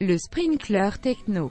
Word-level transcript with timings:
Le 0.00 0.16
sprinkler 0.16 0.90
techno. 1.02 1.50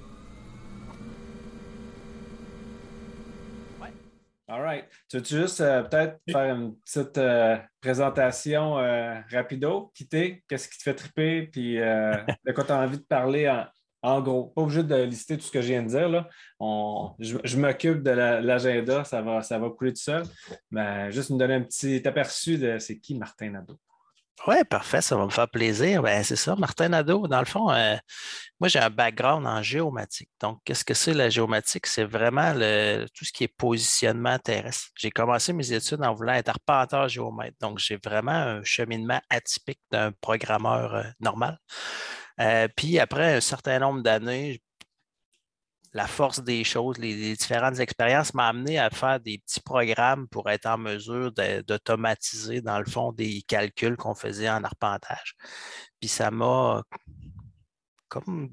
All 4.48 4.62
right. 4.62 4.86
Tu 5.10 5.18
veux 5.18 5.42
juste 5.42 5.60
euh, 5.60 5.84
peut-être 5.84 6.22
faire 6.32 6.56
une 6.56 6.78
petite 6.78 7.18
euh, 7.18 7.58
présentation 7.82 8.80
euh, 8.80 9.20
rapido, 9.30 9.92
quitter, 9.94 10.46
qu'est-ce 10.48 10.70
qui 10.70 10.78
te 10.78 10.84
fait 10.84 10.94
triper, 10.94 11.48
puis 11.48 11.76
de 11.76 12.52
quoi 12.54 12.64
tu 12.64 12.72
as 12.72 12.80
envie 12.80 13.00
de 13.00 13.04
parler 13.04 13.54
en, 14.02 14.22
gros? 14.22 14.46
Pas 14.56 14.62
obligé 14.62 14.84
de 14.84 14.96
lister 14.96 15.36
tout 15.36 15.44
ce 15.44 15.52
que 15.52 15.62
je 15.62 15.68
viens 15.68 15.84
de 15.84 15.90
dire. 15.90 16.08
Là. 16.08 16.30
je, 17.20 17.58
m'occupe 17.58 18.02
de 18.02 18.12
l'agenda, 18.12 19.04
ça, 19.04 19.22
va, 19.22 19.42
ça 19.42 19.60
va 19.60 19.70
couler 19.72 19.92
tout 19.92 20.02
seul. 20.02 20.24
Mais 20.72 21.12
juste 21.12 21.32
me 21.32 21.38
donner 21.38 21.56
un 21.56 21.64
petit 21.64 22.08
aperçu 22.08 22.58
de 22.58 22.78
c'est 22.78 22.98
qui 22.98 23.16
Martin 23.16 23.50
Nadeau. 23.50 23.78
Oui, 24.46 24.56
parfait, 24.70 25.02
ça 25.02 25.18
va 25.18 25.26
me 25.26 25.30
faire 25.32 25.50
plaisir. 25.50 26.04
Ben, 26.04 26.24
c'est 26.24 26.36
ça, 26.36 26.56
Martin 26.56 26.90
Nadeau, 26.90 27.28
dans 27.28 27.40
le 27.40 27.46
fond, 27.46 27.70
euh, 27.72 27.96
moi 28.60 28.70
j'ai 28.70 28.80
un 28.80 28.90
background 28.90 29.46
en 29.48 29.62
géomatique. 29.64 30.30
Donc, 30.40 30.62
qu'est-ce 30.64 30.86
que 30.86 30.94
c'est 30.94 31.14
la 31.14 31.30
géomatique? 31.30 31.88
C'est 31.88 32.04
vraiment 32.06 32.54
tout 32.54 33.26
ce 33.26 33.32
qui 33.34 33.44
est 33.46 33.48
positionnement 33.58 34.38
terrestre. 34.38 34.90
J'ai 34.96 35.10
commencé 35.10 35.54
mes 35.54 35.74
études 35.74 36.04
en 36.04 36.14
voulant 36.14 36.34
être 36.34 36.50
arpenteur 36.50 37.10
géomètre. 37.10 37.58
Donc, 37.60 37.80
j'ai 37.80 37.98
vraiment 37.98 38.32
un 38.32 38.64
cheminement 38.64 39.20
atypique 39.30 39.82
d'un 39.92 40.12
programmeur 40.22 40.94
euh, 40.96 41.04
normal. 41.20 41.58
Euh, 42.40 42.68
puis 42.76 43.00
après 43.00 43.36
un 43.38 43.42
certain 43.42 43.80
nombre 43.80 44.02
d'années, 44.04 44.62
la 45.98 46.06
force 46.06 46.44
des 46.44 46.64
choses, 46.64 47.00
les, 47.00 47.36
différentes 47.36 47.80
expériences 47.80 48.36
m'ont 48.36 48.44
amené 48.44 48.78
à 48.78 48.92
faire 48.92 49.20
des 49.20 49.40
petits 49.40 49.62
programmes 49.62 50.28
pour 50.28 50.48
être 50.48 50.68
en 50.68 50.78
mesure 50.78 51.32
d'automatiser, 51.32 52.62
dans 52.62 52.78
le 52.78 52.86
fond, 52.86 53.12
des 53.12 53.42
calculs 53.42 53.98
qu'on 53.98 54.14
faisait 54.14 54.48
en 54.48 54.64
arpentage. 54.64 55.36
Puis 56.00 56.08
ça 56.08 56.30
m'a 56.30 56.84
comme 58.10 58.52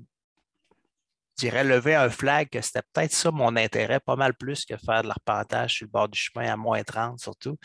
je 1.37 1.47
dirais, 1.47 1.65
lever 1.65 1.95
un 1.95 2.11
flag 2.11 2.49
que 2.49 2.61
c'était 2.61 2.83
peut-être 2.93 3.13
ça 3.13 3.31
mon 3.31 3.57
intérêt, 3.57 4.01
pas 4.01 4.17
mal 4.17 4.35
plus 4.35 4.65
que 4.65 4.77
faire 4.77 5.03
de 5.03 5.09
l'arpentage 5.09 5.75
sur 5.75 5.87
le 5.87 5.91
bord 5.91 6.09
du 6.09 6.19
chemin 6.19 6.53
à 6.53 6.57
moins 6.57 6.83
30 6.83 7.19
surtout. 7.19 7.57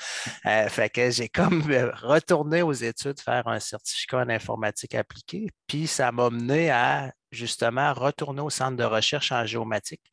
Euh, 0.46 0.68
fait 0.70 0.90
que 0.90 1.12
j'ai 1.12 1.30
comme 1.30 1.62
retourné 1.62 2.62
aux 2.62 2.74
études 2.74 3.20
faire 3.20 3.48
un 3.48 3.60
certificat 3.60 4.20
en 4.20 4.30
informatique 4.30 4.96
appliquée, 4.96 5.48
puis 5.68 5.88
ça 5.88 6.12
m'a 6.12 6.30
mené 6.30 6.72
à 6.72 7.12
justement 7.32 7.94
retourner 7.94 8.42
au 8.42 8.50
centre 8.50 8.78
de 8.78 8.84
recherche 8.84 9.32
en 9.32 9.46
géomatique 9.46 10.04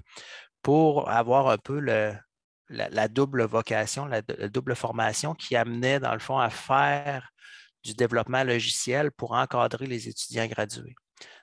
pour 0.63 1.09
avoir 1.09 1.49
un 1.49 1.59
peu 1.59 1.81
la, 1.81 3.09
double 3.09 3.45
vocation, 3.45 4.05
la, 4.07 4.21
double 4.23 4.75
formation 4.75 5.35
qui 5.35 5.57
amenait 5.57 6.01
dans 6.01 6.13
le 6.13 6.19
fond 6.19 6.39
à 6.39 6.51
faire 6.51 7.31
du 7.85 7.95
développement 7.95 8.43
logiciel 8.43 9.13
pour 9.13 9.33
encadrer 9.33 9.87
les 9.87 10.09
étudiants 10.09 10.47
gradués. 10.47 10.97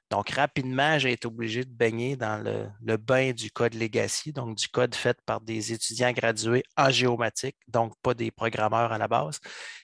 Donc, 0.10 0.30
rapidement, 0.30 1.00
j'ai 1.00 1.14
été 1.14 1.28
obligé 1.28 1.64
de 1.64 1.72
baigner 1.72 2.16
dans 2.16 2.38
le, 2.38 2.98
bain 2.98 3.32
du 3.32 3.50
code 3.52 3.74
legacy, 3.74 4.32
donc 4.32 4.56
du 4.58 4.68
code 4.68 4.94
fait 4.94 5.20
par 5.26 5.42
des 5.42 5.74
étudiants 5.74 6.12
gradués 6.12 6.64
en 6.78 6.90
géomatique, 6.92 7.58
donc 7.68 7.94
pas 8.02 8.14
des 8.14 8.30
programmeurs 8.30 8.92
à 8.92 8.98
la 8.98 9.08
base, 9.08 9.40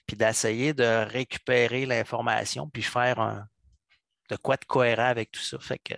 puis 0.06 0.16
d'essayer 0.16 0.72
de 0.72 1.04
récupérer 1.08 1.84
l'information, 1.84 2.68
puis 2.68 2.82
faire 2.82 3.18
un, 3.18 3.48
de 4.30 4.36
quoi 4.36 4.56
de 4.56 4.64
cohérent 4.64 5.06
avec 5.06 5.32
tout 5.32 5.42
ça. 5.42 5.58
Fait 5.58 5.78
que 5.78 5.94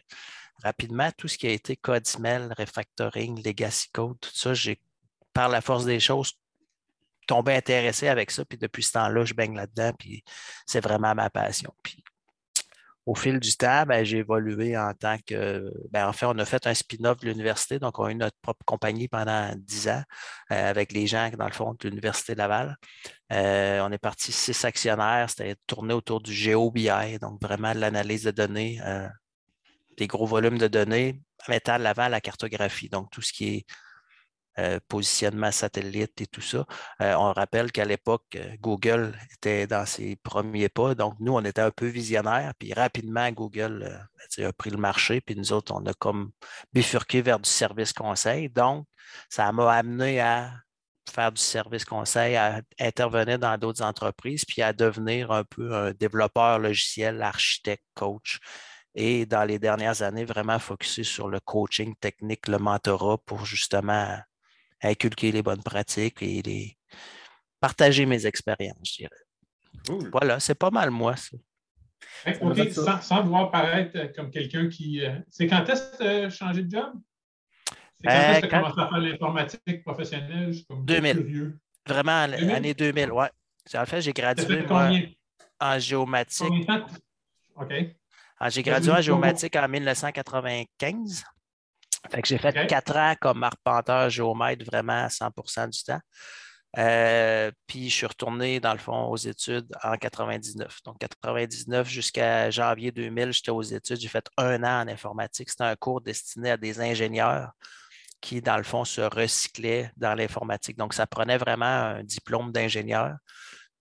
rapidement, 0.63 1.11
tout 1.17 1.29
ce 1.29 1.37
qui 1.37 1.47
a 1.47 1.51
été 1.51 1.77
code 1.77 2.07
smell, 2.07 2.55
refactoring, 2.57 3.43
legacy 3.45 3.91
code, 3.93 4.19
tout 4.21 4.31
ça, 4.33 4.55
j'ai, 4.55 4.81
par 5.35 5.49
la 5.49 5.61
force 5.61 5.85
des 5.85 6.01
choses, 6.01 6.33
tombé 7.27 7.55
intéressé 7.55 8.09
avec 8.09 8.31
ça. 8.31 8.45
Puis 8.45 8.59
depuis 8.59 8.83
ce 8.83 8.93
temps-là, 8.93 9.25
je 9.25 9.35
baigne 9.35 9.55
là-dedans. 9.55 9.93
Puis 9.99 10.25
c'est 10.67 10.81
vraiment 10.81 11.15
ma 11.15 11.31
passion. 11.31 11.75
Au 13.05 13.15
fil 13.15 13.41
du 13.41 13.57
temps, 13.57 13.85
ben, 13.85 14.05
j'ai 14.05 14.19
évolué 14.19 14.77
en 14.77 14.93
tant 14.95 15.17
que. 15.27 15.73
Ben, 15.91 16.07
en 16.07 16.13
fait, 16.13 16.27
on 16.27 16.39
a 16.39 16.45
fait 16.45 16.67
un 16.67 16.75
spin-off 16.75 17.19
de 17.19 17.29
l'université, 17.29 17.79
donc 17.79 17.99
on 17.99 18.05
a 18.05 18.13
eu 18.13 18.15
notre 18.15 18.37
propre 18.41 18.65
compagnie 18.65 19.09
pendant 19.09 19.53
dix 19.57 19.89
ans 19.89 20.03
euh, 20.53 20.71
avec 20.71 20.93
les 20.93 21.07
gens, 21.07 21.29
dans 21.37 21.47
le 21.47 21.53
fond, 21.53 21.75
de 21.79 21.89
l'Université 21.89 22.35
Laval. 22.35 22.77
Euh, 23.33 23.81
on 23.81 23.91
est 23.91 23.99
parti 23.99 24.31
six 24.31 24.65
actionnaires, 24.65 25.31
c'était 25.31 25.57
tourné 25.67 25.95
autour 25.95 26.21
du 26.21 26.33
GeoBI, 26.33 27.19
donc 27.21 27.43
vraiment 27.43 27.73
l'analyse 27.75 28.23
de 28.25 28.31
données, 28.31 28.81
euh, 28.85 29.09
des 29.97 30.07
gros 30.07 30.27
volumes 30.27 30.59
de 30.59 30.69
données, 30.69 31.21
mettant 31.49 31.79
l'avant 31.79 32.09
la 32.09 32.21
cartographie, 32.21 32.89
donc 32.89 33.11
tout 33.11 33.23
ce 33.23 33.33
qui 33.33 33.57
est 33.57 33.67
euh, 34.59 34.79
positionnement 34.87 35.51
satellite 35.51 36.21
et 36.21 36.27
tout 36.27 36.43
ça. 36.43 36.67
Euh, 37.01 37.15
on 37.15 37.33
rappelle 37.33 37.73
qu'à 37.73 37.87
l'époque, 37.87 38.27
euh, 38.37 38.55
Google 38.61 39.17
était 39.35 39.67
dans 39.67 39.87
ses 39.87 40.17
premiers 40.17 40.69
pas. 40.69 40.95
Donc, 40.95 41.15
nous, 41.21 41.33
on 41.33 41.43
était 41.43 41.63
un 41.63 41.71
peu 41.71 41.87
visionnaires. 41.87 42.53
Puis 42.59 42.75
rapidement, 42.75 43.31
Google 43.33 44.07
ben, 44.37 44.47
a 44.47 44.53
pris 44.53 44.69
le 44.69 44.77
marché. 44.77 45.23
Puis 45.23 45.37
nous 45.37 45.55
autres, 45.55 45.73
on 45.75 45.87
a 45.87 45.95
comme 45.95 46.33
bifurqué 46.75 47.23
vers 47.23 47.39
du 47.41 47.49
service 47.49 47.95
conseil. 47.95 48.51
Donc, 48.51 48.87
ça 49.31 49.51
m'a 49.53 49.73
amené 49.73 50.21
à 50.21 50.53
faire 51.11 51.33
du 51.33 51.41
service 51.41 51.87
conseil, 51.87 52.37
à 52.37 52.61
intervenir 52.79 53.39
dans 53.39 53.57
d'autres 53.57 53.83
entreprises, 53.83 54.45
puis 54.45 54.61
à 54.61 54.75
devenir 54.75 55.31
un 55.33 55.45
peu 55.45 55.75
un 55.75 55.93
développeur 55.93 56.59
logiciel, 56.59 57.23
architecte, 57.23 57.85
coach. 57.95 58.39
Et 58.95 59.25
dans 59.25 59.45
les 59.45 59.59
dernières 59.59 60.03
années, 60.03 60.27
vraiment 60.27 60.59
focusé 60.59 61.05
sur 61.05 61.29
le 61.29 61.41
coaching 61.41 61.95
technique, 61.97 62.49
le 62.49 62.59
mentorat 62.59 63.17
pour 63.25 63.47
justement 63.47 64.19
inculquer 64.83 65.33
les 65.33 65.43
bonnes 65.43 65.63
pratiques 65.63 66.23
et 66.23 66.43
les... 66.43 66.77
partager 67.61 68.07
mes 68.07 68.27
expériences, 68.27 68.77
je 68.85 68.97
dirais. 68.99 70.09
Voilà, 70.13 70.41
c'est 70.41 70.55
pas 70.55 70.71
mal 70.71 70.91
moi, 70.91 71.17
ça. 71.17 71.37
OK, 72.41 72.71
sans, 72.71 73.01
sans, 73.01 73.23
vouloir 73.23 73.51
paraître 73.51 74.13
comme 74.15 74.31
quelqu'un 74.31 74.69
qui. 74.69 75.05
Euh, 75.05 75.19
c'est 75.29 75.47
quand 75.47 75.65
est-ce 75.69 75.93
que 75.93 75.97
tu 75.97 76.05
as 76.05 76.31
changé 76.31 76.63
de 76.63 76.71
job? 76.71 76.93
C'est 78.01 78.07
quand 78.07 78.11
est-ce 78.11 78.41
que 78.41 78.47
tu 78.47 78.55
as 78.55 78.61
commencé 78.61 78.81
à 78.81 78.89
faire 78.89 78.99
l'informatique 78.99 79.85
professionnelle? 79.85 80.55
2000. 80.71 81.59
Vraiment, 81.87 82.27
l'année 82.27 82.75
2000, 82.75 83.11
oui. 83.13 83.27
En 83.75 83.87
fait, 83.87 84.01
j'ai 84.01 84.13
gradué 84.13 84.67
en 85.61 85.79
géomatique. 85.79 86.71
OK. 87.57 87.73
Ah, 88.39 88.51
j'ai 88.51 88.63
gradué 88.63 88.93
en 88.93 89.01
géomatique 89.01 89.55
en 89.57 89.69
1995. 89.69 91.25
Fait 92.11 92.23
que 92.23 92.29
j'ai 92.29 92.39
fait 92.39 92.67
quatre 92.67 92.97
ans 92.97 93.15
comme 93.21 93.45
arpenteur 93.45 94.11
géomètre 94.11 94.65
vraiment 94.65 95.05
à 95.05 95.09
100 95.09 95.31
du 95.69 95.83
temps. 95.85 96.01
Euh, 96.79 97.51
puis 97.67 97.91
je 97.91 97.95
suis 97.95 98.07
retourné, 98.07 98.59
dans 98.59 98.73
le 98.73 98.79
fond, 98.79 99.05
aux 99.07 99.17
études 99.17 99.71
en 99.83 99.97
99. 99.97 100.83
Donc, 100.85 100.99
99 100.99 101.89
jusqu'à 101.89 102.51
janvier 102.51 102.91
2000, 102.93 103.33
j'étais 103.33 103.51
aux 103.51 103.63
études. 103.63 104.01
J'ai 104.01 104.09
fait 104.09 104.27
un 104.39 104.63
an 104.65 104.83
en 104.83 104.89
informatique. 104.89 105.51
C'était 105.51 105.65
un 105.65 105.77
cours 105.77 106.01
destiné 106.01 106.51
à 106.53 106.57
des 106.57 106.81
ingénieurs 106.81 107.53
qui, 108.21 108.41
dans 108.41 108.57
le 108.57 108.63
fond, 108.63 108.85
se 108.85 109.03
recyclaient 109.03 109.91
dans 109.97 110.15
l'informatique. 110.15 110.79
Donc, 110.79 110.95
ça 110.95 111.07
prenait 111.07 111.39
vraiment 111.39 111.67
un 111.67 112.05
diplôme 112.05 112.53
d'ingénieur 112.53 113.17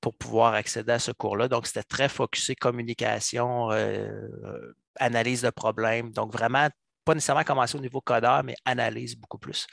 pour 0.02 0.16
pouvoir 0.16 0.54
accéder 0.56 0.92
à 0.94 1.00
ce 1.00 1.12
cours-là. 1.12 1.48
Donc, 1.48 1.68
c'était 1.68 1.84
très 1.84 2.10
focusé 2.10 2.56
communication, 2.56 3.72
euh, 3.72 4.74
analyse 5.00 5.44
de 5.44 5.50
problèmes. 5.52 6.12
Donc, 6.12 6.34
vraiment 6.34 6.68
pas 7.12 7.16
nécessairement 7.16 7.44
commencer 7.44 7.78
au 7.78 7.82
niveau 7.82 8.00
codeur, 8.00 8.42
mais 8.42 8.56
analyse 8.64 9.18
beaucoup 9.18 9.38
plus. 9.38 9.68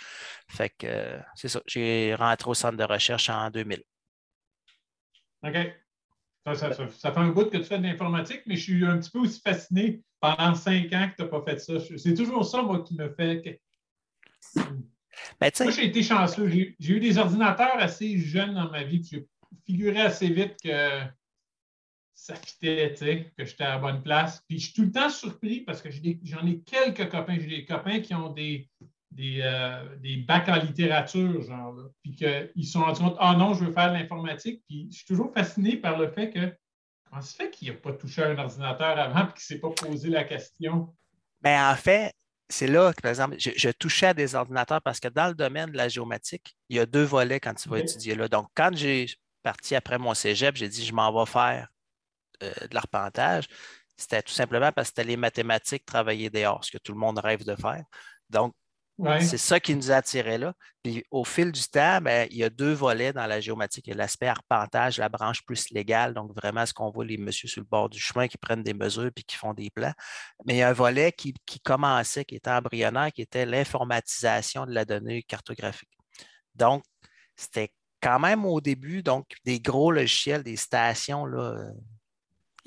Fait 0.49 0.71
que 0.71 0.87
euh, 0.88 1.19
c'est 1.37 1.47
ça. 1.47 1.60
J'ai 1.66 2.16
rentré 2.16 2.50
au 2.50 2.54
centre 2.54 2.76
de 2.76 2.82
recherche 2.82 3.31
en 3.31 3.49
2000. 3.49 3.81
OK. 5.44 5.56
Ça, 6.54 6.72
fait 6.72 7.16
un 7.16 7.28
bout 7.28 7.44
que 7.44 7.59
tu 7.59 7.65
fais 7.65 7.78
de 7.78 7.84
l'informatique, 7.84 8.43
mais 8.47 8.56
je 8.56 8.62
suis 8.62 8.84
un 8.84 8.98
petit 8.98 9.10
peu 9.10 9.21
aussi 9.21 9.41
fasciné 9.41 10.03
pendant 10.19 10.54
cinq 10.54 10.93
ans 10.94 11.10
que 11.10 11.16
tu 11.16 11.22
n'as 11.22 11.28
pas 11.28 11.43
fait 11.43 11.59
ça. 11.59 11.75
C'est 11.97 12.15
toujours 12.15 12.44
ça, 12.44 12.62
moi, 12.62 12.82
qui 12.82 12.97
me 12.97 13.09
fait. 13.10 13.60
Ben, 15.41 15.50
moi, 15.60 15.71
j'ai 15.71 15.87
été 15.87 16.03
chanceux. 16.03 16.48
J'ai 16.48 16.75
eu 16.81 16.98
des 16.98 17.19
ordinateurs 17.19 17.77
assez 17.78 18.19
jeunes 18.19 18.54
dans 18.54 18.71
ma 18.71 18.82
vie. 18.82 19.06
J'ai 19.09 19.28
figuré 19.65 20.00
assez 20.00 20.28
vite 20.28 20.56
que 20.65 21.03
ça 22.19 22.34
fitait, 22.34 22.91
tu 22.91 22.99
sais, 22.99 23.33
que 23.39 23.45
j'étais 23.45 23.62
à 23.62 23.75
la 23.75 23.79
bonne 23.79 24.03
place. 24.03 24.43
Puis 24.49 24.59
je 24.59 24.65
suis 24.67 24.75
tout 24.75 24.83
le 24.83 24.91
temps 24.91 25.09
surpris 25.09 25.61
parce 25.61 25.81
que 25.81 25.89
j'en 26.25 26.45
ai, 26.47 26.61
quelques 26.61 27.09
copains. 27.09 27.39
J'ai 27.39 27.47
des 27.47 27.65
copains 27.65 28.01
qui 28.01 28.13
ont 28.13 28.31
des, 28.31 28.69
des, 29.13 29.41
euh, 29.42 29.97
des 29.98 30.16
bacs 30.16 30.48
en 30.48 30.57
littérature, 30.57 31.41
genre, 31.42 31.72
là, 31.75 31.84
puis 32.03 32.16
qu'ils 32.16 32.66
sont 32.66 32.81
rendus 32.81 33.01
compte, 33.01 33.16
ah 33.21 33.37
non, 33.37 33.54
je 33.54 33.65
veux 33.65 33.72
faire 33.72 33.92
de 33.92 33.98
l'informatique. 33.98 34.65
Puis 34.69 34.89
je 34.91 34.97
suis 34.97 35.07
toujours 35.07 35.33
fasciné 35.33 35.77
par 35.77 35.97
le 35.97 36.10
fait 36.10 36.31
que, 36.31 36.53
comment 37.09 37.22
se 37.22 37.37
fait 37.37 37.51
qu'il 37.51 37.69
n'a 37.69 37.75
pas 37.75 37.92
touché 37.92 38.25
un 38.25 38.37
ordinateur 38.37 38.98
avant 38.98 39.21
et 39.21 39.33
qu'il 39.33 39.34
ne 39.34 39.41
s'est 39.41 39.60
pas 39.60 39.71
posé 39.71 40.09
la 40.10 40.25
question? 40.25 40.92
Bien, 41.41 41.71
en 41.71 41.77
fait, 41.77 42.13
c'est 42.48 42.66
là 42.66 42.92
que, 42.92 43.01
par 43.01 43.10
exemple, 43.10 43.37
je, 43.39 43.71
touchais 43.71 44.07
à 44.07 44.15
des 44.15 44.34
ordinateurs 44.34 44.83
parce 44.83 44.98
que 44.98 45.09
dans 45.09 45.28
le 45.28 45.34
domaine 45.34 45.71
de 45.71 45.77
la 45.77 45.89
géomatique, 45.89 46.57
il 46.69 46.78
y 46.78 46.81
a 46.81 46.87
deux 46.87 47.04
volets 47.04 47.39
quand 47.39 47.54
tu 47.54 47.69
vas 47.69 47.78
étudier 47.78 48.16
là. 48.16 48.27
Donc, 48.27 48.48
quand 48.57 48.71
j'ai 48.75 49.07
parti 49.45 49.77
après 49.77 49.98
mon 49.98 50.15
cégep, 50.15 50.57
j'ai 50.57 50.69
dit, 50.69 50.84
je 50.84 50.92
m'en 50.92 51.16
vais 51.16 51.31
faire 51.31 51.69
euh, 52.43 52.53
de 52.67 52.75
l'arpentage, 52.75 53.49
c'était 53.97 54.23
tout 54.23 54.33
simplement 54.33 54.73
parce 54.73 54.91
que 54.91 54.97
c'était 54.97 55.09
les 55.09 55.17
mathématiques 55.17 55.85
travailler 55.85 56.31
dehors, 56.31 56.65
ce 56.65 56.71
que 56.71 56.79
tout 56.79 56.93
le 56.93 56.99
monde 56.99 57.19
rêve 57.19 57.45
de 57.45 57.57
faire. 57.57 57.85
Donc, 58.31 58.55
Ouais. 58.99 59.21
C'est 59.21 59.39
ça 59.39 59.61
qui 59.61 59.77
nous 59.77 59.93
attirait 59.93 60.39
là. 60.39 60.53
Puis 60.83 61.05
au 61.13 61.25
fil 61.25 61.53
du 61.53 61.63
temps, 61.63 62.01
ben, 62.01 62.27
il 62.33 62.39
y 62.39 62.43
a 62.43 62.51
deux 62.51 62.73
volets 62.73 63.13
dans 63.13 63.27
la 63.27 63.41
géomatique. 63.41 63.87
Il 63.87 63.91
y 63.91 63.93
a 63.93 63.97
l'aspect 63.97 64.27
arpentage, 64.27 64.99
la 64.99 65.09
branche 65.09 65.45
plus 65.45 65.71
légale, 65.71 66.15
donc 66.15 66.35
vraiment 66.35 66.67
ce 66.67 66.75
qu'on 66.75 66.91
voit 66.91 67.05
les 67.05 67.17
messieurs 67.17 67.49
sur 67.49 67.61
le 67.61 67.67
bord 67.67 67.89
du 67.89 68.01
chemin 68.01 68.27
qui 68.27 68.37
prennent 68.39 68.65
des 68.65 68.75
mesures 68.75 69.11
puis 69.15 69.23
qui 69.23 69.37
font 69.37 69.55
des 69.55 69.71
plans. 69.71 69.93
Mais 70.47 70.55
il 70.55 70.59
y 70.59 70.63
a 70.63 70.69
un 70.69 70.73
volet 70.73 71.13
qui, 71.13 71.33
qui 71.47 71.61
commençait, 71.61 72.25
qui 72.25 72.35
était 72.35 72.51
embryonnaire, 72.51 73.13
qui 73.13 73.23
était 73.23 73.47
l'informatisation 73.47 74.67
de 74.67 74.73
la 74.73 74.85
donnée 74.85 75.23
cartographique. 75.23 75.91
Donc, 76.57 76.83
c'était 77.37 77.73
quand 78.03 78.19
même 78.19 78.45
au 78.45 78.61
début, 78.61 79.05
donc 79.05 79.29
des 79.45 79.61
gros 79.61 79.93
logiciels, 79.93 80.43
des 80.43 80.57
stations 80.57 81.25
là, 81.25 81.53
euh, 81.53 81.71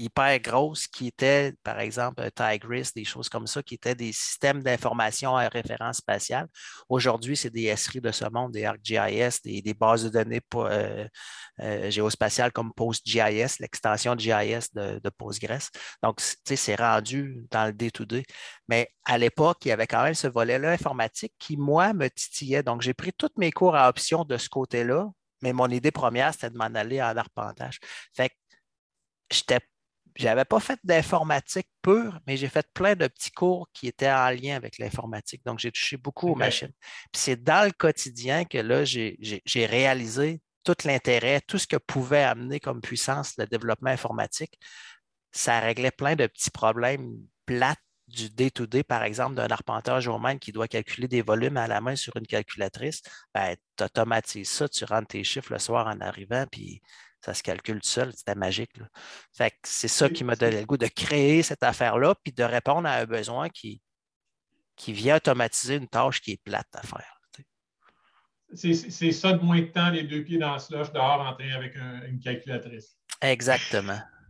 hyper 0.01 0.39
grosses 0.39 0.87
qui 0.87 1.07
étaient, 1.07 1.53
par 1.63 1.79
exemple, 1.79 2.27
Tigris, 2.31 2.89
des 2.95 3.05
choses 3.05 3.29
comme 3.29 3.47
ça, 3.47 3.61
qui 3.63 3.75
étaient 3.75 3.95
des 3.95 4.11
systèmes 4.11 4.63
d'information 4.63 5.35
à 5.37 5.47
référence 5.47 5.97
spatiale. 5.97 6.47
Aujourd'hui, 6.89 7.37
c'est 7.37 7.49
des 7.49 7.75
SRI 7.75 8.01
de 8.01 8.11
ce 8.11 8.25
monde, 8.25 8.51
des 8.51 8.65
ArcGIS, 8.65 9.39
des, 9.43 9.73
bases 9.73 10.03
de 10.03 10.09
données 10.09 10.41
euh, 10.55 11.07
euh, 11.59 11.91
géospatiales 11.91 12.51
comme 12.51 12.73
PostGIS, 12.73 13.59
l'extension 13.59 14.17
GIS 14.17 14.73
de, 14.73 15.09
Postgres. 15.17 15.69
Donc, 16.01 16.19
c'est 16.19 16.75
rendu 16.75 17.45
dans 17.51 17.67
le 17.67 17.73
day-to-day. 17.73 18.23
Mais 18.67 18.89
à 19.05 19.17
l'époque, 19.17 19.59
il 19.65 19.69
y 19.69 19.71
avait 19.71 19.87
quand 19.87 20.03
même 20.03 20.13
ce 20.13 20.27
volet-là 20.27 20.71
informatique 20.71 21.33
qui, 21.37 21.57
moi, 21.57 21.93
me 21.93 22.09
titillait. 22.09 22.63
Donc, 22.63 22.81
j'ai 22.81 22.93
pris 22.93 23.11
tous 23.13 23.31
mes 23.37 23.51
cours 23.51 23.75
à 23.75 23.89
option 23.89 24.25
de 24.25 24.37
ce 24.37 24.49
côté-là, 24.49 25.07
mais 25.41 25.53
mon 25.53 25.67
idée 25.67 25.91
première, 25.91 26.33
c'était 26.33 26.49
de 26.49 26.57
m'en 26.57 26.65
aller 26.65 27.01
en 27.01 27.15
arpentage. 27.17 27.79
Fait 28.15 28.29
que 28.29 28.35
j'étais 29.31 29.59
je 30.15 30.25
n'avais 30.25 30.45
pas 30.45 30.59
fait 30.59 30.79
d'informatique 30.83 31.67
pure, 31.81 32.19
mais 32.27 32.37
j'ai 32.37 32.49
fait 32.49 32.67
plein 32.73 32.95
de 32.95 33.07
petits 33.07 33.31
cours 33.31 33.69
qui 33.73 33.87
étaient 33.87 34.11
en 34.11 34.29
lien 34.29 34.55
avec 34.55 34.77
l'informatique. 34.77 35.41
Donc, 35.45 35.59
j'ai 35.59 35.71
touché 35.71 35.97
beaucoup 35.97 36.29
aux 36.29 36.35
machines. 36.35 36.73
Puis 37.11 37.21
c'est 37.21 37.41
dans 37.41 37.65
le 37.65 37.71
quotidien 37.71 38.45
que 38.45 38.57
là, 38.57 38.83
j'ai 38.83 39.65
réalisé 39.65 40.41
tout 40.63 40.75
l'intérêt, 40.85 41.41
tout 41.41 41.57
ce 41.57 41.67
que 41.67 41.77
pouvait 41.77 42.23
amener 42.23 42.59
comme 42.59 42.81
puissance 42.81 43.35
le 43.37 43.47
développement 43.47 43.89
informatique. 43.89 44.59
Ça 45.31 45.59
réglait 45.59 45.91
plein 45.91 46.15
de 46.15 46.27
petits 46.27 46.51
problèmes 46.51 47.17
plates 47.45 47.79
du 48.07 48.29
day-to-day, 48.29 48.83
par 48.83 49.03
exemple, 49.03 49.35
d'un 49.35 49.47
arpenteur 49.47 50.01
géomètre 50.01 50.41
qui 50.41 50.51
doit 50.51 50.67
calculer 50.67 51.07
des 51.07 51.21
volumes 51.21 51.55
à 51.55 51.67
la 51.67 51.79
main 51.79 51.95
sur 51.95 52.17
une 52.17 52.27
calculatrice. 52.27 53.01
Ben, 53.33 53.55
tu 53.77 53.83
automatises 53.85 54.49
ça, 54.49 54.67
tu 54.67 54.83
rentres 54.83 55.07
tes 55.07 55.23
chiffres 55.23 55.53
le 55.53 55.59
soir 55.59 55.87
en 55.87 55.99
arrivant, 56.01 56.45
puis 56.51 56.81
ça 57.23 57.33
se 57.33 57.43
calcule 57.43 57.79
tout 57.79 57.89
seul, 57.89 58.11
c'était 58.13 58.35
magique. 58.35 58.71
Fait 59.35 59.53
c'est 59.63 59.87
ça 59.87 60.09
qui 60.09 60.23
m'a 60.23 60.35
donné 60.35 60.59
le 60.59 60.65
goût 60.65 60.77
de 60.77 60.87
créer 60.87 61.43
cette 61.43 61.63
affaire-là, 61.63 62.15
puis 62.23 62.33
de 62.33 62.43
répondre 62.43 62.87
à 62.87 62.95
un 62.95 63.05
besoin 63.05 63.49
qui, 63.49 63.81
qui 64.75 64.93
vient 64.93 65.17
automatiser 65.17 65.75
une 65.75 65.87
tâche 65.87 66.21
qui 66.21 66.31
est 66.31 66.43
plate 66.43 66.67
à 66.73 66.81
faire. 66.81 67.17
C'est 68.53 69.11
ça 69.11 69.33
de 69.33 69.41
moins 69.41 69.61
de 69.61 69.67
temps, 69.67 69.89
les 69.91 70.03
deux 70.03 70.23
pieds 70.23 70.37
dans 70.37 70.53
le 70.53 70.59
slush, 70.59 70.91
dehors, 70.91 71.21
en 71.21 71.33
train 71.35 71.51
avec 71.51 71.75
une 71.75 72.19
calculatrice. 72.19 72.97
Exactement. 73.21 73.99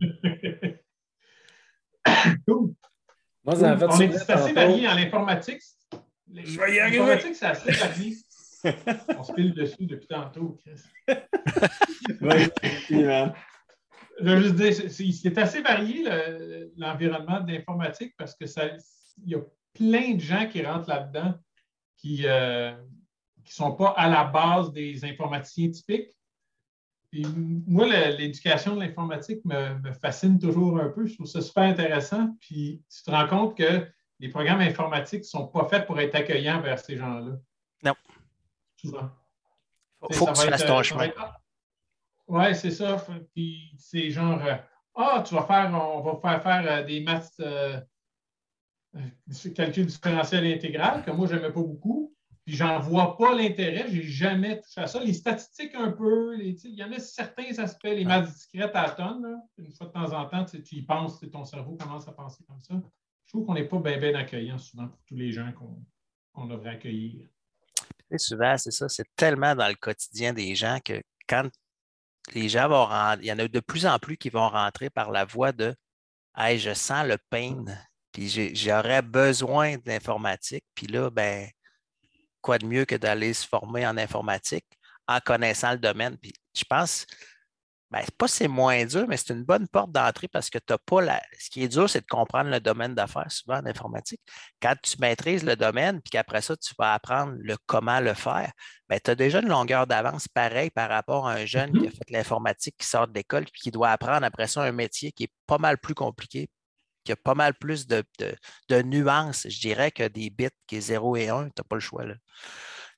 cool. 2.46 2.74
Moi, 3.44 3.54
cool. 3.54 3.88
On 3.90 4.00
est 4.00 4.30
assez 4.30 4.52
varié 4.52 4.86
en 4.86 4.96
informatique. 4.96 5.60
L'informatique, 6.28 7.34
c'est 7.34 7.46
assez 7.46 7.72
varié. 7.72 8.16
On 9.18 9.22
se 9.22 9.32
pile 9.32 9.54
dessus 9.54 9.86
depuis 9.86 10.08
tantôt, 10.08 10.58
Chris. 10.64 10.82
oui, 12.20 12.44
Je 12.90 14.24
veux 14.24 14.40
juste 14.40 14.54
dire, 14.54 15.12
c'est 15.12 15.38
assez 15.38 15.62
varié 15.62 16.04
l'environnement 16.76 17.40
de 17.40 17.52
l'informatique 17.52 18.14
parce 18.16 18.34
que 18.34 18.46
ça, 18.46 18.64
il 19.24 19.32
y 19.32 19.34
a 19.34 19.40
plein 19.74 20.14
de 20.14 20.20
gens 20.20 20.46
qui 20.48 20.62
rentrent 20.62 20.88
là-dedans 20.88 21.34
qui 21.96 22.22
ne 22.22 22.28
euh, 22.28 22.72
sont 23.44 23.72
pas 23.72 23.90
à 23.96 24.08
la 24.08 24.24
base 24.24 24.72
des 24.72 25.04
informaticiens 25.04 25.70
typiques. 25.70 26.10
Puis 27.10 27.26
moi, 27.66 27.86
l'éducation 27.86 28.74
de 28.74 28.80
l'informatique 28.80 29.44
me, 29.44 29.78
me, 29.80 29.92
fascine 29.92 30.38
toujours 30.38 30.78
un 30.78 30.88
peu. 30.88 31.06
Je 31.06 31.14
trouve 31.14 31.26
ça 31.26 31.40
super 31.40 31.64
intéressant. 31.64 32.34
Puis 32.40 32.82
tu 32.90 33.02
te 33.02 33.10
rends 33.10 33.28
compte 33.28 33.56
que 33.56 33.86
les 34.18 34.28
programmes 34.28 34.60
informatiques 34.60 35.20
ne 35.20 35.26
sont 35.26 35.46
pas 35.46 35.66
faits 35.66 35.86
pour 35.86 36.00
être 36.00 36.14
accueillants 36.14 36.60
vers 36.60 36.78
ces 36.78 36.96
gens-là. 36.96 37.38
Non. 38.84 38.90
Souvent. 38.90 39.10
Il 40.10 40.16
faut 40.16 40.26
que 40.26 40.32
tu 40.32 40.48
fasses 40.48 40.66
ton 40.66 40.82
chemin. 40.82 41.10
Oui, 42.28 42.54
c'est 42.54 42.70
ça. 42.70 43.04
Puis 43.34 43.72
c'est 43.76 44.10
genre, 44.10 44.40
euh, 44.44 44.56
ah, 44.94 45.22
tu 45.26 45.34
vas 45.34 45.44
faire, 45.44 45.70
on 45.74 46.00
va 46.00 46.16
faire 46.16 46.42
faire 46.42 46.72
euh, 46.72 46.82
des 46.84 47.00
maths, 47.00 47.32
euh, 47.40 47.80
calcul 49.54 49.86
différentiel 49.86 50.46
intégral, 50.46 51.04
que 51.04 51.10
moi, 51.10 51.26
je 51.26 51.34
n'aimais 51.34 51.52
pas 51.52 51.60
beaucoup. 51.60 52.14
Puis 52.44 52.56
j'en 52.56 52.80
vois 52.80 53.16
pas 53.16 53.34
l'intérêt, 53.36 53.86
j'ai 53.88 54.02
jamais 54.02 54.60
touché 54.60 54.80
à 54.80 54.88
ça. 54.88 55.02
Les 55.02 55.12
statistiques 55.12 55.76
un 55.76 55.92
peu, 55.92 56.36
il 56.40 56.58
y 56.64 56.82
en 56.82 56.90
a 56.90 56.98
certains 56.98 57.56
aspects, 57.58 57.84
les 57.84 58.04
maths 58.04 58.26
discrètes 58.26 58.74
à 58.74 58.86
la 58.88 58.90
tonne, 58.90 59.40
une 59.58 59.72
fois 59.72 59.86
de 59.86 59.92
temps 59.92 60.12
en 60.12 60.26
temps, 60.26 60.44
tu 60.44 60.74
y 60.74 60.82
penses, 60.82 61.20
ton 61.30 61.44
cerveau 61.44 61.76
commence 61.76 62.08
à 62.08 62.12
penser 62.12 62.42
comme 62.44 62.60
ça. 62.60 62.74
Je 63.26 63.30
trouve 63.30 63.46
qu'on 63.46 63.54
n'est 63.54 63.68
pas 63.68 63.78
bien 63.78 63.96
bien 63.98 64.14
accueillant 64.16 64.58
souvent 64.58 64.88
pour 64.88 64.98
tous 65.06 65.14
les 65.14 65.30
gens 65.30 65.52
qu'on 66.34 66.46
devrait 66.46 66.70
accueillir. 66.70 67.28
Souvent, 68.18 68.56
c'est 68.58 68.70
ça, 68.70 68.88
c'est 68.88 69.06
tellement 69.16 69.54
dans 69.54 69.68
le 69.68 69.74
quotidien 69.74 70.32
des 70.32 70.54
gens 70.54 70.78
que 70.84 71.00
quand 71.28 71.48
les 72.34 72.48
gens 72.48 72.68
vont 72.68 72.86
rentrer, 72.86 73.24
il 73.24 73.28
y 73.28 73.32
en 73.32 73.38
a 73.38 73.48
de 73.48 73.60
plus 73.60 73.86
en 73.86 73.98
plus 73.98 74.16
qui 74.16 74.30
vont 74.30 74.48
rentrer 74.48 74.90
par 74.90 75.10
la 75.10 75.24
voie 75.24 75.52
de 75.52 75.74
Hey, 76.36 76.58
je 76.58 76.72
sens 76.72 77.06
le 77.06 77.18
pain, 77.30 77.64
puis 78.10 78.54
j'aurais 78.54 79.02
besoin 79.02 79.76
d'informatique, 79.78 80.64
puis 80.74 80.86
là, 80.86 81.10
ben, 81.10 81.48
quoi 82.40 82.58
de 82.58 82.66
mieux 82.66 82.84
que 82.86 82.94
d'aller 82.94 83.34
se 83.34 83.46
former 83.46 83.86
en 83.86 83.98
informatique 83.98 84.66
en 85.06 85.20
connaissant 85.20 85.72
le 85.72 85.78
domaine? 85.78 86.16
Puis 86.18 86.32
je 86.54 86.64
pense, 86.64 87.06
ben, 87.92 88.02
pas 88.18 88.26
c'est 88.26 88.48
moins 88.48 88.84
dur, 88.86 89.06
mais 89.06 89.18
c'est 89.18 89.34
une 89.34 89.44
bonne 89.44 89.68
porte 89.68 89.92
d'entrée 89.92 90.26
parce 90.26 90.48
que 90.50 90.58
tu 90.58 90.72
n'as 90.72 90.78
pas 90.78 91.02
la. 91.02 91.22
Ce 91.38 91.50
qui 91.50 91.62
est 91.62 91.68
dur, 91.68 91.88
c'est 91.90 92.00
de 92.00 92.06
comprendre 92.06 92.50
le 92.50 92.58
domaine 92.58 92.94
d'affaires, 92.94 93.30
souvent 93.30 93.58
en 93.58 93.66
informatique. 93.66 94.20
Quand 94.60 94.74
tu 94.82 94.96
maîtrises 94.98 95.44
le 95.44 95.56
domaine, 95.56 96.00
puis 96.00 96.10
qu'après 96.10 96.40
ça, 96.40 96.56
tu 96.56 96.74
vas 96.78 96.94
apprendre 96.94 97.34
le 97.38 97.56
comment 97.66 98.00
le 98.00 98.14
faire, 98.14 98.50
ben, 98.88 98.98
tu 99.04 99.10
as 99.10 99.14
déjà 99.14 99.40
une 99.40 99.48
longueur 99.48 99.86
d'avance 99.86 100.26
pareil 100.26 100.70
par 100.70 100.88
rapport 100.88 101.28
à 101.28 101.34
un 101.34 101.46
jeune 101.46 101.70
qui 101.72 101.86
a 101.86 101.90
Mm-hmm. 101.90 101.96
fait 101.96 102.10
l'informatique, 102.10 102.76
qui 102.78 102.86
sort 102.86 103.08
de 103.08 103.14
l'école, 103.14 103.44
puis 103.44 103.60
qui 103.60 103.70
doit 103.70 103.90
apprendre 103.90 104.24
après 104.24 104.46
ça 104.46 104.62
un 104.62 104.72
métier 104.72 105.12
qui 105.12 105.24
est 105.24 105.32
pas 105.46 105.58
mal 105.58 105.78
plus 105.78 105.94
compliqué, 105.94 106.48
qui 107.04 107.12
a 107.12 107.16
pas 107.16 107.34
mal 107.34 107.54
plus 107.54 107.86
de, 107.86 108.04
de, 108.18 108.34
de 108.68 108.82
nuances, 108.82 109.46
je 109.48 109.60
dirais, 109.60 109.90
que 109.90 110.06
des 110.08 110.30
bits 110.30 110.48
qui 110.66 110.76
est 110.76 110.80
0 110.80 111.16
et 111.16 111.28
1, 111.28 111.44
tu 111.44 111.52
n'as 111.58 111.64
pas 111.64 111.76
le 111.76 111.80
choix. 111.80 112.04
Là. 112.04 112.14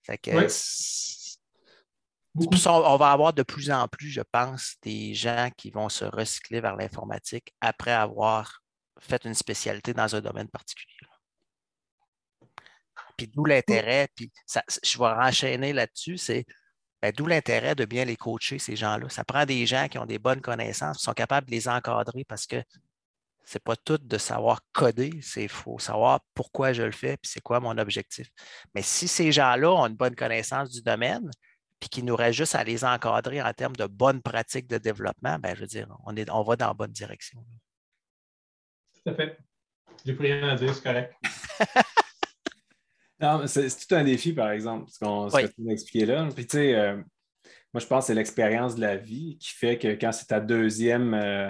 Fait 0.04 0.18
que, 0.18 0.30
Oui. 0.30 0.50
Pour 2.34 2.56
ça, 2.58 2.72
on 2.72 2.94
on 2.94 2.96
va 2.96 3.12
avoir 3.12 3.32
de 3.32 3.42
plus 3.42 3.70
en 3.70 3.86
plus, 3.88 4.10
je 4.10 4.22
pense, 4.32 4.76
des 4.82 5.14
gens 5.14 5.50
qui 5.56 5.70
vont 5.70 5.88
se 5.88 6.04
recycler 6.04 6.60
vers 6.60 6.76
l'informatique 6.76 7.54
après 7.60 7.92
avoir 7.92 8.60
fait 9.00 9.24
une 9.24 9.34
spécialité 9.34 9.94
dans 9.94 10.14
un 10.14 10.20
domaine 10.20 10.48
particulier. 10.48 10.94
Puis 13.16 13.28
d'où 13.28 13.44
l'intérêt, 13.44 14.08
puis 14.14 14.32
ça- 14.46 14.64
je 14.82 14.98
vais 14.98 15.04
enchaîner 15.04 15.72
là-dessus, 15.72 16.18
c'est 16.18 16.44
ben, 17.02 17.12
d'où 17.14 17.26
l'intérêt 17.26 17.74
de 17.74 17.84
bien 17.84 18.04
les 18.04 18.16
coacher, 18.16 18.58
ces 18.58 18.76
gens-là. 18.76 19.08
Ça 19.10 19.24
prend 19.24 19.44
des 19.44 19.66
gens 19.66 19.88
qui 19.88 19.98
ont 19.98 20.06
des 20.06 20.18
bonnes 20.18 20.40
connaissances, 20.40 20.98
qui 20.98 21.04
sont 21.04 21.12
capables 21.12 21.46
de 21.46 21.52
les 21.52 21.68
encadrer 21.68 22.24
parce 22.24 22.46
que 22.46 22.62
c'est 23.44 23.62
pas 23.62 23.76
tout 23.76 23.98
de 23.98 24.18
savoir 24.18 24.60
coder, 24.72 25.20
c'est 25.22 25.48
faut 25.48 25.78
savoir 25.78 26.20
pourquoi 26.32 26.72
je 26.72 26.82
le 26.82 26.92
fais, 26.92 27.16
puis 27.18 27.30
c'est 27.30 27.42
quoi 27.42 27.60
mon 27.60 27.76
objectif. 27.78 28.28
Mais 28.74 28.82
si 28.82 29.06
ces 29.06 29.32
gens-là 29.32 29.70
ont 29.70 29.86
une 29.86 29.96
bonne 29.96 30.16
connaissance 30.16 30.70
du 30.70 30.82
domaine, 30.82 31.30
puis 31.84 31.90
qu'il 31.90 32.06
nous 32.06 32.16
reste 32.16 32.38
juste 32.38 32.54
à 32.54 32.64
les 32.64 32.82
encadrer 32.82 33.42
en 33.42 33.52
termes 33.52 33.76
de 33.76 33.84
bonnes 33.84 34.22
pratiques 34.22 34.66
de 34.66 34.78
développement, 34.78 35.38
ben, 35.38 35.54
je 35.54 35.60
veux 35.60 35.66
dire, 35.66 35.94
on, 36.06 36.16
est, 36.16 36.30
on 36.30 36.42
va 36.42 36.56
dans 36.56 36.68
la 36.68 36.72
bonne 36.72 36.92
direction. 36.92 37.44
Tout 38.94 39.10
à 39.10 39.14
fait. 39.14 39.36
J'ai 40.02 40.14
plus 40.14 40.32
rien 40.32 40.48
à 40.48 40.56
dire, 40.56 40.74
c'est 40.74 40.82
correct. 40.82 41.14
Non, 43.20 43.46
c'est 43.46 43.68
tout 43.68 43.94
un 43.94 44.02
défi, 44.02 44.32
par 44.32 44.50
exemple, 44.50 44.90
ce, 44.90 44.98
qu'on 44.98 45.30
ce 45.30 45.36
Oui. 45.36 45.42
que 45.44 45.54
tu 45.54 45.62
m'as 45.62 45.72
expliqué 45.72 46.04
là. 46.04 46.28
Puis, 46.34 46.46
tu 46.46 46.56
sais, 46.56 46.74
euh, 46.74 46.96
moi, 47.72 47.80
je 47.80 47.86
pense 47.86 48.04
que 48.04 48.06
c'est 48.08 48.14
l'expérience 48.14 48.74
de 48.74 48.80
la 48.80 48.96
vie 48.96 49.38
qui 49.38 49.50
fait 49.50 49.78
que 49.78 49.88
quand 49.88 50.10
c'est 50.10 50.26
ta 50.26 50.40
deuxième, 50.40 51.14
euh, 51.14 51.48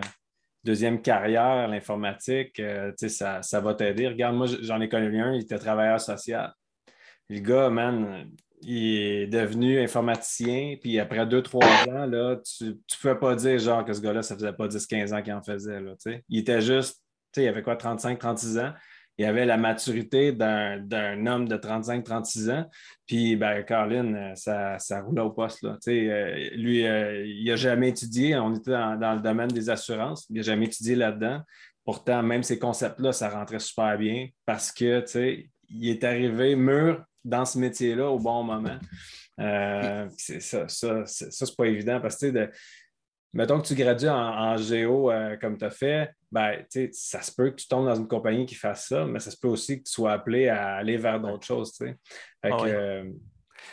deuxième 0.62 1.00
carrière, 1.00 1.67
l'informatique, 1.67 2.61
euh, 2.61 2.91
tu 2.91 3.09
sais, 3.09 3.09
ça, 3.09 3.41
ça 3.43 3.61
va 3.61 3.75
t'aider. 3.75 4.07
Regarde, 4.09 4.37
moi, 4.37 4.47
j'en 4.61 4.81
ai 4.81 4.91
connu 4.91 5.21
un, 5.21 5.33
il 5.33 5.43
était 5.43 5.59
travailleur 5.59 6.00
social. 6.00 6.53
Le 7.31 7.41
gars, 7.41 7.71
man, 7.71 8.31
il 8.66 8.97
est 8.97 9.26
devenu 9.26 9.80
informaticien, 9.80 10.76
puis 10.80 10.99
après 10.99 11.26
deux, 11.26 11.42
trois 11.42 11.66
ans, 11.88 12.06
là, 12.06 12.37
tu 12.37 12.64
ne 12.64 12.73
pouvais 13.00 13.18
pas 13.18 13.35
dire 13.35 13.59
genre 13.59 13.85
que 13.85 13.92
ce 13.92 14.00
gars-là, 14.00 14.23
ça 14.23 14.35
faisait 14.35 14.52
pas 14.52 14.66
10-15 14.66 15.14
ans 15.14 15.23
qu'il 15.23 15.33
en 15.33 15.42
faisait. 15.42 15.80
Là, 15.80 15.94
il 16.28 16.38
était 16.38 16.61
juste, 16.61 17.00
il 17.37 17.49
avait 17.49 17.62
quoi, 17.62 17.76
35-36 17.76 18.61
ans? 18.61 18.73
Il 19.16 19.25
avait 19.26 19.47
la 19.47 19.56
maturité 19.56 20.33
d'un 20.33 21.26
homme 21.26 21.47
de 21.47 21.56
35-36 21.56 22.50
ans. 22.50 22.68
Puis, 23.06 23.37
ben, 23.37 23.62
Colin, 23.62 24.12
euh, 24.14 24.35
ça, 24.35 24.78
ça 24.80 25.02
roulait 25.02 25.23
au 25.23 25.30
poste. 25.30 25.62
Là. 25.62 25.78
Euh, 25.87 26.50
lui, 26.56 26.85
euh, 26.85 27.25
il 27.25 27.44
n'a 27.44 27.54
jamais 27.54 27.90
étudié. 27.90 28.37
On 28.37 28.52
était 28.54 28.73
dans, 28.73 28.99
dans 28.99 29.14
le 29.14 29.21
domaine 29.21 29.49
des 29.49 29.71
assurances. 29.71 30.26
Il 30.30 30.37
n'a 30.37 30.42
jamais 30.42 30.66
étudié 30.66 30.97
là-dedans. 30.97 31.42
Pourtant, 31.85 32.25
même 32.25 32.42
ces 32.42 32.59
concepts-là, 32.59 33.12
ça 33.12 33.28
rentrait 33.28 33.61
super 33.61 33.97
bien 33.99 34.28
parce 34.47 34.73
que, 34.73 35.00
tu 35.02 35.06
sais, 35.06 35.49
il 35.68 35.88
est 35.88 36.02
arrivé 36.02 36.56
mûr 36.56 37.04
dans 37.25 37.45
ce 37.45 37.59
métier-là 37.59 38.09
au 38.11 38.19
bon 38.19 38.43
moment. 38.43 38.78
Euh, 39.40 40.09
c'est 40.16 40.40
ça, 40.40 40.69
ça, 40.69 41.04
c'est 41.07 41.57
pas 41.57 41.66
évident 41.66 42.00
parce 42.00 42.19
que, 42.19 42.26
de, 42.26 42.50
mettons 43.33 43.61
que 43.61 43.66
tu 43.66 43.75
gradues 43.75 44.09
en, 44.09 44.57
géo 44.57 45.11
euh, 45.11 45.37
comme 45.37 45.59
tu 45.59 45.64
as 45.64 45.71
fait, 45.71 46.11
ben, 46.31 46.64
ça 46.93 47.23
se 47.23 47.33
peut 47.33 47.50
que 47.50 47.57
tu 47.57 47.69
tombes 47.69 47.87
dans 47.87 47.97
une 47.97 48.09
compagnie 48.09 48.47
qui 48.47 48.54
fasse 48.54 48.88
ça, 48.88 49.04
mais 49.04 49.19
ça 49.19 49.31
se 49.31 49.37
peut 49.37 49.49
aussi 49.49 49.78
que 49.78 49.85
tu 49.85 49.93
sois 49.93 50.12
appelé 50.12 50.49
à 50.49 50.76
aller 50.76 50.97
vers 50.97 51.21
d'autres 51.21 51.47
choses. 51.47 51.73
Fait 51.76 51.97
ah 52.43 52.50
que, 52.50 53.12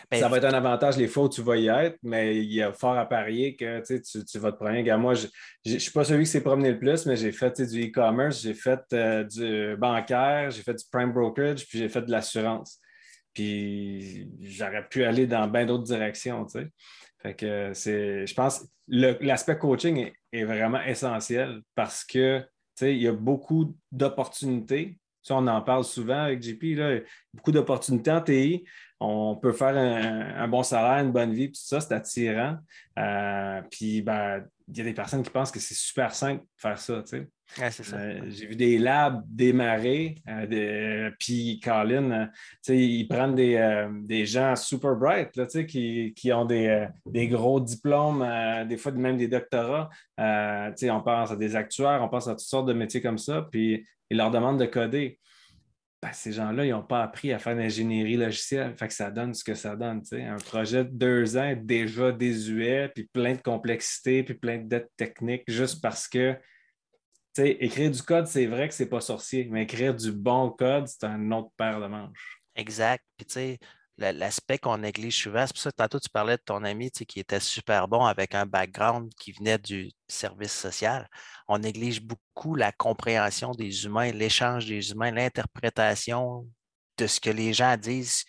ben, 0.09 0.19
ça 0.19 0.27
va 0.27 0.37
être 0.37 0.45
un 0.45 0.53
avantage 0.53 0.97
les 0.97 1.07
fois 1.07 1.25
où 1.25 1.29
tu 1.29 1.41
vas 1.41 1.57
y 1.57 1.67
être, 1.67 1.97
mais 2.03 2.37
il 2.37 2.51
y 2.51 2.61
a 2.61 2.73
fort 2.73 2.97
à 2.97 3.07
parier 3.07 3.55
que 3.55 3.81
tu, 3.81 4.39
vas 4.39 4.51
te 4.51 4.57
prendre. 4.57 4.97
moi, 4.97 5.13
je 5.13 5.27
ne 5.65 5.79
suis 5.79 5.91
pas 5.91 6.03
celui 6.03 6.23
qui 6.23 6.31
s'est 6.31 6.41
promené 6.41 6.71
le 6.71 6.79
plus, 6.79 7.05
mais 7.05 7.15
j'ai 7.15 7.31
fait 7.31 7.61
du 7.61 7.87
e-commerce, 7.87 8.41
j'ai 8.41 8.53
fait 8.53 8.81
euh, 8.93 9.23
du 9.23 9.75
bancaire, 9.77 10.51
j'ai 10.51 10.63
fait 10.63 10.73
du 10.73 10.85
prime 10.91 11.11
brokerage, 11.11 11.67
puis 11.67 11.77
j'ai 11.79 11.89
fait 11.89 12.01
de 12.01 12.11
l'assurance. 12.11 12.79
Puis 13.33 14.29
j'aurais 14.41 14.87
pu 14.87 15.03
aller 15.03 15.27
dans 15.27 15.47
bien 15.47 15.65
d'autres 15.65 15.83
directions. 15.83 16.45
Fait 17.19 17.35
que 17.35 17.71
c'est, 17.73 18.25
je 18.25 18.33
pense, 18.33 18.67
l'aspect 18.87 19.57
coaching 19.57 20.11
est, 20.31 20.43
vraiment 20.43 20.81
essentiel 20.81 21.61
parce 21.75 22.03
que 22.03 22.43
il 22.81 22.97
y 22.97 23.07
a 23.07 23.13
beaucoup 23.13 23.75
d'opportunités. 23.91 24.97
Ça, 25.21 25.35
on 25.35 25.45
en 25.45 25.61
parle 25.61 25.83
souvent 25.83 26.23
avec 26.23 26.41
JP, 26.41 26.63
là, 26.77 26.99
beaucoup 27.31 27.51
d'opportunités 27.51 28.11
en 28.11 28.21
TI 28.21 28.65
on 29.03 29.35
peut 29.35 29.51
faire 29.51 29.75
un, 29.75 30.47
bon 30.47 30.61
salaire, 30.61 31.03
une 31.03 31.11
bonne 31.11 31.33
vie, 31.33 31.47
tout 31.47 31.59
ça, 31.59 31.81
c'est 31.81 31.93
attirant. 31.93 32.57
Euh, 32.99 33.61
puis, 33.71 34.03
ben, 34.03 34.45
il 34.67 34.77
y 34.77 34.81
a 34.81 34.83
des 34.83 34.93
personnes 34.93 35.23
qui 35.23 35.31
pensent 35.31 35.51
que 35.51 35.59
c'est 35.59 35.73
super 35.73 36.13
simple 36.13 36.43
de 36.43 36.61
faire 36.61 36.77
ça. 36.77 37.01
Tu 37.01 37.17
sais. 37.17 37.27
Euh, 37.59 38.21
j'ai 38.29 38.45
vu 38.47 38.55
des 38.55 38.77
labs 38.77 39.23
démarrer, 39.27 40.15
euh, 40.29 41.11
puis 41.19 41.59
Colin, 41.63 42.29
ils 42.69 43.07
prennent 43.07 43.35
des, 43.35 44.25
gens 44.25 44.55
super 44.55 44.95
bright 44.95 45.35
là, 45.35 45.45
qui, 45.45 46.13
qui, 46.15 46.31
ont 46.31 46.45
des, 46.45 46.87
gros 47.27 47.59
diplômes, 47.59 48.25
des 48.67 48.77
fois 48.77 48.91
même 48.93 49.17
des 49.17 49.27
doctorats. 49.27 49.89
on 50.17 51.01
pense 51.03 51.31
à 51.31 51.35
des 51.35 51.55
actuaires, 51.55 52.01
on 52.01 52.09
pense 52.09 52.27
à 52.27 52.31
toutes 52.31 52.39
sortes 52.41 52.67
de 52.67 52.73
métiers 52.73 53.01
comme 53.01 53.17
ça, 53.17 53.47
puis 53.51 53.85
ils 54.09 54.17
leur 54.17 54.31
demandent 54.31 54.59
de 54.59 54.65
coder. 54.65 55.19
Ben, 56.01 56.13
ces 56.13 56.31
gens-là, 56.31 56.65
ils 56.65 56.71
n'ont 56.71 56.81
pas 56.81 57.03
appris 57.03 57.31
à 57.31 57.37
faire 57.37 57.55
l'ingénierie 57.55 58.17
logicielle. 58.17 58.75
Fait 58.75 58.87
que 58.87 58.93
ça 58.93 59.11
donne 59.11 59.35
ce 59.35 59.43
que 59.43 59.53
ça 59.53 59.75
donne. 59.75 60.01
Un 60.13 60.37
projet 60.37 60.83
de 60.83 60.89
deux 60.89 61.37
ans 61.37 61.53
déjà 61.55 62.11
désuet, 62.11 62.89
puis 62.93 63.07
plein 63.13 63.35
de 63.35 63.41
complexité, 63.41 64.23
puis 64.23 64.33
plein 64.33 64.57
de 64.57 64.67
dettes 64.67 64.89
techniques, 64.97 65.43
juste 65.47 65.79
parce 65.79 66.07
que 66.07 66.35
écrire 67.37 67.91
du 67.91 68.01
code, 68.01 68.27
c'est 68.27 68.45
vrai 68.45 68.67
que 68.67 68.73
c'est 68.73 68.89
pas 68.89 69.01
sorcier, 69.01 69.47
mais 69.49 69.63
écrire 69.63 69.95
du 69.95 70.11
bon 70.11 70.49
code, 70.51 70.87
c'est 70.87 71.05
un 71.05 71.31
autre 71.31 71.51
paire 71.57 71.79
de 71.79 71.87
manches. 71.87 72.41
Exact. 72.55 73.03
Puis 73.17 73.57
l'aspect 74.09 74.57
qu'on 74.57 74.79
néglige 74.79 75.21
souvent. 75.21 75.45
C'est 75.45 75.53
pour 75.53 75.61
ça 75.61 75.71
que 75.71 75.75
tantôt 75.75 75.99
tu 75.99 76.09
parlais 76.09 76.37
de 76.37 76.41
ton 76.43 76.63
ami 76.63 76.89
qui 76.91 77.19
était 77.19 77.39
super 77.39 77.87
bon 77.87 78.03
avec 78.03 78.33
un 78.33 78.45
background 78.45 79.13
qui 79.19 79.31
venait 79.31 79.59
du 79.59 79.91
service 80.07 80.53
social. 80.53 81.07
On 81.47 81.59
néglige 81.59 82.01
beaucoup 82.01 82.55
la 82.55 82.71
compréhension 82.71 83.51
des 83.51 83.85
humains, 83.85 84.11
l'échange 84.11 84.65
des 84.65 84.91
humains, 84.91 85.11
l'interprétation 85.11 86.47
de 86.97 87.07
ce 87.07 87.19
que 87.19 87.29
les 87.29 87.53
gens 87.53 87.77
disent 87.77 88.25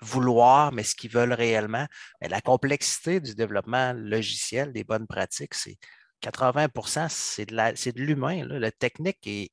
vouloir, 0.00 0.72
mais 0.72 0.82
ce 0.82 0.94
qu'ils 0.94 1.10
veulent 1.10 1.34
réellement. 1.34 1.86
la 2.22 2.40
complexité 2.40 3.20
du 3.20 3.34
développement 3.34 3.92
logiciel, 3.92 4.72
des 4.72 4.84
bonnes 4.84 5.06
pratiques, 5.06 5.54
c'est 5.54 5.78
80% 6.22 7.08
c'est 7.08 7.46
de 7.92 8.00
l'humain. 8.00 8.44
La 8.46 8.70
technique 8.70 9.18
est, 9.26 9.50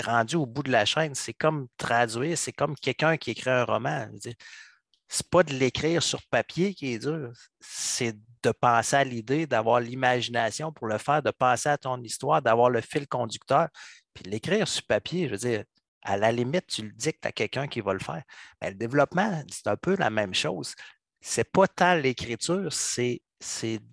rendue 0.00 0.36
au 0.36 0.46
bout 0.46 0.62
de 0.62 0.70
la 0.70 0.84
chaîne. 0.84 1.14
C'est 1.14 1.34
comme 1.34 1.68
traduire, 1.76 2.38
c'est 2.38 2.52
comme 2.52 2.76
quelqu'un 2.76 3.16
qui 3.16 3.30
écrit 3.32 3.50
un 3.50 3.64
roman 3.64 4.08
c'est 5.08 5.28
pas 5.28 5.42
de 5.42 5.54
l'écrire 5.54 6.02
sur 6.02 6.22
papier 6.26 6.74
qui 6.74 6.92
est 6.94 6.98
dur, 6.98 7.32
c'est 7.60 8.14
de 8.42 8.50
penser 8.50 8.96
à 8.96 9.04
l'idée, 9.04 9.46
d'avoir 9.46 9.80
l'imagination 9.80 10.72
pour 10.72 10.86
le 10.86 10.98
faire, 10.98 11.22
de 11.22 11.30
penser 11.30 11.70
à 11.70 11.78
ton 11.78 12.00
histoire, 12.02 12.42
d'avoir 12.42 12.70
le 12.70 12.80
fil 12.80 13.08
conducteur, 13.08 13.68
puis 14.14 14.24
l'écrire 14.24 14.68
sur 14.68 14.84
papier, 14.84 15.26
je 15.26 15.32
veux 15.32 15.38
dire, 15.38 15.64
à 16.02 16.16
la 16.16 16.30
limite, 16.30 16.66
tu 16.68 16.82
le 16.82 16.92
dictes 16.92 17.24
à 17.26 17.32
quelqu'un 17.32 17.66
qui 17.66 17.80
va 17.80 17.92
le 17.92 17.98
faire. 17.98 18.22
Mais 18.60 18.70
le 18.70 18.76
développement, 18.76 19.42
c'est 19.50 19.66
un 19.66 19.76
peu 19.76 19.96
la 19.96 20.10
même 20.10 20.34
chose. 20.34 20.74
Ce 21.20 21.40
n'est 21.40 21.44
pas 21.44 21.66
tant 21.66 21.94
l'écriture, 21.94 22.72
c'est 22.72 23.20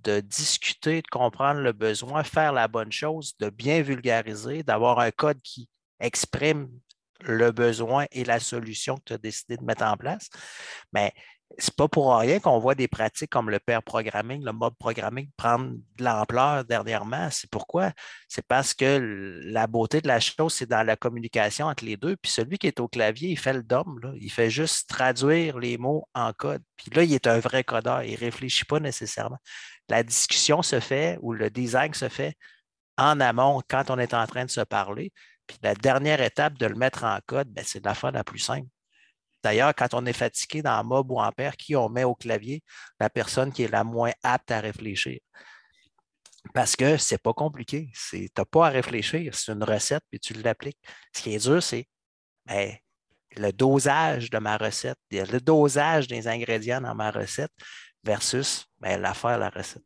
de 0.03 0.19
discuter, 0.19 1.01
de 1.01 1.07
comprendre 1.07 1.61
le 1.61 1.71
besoin, 1.71 2.23
faire 2.23 2.53
la 2.53 2.67
bonne 2.67 2.91
chose, 2.91 3.35
de 3.39 3.49
bien 3.49 3.81
vulgariser, 3.81 4.63
d'avoir 4.63 4.99
un 4.99 5.11
code 5.11 5.41
qui 5.41 5.69
exprime 5.99 6.69
le 7.21 7.51
besoin 7.51 8.05
et 8.11 8.25
la 8.25 8.39
solution 8.39 8.97
que 8.97 9.03
tu 9.05 9.13
as 9.13 9.17
décidé 9.17 9.57
de 9.57 9.63
mettre 9.63 9.83
en 9.83 9.97
place. 9.97 10.29
Mais 10.93 11.13
ce 11.57 11.69
n'est 11.69 11.75
pas 11.77 11.87
pour 11.87 12.17
rien 12.17 12.39
qu'on 12.39 12.59
voit 12.59 12.75
des 12.75 12.87
pratiques 12.87 13.29
comme 13.29 13.49
le 13.49 13.59
pair 13.59 13.81
programming, 13.83 14.43
le 14.43 14.51
mob 14.51 14.73
programming 14.77 15.29
prendre 15.37 15.71
de 15.95 16.03
l'ampleur 16.03 16.65
dernièrement. 16.65 17.29
C'est 17.31 17.49
pourquoi? 17.49 17.91
C'est 18.27 18.45
parce 18.45 18.73
que 18.73 19.41
la 19.45 19.67
beauté 19.67 20.01
de 20.01 20.07
la 20.07 20.19
chose, 20.19 20.53
c'est 20.53 20.69
dans 20.69 20.83
la 20.83 20.95
communication 20.95 21.67
entre 21.67 21.85
les 21.85 21.97
deux. 21.97 22.15
Puis 22.17 22.31
celui 22.31 22.57
qui 22.57 22.67
est 22.67 22.79
au 22.79 22.87
clavier, 22.87 23.29
il 23.29 23.39
fait 23.39 23.53
le 23.53 23.63
DOM. 23.63 23.99
Il 24.19 24.31
fait 24.31 24.49
juste 24.49 24.89
traduire 24.89 25.57
les 25.59 25.77
mots 25.77 26.07
en 26.13 26.33
code. 26.33 26.63
Puis 26.75 26.91
là, 26.91 27.03
il 27.03 27.13
est 27.13 27.27
un 27.27 27.39
vrai 27.39 27.63
codeur. 27.63 28.03
Il 28.03 28.13
ne 28.13 28.17
réfléchit 28.17 28.65
pas 28.65 28.79
nécessairement. 28.79 29.39
La 29.87 30.03
discussion 30.03 30.61
se 30.61 30.79
fait 30.79 31.17
ou 31.21 31.33
le 31.33 31.49
design 31.49 31.93
se 31.93 32.09
fait 32.09 32.35
en 32.97 33.19
amont 33.19 33.61
quand 33.69 33.89
on 33.89 33.99
est 33.99 34.13
en 34.13 34.25
train 34.27 34.45
de 34.45 34.51
se 34.51 34.61
parler. 34.61 35.13
Puis 35.47 35.57
la 35.61 35.75
dernière 35.75 36.21
étape 36.21 36.57
de 36.57 36.65
le 36.65 36.75
mettre 36.75 37.03
en 37.03 37.19
code, 37.25 37.49
ben, 37.49 37.63
c'est 37.65 37.83
la 37.85 37.93
fois 37.93 38.11
la 38.11 38.23
plus 38.23 38.39
simple. 38.39 38.67
D'ailleurs, 39.45 39.75
quand 39.75 39.93
on 39.93 40.03
est 40.07 40.13
fatigué 40.13 40.63
dans 40.63 40.83
mob 40.83 41.11
ou 41.11 41.19
en 41.19 41.31
paire, 41.31 41.55
qui 41.55 41.75
on 41.75 41.87
met 41.87 42.03
au 42.03 42.15
clavier? 42.15 42.63
La 42.99 43.11
personne 43.11 43.53
qui 43.53 43.61
est 43.61 43.71
la 43.71 43.83
moins 43.83 44.11
apte 44.23 44.49
à 44.49 44.59
réfléchir. 44.59 45.19
Parce 46.51 46.75
que 46.75 46.97
ce 46.97 47.13
n'est 47.13 47.19
pas 47.19 47.33
compliqué. 47.33 47.91
Tu 48.09 48.27
n'as 48.35 48.45
pas 48.45 48.65
à 48.65 48.69
réfléchir. 48.71 49.35
C'est 49.35 49.51
une 49.51 49.63
recette, 49.63 50.01
puis 50.09 50.19
tu 50.19 50.33
l'appliques. 50.33 50.79
Ce 51.15 51.21
qui 51.21 51.35
est 51.35 51.37
dur, 51.37 51.61
c'est 51.61 51.85
ben, 52.47 52.75
le 53.37 53.51
dosage 53.51 54.31
de 54.31 54.39
ma 54.39 54.57
recette, 54.57 54.97
le 55.11 55.37
dosage 55.37 56.07
des 56.07 56.27
ingrédients 56.27 56.81
dans 56.81 56.95
ma 56.95 57.11
recette 57.11 57.53
versus 58.03 58.65
ben, 58.79 58.99
l'affaire, 58.99 59.37
la 59.37 59.51
recette. 59.51 59.85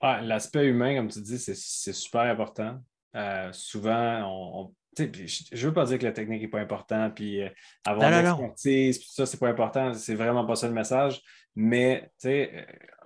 L'aspect 0.00 0.66
humain, 0.66 0.94
comme 0.94 1.08
tu 1.08 1.20
dis, 1.22 1.40
c'est 1.40 1.56
super 1.92 2.20
important. 2.20 2.80
Euh, 3.16 3.52
souvent, 3.52 4.22
on, 4.28 4.74
je 5.04 5.56
ne 5.56 5.68
veux 5.68 5.72
pas 5.72 5.84
dire 5.86 5.98
que 5.98 6.04
la 6.04 6.12
technique 6.12 6.42
n'est 6.42 6.48
pas 6.48 6.60
importante, 6.60 7.14
puis 7.14 7.42
euh, 7.42 7.48
avoir 7.84 8.10
l'expertise, 8.10 8.98
tout 9.00 9.10
ça, 9.10 9.26
c'est 9.26 9.38
pas 9.38 9.48
important, 9.48 9.92
c'est 9.94 10.14
vraiment 10.14 10.44
pas 10.44 10.56
ça 10.56 10.68
le 10.68 10.74
message. 10.74 11.20
Mais 11.56 12.10
euh, 12.24 12.46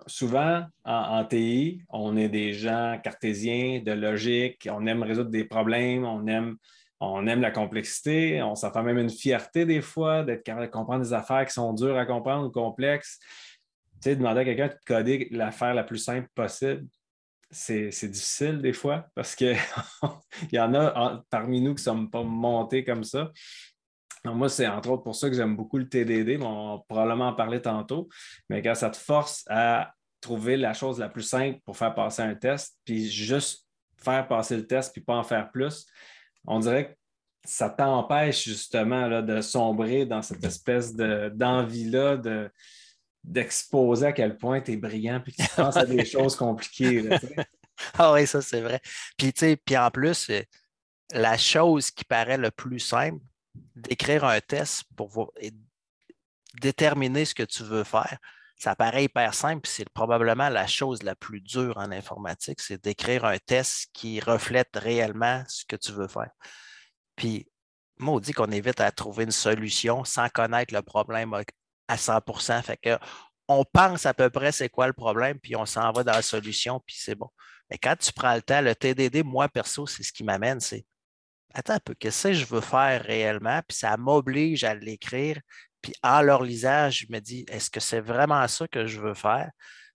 souvent, 0.06 0.64
en, 0.84 1.24
TI, 1.24 1.82
on 1.88 2.16
est 2.16 2.28
des 2.28 2.52
gens 2.52 3.00
cartésiens, 3.02 3.80
de 3.84 3.92
logique, 3.92 4.68
on 4.70 4.86
aime 4.86 5.02
résoudre 5.02 5.30
des 5.30 5.44
problèmes, 5.44 6.04
on 6.04 6.26
aime, 6.26 6.56
on 7.00 7.26
aime 7.26 7.40
la 7.40 7.50
complexité, 7.50 8.42
on 8.42 8.54
s'en 8.54 8.72
fait 8.72 8.82
même 8.82 8.98
une 8.98 9.10
fierté 9.10 9.64
des 9.64 9.80
fois 9.80 10.22
d'être 10.22 10.42
capable 10.42 10.66
de 10.66 10.70
comprendre 10.70 11.02
des 11.02 11.12
affaires 11.12 11.46
qui 11.46 11.52
sont 11.52 11.72
dures 11.72 11.96
à 11.96 12.06
comprendre 12.06 12.46
ou 12.46 12.50
complexes. 12.50 13.18
demander 14.04 14.40
à 14.40 14.44
quelqu'un 14.44 14.68
de 14.68 14.76
coder 14.86 15.28
l'affaire 15.30 15.74
la 15.74 15.84
plus 15.84 15.98
simple 15.98 16.28
possible, 16.34 16.86
c'est 17.52 18.08
difficile 18.08 18.62
des 18.62 18.72
fois 18.72 19.06
parce 19.14 19.34
qu'il 19.34 19.56
y 20.52 20.58
en 20.58 20.74
a 20.74 21.22
parmi 21.30 21.60
nous 21.60 21.74
qui 21.74 21.82
ne 21.82 21.96
sont 21.96 22.06
pas 22.06 22.22
montés 22.22 22.82
comme 22.84 23.04
ça. 23.04 23.30
moi, 24.24 24.48
c'est 24.48 24.66
entre 24.66 24.90
autres 24.90 25.02
pour 25.02 25.14
ça 25.14 25.28
que 25.28 25.36
j'aime 25.36 25.56
beaucoup 25.56 25.78
le 25.78 25.88
TDD, 25.88 26.38
mais 26.38 26.44
on 26.44 26.76
va 26.76 26.82
probablement 26.88 27.28
en 27.28 27.34
parler 27.34 27.60
tantôt. 27.60 28.08
Mais 28.48 28.62
quand 28.62 28.74
ça 28.74 28.90
te 28.90 28.96
force 28.96 29.44
à 29.48 29.92
trouver 30.20 30.56
la 30.56 30.72
chose 30.72 30.98
la 30.98 31.08
plus 31.08 31.22
simple 31.22 31.60
pour 31.64 31.76
faire 31.76 31.94
passer 31.94 32.22
un 32.22 32.34
test, 32.34 32.78
puis 32.84 33.10
juste 33.10 33.66
faire 34.02 34.26
passer 34.26 34.56
le 34.56 34.66
test, 34.66 34.92
puis 34.92 35.02
pas 35.02 35.16
en 35.16 35.24
faire 35.24 35.50
plus, 35.50 35.86
on 36.46 36.58
dirait 36.58 36.92
que 36.92 36.96
ça 37.44 37.68
t'empêche 37.68 38.44
justement 38.44 39.20
de 39.20 39.40
sombrer 39.40 40.06
dans 40.06 40.22
cette 40.22 40.44
espèce 40.44 40.94
d'envie-là 40.94 42.16
de, 42.16 42.50
d'exposer 43.24 44.06
à 44.06 44.12
quel 44.12 44.36
point 44.36 44.60
tu 44.60 44.72
es 44.72 44.76
brillant 44.76 45.20
puis 45.20 45.32
que 45.32 45.42
tu 45.42 45.48
penses 45.54 45.76
à 45.76 45.86
des 45.86 46.04
choses 46.04 46.36
compliquées. 46.36 47.08
ah 47.94 48.12
oui, 48.12 48.26
ça 48.26 48.42
c'est 48.42 48.60
vrai. 48.60 48.80
Puis, 49.16 49.32
puis 49.32 49.76
en 49.76 49.90
plus, 49.90 50.30
euh, 50.30 50.42
la 51.12 51.36
chose 51.36 51.90
qui 51.90 52.04
paraît 52.04 52.38
le 52.38 52.50
plus 52.50 52.80
simple, 52.80 53.20
d'écrire 53.76 54.24
un 54.24 54.40
test 54.40 54.84
pour 54.96 55.32
déterminer 56.60 57.24
ce 57.24 57.34
que 57.34 57.42
tu 57.42 57.62
veux 57.62 57.84
faire, 57.84 58.18
ça 58.56 58.76
paraît 58.76 59.04
hyper 59.04 59.34
simple, 59.34 59.68
c'est 59.68 59.88
probablement 59.90 60.48
la 60.48 60.66
chose 60.66 61.02
la 61.02 61.16
plus 61.16 61.40
dure 61.40 61.78
en 61.78 61.90
informatique, 61.90 62.60
c'est 62.60 62.82
d'écrire 62.82 63.24
un 63.24 63.38
test 63.38 63.88
qui 63.92 64.20
reflète 64.20 64.70
réellement 64.74 65.42
ce 65.48 65.64
que 65.64 65.76
tu 65.76 65.92
veux 65.92 66.08
faire. 66.08 66.30
Puis, 67.16 67.48
dit 68.20 68.32
qu'on 68.32 68.50
évite 68.50 68.80
à 68.80 68.90
trouver 68.90 69.24
une 69.24 69.32
solution 69.32 70.04
sans 70.04 70.28
connaître 70.28 70.74
le 70.74 70.82
problème 70.82 71.34
à 71.88 71.96
100 71.96 72.20
Fait 72.62 72.76
que 72.76 72.98
on 73.48 73.64
pense 73.64 74.06
à 74.06 74.14
peu 74.14 74.30
près 74.30 74.52
c'est 74.52 74.68
quoi 74.68 74.86
le 74.86 74.92
problème, 74.92 75.38
puis 75.40 75.56
on 75.56 75.66
s'en 75.66 75.92
va 75.92 76.04
dans 76.04 76.12
la 76.12 76.22
solution, 76.22 76.80
puis 76.86 76.96
c'est 76.98 77.14
bon. 77.14 77.28
Mais 77.70 77.78
quand 77.78 77.96
tu 77.96 78.12
prends 78.12 78.34
le 78.34 78.42
temps, 78.42 78.60
le 78.60 78.74
TDD, 78.74 79.22
moi, 79.24 79.48
perso, 79.48 79.86
c'est 79.86 80.02
ce 80.02 80.12
qui 80.12 80.24
m'amène, 80.24 80.60
c'est 80.60 80.84
attends 81.54 81.74
un 81.74 81.80
peu, 81.80 81.94
qu'est-ce 81.94 82.28
que 82.28 82.34
je 82.34 82.46
veux 82.46 82.60
faire 82.60 83.02
réellement, 83.02 83.60
puis 83.66 83.76
ça 83.76 83.96
m'oblige 83.96 84.64
à 84.64 84.74
l'écrire, 84.74 85.40
Puis 85.82 85.94
en 86.02 86.22
leur 86.22 86.42
lisant, 86.42 86.90
je 86.90 87.06
me 87.10 87.18
dis, 87.20 87.44
est-ce 87.48 87.70
que 87.70 87.80
c'est 87.80 88.00
vraiment 88.00 88.46
ça 88.48 88.68
que 88.68 88.86
je 88.86 89.00
veux 89.00 89.14
faire? 89.14 89.50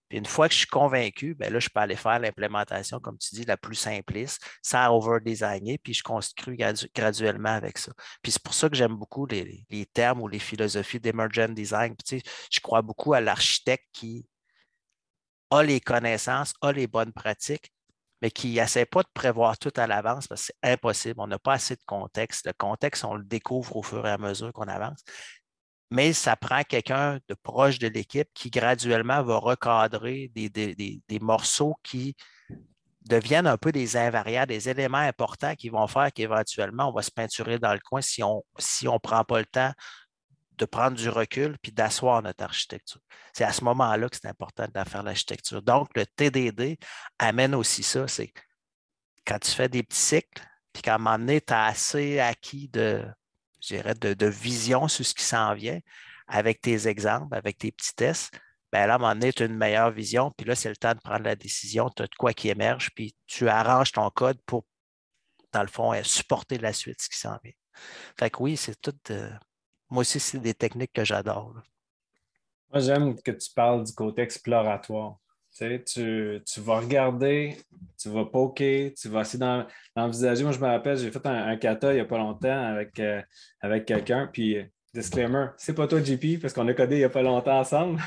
Puis 0.08 0.18
une 0.18 0.26
fois 0.26 0.48
que 0.48 0.54
je 0.54 0.60
suis 0.60 0.66
convaincu, 0.66 1.34
bien 1.34 1.50
là, 1.50 1.58
je 1.58 1.68
peux 1.68 1.80
aller 1.80 1.96
faire 1.96 2.18
l'implémentation, 2.18 3.00
comme 3.00 3.18
tu 3.18 3.34
dis, 3.34 3.44
la 3.44 3.56
plus 3.56 3.74
simpliste, 3.74 4.42
sans 4.62 4.94
over-designer, 4.94 5.78
puis 5.78 5.94
je 5.94 6.02
construis 6.02 6.56
graduellement 6.94 7.50
avec 7.50 7.78
ça. 7.78 7.92
Puis 8.22 8.32
c'est 8.32 8.42
pour 8.42 8.54
ça 8.54 8.68
que 8.68 8.76
j'aime 8.76 8.96
beaucoup 8.96 9.26
les, 9.26 9.66
termes 9.92 10.20
ou 10.20 10.28
les 10.28 10.38
philosophies 10.38 11.00
d'emergent 11.00 11.48
design. 11.54 11.94
Puis, 11.94 12.20
tu 12.20 12.26
sais, 12.26 12.32
je 12.50 12.60
crois 12.60 12.82
beaucoup 12.82 13.12
à 13.14 13.20
l'architecte 13.20 13.86
qui 13.92 14.26
a 15.50 15.62
les 15.62 15.80
connaissances, 15.80 16.54
a 16.62 16.72
les 16.72 16.86
bonnes 16.86 17.12
pratiques, 17.12 17.72
mais 18.20 18.30
qui 18.30 18.54
n'essaie 18.54 18.86
pas 18.86 19.02
de 19.02 19.08
prévoir 19.14 19.58
tout 19.58 19.72
à 19.76 19.86
l'avance 19.86 20.26
parce 20.26 20.48
que 20.48 20.52
c'est 20.62 20.72
impossible. 20.72 21.20
On 21.20 21.26
n'a 21.26 21.38
pas 21.38 21.54
assez 21.54 21.76
de 21.76 21.84
contexte. 21.86 22.46
Le 22.46 22.52
contexte, 22.52 23.04
on 23.04 23.14
le 23.14 23.24
découvre 23.24 23.76
au 23.76 23.82
fur 23.82 24.06
et 24.06 24.10
à 24.10 24.18
mesure 24.18 24.52
qu'on 24.52 24.68
avance 24.68 25.02
mais 25.90 26.12
ça 26.12 26.36
prend 26.36 26.62
quelqu'un 26.62 27.18
de 27.28 27.34
proche 27.34 27.78
de 27.78 27.88
l'équipe 27.88 28.28
qui 28.34 28.50
graduellement 28.50 29.22
va 29.22 29.38
recadrer 29.38 30.30
des, 30.34 31.18
morceaux 31.20 31.76
qui 31.82 32.14
deviennent 33.02 33.46
un 33.46 33.56
peu 33.56 33.72
des 33.72 33.96
invariants, 33.96 34.44
des 34.44 34.68
éléments 34.68 34.98
importants 34.98 35.54
qui 35.54 35.70
vont 35.70 35.86
faire 35.86 36.12
qu'éventuellement, 36.12 36.88
on 36.90 36.92
va 36.92 37.02
se 37.02 37.10
peinturer 37.10 37.58
dans 37.58 37.72
le 37.72 37.80
coin 37.80 38.02
si 38.02 38.22
on 38.22 38.36
ne 38.36 38.62
si 38.62 38.86
on 38.86 38.98
prend 38.98 39.24
pas 39.24 39.38
le 39.38 39.46
temps 39.46 39.72
de 40.58 40.64
prendre 40.64 40.96
du 40.96 41.08
recul 41.08 41.56
puis 41.62 41.72
d'asseoir 41.72 42.20
notre 42.20 42.44
architecture. 42.44 43.00
C'est 43.32 43.44
à 43.44 43.52
ce 43.52 43.64
moment-là 43.64 44.08
que 44.08 44.16
c'est 44.16 44.28
important 44.28 44.66
de 44.66 44.88
faire 44.88 45.02
l'architecture. 45.02 45.62
Donc, 45.62 45.88
le 45.94 46.04
TDD 46.04 46.78
amène 47.18 47.54
aussi 47.54 47.82
ça, 47.82 48.08
c'est 48.08 48.32
quand 49.24 49.38
tu 49.38 49.52
fais 49.52 49.68
des 49.68 49.82
petits 49.82 50.00
cycles, 50.00 50.42
puis 50.72 50.82
qu'à 50.82 50.96
un 50.96 50.98
moment 50.98 51.18
donné, 51.18 51.40
tu 51.40 51.52
as 51.52 51.66
assez 51.66 52.18
acquis 52.18 52.68
de, 52.68 53.04
dirais, 53.74 53.94
de, 53.94 54.26
vision 54.26 54.88
sur 54.88 55.04
ce 55.04 55.14
qui 55.14 55.24
s'en 55.24 55.54
vient 55.54 55.80
avec 56.26 56.60
tes 56.60 56.86
exemples, 56.88 57.34
avec 57.34 57.58
tes 57.58 57.72
petits 57.72 57.94
tests, 57.94 58.38
bien 58.72 58.86
là, 58.86 58.94
à 58.94 58.96
un 58.96 58.98
moment 58.98 59.14
donné, 59.14 59.32
tu 59.32 59.42
as 59.42 59.46
une 59.46 59.56
meilleure 59.56 59.90
vision, 59.90 60.30
puis 60.36 60.46
là, 60.46 60.54
c'est 60.54 60.68
le 60.68 60.76
temps 60.76 60.94
de 60.94 61.00
prendre 61.00 61.24
la 61.24 61.36
décision, 61.36 61.88
tu 61.88 62.02
as 62.02 62.06
de 62.06 62.14
quoi 62.18 62.34
qui 62.34 62.48
émerge, 62.48 62.90
puis 62.94 63.14
tu 63.26 63.48
arranges 63.48 63.92
ton 63.92 64.10
code 64.10 64.38
pour, 64.44 64.64
dans 65.52 65.62
le 65.62 65.68
fond, 65.68 65.92
supporter 66.02 66.58
la 66.58 66.72
suite, 66.72 67.00
ce 67.00 67.08
qui 67.08 67.18
s'en 67.18 67.38
vient. 67.42 67.52
Fait 68.18 68.30
que 68.30 68.42
oui, 68.42 68.56
c'est 68.56 68.80
tout. 68.80 68.94
Euh, 69.10 69.30
moi 69.90 70.02
aussi, 70.02 70.20
c'est 70.20 70.38
des 70.38 70.54
techniques 70.54 70.92
que 70.92 71.04
j'adore. 71.04 71.54
Moi, 72.70 72.80
j'aime 72.80 73.20
que 73.20 73.30
tu 73.30 73.50
parles 73.54 73.84
du 73.84 73.92
côté 73.92 74.22
exploratoire. 74.22 75.16
Tu, 75.58 76.40
tu, 76.46 76.60
vas 76.60 76.78
regarder, 76.78 77.56
tu 78.00 78.08
vas 78.10 78.24
poker, 78.24 78.92
tu 78.94 79.08
vas 79.08 79.22
essayer 79.22 79.44
d'envisager. 79.96 80.44
Moi, 80.44 80.52
je 80.52 80.60
me 80.60 80.66
rappelle, 80.66 80.96
j'ai 80.96 81.10
fait 81.10 81.26
un, 81.26 81.56
kata 81.56 81.92
il 81.92 81.96
n'y 81.96 82.00
a 82.00 82.04
pas 82.04 82.18
longtemps 82.18 82.66
avec, 82.66 83.00
euh, 83.00 83.20
avec 83.60 83.84
quelqu'un, 83.84 84.28
puis 84.32 84.56
disclaimer, 84.94 85.46
c'est 85.56 85.74
pas 85.74 85.88
toi, 85.88 86.00
JP, 86.00 86.40
parce 86.40 86.52
qu'on 86.54 86.66
a 86.68 86.74
codé 86.74 86.96
il 86.96 86.98
n'y 86.98 87.04
a 87.04 87.08
pas 87.08 87.22
longtemps 87.22 87.58
ensemble. 87.58 88.00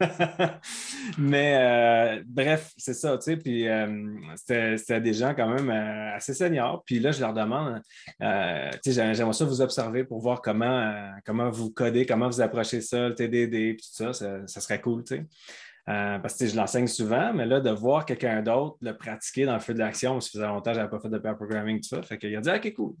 Mais 1.18 1.56
euh, 1.58 2.22
bref, 2.26 2.72
c'est 2.78 2.94
ça, 2.94 3.18
tu 3.18 3.24
sais. 3.24 3.36
Puis 3.36 3.68
euh, 3.68 4.16
c'était 4.34 5.00
des 5.00 5.12
gens 5.12 5.34
quand 5.34 5.48
même 5.48 5.70
assez 6.14 6.32
seniors. 6.32 6.82
Puis 6.86 6.98
là, 6.98 7.12
je 7.12 7.20
leur 7.20 7.34
demande, 7.34 7.82
tu 8.08 8.92
sais, 8.92 9.14
j'aimerais 9.14 9.34
ça 9.34 9.44
vous 9.44 9.60
observer 9.60 10.04
pour 10.04 10.20
voir 10.20 10.40
comment, 10.40 11.10
comment 11.26 11.50
vous 11.50 11.70
codez, 11.70 12.06
comment 12.06 12.28
vous 12.28 12.40
approchez 12.40 12.80
ça, 12.80 13.08
le 13.08 13.14
TDD, 13.14 13.76
tout 13.76 13.88
ça, 13.92 14.14
ça, 14.14 14.46
ça 14.46 14.60
serait 14.62 14.80
cool, 14.80 15.04
tu 15.04 15.16
sais. 15.16 15.26
Euh, 15.88 16.18
parce 16.18 16.36
que 16.36 16.46
je 16.46 16.56
l'enseigne 16.56 16.88
souvent, 16.88 17.32
mais 17.32 17.46
là, 17.46 17.60
de 17.60 17.70
voir 17.70 18.04
quelqu'un 18.04 18.42
d'autre 18.42 18.76
le 18.80 18.96
pratiquer 18.96 19.44
dans 19.44 19.54
le 19.54 19.60
feu 19.60 19.72
de 19.72 19.78
l'action, 19.78 20.20
ça 20.20 20.30
faisait 20.30 20.46
longtemps 20.46 20.72
que 20.72 20.74
je 20.74 20.80
n'avais 20.80 20.90
pas 20.90 20.98
fait 20.98 21.08
de 21.08 21.18
pair 21.18 21.36
programming, 21.36 21.80
tout 21.80 21.88
ça. 21.88 22.02
Fait 22.02 22.18
qu'il 22.18 22.34
a 22.34 22.40
dit 22.40 22.50
OK, 22.50 22.74
cool. 22.74 22.94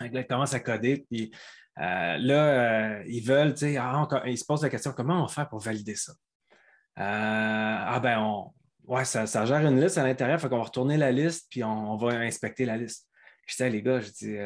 il 0.00 0.26
commence 0.26 0.54
à 0.54 0.60
coder, 0.60 1.04
puis 1.10 1.32
euh, 1.78 2.16
là, 2.18 2.98
euh, 2.98 3.04
ils 3.08 3.24
veulent, 3.24 3.54
tu 3.54 3.66
sais, 3.66 3.76
ah, 3.78 4.06
ils 4.26 4.38
se 4.38 4.44
posent 4.44 4.62
la 4.62 4.68
question 4.68 4.92
comment 4.92 5.24
on 5.24 5.28
faire 5.28 5.48
pour 5.48 5.58
valider 5.58 5.96
ça? 5.96 6.12
ah 6.96 7.98
ben, 8.00 8.20
on, 8.20 8.52
ouais, 8.84 9.04
ça, 9.04 9.26
gère 9.26 9.66
une 9.66 9.80
liste 9.80 9.98
à 9.98 10.04
l'intérieur, 10.04 10.40
fait 10.40 10.48
qu'on 10.48 10.58
va 10.58 10.64
retourner 10.64 10.96
la 10.96 11.10
liste, 11.10 11.48
puis 11.50 11.64
on, 11.64 11.96
va 11.96 12.18
inspecter 12.20 12.64
la 12.64 12.76
liste. 12.76 13.08
Je 13.48 13.56
dis, 13.56 13.70
les 13.70 13.82
gars, 13.82 13.98
je 13.98 14.10
dis, 14.12 14.36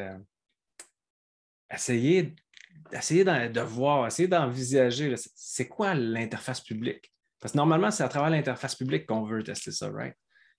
essayez, 1.69 2.33
essayez 2.91 3.23
de 3.23 3.61
voir, 3.61 4.07
essayez 4.07 4.27
d'envisager, 4.27 5.13
c'est 5.35 5.67
quoi 5.67 5.93
l'interface 5.93 6.61
publique? 6.61 7.13
Parce 7.39 7.53
que 7.53 7.57
normalement, 7.57 7.91
c'est 7.91 8.03
à 8.03 8.09
travers 8.09 8.29
l'interface 8.29 8.75
publique 8.75 9.05
qu'on 9.05 9.23
veut 9.23 9.43
tester 9.43 9.71
ça, 9.71 9.89
right? 9.89 10.13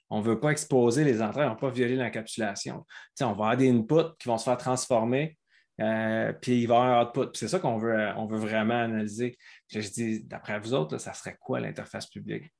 On 0.09 0.21
ne 0.21 0.25
veut 0.25 0.41
pas 0.41 0.51
exposer 0.51 1.05
les 1.05 1.23
entrées, 1.23 1.45
on 1.45 1.51
ne 1.51 1.55
veut 1.55 1.61
pas 1.61 1.71
violer 1.71 1.97
l'encapsulation. 1.97 2.85
on 3.21 3.25
va 3.25 3.31
avoir 3.31 3.57
des 3.57 3.71
inputs 3.71 4.17
qui 4.19 4.29
vont 4.29 4.39
se 4.39 4.45
faire 4.45 4.57
transformer, 4.57 5.39
euh, 5.81 6.33
puis 6.33 6.63
il 6.63 6.67
va 6.67 6.75
y 6.75 6.79
avoir 6.79 6.99
un 6.99 7.05
output. 7.05 7.31
C'est 7.35 7.49
ça 7.49 7.59
qu'on 7.59 7.79
veut, 7.79 7.95
euh, 7.95 8.15
on 8.17 8.27
veut 8.27 8.39
vraiment 8.39 8.83
analyser. 8.83 9.37
Puis 9.69 9.83
je 9.83 9.91
dis, 9.91 10.25
d'après 10.25 10.59
vous 10.59 10.75
autres, 10.75 10.99
ça 10.99 11.13
serait 11.13 11.37
quoi 11.41 11.61
l'interface 11.61 12.07
publique? 12.07 12.53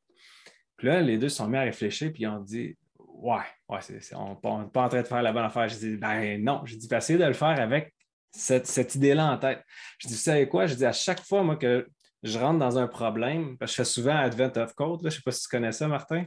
Puis 0.77 0.87
là, 0.87 1.01
les 1.01 1.19
deux 1.19 1.29
sont 1.29 1.49
mis 1.49 1.59
à 1.59 1.63
réfléchir, 1.63 2.13
puis 2.13 2.27
ont 2.27 2.41
dit, 2.41 2.77
ouais, 2.99 3.37
ouais 3.69 3.81
on 4.15 4.31
n'est 4.31 4.71
pas 4.71 4.85
en 4.85 4.89
train 4.89 5.03
de 5.03 5.07
faire 5.07 5.23
la 5.23 5.33
bonne 5.33 5.45
affaire. 5.45 5.69
Je 5.69 5.77
dis, 5.77 5.97
ben 5.97 6.43
non, 6.43 6.63
je 6.65 6.77
dis, 6.77 6.89
essayez 6.91 7.19
de 7.19 7.25
le 7.25 7.33
faire 7.33 7.61
avec 7.61 7.95
cette, 8.31 8.95
idée-là 8.95 9.33
en 9.33 9.39
tête. 9.39 9.63
Je 9.99 10.09
dis, 10.09 10.15
vous 10.15 10.21
savez 10.21 10.49
quoi? 10.49 10.67
Je 10.67 10.75
dis, 10.75 10.87
à 10.87 10.93
chaque 10.93 11.21
fois, 11.21 11.43
moi, 11.43 11.57
que 11.57 11.87
je 12.23 12.39
rentre 12.39 12.59
dans 12.59 12.79
un 12.79 12.87
problème, 12.87 13.57
parce 13.57 13.73
que 13.73 13.77
je 13.77 13.83
fais 13.83 13.93
souvent 13.93 14.17
Advent 14.17 14.53
of 14.57 14.75
Code. 14.75 15.01
je 15.01 15.07
ne 15.07 15.11
sais 15.11 15.23
pas 15.25 15.33
si 15.33 15.43
tu 15.43 15.49
connais 15.49 15.73
ça, 15.73 15.89
Martin. 15.89 16.25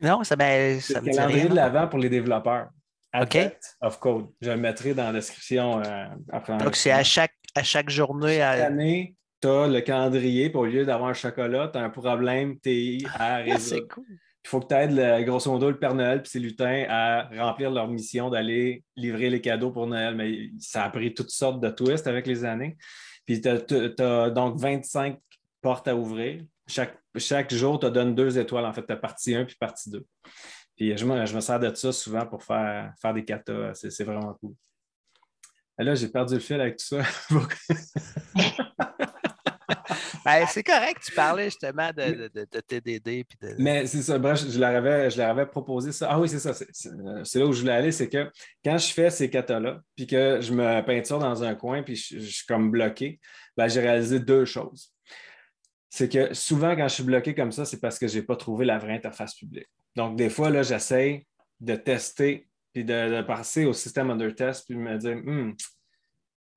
Non, 0.00 0.22
ça, 0.22 0.36
ben, 0.36 0.80
ça 0.80 1.00
me 1.00 1.10
calendrier 1.10 1.48
de 1.48 1.54
l'avant 1.54 1.88
pour 1.88 1.98
les 1.98 2.08
développeurs. 2.08 2.68
Advent 3.12 3.52
of 3.80 3.98
Code. 3.98 4.26
Je 4.40 4.50
le 4.50 4.56
mettrai 4.56 4.94
dans 4.94 5.04
la 5.04 5.12
description 5.12 5.80
euh, 5.80 6.04
après. 6.32 6.56
Donc, 6.58 6.76
c'est 6.76 6.92
à 6.92 7.02
chaque, 7.02 7.34
à 7.54 7.62
chaque 7.62 7.90
journée. 7.90 8.38
Chaque 8.38 8.60
année, 8.60 9.16
tu 9.40 9.48
as 9.48 9.66
le 9.66 9.80
calendrier, 9.80 10.48
puis 10.48 10.58
au 10.58 10.66
lieu 10.66 10.84
d'avoir 10.84 11.10
un 11.10 11.14
chocolat, 11.14 11.68
tu 11.72 11.78
as 11.78 11.82
un 11.82 11.90
problème 11.90 12.58
TI 12.60 13.04
à 13.14 13.36
résoudre. 13.38 13.60
c'est 13.60 13.88
cool. 13.88 14.04
Il 14.44 14.48
faut 14.48 14.58
que 14.58 14.66
tu 14.68 14.74
aides, 14.74 15.24
grosso 15.24 15.50
modo, 15.52 15.70
le 15.70 15.78
Père 15.78 15.94
Noël 15.94 16.20
et 16.24 16.28
ses 16.28 16.40
lutins 16.40 16.84
à 16.88 17.28
remplir 17.38 17.70
leur 17.70 17.86
mission 17.86 18.28
d'aller 18.28 18.82
livrer 18.96 19.30
les 19.30 19.40
cadeaux 19.40 19.70
pour 19.70 19.86
Noël. 19.86 20.16
Mais 20.16 20.50
ça 20.58 20.82
a 20.82 20.90
pris 20.90 21.14
toutes 21.14 21.30
sortes 21.30 21.60
de 21.60 21.70
twists 21.70 22.08
avec 22.08 22.26
les 22.26 22.44
années. 22.44 22.76
Puis 23.24 23.40
tu 23.40 23.48
as, 23.48 24.30
donc 24.30 24.58
25 24.58 25.16
porte 25.62 25.88
à 25.88 25.96
ouvrir. 25.96 26.44
Chaque, 26.66 26.98
chaque 27.16 27.52
jour, 27.52 27.78
tu 27.78 27.90
donnes 27.90 28.14
deux 28.14 28.38
étoiles. 28.38 28.66
En 28.66 28.72
fait, 28.72 28.84
tu 28.84 28.92
as 28.92 28.96
partie 28.96 29.34
1 29.34 29.46
puis 29.46 29.56
partie 29.56 29.90
2. 29.90 30.04
Puis 30.76 30.96
je 30.96 31.04
me, 31.04 31.24
je 31.24 31.34
me, 31.34 31.40
sers 31.40 31.58
de 31.60 31.74
ça 31.74 31.92
souvent 31.92 32.26
pour 32.26 32.42
faire, 32.42 32.92
faire 33.00 33.14
des 33.14 33.24
katas. 33.24 33.74
C'est 33.74 34.04
vraiment 34.04 34.34
cool. 34.34 34.54
Et 35.78 35.84
là, 35.84 35.94
j'ai 35.94 36.08
perdu 36.08 36.34
le 36.34 36.40
fil 36.40 36.60
avec 36.60 36.76
tout 36.76 36.84
ça. 36.84 37.02
Ben, 40.24 40.46
c'est 40.46 40.62
correct, 40.62 41.02
tu 41.04 41.12
parlais 41.12 41.44
justement 41.46 41.90
de, 41.90 42.30
de, 42.32 42.60
TDD. 42.60 43.24
Puis 43.24 43.38
de... 43.40 43.54
Mais 43.58 43.86
c'est 43.86 44.02
ça, 44.02 44.18
bref, 44.18 44.44
je 44.48 44.58
leur, 44.58 44.74
avais, 44.74 45.10
je 45.10 45.18
leur 45.18 45.30
avais 45.30 45.46
proposé 45.46 45.90
ça. 45.90 46.08
Ah 46.10 46.20
oui, 46.20 46.28
c'est 46.28 46.38
ça, 46.38 46.52
c'est 46.54 47.38
là 47.38 47.46
où 47.46 47.52
je 47.52 47.60
voulais 47.60 47.72
aller, 47.72 47.92
c'est 47.92 48.08
que 48.08 48.30
quand 48.64 48.78
je 48.78 48.92
fais 48.92 49.10
ces 49.10 49.28
katas-là, 49.28 49.80
puis 49.96 50.06
que 50.06 50.40
je 50.40 50.52
me 50.52 50.80
peinture 50.84 51.18
dans 51.18 51.42
un 51.42 51.54
coin, 51.54 51.82
puis 51.82 51.96
je, 51.96 52.20
suis 52.20 52.46
comme 52.46 52.70
bloqué, 52.70 53.18
ben, 53.56 53.68
j'ai 53.68 53.80
réalisé 53.80 54.20
deux 54.20 54.44
choses 54.44 54.91
c'est 55.94 56.08
que 56.08 56.32
souvent, 56.32 56.74
quand 56.74 56.88
je 56.88 56.94
suis 56.94 57.02
bloqué 57.02 57.34
comme 57.34 57.52
ça, 57.52 57.66
c'est 57.66 57.78
parce 57.78 57.98
que 57.98 58.08
je 58.08 58.16
n'ai 58.16 58.22
pas 58.22 58.34
trouvé 58.34 58.64
la 58.64 58.78
vraie 58.78 58.94
interface 58.94 59.34
publique. 59.34 59.68
Donc, 59.94 60.16
des 60.16 60.30
fois, 60.30 60.48
là, 60.48 60.62
j'essaie 60.62 61.26
de 61.60 61.76
tester 61.76 62.48
puis 62.72 62.82
de, 62.82 63.20
passer 63.20 63.66
au 63.66 63.74
système 63.74 64.08
under 64.08 64.34
test 64.34 64.64
puis 64.66 64.74
de 64.74 64.80
me 64.80 64.96
dire 64.96 65.16
hmm, 65.16 65.52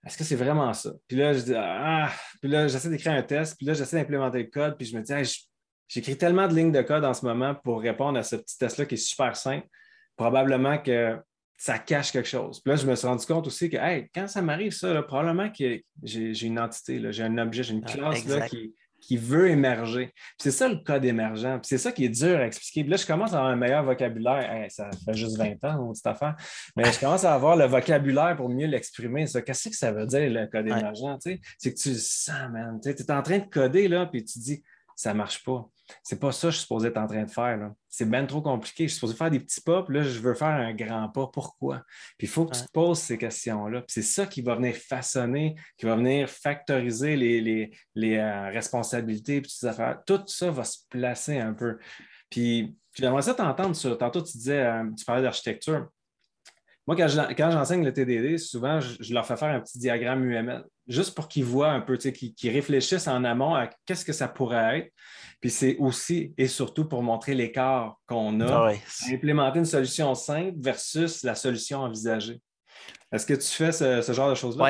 est-ce 0.06 0.17
que 0.17 0.24
c'est 0.24 0.38
vraiment 0.38 0.71
ça? 0.71 0.93
Puis 1.06 1.17
là, 1.17 1.34
je 1.34 1.41
dis 1.41 1.54
Ah, 1.54 2.13
puis 2.41 2.50
là, 2.50 2.69
j'essaie 2.69 2.88
d'écrire 2.88 3.12
un 3.12 3.24
test, 3.24 3.58
puis 3.58 3.65
là, 3.65 3.74
j'essaie 3.74 3.98
d'implémenter 3.98 4.38
le 4.38 4.50
code, 4.50 4.78
puis 4.78 4.88
je 4.88 4.98
me 4.98 5.04
dis 5.04 5.45
j'écris 5.89 6.17
tellement 6.17 6.48
de 6.48 6.56
lignes 6.56 6.71
de 6.71 6.82
code 6.82 7.04
en 7.04 7.13
ce 7.13 7.26
moment 7.26 7.56
pour 7.56 7.82
répondre 7.82 8.17
à 8.17 8.24
ce 8.24 8.38
petit 8.38 8.58
test-là 8.58 8.86
qui 8.86 8.95
est 8.95 9.06
super 9.06 9.36
simple. 9.36 9.67
Probablement 10.15 10.78
que 10.78 11.19
ça 11.58 11.78
cache 11.78 12.13
quelque 12.13 12.30
chose. 12.30 12.62
Puis 12.62 12.71
là, 12.71 12.78
je 12.78 12.88
me 12.88 12.95
suis 12.95 13.06
rendu 13.06 13.26
compte 13.26 13.48
aussi 13.48 13.69
que 13.69 13.76
quand 14.13 14.30
ça 14.30 14.41
m'arrive, 14.41 14.71
ça, 14.71 15.04
probablement 15.04 15.52
que 15.52 15.82
j'ai 16.04 16.45
une 16.48 16.58
entité, 16.58 17.02
j'ai 17.12 17.24
un 17.24 17.38
objet, 17.38 17.63
j'ai 17.63 17.74
une 17.74 17.84
ah, 17.86 17.91
classe 17.91 18.26
là, 18.28 18.48
qui, 18.48 18.74
qui 19.06 19.18
veut 19.18 19.50
émerger. 19.50 20.13
C'est 20.38 20.52
ça 20.52 20.68
le 20.68 20.78
code 20.78 21.06
émergent. 21.06 21.60
C'est 21.63 21.78
ça 21.78 21.91
qui 21.91 22.06
est 22.06 22.10
dur 22.10 22.38
à 22.38 22.46
expliquer. 22.46 22.88
là, 22.89 22.98
je 22.98 23.06
commence 23.06 23.34
à 23.34 23.38
avoir 23.38 23.52
un 23.52 23.56
meilleur 23.56 23.84
vocabulaire. 23.84 24.65
ça 24.70 24.89
fait 25.06 25.13
juste 25.13 25.38
20 25.38 25.63
ans, 25.65 25.94
cette 25.94 26.08
affaire. 26.08 26.36
Mais 26.76 26.91
je 26.91 27.00
commence 27.00 27.24
à 27.24 27.34
avoir 27.34 27.56
le 27.56 27.65
vocabulaire 27.65 28.36
pour 28.36 28.50
mieux 28.50 28.68
l'exprimer. 28.68 29.26
Qu'est-ce 29.26 29.70
que 29.70 29.76
ça 29.76 29.91
veut 29.91 30.08
dire, 30.08 30.30
le 30.30 30.48
code 30.48 30.68
émergent? 30.68 31.18
C'est 31.58 31.74
que 31.74 31.80
tu 31.80 31.89
le 31.89 31.96
sens, 31.96 32.50
man. 32.52 32.80
Tu 32.82 32.89
es 32.89 33.12
en 33.12 33.22
train 33.22 33.39
de 33.39 33.46
coder, 33.46 33.88
là, 33.88 34.06
puis 34.06 34.24
tu 34.24 34.39
dis, 34.39 34.63
ça 34.96 35.13
ne 35.13 35.18
marche 35.18 35.44
pas. 35.44 35.70
C'est 36.04 36.19
pas 36.19 36.32
ça 36.32 36.48
que 36.48 36.52
je 36.52 36.58
suis 36.58 36.63
supposé 36.63 36.88
être 36.88 36.98
en 36.98 37.08
train 37.08 37.24
de 37.24 37.30
faire. 37.30 37.71
C'est 37.89 38.10
bien 38.10 38.26
trop 38.26 38.41
compliqué. 38.41 38.84
Je 38.84 38.89
suis 38.89 38.95
supposé 38.95 39.15
faire 39.15 39.30
des 39.30 39.39
petits 39.39 39.62
pas, 39.62 39.84
puis 39.84 39.95
là, 39.95 40.04
je 40.04 40.19
veux 40.19 40.34
faire 40.34 40.48
un 40.48 40.74
grand 40.74 41.10
pas. 41.10 41.28
Pourquoi? 41.28 41.84
Puis 42.17 42.28
il 42.28 42.30
faut 42.30 42.45
que 42.45 42.56
tu 42.56 42.63
te 42.63 42.71
poses 42.71 43.00
ces 43.00 43.17
questions-là. 43.17 43.84
c'est 43.88 44.02
ça 44.02 44.26
qui 44.26 44.41
va 44.41 44.56
venir 44.56 44.76
façonner, 44.76 45.56
qui 45.78 45.86
va 45.86 45.95
venir 45.95 46.30
factoriser 46.30 47.15
les, 47.15 47.71
les, 47.95 48.17
euh, 48.17 48.50
responsabilités, 48.50 49.41
puis 49.41 49.52
ces 49.52 49.67
affaires. 49.67 50.02
Tout 50.06 50.24
ça 50.28 50.52
va 50.52 50.63
se 50.63 50.80
placer 50.89 51.39
un 51.39 51.54
peu. 51.54 51.78
Puis, 52.30 52.78
j'aimerais 52.93 53.21
ça 53.21 53.34
t'entendre 53.34 53.76
sur. 53.76 53.98
Tantôt, 53.98 54.21
tu 54.21 54.38
disais, 54.38 54.63
euh, 54.65 54.84
tu 54.98 55.06
parlais 55.06 55.21
d'architecture. 55.21 55.89
Moi, 56.88 56.95
quand 56.95 57.08
je- 57.08 57.34
quand 57.34 57.50
j'enseigne 57.52 57.84
le 57.84 57.91
TDD, 57.91 58.38
souvent, 58.38 58.80
je, 58.80 59.02
je 59.02 59.13
leur 59.13 59.26
fais 59.26 59.36
faire 59.38 59.50
un 59.50 59.60
petit 59.60 59.80
diagramme 59.80 60.24
UML, 60.24 60.63
juste 60.88 61.15
pour 61.15 61.28
qu'ils 61.28 61.43
voient 61.45 61.71
un 61.71 61.82
peu, 61.82 61.98
tu 61.98 62.12
sais, 62.12 62.13
qu'ils 62.13 62.52
réfléchissent 62.52 63.08
en 63.08 63.24
amont 63.24 63.56
à 63.56 63.69
qu'est-ce 63.86 64.06
que 64.06 64.13
ça 64.13 64.28
pourrait 64.28 64.80
être. 64.80 64.93
Puis 65.41 65.50
c'est 65.50 65.78
aussi 65.78 66.34
et 66.38 66.48
surtout 66.48 66.86
pour 66.88 67.02
montrer 67.04 67.34
l'écart 67.34 67.95
qu'on 68.08 68.39
a 68.41 68.45
Ah 68.56 68.65
ouais. 68.65 68.80
à 69.10 69.13
implémenter 69.13 69.60
une 69.60 69.65
solution 69.65 70.13
simple 70.15 70.54
versus 70.60 71.24
la 71.24 71.34
solution 71.36 71.80
envisagée. 71.80 72.39
Est-ce 73.12 73.26
que 73.26 73.34
tu 73.34 73.48
fais 73.48 73.71
ce, 73.71 74.02
ce 74.02 74.12
genre 74.13 74.30
de 74.30 74.36
choses-là? 74.36 74.63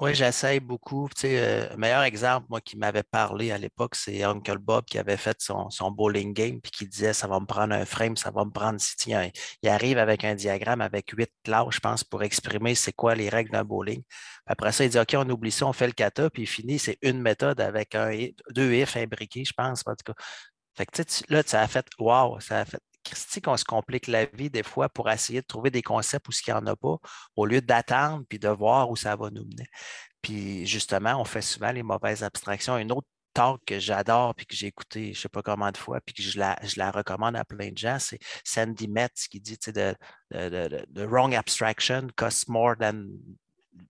Oui, 0.00 0.14
j'essaye 0.14 0.60
beaucoup. 0.60 1.08
Tu 1.14 1.20
sais, 1.22 1.38
euh, 1.72 1.76
meilleur 1.76 2.02
exemple, 2.02 2.46
moi, 2.48 2.62
qui 2.62 2.78
m'avait 2.78 3.02
parlé 3.02 3.50
à 3.50 3.58
l'époque, 3.58 3.94
c'est 3.94 4.22
Uncle 4.22 4.56
Bob 4.56 4.86
qui 4.86 4.98
avait 4.98 5.18
fait 5.18 5.36
son, 5.42 5.68
son 5.68 5.90
bowling 5.90 6.32
game 6.32 6.58
puis 6.58 6.70
qui 6.70 6.86
disait 6.88 7.12
ça 7.12 7.26
va 7.28 7.38
me 7.38 7.44
prendre 7.44 7.74
un 7.74 7.84
frame, 7.84 8.16
ça 8.16 8.30
va 8.30 8.46
me 8.46 8.50
prendre 8.50 8.80
si 8.80 8.96
tiens, 8.96 9.28
il 9.62 9.68
arrive 9.68 9.98
avec 9.98 10.24
un 10.24 10.34
diagramme 10.34 10.80
avec 10.80 11.10
huit 11.10 11.30
classes, 11.44 11.74
je 11.74 11.80
pense, 11.80 12.02
pour 12.02 12.22
exprimer 12.22 12.74
c'est 12.74 12.92
quoi 12.94 13.14
les 13.14 13.28
règles 13.28 13.50
d'un 13.50 13.64
bowling. 13.64 14.02
Après 14.46 14.72
ça, 14.72 14.84
il 14.84 14.90
dit 14.90 14.98
OK, 14.98 15.14
on 15.18 15.28
oublie 15.28 15.50
ça, 15.50 15.66
on 15.66 15.74
fait 15.74 15.86
le 15.86 15.92
kata, 15.92 16.30
puis 16.30 16.44
il 16.44 16.46
finit, 16.46 16.78
c'est 16.78 16.96
une 17.02 17.20
méthode 17.20 17.60
avec 17.60 17.94
un, 17.94 18.10
deux 18.54 18.72
if 18.72 18.96
imbriqués, 18.96 19.44
je 19.44 19.52
pense. 19.52 19.82
En 19.86 19.94
tout 19.94 20.14
cas. 20.14 20.14
Fait 20.76 20.86
que 20.86 21.02
tu 21.02 21.04
sais, 21.06 21.24
là, 21.28 21.42
ça 21.46 21.60
a 21.62 21.68
fait 21.68 21.86
Wow, 21.98 22.40
ça 22.40 22.60
a 22.60 22.64
fait. 22.64 22.80
Christy, 23.04 23.40
qu'on 23.40 23.56
se 23.56 23.64
complique 23.64 24.06
la 24.06 24.26
vie 24.26 24.50
des 24.50 24.62
fois 24.62 24.88
pour 24.88 25.10
essayer 25.10 25.40
de 25.40 25.46
trouver 25.46 25.70
des 25.70 25.82
concepts 25.82 26.28
où 26.28 26.32
ce 26.32 26.42
qu'il 26.42 26.54
n'y 26.54 26.60
en 26.60 26.66
a 26.66 26.76
pas, 26.76 26.96
au 27.36 27.46
lieu 27.46 27.60
d'attendre 27.60 28.24
puis 28.28 28.38
de 28.38 28.48
voir 28.48 28.90
où 28.90 28.96
ça 28.96 29.16
va 29.16 29.30
nous 29.30 29.44
mener. 29.44 29.66
Puis 30.22 30.66
justement, 30.66 31.20
on 31.20 31.24
fait 31.24 31.42
souvent 31.42 31.72
les 31.72 31.82
mauvaises 31.82 32.22
abstractions. 32.22 32.76
Une 32.78 32.92
autre 32.92 33.08
talk 33.32 33.60
que 33.64 33.78
j'adore 33.78 34.34
puis 34.34 34.46
que 34.46 34.56
j'ai 34.56 34.66
écouté 34.66 35.04
je 35.06 35.10
ne 35.10 35.14
sais 35.14 35.28
pas 35.28 35.42
combien 35.42 35.70
de 35.70 35.76
fois 35.76 36.00
puis 36.00 36.14
que 36.14 36.22
je 36.22 36.38
la, 36.38 36.58
je 36.64 36.78
la 36.78 36.90
recommande 36.90 37.36
à 37.36 37.44
plein 37.44 37.70
de 37.70 37.78
gens, 37.78 37.98
c'est 37.98 38.18
Sandy 38.44 38.88
Metz 38.88 39.28
qui 39.28 39.40
dit 39.40 39.58
de, 39.66 39.94
de, 40.32 40.84
de- 40.88 41.04
wrong 41.04 41.34
abstraction 41.34 42.08
costs 42.16 42.48
more 42.48 42.76
than 42.76 43.04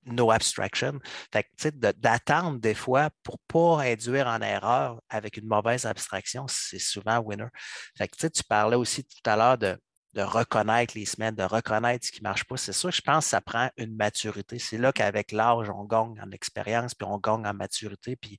no 0.05 0.31
abstraction. 0.31 0.99
Fait 1.33 1.45
que, 1.45 1.69
d'attendre 1.71 2.59
des 2.59 2.75
fois 2.75 3.11
pour 3.23 3.37
ne 3.37 3.53
pas 3.53 3.83
induire 3.85 4.27
en 4.27 4.40
erreur 4.40 5.01
avec 5.09 5.37
une 5.37 5.47
mauvaise 5.47 5.87
abstraction, 5.87 6.47
c'est 6.49 6.79
souvent 6.79 7.19
winner. 7.19 7.49
Fait 7.97 8.09
que, 8.09 8.27
tu 8.27 8.43
parlais 8.45 8.77
aussi 8.77 9.05
tout 9.05 9.31
à 9.31 9.37
l'heure 9.37 9.59
de, 9.59 9.79
de 10.14 10.23
reconnaître 10.23 10.95
les 10.97 11.07
semaines, 11.07 11.35
de 11.35 11.43
reconnaître 11.43 12.07
ce 12.07 12.12
qui 12.12 12.23
ne 12.23 12.29
marche 12.29 12.45
pas. 12.45 12.57
C'est 12.57 12.73
sûr, 12.73 12.90
je 12.90 13.03
pense 13.03 13.25
que 13.25 13.31
ça 13.31 13.40
prend 13.40 13.71
une 13.77 13.95
maturité. 13.97 14.59
C'est 14.59 14.79
là 14.79 14.93
qu'avec 14.93 15.33
l'âge, 15.33 15.71
on 15.71 15.85
gagne 15.85 16.21
en 16.21 16.31
expérience, 16.33 16.95
puis 16.95 17.07
on 17.09 17.19
gagne 17.19 17.47
en 17.47 17.55
maturité, 17.55 18.16
puis 18.16 18.38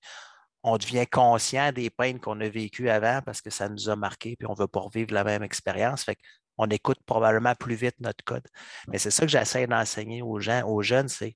on 0.63 0.77
devient 0.77 1.07
conscient 1.07 1.71
des 1.71 1.89
peines 1.89 2.19
qu'on 2.19 2.39
a 2.39 2.49
vécues 2.49 2.89
avant 2.89 3.21
parce 3.25 3.41
que 3.41 3.49
ça 3.49 3.67
nous 3.67 3.89
a 3.89 3.95
marqué, 3.95 4.35
puis 4.35 4.47
on 4.47 4.53
ne 4.53 4.57
veut 4.57 4.67
pas 4.67 4.81
revivre 4.81 5.13
la 5.13 5.23
même 5.23 5.43
expérience. 5.43 6.03
Fait 6.03 6.17
qu'on 6.61 6.69
écoute 6.69 6.99
probablement 7.05 7.55
plus 7.55 7.75
vite 7.75 7.95
notre 7.99 8.23
code. 8.23 8.47
Mais 8.87 8.97
c'est 8.97 9.11
ça 9.11 9.25
que 9.25 9.31
j'essaie 9.31 9.67
d'enseigner 9.67 10.21
aux 10.21 10.39
gens, 10.39 10.67
aux 10.67 10.81
jeunes, 10.81 11.09
c'est 11.09 11.35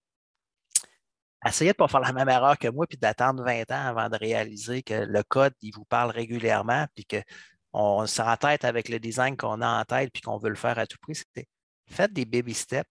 essayez 1.46 1.72
de 1.72 1.76
ne 1.76 1.78
pas 1.78 1.88
faire 1.88 2.00
la 2.00 2.14
même 2.14 2.30
erreur 2.30 2.58
que 2.58 2.68
moi, 2.68 2.88
puis 2.88 2.98
d'attendre 2.98 3.44
20 3.44 3.72
ans 3.72 3.88
avant 3.88 4.10
de 4.10 4.18
réaliser 4.18 4.84
que 4.84 4.94
le 4.94 5.24
code, 5.24 5.54
il 5.62 5.72
vous 5.74 5.86
parle 5.86 6.12
régulièrement, 6.12 6.88
puis 6.96 7.06
qu'on 7.06 8.08
s'entête 8.08 8.66
avec 8.66 8.90
le 8.90 9.00
design 9.00 9.38
qu'on 9.38 9.62
a 9.62 9.82
en 9.82 9.84
tête, 9.86 10.12
puis 10.12 10.22
qu'on 10.22 10.38
veut 10.38 10.50
le 10.50 10.56
faire 10.56 10.80
à 10.80 10.88
tout 10.88 10.98
prix. 11.02 11.16
C'est 11.36 11.48
faites 11.88 12.14
des 12.14 12.26
baby 12.26 12.54
steps, 12.54 12.90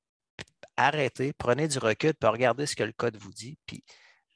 arrêtez, 0.76 1.32
prenez 1.32 1.66
du 1.68 1.78
recul, 1.78 2.14
puis 2.14 2.28
regardez 2.30 2.66
ce 2.66 2.76
que 2.76 2.84
le 2.84 2.92
code 2.92 3.16
vous 3.16 3.32
dit, 3.32 3.58
puis 3.66 3.84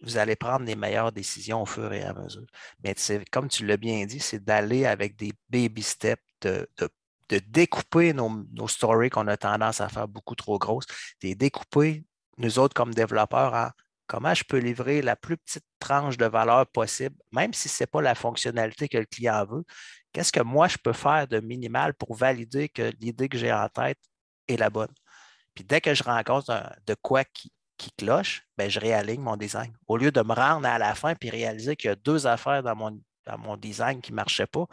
vous 0.03 0.17
allez 0.17 0.37
prendre 0.37 0.65
les 0.65 0.77
meilleures 0.77 1.13
décisions 1.13 1.63
au 1.63 1.67
fur 1.67 1.93
et 1.93 2.03
à 2.03 2.13
mesure. 2.15 2.47
Mais 2.83 2.95
comme 3.31 3.49
tu 3.49 3.67
l'as 3.67 3.77
bien 3.77 4.05
dit, 4.07 4.21
c'est 4.21 4.43
d'aller 4.43 4.87
avec 4.87 5.17
des 5.17 5.33
baby 5.49 5.83
steps, 5.83 6.23
de, 6.41 6.69
de- 6.79 6.89
de 7.29 7.39
découper 7.39 8.13
nos, 8.13 8.69
stories 8.69 9.11
qu'on 9.11 9.27
a 9.29 9.37
tendance 9.37 9.81
à 9.81 9.89
faire 9.89 10.09
beaucoup 10.09 10.35
trop 10.35 10.59
grosses, 10.59 10.87
de 11.23 11.35
découper, 11.35 12.05
nous 12.39 12.59
autres 12.59 12.75
comme 12.75 12.95
développeurs, 12.95 13.55
en 13.55 13.71
comment 14.09 14.35
je 14.35 14.43
peux 14.43 14.59
livrer 14.59 15.03
la 15.03 15.15
plus 15.15 15.37
petite 15.37 15.67
tranche 15.79 16.17
de 16.17 16.25
valeur 16.25 16.67
possible, 16.67 17.15
même 17.31 17.53
si 17.53 17.69
ce 17.69 17.83
n'est 17.83 17.87
pas 17.87 18.03
la 18.03 18.15
fonctionnalité 18.15 18.89
que 18.89 18.99
le 18.99 19.05
client 19.05 19.45
veut. 19.45 19.65
Qu'est-ce 20.13 20.33
que 20.33 20.41
moi, 20.41 20.67
je 20.67 20.79
peux 20.79 20.95
faire 20.95 21.29
de 21.29 21.39
minimal 21.41 21.95
pour 21.95 22.17
valider 22.17 22.69
que 22.69 22.91
l'idée 23.01 23.29
que 23.29 23.39
j'ai 23.39 23.53
en 23.53 23.69
tête 23.69 23.99
est 24.49 24.57
la 24.57 24.71
bonne? 24.71 24.93
Puis 25.55 25.65
dès 25.65 25.81
que 25.81 25.95
je 25.95 26.03
rencontre 26.03 26.75
de 26.87 26.97
quoi 27.03 27.25
qui, 27.25 27.53
qui 27.77 27.93
cloche, 27.93 28.45
ben, 28.57 28.71
je 28.71 28.81
réaligne 28.81 29.21
mon 29.21 29.37
design. 29.37 29.73
Au 29.87 29.97
lieu 29.97 30.11
de 30.11 30.23
me 30.23 30.33
rendre 30.33 30.67
à 30.67 30.79
la 30.79 30.95
fin 30.95 31.15
et 31.21 31.31
réaliser 31.31 31.77
qu'il 31.77 31.89
y 31.89 31.93
a 31.93 31.97
deux 31.97 32.27
affaires 32.27 32.63
dans 32.63 32.75
mon, 32.75 33.01
dans 33.27 33.39
mon 33.39 33.57
design 33.57 34.01
qui 34.01 34.13
ne 34.13 34.17
marchaient 34.17 34.47
pas, 34.47 34.67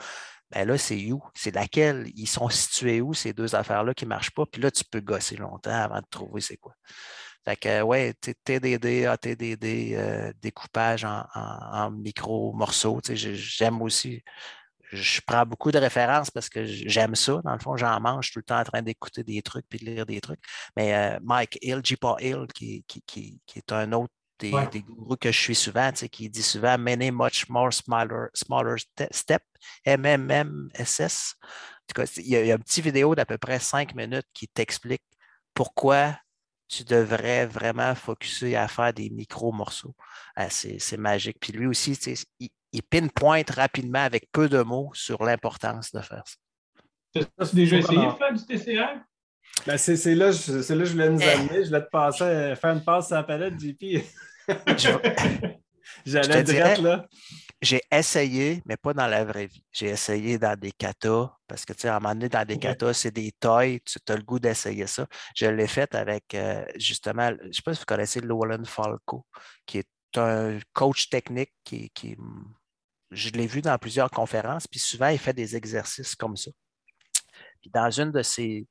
ben 0.52 0.68
là, 0.68 0.78
c'est 0.78 1.12
où? 1.12 1.22
C'est 1.34 1.54
laquelle? 1.54 2.08
Ils 2.16 2.28
sont 2.28 2.50
situés 2.50 3.02
où, 3.02 3.14
ces 3.14 3.34
deux 3.34 3.56
affaires-là 3.56 3.94
qui 3.94 4.06
ne 4.06 4.10
marchent 4.10 4.32
pas? 4.32 4.46
Puis 4.46 4.62
là, 4.62 4.72
tu 4.72 4.84
peux 4.86 5.02
gosser 5.02 5.36
longtemps 5.38 5.72
avant 5.72 6.00
de 6.00 6.08
trouver 6.10 6.42
c'est 6.42 6.58
quoi. 6.58 6.74
Fait 7.46 7.56
que, 7.56 7.82
ouais, 7.84 8.14
TDD, 8.14 9.06
ATDD, 9.06 9.94
euh, 9.94 10.34
découpage 10.42 11.06
en, 11.06 11.92
micro-morceaux. 11.92 13.02
J'aime 13.14 13.82
aussi, 13.84 14.24
je 14.92 15.22
prends 15.26 15.46
beaucoup 15.46 15.72
de 15.72 15.78
références 15.78 16.32
parce 16.32 16.50
que 16.50 16.66
j'aime 16.66 17.16
ça. 17.16 17.42
Dans 17.44 17.54
le 17.54 17.60
fond, 17.60 17.78
j'en 17.78 18.00
mange 18.02 18.32
tout 18.32 18.40
le 18.40 18.44
temps 18.44 18.60
en 18.60 18.64
train 18.64 18.82
d'écouter 18.82 19.24
des 19.24 19.42
trucs 19.44 19.68
puis 19.70 19.80
de 19.80 19.86
lire 19.86 20.06
des 20.08 20.22
trucs. 20.22 20.42
Mais 20.76 20.96
euh, 20.96 21.20
Mike 21.24 21.60
Hill, 21.62 21.82
J.P. 21.84 22.08
Hill, 22.22 22.48
qui, 22.54 22.84
qui, 22.88 23.02
qui, 23.04 23.40
qui 23.46 23.60
est 23.60 23.72
un 23.72 23.92
autre 23.94 24.14
des, 24.40 24.52
Ouais. 24.52 24.68
des 24.70 24.82
gourous 24.82 25.16
que 25.18 25.32
je 25.32 25.40
suis 25.40 25.56
souvent, 25.56 25.92
tu 25.92 26.00
sais, 26.00 26.10
qui 26.10 26.30
dit 26.30 26.44
souvent 26.44 26.78
Many 26.78 27.12
much 27.12 27.48
more 27.50 27.72
smaller, 27.74 28.28
smaller 28.34 28.78
ste- 28.80 29.08
step, 29.12 29.44
MMMSS. 29.86 31.36
En 31.42 31.48
tout 31.88 32.02
cas, 32.02 32.12
il 32.18 32.28
y 32.28 32.36
a, 32.36 32.42
il 32.42 32.48
y 32.48 32.52
a 32.52 32.56
une 32.56 32.64
petite 32.64 32.84
vidéo 32.84 33.16
d'à 33.16 33.26
peu 33.26 33.38
près 33.38 33.60
cinq 33.60 33.96
minutes 33.96 34.28
qui 34.34 34.48
t'explique 34.48 35.04
pourquoi 35.54 36.18
tu 36.68 36.84
devrais 36.84 37.46
vraiment 37.46 37.94
focuser 37.94 38.56
à 38.56 38.68
faire 38.68 38.92
des 38.92 39.10
micro-morceaux. 39.10 39.96
Ah, 40.36 40.50
c'est 40.50 40.98
magique. 40.98 41.38
Puis 41.40 41.54
lui 41.54 41.68
aussi, 41.68 41.96
tu 41.98 42.16
sais, 42.16 42.26
il, 42.40 42.50
il 42.72 42.82
pinpointe 42.84 43.52
rapidement 43.52 44.00
avec 44.04 44.32
peu 44.32 44.50
de 44.50 44.62
mots 44.64 44.90
sur 44.94 45.24
l'importance 45.24 45.92
de 45.92 46.02
faire 46.02 46.24
ça. 46.26 47.22
As-tu 47.38 47.56
déjà 47.56 47.80
Faut 47.82 47.88
essayé 47.94 48.06
de 48.08 48.12
faire 48.14 48.34
du 48.34 48.46
TCR? 48.46 49.00
Ben, 49.66 49.78
c'est 49.78 49.98
c'est 49.98 50.16
là, 50.16 50.32
c'est 50.32 50.70
là 50.76 50.84
que 50.84 50.86
je 50.86 50.92
voulais 50.92 51.10
nous 51.10 51.20
Eh. 51.22 51.30
amener. 51.30 51.64
Je 51.64 51.68
voulais 51.70 51.82
te 51.84 51.90
passer, 51.90 52.54
faire 52.56 52.74
une 52.74 52.84
passe 52.84 53.08
sur 53.08 53.16
la 53.16 53.24
palette, 53.24 53.60
JP. 53.60 54.04
Je- 54.78 55.16
J'allais 56.06 56.44
te 56.44 56.52
direct 56.52 56.76
dirais- 56.80 56.82
là. 56.82 57.08
J'ai 57.62 57.82
essayé, 57.92 58.62
mais 58.66 58.78
pas 58.78 58.94
dans 58.94 59.08
la 59.08 59.24
vraie 59.24 59.48
vie. 59.48 59.64
J'ai 59.72 59.88
essayé 59.88 60.38
dans 60.38 60.60
des 60.60 60.72
katas, 60.72 61.32
parce 61.48 61.66
que 61.66 61.74
tu 61.74 61.80
sais, 61.82 61.88
à 61.88 61.96
un 61.96 62.00
moment 62.00 62.14
donné, 62.14 62.30
dans 62.30 62.46
des 62.46 62.60
katas, 62.60 62.94
c'est 62.94 63.12
des 63.12 63.32
toys, 63.40 63.80
tu 63.86 63.98
as 64.12 64.16
le 64.16 64.22
goût 64.24 64.38
d'essayer 64.40 64.86
ça. 64.86 65.08
Je 65.36 65.48
l'ai 65.48 65.66
fait 65.66 65.96
avec, 65.96 66.26
euh, 66.36 66.64
justement, 66.76 67.30
je 67.42 67.48
ne 67.48 67.52
sais 67.52 67.62
pas 67.64 67.74
si 67.74 67.80
vous 67.80 67.86
connaissez 67.86 68.22
Nolan 68.22 68.66
Falco, 68.66 69.26
qui 69.66 69.80
est 69.80 70.18
un 70.18 70.60
coach 70.74 71.10
technique 71.10 71.54
qui, 71.64 71.90
qui 71.92 72.16
je 73.10 73.30
l'ai 73.30 73.48
vu 73.48 73.62
dans 73.62 73.78
plusieurs 73.80 74.12
conférences, 74.12 74.68
puis 74.68 74.80
souvent, 74.80 75.08
il 75.08 75.18
fait 75.18 75.34
des 75.34 75.56
exercices 75.56 76.14
comme 76.14 76.36
ça. 76.36 76.52
Puis 77.62 77.72
dans 77.74 77.90
une 77.90 78.12
de 78.12 78.22
ces 78.22 78.68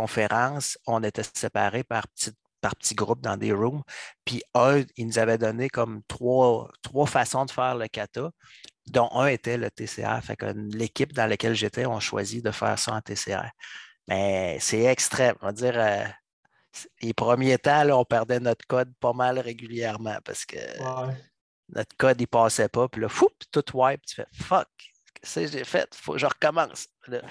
conférences, 0.00 0.78
on 0.86 1.02
était 1.02 1.22
séparés 1.34 1.84
par 1.84 2.06
petits, 2.08 2.32
par 2.60 2.76
petits 2.76 2.94
groupes 2.94 3.22
dans 3.22 3.36
des 3.38 3.52
rooms. 3.52 3.82
Puis 4.24 4.42
un, 4.54 4.82
il 4.96 5.06
nous 5.06 5.18
avait 5.18 5.38
donné 5.38 5.68
comme 5.70 6.02
trois, 6.08 6.70
trois 6.82 7.06
façons 7.06 7.44
de 7.46 7.50
faire 7.50 7.74
le 7.76 7.88
kata, 7.88 8.30
dont 8.88 9.08
un 9.12 9.26
était 9.28 9.56
le 9.56 9.70
TCR. 9.70 10.20
Fait 10.22 10.36
que 10.36 10.46
l'équipe 10.74 11.12
dans 11.14 11.26
laquelle 11.26 11.54
j'étais, 11.54 11.86
on 11.86 12.00
choisit 12.00 12.44
de 12.44 12.50
faire 12.50 12.78
ça 12.78 12.92
en 12.94 13.00
TCR. 13.00 13.48
Mais 14.08 14.58
c'est 14.60 14.84
extrême. 14.84 15.34
On 15.42 15.46
va 15.46 15.52
dire, 15.52 15.74
euh, 15.78 16.04
les 17.00 17.14
premiers 17.14 17.58
temps, 17.58 17.84
là, 17.84 17.96
on 17.96 18.04
perdait 18.04 18.40
notre 18.40 18.66
code 18.66 18.92
pas 19.00 19.12
mal 19.14 19.38
régulièrement 19.38 20.18
parce 20.24 20.44
que 20.44 20.56
Ouais. 20.56 21.14
notre 21.70 21.96
code, 21.96 22.20
il 22.20 22.26
passait 22.28 22.68
pas. 22.68 22.86
Puis 22.88 23.00
là, 23.00 23.08
fou, 23.08 23.28
tout 23.50 23.64
wipe. 23.74 24.04
Tu 24.06 24.16
fais 24.16 24.26
fuck. 24.44 24.68
Qu'est-ce 25.20 25.40
que 25.40 25.58
j'ai 25.58 25.64
fait? 25.64 25.88
Faut 25.94 26.12
que 26.12 26.18
je 26.18 26.26
recommence. 26.26 26.88
Là. 27.08 27.22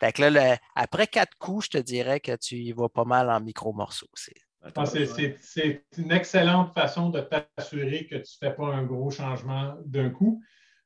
Fait 0.00 0.12
que 0.12 0.22
là, 0.22 0.30
le- 0.30 0.56
après 0.74 1.06
quatre 1.06 1.36
coups, 1.38 1.66
je 1.66 1.70
te 1.70 1.78
dirais 1.78 2.20
que 2.20 2.36
tu 2.36 2.56
y 2.56 2.72
vas 2.72 2.88
pas 2.88 3.04
mal 3.04 3.30
en 3.30 3.40
micro-morceaux. 3.40 4.08
C'est- 4.14 4.34
Ah, 4.76 4.86
c'est- 4.86 5.06
C'est 5.06 5.36
c'est 5.40 5.84
une 5.98 6.10
excellente 6.12 6.72
façon 6.72 7.10
de 7.10 7.20
t'assurer 7.20 8.06
que 8.06 8.14
tu 8.16 8.36
ne 8.42 8.48
fais 8.48 8.54
pas 8.54 8.66
un 8.68 8.84
gros 8.84 9.10
changement 9.10 9.76
d'un 9.84 10.10
coup. 10.10 10.42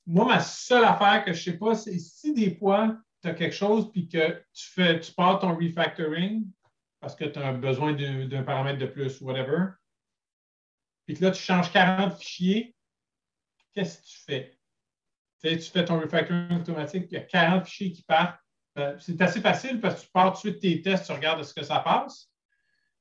Moi, 0.07 0.25
ma 0.25 0.41
seule 0.41 0.85
affaire 0.85 1.25
que 1.25 1.33
je 1.33 1.39
ne 1.39 1.53
sais 1.53 1.59
pas, 1.59 1.75
c'est 1.75 1.99
si 1.99 2.33
des 2.35 2.57
fois, 2.57 2.97
tu 3.23 3.29
as 3.29 3.35
quelque 3.35 3.55
chose 3.55 3.91
puis 3.93 4.09
que 4.09 4.43
tu, 4.53 4.67
fais, 4.71 4.99
tu 4.99 5.13
pars 5.13 5.39
ton 5.39 5.55
refactoring 5.57 6.45
parce 7.01 7.15
que 7.15 7.25
tu 7.27 7.39
as 7.39 7.53
besoin 7.53 7.93
d'un 7.93 8.27
d'un 8.27 8.43
paramètre 8.43 8.79
de 8.79 8.87
plus, 8.87 9.21
whatever, 9.21 9.67
puis 11.07 11.17
que 11.17 11.25
là, 11.25 11.31
tu 11.31 11.41
changes 11.43 11.71
40 11.73 12.15
fichiers, 12.19 12.75
qu'est-ce 13.75 13.99
que 14.01 14.07
tu 14.07 14.19
fais? 14.27 14.58
Tu 15.43 15.49
sais, 15.49 15.59
tu 15.59 15.71
fais 15.71 15.85
ton 15.85 16.01
refactoring 16.01 16.61
automatique, 16.61 17.07
il 17.11 17.15
y 17.15 17.17
a 17.19 17.21
40 17.23 17.65
fichiers 17.67 17.93
qui 17.93 18.03
partent. 18.03 18.41
Euh, 18.79 18.97
C'est 18.99 19.21
assez 19.21 19.41
facile 19.41 19.81
parce 19.81 19.97
que 19.97 20.07
tu 20.07 20.13
pars 20.13 20.33
tout 20.33 20.49
de 20.49 20.53
suite 20.53 20.61
tes 20.61 20.83
tests, 20.83 21.07
tu 21.07 21.13
regardes 21.13 21.43
ce 21.45 21.55
que 21.55 21.63
ça 21.65 21.81
passe. 21.81 22.31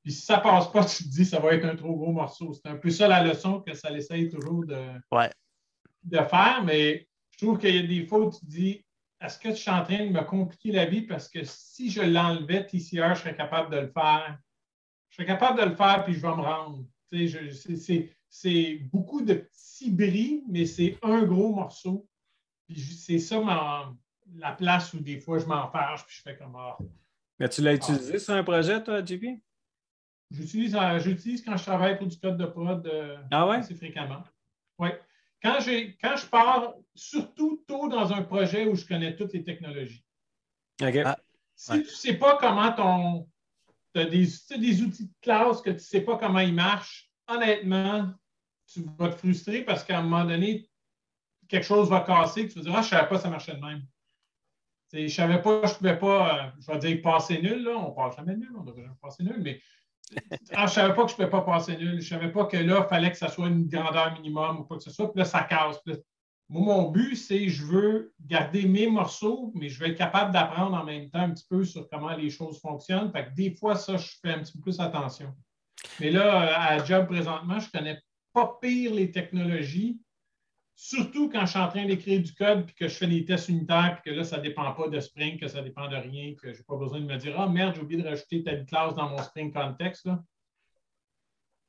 Puis 0.03 0.11
si 0.13 0.21
ça 0.25 0.37
passe 0.39 0.71
pas, 0.71 0.85
tu 0.85 1.03
te 1.03 1.09
dis 1.09 1.25
ça 1.25 1.39
va 1.39 1.53
être 1.53 1.65
un 1.65 1.75
trop 1.75 1.95
gros 1.95 2.11
morceau. 2.11 2.53
C'est 2.53 2.69
un 2.69 2.77
peu 2.77 2.89
ça 2.89 3.07
la 3.07 3.23
leçon 3.23 3.61
que 3.61 3.73
ça 3.73 3.91
essaye 3.91 4.29
toujours 4.29 4.65
de, 4.65 4.81
Ouais. 5.11 5.29
de 6.03 6.17
faire, 6.17 6.63
mais 6.63 7.07
je 7.31 7.45
trouve 7.45 7.57
qu'il 7.59 7.75
y 7.75 7.79
a 7.79 7.83
des 7.87 8.05
fois 8.07 8.19
où 8.19 8.31
tu 8.31 8.39
te 8.39 8.45
dis 8.45 8.83
est-ce 9.19 9.39
que 9.39 9.49
je 9.49 9.55
suis 9.55 9.71
en 9.71 9.83
train 9.83 10.05
de 10.05 10.11
me 10.11 10.21
compliquer 10.21 10.71
la 10.71 10.85
vie? 10.85 11.01
Parce 11.01 11.27
que 11.27 11.39
si 11.43 11.89
je 11.89 12.01
l'enlevais 12.01 12.65
TCR, 12.67 13.15
je 13.15 13.21
serais 13.21 13.35
capable 13.35 13.71
de 13.73 13.79
le 13.79 13.87
faire 13.91 14.37
je 15.09 15.15
suis 15.23 15.25
capable 15.25 15.59
de 15.59 15.65
le 15.65 15.75
faire, 15.75 16.03
puis 16.03 16.13
je 16.13 16.19
vais 16.19 16.27
me 16.27 16.41
rendre. 16.41 16.85
C'est 18.29 18.73
beaucoup 18.91 19.21
de 19.21 19.33
petits 19.35 19.89
bris, 19.89 20.43
mais 20.47 20.65
c'est 20.65 20.97
un 21.01 21.23
gros 21.23 21.55
morceau. 21.55 22.05
Puis 22.67 22.81
c'est 22.81 23.19
ça 23.19 23.41
la 24.35 24.51
place 24.51 24.93
où 24.93 24.99
des 24.99 25.19
fois 25.19 25.39
je 25.39 25.45
m'en 25.45 25.69
fâche, 25.69 26.05
puis 26.05 26.17
je 26.17 26.21
fais 26.21 26.37
comme 26.37 26.55
ah. 26.57 26.77
Mais 27.39 27.49
tu 27.49 27.61
l'as 27.61 27.73
utilisé 27.73 28.19
sur 28.19 28.33
un 28.33 28.43
projet, 28.43 28.83
toi, 28.83 29.03
JP? 29.03 29.25
J'utilise, 30.31 30.75
euh, 30.75 30.99
j'utilise 30.99 31.43
quand 31.43 31.55
je 31.55 31.63
travaille 31.63 31.97
pour 31.97 32.07
du 32.07 32.19
code 32.19 32.37
de 32.37 32.45
prod 32.45 32.85
euh, 32.85 33.17
ah 33.31 33.47
ouais? 33.47 33.57
assez 33.57 33.75
fréquemment. 33.75 34.23
Oui. 34.79 34.89
Quand, 35.41 35.59
quand 36.01 36.17
je 36.17 36.25
pars, 36.25 36.73
surtout 36.95 37.63
tôt 37.67 37.87
dans 37.87 38.11
un 38.11 38.23
projet 38.23 38.67
où 38.67 38.75
je 38.75 38.85
connais 38.85 39.15
toutes 39.15 39.33
les 39.33 39.43
technologies. 39.43 40.03
OK. 40.81 40.95
Ah, 41.05 41.17
si 41.55 41.71
tu 41.71 41.77
ne 41.79 41.83
sais 41.83 42.13
pas 42.15 42.37
comment 42.37 42.71
ton. 42.73 43.29
Tu 43.93 44.01
as 44.01 44.05
des, 44.05 44.27
des, 44.57 44.81
outils 44.81 45.05
de 45.05 45.13
classe 45.21 45.61
que 45.61 45.69
tu 45.69 45.75
ne 45.75 45.81
sais 45.81 46.01
pas 46.01 46.17
comment 46.17 46.39
ils 46.39 46.53
marchent, 46.53 47.09
honnêtement, 47.27 48.11
tu 48.67 48.81
vas 48.97 49.09
te 49.09 49.15
frustrer 49.15 49.63
parce 49.63 49.83
qu'à 49.83 49.99
un 49.99 50.03
moment 50.03 50.25
donné, 50.25 50.69
quelque 51.47 51.65
chose 51.65 51.89
va 51.89 52.01
casser, 52.01 52.47
tu 52.47 52.59
vas 52.59 52.61
dire 52.61 52.73
Ah, 52.75 52.81
je 52.81 52.87
ne 52.87 52.89
savais 52.89 53.07
pas 53.07 53.19
ça 53.19 53.29
marchait 53.29 53.55
de 53.55 53.61
même. 53.61 53.81
je 54.91 54.99
ne 54.99 55.07
savais 55.07 55.41
pas, 55.41 55.61
je 55.65 55.73
ne 55.73 55.77
pouvais 55.77 55.99
pas, 55.99 56.35
euh, 56.35 56.49
je 56.59 56.71
vais 56.71 56.79
dire 56.79 57.01
passer 57.01 57.41
nul, 57.41 57.63
là. 57.63 57.77
on 57.77 57.89
ne 57.89 57.95
passe 57.95 58.15
jamais 58.15 58.35
nul, 58.35 58.51
on 58.55 58.61
ne 58.61 58.67
devrait 58.67 58.83
jamais 58.83 58.95
passer 59.01 59.23
nul, 59.23 59.39
mais 59.41 59.59
ah, 60.53 60.59
je 60.59 60.61
ne 60.63 60.67
savais 60.67 60.93
pas 60.93 61.03
que 61.03 61.09
je 61.09 61.13
ne 61.13 61.17
pouvais 61.17 61.29
pas 61.29 61.41
passer 61.41 61.77
nul. 61.77 61.91
Je 61.91 61.95
ne 61.95 62.19
savais 62.19 62.31
pas 62.31 62.45
que 62.45 62.57
là, 62.57 62.85
il 62.85 62.89
fallait 62.89 63.11
que 63.11 63.17
ça 63.17 63.29
soit 63.29 63.47
une 63.47 63.67
grandeur 63.67 64.13
minimum 64.13 64.59
ou 64.59 64.63
quoi 64.63 64.77
que 64.77 64.83
ce 64.83 64.91
soit. 64.91 65.11
Puis 65.11 65.19
là, 65.19 65.25
ça 65.25 65.43
casse. 65.43 65.81
moi, 66.49 66.75
mon 66.75 66.91
but, 66.91 67.15
c'est 67.15 67.49
je 67.49 67.65
veux 67.65 68.13
garder 68.25 68.65
mes 68.67 68.87
morceaux, 68.87 69.51
mais 69.55 69.69
je 69.69 69.79
veux 69.79 69.87
être 69.87 69.97
capable 69.97 70.31
d'apprendre 70.31 70.75
en 70.75 70.83
même 70.83 71.09
temps 71.09 71.21
un 71.21 71.31
petit 71.31 71.45
peu 71.49 71.63
sur 71.65 71.89
comment 71.89 72.15
les 72.15 72.29
choses 72.29 72.59
fonctionnent. 72.61 73.11
Que 73.11 73.35
des 73.35 73.55
fois, 73.55 73.75
ça, 73.75 73.97
je 73.97 74.07
fais 74.21 74.31
un 74.31 74.39
petit 74.39 74.53
peu 74.53 74.61
plus 74.61 74.79
attention. 74.79 75.33
Mais 75.99 76.09
là, 76.09 76.57
à 76.61 76.83
Job 76.83 77.07
présentement, 77.07 77.59
je 77.59 77.67
ne 77.67 77.71
connais 77.71 78.01
pas 78.33 78.57
pire 78.61 78.93
les 78.93 79.11
technologies. 79.11 79.99
Surtout 80.79 81.27
quand 81.27 81.41
je 81.41 81.47
suis 81.47 81.59
en 81.59 81.69
train 81.69 81.87
d'écrire 81.87 82.21
du 82.21 82.31
code 82.35 82.67
puis 82.67 82.75
que 82.75 82.87
je 82.87 82.93
fais 82.93 83.07
des 83.07 83.25
tests 83.25 83.49
unitaires 83.49 83.99
puis 83.99 84.11
que 84.11 84.15
là, 84.15 84.23
ça 84.23 84.37
ne 84.37 84.43
dépend 84.43 84.71
pas 84.73 84.87
de 84.87 84.99
Spring, 84.99 85.39
que 85.39 85.47
ça 85.47 85.57
ne 85.57 85.63
dépend 85.63 85.87
de 85.87 85.95
rien, 85.95 86.35
que 86.35 86.53
je 86.53 86.59
n'ai 86.59 86.63
pas 86.63 86.77
besoin 86.77 86.99
de 86.99 87.05
me 87.05 87.17
dire 87.17 87.33
Ah 87.35 87.49
merde, 87.49 87.73
j'ai 87.75 87.81
oublié 87.81 88.03
de 88.03 88.07
rajouter 88.07 88.43
telle 88.43 88.63
classe 88.63 88.93
dans 88.93 89.09
mon 89.09 89.17
Spring 89.23 89.51
context. 89.51 90.05
Là. 90.05 90.23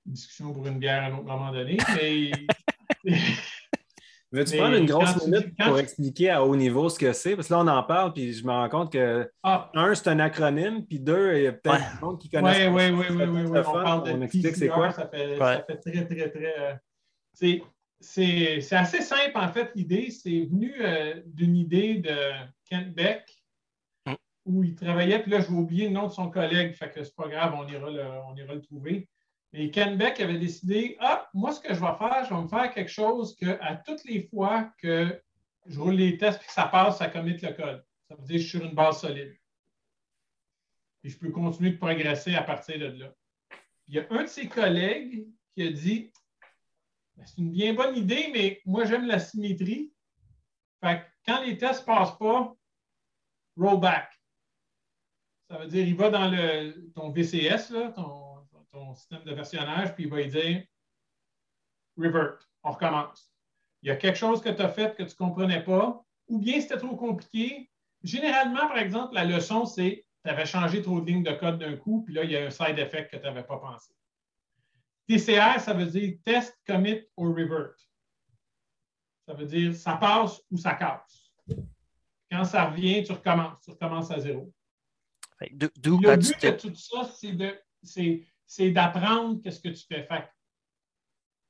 Discussion 0.05 0.53
pour 0.53 0.67
une 0.67 0.79
bière 0.79 1.05
à 1.05 1.07
un 1.07 1.15
autre 1.15 1.25
moment 1.25 1.51
donné. 1.51 1.79
Mais. 1.97 2.33
Veux-tu 4.31 4.59
prendre 4.59 4.77
une 4.77 4.85
grosse 4.85 5.27
minute 5.27 5.57
pour 5.57 5.79
expliquer 5.79 6.29
à 6.29 6.45
haut 6.45 6.55
niveau 6.55 6.91
ce 6.91 6.99
que 6.99 7.15
c'est? 7.15 7.35
Parce 7.35 7.49
que 7.49 7.55
là, 7.55 7.61
on 7.61 7.67
en 7.67 7.83
parle, 7.83 8.13
puis 8.13 8.35
je 8.35 8.45
me 8.45 8.51
rends 8.51 8.69
compte 8.69 8.93
que, 8.93 9.33
ah. 9.43 9.71
un, 9.73 9.95
c'est 9.95 10.09
un 10.09 10.19
acronyme, 10.19 10.85
puis 10.85 11.01
deux, 11.01 11.35
il 11.35 11.43
y 11.45 11.47
a 11.47 11.53
peut-être 11.53 11.95
des 11.95 12.01
gens 12.01 12.17
qui 12.17 12.29
connaissent. 12.29 12.69
Oui, 12.69 12.91
oui, 12.91 13.07
oui, 13.09 13.25
oui, 13.25 13.43
oui. 13.47 13.59
On 13.67 13.73
parle 13.73 14.07
de 14.07 14.13
on 14.13 14.21
explique 14.21 14.55
c'est 14.55 14.69
quoi? 14.69 14.93
Ça 14.93 15.09
fait, 15.09 15.39
ça 15.39 15.65
fait 15.67 15.77
très, 15.79 16.07
très, 16.07 16.29
très. 16.29 16.55
Euh, 16.59 17.59
c'est 18.01 18.73
assez 18.73 19.03
simple, 19.03 19.37
en 19.37 19.53
fait, 19.53 19.73
l'idée. 19.75 20.11
C'est 20.11 20.45
venu 20.45 20.75
euh, 20.81 21.21
d'une 21.27 21.57
idée 21.57 21.95
de 21.95 22.17
Kent 22.69 22.95
Beck, 22.95 23.29
mm. 24.07 24.15
où 24.47 24.65
il 24.65 24.75
travaillait, 24.75 25.21
puis 25.21 25.31
là, 25.31 25.41
je 25.41 25.49
vais 25.49 25.57
oublier 25.57 25.89
le 25.89 25.95
nom 25.95 26.07
de 26.07 26.13
son 26.13 26.31
collègue, 26.31 26.75
fait 26.75 26.91
que 26.91 27.03
c'est 27.03 27.15
pas 27.15 27.29
grave, 27.29 27.55
on 27.57 27.67
ira 27.67 27.91
le, 27.91 28.05
on 28.29 28.37
ira 28.37 28.55
le 28.55 28.63
trouver. 28.63 29.09
Et 29.53 29.71
Ken 29.71 29.97
Beck 29.97 30.21
avait 30.21 30.39
décidé 30.39 30.97
Ah, 31.01 31.29
moi, 31.33 31.53
ce 31.53 31.61
que 31.61 31.73
je 31.73 31.81
vais 31.81 31.97
faire, 31.99 32.25
je 32.29 32.35
vais 32.35 32.43
me 32.43 32.49
faire 32.49 32.73
quelque 32.73 32.91
chose 32.91 33.35
que 33.35 33.59
à 33.63 33.77
toutes 33.77 34.05
les 34.05 34.29
fois 34.29 34.71
que 34.79 35.21
je 35.67 35.81
roule 35.81 35.95
les 35.95 36.19
tests 36.19 36.43
et 36.43 36.47
que 36.47 36.53
ça 36.53 36.67
passe, 36.67 36.99
ça 36.99 37.09
commit 37.09 37.33
le 37.33 37.53
code. 37.53 37.85
Ça 38.09 38.15
veut 38.15 38.25
dire 38.25 38.37
que 38.37 38.43
je 38.43 38.49
suis 38.49 38.59
sur 38.59 38.65
une 38.65 38.75
base 38.75 39.01
solide. 39.01 39.35
Et 41.05 41.09
je 41.09 41.19
peux 41.19 41.31
continuer 41.31 41.71
de 41.71 41.79
progresser 41.79 42.35
à 42.35 42.43
partir 42.43 42.79
de 42.79 42.99
là. 42.99 43.15
Il 43.87 43.95
y 43.95 43.99
a 43.99 44.07
un 44.11 44.25
de 44.25 44.29
ses 44.29 44.49
collègues 44.49 45.27
qui 45.55 45.63
a 45.63 45.71
dit 45.71 46.13
ben, 47.19 47.27
c'est 47.27 47.39
une 47.39 47.51
bien 47.51 47.75
bonne 47.75 47.97
idée, 47.97 48.31
mais 48.33 48.63
moi, 48.65 48.85
j'aime 48.85 49.07
la 49.07 49.19
symétrie. 49.19 49.93
Fait 50.81 51.05
quand 51.27 51.43
les 51.43 51.59
tests 51.59 51.81
ne 51.81 51.87
passent 51.87 52.17
pas, 52.17 52.55
rollback. 53.57 54.09
Ça 55.51 55.59
veut 55.59 55.67
dire, 55.67 55.87
il 55.87 55.97
va 55.97 56.11
dans 56.11 56.31
le, 56.31 56.91
ton 56.95 57.11
VCS, 57.11 57.73
ton, 57.95 58.95
système 58.95 59.25
de 59.25 59.35
versionnage, 59.35 59.95
puis 59.95 60.05
il 60.05 60.11
va 60.11 60.19
lui 60.19 60.29
dire 60.29 60.65
revert, 61.97 62.39
on 62.63 62.71
recommence. 62.71 63.33
Il 63.83 63.89
y 63.89 63.91
a 63.91 63.97
quelque 63.97 64.17
chose 64.17 64.41
que 64.41 64.49
tu 64.49 64.63
as 64.63 64.69
fait 64.69 64.97
que 64.97 65.03
tu 65.03 65.11
ne 65.11 65.17
comprenais 65.17 65.63
pas, 65.63 66.05
ou 66.29 66.39
bien 66.39 66.61
c'était 66.61 66.79
trop 66.79 66.97
compliqué. 66.97 67.71
Généralement, 68.03 68.69
par 68.69 68.79
exemple, 68.79 69.15
la 69.15 69.25
leçon, 69.25 69.67
c'est 69.67 70.07
tu 70.25 70.31
avais 70.31 70.47
changé 70.47 70.81
trop 70.83 71.01
de 71.01 71.07
lignes 71.07 71.23
de 71.23 71.33
code 71.33 71.59
d'un 71.59 71.77
coup, 71.77 72.03
puis 72.03 72.15
là, 72.15 72.25
il 72.25 72.31
y 72.31 72.37
a 72.37 72.47
un 72.47 72.51
side 72.51 72.79
effect 72.79 73.11
que 73.11 73.17
tu 73.17 73.23
n'avais 73.25 73.43
pas 73.43 73.59
pensé. 73.59 73.93
TCR, 75.09 75.61
ça 75.61 75.73
veut 75.73 75.87
dire 75.87 76.19
test, 76.25 76.59
commit 76.67 77.01
ou 77.17 77.33
revert. 77.33 77.75
Ça 79.27 79.35
veut 79.35 79.47
dire 79.47 79.75
ça 79.75 79.97
passe 79.97 80.41
ou 80.51 80.57
ça 80.57 80.75
casse. 80.75 81.33
Quand 82.31 82.45
ça 82.45 82.67
revient, 82.67 83.03
tu 83.05 83.13
recommences. 83.13 83.61
Tu 83.65 83.71
recommences 83.71 84.11
à 84.11 84.21
zéro. 84.21 84.53
le 85.41 86.17
but 86.17 86.43
de 86.43 86.51
tout 86.51 86.75
ça, 86.75 87.11
c'est 88.47 88.71
d'apprendre 88.71 89.41
qu'est-ce 89.43 89.61
que 89.61 89.69
tu 89.69 89.87
fais. 89.87 90.07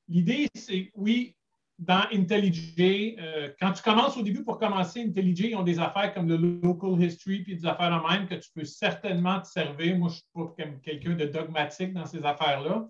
L'idée, 0.07 0.47
c'est, 0.55 0.91
oui, 0.95 1.35
dans 1.77 2.03
IntelliJ, 2.11 3.15
euh, 3.19 3.53
quand 3.59 3.71
tu 3.71 3.81
commences 3.81 4.17
au 4.17 4.21
début 4.21 4.43
pour 4.43 4.57
commencer, 4.57 5.01
IntelliJ, 5.01 5.39
ils 5.41 5.55
ont 5.55 5.63
des 5.63 5.79
affaires 5.79 6.13
comme 6.13 6.27
le 6.27 6.35
local 6.35 7.01
history 7.01 7.43
puis 7.43 7.55
des 7.55 7.65
affaires 7.65 7.89
de 7.89 8.07
même 8.07 8.27
que 8.27 8.35
tu 8.35 8.49
peux 8.53 8.65
certainement 8.65 9.39
te 9.39 9.47
servir. 9.47 9.97
Moi, 9.97 10.09
je 10.09 10.15
ne 10.15 10.17
suis 10.17 10.27
pas 10.33 10.81
quelqu'un 10.83 11.15
de 11.15 11.25
dogmatique 11.25 11.93
dans 11.93 12.05
ces 12.05 12.23
affaires-là. 12.25 12.89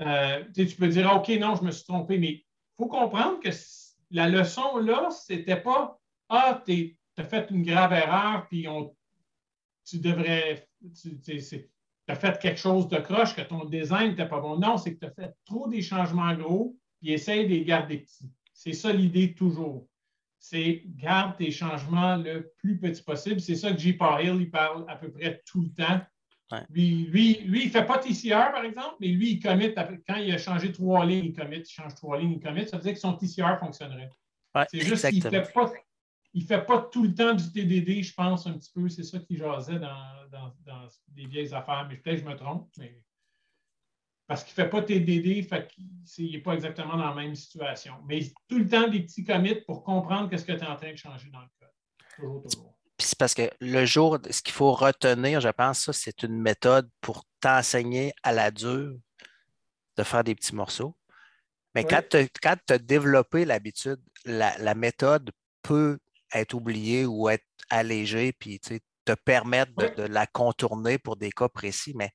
Euh, 0.00 0.44
tu 0.54 0.66
peux 0.76 0.88
dire, 0.88 1.12
OK, 1.14 1.28
non, 1.40 1.56
je 1.56 1.64
me 1.64 1.70
suis 1.70 1.84
trompé, 1.84 2.18
mais 2.18 2.30
il 2.30 2.44
faut 2.76 2.86
comprendre 2.86 3.40
que 3.40 3.50
la 4.10 4.28
leçon 4.28 4.78
là, 4.78 5.08
c'était 5.10 5.60
pas 5.60 6.00
Ah, 6.28 6.62
tu 6.64 6.96
as 7.16 7.24
fait 7.24 7.50
une 7.50 7.62
grave 7.62 7.92
erreur, 7.92 8.46
puis 8.48 8.66
tu 9.84 9.98
devrais. 9.98 10.68
Tu 10.94 11.20
as 12.08 12.14
fait 12.14 12.38
quelque 12.38 12.60
chose 12.60 12.88
de 12.88 12.98
croche, 12.98 13.34
que 13.34 13.42
ton 13.42 13.64
design 13.64 14.10
n'était 14.10 14.28
pas 14.28 14.40
bon. 14.40 14.58
Non, 14.58 14.78
c'est 14.78 14.94
que 14.94 15.00
tu 15.00 15.06
as 15.06 15.10
fait 15.10 15.34
trop 15.44 15.68
des 15.68 15.82
changements 15.82 16.34
gros, 16.34 16.76
puis 17.00 17.12
essaye 17.12 17.44
de 17.44 17.50
les 17.50 17.64
garder 17.64 17.98
petits. 17.98 18.30
C'est 18.52 18.72
ça 18.72 18.92
l'idée 18.92 19.34
toujours. 19.34 19.86
C'est 20.38 20.82
garde 20.96 21.36
tes 21.36 21.50
changements 21.50 22.16
le 22.16 22.52
plus 22.58 22.78
petit 22.78 23.02
possible. 23.02 23.40
C'est 23.40 23.56
ça 23.56 23.72
que 23.72 23.78
J. 23.78 23.98
Hill 24.20 24.36
il 24.40 24.50
parle 24.50 24.84
à 24.88 24.96
peu 24.96 25.10
près 25.10 25.42
tout 25.44 25.60
le 25.60 25.70
temps. 25.70 26.00
Lui, 26.70 27.06
lui, 27.06 27.34
lui, 27.44 27.62
il 27.62 27.66
ne 27.66 27.70
fait 27.70 27.84
pas 27.84 27.98
TCR, 27.98 28.52
par 28.52 28.64
exemple, 28.64 28.96
mais 29.00 29.08
lui, 29.08 29.32
il 29.32 29.40
commit, 29.40 29.74
quand 29.74 30.16
il 30.16 30.32
a 30.32 30.38
changé 30.38 30.72
trois 30.72 31.04
lignes, 31.04 31.26
il 31.26 31.32
commit, 31.34 31.58
il 31.58 31.66
change 31.66 31.94
trois 31.94 32.18
lignes, 32.18 32.32
il 32.32 32.40
commit, 32.40 32.66
ça 32.66 32.78
veut 32.78 32.82
dire 32.82 32.94
que 32.94 33.00
son 33.00 33.14
TCR 33.14 33.58
fonctionnerait. 33.58 34.10
c'est 34.70 34.80
juste 34.80 35.08
qu'il 35.10 35.22
ne 35.22 35.30
fait, 35.30 35.52
pas, 35.52 35.70
fait 36.46 36.66
pas 36.66 36.88
tout 36.90 37.02
le 37.02 37.14
temps 37.14 37.34
du 37.34 37.52
TDD, 37.52 38.02
je 38.02 38.14
pense, 38.14 38.46
un 38.46 38.54
petit 38.54 38.70
peu. 38.72 38.88
C'est 38.88 39.02
ça 39.02 39.18
qu'il 39.18 39.36
jasait 39.36 39.78
dans, 39.78 40.26
dans, 40.30 40.54
dans, 40.64 40.86
des 41.08 41.26
vieilles 41.26 41.52
affaires, 41.52 41.86
mais 41.88 41.96
peut-être 41.96 42.22
que 42.22 42.22
je 42.22 42.28
me 42.28 42.36
trompe. 42.36 42.70
Mais... 42.78 42.98
Parce 44.26 44.42
qu'il 44.42 44.52
ne 44.52 44.64
fait 44.64 44.70
pas 44.70 44.82
TDD, 44.82 45.42
fait 45.46 45.70
il 46.18 46.32
n'est 46.32 46.40
pas 46.40 46.54
exactement 46.54 46.96
dans 46.96 47.08
la 47.10 47.14
même 47.14 47.34
situation. 47.34 47.94
Mais 48.06 48.20
tout 48.48 48.58
le 48.58 48.68
temps 48.68 48.88
des 48.88 49.00
petits 49.00 49.24
commits 49.24 49.56
pour 49.66 49.82
comprendre 49.82 50.34
ce 50.34 50.44
que 50.44 50.52
tu 50.52 50.58
es 50.58 50.66
en 50.66 50.76
train 50.76 50.92
de 50.92 50.96
changer 50.96 51.28
dans 51.30 51.40
le 51.40 51.48
code. 51.58 51.68
Toujours, 52.16 52.42
toujours. 52.42 52.77
Puis 52.98 53.06
c'est 53.06 53.18
parce 53.18 53.34
que 53.34 53.48
le 53.60 53.86
jour, 53.86 54.18
ce 54.28 54.42
qu'il 54.42 54.52
faut 54.52 54.72
retenir, 54.72 55.40
je 55.40 55.48
pense, 55.48 55.84
ça, 55.84 55.92
c'est 55.92 56.24
une 56.24 56.40
méthode 56.42 56.90
pour 57.00 57.24
t'enseigner 57.40 58.12
à 58.24 58.32
la 58.32 58.50
dure 58.50 58.96
de 59.96 60.02
faire 60.02 60.24
des 60.24 60.34
petits 60.34 60.54
morceaux. 60.54 60.96
Mais 61.74 61.84
quand 61.84 62.02
tu 62.10 62.72
as 62.72 62.78
développé 62.78 63.44
l'habitude, 63.44 64.00
la, 64.24 64.74
méthode 64.74 65.30
peut 65.62 65.98
être 66.34 66.54
oubliée 66.54 67.06
ou 67.06 67.28
être 67.28 67.46
allégée, 67.70 68.32
puis 68.32 68.58
te 68.58 69.12
permettre 69.24 69.72
de, 69.96 70.02
la 70.02 70.26
contourner 70.26 70.98
pour 70.98 71.16
des 71.16 71.30
cas 71.30 71.48
précis. 71.48 71.92
Mais 71.94 72.10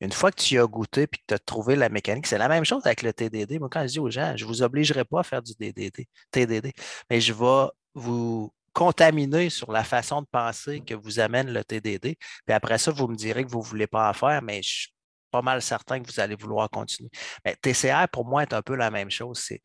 une 0.00 0.10
fois 0.10 0.32
que 0.32 0.42
tu 0.42 0.54
y 0.54 0.58
as 0.58 0.66
goûté 0.66 1.06
puis 1.06 1.20
que 1.20 1.26
tu 1.28 1.34
as 1.34 1.38
trouvé 1.38 1.76
la 1.76 1.88
mécanique, 1.88 2.26
c'est 2.26 2.38
la 2.38 2.48
même 2.48 2.64
chose 2.64 2.84
avec 2.86 3.02
le 3.02 3.12
TDD. 3.12 3.60
Moi, 3.60 3.68
quand 3.70 3.82
je 3.82 3.92
dis 3.92 4.00
aux 4.00 4.10
gens, 4.10 4.36
je 4.36 4.44
ne 4.44 4.48
vous 4.48 4.62
obligerai 4.62 5.04
pas 5.04 5.20
à 5.20 5.22
faire 5.22 5.42
du 5.42 5.52
DDD, 5.54 6.06
TDD, 6.32 6.72
mais 7.08 7.20
je 7.20 7.32
vais 7.32 7.68
vous 7.94 8.52
contaminé 8.74 9.48
sur 9.50 9.72
la 9.72 9.84
façon 9.84 10.20
de 10.22 10.26
penser 10.30 10.80
que 10.80 10.94
vous 10.94 11.20
amène 11.20 11.52
le 11.52 11.64
TDD. 11.64 12.16
Puis 12.44 12.54
après 12.54 12.78
ça, 12.78 12.90
vous 12.90 13.08
me 13.08 13.16
direz 13.16 13.44
que 13.44 13.50
vous 13.50 13.60
ne 13.60 13.64
voulez 13.64 13.86
pas 13.86 14.10
en 14.10 14.12
faire, 14.12 14.42
mais 14.42 14.62
je 14.62 14.68
suis 14.68 14.94
pas 15.30 15.42
mal 15.42 15.62
certain 15.62 16.00
que 16.00 16.12
vous 16.12 16.20
allez 16.20 16.36
vouloir 16.36 16.68
continuer. 16.70 17.10
Mais 17.44 17.56
TCR, 17.56 18.08
pour 18.12 18.26
moi, 18.26 18.42
est 18.42 18.52
un 18.52 18.62
peu 18.62 18.76
la 18.76 18.90
même 18.90 19.10
chose. 19.10 19.38
C'est 19.38 19.62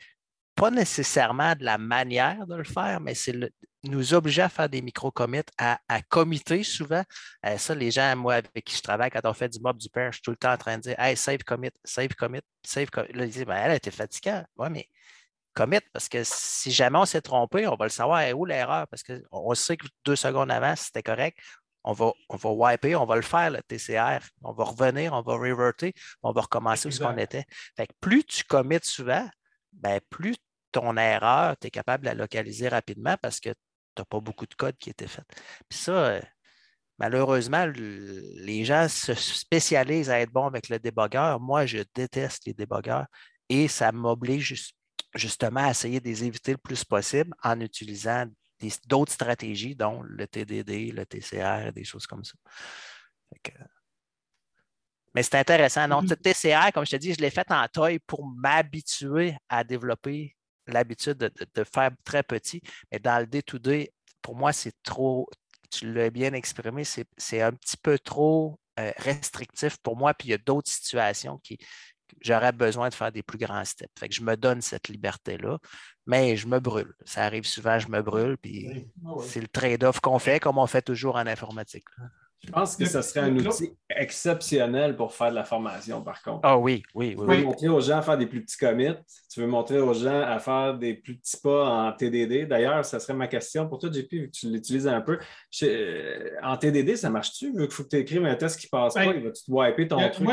pas 0.56 0.72
nécessairement 0.72 1.56
de 1.56 1.64
la 1.64 1.78
manière 1.78 2.46
de 2.48 2.56
le 2.56 2.64
faire, 2.64 3.00
mais 3.00 3.16
c'est 3.16 3.34
nous 3.84 4.14
obliger 4.14 4.42
à 4.42 4.50
faire 4.50 4.68
des 4.68 4.82
micro-commits, 4.82 5.44
à, 5.58 5.80
à 5.88 6.02
committer 6.02 6.64
souvent. 6.64 7.04
Euh, 7.46 7.58
ça, 7.58 7.74
les 7.76 7.92
gens, 7.92 8.16
moi, 8.16 8.36
avec 8.36 8.66
qui 8.66 8.76
je 8.76 8.82
travaille, 8.82 9.10
quand 9.10 9.22
on 9.24 9.34
fait 9.34 9.50
du 9.50 9.60
mob 9.60 9.78
du 9.78 9.90
père, 9.90 10.12
je 10.12 10.18
suis 10.18 10.22
tout 10.22 10.32
le 10.32 10.38
temps 10.38 10.52
en 10.52 10.58
train 10.58 10.78
de 10.78 10.82
dire 10.82 11.00
Hey, 11.00 11.16
save 11.16 11.44
commit, 11.46 11.72
save 11.84 12.10
commit, 12.10 12.42
save 12.66 12.90
commit. 12.90 13.14
Là, 13.14 13.26
ils 13.26 13.32
disent 13.32 13.46
ben, 13.46 13.56
Elle 13.56 13.76
était 13.76 13.92
fatiguée. 13.92 14.42
Oui, 14.58 14.68
mais 14.70 14.90
commit 15.60 15.80
parce 15.92 16.08
que 16.08 16.22
si 16.24 16.72
jamais 16.72 16.98
on 16.98 17.06
s'est 17.06 17.22
trompé, 17.22 17.68
on 17.68 17.76
va 17.76 17.86
le 17.86 17.90
savoir 17.90 18.24
où 18.38 18.46
l'erreur? 18.46 18.88
Parce 18.88 19.04
qu'on 19.04 19.54
sait 19.56 19.76
que 19.78 19.88
deux 20.06 20.16
secondes 20.16 20.52
avant, 20.52 20.76
c'était 20.76 21.04
correct. 21.04 21.38
on 21.84 21.92
va, 21.94 22.12
on 22.30 22.38
va 22.38 22.50
wiper, 22.50 22.96
on 22.96 23.06
va 23.06 23.16
le 23.18 23.22
faire, 23.22 23.52
le 23.52 23.62
TCR. 23.62 24.26
On 24.44 24.54
va 24.54 24.64
revenir, 24.64 25.14
on 25.14 25.22
va 25.22 25.34
reverter, 25.34 25.94
on 26.24 26.32
va 26.32 26.42
recommencer 26.42 26.88
où 26.88 26.92
ce 26.92 27.00
qu'on 27.02 27.18
était. 27.18 27.46
Fait 27.76 27.88
que 27.88 27.94
plus 28.00 28.24
tu 28.24 28.44
commits 28.46 28.80
souvent, 28.84 29.28
ben, 29.74 30.00
plus 30.10 30.36
ton 30.72 30.96
erreur, 30.98 31.58
tu 31.58 31.68
es 31.68 31.72
capable 31.72 32.06
de 32.06 32.10
la 32.10 32.16
localiser 32.16 32.70
rapidement 32.70 33.18
parce 33.22 33.40
que 33.40 33.50
tu 33.50 33.56
n'as 33.98 34.06
pas 34.06 34.20
beaucoup 34.22 34.46
de 34.46 34.56
code 34.56 34.78
qui 34.78 34.90
était 34.90 35.08
fait. 35.08 35.24
Puis 35.68 35.80
ça, 35.80 35.92
euh, 35.92 36.22
malheureusement, 37.00 37.66
les 37.76 38.64
gens 38.66 38.88
se 38.88 39.14
spécialisent 39.14 40.10
à 40.10 40.22
être 40.22 40.32
bons 40.32 40.48
avec 40.48 40.70
le 40.70 40.80
débogueur. 40.80 41.40
Moi, 41.40 41.66
je 41.66 41.80
déteste 41.96 42.46
les 42.46 42.54
débogueurs 42.54 43.08
et 43.50 43.68
ça 43.68 43.92
m'oblige 43.92 44.54
justement 45.14 45.68
essayer 45.70 46.00
de 46.00 46.06
les 46.06 46.24
éviter 46.24 46.52
le 46.52 46.58
plus 46.58 46.84
possible 46.84 47.34
en 47.44 47.60
utilisant 47.60 48.26
d'autres 48.88 49.14
stratégies, 49.14 49.76
dont 49.76 50.02
le 50.04 50.28
TDD, 50.28 50.92
le 50.92 51.06
TCR, 51.06 51.72
des 51.74 51.84
choses 51.84 52.06
comme 52.06 52.24
ça. 52.24 52.34
mais 55.14 55.24
c'est 55.24 55.36
intéressant. 55.36 55.88
Non, 55.88 56.02
le 56.02 56.16
TCR, 56.16 56.72
comme 56.74 56.86
je 56.86 56.92
te 56.92 56.96
dis, 56.98 57.14
je 57.14 57.22
l'ai 57.22 57.30
fait 57.30 57.50
en 57.52 57.68
taille 57.68 58.00
pour 58.00 58.26
m'habituer 58.26 59.36
à 59.48 59.64
développer 59.64 60.36
l'habitude 60.68 61.18
de, 61.18 61.64
faire 61.64 61.92
très 62.04 62.24
petit. 62.24 62.62
Mais 62.92 63.00
dans 63.00 63.20
le 63.20 63.28
day-to-day, 63.28 63.92
pour 64.22 64.36
moi, 64.36 64.54
c'est 64.54 64.76
trop, 64.84 65.30
tu 65.72 65.92
l'as 65.92 66.10
bien 66.10 66.34
exprimé, 66.34 66.84
c'est 66.84 67.42
un 67.42 67.54
petit 67.54 67.78
peu 67.78 67.98
trop 67.98 68.60
euh, 68.80 68.92
restrictif 68.98 69.78
pour 69.78 69.96
moi. 69.96 70.14
Puis 70.14 70.28
il 70.28 70.32
y 70.32 70.36
a 70.36 70.38
d'autres 70.38 70.70
situations 70.70 71.40
qui, 71.40 71.58
j'aurais 72.22 72.52
besoin 72.52 72.90
de 72.90 72.94
faire 72.94 73.12
des 73.12 73.24
plus 73.24 73.38
grands 73.38 73.66
steps. 73.66 73.92
Fait 73.98 74.10
que 74.10 74.16
je 74.16 74.22
me 74.22 74.36
donne 74.36 74.62
cette 74.62 74.88
liberté-là, 74.88 75.60
mais 76.06 76.36
je 76.36 76.48
me 76.48 76.60
brûle. 76.60 76.94
Ça 77.06 77.24
arrive 77.24 77.46
souvent, 77.46 77.80
je 77.80 77.90
me 77.90 78.02
brûle, 78.02 78.38
puis 78.38 78.88
ah 79.06 79.12
c'est 79.22 79.42
le 79.42 79.48
trade-off 79.48 80.00
qu'on 80.00 80.20
fait, 80.20 80.40
comme 80.40 80.58
on 80.58 80.68
fait 80.68 80.82
toujours 80.82 81.16
en 81.16 81.28
informatique. 81.28 81.86
Je 82.42 82.52
pense 82.52 82.78
que 82.78 82.86
ce 82.86 83.02
serait 83.02 83.20
un 83.20 83.36
outil 83.36 83.74
exceptionnel 83.90 84.96
pour 84.96 85.14
faire 85.14 85.30
de 85.30 85.36
la 85.36 85.44
formation, 85.44 86.02
par 86.02 86.24
contre. 86.24 86.40
Ah 86.44 86.58
oui, 86.58 86.84
oui, 86.94 87.14
oui. 87.18 87.26
Tu 87.28 87.36
veux 87.36 87.44
montrer 87.44 87.68
aux 87.68 87.82
gens 87.82 87.98
à 87.98 88.02
faire 88.02 88.18
des 88.18 88.28
plus 88.28 88.42
petits 88.42 88.58
commits. 88.58 88.96
Tu 89.32 89.42
veux 89.42 89.48
montrer 89.48 89.80
aux 89.80 89.94
gens 89.94 90.22
à 90.22 90.40
faire 90.40 90.78
des 90.78 90.94
plus 90.94 91.18
petits 91.18 91.38
pas 91.42 91.66
en 91.66 91.92
TDD. 91.92 92.48
D'ailleurs, 92.48 92.86
ça 92.86 93.00
serait 93.00 93.14
ma 93.14 93.28
question 93.28 93.68
pour 93.68 93.78
toi, 93.78 93.92
JP, 93.92 94.12
vu 94.12 94.32
que 94.32 94.38
tu 94.38 94.50
l'utilises 94.50 94.88
un 94.88 95.02
peu. 95.02 95.20
Euh, 95.64 96.30
en 96.42 96.56
TDD, 96.56 96.96
ça 96.96 97.10
marche-tu? 97.10 97.52
Vu 97.52 97.68
qu'il 97.68 97.72
faut 97.72 97.84
que 97.84 97.90
tu 97.90 97.98
écrives 97.98 98.26
un 98.26 98.36
test 98.36 98.58
qui 98.58 98.68
ne 98.68 98.70
passe 98.70 98.94
pas, 98.94 99.06
il 99.06 99.22
va-tu 99.22 99.44
te 99.44 99.52
wiper 99.52 99.88
ton 99.88 100.10
truc? 100.10 100.30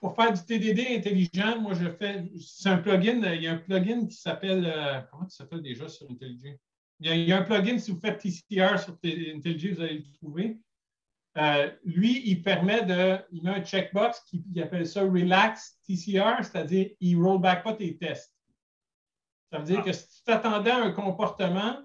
Pour 0.00 0.14
faire 0.14 0.32
du 0.32 0.44
TDD 0.44 0.96
intelligent, 0.96 1.60
moi, 1.60 1.74
je 1.74 1.88
fais. 1.90 2.24
C'est 2.40 2.68
un 2.68 2.78
plugin. 2.78 3.20
Il 3.34 3.42
y 3.42 3.48
a 3.48 3.52
un 3.52 3.58
plugin 3.58 4.06
qui 4.06 4.16
s'appelle. 4.16 4.64
Euh, 4.66 5.00
comment 5.10 5.26
il 5.26 5.30
s'appelle 5.30 5.62
déjà 5.62 5.88
sur 5.88 6.08
IntelliJ? 6.10 6.56
Il 7.00 7.16
y, 7.20 7.32
a, 7.32 7.38
un 7.38 7.42
plugin, 7.42 7.78
si 7.78 7.92
vous 7.92 8.00
faites 8.00 8.18
TCR 8.18 8.78
sur 8.78 8.94
IntelliJ, 9.04 9.74
vous 9.74 9.82
allez 9.82 9.98
le 9.98 10.12
trouver. 10.14 10.58
Euh, 11.36 11.70
lui, 11.84 12.22
il 12.26 12.42
permet 12.42 12.84
de. 12.84 13.18
Il 13.32 13.42
met 13.42 13.50
un 13.50 13.64
checkbox 13.64 14.20
qui 14.22 14.60
appelle 14.60 14.86
ça 14.86 15.02
Relax 15.02 15.78
TCR, 15.86 16.44
c'est-à-dire 16.44 16.90
il 17.00 17.18
ne 17.18 17.24
rollback 17.24 17.64
pas 17.64 17.74
tes 17.74 17.96
tests. 17.96 18.34
Ça 19.50 19.58
veut 19.58 19.64
dire 19.64 19.80
ah. 19.80 19.84
que 19.84 19.92
si 19.92 20.08
tu 20.08 20.24
t'attendais 20.24 20.70
à 20.70 20.82
un 20.82 20.92
comportement, 20.92 21.78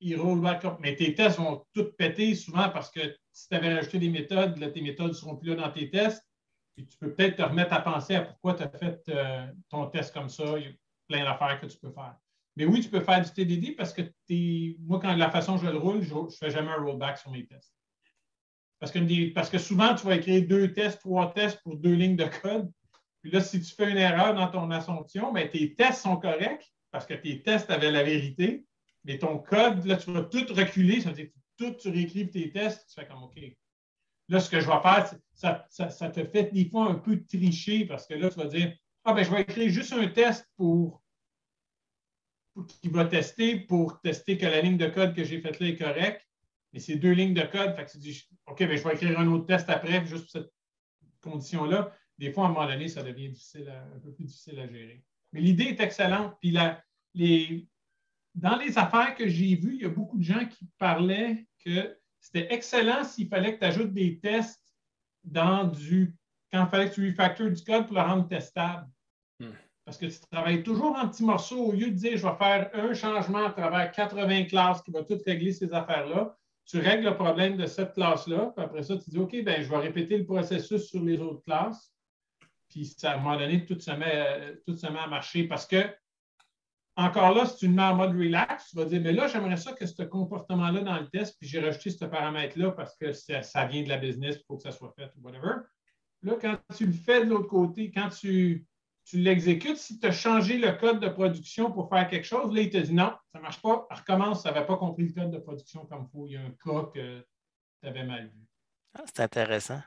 il 0.00 0.18
rollback 0.18 0.64
up. 0.64 0.76
Mais 0.80 0.96
tes 0.96 1.14
tests 1.14 1.38
vont 1.38 1.64
toutes 1.74 1.96
péter 1.96 2.34
souvent 2.34 2.70
parce 2.70 2.90
que 2.90 3.00
si 3.32 3.48
tu 3.48 3.54
avais 3.54 3.74
rajouté 3.74 3.98
des 3.98 4.10
méthodes, 4.10 4.58
là, 4.58 4.70
tes 4.70 4.80
méthodes 4.80 5.08
ne 5.08 5.14
seront 5.14 5.36
plus 5.36 5.50
là 5.50 5.56
dans 5.56 5.70
tes 5.70 5.90
tests. 5.90 6.24
Tu 6.76 6.96
peux 6.98 7.12
peut-être 7.12 7.36
te 7.36 7.42
remettre 7.42 7.72
à 7.72 7.80
penser 7.80 8.14
à 8.14 8.22
pourquoi 8.22 8.54
tu 8.54 8.62
as 8.62 8.68
fait 8.68 9.02
euh, 9.08 9.46
ton 9.68 9.86
test 9.86 10.14
comme 10.14 10.28
ça. 10.28 10.58
Il 10.58 10.64
y 10.64 10.68
a 10.68 10.72
plein 11.08 11.24
d'affaires 11.24 11.60
que 11.60 11.66
tu 11.66 11.78
peux 11.78 11.90
faire. 11.90 12.16
Mais 12.56 12.64
oui, 12.64 12.80
tu 12.80 12.88
peux 12.88 13.00
faire 13.00 13.22
du 13.22 13.30
TDD 13.30 13.76
parce 13.76 13.92
que 13.92 14.02
moi, 14.86 14.98
quand 15.00 15.14
la 15.14 15.30
façon 15.30 15.52
dont 15.52 15.58
je 15.58 15.66
le 15.66 15.78
roule, 15.78 16.02
je 16.02 16.14
ne 16.14 16.28
fais 16.28 16.50
jamais 16.50 16.70
un 16.70 16.82
rollback 16.82 17.18
sur 17.18 17.30
mes 17.30 17.46
tests. 17.46 17.74
Parce 18.80 19.50
que, 19.50 19.58
souvent, 19.58 19.94
tu 19.94 20.06
vas 20.06 20.16
écrire 20.16 20.46
deux 20.48 20.72
tests, 20.72 21.00
trois 21.00 21.32
tests 21.34 21.62
pour 21.62 21.76
deux 21.76 21.92
lignes 21.92 22.16
de 22.16 22.24
code. 22.42 22.70
Puis 23.20 23.30
là, 23.30 23.40
si 23.40 23.60
tu 23.60 23.74
fais 23.74 23.90
une 23.90 23.98
erreur 23.98 24.34
dans 24.34 24.48
ton 24.48 24.70
assumption, 24.70 25.32
mais 25.32 25.50
tes 25.50 25.74
tests 25.74 26.00
sont 26.02 26.16
corrects 26.16 26.72
parce 26.90 27.04
que 27.04 27.12
tes 27.12 27.42
tests 27.42 27.70
avaient 27.70 27.90
la 27.90 28.02
vérité. 28.02 28.64
Mais 29.04 29.18
ton 29.18 29.38
code, 29.38 29.84
là, 29.84 29.96
tu 29.96 30.10
vas 30.12 30.22
tout 30.22 30.46
reculer. 30.50 31.02
Ça 31.02 31.10
veut 31.10 31.14
dire 31.14 31.26
que 31.26 31.38
tout, 31.58 31.74
tu 31.74 31.90
réécrives 31.90 32.30
tes 32.30 32.50
tests. 32.50 32.88
Tu 32.88 32.94
fais 32.94 33.06
comme 33.06 33.22
OK. 33.22 33.38
Là, 34.30 34.38
ce 34.38 34.48
que 34.48 34.60
je 34.60 34.66
vais 34.66 34.80
faire, 34.80 35.12
ça, 35.34 35.66
ça, 35.68 36.08
te 36.08 36.24
fait 36.24 36.52
des 36.52 36.64
fois 36.68 36.86
un 36.88 36.94
peu 36.94 37.20
tricher 37.24 37.84
parce 37.84 38.06
que 38.06 38.14
là, 38.14 38.30
tu 38.30 38.38
vas 38.38 38.46
dire 38.46 38.72
Ah, 39.04 39.12
ben, 39.12 39.24
je 39.24 39.30
vais 39.30 39.42
écrire 39.42 39.70
juste 39.70 39.92
un 39.92 40.06
test 40.06 40.48
pour 40.56 41.02
qui 42.80 42.88
va 42.88 43.04
tester 43.04 43.58
pour 43.58 44.00
tester 44.00 44.38
que 44.38 44.46
la 44.46 44.60
ligne 44.60 44.76
de 44.76 44.86
code 44.86 45.14
que 45.14 45.24
j'ai 45.24 45.40
faite 45.40 45.58
là 45.58 45.66
est 45.66 45.76
correcte. 45.76 46.26
Mais 46.72 46.78
c'est 46.78 46.94
deux 46.94 47.10
lignes 47.10 47.34
de 47.34 47.42
code. 47.42 47.74
Fait 47.74 47.84
que 47.84 47.90
tu 47.90 47.98
dis, 47.98 48.28
OK, 48.46 48.60
ben, 48.60 48.76
je 48.76 48.84
vais 48.84 48.94
écrire 48.94 49.18
un 49.18 49.26
autre 49.26 49.46
test 49.46 49.68
après, 49.68 50.06
juste 50.06 50.22
pour 50.22 50.30
cette 50.30 50.52
condition-là. 51.22 51.92
Des 52.16 52.32
fois, 52.32 52.44
à 52.44 52.46
un 52.46 52.52
moment 52.52 52.66
donné, 52.68 52.86
ça 52.86 53.02
devient 53.02 53.30
difficile 53.30 53.68
un 53.68 53.98
peu 53.98 54.12
plus 54.12 54.24
difficile 54.24 54.60
à 54.60 54.68
gérer. 54.68 55.02
Mais 55.32 55.40
l'idée 55.40 55.64
est 55.64 55.80
excellente. 55.80 56.36
Puis 56.40 56.56
les, 57.14 57.68
dans 58.36 58.56
les 58.56 58.78
affaires 58.78 59.16
que 59.16 59.26
j'ai 59.26 59.56
vues, 59.56 59.74
il 59.74 59.82
y 59.82 59.86
a 59.86 59.88
beaucoup 59.88 60.18
de 60.18 60.22
gens 60.22 60.46
qui 60.46 60.68
parlaient 60.78 61.46
que 61.64 61.98
c'était 62.20 62.52
excellent 62.52 63.04
s'il 63.04 63.28
fallait 63.28 63.54
que 63.54 63.60
tu 63.60 63.64
ajoutes 63.64 63.92
des 63.92 64.18
tests 64.20 64.62
dans 65.24 65.64
du. 65.64 66.14
quand 66.52 66.64
il 66.64 66.70
fallait 66.70 66.90
que 66.90 66.94
tu 66.94 67.08
refactures 67.08 67.50
du 67.50 67.62
code 67.64 67.86
pour 67.86 67.96
le 67.96 68.02
rendre 68.02 68.28
testable. 68.28 68.86
Hmm. 69.38 69.52
Parce 69.84 69.96
que 69.96 70.06
tu 70.06 70.20
travailles 70.30 70.62
toujours 70.62 70.96
en 70.96 71.08
petits 71.08 71.24
morceaux 71.24 71.66
au 71.66 71.72
lieu 71.72 71.90
de 71.90 71.96
dire 71.96 72.16
je 72.16 72.26
vais 72.26 72.36
faire 72.36 72.70
un 72.74 72.94
changement 72.94 73.46
à 73.46 73.50
travers 73.50 73.90
80 73.90 74.44
classes 74.44 74.82
qui 74.82 74.90
va 74.90 75.02
tout 75.02 75.18
régler 75.26 75.52
ces 75.52 75.72
affaires-là. 75.72 76.36
Tu 76.66 76.78
règles 76.78 77.06
le 77.06 77.16
problème 77.16 77.56
de 77.56 77.66
cette 77.66 77.94
classe-là, 77.94 78.52
puis 78.54 78.64
après 78.64 78.82
ça, 78.82 78.96
tu 78.96 79.10
dis 79.10 79.18
OK, 79.18 79.42
ben, 79.42 79.62
je 79.62 79.68
vais 79.68 79.78
répéter 79.78 80.18
le 80.18 80.24
processus 80.24 80.84
sur 80.88 81.02
les 81.02 81.18
autres 81.20 81.42
classes. 81.42 81.92
Puis 82.68 82.84
ça, 82.84 83.12
à 83.12 83.14
un 83.14 83.16
moment 83.18 83.36
donné, 83.36 83.64
tout 83.64 83.80
se 83.80 83.90
met, 83.90 84.56
tout 84.64 84.76
se 84.76 84.86
met 84.86 85.00
à 85.00 85.08
marcher 85.08 85.48
parce 85.48 85.66
que 85.66 85.82
encore 87.00 87.34
là, 87.34 87.46
si 87.46 87.56
tu 87.56 87.66
le 87.66 87.72
mets 87.72 87.82
en 87.82 87.96
mode 87.96 88.12
relax, 88.12 88.70
tu 88.70 88.76
vas 88.76 88.84
dire, 88.84 89.00
mais 89.00 89.12
là, 89.12 89.26
j'aimerais 89.28 89.56
ça 89.56 89.72
que 89.72 89.86
ce 89.86 90.02
comportement-là 90.02 90.80
dans 90.82 90.98
le 90.98 91.08
test, 91.08 91.36
puis 91.38 91.48
j'ai 91.48 91.60
rajouté 91.60 91.90
ce 91.90 92.04
paramètre-là 92.04 92.72
parce 92.72 92.96
que 92.96 93.12
ça, 93.12 93.66
vient 93.66 93.82
de 93.82 93.88
la 93.88 93.96
business, 93.96 94.36
il 94.36 94.44
faut 94.46 94.56
que 94.56 94.62
ça 94.62 94.72
soit 94.72 94.92
fait, 94.96 95.10
ou 95.16 95.26
whatever. 95.26 95.62
Là, 96.22 96.34
quand 96.40 96.58
tu 96.76 96.86
le 96.86 96.92
fais 96.92 97.24
de 97.24 97.30
l'autre 97.30 97.48
côté, 97.48 97.90
quand 97.90 98.10
tu, 98.10 98.66
tu 99.04 99.18
l'exécutes. 99.18 99.76
Si 99.76 99.98
tu 99.98 100.06
as 100.06 100.12
changé 100.12 100.58
le 100.58 100.72
code 100.72 101.00
de 101.00 101.08
production 101.08 101.72
pour 101.72 101.88
faire 101.88 102.08
quelque 102.08 102.26
chose, 102.26 102.54
là, 102.54 102.60
il 102.60 102.70
te 102.70 102.78
dit 102.78 102.94
non, 102.94 103.12
ça 103.32 103.38
ne 103.38 103.42
marche 103.42 103.60
pas, 103.60 103.86
recommence, 103.90 104.42
ça 104.42 104.52
n'avait 104.52 104.66
pas 104.66 104.76
compris 104.76 105.06
le 105.08 105.12
code 105.12 105.30
de 105.30 105.38
production 105.38 105.86
comme 105.86 106.06
il 106.08 106.10
faut. 106.12 106.26
Il 106.26 106.32
y 106.32 106.36
a 106.36 106.42
un 106.42 106.50
cas 106.50 106.90
que 106.94 107.20
tu 107.82 107.88
avais 107.88 108.04
mal 108.04 108.26
vu. 108.26 108.46
Ah, 108.94 109.02
c'est 109.06 109.20
intéressant. 109.20 109.80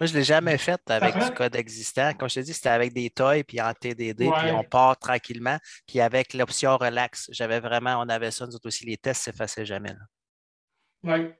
Moi, 0.00 0.06
je 0.06 0.12
ne 0.12 0.18
l'ai 0.18 0.24
jamais 0.24 0.58
fait 0.58 0.80
avec 0.90 1.16
du 1.16 1.30
code 1.32 1.56
existant. 1.56 2.12
Comme 2.14 2.28
je 2.28 2.36
te 2.36 2.40
dis, 2.40 2.54
c'était 2.54 2.68
avec 2.68 2.92
des 2.92 3.10
toys, 3.10 3.42
puis 3.42 3.60
en 3.60 3.72
TDD, 3.72 4.30
puis 4.30 4.52
on 4.52 4.62
part 4.62 4.96
tranquillement. 4.98 5.58
Puis 5.86 6.00
avec 6.00 6.34
l'option 6.34 6.76
relax, 6.76 7.28
j'avais 7.32 7.60
vraiment, 7.60 8.00
on 8.00 8.08
avait 8.08 8.30
ça, 8.30 8.46
nous 8.46 8.54
autres 8.54 8.68
aussi, 8.68 8.86
les 8.86 8.96
tests 8.96 9.26
ne 9.26 9.32
s'effaçaient 9.32 9.66
jamais. 9.66 9.94
Oui. 11.02 11.30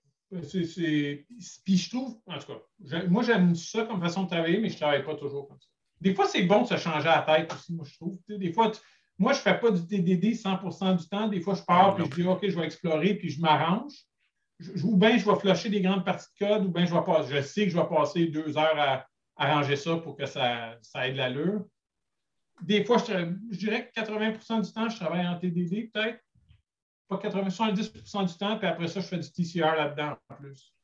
Puis 1.64 1.76
je 1.76 1.90
trouve, 1.90 2.20
en 2.26 2.38
tout 2.38 2.52
cas, 2.52 3.02
moi, 3.08 3.22
j'aime 3.22 3.54
ça 3.54 3.84
comme 3.84 4.00
façon 4.00 4.24
de 4.24 4.28
travailler, 4.28 4.58
mais 4.58 4.68
je 4.68 4.74
ne 4.74 4.80
travaille 4.80 5.04
pas 5.04 5.14
toujours 5.14 5.48
comme 5.48 5.60
ça. 5.60 5.68
Des 6.00 6.14
fois, 6.14 6.26
c'est 6.26 6.42
bon 6.42 6.62
de 6.62 6.68
se 6.68 6.76
changer 6.76 7.06
la 7.06 7.22
tête 7.22 7.52
aussi, 7.52 7.72
moi, 7.72 7.84
je 7.88 7.94
trouve. 7.96 8.18
des 8.28 8.52
fois, 8.52 8.72
moi, 9.18 9.32
je 9.32 9.38
ne 9.38 9.42
fais 9.42 9.58
pas 9.58 9.70
du 9.70 9.86
TDD 9.86 10.34
100% 10.34 10.96
du 10.96 11.08
temps. 11.08 11.28
Des 11.28 11.40
fois, 11.40 11.54
je 11.54 11.62
pars 11.62 11.98
et 11.98 12.04
je 12.04 12.10
dis 12.10 12.26
OK, 12.26 12.40
je 12.42 12.56
vais 12.56 12.66
explorer 12.66 13.14
puis 13.14 13.30
je 13.30 13.40
m'arrange. 13.40 13.92
Ou 14.82 14.96
bien 14.96 15.16
je 15.16 15.24
vais 15.24 15.38
flusher 15.38 15.68
des 15.68 15.80
grandes 15.80 16.04
parties 16.04 16.26
de 16.40 16.46
code, 16.46 16.64
ou 16.66 16.70
bien 16.70 16.84
je 16.84 16.94
vais 16.94 17.36
je 17.36 17.46
sais 17.46 17.64
que 17.64 17.70
je 17.70 17.78
vais 17.78 17.88
passer 17.88 18.26
deux 18.26 18.58
heures 18.58 18.78
à 18.78 19.06
arranger 19.36 19.76
ça 19.76 19.96
pour 19.96 20.16
que 20.16 20.26
ça, 20.26 20.76
ça 20.82 21.06
ait 21.06 21.12
de 21.12 21.16
l'allure. 21.16 21.64
Des 22.62 22.84
fois, 22.84 22.98
je, 22.98 23.56
dirais 23.56 23.88
que 23.94 24.00
80% 24.00 24.62
du 24.62 24.72
temps, 24.72 24.88
je 24.88 24.96
travaille 24.96 25.26
en 25.26 25.38
TDD, 25.38 25.92
peut-être. 25.92 26.20
Pas 27.08 27.18
80, 27.18 27.48
70% 27.48 28.26
du 28.26 28.34
temps, 28.36 28.58
puis 28.58 28.66
après 28.66 28.88
ça, 28.88 29.00
je 29.00 29.06
fais 29.06 29.18
du 29.18 29.30
TCR 29.30 29.76
là-dedans 29.76 30.16
en 30.28 30.34
plus. 30.34 30.74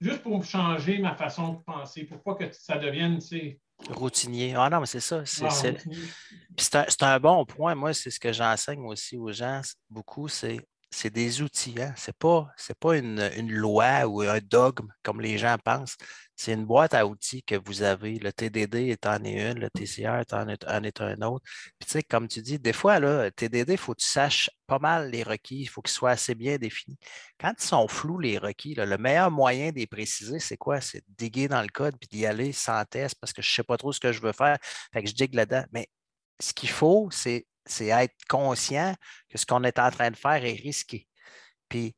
Juste 0.00 0.22
pour 0.22 0.44
changer 0.44 0.98
ma 0.98 1.14
façon 1.14 1.54
de 1.54 1.58
penser, 1.62 2.04
pour 2.04 2.22
pas 2.22 2.34
que 2.34 2.52
ça 2.52 2.76
devienne, 2.76 3.18
tu 3.18 3.58
Routinier. 3.90 4.54
Ah 4.56 4.70
non, 4.70 4.80
mais 4.80 4.86
c'est 4.86 5.00
ça. 5.00 5.24
C'est 5.26 7.02
un, 7.02 7.18
bon 7.18 7.44
point. 7.44 7.74
Moi, 7.74 7.92
c'est 7.92 8.10
ce 8.10 8.20
que 8.20 8.32
j'enseigne 8.32 8.84
aussi 8.86 9.16
aux 9.16 9.32
gens 9.32 9.60
beaucoup, 9.90 10.28
c'est 10.28 10.60
c'est 10.94 11.10
des 11.10 11.42
outils. 11.42 11.74
Hein? 11.80 11.92
Ce 11.96 12.10
n'est 12.10 12.74
pas, 12.78 12.96
une, 12.96 13.50
loi 13.50 14.06
ou 14.06 14.22
un 14.22 14.38
dogme 14.38 14.88
comme 15.02 15.20
les 15.20 15.38
gens 15.38 15.56
pensent. 15.62 15.96
C'est 16.36 16.52
une 16.52 16.64
boîte 16.64 16.94
à 16.94 17.06
outils 17.06 17.42
que 17.42 17.56
vous 17.56 17.82
avez. 17.82 18.18
Le 18.18 18.32
TDD 18.32 18.90
est 18.90 19.06
en 19.06 19.22
est 19.24 19.50
une, 19.50 19.60
le 19.60 19.70
TCR 19.70 20.20
est 20.20 20.32
en 20.32 20.48
est, 20.48 21.00
un 21.00 21.22
autre. 21.22 21.44
Puis, 21.78 21.86
tu 21.86 21.90
sais, 21.92 22.02
comme 22.02 22.28
tu 22.28 22.42
dis, 22.42 22.58
des 22.58 22.72
fois, 22.72 22.98
là, 23.00 23.30
TDD, 23.30 23.72
il 23.72 23.78
faut 23.78 23.94
que 23.94 24.00
tu 24.00 24.06
saches 24.06 24.50
pas 24.66 24.78
mal 24.78 25.10
les 25.10 25.22
requis, 25.22 25.60
il 25.62 25.66
faut 25.66 25.82
qu'ils 25.82 25.92
soient 25.92 26.10
assez 26.12 26.34
bien 26.34 26.56
définis. 26.56 26.98
Quand 27.38 27.52
ils 27.58 27.64
sont 27.64 27.88
flous, 27.88 28.18
les 28.18 28.38
requis, 28.38 28.74
le 28.74 28.96
meilleur 28.98 29.30
moyen 29.30 29.70
de 29.70 29.76
les 29.76 29.86
préciser, 29.86 30.38
c'est 30.38 30.56
quoi? 30.56 30.80
C'est 30.80 30.98
de 31.00 31.14
diguer 31.16 31.48
dans 31.48 31.62
le 31.62 31.68
code 31.68 31.96
puis 31.98 32.08
d'y 32.08 32.26
aller 32.26 32.52
sans 32.52 32.84
test 32.84 33.16
parce 33.20 33.32
que 33.32 33.42
je 33.42 33.50
ne 33.50 33.54
sais 33.54 33.64
pas 33.64 33.76
trop 33.76 33.92
ce 33.92 34.00
que 34.00 34.12
je 34.12 34.20
veux 34.20 34.32
faire. 34.32 34.58
Fait 34.92 35.02
que 35.02 35.08
je 35.08 35.14
digue 35.14 35.34
là-dedans. 35.34 35.64
Mais 35.72 35.88
ce 36.40 36.52
qu'il 36.52 36.70
faut, 36.70 37.08
c'est 37.10 37.46
être 37.80 38.14
conscient 38.28 38.94
que 39.28 39.38
ce 39.38 39.46
qu'on 39.46 39.64
est 39.64 39.78
en 39.78 39.90
train 39.90 40.10
de 40.10 40.16
faire 40.16 40.44
est 40.44 40.54
risqué. 40.54 41.08
Puis, 41.68 41.96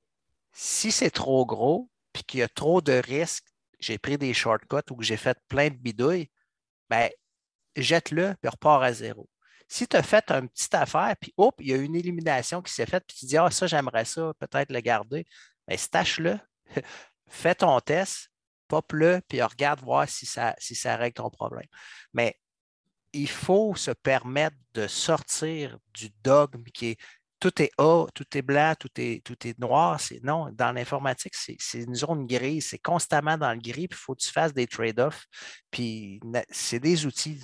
si 0.53 0.93
c'est 0.93 1.11
trop 1.11 1.45
gros, 1.45 1.91
puis 2.13 2.25
qu'il 2.25 2.41
y 2.41 2.43
a 2.43 2.49
trop 2.49 2.81
de 2.81 2.93
risques, 2.93 3.47
j'ai 3.79 3.99
pris 3.99 4.17
des 4.19 4.33
shortcuts 4.33 4.91
ou 4.91 4.97
que 4.97 5.05
j'ai 5.05 5.17
fait 5.17 5.39
plein 5.49 5.69
de 5.69 5.75
bidouilles, 5.75 6.31
ben, 6.89 7.11
jette-le, 7.77 8.35
puis 8.41 8.49
repars 8.49 8.83
à 8.83 8.93
zéro. 8.93 9.29
Si 9.69 9.87
tu 9.89 9.97
as 9.97 10.03
fait 10.03 10.31
une 10.31 10.49
petite 10.49 10.75
affaire, 10.75 11.15
puis 11.21 11.35
hop, 11.37 11.57
il 11.59 11.69
y 11.69 11.75
a 11.75 11.77
une 11.77 11.97
élimination 11.97 12.63
qui 12.63 12.73
s'est 12.73 12.87
faite, 12.87 13.05
puis 13.07 13.17
tu 13.19 13.27
dis, 13.27 13.37
ah, 13.37 13.51
ça, 13.51 13.67
j'aimerais 13.67 14.05
ça, 14.05 14.33
peut-être 14.39 14.71
le 14.73 14.81
garder, 14.81 15.27
bien, 15.67 15.77
stache-le, 15.77 16.39
fais 17.29 17.55
ton 17.55 17.79
test, 17.81 18.31
pop-le, 18.69 19.21
puis 19.29 19.43
regarde 19.43 19.81
voir 19.81 20.09
si 20.09 20.27
ça, 20.27 20.55
si 20.59 20.75
ça 20.75 20.97
règle 20.97 21.15
ton 21.15 21.31
problème. 21.31 21.67
Mais 22.13 22.39
il 23.17 23.29
faut 23.29 23.75
se 23.75 23.91
permettre 23.91 24.57
de 24.75 24.87
sortir 24.87 25.79
du 25.95 26.11
dogme 26.23 26.65
qui 26.65 26.91
est 26.91 26.97
tout 27.39 27.63
est 27.63 27.71
A, 27.79 28.07
tout 28.15 28.25
est 28.35 28.43
blanc, 28.43 28.75
tout 28.79 28.91
est, 28.97 29.23
tout 29.23 29.37
est 29.47 29.59
noir. 29.59 30.01
non, 30.23 30.49
dans 30.53 30.73
l'informatique, 30.73 31.35
c'est 31.35 31.83
une 31.83 31.95
zone 31.95 32.27
grise. 32.27 32.69
C'est 32.69 32.79
constamment 32.79 33.37
dans 33.37 33.53
le 33.53 33.61
gris, 33.61 33.89
puis 33.89 33.99
il 33.99 34.03
faut 34.03 34.15
que 34.15 34.23
tu 34.23 34.33
fasses 34.33 34.55
des 34.55 34.67
trade-offs. 34.67 35.27
Puis 35.71 36.21
c'est 36.51 36.81
des 36.81 37.05
outils. 37.05 37.39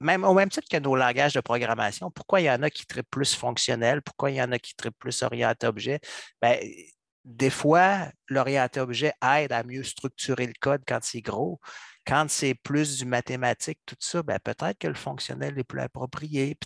Même, 0.00 0.24
au 0.24 0.32
même 0.32 0.48
titre 0.48 0.68
que 0.70 0.78
nos 0.78 0.96
langages 0.96 1.34
de 1.34 1.40
programmation, 1.40 2.10
pourquoi 2.10 2.40
il 2.40 2.44
y 2.44 2.50
en 2.50 2.62
a 2.62 2.70
qui 2.70 2.86
traitent 2.86 3.10
plus 3.10 3.34
fonctionnel, 3.34 4.00
pourquoi 4.00 4.30
il 4.30 4.36
y 4.36 4.42
en 4.42 4.52
a 4.52 4.58
qui 4.58 4.74
traitent 4.74 4.96
plus 4.98 5.22
orienté 5.22 5.66
objet? 5.66 6.00
Ben, 6.40 6.58
des 7.24 7.50
fois, 7.50 8.08
l'orienté 8.28 8.80
objet 8.80 9.12
aide 9.22 9.52
à 9.52 9.62
mieux 9.64 9.82
structurer 9.82 10.46
le 10.46 10.54
code 10.58 10.82
quand 10.86 11.00
c'est 11.02 11.20
gros. 11.20 11.60
Quand 12.06 12.26
c'est 12.28 12.54
plus 12.54 12.98
du 12.98 13.06
mathématique, 13.06 13.78
tout 13.86 13.96
ça, 13.98 14.22
ben, 14.22 14.38
peut-être 14.38 14.78
que 14.78 14.88
le 14.88 14.94
fonctionnel 14.94 15.58
est 15.58 15.64
plus 15.64 15.80
approprié. 15.80 16.56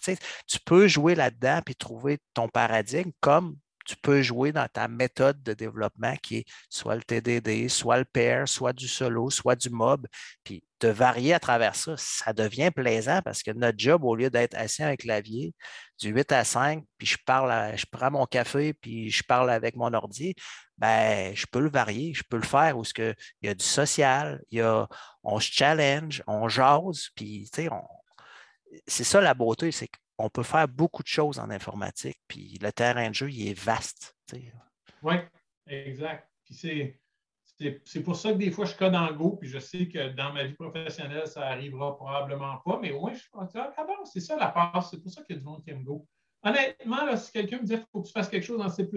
tu 0.46 0.58
peux 0.64 0.88
jouer 0.88 1.14
là-dedans 1.14 1.60
et 1.66 1.74
trouver 1.74 2.18
ton 2.34 2.48
paradigme 2.48 3.10
comme 3.20 3.56
tu 3.88 3.96
peux 3.96 4.20
jouer 4.20 4.52
dans 4.52 4.68
ta 4.68 4.86
méthode 4.86 5.42
de 5.42 5.54
développement 5.54 6.14
qui 6.22 6.38
est 6.38 6.44
soit 6.68 6.94
le 6.94 7.02
TDD, 7.02 7.68
soit 7.70 7.98
le 7.98 8.04
pair, 8.04 8.46
soit 8.46 8.74
du 8.74 8.86
solo, 8.86 9.30
soit 9.30 9.56
du 9.56 9.70
mob. 9.70 10.06
Puis 10.44 10.62
de 10.80 10.88
varier 10.88 11.32
à 11.32 11.40
travers 11.40 11.74
ça, 11.74 11.94
ça 11.96 12.34
devient 12.34 12.70
plaisant 12.70 13.22
parce 13.24 13.42
que 13.42 13.50
notre 13.50 13.78
job, 13.78 14.04
au 14.04 14.14
lieu 14.14 14.28
d'être 14.28 14.54
assis 14.54 14.82
avec 14.82 15.00
clavier 15.00 15.54
du 15.98 16.10
8 16.10 16.32
à 16.32 16.44
5, 16.44 16.84
puis 16.98 17.06
je 17.06 17.16
parle, 17.24 17.76
je 17.76 17.86
prends 17.90 18.10
mon 18.10 18.26
café, 18.26 18.74
puis 18.74 19.10
je 19.10 19.22
parle 19.24 19.50
avec 19.50 19.74
mon 19.74 19.92
ordi, 19.94 20.34
ben, 20.78 21.34
je 21.34 21.46
peux 21.46 21.60
le 21.60 21.68
varier, 21.68 22.14
je 22.14 22.22
peux 22.22 22.36
le 22.36 22.44
faire 22.44 22.78
où 22.78 22.84
il 22.96 23.14
y 23.42 23.48
a 23.48 23.54
du 23.54 23.64
social, 23.64 24.42
y 24.50 24.60
a, 24.60 24.88
on 25.24 25.40
se 25.40 25.50
challenge, 25.50 26.22
on 26.26 26.48
jase, 26.48 27.08
puis 27.16 27.50
c'est 28.86 29.04
ça 29.04 29.20
la 29.20 29.34
beauté, 29.34 29.72
c'est 29.72 29.88
qu'on 30.16 30.30
peut 30.30 30.44
faire 30.44 30.68
beaucoup 30.68 31.02
de 31.02 31.08
choses 31.08 31.40
en 31.40 31.50
informatique, 31.50 32.20
puis 32.28 32.58
le 32.62 32.70
terrain 32.72 33.10
de 33.10 33.14
jeu, 33.14 33.30
il 33.30 33.48
est 33.48 33.58
vaste. 33.58 34.16
Oui, 35.02 35.14
exact. 35.66 36.28
Puis 36.44 36.96
c'est 37.84 38.02
pour 38.04 38.14
ça 38.14 38.32
que 38.32 38.38
des 38.38 38.52
fois, 38.52 38.64
je 38.64 38.76
code 38.76 38.94
en 38.94 39.12
Go, 39.12 39.36
puis 39.36 39.48
je 39.48 39.58
sais 39.58 39.88
que 39.88 40.10
dans 40.10 40.32
ma 40.32 40.44
vie 40.44 40.54
professionnelle, 40.54 41.26
ça 41.26 41.40
n'arrivera 41.40 41.96
probablement 41.96 42.58
pas, 42.64 42.78
mais 42.80 42.92
moins, 42.92 43.12
je 43.12 43.18
suis 43.18 43.28
ah, 43.34 43.84
bon, 43.84 44.04
c'est 44.04 44.20
ça 44.20 44.36
la 44.36 44.48
passe, 44.48 44.90
c'est 44.92 45.02
pour 45.02 45.10
ça 45.10 45.24
qu'il 45.24 45.34
y 45.34 45.38
a 45.38 45.40
du 45.40 45.46
monde 45.46 45.64
qui 45.64 45.70
aime 45.70 45.82
Go. 45.82 46.06
Honnêtement, 46.40 47.16
si 47.16 47.32
quelqu'un 47.32 47.58
me 47.58 47.64
dit 47.64 47.74
qu'il 47.74 47.84
faut 47.90 48.00
que 48.00 48.06
tu 48.06 48.12
fasses 48.12 48.28
quelque 48.28 48.46
chose 48.46 48.58
dans 48.58 48.68
C, 48.68 48.88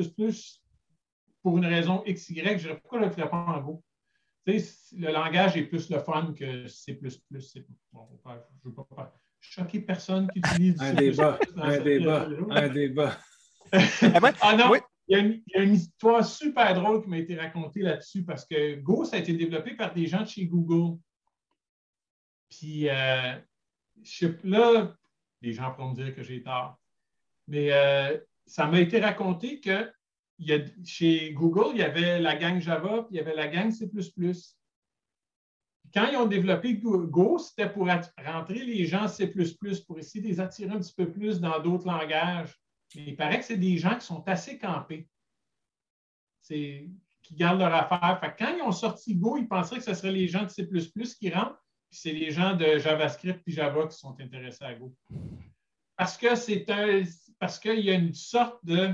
pour 1.42 1.58
une 1.58 1.66
raison 1.66 2.04
XY, 2.08 2.36
je 2.36 2.56
dirais 2.56 2.80
pourquoi 2.80 3.00
je 3.00 3.06
ne 3.06 3.10
le 3.10 3.16
ferais 3.16 3.30
pas 3.30 3.38
en 3.38 3.62
Go? 3.62 3.84
le 4.46 5.12
langage 5.12 5.56
est 5.56 5.64
plus 5.64 5.90
le 5.90 6.00
fun 6.00 6.34
que 6.38 6.68
C. 6.68 7.00
Bon, 7.94 8.08
je 8.26 8.30
ne 8.30 8.36
veux 8.66 8.74
pas 8.74 9.14
choquer 9.40 9.82
personne 9.82 10.30
qui 10.32 10.40
utilise 10.40 10.82
un 10.82 10.94
débat, 10.94 11.40
un 11.58 11.80
débat, 11.80 12.28
un 12.50 12.70
débat. 12.70 13.18
ah 14.42 14.56
non, 14.56 14.74
il, 15.08 15.42
y 15.54 15.58
a 15.58 15.64
une, 15.64 15.74
histoire 15.74 16.26
super 16.26 16.74
drôle 16.74 17.04
qui 17.04 17.10
m'a 17.10 17.18
été 17.18 17.36
racontée 17.36 17.82
là-dessus 17.82 18.24
parce 18.24 18.46
que 18.46 18.76
Go, 18.76 19.06
ça 19.06 19.18
a 19.18 19.20
été 19.20 19.34
développé 19.34 19.76
par 19.76 19.94
des 19.94 20.08
gens 20.08 20.22
de 20.22 20.28
chez 20.28 20.46
Google. 20.46 20.98
Puis 22.50 22.90
euh, 22.90 23.36
là, 24.44 24.96
les 25.42 25.54
gens 25.54 25.72
pourront 25.72 25.92
me 25.92 25.96
dire 25.96 26.16
que 26.16 26.24
j'ai 26.24 26.44
tort. 26.44 26.78
Mais 27.48 27.72
euh, 27.72 28.18
ça 28.46 28.68
m'a 28.68 28.80
été 28.80 29.00
raconté 29.00 29.60
que 29.60 29.92
chez 30.84 31.34
Google, 31.34 31.72
il 31.74 31.80
y 31.80 31.84
avait 31.84 32.20
la 32.20 32.36
gang 32.36 32.60
Java, 32.60 33.04
puis 33.04 33.16
il 33.16 33.18
y 33.18 33.20
avait 33.20 33.36
la 33.36 33.48
gang 33.48 33.72
C. 33.72 33.90
Quand 35.94 36.08
ils 36.10 36.18
ont 36.18 36.26
développé 36.26 36.76
Go, 36.76 37.38
c'était 37.38 37.70
pour 37.70 37.88
rentrer 37.88 38.64
les 38.64 38.86
gens 38.86 39.08
C 39.08 39.28
pour 39.28 40.00
essayer 40.00 40.24
de 40.24 40.28
les 40.30 40.40
attirer 40.40 40.72
un 40.72 40.80
petit 40.80 40.94
peu 40.94 41.12
plus 41.12 41.40
dans 41.40 41.60
d'autres 41.60 41.86
langages. 41.86 42.56
Mais 42.96 43.04
il 43.08 43.16
paraît 43.16 43.40
que 43.40 43.46
c'est 43.46 43.58
des 43.58 43.78
gens 43.78 43.98
qui 43.98 44.06
sont 44.06 44.28
assez 44.28 44.58
campés, 44.58 45.08
qui 46.48 46.90
gardent 47.32 47.60
leur 47.60 47.74
affaire. 47.74 48.36
quand 48.38 48.56
ils 48.56 48.62
ont 48.62 48.72
sorti 48.72 49.16
Go, 49.16 49.38
ils 49.38 49.48
pensaient 49.48 49.78
que 49.78 49.84
ce 49.84 49.94
serait 49.94 50.12
les 50.12 50.28
gens 50.28 50.44
de 50.44 50.50
C 50.50 50.68
qui 51.20 51.30
rentrent, 51.30 51.62
puis 51.90 52.00
c'est 52.00 52.14
les 52.14 52.32
gens 52.32 52.56
de 52.56 52.78
JavaScript 52.78 53.42
et 53.46 53.52
Java 53.52 53.88
qui 53.88 53.98
sont 53.98 54.18
intéressés 54.20 54.64
à 54.64 54.74
Go. 54.74 54.96
Parce 55.98 56.18
que 56.18 56.36
c'est 56.36 56.70
un, 56.70 57.04
parce 57.38 57.60
qu'il 57.60 57.80
y 57.80 57.92
a 57.92 57.96
une 57.96 58.14
sorte 58.14 58.64
de 58.64 58.94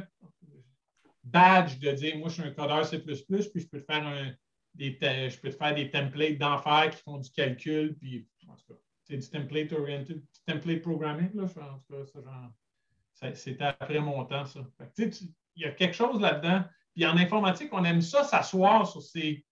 badge 1.28 1.80
de 1.80 1.91
dire 1.91 2.17
moi 2.17 2.30
je 2.30 2.36
suis 2.36 2.43
un 2.43 2.51
codeur 2.51 2.86
C, 2.86 2.99
puis 2.99 3.15
je 3.15 3.67
peux 3.67 3.80
te 3.80 3.86
faire 3.86 4.36
des, 4.73 4.97
je 5.30 5.39
peux 5.39 5.49
te 5.49 5.55
faire 5.55 5.73
des 5.73 5.89
templates 5.89 6.38
d'enfer 6.38 6.91
qui 6.91 7.01
font 7.03 7.17
du 7.17 7.30
calcul, 7.32 7.95
puis 7.97 8.28
en 8.47 8.55
tout 8.55 8.73
cas, 8.73 8.80
c'est 9.03 9.17
du 9.17 9.30
template 9.30 9.71
oriented, 9.73 10.19
du 10.19 10.39
template 10.45 10.82
programming, 10.82 11.32
là, 11.34 11.43
en 11.43 11.80
tout 11.80 11.93
cas, 11.93 12.05
ça, 12.05 12.21
genre, 12.21 13.36
c'était 13.36 13.63
après 13.63 13.99
mon 13.99 14.25
temps, 14.25 14.45
ça. 14.45 14.59
il 14.97 15.32
y 15.55 15.65
a 15.65 15.71
quelque 15.71 15.95
chose 15.95 16.21
là-dedans. 16.21 16.63
Puis 16.93 17.05
en 17.05 17.15
informatique, 17.17 17.69
on 17.71 17.84
aime 17.84 18.01
ça 18.01 18.23
s'asseoir 18.23 18.88
sur 18.88 19.01
ces. 19.01 19.45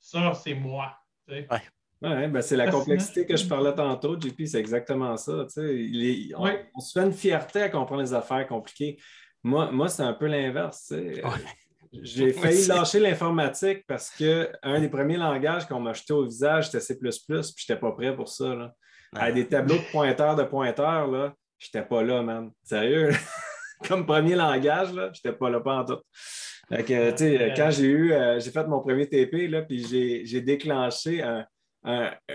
Ça, 0.00 0.34
c'est 0.34 0.54
moi. 0.54 0.96
Ouais, 1.28 2.26
ben 2.28 2.42
c'est 2.42 2.56
la 2.56 2.68
complexité 2.68 3.24
que 3.24 3.36
je 3.36 3.46
parlais 3.46 3.72
tantôt, 3.74 4.20
JP, 4.20 4.44
c'est 4.46 4.58
exactement 4.58 5.16
ça. 5.16 5.46
Il 5.56 6.34
on, 6.36 6.50
on, 6.74 6.80
se 6.80 6.98
fait 6.98 7.06
une 7.06 7.12
fierté 7.12 7.62
à 7.62 7.68
comprendre 7.68 8.02
les 8.02 8.12
affaires 8.12 8.46
compliquées. 8.48 8.98
Moi, 9.42 9.70
moi 9.72 9.88
c'est 9.88 10.02
un 10.02 10.12
peu 10.12 10.26
l'inverse. 10.26 10.92
J'ai 11.92 12.32
failli 12.32 12.66
lâcher 12.68 13.00
l'informatique 13.00 13.84
parce 13.86 14.10
qu'un 14.10 14.80
des 14.80 14.88
premiers 14.88 15.16
langages 15.16 15.66
qu'on 15.66 15.80
m'a 15.80 15.92
jeté 15.92 16.12
au 16.12 16.24
visage, 16.24 16.66
c'était 16.66 16.80
C, 16.80 16.98
puis 16.98 17.10
je 17.12 17.36
n'étais 17.36 17.80
pas 17.80 17.92
prêt 17.92 18.14
pour 18.14 18.28
ça. 18.28 18.54
Là. 18.54 18.72
À 19.14 19.30
des 19.30 19.46
tableaux 19.46 19.76
de 19.76 19.92
pointeurs 19.92 20.36
de 20.36 20.44
pointeurs, 20.44 21.06
là, 21.08 21.34
j'étais 21.58 21.82
pas 21.82 22.02
là, 22.02 22.22
man. 22.22 22.50
Sérieux? 22.62 23.10
Comme 23.88 24.06
premier 24.06 24.36
langage, 24.36 24.88
je 24.90 25.00
n'étais 25.00 25.32
pas 25.32 25.50
là, 25.50 25.60
pas 25.60 25.78
en 25.80 25.84
tout. 25.84 25.98
quand 26.70 27.70
j'ai 27.70 27.86
eu, 27.86 28.12
euh, 28.12 28.38
j'ai 28.38 28.50
fait 28.50 28.66
mon 28.66 28.80
premier 28.80 29.08
TP, 29.08 29.48
là, 29.48 29.62
puis 29.62 29.84
j'ai 30.24 30.40
déclenché 30.40 31.22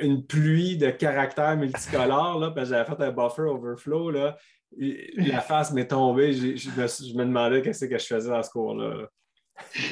une 0.02 0.26
pluie 0.28 0.78
de 0.78 0.92
caractères 0.92 1.56
multicolores, 1.56 2.38
là, 2.38 2.52
parce 2.52 2.70
que 2.70 2.76
j'avais 2.76 2.96
fait 2.96 3.02
un 3.02 3.12
buffer 3.12 3.44
overflow, 3.44 4.12
là, 4.12 4.38
la 4.76 5.42
face 5.42 5.72
m'est 5.72 5.88
tombée. 5.88 6.34
Je, 6.34 6.70
me, 6.70 7.26
demandais 7.26 7.62
qu'est-ce 7.62 7.86
que 7.86 7.98
je 7.98 8.06
faisais 8.06 8.30
dans 8.30 8.44
ce 8.44 8.50
cours-là. 8.50 9.08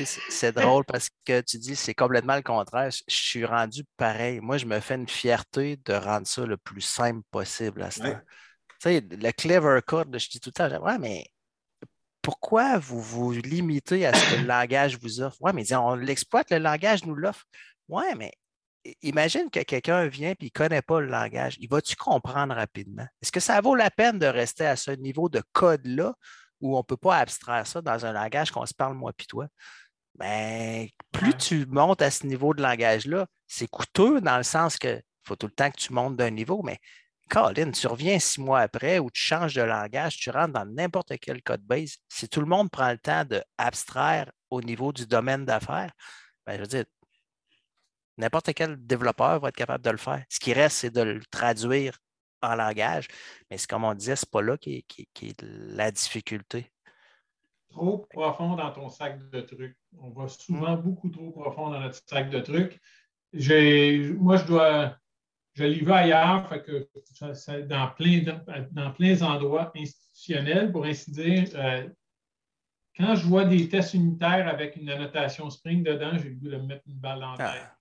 C'est 0.06 0.52
drôle 0.52 0.86
parce 0.86 1.10
que 1.26 1.42
tu 1.42 1.58
dis 1.58 1.76
c'est 1.76 1.96
complètement 1.96 2.36
le 2.36 2.44
contraire. 2.44 2.92
Je 2.92 3.16
suis 3.16 3.46
rendu 3.46 3.84
pareil. 3.98 4.40
Moi, 4.40 4.58
je 4.58 4.66
me 4.66 4.80
fais 4.80 4.96
une 4.96 5.10
fierté 5.10 5.78
de 5.86 5.94
rendre 5.94 6.28
ça 6.28 6.46
le 6.46 6.58
plus 6.58 6.82
simple 6.82 7.22
possible 7.32 7.82
à 7.82 7.92
ce 7.92 8.02
temps. 8.02 8.20
Tu 8.82 8.90
sais, 8.90 9.02
le 9.02 9.32
clever 9.32 9.80
code, 9.86 10.16
je 10.18 10.30
dis 10.30 10.40
tout 10.40 10.52
le 10.56 10.70
temps, 10.70 10.84
ouais, 10.84 11.00
mais 11.00 11.26
pourquoi 12.22 12.78
vous 12.78 13.02
vous 13.02 13.32
limitez 13.32 14.06
à 14.06 14.14
ce 14.14 14.36
que 14.36 14.42
le 14.42 14.48
langage 14.48 15.00
vous 15.00 15.22
offre? 15.22 15.38
Ouais, 15.42 15.54
mais 15.54 15.72
on 15.74 15.96
l'exploite, 15.96 16.52
le 16.52 16.58
langage 16.58 17.06
nous 17.06 17.16
l'offre. 17.16 17.46
Ouais, 17.88 18.16
mais 18.16 18.32
imagine 19.02 19.50
que 19.50 19.62
quelqu'un 19.62 20.08
vient 20.08 20.32
et 20.32 20.38
il 20.40 20.46
ne 20.46 20.50
connaît 20.50 20.82
pas 20.82 21.02
le 21.02 21.08
langage. 21.08 21.58
Il 21.60 21.70
va-tu 21.70 21.96
comprendre 21.96 22.56
rapidement? 22.56 23.06
Est-ce 23.22 23.32
que 23.32 23.40
ça 23.40 23.60
vaut 23.62 23.76
la 23.76 23.90
peine 23.90 24.20
de 24.20 24.26
rester 24.26 24.66
à 24.66 24.76
ce 24.76 24.92
niveau 24.92 25.30
de 25.30 25.42
code-là 25.54 26.14
où 26.62 26.76
on 26.76 26.80
ne 26.80 26.84
peut 26.84 26.98
pas 26.98 27.18
abstraire 27.18 27.66
ça 27.68 27.82
dans 27.82 28.06
un 28.06 28.14
langage 28.14 28.52
qu'on 28.52 28.66
se 28.66 28.74
parle 28.74 28.96
moi 28.96 29.12
puis 29.14 29.28
toi? 29.28 29.48
Ben, 30.16 30.88
plus 31.12 31.36
tu 31.36 31.66
montes 31.66 32.02
à 32.02 32.10
ce 32.10 32.26
niveau 32.26 32.54
de 32.54 32.62
langage-là, 32.62 33.28
c'est 33.48 33.68
coûteux 33.68 34.22
dans 34.22 34.38
le 34.38 34.44
sens 34.44 34.78
que 34.78 35.02
faut 35.24 35.36
tout 35.36 35.48
le 35.48 35.54
temps 35.54 35.72
que 35.72 35.78
tu 35.78 35.92
montes 35.92 36.16
d'un 36.16 36.30
niveau, 36.30 36.62
mais 36.64 36.78
Colin, 37.30 37.72
tu 37.72 37.88
reviens 37.88 38.20
six 38.20 38.40
mois 38.40 38.60
après 38.60 39.00
ou 39.00 39.10
tu 39.10 39.22
changes 39.22 39.56
de 39.56 39.62
langage, 39.62 40.18
tu 40.18 40.30
rentres 40.30 40.54
dans 40.54 40.66
n'importe 40.66 41.14
quel 41.20 41.42
code 41.42 41.64
base. 41.64 41.96
Si 42.08 42.30
tout 42.30 42.40
le 42.40 42.46
monde 42.46 42.70
prend 42.70 42.92
le 42.92 43.00
temps 43.00 43.26
d'abstraire 43.26 44.32
au 44.52 44.62
niveau 44.62 44.94
du 44.94 45.08
domaine 45.08 45.44
d'affaires, 45.44 45.92
ben, 46.46 46.56
je 46.56 46.62
veux 46.62 46.68
dire, 46.68 46.86
N'importe 48.18 48.53
quel 48.53 48.78
développeur 48.86 49.39
va 49.39 49.49
être 49.49 49.55
capable 49.55 49.84
de 49.84 49.89
le 49.89 49.97
faire. 49.97 50.24
Ce 50.30 50.39
qui 50.39 50.53
reste, 50.53 50.78
c'est 50.78 50.93
de 50.93 51.01
le 51.01 51.26
traduire 51.26 51.97
en 52.41 52.55
langage. 52.55 53.07
Mais 53.49 53.57
c'est 53.57 53.70
comme 53.70 53.84
on 53.84 53.93
disait, 53.93 54.16
ce 54.16 54.26
n'est 54.26 54.32
pas 54.32 54.41
là 54.41 54.57
qui 54.57 54.86
est, 55.22 55.41
la 55.41 55.91
difficulté. 55.91 56.72
Trop 57.70 58.07
profond 58.09 58.55
dans 58.55 58.72
ton 58.72 58.89
sac 58.89 59.30
de 59.30 59.41
trucs. 59.41 59.78
On 59.99 60.11
va 60.11 60.28
souvent 60.30 60.78
beaucoup 60.78 61.09
trop 61.09 61.32
profond 61.32 61.72
dans 61.72 61.80
notre 61.82 62.01
sac 62.07 62.30
de 62.30 62.39
trucs. 62.39 62.80
Moi, 63.34 64.38
je 64.38 64.45
dois. 64.45 64.95
Je 65.53 65.63
l'ai 65.63 65.80
vu 65.80 65.91
ailleurs, 65.91 66.49
que 66.66 66.89
dans, 67.61 67.88
plein, 67.91 68.41
dans 68.72 68.91
plein 68.91 69.22
endroits 69.22 69.72
institutionnels, 69.74 70.70
pour 70.70 70.84
ainsi 70.84 71.11
dire, 71.11 71.47
euh, 71.55 71.88
quand 72.97 73.16
je 73.16 73.26
vois 73.26 73.45
des 73.45 73.70
tests 73.70 73.93
unitaires 73.93 74.49
avec 74.49 74.76
une 74.76 74.89
annotation 74.89 75.49
Spring 75.49 75.82
dedans, 75.82 76.18
j'ai 76.18 76.30
le 76.30 76.36
goût 76.36 76.49
de 76.49 76.57
me 76.57 76.66
mettre 76.66 76.84
une 76.88 76.95
balle 76.95 77.22
dans 77.22 77.32
la 77.36 77.38
tête. 77.38 77.63
Ah. 77.63 77.75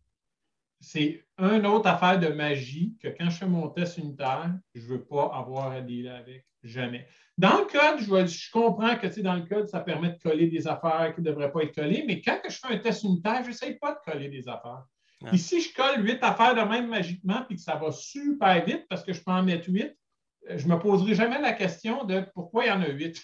C'est 0.84 1.24
une 1.38 1.66
autre 1.66 1.88
affaire 1.88 2.18
de 2.20 2.28
magie 2.28 2.94
que 3.02 3.08
quand 3.08 3.30
je 3.30 3.38
fais 3.38 3.46
mon 3.46 3.68
test 3.68 3.98
unitaire, 3.98 4.52
je 4.74 4.82
ne 4.82 4.86
veux 4.86 5.04
pas 5.04 5.30
avoir 5.34 5.72
à 5.72 5.80
dealer 5.80 6.10
avec. 6.10 6.46
Jamais. 6.62 7.06
Dans 7.36 7.58
le 7.58 7.64
code, 7.64 8.00
je, 8.00 8.06
vois- 8.06 8.26
je 8.26 8.50
comprends 8.50 8.96
que 8.96 9.20
dans 9.20 9.34
le 9.34 9.42
code, 9.42 9.68
ça 9.68 9.80
permet 9.80 10.10
de 10.10 10.18
coller 10.18 10.46
des 10.46 10.66
affaires 10.66 11.12
qui 11.14 11.20
ne 11.20 11.26
devraient 11.26 11.50
pas 11.50 11.62
être 11.62 11.74
collées, 11.74 12.04
mais 12.06 12.20
quand 12.20 12.38
je 12.48 12.56
fais 12.56 12.74
un 12.74 12.78
test 12.78 13.02
unitaire, 13.02 13.42
je 13.42 13.48
n'essaye 13.48 13.74
pas 13.78 13.92
de 13.92 14.10
coller 14.10 14.28
des 14.28 14.48
affaires. 14.48 14.84
Ouais. 15.20 15.30
Puis 15.30 15.38
si 15.38 15.60
je 15.60 15.74
colle 15.74 16.04
huit 16.04 16.22
affaires 16.22 16.54
de 16.54 16.60
même 16.60 16.88
magiquement, 16.88 17.42
puis 17.46 17.56
que 17.56 17.62
ça 17.62 17.76
va 17.76 17.90
super 17.90 18.64
vite 18.64 18.86
parce 18.88 19.02
que 19.02 19.12
je 19.12 19.22
peux 19.22 19.32
en 19.32 19.42
mettre 19.42 19.68
huit, 19.68 19.96
euh, 20.50 20.58
je 20.58 20.66
ne 20.66 20.74
me 20.74 20.78
poserai 20.78 21.14
jamais 21.14 21.40
la 21.40 21.52
question 21.52 22.04
de 22.04 22.24
pourquoi 22.34 22.64
il 22.64 22.68
y 22.68 22.72
en 22.72 22.82
a 22.82 22.88
huit? 22.88 23.20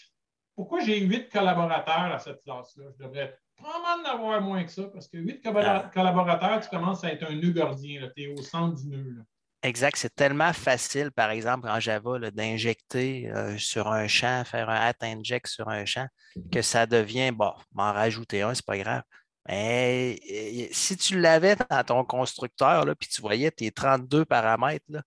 Pourquoi 0.54 0.80
j'ai 0.80 1.00
huit 1.00 1.30
collaborateurs 1.30 2.12
à 2.12 2.18
cette 2.18 2.42
classe-là? 2.42 2.86
Je 2.98 3.04
devrais 3.04 3.38
probablement 3.60 4.08
en 4.08 4.12
avoir 4.14 4.40
moins 4.40 4.64
que 4.64 4.70
ça 4.72 4.82
parce 4.92 5.08
que 5.08 5.18
huit 5.18 5.40
Ah. 5.44 5.90
collaborateurs, 5.92 6.60
tu 6.60 6.68
commences 6.68 7.04
à 7.04 7.12
être 7.12 7.24
un 7.30 7.34
nœud 7.34 7.52
gardien. 7.52 8.08
Tu 8.16 8.22
es 8.24 8.26
au 8.28 8.42
centre 8.42 8.74
du 8.80 8.88
nœud. 8.88 9.14
là. 9.16 9.22
Exact. 9.62 9.96
C'est 9.98 10.14
tellement 10.14 10.52
facile, 10.54 11.10
par 11.12 11.30
exemple, 11.30 11.68
en 11.68 11.78
Java, 11.80 12.18
d'injecter 12.30 13.30
euh, 13.30 13.58
sur 13.58 13.88
un 13.88 14.08
champ, 14.08 14.42
faire 14.44 14.70
un 14.70 14.74
at 14.88 14.94
inject 15.02 15.46
sur 15.48 15.68
un 15.68 15.84
champ, 15.84 16.06
que 16.50 16.62
ça 16.62 16.86
devient, 16.86 17.30
bon, 17.30 17.52
m'en 17.74 17.92
rajouter 17.92 18.40
un, 18.42 18.54
c'est 18.54 18.64
pas 18.64 18.78
grave. 18.78 19.02
Mais 19.48 20.18
euh, 20.30 20.66
si 20.72 20.96
tu 20.96 21.20
l'avais 21.20 21.56
dans 21.68 21.84
ton 21.84 22.04
constructeur, 22.04 22.84
là, 22.86 22.94
puis 22.94 23.08
tu 23.08 23.20
voyais 23.20 23.50
tes 23.50 23.70
32 23.70 24.24
paramètres, 24.24 24.84
là, 24.88 25.02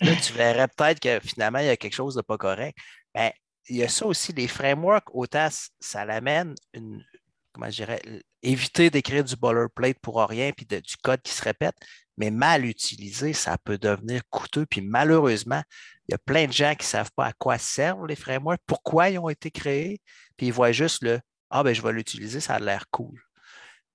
là, 0.00 0.12
tu 0.16 0.32
verrais 0.32 0.68
peut-être 0.68 0.98
que 0.98 1.20
finalement, 1.20 1.60
il 1.60 1.66
y 1.66 1.70
a 1.70 1.76
quelque 1.76 1.94
chose 1.94 2.14
de 2.16 2.22
pas 2.22 2.38
correct. 2.38 2.76
Ben, 3.14 3.30
il 3.68 3.76
y 3.76 3.84
a 3.84 3.88
ça 3.88 4.06
aussi, 4.06 4.32
les 4.32 4.48
frameworks, 4.48 5.14
autant 5.14 5.48
ça 5.78 6.04
l'amène 6.04 6.54
une, 6.74 7.04
comment 7.52 7.70
je 7.70 7.76
dirais, 7.76 8.02
éviter 8.42 8.90
d'écrire 8.90 9.24
du 9.24 9.36
boilerplate 9.36 9.98
pour 10.00 10.20
rien 10.26 10.52
puis 10.52 10.66
de- 10.66 10.80
du 10.80 10.96
code 10.96 11.22
qui 11.22 11.32
se 11.32 11.42
répète, 11.42 11.76
mais 12.16 12.30
mal 12.30 12.64
utilisé, 12.66 13.32
ça 13.32 13.56
peut 13.58 13.78
devenir 13.78 14.22
coûteux. 14.30 14.66
Puis 14.66 14.80
malheureusement, 14.80 15.62
il 16.08 16.12
y 16.12 16.14
a 16.14 16.18
plein 16.18 16.46
de 16.46 16.52
gens 16.52 16.74
qui 16.74 16.84
ne 16.84 16.90
savent 16.90 17.10
pas 17.16 17.26
à 17.26 17.32
quoi 17.32 17.58
servent 17.58 18.06
les 18.06 18.16
frameworks, 18.16 18.60
pourquoi 18.66 19.10
ils 19.10 19.18
ont 19.18 19.28
été 19.28 19.50
créés, 19.50 20.00
puis 20.36 20.48
ils 20.48 20.52
voient 20.52 20.72
juste 20.72 21.02
le 21.02 21.20
Ah, 21.50 21.62
ben 21.62 21.74
je 21.74 21.82
vais 21.82 21.92
l'utiliser, 21.92 22.40
ça 22.40 22.54
a 22.54 22.58
l'air 22.60 22.86
cool. 22.90 23.20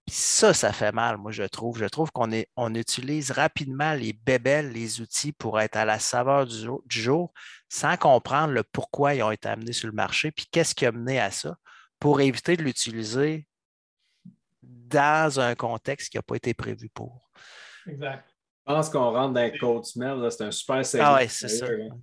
Puis 0.06 0.16
ça, 0.16 0.54
ça 0.54 0.72
fait 0.72 0.92
mal, 0.94 1.18
moi, 1.18 1.32
je 1.32 1.44
trouve. 1.44 1.80
Je 1.80 1.86
trouve 1.86 2.12
qu'on 2.12 2.30
on 2.56 2.76
utilise 2.76 3.32
rapidement 3.32 3.94
les 3.94 4.14
bébelles, 4.14 4.72
les 4.72 5.02
outils 5.02 5.34
pour 5.34 5.60
être 5.60 5.76
à 5.76 5.84
la 5.86 6.00
saveur 6.00 6.46
du 6.46 6.68
du 6.86 7.02
jour, 7.02 7.34
sans 7.70 7.98
comprendre 7.98 8.54
le 8.54 8.64
pourquoi 8.64 9.16
ils 9.16 9.24
ont 9.24 9.32
été 9.32 9.50
amenés 9.50 9.74
sur 9.74 9.88
le 9.88 9.94
marché, 9.94 10.32
puis 10.32 10.46
qu'est-ce 10.52 10.76
qui 10.76 10.86
a 10.86 10.92
mené 10.94 11.20
à 11.20 11.32
ça, 11.32 11.58
pour 12.00 12.22
éviter 12.22 12.56
de 12.58 12.64
l'utiliser 12.64 13.47
dans 14.88 15.40
un 15.40 15.56
contexte 15.56 16.10
qui 16.12 16.18
n'a 16.18 16.24
pas 16.24 16.36
été 16.36 16.54
prévu 16.54 16.90
pour. 16.90 17.30
Exact. 17.88 18.24
Je 18.68 18.74
pense 18.74 18.90
qu'on 18.90 19.12
rentre 19.12 19.34
dans 19.34 19.44
le 19.44 19.58
code 19.58 19.86
smell. 19.86 20.18
là. 20.18 20.30
C'est 20.30 20.44
un 20.44 20.52
super 20.52 20.86
segment. 20.86 21.06
Ah 21.08 21.16
ouais, 21.16 21.28
c'est 21.30 21.48
ça. 21.48 21.66
hein. 21.68 21.98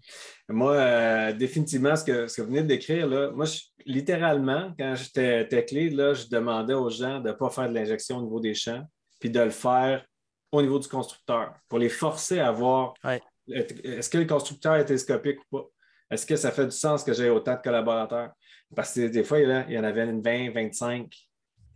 Moi, 0.48 0.72
euh, 0.72 1.32
définitivement, 1.34 1.94
ce 1.94 2.04
que, 2.04 2.26
ce 2.26 2.36
que 2.36 2.42
vous 2.42 2.48
venez 2.48 2.62
de 2.62 2.68
décrire, 2.68 3.06
là, 3.06 3.30
moi, 3.32 3.44
je- 3.44 3.60
littéralement, 3.84 4.72
quand 4.78 4.94
j'étais 4.94 5.46
tech 5.46 5.70
lead, 5.72 5.92
là, 5.94 6.14
je 6.14 6.26
demandais 6.26 6.72
aux 6.72 6.88
gens 6.88 7.20
de 7.20 7.28
ne 7.28 7.32
pas 7.34 7.50
faire 7.50 7.68
de 7.68 7.74
l'injection 7.74 8.16
au 8.18 8.22
niveau 8.22 8.40
des 8.40 8.54
champs, 8.54 8.82
puis 9.20 9.28
de 9.28 9.40
le 9.40 9.50
faire 9.50 10.06
au 10.52 10.62
niveau 10.62 10.78
du 10.78 10.88
constructeur, 10.88 11.52
pour 11.68 11.78
les 11.78 11.90
forcer 11.90 12.40
à 12.40 12.50
voir 12.50 12.94
Ouais. 13.04 13.20
est-ce 13.48 14.08
que 14.08 14.18
le 14.18 14.24
constructeur 14.24 14.76
est 14.76 14.84
télescopique 14.86 15.38
ou 15.52 15.58
pas? 15.58 15.64
Est-ce 16.10 16.24
que 16.24 16.36
ça 16.36 16.50
fait 16.50 16.64
du 16.64 16.70
sens 16.76 17.04
que 17.04 17.12
j'ai 17.12 17.28
autant 17.28 17.56
de 17.56 17.60
collaborateurs? 17.60 18.30
Parce 18.74 18.94
que 18.94 19.08
des 19.08 19.24
fois, 19.24 19.38
là, 19.40 19.64
il 19.68 19.74
y 19.74 19.78
en 19.78 19.84
avait 19.84 20.04
une 20.04 20.22
20, 20.22 20.50
25. 20.52 21.12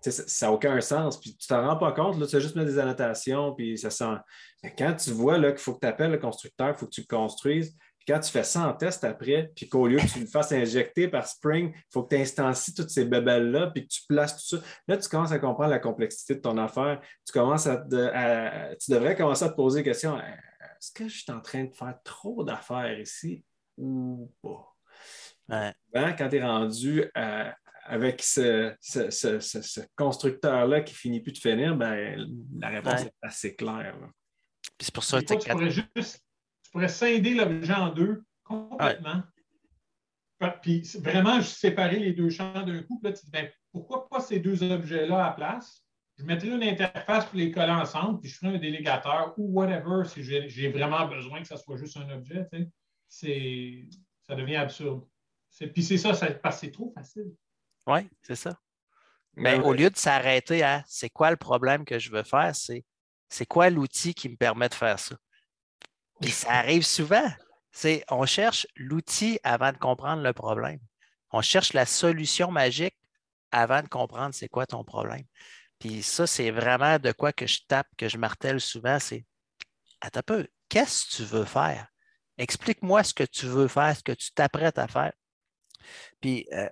Ça- 0.01 0.47
n'a 0.47 0.53
aucun 0.53 0.81
sens. 0.81 1.21
Puis 1.21 1.37
tu 1.37 1.47
t'en 1.49 1.67
rends 1.67 1.77
pas 1.77 1.93
compte. 1.93 2.19
Là, 2.19 2.27
tu 2.27 2.37
as 2.37 2.41
juste 2.41 2.57
mis 2.57 2.65
des 2.65 2.79
annotations, 2.79 3.55
puis 3.55 3.77
ça 3.79 3.91
sent. 3.91 4.17
Mais 4.63 4.75
quand 4.77 4.95
tu 4.95 5.11
vois 5.11 5.39
qu'il 5.39 5.59
faut 5.59 5.75
que 5.75 5.81
tu 5.81 5.87
appelles 5.87 6.11
le 6.13 6.19
constructeur, 6.19 6.69
il 6.71 6.75
faut 6.75 6.87
que 6.87 6.93
tu 6.93 7.01
le 7.03 7.07
construises. 7.17 7.75
Puis 7.99 8.15
quand 8.15 8.21
tu 8.21 8.31
fais 8.31 8.45
ça 8.45 8.69
en 8.69 8.75
test 8.75 9.03
après, 9.05 9.51
puis 9.57 9.69
qu'au 9.69 9.87
lieu 9.89 9.99
que 9.99 10.07
tu 10.13 10.21
le 10.21 10.27
fasses 10.27 10.53
injecter 10.53 11.09
par 11.09 11.27
Spring, 11.27 11.73
il 11.75 11.83
faut 11.93 12.05
que 12.05 12.15
tu 12.15 12.21
instancies 12.23 12.73
toutes 12.75 12.91
ces 12.91 13.05
bébelles-là, 13.05 13.69
puis 13.75 13.83
que 13.87 13.93
tu 13.93 14.03
places 14.09 14.37
tout 14.37 14.57
ça. 14.57 14.63
Là, 14.87 14.97
tu 14.97 15.09
commences 15.09 15.33
à 15.33 15.39
comprendre 15.39 15.71
la 15.71 15.79
complexité 15.81 16.37
de 16.37 16.41
ton 16.41 16.57
affaire. 16.59 17.01
Tu 17.27 17.33
commences 17.33 17.67
à, 17.67 17.77
te- 17.79 18.11
à- 18.15 18.77
tu 18.77 18.91
devrais 18.93 19.17
commencer 19.17 19.45
à 19.45 19.49
te 19.49 19.55
poser 19.57 19.81
des 19.81 19.91
questions. 19.91 20.17
Est-ce 20.19 20.93
que 20.93 21.09
je 21.09 21.19
suis 21.23 21.33
en 21.33 21.41
train 21.41 21.65
de 21.65 21.75
faire 21.75 21.97
trop 22.05 22.45
d'affaires 22.45 22.99
ici 23.01 23.45
ou 23.77 24.31
pas? 24.43 24.75
Ouais. 25.49 25.75
Quand 26.17 26.29
tu 26.29 26.37
es 26.37 26.43
rendu 26.43 27.05
euh, 27.17 27.51
avec 27.89 28.23
ce, 28.23 28.75
ce- 28.81 29.11
ce- 29.11 29.41
ce- 29.41 29.63
ce 29.63 29.81
constructeur-là 29.97 30.83
qui 30.83 30.95
finit 30.95 31.21
plus 31.21 31.33
de 31.33 31.39
finir, 31.39 31.77
ben, 31.77 32.27
la 32.61 32.69
réponse 32.69 33.01
Ouais. 33.03 33.07
est 33.07 33.15
assez 33.27 33.55
claire. 33.57 33.97
c'est 34.81 34.95
pour 34.95 35.03
ça 35.05 35.21
Des 35.21 35.27
tu 35.39 35.49
pourrais 35.49 35.71
juste 35.71 36.25
tu 36.63 36.71
pourrais 36.71 36.89
scinder 36.89 37.35
l'objet 37.35 37.73
en 37.75 37.89
deux 37.93 38.23
complètement. 38.45 39.23
Puis 40.63 40.83
vraiment, 41.01 41.41
je 41.41 41.47
séparer 41.49 41.99
les 41.99 42.13
deux 42.13 42.31
champs 42.31 42.53
d'un 42.65 42.83
coup. 42.83 42.99
Puis 43.01 43.11
là, 43.11 43.17
tu 43.17 43.25
dis, 43.25 43.31
ben, 43.33 43.51
pourquoi 43.73 44.09
pas 44.09 44.21
ces 44.21 44.39
deux 44.39 44.63
objets-là 44.63 45.27
à 45.27 45.33
place? 45.33 45.83
Je 46.17 46.25
mettrais 46.25 46.49
une 46.49 46.63
interface 46.63 47.27
pour 47.27 47.37
les 47.39 47.51
coller 47.51 47.73
ensemble, 47.73 48.21
puis 48.21 48.29
je 48.31 48.37
ferai 48.37 48.55
un 48.55 48.59
délégateur 48.59 49.35
ou 49.37 49.53
whatever 49.59 50.05
si 50.09 50.23
j'ai 50.23 50.69
vraiment 50.69 51.07
besoin 51.09 51.41
que 51.41 51.47
ça 51.49 51.57
soit 51.57 51.77
juste 51.77 51.97
un 51.97 52.09
objet. 52.11 52.47
Ça 53.09 54.35
devient 54.37 54.57
absurde. 54.57 55.05
C'est- 55.51 55.69
Puis 55.69 55.83
c'est 55.83 55.97
ça, 55.99 56.13
ça 56.15 56.31
parce 56.31 56.61
que 56.61 56.67
c'est 56.67 56.73
trop 56.73 56.93
facile. 56.95 57.33
Oui, 57.89 58.09
c'est 58.23 58.37
ça. 58.37 58.59
Mais 59.37 59.57
Ouais, 59.57 59.65
au 59.65 59.73
ouais. 59.73 59.77
lieu 59.77 59.91
de 59.91 59.97
s'arrêter 59.97 60.63
à 60.63 60.85
c'est 60.89 61.11
quoi 61.11 61.31
le 61.31 61.37
problème 61.37 61.85
que 61.85 61.99
je 61.99 62.11
veux 62.13 62.25
faire, 62.25 62.55
c'est 62.57 62.85
c'est 63.31 63.47
quoi 63.47 63.71
l'outil 63.71 64.15
qui 64.15 64.29
me 64.31 64.37
permet 64.37 64.69
de 64.71 64.75
faire 64.75 64.99
ça. 65.01 65.17
Puis 66.21 66.31
ça 66.33 66.53
arrive 66.53 66.85
souvent. 66.85 67.29
C'est 67.73 68.05
on 68.11 68.27
cherche 68.27 68.67
l'outil 68.77 69.41
avant 69.45 69.73
de 69.73 69.79
comprendre 69.79 70.23
le 70.23 70.33
problème. 70.35 70.81
On 71.33 71.43
cherche 71.43 71.73
la 71.75 71.87
solution 71.87 72.51
magique 72.51 72.97
avant 73.53 73.83
de 73.83 73.89
comprendre 73.89 74.35
c'est 74.35 74.49
quoi 74.49 74.67
ton 74.67 74.85
problème. 74.85 75.25
Puis 75.81 76.03
ça, 76.03 76.27
c'est 76.27 76.51
vraiment 76.53 76.99
de 76.99 77.13
quoi 77.13 77.33
que 77.33 77.47
je 77.47 77.61
tape, 77.69 77.89
que 77.99 78.09
je 78.09 78.19
martèle 78.19 78.61
souvent, 78.61 78.99
c'est 79.01 79.27
Attends 80.01 80.21
un 80.21 80.23
peu, 80.25 80.49
qu'est-ce 80.69 81.07
que 81.07 81.17
tu 81.17 81.25
veux 81.25 81.45
faire? 81.47 81.89
Explique-moi 82.39 83.05
ce 83.05 83.15
que 83.15 83.25
tu 83.25 83.47
veux 83.47 83.69
faire, 83.69 83.97
ce 83.97 84.03
que 84.05 84.13
tu 84.13 84.33
t'apprêtes 84.33 84.79
à 84.79 84.89
faire. 84.89 85.13
Puis 86.21 86.47
euh, 86.53 86.69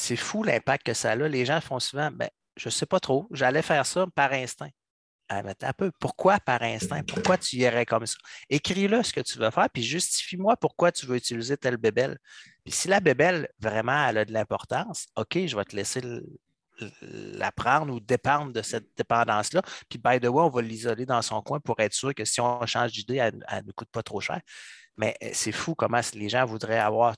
c'est 0.00 0.16
fou 0.16 0.42
l'impact 0.42 0.86
que 0.86 0.94
ça 0.94 1.12
a. 1.12 1.16
Les 1.16 1.44
gens 1.44 1.60
font 1.60 1.78
souvent, 1.78 2.10
ben, 2.10 2.28
je 2.56 2.68
ne 2.68 2.70
sais 2.70 2.86
pas 2.86 3.00
trop, 3.00 3.28
j'allais 3.30 3.62
faire 3.62 3.84
ça 3.86 4.06
par 4.14 4.32
instinct. 4.32 4.70
Ah, 5.28 5.42
pourquoi 6.00 6.40
par 6.40 6.62
instinct? 6.62 7.02
Pourquoi 7.04 7.38
tu 7.38 7.56
irais 7.56 7.86
comme 7.86 8.04
ça? 8.04 8.16
Écris-le 8.48 9.00
ce 9.04 9.12
que 9.12 9.20
tu 9.20 9.38
veux 9.38 9.50
faire, 9.50 9.68
puis 9.70 9.84
justifie-moi 9.84 10.56
pourquoi 10.56 10.90
tu 10.90 11.06
veux 11.06 11.16
utiliser 11.16 11.56
telle 11.56 11.76
bébelle. 11.76 12.18
Puis 12.64 12.72
si 12.72 12.88
la 12.88 12.98
bébelle, 12.98 13.48
vraiment, 13.60 14.08
elle 14.08 14.18
a 14.18 14.24
de 14.24 14.32
l'importance, 14.32 15.06
OK, 15.14 15.38
je 15.46 15.54
vais 15.54 15.64
te 15.64 15.76
laisser 15.76 16.00
la 17.00 17.52
prendre 17.52 17.94
ou 17.94 18.00
dépendre 18.00 18.52
de 18.52 18.62
cette 18.62 18.88
dépendance-là. 18.96 19.62
Puis, 19.88 20.00
by 20.02 20.18
the 20.18 20.24
way, 20.24 20.42
on 20.42 20.48
va 20.48 20.62
l'isoler 20.62 21.06
dans 21.06 21.22
son 21.22 21.42
coin 21.42 21.60
pour 21.60 21.78
être 21.78 21.92
sûr 21.92 22.12
que 22.12 22.24
si 22.24 22.40
on 22.40 22.66
change 22.66 22.92
d'idée, 22.92 23.16
elle 23.16 23.64
ne 23.64 23.72
coûte 23.72 23.90
pas 23.92 24.02
trop 24.02 24.20
cher. 24.20 24.40
Mais 24.96 25.16
euh, 25.22 25.30
c'est 25.32 25.52
fou 25.52 25.74
comment 25.74 26.00
les 26.14 26.28
gens 26.28 26.44
voudraient 26.44 26.78
avoir 26.78 27.14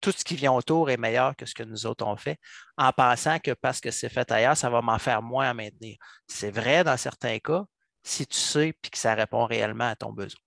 tout 0.00 0.12
ce 0.12 0.24
qui 0.24 0.36
vient 0.36 0.52
autour 0.52 0.90
est 0.90 0.96
meilleur 0.96 1.36
que 1.36 1.46
ce 1.46 1.54
que 1.54 1.62
nous 1.62 1.86
autres 1.86 2.06
on 2.06 2.16
fait, 2.16 2.38
en 2.76 2.92
pensant 2.92 3.38
que 3.38 3.52
parce 3.52 3.80
que 3.80 3.90
c'est 3.90 4.08
fait 4.08 4.30
ailleurs, 4.30 4.56
ça 4.56 4.70
va 4.70 4.82
m'en 4.82 4.98
faire 4.98 5.22
moins 5.22 5.50
à 5.50 5.54
maintenir. 5.54 5.96
C'est 6.26 6.50
vrai 6.50 6.84
dans 6.84 6.96
certains 6.96 7.38
cas, 7.38 7.64
si 8.02 8.26
tu 8.26 8.38
sais 8.38 8.74
puis 8.80 8.90
que 8.90 8.98
ça 8.98 9.14
répond 9.14 9.44
réellement 9.44 9.88
à 9.88 9.96
ton 9.96 10.12
besoin. 10.12 10.40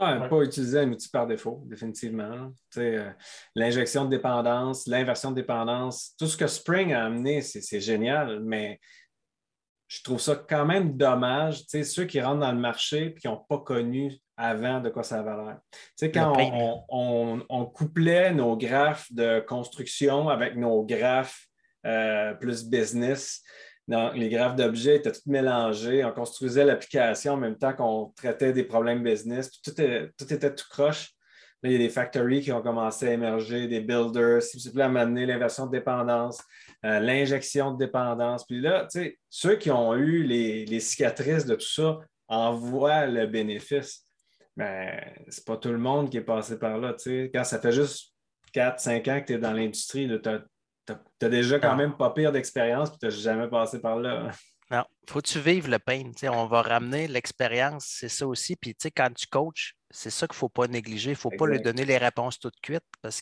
Pas 0.00 0.42
utiliser 0.42 0.78
un 0.78 0.90
outil 0.90 1.10
par 1.10 1.26
défaut, 1.26 1.62
définitivement. 1.66 2.54
Euh, 2.78 3.10
L'injection 3.54 4.06
de 4.06 4.10
dépendance, 4.10 4.86
l'inversion 4.86 5.30
de 5.30 5.36
dépendance, 5.36 6.14
tout 6.18 6.26
ce 6.26 6.38
que 6.38 6.46
Spring 6.46 6.94
a 6.94 7.04
amené, 7.04 7.42
c'est 7.42 7.80
génial, 7.80 8.40
mais 8.40 8.80
je 9.92 10.04
trouve 10.04 10.20
ça 10.20 10.36
quand 10.36 10.64
même 10.64 10.96
dommage. 10.96 11.62
Tu 11.62 11.70
sais, 11.70 11.82
ceux 11.84 12.04
qui 12.04 12.20
rentrent 12.20 12.38
dans 12.40 12.52
le 12.52 12.58
marché 12.60 13.06
et 13.06 13.14
qui 13.14 13.26
n'ont 13.26 13.44
pas 13.48 13.58
connu 13.58 14.12
avant 14.36 14.78
de 14.80 14.88
quoi 14.88 15.02
ça 15.02 15.18
avait 15.18 15.34
l'air. 15.44 15.58
Tu 15.72 15.78
sais, 15.96 16.10
quand 16.12 16.32
on, 16.54 16.84
on- 16.88 17.44
on 17.48 17.66
couplait 17.66 18.32
nos 18.32 18.56
graphes 18.56 19.12
de 19.12 19.40
construction 19.40 20.28
avec 20.28 20.54
nos 20.56 20.84
graphes 20.84 21.44
euh, 21.86 22.34
plus 22.34 22.64
business, 22.64 23.42
dans 23.88 24.12
les 24.12 24.28
graphes 24.28 24.54
d'objets 24.54 24.96
étaient 24.96 25.10
tous 25.10 25.26
mélangés. 25.26 26.04
On 26.04 26.12
construisait 26.12 26.64
l'application 26.64 27.32
en 27.32 27.36
même 27.38 27.58
temps 27.58 27.72
qu'on 27.72 28.12
traitait 28.14 28.52
des 28.52 28.62
problèmes 28.62 29.02
business. 29.02 29.50
Puis 29.50 29.60
tout, 29.74 29.80
est- 29.82 30.10
tout 30.16 30.32
était 30.32 30.54
tout 30.54 30.66
croche. 30.70 31.10
Là, 31.62 31.68
il 31.68 31.72
y 31.72 31.74
a 31.74 31.78
des 31.78 31.90
factories 31.90 32.40
qui 32.40 32.52
ont 32.52 32.62
commencé 32.62 33.08
à 33.08 33.12
émerger, 33.12 33.68
des 33.68 33.80
builders, 33.80 34.42
s'il 34.42 34.62
vous 34.62 34.72
plaît, 34.72 34.84
à 34.84 34.88
m'amener 34.88 35.26
l'inversion 35.26 35.66
de 35.66 35.72
dépendance, 35.72 36.42
euh, 36.86 37.00
l'injection 37.00 37.72
de 37.72 37.78
dépendance. 37.78 38.46
Puis 38.46 38.60
là, 38.60 38.86
tu 38.90 39.00
sais, 39.00 39.18
ceux 39.28 39.56
qui 39.56 39.70
ont 39.70 39.94
eu 39.94 40.22
les, 40.22 40.64
les 40.64 40.80
cicatrices 40.80 41.44
de 41.44 41.54
tout 41.54 41.68
ça 41.68 41.98
en 42.28 42.54
voient 42.54 43.06
le 43.06 43.26
bénéfice. 43.26 44.06
Mais 44.56 45.14
c'est 45.28 45.44
pas 45.46 45.56
tout 45.56 45.70
le 45.70 45.78
monde 45.78 46.10
qui 46.10 46.16
est 46.16 46.22
passé 46.22 46.58
par 46.58 46.78
là. 46.78 46.94
tu 46.94 47.02
sais. 47.24 47.30
Quand 47.32 47.44
ça 47.44 47.60
fait 47.60 47.72
juste 47.72 48.14
4-5 48.54 49.10
ans 49.10 49.20
que 49.20 49.26
tu 49.26 49.32
es 49.34 49.38
dans 49.38 49.52
l'industrie, 49.52 50.08
tu 50.08 50.20
tu 51.18 51.26
as 51.26 51.28
déjà 51.28 51.58
quand 51.60 51.70
Non. 51.72 51.76
même 51.76 51.96
pas 51.96 52.10
pire 52.10 52.32
d'expérience, 52.32 52.90
puis 52.90 52.98
tu 52.98 53.06
n'as 53.06 53.10
jamais 53.12 53.48
passé 53.48 53.80
par 53.80 53.96
là. 53.96 54.30
Non, 54.70 54.84
faut 55.08 55.20
que 55.20 55.26
tu 55.26 55.40
vives 55.40 55.68
le 55.68 55.78
pain. 55.80 56.12
on 56.24 56.46
va 56.46 56.62
ramener 56.62 57.08
l'expérience, 57.08 57.86
c'est 57.86 58.08
ça 58.08 58.26
aussi. 58.26 58.54
Puis, 58.54 58.74
tu 58.74 58.84
sais, 58.84 58.90
quand 58.92 59.12
tu 59.12 59.26
coaches, 59.26 59.74
c'est 59.90 60.10
ça 60.10 60.28
qu'il 60.28 60.34
ne 60.34 60.38
faut 60.38 60.48
pas 60.48 60.68
négliger. 60.68 61.10
Il 61.10 61.14
ne 61.14 61.18
faut 61.18 61.30
pas 61.30 61.46
lui 61.46 61.60
donner 61.60 61.84
les 61.84 61.98
réponses 61.98 62.38
toutes 62.38 62.60
cuites 62.62 62.84
parce 63.02 63.20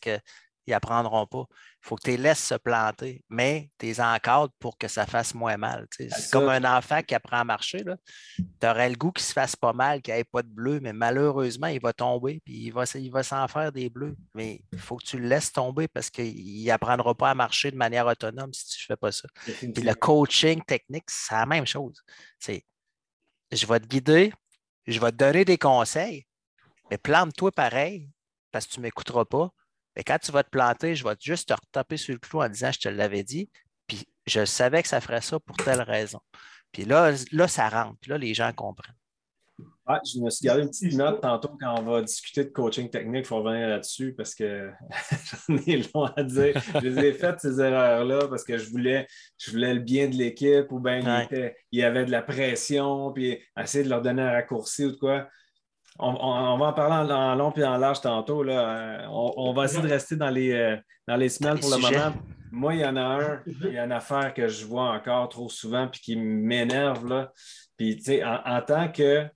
qu'ils 0.68 0.74
n'apprendront 0.74 1.26
pas. 1.26 1.44
Il 1.50 1.88
faut 1.88 1.96
que 1.96 2.02
tu 2.02 2.10
les 2.10 2.16
laisses 2.18 2.44
se 2.44 2.54
planter, 2.54 3.24
mais 3.30 3.70
tu 3.78 3.86
les 3.86 4.00
encadres 4.00 4.52
pour 4.58 4.76
que 4.76 4.86
ça 4.86 5.06
fasse 5.06 5.34
moins 5.34 5.56
mal. 5.56 5.86
C'est 5.90 6.30
comme 6.30 6.48
un 6.48 6.76
enfant 6.76 7.02
qui 7.02 7.14
apprend 7.14 7.38
à 7.38 7.44
marcher. 7.44 7.82
Tu 8.60 8.66
aurais 8.66 8.90
le 8.90 8.96
goût 8.96 9.10
qu'il 9.12 9.24
se 9.24 9.32
fasse 9.32 9.56
pas 9.56 9.72
mal, 9.72 10.02
qu'il 10.02 10.12
n'y 10.12 10.20
ait 10.20 10.24
pas 10.24 10.42
de 10.42 10.48
bleu, 10.48 10.80
mais 10.80 10.92
malheureusement, 10.92 11.68
il 11.68 11.80
va 11.80 11.92
tomber 11.92 12.40
puis 12.44 12.54
il 12.66 12.70
va, 12.70 12.82
s- 12.82 12.96
il 12.96 13.10
va 13.10 13.22
s'en 13.22 13.46
faire 13.48 13.72
des 13.72 13.88
bleus. 13.88 14.14
Mais 14.34 14.60
il 14.72 14.78
faut 14.78 14.96
que 14.96 15.04
tu 15.04 15.18
le 15.18 15.26
laisses 15.28 15.52
tomber 15.52 15.88
parce 15.88 16.10
qu'il 16.10 16.64
n'apprendra 16.66 17.14
pas 17.14 17.30
à 17.30 17.34
marcher 17.34 17.70
de 17.70 17.76
manière 17.76 18.06
autonome 18.06 18.52
si 18.52 18.66
tu 18.66 18.82
ne 18.82 18.94
fais 18.94 18.96
pas 18.98 19.12
ça. 19.12 19.28
Puis 19.72 19.82
le 19.84 19.94
coaching 19.94 20.62
technique, 20.64 21.04
c'est 21.08 21.34
la 21.34 21.46
même 21.46 21.66
chose. 21.66 22.02
C'est 22.38 22.64
je 23.52 23.64
vais 23.66 23.80
te 23.80 23.86
guider, 23.86 24.32
je 24.86 25.00
vais 25.00 25.10
te 25.12 25.16
donner 25.16 25.44
des 25.44 25.56
conseils, 25.56 26.26
mais 26.90 26.98
plante-toi 26.98 27.50
pareil 27.52 28.10
parce 28.50 28.66
que 28.66 28.72
tu 28.74 28.80
ne 28.80 28.82
m'écouteras 28.82 29.24
pas. 29.24 29.50
Mais 29.98 30.04
quand 30.04 30.18
tu 30.18 30.30
vas 30.30 30.44
te 30.44 30.48
planter, 30.50 30.94
je 30.94 31.02
vais 31.02 31.16
juste 31.20 31.48
te 31.48 31.54
retaper 31.54 31.96
sur 31.96 32.14
le 32.14 32.20
clou 32.20 32.40
en 32.40 32.48
disant 32.48 32.70
je 32.72 32.78
te 32.78 32.88
l'avais 32.88 33.24
dit, 33.24 33.50
puis 33.88 34.06
je 34.26 34.44
savais 34.44 34.80
que 34.80 34.88
ça 34.88 35.00
ferait 35.00 35.20
ça 35.20 35.40
pour 35.40 35.56
telle 35.56 35.82
raison. 35.82 36.20
Puis 36.70 36.84
là, 36.84 37.10
là, 37.32 37.48
ça 37.48 37.68
rentre. 37.68 37.98
Puis 38.00 38.10
là, 38.10 38.16
les 38.16 38.32
gens 38.32 38.52
comprennent. 38.52 38.94
Ouais, 39.88 39.96
je 40.04 40.20
me 40.20 40.30
suis 40.30 40.44
gardé 40.46 40.62
une 40.62 40.68
petite 40.68 40.92
note 40.92 41.20
tantôt 41.22 41.50
quand 41.60 41.80
on 41.80 41.82
va 41.82 42.02
discuter 42.02 42.44
de 42.44 42.50
coaching 42.50 42.88
technique. 42.90 43.24
Il 43.24 43.26
faut 43.26 43.42
revenir 43.42 43.66
là-dessus 43.68 44.14
parce 44.16 44.34
que 44.36 44.70
j'en 45.48 45.56
ai 45.66 45.82
long 45.92 46.04
à 46.04 46.22
dire. 46.22 46.62
Je 46.74 46.78
les 46.86 47.06
ai 47.06 47.12
faites, 47.12 47.40
ces 47.40 47.58
erreurs-là, 47.60 48.28
parce 48.28 48.44
que 48.44 48.56
je 48.56 48.70
voulais, 48.70 49.08
je 49.38 49.50
voulais 49.50 49.74
le 49.74 49.80
bien 49.80 50.06
de 50.08 50.14
l'équipe 50.14 50.70
ou 50.70 50.78
bien 50.78 50.98
il, 50.98 51.24
était- 51.24 51.56
il 51.72 51.80
y 51.80 51.82
avait 51.82 52.04
de 52.04 52.10
la 52.12 52.22
pression, 52.22 53.10
puis 53.12 53.42
essayer 53.58 53.82
de 53.82 53.88
leur 53.88 54.02
donner 54.02 54.22
un 54.22 54.30
raccourci 54.30 54.84
ou 54.84 54.90
de 54.92 54.96
quoi. 54.96 55.28
On, 55.98 56.10
on- 56.10 56.54
on 56.54 56.58
va 56.58 56.66
en 56.66 56.72
parler 56.72 57.12
en, 57.12 57.16
en 57.16 57.34
long 57.34 57.52
et 57.52 57.64
en 57.64 57.76
large 57.76 58.00
tantôt. 58.00 58.42
Là. 58.42 59.02
Euh, 59.02 59.06
On, 59.08 59.32
on 59.36 59.52
va 59.52 59.64
essayer 59.64 59.82
de 59.82 59.88
rester 59.88 60.16
dans 60.16 60.30
les, 60.30 60.52
euh, 60.52 60.76
dans 61.06 61.16
les 61.16 61.28
pour 61.38 61.50
le 61.54 61.60
sujets. 61.60 61.98
moment. 61.98 62.16
Moi, 62.50 62.74
il 62.74 62.80
y 62.80 62.84
en 62.86 62.96
a 62.96 63.00
un, 63.02 63.42
il 63.46 63.72
y 63.72 63.78
a 63.78 63.84
une 63.84 63.92
affaire 63.92 64.32
que 64.32 64.48
je 64.48 64.64
vois 64.66 64.90
encore 64.92 65.28
trop 65.28 65.48
souvent 65.48 65.88
puis 65.88 66.00
qui 66.00 66.16
m'énerve. 66.16 67.06
là. 67.06 67.32
Puis, 67.76 67.96
tu 67.96 68.04
sais, 68.04 68.24
en, 68.24 68.40
en 68.44 68.62
tant 68.62 68.90
que 68.90 69.26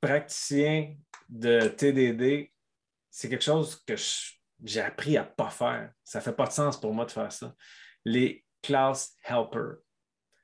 praticien 0.00 0.94
de 1.28 1.68
TDD, 1.68 2.50
c'est 3.10 3.28
quelque 3.28 3.44
chose 3.44 3.76
que 3.86 3.94
j'ai 4.62 4.80
appris 4.80 5.16
à 5.16 5.22
ne 5.22 5.28
pas 5.28 5.50
faire. 5.50 5.90
Ça 6.04 6.18
ne 6.18 6.24
fait 6.24 6.32
pas 6.32 6.46
de 6.46 6.52
sens 6.52 6.78
pour 6.78 6.92
moi 6.92 7.04
de 7.04 7.10
faire 7.10 7.32
ça. 7.32 7.52
Les 8.04 8.44
class 8.62 9.16
helpers. 9.24 9.76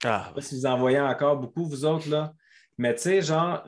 Ah, 0.04 0.22
Je 0.24 0.28
sais 0.28 0.34
pas 0.34 0.40
si 0.40 0.54
vous 0.56 0.66
en 0.66 0.78
voyez 0.78 1.00
encore 1.00 1.36
beaucoup, 1.36 1.64
vous 1.66 1.84
autres, 1.84 2.08
là. 2.08 2.32
Mais 2.78 2.94
tu 2.94 3.02
sais, 3.02 3.20
genre, 3.22 3.62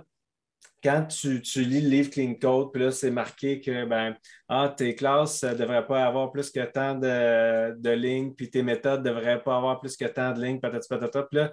quand 0.83 1.07
tu, 1.07 1.41
tu 1.43 1.62
lis 1.62 1.80
le 1.80 1.89
livre 1.89 2.11
Clean 2.11 2.35
Code, 2.35 2.72
puis 2.72 2.83
là, 2.83 2.91
c'est 2.91 3.11
marqué 3.11 3.61
que 3.61 3.85
ben, 3.85 4.16
ah, 4.49 4.74
tes 4.76 4.95
classes 4.95 5.43
ne 5.45 5.55
devraient 5.55 5.87
pas 5.87 6.05
avoir 6.07 6.33
plus 6.33 6.51
que 6.51 6.64
tant 6.64 6.95
de, 6.97 7.74
de 7.78 7.91
lignes, 7.91 8.35
puis 8.35 8.51
tes 8.51 8.62
méthodes 8.62 9.01
ne 9.05 9.11
devraient 9.11 9.43
pas 9.43 9.57
avoir 9.57 9.80
plus 9.80 9.97
que 9.97 10.05
tant 10.07 10.33
de 10.33 10.43
lignes, 10.45 10.61
patati 10.61 10.89
patata. 10.89 11.22
Puis 11.24 11.39
là, 11.39 11.53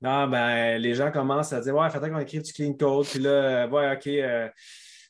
non, 0.00 0.28
ben, 0.28 0.78
les 0.78 0.94
gens 0.94 1.10
commencent 1.10 1.52
à 1.52 1.60
dire 1.60 1.74
Ouais, 1.74 1.88
faudrait 1.90 2.10
qu'on 2.10 2.18
écrive 2.18 2.42
du 2.42 2.52
Clean 2.52 2.74
Code, 2.74 3.06
puis 3.06 3.20
là, 3.20 3.30
euh, 3.66 3.68
ouais, 3.68 3.92
OK. 3.96 4.06
euh, 4.08 4.48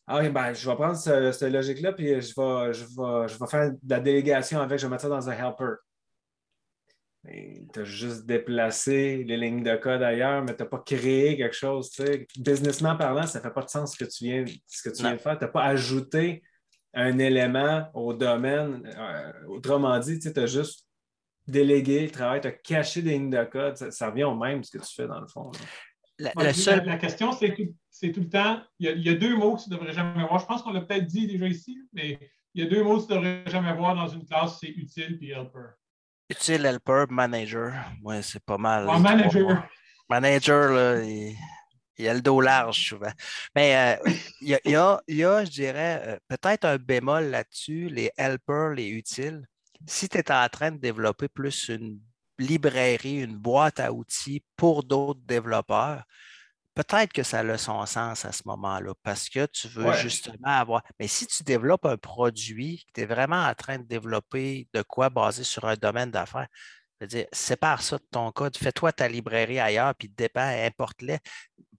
ah, 0.07 0.29
ben, 0.29 0.53
je 0.53 0.69
vais 0.69 0.77
prendre 0.77 0.97
ce- 0.97 1.33
cette 1.33 1.53
logique-là, 1.53 1.93
puis 1.93 2.07
je 2.21 2.35
vais, 2.37 2.73
je, 2.75 2.85
vais, 2.85 3.29
je 3.29 3.39
vais 3.39 3.47
faire 3.51 3.71
de 3.73 3.79
la 3.89 4.01
délégation 4.01 4.61
avec, 4.61 4.79
je 4.79 4.87
vais 4.87 4.91
mettre 4.91 5.03
ça 5.03 5.09
dans 5.09 5.29
un 5.31 5.33
helper. 5.33 5.77
Tu 7.27 7.81
as 7.81 7.85
juste 7.85 8.27
déplacé 8.27 9.25
les 9.25 9.37
lignes 9.37 9.63
de 9.63 9.77
code 9.77 10.03
ailleurs, 10.03 10.43
mais 10.43 10.55
tu 10.55 10.63
n'as 10.63 10.69
pas 10.69 10.83
créé 10.85 11.37
quelque 11.37 11.57
chose. 11.57 11.91
tu 11.91 12.05
sais. 12.05 12.27
Businessment 12.37 12.97
parlant, 12.97 13.27
ça 13.27 13.39
ne 13.39 13.45
fait 13.45 13.51
pas 13.53 13.63
de 13.63 13.71
sens 13.71 13.95
ce 13.95 14.05
que 14.05 14.11
tu 14.11 14.25
viens, 14.25 14.45
ce 14.67 14.89
que 14.89 14.95
tu 14.95 15.03
viens 15.03 15.15
de 15.15 15.19
faire. 15.19 15.39
Tu 15.39 15.45
n'as 15.45 15.51
pas 15.51 15.65
ajouté 15.65 16.43
un 16.93 17.19
élément 17.19 17.89
au 17.95 18.13
domaine. 18.13 18.83
Euh, 18.97 19.33
autrement 19.49 19.99
dit, 19.99 20.19
tu 20.19 20.29
as 20.39 20.47
juste 20.47 20.87
délégué 21.47 22.05
le 22.05 22.11
travail, 22.11 22.41
tu 22.41 22.49
as 22.49 22.53
caché 22.53 23.03
des 23.03 23.13
lignes 23.13 23.31
de 23.31 23.45
code. 23.45 23.77
Ça, 23.77 23.91
ça 23.91 24.11
revient 24.11 24.25
au 24.25 24.37
même 24.37 24.63
ce 24.63 24.77
que 24.77 24.85
tu 24.85 24.95
fais 24.95 25.07
dans 25.07 25.21
le 25.21 25.27
fond. 25.27 25.51
la, 26.19 26.53
seule 26.53 26.81
la, 26.81 26.93
la 26.93 26.99
question, 26.99 27.33
c'est 27.33 27.55
tout, 27.55 27.75
c'est 27.91 28.13
tout 28.13 28.21
le 28.21 28.29
temps, 28.29 28.61
il 28.79 28.87
y, 28.87 28.89
a, 28.89 28.93
il 28.93 29.03
y 29.03 29.09
a 29.09 29.15
deux 29.15 29.37
mots 29.37 29.57
que 29.57 29.63
tu 29.63 29.71
ne 29.71 29.77
devrais 29.77 29.93
jamais 29.93 30.27
voir. 30.27 30.39
Je 30.39 30.47
pense 30.47 30.63
qu'on 30.63 30.73
l'a 30.73 30.83
peut-être 30.83 31.07
dit 31.07 31.27
déjà 31.27 31.47
ici, 31.47 31.79
mais 31.93 32.19
il 32.55 32.63
y 32.63 32.67
a 32.67 32.71
deux 32.71 32.83
mots 32.83 33.01
que 33.01 33.07
tu 33.07 33.13
ne 33.13 33.19
devrais 33.19 33.51
jamais 33.51 33.75
voir 33.75 33.95
dans 33.95 34.09
une 34.09 34.25
classe, 34.25 34.59
c'est 34.61 34.69
utile 34.69 35.19
et 35.23 35.31
helper. 35.31 35.75
Utile 36.29 36.67
helper, 36.67 37.05
manager, 37.11 37.75
ouais, 38.03 38.23
c'est 38.23 38.43
pas 38.45 38.59
mal. 38.59 38.87
Manager. 38.87 39.69
Manager, 40.09 40.71
là, 40.73 41.03
il, 41.03 41.37
il 41.97 42.09
a 42.09 42.15
le 42.15 42.21
dos 42.21 42.41
large 42.41 42.89
souvent. 42.89 43.13
Mais 43.55 43.99
euh, 44.05 44.11
il, 44.41 44.49
y 44.49 44.55
a, 44.55 44.61
il 44.65 44.71
y 44.73 44.77
a- 44.77 45.01
il 45.09 45.17
y 45.17 45.25
a, 45.25 45.45
je 45.45 45.51
dirais, 45.51 46.03
euh, 46.07 46.19
peut-être 46.29 46.65
un 46.65 46.77
bémol 46.77 47.25
là-dessus, 47.27 47.89
les 47.89 48.11
helpers, 48.17 48.71
les 48.71 48.89
utiles. 48.89 49.43
Si 49.87 50.09
tu 50.09 50.19
es 50.19 50.31
en 50.33 50.49
train 50.49 50.71
de 50.73 50.79
développer 50.79 51.29
plus 51.29 51.69
une 51.69 52.01
librairie, 52.39 53.21
une 53.23 53.37
boîte 53.37 53.81
à 53.81 53.93
outils 53.93 54.43
pour 54.57 54.83
d'autres 54.83 55.21
développeurs, 55.25 56.05
peut-être 56.75 57.13
que 57.13 57.23
ça 57.23 57.41
a 57.41 57.59
son 57.59 57.85
sens 57.87 58.25
à 58.25 58.33
ce 58.33 58.43
moment-là 58.47 58.93
parce 59.03 59.29
que 59.29 59.47
tu 59.47 59.69
veux 59.69 59.85
Ouais. 59.87 59.99
justement 60.01 60.49
avoir. 60.49 60.83
Mais 60.99 61.09
si 61.09 61.27
tu 61.27 61.43
développes 61.45 61.87
un 61.87 61.97
produit, 61.97 62.85
que 62.87 62.93
tu 62.95 63.01
es 63.03 63.07
vraiment 63.07 63.43
en 63.47 63.55
train 63.55 63.79
de 63.79 63.85
développer 63.85 64.69
de 64.75 64.83
quoi 64.83 65.11
basé 65.11 65.45
sur 65.45 65.65
un 65.67 65.77
domaine 65.77 66.11
d'affaires, 66.11 66.49
je 67.01 67.05
veux 67.05 67.09
dire, 67.09 67.27
sépare 67.33 67.83
ça 67.83 67.99
de 67.99 68.05
ton 68.11 68.31
code, 68.33 68.57
fais-toi 68.57 68.93
ta 68.93 69.09
librairie 69.09 69.61
ailleurs, 69.61 69.95
puis 69.95 70.09
dépend, 70.09 70.41
importe-les. 70.43 71.19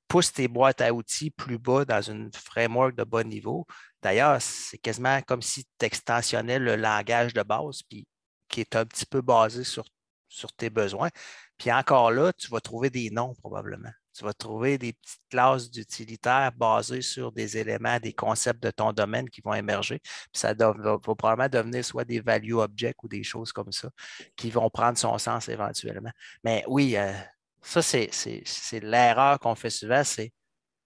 Pousse 0.07 0.31
tes 0.33 0.47
boîtes 0.47 0.81
à 0.81 0.93
outils 0.93 1.31
plus 1.31 1.57
bas 1.57 1.83
dans 1.85 2.01
une 2.01 2.31
framework 2.33 2.95
de 2.95 3.03
bas 3.03 3.23
niveau. 3.23 3.65
D'ailleurs, 4.03 4.41
c'est 4.41 4.77
quasiment 4.77 5.21
comme 5.23 5.41
si 5.41 5.65
tu 5.79 5.85
extensionnais 5.85 6.59
le 6.59 6.75
langage 6.75 7.33
de 7.33 7.41
base, 7.43 7.81
puis 7.89 8.07
qui 8.49 8.61
est 8.61 8.75
un 8.75 8.85
petit 8.85 9.05
peu 9.05 9.21
basé 9.21 9.63
sur, 9.63 9.85
sur 10.29 10.53
tes 10.53 10.69
besoins. 10.69 11.09
Puis 11.57 11.71
encore 11.71 12.11
là, 12.11 12.31
tu 12.33 12.49
vas 12.49 12.59
trouver 12.61 12.89
des 12.89 13.09
noms 13.09 13.33
probablement. 13.35 13.89
Tu 14.15 14.23
vas 14.23 14.33
trouver 14.33 14.77
des 14.77 14.93
petites 14.93 15.21
classes 15.29 15.69
d'utilitaires 15.69 16.51
basées 16.55 17.01
sur 17.01 17.31
des 17.31 17.57
éléments, 17.57 17.99
des 17.99 18.13
concepts 18.13 18.63
de 18.63 18.71
ton 18.71 18.93
domaine 18.93 19.29
qui 19.29 19.41
vont 19.41 19.53
émerger. 19.53 19.99
Puis 19.99 20.39
ça 20.39 20.53
va, 20.53 20.97
probablement 20.99 21.49
devenir 21.49 21.83
soit 21.83 22.05
des 22.05 22.21
value 22.21 22.53
objects 22.53 23.03
ou 23.03 23.07
des 23.09 23.23
choses 23.23 23.51
comme 23.51 23.71
ça 23.71 23.89
qui 24.35 24.49
vont 24.49 24.69
prendre 24.69 24.97
son 24.97 25.17
sens 25.17 25.49
éventuellement. 25.49 26.11
Mais 26.43 26.63
oui, 26.67 26.95
euh, 26.95 27.13
ça, 27.61 27.81
c'est 27.81 28.79
l'erreur 28.81 29.39
qu'on 29.39 29.55
fait 29.55 29.69
souvent, 29.69 30.03
c'est 30.03 30.31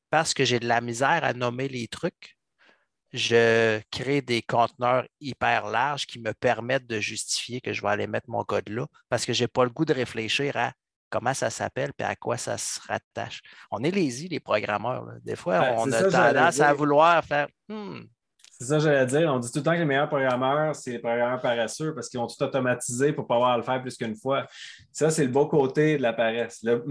parce 0.10 0.34
que 0.34 0.46
j'ai 0.46 0.60
de 0.60 0.68
la 0.68 0.82
misère 0.82 1.24
à 1.24 1.34
nommer 1.34 1.68
les 1.68 1.88
trucs, 1.88 2.38
je 3.14 3.82
crée 3.92 4.22
des 4.22 4.42
conteneurs 4.42 5.08
hyper 5.20 5.68
larges 5.68 6.06
qui 6.06 6.20
me 6.20 6.34
permettent 6.34 6.88
de 6.88 7.00
justifier 7.00 7.62
que 7.62 7.74
je 7.74 7.82
vais 7.82 7.90
aller 7.90 8.08
mettre 8.08 8.30
mon 8.30 8.44
code 8.44 8.70
là 8.70 8.86
parce 9.10 9.26
que 9.26 9.34
je 9.34 9.44
n'ai 9.44 9.48
pas 9.48 9.64
le 9.64 9.72
goût 9.72 9.86
de 9.86 9.94
réfléchir 9.94 10.56
à 10.58 10.74
comment 11.10 11.34
ça 11.34 11.50
s'appelle 11.50 11.92
et 11.98 12.04
à 12.04 12.16
quoi 12.16 12.38
ça 12.38 12.58
se 12.58 12.80
rattache. 12.88 13.42
On 13.72 13.84
est 13.84 13.92
lazy, 13.92 14.28
les 14.28 14.40
programmeurs. 14.40 15.06
là. 15.06 15.14
Des 15.24 15.36
fois, 15.36 15.60
Ben, 15.60 15.76
on 15.78 15.92
a 15.92 16.10
ça, 16.10 16.12
tendance 16.34 16.60
à 16.60 16.74
vouloir 16.74 17.24
faire 17.24 17.48
Hmm, 17.68 18.02
C'est 18.62 18.68
ça 18.68 18.76
que 18.76 18.84
j'allais 18.84 19.06
dire. 19.06 19.34
On 19.34 19.40
dit 19.40 19.50
tout 19.50 19.60
le 19.60 19.64
temps 19.64 19.72
que 19.72 19.78
les 19.78 19.86
meilleurs 19.86 20.10
programmeurs, 20.10 20.76
c'est 20.76 20.92
les 20.92 21.00
programmeurs 21.00 21.40
paresseux 21.40 21.94
parce 21.96 22.10
qu'ils 22.10 22.20
ont 22.20 22.28
tout 22.28 22.44
automatisé 22.44 23.14
pour 23.14 23.26
pouvoir 23.26 23.58
le 23.58 23.64
faire 23.64 23.82
plus 23.82 23.96
qu'une 23.96 24.18
fois. 24.18 24.48
Ça, 24.92 25.10
c'est 25.10 25.24
le 25.24 25.32
beau 25.32 25.48
côté 25.48 25.96
de 25.96 26.02
la 26.02 26.12
paresse. 26.12 26.60
Le, 26.64 26.84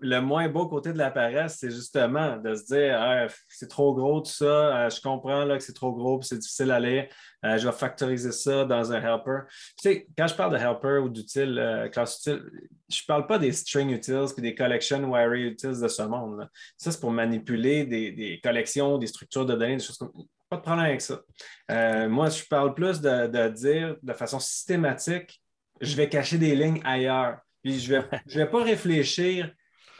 le 0.00 0.20
moins 0.20 0.48
beau 0.48 0.66
côté 0.66 0.92
de 0.92 0.98
la 0.98 1.12
paresse, 1.12 1.58
c'est 1.60 1.70
justement 1.70 2.38
de 2.38 2.56
se 2.56 2.64
dire 2.64 2.96
Ah, 2.98 3.26
c'est 3.48 3.68
trop 3.68 3.94
gros 3.94 4.20
tout 4.20 4.32
ça, 4.32 4.86
Euh, 4.86 4.90
je 4.90 5.00
comprends 5.00 5.44
là, 5.44 5.56
que 5.56 5.62
c'est 5.62 5.74
trop 5.74 5.92
gros 5.92 6.20
c'est 6.22 6.38
difficile 6.38 6.72
à 6.72 6.80
lire. 6.80 7.06
Euh, 7.44 7.56
je 7.56 7.68
vais 7.68 7.72
factoriser 7.74 8.32
ça 8.32 8.64
dans 8.64 8.92
un 8.92 9.00
helper. 9.00 9.42
Tu 9.80 9.90
sais, 9.90 10.06
quand 10.18 10.26
je 10.26 10.34
parle 10.34 10.52
de 10.52 10.58
helper 10.58 10.98
ou 11.04 11.08
d'utile, 11.08 11.56
euh, 11.56 11.88
classe 11.88 12.18
utile, 12.18 12.42
je 12.88 13.00
ne 13.00 13.06
parle 13.06 13.28
pas 13.28 13.38
des 13.38 13.52
string 13.52 13.90
utils 13.90 14.32
puis 14.34 14.42
des 14.42 14.56
collection 14.56 15.04
wary 15.08 15.42
utils 15.44 15.80
de 15.80 15.88
ce 15.88 16.02
monde. 16.02 16.48
Ça, 16.76 16.90
c'est 16.90 17.00
pour 17.00 17.12
manipuler 17.12 17.84
des, 17.84 18.10
des 18.10 18.40
collections, 18.42 18.98
des 18.98 19.06
structures 19.06 19.46
de 19.46 19.54
données, 19.54 19.76
des 19.76 19.84
choses 19.84 19.98
comme 19.98 20.12
pas 20.52 20.58
de 20.58 20.62
problème 20.62 20.84
avec 20.84 21.00
ça. 21.00 21.22
Euh, 21.70 22.08
moi, 22.10 22.28
je 22.28 22.44
parle 22.44 22.74
plus 22.74 23.00
de, 23.00 23.48
dire 23.48 23.96
de 24.02 24.12
façon 24.12 24.38
systématique, 24.38 25.42
je 25.80 25.96
vais 25.96 26.08
cacher 26.10 26.36
des 26.36 26.54
lignes 26.54 26.82
ailleurs. 26.84 27.38
Puis 27.62 27.80
je 27.80 27.94
ne 27.94 28.00
vais, 28.00 28.08
je 28.26 28.38
vais 28.38 28.50
pas 28.50 28.62
réfléchir 28.62 29.50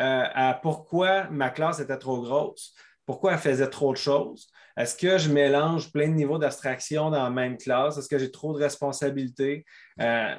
euh, 0.00 0.24
à 0.34 0.54
pourquoi 0.54 1.30
ma 1.30 1.48
classe 1.48 1.80
était 1.80 1.96
trop 1.96 2.20
grosse, 2.20 2.74
pourquoi 3.06 3.32
elle 3.32 3.38
faisait 3.38 3.70
trop 3.70 3.92
de 3.92 3.98
choses. 3.98 4.48
Est-ce 4.76 4.94
que 4.94 5.16
je 5.16 5.30
mélange 5.30 5.90
plein 5.90 6.08
de 6.08 6.14
niveaux 6.14 6.38
d'abstraction 6.38 7.10
dans 7.10 7.22
la 7.22 7.30
même 7.30 7.56
classe? 7.56 7.96
Est-ce 7.96 8.08
que 8.08 8.18
j'ai 8.18 8.30
trop 8.30 8.52
de 8.52 8.62
responsabilités? 8.62 9.64
Euh, 10.00 10.36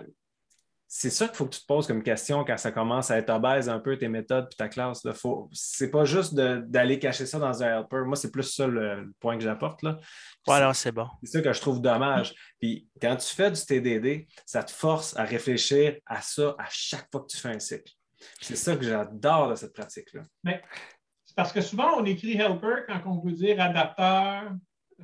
c'est 0.95 1.09
ça 1.09 1.27
qu'il 1.27 1.35
faut 1.37 1.47
que 1.47 1.55
tu 1.55 1.61
te 1.61 1.65
poses 1.65 1.87
comme 1.87 2.03
question 2.03 2.45
quand 2.45 2.55
ça 2.55 2.71
commence 2.71 3.09
à 3.09 3.17
être 3.17 3.31
obèse 3.31 3.67
un 3.67 3.79
peu 3.79 3.97
tes 3.97 4.09
méthodes 4.09 4.47
puis 4.47 4.55
ta 4.55 4.69
classe. 4.69 5.01
Ce 5.01 5.83
n'est 5.83 5.89
pas 5.89 6.05
juste 6.05 6.35
d'aller 6.35 6.99
cacher 6.99 7.25
ça 7.25 7.39
dans 7.39 7.63
un 7.63 7.79
helper. 7.79 8.05
Moi, 8.05 8.15
c'est 8.15 8.29
plus 8.29 8.43
ça 8.43 8.67
le, 8.67 9.11
point 9.19 9.35
que 9.35 9.43
j'apporte. 9.43 9.83
Voilà, 10.45 10.71
c'est 10.75 10.91
bon. 10.91 11.07
C'est 11.23 11.31
ça 11.31 11.41
que 11.41 11.51
je 11.51 11.59
trouve 11.59 11.81
dommage. 11.81 12.35
Puis 12.59 12.87
quand 13.01 13.15
tu 13.15 13.33
fais 13.33 13.49
du 13.49 13.59
TDD, 13.59 14.27
ça 14.45 14.61
te 14.61 14.71
force 14.71 15.17
à 15.17 15.23
réfléchir 15.23 15.95
à 16.05 16.21
ça 16.21 16.55
à 16.59 16.67
chaque 16.69 17.07
fois 17.11 17.21
que 17.21 17.27
tu 17.27 17.37
fais 17.37 17.49
un 17.49 17.59
cycle. 17.59 17.91
C'est 18.39 18.55
ça 18.55 18.77
que 18.77 18.83
j'adore 18.83 19.49
de 19.49 19.55
cette 19.55 19.73
pratique-là. 19.73 20.21
Mais 20.43 20.61
c'est 21.25 21.35
parce 21.35 21.51
que 21.51 21.61
souvent, 21.61 21.97
on 21.97 22.05
écrit 22.05 22.39
helper 22.39 22.85
quand 22.87 23.01
on 23.07 23.19
veut 23.19 23.33
dire 23.33 23.59
adapteur, 23.59 24.51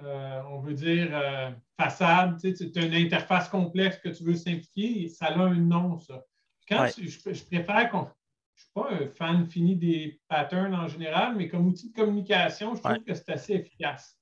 euh, 0.03 0.41
on 0.49 0.59
veut 0.59 0.73
dire 0.73 1.09
euh, 1.11 1.51
façade, 1.77 2.39
tu 2.39 2.79
as 2.79 2.85
une 2.85 2.93
interface 2.93 3.49
complexe 3.49 3.97
que 3.97 4.09
tu 4.09 4.23
veux 4.23 4.35
simplifier, 4.35 5.07
ça 5.09 5.27
a 5.27 5.37
un 5.39 5.55
nom, 5.55 5.97
ça. 5.97 6.23
Quand 6.67 6.87
je, 6.87 7.45
préfère 7.45 7.89
qu'on. 7.89 8.07
Je 8.55 8.63
ne 8.63 8.65
suis 8.65 8.71
pas 8.73 9.03
un 9.03 9.07
fan 9.07 9.49
fini 9.49 9.75
des 9.75 10.19
patterns 10.27 10.75
en 10.75 10.87
général, 10.87 11.35
mais 11.35 11.47
comme 11.47 11.65
outil 11.67 11.89
de 11.91 11.95
communication, 11.95 12.75
je 12.75 12.81
trouve 12.81 13.03
que 13.03 13.13
c'est 13.13 13.29
assez 13.29 13.53
efficace. 13.53 14.17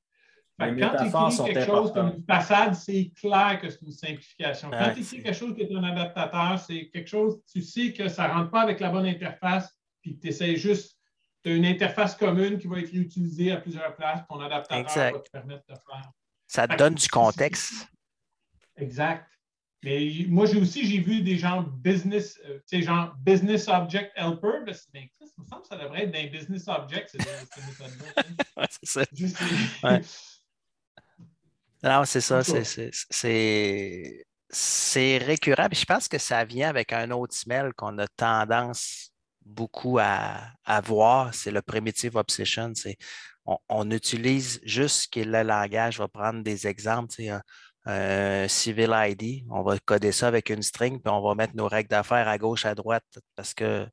quand 0.60 0.74
tu 0.76 1.08
écris 1.08 1.54
quelque 1.54 1.66
chose 1.66 1.92
comme 1.92 2.14
une 2.16 2.24
façade, 2.24 2.76
c'est 2.76 3.12
clair 3.20 3.60
que 3.60 3.70
c'est 3.70 3.82
une 3.82 3.92
simplification. 3.92 4.70
Quand 4.70 4.94
tu 4.94 5.02
écris 5.02 5.24
quelque 5.24 5.36
chose 5.36 5.56
qui 5.56 5.64
est 5.64 5.76
un 5.76 5.84
adaptateur, 5.84 6.60
c'est 6.60 6.88
quelque 6.90 7.10
chose, 7.10 7.42
tu 7.52 7.62
sais 7.62 7.92
que 7.92 8.08
ça 8.08 8.28
ne 8.28 8.34
rentre 8.34 8.52
pas 8.52 8.62
avec 8.62 8.80
la 8.80 8.90
bonne 8.90 9.08
interface, 9.08 9.76
puis 10.02 10.16
que 10.16 10.22
tu 10.22 10.28
essaies 10.28 10.56
juste 10.56 10.97
tu 11.44 11.52
as 11.52 11.56
une 11.56 11.66
interface 11.66 12.16
commune 12.16 12.58
qui 12.58 12.68
va 12.68 12.80
être 12.80 12.94
utilisée 12.94 13.52
à 13.52 13.58
plusieurs 13.58 13.96
places. 13.96 14.22
Ton 14.30 14.40
adaptateur 14.40 15.14
va 15.14 15.20
te 15.20 15.30
permettre 15.30 15.66
de 15.68 15.76
faire. 15.76 16.12
Ça 16.48 16.68
te 16.68 16.76
donne 16.76 16.96
du 16.96 17.08
contexte. 17.08 17.88
Exact. 18.78 19.28
Mais 19.84 20.26
moi, 20.28 20.46
j'ai 20.48 20.60
aussi 20.60 20.86
j'ai 20.88 21.00
vu 21.00 21.22
des 21.22 21.38
gens 21.38 21.62
business, 21.62 22.40
euh, 22.46 22.58
tu 22.68 22.80
sais, 22.80 22.82
genre 22.82 23.14
business 23.20 23.68
object 23.68 24.12
helper. 24.16 24.64
Ben, 24.66 24.74
ça 24.74 24.90
me 25.38 25.48
semble 25.48 25.62
que 25.62 25.68
ça 25.68 25.78
devrait 25.78 26.04
être 26.04 26.12
d'un 26.12 26.28
business 26.28 26.68
object, 26.68 27.10
c'est 28.70 28.86
ça. 28.86 29.04
Non, 31.84 32.06
c'est 32.06 32.22
ça. 32.22 32.42
C'est 34.50 35.18
récurrent. 35.18 35.68
je 35.72 35.86
pense 35.86 36.08
que 36.08 36.18
ça 36.18 36.44
vient 36.44 36.70
avec 36.70 36.92
un 36.92 37.12
autre 37.12 37.36
smell 37.36 37.74
qu'on 37.76 37.98
a 38.00 38.08
tendance 38.08 39.12
beaucoup 39.48 40.00
à, 40.00 40.52
voir, 40.84 41.34
c'est 41.34 41.52
le 41.52 41.62
primitive 41.62 42.16
obsession. 42.16 42.74
On, 43.70 43.90
utilise 43.92 44.60
juste 44.64 45.04
ce 45.04 45.08
qui 45.08 45.24
le 45.24 45.44
langage. 45.44 45.96
Je 45.96 46.04
vais 46.04 46.08
prendre 46.08 46.44
des 46.44 46.68
exemples. 46.68 47.14
Un, 47.86 48.48
civil 48.50 48.92
ID, 48.94 49.46
on 49.50 49.64
va 49.64 49.80
coder 49.80 50.12
ça 50.12 50.28
avec 50.28 50.50
une 50.50 50.62
string, 50.62 51.02
puis 51.02 51.10
on 51.10 51.22
va 51.22 51.36
mettre 51.36 51.56
nos 51.56 51.70
règles 51.70 51.90
d'affaires 51.90 52.28
à 52.28 52.38
gauche, 52.38 52.66
à 52.66 52.76
droite, 52.76 53.06
parce 53.36 53.54
que 53.54 53.88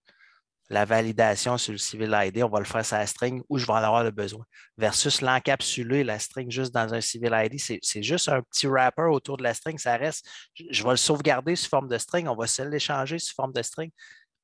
la 0.71 0.85
validation 0.85 1.59
sur 1.59 1.73
le 1.73 1.79
civil 1.79 2.11
ID, 2.13 2.43
on 2.43 2.49
va 2.49 2.59
le 2.59 2.65
faire 2.65 2.85
sur 2.85 2.97
la 2.97 3.07
string 3.07 3.43
où 3.49 3.59
je 3.59 3.67
vais 3.67 3.73
en 3.73 3.77
avoir 3.77 4.03
le 4.03 4.11
besoin. 4.11 4.45
Versus 4.79 5.21
l'encapsuler, 5.21 6.05
la 6.05 6.19
string 6.19 6.51
juste 6.51 6.73
dans 6.73 6.93
un 6.95 7.01
civil 7.01 7.33
ID, 7.33 7.61
c'est 7.83 8.03
juste 8.03 8.29
un 8.29 8.43
petit 8.43 8.67
wrapper 8.67 9.03
autour 9.03 9.37
de 9.37 9.43
la 9.43 9.55
string, 9.55 9.79
ça 9.79 9.97
reste. 9.97 10.27
Je 10.71 10.83
vais 10.83 10.91
le 10.91 10.97
sauvegarder 10.97 11.55
sous 11.55 11.69
forme 11.69 11.89
de 11.89 11.99
string, 11.99 12.27
on 12.29 12.35
va 12.35 12.47
se 12.47 12.63
l'échanger 12.63 13.19
sous 13.19 13.35
forme 13.35 13.53
de 13.53 13.63
string. 13.63 13.91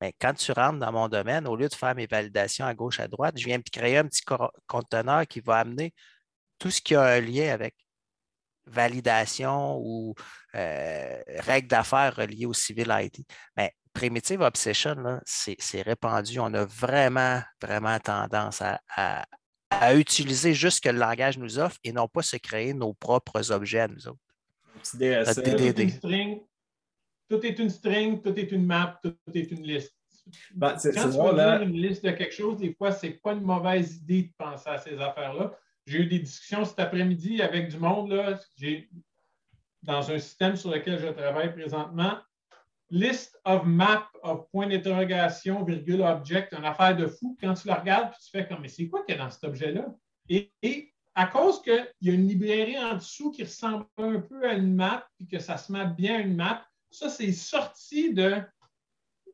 Mais 0.01 0.13
quand 0.19 0.33
tu 0.33 0.51
rentres 0.51 0.79
dans 0.79 0.91
mon 0.91 1.07
domaine, 1.07 1.47
au 1.47 1.55
lieu 1.55 1.69
de 1.69 1.75
faire 1.75 1.93
mes 1.95 2.07
validations 2.07 2.65
à 2.65 2.73
gauche, 2.73 2.99
à 2.99 3.07
droite, 3.07 3.37
je 3.37 3.45
viens 3.45 3.59
de 3.59 3.69
créer 3.71 3.97
un 3.97 4.05
petit 4.05 4.23
conteneur 4.67 5.27
qui 5.27 5.39
va 5.39 5.57
amener 5.57 5.93
tout 6.57 6.71
ce 6.71 6.81
qui 6.81 6.95
a 6.95 7.03
un 7.03 7.21
lien 7.21 7.53
avec 7.53 7.75
validation 8.65 9.77
ou 9.79 10.15
euh, 10.55 11.21
règles 11.27 11.67
d'affaires 11.67 12.15
reliées 12.15 12.47
au 12.47 12.53
civil 12.53 12.87
IT. 12.99 13.25
Mais 13.55 13.73
Primitive 13.93 14.41
Obsession, 14.41 15.19
c'est 15.25 15.81
répandu. 15.81 16.39
On 16.39 16.53
a 16.53 16.65
vraiment, 16.65 17.41
vraiment 17.61 17.99
tendance 17.99 18.61
à, 18.61 19.25
utiliser 19.93 20.53
juste 20.53 20.77
ce 20.77 20.81
que 20.81 20.89
le 20.89 20.99
langage 20.99 21.37
nous 21.37 21.57
offre 21.57 21.77
et 21.83 21.93
non 21.93 22.07
pas 22.07 22.21
se 22.21 22.37
créer 22.37 22.73
nos 22.73 22.93
propres 22.93 23.51
objets 23.51 23.79
à 23.79 23.87
nous 23.87 24.07
autres. 24.07 24.19
DDD 25.41 26.50
tout 27.31 27.45
est 27.45 27.57
une 27.59 27.69
string, 27.69 28.21
tout 28.21 28.37
est 28.37 28.51
une 28.51 28.65
map, 28.65 28.99
tout 29.01 29.15
est 29.33 29.49
une 29.51 29.63
liste. 29.63 29.95
Ben, 30.53 30.75
Quand 30.75 31.09
tu 31.09 31.17
veux 31.17 31.63
une 31.63 31.81
liste 31.81 32.03
de 32.03 32.11
quelque 32.11 32.33
chose, 32.33 32.57
des 32.57 32.73
fois, 32.73 32.91
ce 32.91 33.07
n'est 33.07 33.13
pas 33.13 33.31
une 33.31 33.43
mauvaise 33.43 33.97
idée 33.97 34.23
de 34.23 34.33
penser 34.37 34.69
à 34.69 34.77
ces 34.77 34.99
affaires-là. 34.99 35.57
J'ai 35.85 35.99
eu 35.99 36.05
des 36.07 36.19
discussions 36.19 36.65
cet 36.65 36.79
après-midi 36.79 37.41
avec 37.41 37.69
du 37.69 37.77
monde. 37.77 38.11
Là. 38.11 38.37
Dans 39.81 40.11
un 40.11 40.19
système 40.19 40.57
sur 40.57 40.71
lequel 40.71 40.99
je 40.99 41.07
travaille 41.07 41.53
présentement, 41.53 42.17
list 42.89 43.39
of 43.45 43.65
map 43.65 44.09
of 44.21 44.49
point 44.51 44.67
d'interrogation, 44.67 45.63
virgule 45.63 46.01
object, 46.01 46.53
une 46.53 46.65
affaire 46.65 46.97
de 46.97 47.07
fou. 47.07 47.37
Quand 47.41 47.53
tu 47.53 47.67
la 47.69 47.75
regardes, 47.75 48.11
tu 48.21 48.29
fais 48.29 48.45
comme, 48.45 48.61
mais 48.61 48.67
c'est 48.67 48.89
quoi 48.89 49.03
qu'il 49.03 49.15
y 49.15 49.17
a 49.17 49.23
dans 49.23 49.31
cet 49.31 49.45
objet-là? 49.45 49.85
Et, 50.27 50.51
et, 50.61 50.93
à 51.15 51.27
cause 51.27 51.61
qu'il 51.61 51.87
y 52.01 52.09
a 52.09 52.13
une 52.13 52.27
librairie 52.27 52.77
en 52.77 52.95
dessous 52.95 53.31
qui 53.31 53.43
ressemble 53.43 53.85
un 53.97 54.19
peu 54.19 54.47
à 54.47 54.53
une 54.53 54.75
map, 54.75 55.07
et 55.19 55.27
que 55.27 55.39
ça 55.39 55.57
se 55.57 55.71
mappe 55.71 55.95
bien 55.95 56.17
à 56.17 56.19
une 56.19 56.35
map, 56.35 56.65
ça, 56.91 57.09
c'est 57.09 57.31
sorti 57.31 58.13
de, 58.13 58.41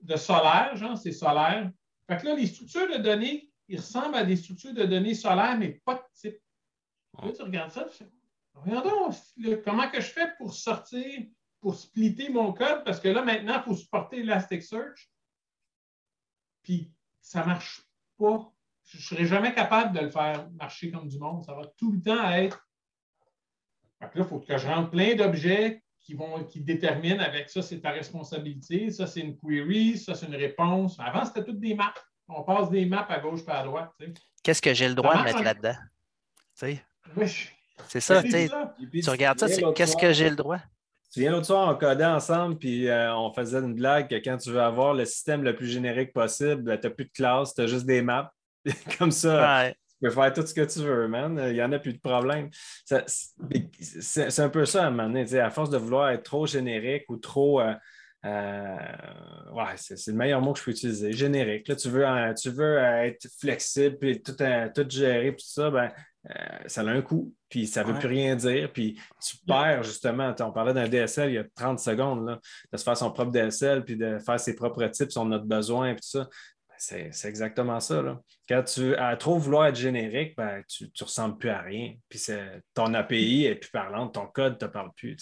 de 0.01 0.16
solaire, 0.16 0.76
genre, 0.76 0.97
c'est 0.97 1.12
solaire. 1.12 1.72
Fait 2.08 2.18
que 2.18 2.26
là, 2.26 2.36
les 2.36 2.47
structures 2.47 2.88
de 2.88 2.97
données, 2.97 3.51
ils 3.68 3.78
ressemblent 3.78 4.16
à 4.16 4.24
des 4.24 4.38
structures 4.38 4.74
de 4.74 4.86
données 4.86 5.16
solaires, 5.16 5.58
mais 5.58 5.82
pas 5.84 5.95
de 5.95 6.03
type. 6.14 6.41
Tu 7.36 7.41
regardes 7.41 7.72
ça, 7.72 7.86
tu 7.86 7.97
fais, 7.97 8.10
donc, 8.66 9.16
comment 9.64 9.89
que 9.89 10.01
je 10.01 10.08
fais 10.08 10.34
pour 10.38 10.53
sortir, 10.53 11.28
pour 11.60 11.76
splitter 11.76 12.30
mon 12.30 12.53
code? 12.53 12.84
Parce 12.84 12.99
que 12.99 13.10
là, 13.10 13.24
maintenant, 13.24 13.58
il 13.58 13.64
faut 13.64 13.76
supporter 13.76 14.20
Elasticsearch. 14.20 15.12
Puis, 16.64 16.91
ça 17.22 17.41
ne 17.41 17.47
marche 17.47 17.84
pas. 18.18 18.51
Je 18.86 18.97
ne 18.97 19.01
serai 19.01 19.26
jamais 19.26 19.53
capable 19.53 19.95
de 19.95 20.05
le 20.05 20.10
faire 20.10 20.49
marcher 20.51 20.91
comme 20.91 21.08
du 21.08 21.20
monde. 21.20 21.43
Ça 21.43 21.53
va 21.53 21.66
tout 21.78 21.91
le 21.91 22.01
temps 22.01 22.30
être. 22.32 22.68
Fait 23.99 24.10
que 24.10 24.20
là, 24.20 24.26
il 24.26 24.28
faut 24.28 24.39
que 24.39 24.58
je 24.58 24.68
rentre 24.68 24.91
plein 24.91 25.16
d'objets 25.16 25.84
qui, 26.08 26.14
vont, 26.14 26.41
qui 26.45 26.62
déterminent 26.62 27.22
avec 27.22 27.49
ça, 27.49 27.62
c'est 27.62 27.82
ta 27.82 27.91
responsabilité, 27.91 28.89
ça, 28.91 29.05
c'est 29.05 29.20
une 29.20 29.38
query, 29.38 29.97
ça, 29.97 30.16
c'est 30.16 30.26
une 30.26 30.38
réponse. 30.38 30.97
Avant, 30.99 31.26
c'était 31.26 31.43
toutes 31.43 31.60
des 31.60 31.76
maps. 31.76 31.93
On 32.30 32.43
passe 32.43 32.70
des 32.70 32.86
maps 32.86 33.05
à 33.10 33.20
gauche 33.20 33.41
et 33.45 33.51
à 33.51 33.64
droite. 33.64 33.91
Qu'est-ce 34.41 34.62
que 34.62 34.74
j'ai 34.74 34.88
le 34.88 34.95
droit 34.95 35.18
de 35.18 35.24
mettre 35.24 35.43
là-dedans? 35.43 35.76
C'est 36.55 37.99
ça, 37.99 38.24
tu 38.24 39.10
regardes 39.10 39.38
ça, 39.38 39.47
qu'est-ce 39.76 39.97
que 39.97 40.14
j'ai 40.14 40.30
le 40.30 40.38
droit? 40.38 40.60
Tu 41.12 41.20
viens 41.20 41.32
l'autre 41.32 41.47
soir, 41.47 41.70
on 41.70 41.78
codait 41.78 42.05
ensemble, 42.05 42.58
puis 42.58 42.88
euh, 42.88 43.14
on 43.14 43.34
faisait 43.34 43.60
une 43.60 43.76
blague 43.76 44.10
que 44.10 44.16
quand 44.16 44.38
tu 44.38 44.51
veux 44.51 44.62
avoir 44.62 44.93
le 44.93 45.03
système 45.03 45.43
le 45.43 45.55
plus 45.55 45.68
générique 45.68 46.14
possible, 46.14 46.64
ben, 46.64 46.80
tu 46.80 46.88
n'as 46.88 46.93
plus 46.93 47.05
de 47.05 47.12
classe, 47.12 47.53
tu 47.53 47.62
as 47.62 47.68
juste 47.68 47.86
des 47.86 48.01
maps. 48.01 48.32
Comme 48.97 49.12
ça, 49.12 49.72
tu 49.72 49.78
peux 50.02 50.10
faire 50.10 50.34
tout 50.34 50.45
ce 50.45 50.54
que 50.54 50.62
tu 50.62 50.80
veux, 50.80 51.08
man. 51.08 51.39
Il 51.48 51.54
n'y 51.54 51.62
en 51.62 51.72
a 51.72 51.80
plus 51.80 51.93
de 51.93 52.00
problème. 52.00 52.50
C'est 52.86 54.39
un 54.39 54.50
peu 54.50 54.66
ça 54.66 54.84
à 54.84 54.88
un 54.88 54.91
moment 54.91 55.10
donné. 55.10 55.39
À 55.39 55.50
force 55.50 55.70
de 55.70 55.78
vouloir 55.78 56.10
être 56.10 56.24
trop 56.24 56.45
générique 56.45 57.06
ou 57.10 57.18
trop. 57.18 57.62
Euh, 57.62 57.74
euh, 58.26 58.78
ouais, 59.54 59.76
c'est 59.76 60.08
le 60.08 60.18
meilleur 60.18 60.41
mot 60.41 60.54
que 60.54 60.60
je 60.60 60.66
peux 60.66 60.72
utiliser. 60.72 61.14
Générique. 61.14 61.68
Là, 61.68 61.76
tu 61.76 61.89
veux, 61.89 62.06
tu 62.39 62.50
veux 62.50 62.78
être 62.78 63.28
flexible 63.39 63.98
puis 63.98 64.22
tout, 64.22 64.34
tout 64.34 64.89
gérer, 64.89 65.32
tout 65.32 65.45
ça, 65.45 65.70
ben, 65.70 65.91
euh, 66.30 66.58
ça 66.66 66.82
a 66.82 66.86
un 66.86 67.02
coût, 67.02 67.34
puis 67.48 67.68
ça 67.68 67.84
ne 67.84 67.91
veut 67.91 68.00
plus 68.00 68.08
rien 68.08 68.36
dire, 68.36 68.72
puis 68.74 69.00
tu 69.22 69.38
perds 69.45 69.84
justement. 69.84 70.36
On 70.41 70.52
parlait 70.52 70.74
d'un 70.74 70.89
DSL 70.89 71.30
il 71.30 71.36
y 71.36 71.38
a 71.38 71.45
30 71.56 71.80
secondes, 71.80 72.28
là, 72.28 72.39
de 72.72 72.78
se 72.78 72.84
faire 72.84 72.98
son 72.98 73.12
propre 73.12 73.32
DSL, 73.32 73.86
puis 73.86 73.95
de 73.95 74.20
faire 74.20 74.39
ses 74.39 74.56
propres 74.56 74.86
types, 74.88 75.10
on 75.16 75.32
a 75.32 75.38
besoin, 75.38 75.93
puis 75.93 76.02
tout 76.02 76.20
ça. 76.20 76.30
C'est 76.78 77.26
exactement 77.26 77.80
ça. 77.80 78.02
Là. 78.02 78.22
Quand 78.48 78.64
tu 78.64 78.96
as 78.96 79.16
trop 79.18 79.38
vouloir 79.38 79.68
être 79.68 79.76
générique, 79.76 80.36
ben, 80.36 80.64
tu 80.68 80.86
ne 80.86 81.04
ressembles 81.04 81.38
plus 81.38 81.50
à 81.50 81.62
rien. 81.62 81.96
Puis 82.10 82.22
ton 82.74 82.94
API 82.94 83.46
est 83.46 83.56
plus 83.56 83.72
parlante, 83.72 84.14
ton 84.14 84.28
code 84.28 84.54
ne 84.54 84.58
te 84.58 84.66
parle 84.66 84.92
plus. 84.96 85.18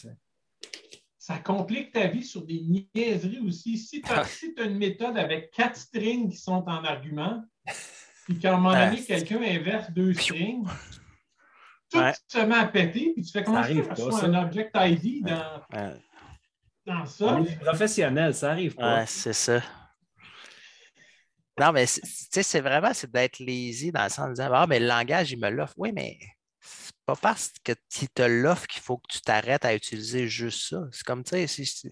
Ça 1.17 1.37
complique 1.37 1.91
ta 1.91 2.07
vie 2.07 2.23
sur 2.23 2.45
des 2.45 2.61
niaiseries 2.61 3.39
aussi. 3.39 3.77
Si 3.77 4.01
tu 4.01 4.11
as, 4.11 4.25
une 4.65 4.77
méthode 4.77 5.17
avec 5.17 5.51
quatre 5.51 5.77
strings 5.77 6.29
qui 6.29 6.37
sont 6.37 6.63
en 6.67 6.83
argument, 6.83 7.43
puis 8.25 8.37
qu'à 8.37 8.53
un 8.53 8.57
moment 8.57 8.73
donné, 8.73 8.99
ah, 8.99 9.05
quelqu'un 9.07 9.41
inverse 9.41 9.89
deux 9.91 10.13
strings, 10.13 10.65
tout 11.91 11.99
se 12.27 12.45
met 12.45 12.55
à 12.55 12.65
péter, 12.67 13.13
puis 13.15 13.23
tu 13.23 13.31
fais 13.31 13.43
comment 13.43 13.63
ça 13.63 13.69
arrive 13.69 13.87
pas, 13.87 14.25
un 14.25 14.43
object 14.43 14.71
ID 14.75 15.23
dans, 15.23 15.61
dans 16.85 17.05
ça? 17.05 17.39
professionnel, 17.61 18.33
ça 18.35 18.51
arrive 18.51 18.75
pas. 18.75 18.99
Ouais, 18.99 19.05
c'est 19.07 19.33
ça. 19.33 19.61
Non, 21.59 21.71
mais 21.71 21.85
c'est 21.87 22.59
vraiment 22.61 22.91
d'être 23.13 23.39
lazy 23.39 23.91
dans 23.91 24.03
le 24.03 24.09
sens 24.09 24.29
de 24.29 24.33
dire 24.33 24.53
Ah, 24.53 24.67
mais 24.67 24.79
le 24.79 24.87
langage, 24.87 25.31
il 25.31 25.39
me 25.39 25.49
l'offre. 25.49 25.73
Oui, 25.77 25.91
mais 25.93 26.17
c'est 26.61 26.91
pas 27.05 27.15
parce 27.15 27.51
que 27.63 27.71
tu 27.89 28.07
te 28.09 28.23
l'offre 28.23 28.67
qu'il 28.67 28.81
faut 28.81 28.97
que 28.97 29.07
tu 29.09 29.21
t'arrêtes 29.21 29.63
à 29.65 29.73
utiliser 29.75 30.27
juste 30.27 30.69
ça. 30.69 30.83
C'est 30.91 31.03
comme, 31.05 31.23
tu 31.23 31.31
sais, 31.31 31.47
si, 31.47 31.89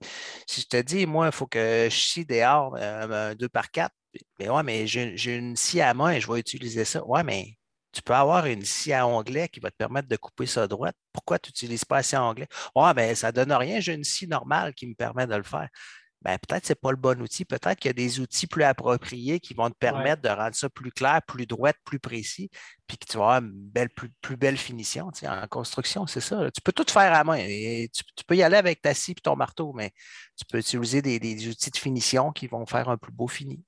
je 0.49 0.65
te 0.67 0.81
dis, 0.81 1.05
moi, 1.05 1.27
il 1.27 1.31
faut 1.31 1.47
que 1.47 1.87
je 1.89 1.95
scie 1.95 2.25
dehors 2.25 2.75
euh, 2.77 3.35
2 3.35 3.47
par 3.49 3.71
4, 3.71 3.93
mais 4.39 4.49
ouais, 4.49 4.63
mais 4.63 4.85
j'ai 4.87 5.35
une 5.37 5.55
scie 5.55 5.81
à 5.81 5.93
main 5.93 6.11
et 6.11 6.19
je 6.21 6.31
vais 6.31 6.39
utiliser 6.39 6.83
ça. 6.85 7.05
Ouais, 7.05 7.23
mais 7.23 7.55
tu 7.93 8.01
peux 8.01 8.13
avoir 8.13 8.45
une 8.47 8.65
scie 8.65 8.91
à 8.93 9.07
onglet 9.07 9.47
qui 9.49 9.59
va 9.61 9.71
te 9.71 9.75
permettre 9.77 10.07
de 10.09 10.15
couper 10.17 10.45
ça 10.45 10.67
droite. 10.67 10.95
Pourquoi 11.13 11.39
tu 11.39 11.49
n'utilises 11.51 11.85
pas 11.85 11.97
la 11.97 12.03
scie 12.03 12.15
à 12.17 12.23
onglet? 12.23 12.47
Ouais, 12.75 12.93
mais 12.95 13.15
ça 13.15 13.27
ne 13.27 13.33
donne 13.33 13.53
rien, 13.53 13.79
j'ai 13.79 13.93
une 13.93 14.03
scie 14.03 14.27
normale 14.27 14.73
qui 14.73 14.87
me 14.87 14.95
permet 14.95 15.27
de 15.27 15.35
le 15.35 15.43
faire 15.43 15.69
ben, 16.23 16.37
peut-être 16.37 16.61
que 16.61 16.67
ce 16.67 16.71
n'est 16.71 16.79
pas 16.81 16.91
le 16.91 16.97
bon 16.97 17.21
outil. 17.21 17.43
Peut-être 17.43 17.77
qu'il 17.77 17.89
y 17.89 17.91
a 17.91 17.93
des 17.93 18.21
outils 18.21 18.47
plus 18.47 18.63
appropriés 18.63 19.41
qui 19.41 19.53
vont 19.53 19.69
te 19.69 19.75
permettre 19.75 20.21
de 20.21 20.29
rendre 20.29 20.55
ça 20.55 20.69
plus 20.69 20.91
clair, 20.91 21.21
plus 21.27 21.45
droit, 21.45 21.71
plus 21.83 21.99
précis, 21.99 22.49
puis 22.87 22.97
que 22.97 23.05
tu 23.05 23.17
vas 23.17 23.23
avoir 23.23 23.37
une 23.39 23.51
belle, 23.51 23.89
plus, 23.89 24.37
belle 24.37 24.57
finition 24.57 25.11
en 25.23 25.47
construction. 25.47 26.07
C'est 26.07 26.21
ça. 26.21 26.49
Tu 26.51 26.61
peux 26.61 26.71
tout 26.71 26.85
faire 26.89 27.13
à 27.13 27.23
main. 27.25 27.37
Et 27.37 27.89
tu, 27.93 28.23
peux 28.25 28.35
y 28.35 28.43
aller 28.43 28.55
avec 28.55 28.81
ta 28.81 28.93
scie 28.93 29.11
et 29.11 29.15
ton 29.15 29.35
marteau, 29.35 29.73
mais 29.73 29.91
tu 30.37 30.45
peux 30.45 30.59
utiliser 30.59 31.01
des, 31.01 31.47
outils 31.49 31.71
de 31.71 31.77
finition 31.77 32.31
qui 32.31 32.47
vont 32.47 32.65
faire 32.65 32.87
un 32.87 32.97
plus 32.97 33.11
beau 33.11 33.27
fini. 33.27 33.61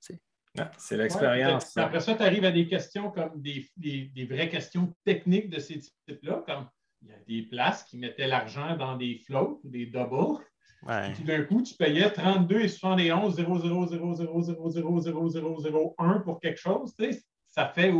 c'est 0.78 0.96
l'expérience. 0.96 1.76
après 1.76 2.00
ça, 2.00 2.16
tu 2.16 2.24
arrives 2.24 2.46
à 2.46 2.52
des 2.52 2.68
questions 2.70 3.12
comme 3.12 3.42
des, 3.42 3.70
des 3.76 4.28
vraies 4.30 4.50
questions 4.50 4.94
techniques 5.04 5.50
de 5.50 5.60
ces 5.60 5.80
types-là, 6.08 6.44
comme 6.48 6.70
il 7.02 7.10
y 7.10 7.14
a 7.14 7.20
des 7.28 7.48
places 7.48 7.84
qui 7.84 7.98
mettaient 7.98 8.28
l'argent 8.28 8.78
dans 8.78 8.96
des 8.96 9.22
floats 9.26 9.60
ou 9.64 9.70
des 9.70 9.86
doubles. 9.86 10.40
Ouais. 10.86 11.14
Puis 11.14 11.24
d'un 11.24 11.44
coup, 11.44 11.64
tu 11.64 11.74
payais 11.74 12.12
32 12.12 12.62
et 12.62 12.68
71 12.68 13.40
000000001 13.40 16.24
pour 16.24 16.40
quelque 16.40 16.60
chose. 16.60 16.94
Tu 16.98 17.12
sais, 17.12 17.24
ça 17.48 17.70
fait 17.70 17.92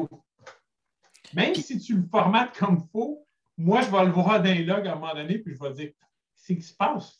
Même 1.34 1.56
si 1.56 1.80
tu 1.80 1.96
le 1.96 2.04
formates 2.12 2.56
comme 2.58 2.84
il 2.84 2.90
faut, 2.92 3.26
moi, 3.58 3.82
je 3.82 3.90
vais 3.90 4.06
le 4.06 4.12
voir 4.12 4.40
dans 4.42 4.54
les 4.54 4.64
logs 4.64 4.88
à 4.88 4.92
un 4.92 4.96
moment 4.96 5.16
donné, 5.16 5.40
puis 5.40 5.56
je 5.56 5.60
vais 5.60 5.74
dire 5.74 5.88
qu'est-ce 5.88 6.54
qui 6.54 6.62
se 6.62 6.76
passe? 6.76 7.20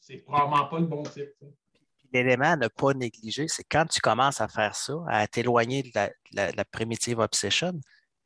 C'est 0.00 0.16
probablement 0.18 0.66
pas 0.66 0.80
le 0.80 0.86
bon 0.86 1.04
type. 1.04 1.30
L'élément 2.12 2.52
à 2.52 2.56
ne 2.56 2.68
pas 2.68 2.92
négliger, 2.94 3.46
c'est 3.48 3.64
quand 3.64 3.86
tu 3.86 4.00
commences 4.00 4.40
à 4.40 4.48
faire 4.48 4.74
ça, 4.74 4.94
à 5.06 5.28
t'éloigner 5.28 5.84
de 5.84 5.90
la, 6.32 6.64
primitive 6.64 7.20
obsession, 7.20 7.72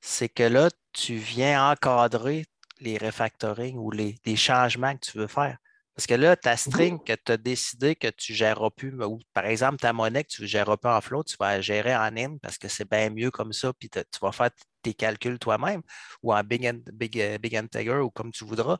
c'est 0.00 0.28
que 0.28 0.44
là, 0.44 0.70
tu 0.92 1.16
viens 1.16 1.70
encadrer 1.70 2.46
les 2.80 2.98
refactoring 2.98 3.76
ou 3.76 3.90
les, 3.90 4.16
les 4.24 4.36
changements 4.36 4.94
que 4.94 5.10
tu 5.10 5.18
veux 5.18 5.26
faire. 5.26 5.58
Parce 5.96 6.06
que 6.06 6.14
là, 6.14 6.36
ta 6.36 6.58
string 6.58 7.02
que 7.02 7.14
tu 7.14 7.32
as 7.32 7.38
décidé 7.38 7.96
que 7.96 8.08
tu 8.08 8.32
ne 8.32 8.36
géreras 8.36 8.68
plus, 8.68 8.92
ou 9.02 9.18
par 9.32 9.46
exemple, 9.46 9.78
ta 9.78 9.94
monnaie 9.94 10.24
que 10.24 10.28
tu 10.28 10.42
ne 10.42 10.46
géreras 10.46 10.76
pas 10.76 10.94
en 10.94 11.00
float, 11.00 11.24
tu 11.24 11.36
vas 11.40 11.54
la 11.54 11.60
gérer 11.62 11.96
en 11.96 12.14
in 12.16 12.36
parce 12.36 12.58
que 12.58 12.68
c'est 12.68 12.88
bien 12.88 13.08
mieux 13.08 13.30
comme 13.30 13.54
ça, 13.54 13.72
puis 13.72 13.88
tu 13.88 14.02
vas 14.20 14.30
faire 14.30 14.50
tes 14.82 14.92
calculs 14.92 15.38
toi-même 15.38 15.80
ou 16.22 16.34
en 16.34 16.44
big, 16.44 16.70
big, 16.92 17.18
euh, 17.18 17.38
big 17.38 17.56
integer 17.56 17.96
ou 17.96 18.10
comme 18.10 18.30
tu 18.30 18.44
voudras. 18.44 18.76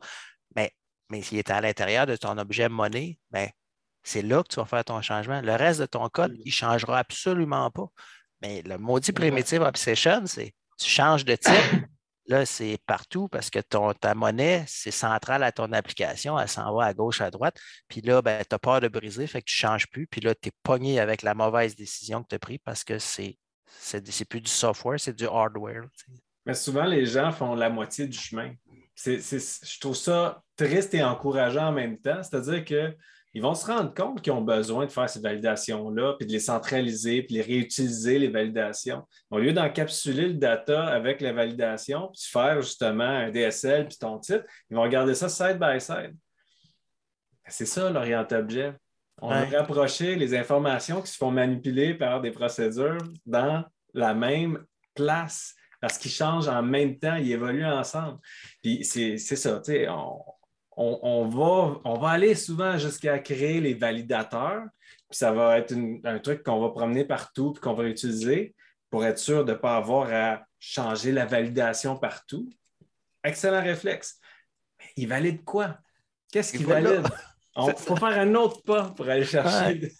Mais, 0.54 0.72
mais 1.08 1.22
s'il 1.22 1.38
est 1.38 1.50
à 1.50 1.58
l'intérieur 1.62 2.06
de 2.06 2.16
ton 2.16 2.36
objet 2.36 2.68
monnaie, 2.68 3.18
ben, 3.30 3.48
c'est 4.02 4.22
là 4.22 4.42
que 4.42 4.48
tu 4.48 4.56
vas 4.56 4.66
faire 4.66 4.84
ton 4.84 5.00
changement. 5.00 5.40
Le 5.40 5.54
reste 5.54 5.80
de 5.80 5.86
ton 5.86 6.06
code, 6.10 6.34
il 6.44 6.48
ne 6.48 6.52
changera 6.52 6.98
absolument 6.98 7.70
pas. 7.70 7.86
Mais 8.42 8.60
le 8.62 8.76
maudit 8.76 9.12
primitive 9.12 9.62
obsession, 9.62 10.26
c'est 10.26 10.54
tu 10.78 10.90
changes 10.90 11.24
de 11.24 11.34
type, 11.34 11.86
Là, 12.28 12.44
c'est 12.44 12.78
partout 12.86 13.28
parce 13.28 13.50
que 13.50 13.60
ton, 13.60 13.92
ta 13.92 14.14
monnaie, 14.14 14.64
c'est 14.66 14.90
central 14.90 15.42
à 15.44 15.52
ton 15.52 15.72
application, 15.72 16.38
elle 16.38 16.48
s'en 16.48 16.74
va 16.74 16.86
à 16.86 16.94
gauche, 16.94 17.20
à 17.20 17.30
droite. 17.30 17.56
Puis 17.88 18.00
là, 18.00 18.20
ben, 18.20 18.42
tu 18.48 18.54
as 18.54 18.58
peur 18.58 18.80
de 18.80 18.88
briser, 18.88 19.26
fait 19.26 19.42
que 19.42 19.46
tu 19.46 19.54
ne 19.54 19.68
changes 19.68 19.86
plus. 19.86 20.06
Puis 20.08 20.20
là, 20.20 20.34
tu 20.34 20.48
es 20.48 20.52
pogné 20.62 20.98
avec 20.98 21.22
la 21.22 21.34
mauvaise 21.34 21.76
décision 21.76 22.22
que 22.22 22.28
tu 22.28 22.34
as 22.34 22.38
prise 22.40 22.58
parce 22.64 22.82
que 22.82 22.98
c'est, 22.98 23.38
c'est, 23.66 24.24
plus 24.28 24.40
du 24.40 24.50
software, 24.50 24.98
c'est 24.98 25.14
du 25.14 25.26
hardware. 25.26 25.84
Mais 26.44 26.54
souvent, 26.54 26.84
les 26.84 27.06
gens 27.06 27.30
font 27.30 27.54
la 27.54 27.70
moitié 27.70 28.08
du 28.08 28.18
chemin. 28.18 28.52
je 28.96 29.80
trouve 29.80 29.96
ça 29.96 30.42
triste 30.56 30.94
et 30.94 31.04
encourageant 31.04 31.68
en 31.68 31.72
même 31.72 31.98
temps. 31.98 32.22
C'est-à-dire 32.22 32.64
que 32.64 32.96
ils 33.36 33.42
vont 33.42 33.54
se 33.54 33.66
rendre 33.66 33.92
compte 33.92 34.22
qu'ils 34.22 34.32
ont 34.32 34.40
besoin 34.40 34.86
de 34.86 34.90
faire 34.90 35.10
ces 35.10 35.20
validations-là, 35.20 36.14
puis 36.18 36.26
de 36.26 36.32
les 36.32 36.40
centraliser, 36.40 37.22
puis 37.22 37.36
de 37.36 37.42
les 37.42 37.46
réutiliser, 37.46 38.18
les 38.18 38.28
validations. 38.28 39.06
Au 39.30 39.38
lieu 39.38 39.52
d'encapsuler 39.52 40.28
le 40.28 40.34
data 40.34 40.86
avec 40.86 41.20
la 41.20 41.34
validation, 41.34 42.08
puis 42.14 42.30
faire 42.32 42.62
justement 42.62 43.04
un 43.04 43.30
DSL, 43.30 43.88
puis 43.88 43.98
ton 43.98 44.18
titre, 44.18 44.46
ils 44.70 44.76
vont 44.76 44.84
regarder 44.84 45.14
ça 45.14 45.28
side 45.28 45.58
by 45.60 45.78
side. 45.78 46.16
C'est 47.46 47.66
ça 47.66 47.90
l'Orient 47.90 48.26
Objet. 48.30 48.72
On 49.20 49.28
va 49.28 49.44
rapprocher 49.44 50.16
les 50.16 50.34
informations 50.34 51.02
qui 51.02 51.12
se 51.12 51.18
font 51.18 51.30
manipuler 51.30 51.92
par 51.92 52.22
des 52.22 52.30
procédures 52.30 53.04
dans 53.26 53.66
la 53.92 54.14
même 54.14 54.64
place 54.94 55.54
parce 55.82 55.98
qu'ils 55.98 56.10
changent 56.10 56.48
en 56.48 56.62
même 56.62 56.98
temps, 56.98 57.16
ils 57.16 57.32
évoluent 57.32 57.66
ensemble. 57.66 58.18
Puis 58.62 58.82
c'est 58.82 59.18
ça, 59.18 59.60
tu 59.60 59.72
sais, 59.72 59.88
on, 59.90 60.22
on, 60.76 61.28
va, 61.28 61.80
on 61.84 61.98
va 61.98 62.10
aller 62.10 62.34
souvent 62.34 62.76
jusqu'à 62.76 63.18
créer 63.18 63.60
les 63.60 63.74
validateurs. 63.74 64.64
Puis 65.08 65.18
ça 65.18 65.32
va 65.32 65.58
être 65.58 65.74
un 66.04 66.18
truc 66.18 66.42
qu'on 66.42 66.60
va 66.60 66.70
promener 66.70 67.04
partout 67.04 67.54
et 67.56 67.60
qu'on 67.60 67.74
va 67.74 67.84
utiliser 67.84 68.54
pour 68.90 69.04
être 69.04 69.18
sûr 69.18 69.44
de 69.44 69.52
ne 69.52 69.56
pas 69.56 69.76
avoir 69.76 70.12
à 70.12 70.42
changer 70.58 71.12
la 71.12 71.26
validation 71.26 71.96
partout. 71.96 72.50
Excellent 73.24 73.62
réflexe. 73.62 74.18
Mais 74.78 74.86
il 74.96 75.08
valide 75.08 75.44
quoi? 75.44 75.78
Qu'est-ce 76.30 76.52
qu'il 76.52 76.66
valide? 76.66 77.06
Il 77.58 77.72
faut 77.74 77.96
faire 77.96 78.18
un 78.18 78.34
autre 78.34 78.62
pas 78.64 78.90
pour 78.90 79.08
aller 79.08 79.24
chercher. 79.24 79.78
Puis, 79.78 79.90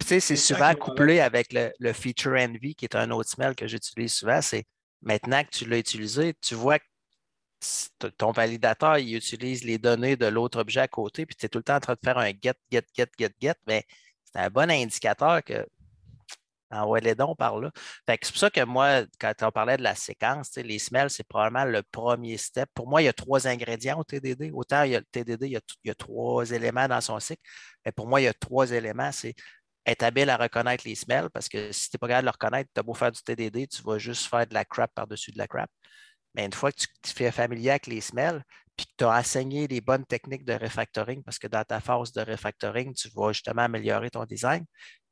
tu 0.00 0.06
sais, 0.06 0.18
c'est 0.18 0.34
souvent 0.34 0.74
couplé 0.74 1.20
avec 1.20 1.52
le, 1.52 1.70
le, 1.78 1.92
feature 1.92 2.32
envy, 2.32 2.74
qui 2.74 2.84
est 2.84 2.96
un 2.96 3.12
autre 3.12 3.30
smell 3.30 3.54
que 3.54 3.68
j'utilise 3.68 4.12
souvent. 4.12 4.42
C'est 4.42 4.64
maintenant 5.00 5.44
que 5.44 5.50
tu 5.50 5.66
l'as 5.66 5.78
utilisé, 5.78 6.34
tu 6.40 6.56
vois 6.56 6.80
que 6.80 6.84
ton 8.16 8.32
validateur, 8.32 8.98
il 8.98 9.16
utilise 9.16 9.64
les 9.64 9.78
données 9.78 10.16
de 10.16 10.26
l'autre 10.26 10.60
objet 10.60 10.80
à 10.80 10.88
côté, 10.88 11.26
puis 11.26 11.36
tu 11.36 11.46
es 11.46 11.48
tout 11.48 11.58
le 11.58 11.64
temps 11.64 11.76
en 11.76 11.80
train 11.80 11.94
de 11.94 12.00
faire 12.04 12.18
un 12.18 12.30
get, 12.30 12.54
get, 12.70 12.84
get, 12.96 13.08
get, 13.18 13.32
get, 13.40 13.54
mais 13.66 13.84
c'est 14.24 14.38
un 14.40 14.50
bon 14.50 14.70
indicateur 14.70 15.42
que 15.42 15.66
envoie 16.70 17.00
les 17.00 17.14
dons 17.14 17.34
par 17.34 17.58
là. 17.58 17.70
c'est 18.06 18.28
pour 18.28 18.36
ça 18.36 18.50
que 18.50 18.64
moi, 18.64 19.02
quand 19.18 19.32
on 19.42 19.50
parlait 19.50 19.76
de 19.76 19.82
la 19.82 19.94
séquence, 19.94 20.54
les 20.56 20.78
smells, 20.78 21.10
c'est 21.10 21.26
probablement 21.26 21.64
le 21.64 21.82
premier 21.82 22.36
step. 22.36 22.68
Pour 22.74 22.88
moi, 22.88 23.02
il 23.02 23.06
y 23.06 23.08
a 23.08 23.12
trois 23.12 23.46
ingrédients 23.46 23.98
au 23.98 24.04
TDD. 24.04 24.50
Autant 24.52 24.82
il 24.82 24.92
y 24.92 24.96
a 24.96 25.00
le 25.00 25.06
TDD, 25.06 25.46
il 25.46 25.60
y 25.84 25.90
a, 25.90 25.94
trois 25.94 26.50
éléments 26.50 26.88
dans 26.88 27.00
son 27.00 27.18
cycle, 27.20 27.42
mais 27.84 27.92
pour 27.92 28.06
moi, 28.06 28.20
il 28.20 28.24
y 28.24 28.28
a 28.28 28.34
trois 28.34 28.70
éléments. 28.70 29.12
C'est 29.12 29.34
être 29.86 30.02
habile 30.02 30.30
à 30.30 30.36
reconnaître 30.36 30.86
les 30.86 30.94
smells, 30.94 31.30
parce 31.32 31.48
que 31.48 31.72
si 31.72 31.90
tu 31.90 31.96
n'es 31.96 31.98
pas 31.98 32.08
capable 32.08 32.26
de 32.26 32.26
le 32.26 32.32
reconnaître, 32.32 32.70
tu 32.74 32.80
as 32.80 32.82
beau 32.82 32.94
faire 32.94 33.12
du 33.12 33.22
TDD, 33.22 33.68
tu 33.68 33.82
vas 33.82 33.98
juste 33.98 34.26
faire 34.26 34.46
de 34.46 34.54
la 34.54 34.64
crap 34.64 34.92
par-dessus 34.94 35.32
de 35.32 35.38
la 35.38 35.48
crap. 35.48 35.70
Mais 36.34 36.44
une 36.44 36.52
fois 36.52 36.72
que 36.72 36.78
tu 36.78 36.86
te 37.02 37.08
fais 37.08 37.30
familier 37.30 37.70
avec 37.70 37.86
les 37.86 38.00
smells, 38.00 38.42
puis 38.76 38.86
que 38.86 38.92
tu 38.98 39.04
as 39.04 39.18
enseigné 39.18 39.66
les 39.66 39.80
bonnes 39.80 40.04
techniques 40.06 40.44
de 40.44 40.54
refactoring, 40.54 41.22
parce 41.22 41.38
que 41.38 41.48
dans 41.48 41.64
ta 41.64 41.80
phase 41.80 42.12
de 42.12 42.20
refactoring, 42.22 42.94
tu 42.94 43.08
vas 43.14 43.32
justement 43.32 43.62
améliorer 43.62 44.10
ton 44.10 44.24
design, 44.24 44.64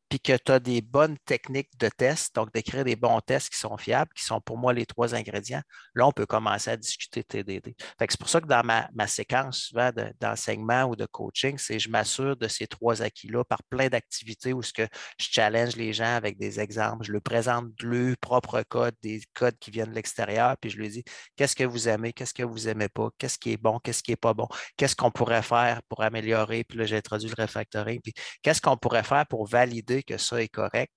puis 0.09 0.21
que 0.21 0.37
tu 0.37 0.53
as 0.53 0.61
des 0.61 0.81
bonnes 0.81 1.17
techniques 1.25 1.71
de 1.79 1.89
test, 1.89 2.35
donc 2.35 2.53
d'écrire 2.53 2.85
des 2.85 2.97
bons 2.97 3.21
tests 3.21 3.51
qui 3.51 3.59
sont 3.59 3.77
fiables, 3.77 4.11
qui 4.15 4.25
sont 4.25 4.41
pour 4.41 4.57
moi 4.57 4.73
les 4.73 4.87
trois 4.87 5.15
ingrédients, 5.15 5.63
là, 5.95 6.07
on 6.07 6.13
peut 6.13 6.27
commencer 6.27 6.71
à 6.71 6.77
discuter 6.77 7.25
TDD. 7.25 7.75
C'est 7.99 8.19
pour 8.19 8.29
ça 8.29 8.41
que 8.41 8.47
dans 8.47 8.65
ma, 8.65 9.07
séquence 9.07 9.59
souvent 9.59 9.91
d'enseignement 10.21 10.85
ou 10.85 10.97
de 10.97 11.07
coaching, 11.07 11.59
c'est 11.59 11.79
je 11.79 11.89
m'assure 11.89 12.37
de 12.37 12.49
ces 12.49 12.67
trois 12.67 13.03
acquis-là 13.03 13.45
par 13.45 13.63
plein 13.65 13.89
d'activités 13.89 14.53
où 14.53 14.63
ce 14.63 14.73
que 14.73 14.87
je 15.19 15.27
challenge 15.31 15.77
les 15.77 15.93
gens 15.93 16.17
avec 16.17 16.39
des 16.39 16.61
exemples, 16.61 17.05
je 17.05 17.13
leur 17.13 17.23
présente 17.23 17.67
le 17.83 18.15
propre 18.21 18.63
code, 18.69 18.95
des 19.03 19.23
codes 19.35 19.57
qui 19.59 19.71
viennent 19.71 19.91
de 19.91 19.95
l'extérieur, 19.95 20.57
puis 20.61 20.71
je 20.71 20.79
lui 20.79 20.89
dis 20.89 21.05
qu'est-ce 21.37 21.57
que 21.57 21.65
vous 21.65 21.89
aimez, 21.89 22.13
qu'est-ce 22.13 22.35
que 22.35 22.43
vous 22.43 22.67
n'aimez 22.67 22.89
pas, 22.89 23.09
qu'est-ce 23.19 23.39
qui 23.39 23.53
est 23.53 23.57
bon, 23.57 23.79
qu'est-ce 23.81 24.03
qui 24.03 24.13
n'est 24.13 24.17
pas 24.17 24.35
bon, 24.35 24.49
qu'est-ce 24.77 24.97
qu'on 24.97 25.11
pourrait 25.11 25.43
faire 25.43 25.81
pour 25.89 26.03
améliorer, 26.03 26.65
puis 26.65 26.79
là, 26.79 26.85
j'ai 26.85 26.97
introduit 26.97 27.29
le 27.37 27.43
refactoring, 27.43 28.01
puis 28.01 28.13
qu'est-ce 28.43 28.61
qu'on 28.61 28.77
pourrait 28.77 29.05
faire 29.05 29.27
pour 29.27 29.47
valider 29.47 29.96
que 30.03 30.19
ça 30.19 30.43
est 30.43 30.49
correct. 30.49 30.93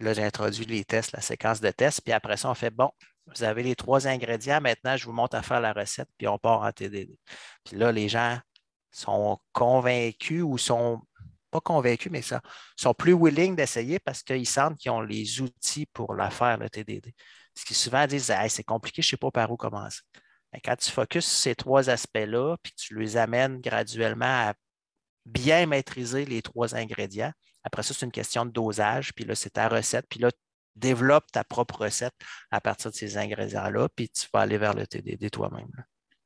là, 0.00 0.14
j'ai 0.14 0.24
introduit 0.24 0.64
les 0.66 0.84
tests, 0.84 1.12
la 1.12 1.20
séquence 1.20 1.60
de 1.60 1.70
tests. 1.70 2.02
Puis 2.02 2.12
après 2.12 2.36
ça, 2.36 2.50
on 2.50 2.54
fait 2.54 2.70
bon, 2.70 2.90
vous 3.26 3.42
avez 3.44 3.62
les 3.62 3.74
trois 3.76 4.06
ingrédients. 4.08 4.60
Maintenant, 4.60 4.96
je 4.96 5.06
vous 5.06 5.12
montre 5.12 5.36
à 5.36 5.42
faire 5.42 5.60
la 5.60 5.72
recette, 5.72 6.08
puis 6.18 6.28
on 6.28 6.38
part 6.38 6.62
en 6.62 6.72
TDD. 6.72 7.18
Puis 7.64 7.76
là, 7.76 7.92
les 7.92 8.08
gens 8.08 8.38
sont 8.90 9.38
convaincus 9.52 10.42
ou 10.42 10.58
sont 10.58 11.00
pas 11.50 11.60
convaincus, 11.60 12.10
mais 12.10 12.22
ça, 12.22 12.40
sont 12.76 12.94
plus 12.94 13.12
willing 13.12 13.54
d'essayer 13.56 13.98
parce 13.98 14.22
qu'ils 14.22 14.48
sentent 14.48 14.78
qu'ils 14.78 14.90
ont 14.90 15.02
les 15.02 15.40
outils 15.40 15.86
pour 15.86 16.14
la 16.14 16.30
faire, 16.30 16.58
le 16.58 16.68
TDD. 16.70 17.14
Ce 17.54 17.64
qui 17.64 17.74
souvent 17.74 18.06
disent 18.06 18.32
c'est 18.48 18.64
compliqué, 18.64 19.02
je 19.02 19.08
ne 19.08 19.10
sais 19.10 19.16
pas 19.18 19.30
par 19.30 19.50
où 19.50 19.56
commencer. 19.56 20.00
Mais 20.52 20.60
quand 20.60 20.76
tu 20.76 20.90
focuses 20.90 21.26
sur 21.26 21.38
ces 21.38 21.54
trois 21.54 21.90
aspects-là, 21.90 22.56
puis 22.62 22.72
tu 22.74 22.98
les 22.98 23.16
amènes 23.16 23.60
graduellement 23.60 24.48
à 24.48 24.54
bien 25.26 25.66
maîtriser 25.66 26.24
les 26.24 26.42
trois 26.42 26.74
ingrédients, 26.74 27.32
après 27.64 27.82
ça, 27.82 27.94
c'est 27.94 28.06
une 28.06 28.12
question 28.12 28.44
de 28.44 28.50
dosage, 28.50 29.12
puis 29.14 29.24
là, 29.24 29.34
c'est 29.34 29.50
ta 29.50 29.68
recette, 29.68 30.06
puis 30.08 30.20
là, 30.20 30.30
développe 30.74 31.30
ta 31.30 31.44
propre 31.44 31.82
recette 31.82 32.14
à 32.50 32.60
partir 32.60 32.90
de 32.90 32.96
ces 32.96 33.18
ingrédients-là, 33.18 33.88
puis 33.94 34.08
tu 34.08 34.26
vas 34.32 34.40
aller 34.40 34.58
vers 34.58 34.74
le 34.74 34.86
TDD 34.86 35.30
toi-même. 35.30 35.70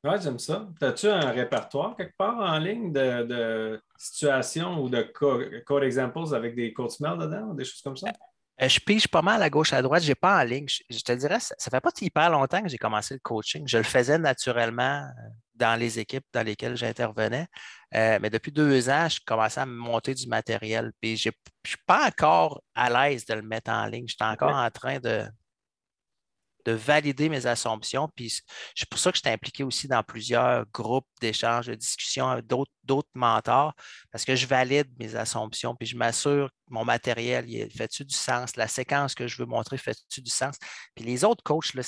Oui, 0.05 0.15
j'aime 0.23 0.39
ça. 0.39 0.69
As-tu 0.81 1.09
un 1.09 1.31
répertoire 1.31 1.97
quelque 1.97 2.17
part 2.17 2.39
en 2.39 2.59
ligne 2.59 2.93
de, 2.93 3.81
situations 3.97 4.81
ou 4.81 4.89
de 4.89 5.03
code 5.03 5.83
examples 5.83 6.35
avec 6.35 6.55
des 6.55 6.73
code 6.73 6.91
smell 6.91 7.19
dedans, 7.19 7.49
ou 7.49 7.55
des 7.55 7.65
choses 7.65 7.83
comme 7.83 7.97
ça? 7.97 8.09
Euh, 8.63 8.69
je 8.69 8.81
pige 8.81 9.09
pas 9.09 9.23
mal 9.23 9.43
à 9.43 9.51
gauche, 9.51 9.73
à 9.73 9.83
droite. 9.83 10.03
Je 10.03 10.09
n'ai 10.09 10.15
pas 10.15 10.41
en 10.41 10.45
ligne. 10.45 10.67
Je, 10.89 11.01
te 11.01 11.13
dirais, 11.13 11.41
ça 11.41 11.55
ne 11.59 11.71
fait 11.71 11.81
pas 11.81 11.91
hyper 12.01 12.31
longtemps 12.31 12.63
que 12.63 12.69
j'ai 12.69 12.79
commencé 12.79 13.15
le 13.15 13.21
coaching. 13.21 13.67
Je 13.67 13.79
le 13.79 13.83
faisais 13.83 14.19
naturellement 14.19 15.03
euh, 15.03 15.29
dans 15.57 15.79
les 15.79 15.99
équipes 15.99 16.25
dans 16.33 16.43
lesquelles 16.43 16.77
j'intervenais. 16.77 17.47
Euh, 17.95 18.19
mais 18.21 18.31
depuis 18.31 18.53
deux 18.53 18.89
ans, 18.89 19.09
je 19.09 19.21
commençais 19.25 19.61
à 19.61 19.67
me 19.67 19.75
monter 19.75 20.15
du 20.15 20.27
matériel. 20.27 20.93
Puis 21.01 21.17
je 21.17 21.29
ne 21.29 21.33
suis 21.67 21.79
pas 21.87 22.07
encore 22.07 22.63
à 22.75 22.91
l'aise 22.91 23.25
de 23.25 23.35
le 23.35 23.43
mettre 23.43 23.71
en 23.71 23.87
ligne. 23.87 24.07
Je 24.09 24.15
suis 24.15 24.31
encore 24.31 24.55
en 24.55 24.71
train 24.71 24.99
de, 24.99 25.25
de 26.67 26.73
valider 26.73 27.29
mes 27.29 27.47
assumptions. 27.47 28.09
Puis 28.15 28.43
c'est 28.75 28.89
pour 28.89 28.99
ça 28.99 29.11
que 29.11 29.19
je 29.19 29.23
suis 29.23 29.33
impliqué 29.33 29.65
aussi 29.65 29.89
dans 29.89 30.03
plusieurs 30.03 30.67
groupes 30.73 31.07
d'échanges, 31.21 31.67
de 31.67 31.75
discussions, 31.75 32.41
d'autres 32.45 32.73
d'autres 32.87 33.09
mentors 33.15 33.75
parce 34.13 34.25
que 34.25 34.37
je 34.37 34.47
valide 34.47 34.89
mes 34.99 35.17
assumptions, 35.17 35.75
puis 35.75 35.87
je 35.87 35.97
m'assure 35.97 36.51
mon 36.69 36.85
matériel, 36.85 37.47
fait-tu 37.71 38.05
du 38.05 38.15
sens? 38.15 38.57
La 38.57 38.69
séquence 38.69 39.15
que 39.15 39.27
je 39.27 39.39
veux 39.39 39.47
montrer, 39.47 39.79
fait-tu 39.79 40.21
du 40.21 40.31
sens? 40.31 40.57
Puis 40.95 41.05
les 41.05 41.25
autres 41.25 41.43
coachs, 41.43 41.75
là, 41.75 41.83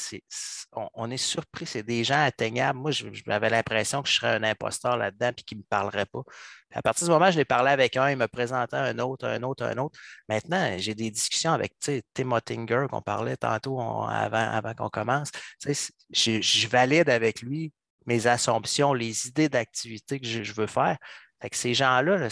on, 0.94 1.10
est 1.10 1.16
surpris, 1.16 1.66
c'est 1.66 1.82
des 1.82 2.04
gens 2.04 2.22
atteignables. 2.22 2.78
Moi, 2.78 2.90
j'avais 2.92 3.50
l'impression 3.50 4.02
que 4.02 4.08
je 4.08 4.14
serais 4.14 4.34
un 4.36 4.42
imposteur 4.42 4.96
là-dedans, 4.96 5.32
puis 5.34 5.44
qu'ils 5.44 5.58
ne 5.58 5.62
me 5.62 5.66
parleraient 5.68 6.06
pas. 6.06 6.22
à 6.72 6.82
partir 6.82 7.06
du 7.06 7.12
moment 7.12 7.28
où 7.28 7.32
je 7.32 7.38
l'ai 7.38 7.44
parlé 7.44 7.70
avec 7.70 7.96
un, 7.96 8.10
il 8.10 8.16
me 8.16 8.28
présentait 8.28 8.76
un 8.76 8.98
autre, 8.98 9.26
un 9.26 9.42
autre, 9.42 9.64
un 9.64 9.76
autre. 9.78 9.98
Maintenant, 10.28 10.76
j'ai 10.78 10.94
des 10.94 11.10
discussions 11.10 11.52
avec 11.52 11.74
Tim 12.14 12.32
Ottinger, 12.32 12.86
qu'on 12.90 13.02
parlait 13.02 13.36
tantôt 13.36 13.80
avant, 13.80 14.50
avant 14.50 14.74
qu'on 14.74 14.90
commence. 14.90 15.30
Je, 16.10 16.68
valide 16.68 17.08
avec 17.08 17.42
lui 17.42 17.72
mes 18.06 18.26
assumptions, 18.26 18.94
les 18.94 19.26
idées 19.28 19.48
d'activité 19.48 20.20
que 20.20 20.26
je, 20.26 20.52
veux 20.52 20.66
faire. 20.66 20.96
Ces 21.52 21.74
gens-là, 21.74 22.28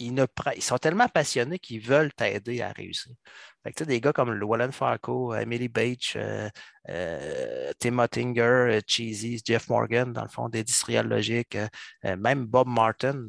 ils, 0.00 0.62
sont 0.62 0.78
tellement 0.78 1.08
passionnés 1.08 1.58
qu'ils 1.58 1.80
veulent 1.80 2.12
t'aider 2.12 2.62
à 2.62 2.72
réussir. 2.72 3.12
Des 3.86 4.00
gars 4.00 4.12
comme 4.12 4.42
Wallen 4.42 4.72
Farco, 4.72 5.34
Emily 5.34 5.68
Beach, 5.68 6.14
euh, 6.16 6.48
euh, 6.88 7.72
Tim 7.78 7.98
Ottinger, 7.98 8.42
euh, 8.42 8.80
Cheesy, 8.86 9.40
Jeff 9.44 9.68
Morgan, 9.68 10.12
dans 10.12 10.22
le 10.22 10.28
fond, 10.28 10.48
des 10.48 10.60
industriels 10.60 11.06
logiques, 11.06 11.58
même 12.02 12.46
Bob 12.46 12.68
Martin, 12.68 13.26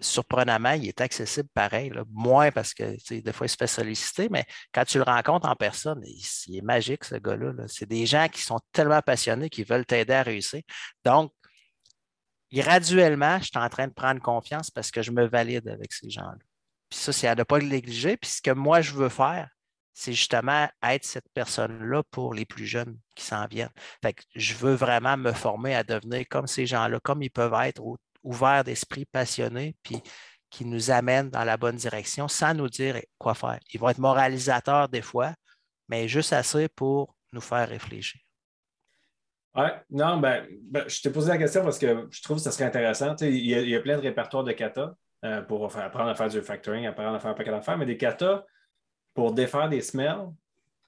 surprenamment, 0.00 0.72
il 0.72 0.88
est 0.88 1.00
accessible 1.00 1.48
pareil. 1.54 1.92
Moins 2.10 2.50
parce 2.50 2.74
que 2.74 2.96
des 3.20 3.32
fois, 3.32 3.46
il 3.46 3.50
se 3.50 3.56
fait 3.56 3.66
solliciter, 3.66 4.28
mais 4.28 4.44
quand 4.72 4.84
tu 4.84 4.98
le 4.98 5.04
rencontres 5.04 5.48
en 5.48 5.56
personne, 5.56 6.00
il, 6.04 6.56
est 6.56 6.62
magique, 6.62 7.04
ce 7.04 7.16
gars-là. 7.16 7.52
c'est 7.68 7.88
des 7.88 8.06
gens 8.06 8.28
qui 8.28 8.42
sont 8.42 8.60
tellement 8.72 9.02
passionnés 9.02 9.48
qui 9.48 9.64
veulent 9.64 9.86
t'aider 9.86 10.14
à 10.14 10.22
réussir. 10.22 10.62
Donc, 11.04 11.32
graduellement, 12.52 13.38
je 13.38 13.44
suis 13.44 13.58
en 13.58 13.68
train 13.68 13.86
de 13.86 13.92
prendre 13.92 14.20
confiance 14.20 14.70
parce 14.70 14.90
que 14.90 15.02
je 15.02 15.10
me 15.10 15.26
valide 15.26 15.68
avec 15.68 15.92
ces 15.92 16.10
gens-là. 16.10 16.38
Puis 16.88 16.98
ça, 16.98 17.12
c'est 17.12 17.28
à 17.28 17.34
ne 17.34 17.42
pas 17.44 17.58
le 17.58 17.66
négliger. 17.66 18.16
Puis 18.16 18.30
ce 18.30 18.42
que 18.42 18.50
moi, 18.50 18.80
je 18.80 18.92
veux 18.92 19.08
faire, 19.08 19.48
c'est 19.92 20.12
justement 20.12 20.68
être 20.82 21.04
cette 21.04 21.28
personne-là 21.34 22.02
pour 22.10 22.34
les 22.34 22.44
plus 22.44 22.66
jeunes 22.66 22.98
qui 23.14 23.24
s'en 23.24 23.46
viennent. 23.46 23.72
Fait 24.02 24.16
je 24.34 24.54
veux 24.54 24.74
vraiment 24.74 25.16
me 25.16 25.32
former 25.32 25.74
à 25.74 25.84
devenir 25.84 26.24
comme 26.28 26.46
ces 26.46 26.66
gens-là, 26.66 27.00
comme 27.00 27.22
ils 27.22 27.30
peuvent 27.30 27.54
être 27.62 27.82
ouverts 28.22 28.64
d'esprit, 28.64 29.04
passionnés, 29.04 29.76
puis 29.82 30.02
qui 30.50 30.64
nous 30.64 30.90
amènent 30.90 31.30
dans 31.30 31.44
la 31.44 31.56
bonne 31.56 31.76
direction 31.76 32.28
sans 32.28 32.54
nous 32.54 32.68
dire 32.68 33.00
quoi 33.18 33.34
faire. 33.34 33.60
Ils 33.72 33.80
vont 33.80 33.88
être 33.88 33.98
moralisateurs 33.98 34.88
des 34.88 35.02
fois, 35.02 35.34
mais 35.88 36.08
juste 36.08 36.32
assez 36.32 36.68
pour 36.68 37.14
nous 37.32 37.40
faire 37.40 37.68
réfléchir. 37.68 38.20
Oui, 39.56 39.66
non, 39.90 40.18
ben, 40.18 40.46
ben, 40.62 40.84
je 40.86 41.00
t'ai 41.00 41.10
posé 41.10 41.28
la 41.28 41.38
question 41.38 41.64
parce 41.64 41.78
que 41.78 42.06
je 42.10 42.22
trouve 42.22 42.36
que 42.36 42.42
ça 42.42 42.52
serait 42.52 42.64
intéressant. 42.64 43.16
Il 43.20 43.44
y, 43.44 43.54
a, 43.54 43.60
il 43.60 43.68
y, 43.68 43.76
a 43.76 43.80
plein 43.80 43.96
de 43.96 44.02
répertoires 44.02 44.44
de 44.44 44.52
kata 44.52 44.94
euh, 45.24 45.42
pour 45.42 45.76
apprendre 45.76 46.08
à 46.08 46.14
faire 46.14 46.28
du 46.28 46.40
factoring, 46.40 46.86
apprendre 46.86 47.16
à 47.16 47.18
faire 47.18 47.32
un 47.32 47.34
paquet 47.34 47.50
d'affaires, 47.50 47.76
mais 47.76 47.86
des 47.86 47.96
kata 47.96 48.44
pour 49.12 49.32
défaire 49.32 49.68
des 49.68 49.80
smells, 49.80 50.28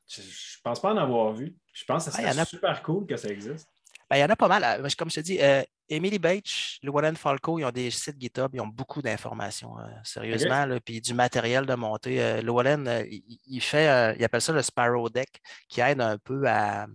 je 0.09 0.21
ne 0.21 0.63
pense 0.63 0.81
pas 0.81 0.93
en 0.93 0.97
avoir 0.97 1.33
vu. 1.33 1.57
Je 1.73 1.85
pense 1.85 2.05
que 2.05 2.13
ça 2.13 2.33
serait 2.33 2.45
super 2.45 2.83
cool 2.83 3.07
que 3.07 3.17
ça 3.17 3.29
existe. 3.29 3.69
Ben, 4.13 4.19
il 4.19 4.21
y 4.21 4.25
en 4.25 4.29
a 4.29 4.37
pas 4.37 4.49
mal. 4.49 4.63
Euh, 4.63 4.89
comme 4.99 5.11
je 5.11 5.17
te 5.17 5.21
dis, 5.21 5.39
euh, 5.41 5.63
Emily 5.89 6.19
Beach, 6.19 6.79
Llewellyn 6.83 7.15
Falco, 7.15 7.59
ils 7.59 7.65
ont 7.65 7.71
des 7.71 7.91
sites 7.91 8.21
GitHub, 8.21 8.51
ils 8.53 8.61
ont 8.61 8.67
beaucoup 8.67 9.01
d'informations, 9.01 9.79
euh, 9.79 9.85
sérieusement, 10.05 10.67
puis 10.85 11.01
du 11.01 11.15
matériel 11.15 11.65
de 11.65 11.75
montée. 11.75 12.41
Llewellyn, 12.43 13.05
il, 13.47 13.61
fait, 13.63 14.15
il 14.19 14.25
appelle 14.25 14.43
ça 14.43 14.53
le 14.53 14.61
Sparrow 14.61 15.09
Deck, 15.09 15.41
qui 15.67 15.81
aide 15.81 16.03
un 16.03 16.19
peu 16.19 16.45
à, 16.47 16.87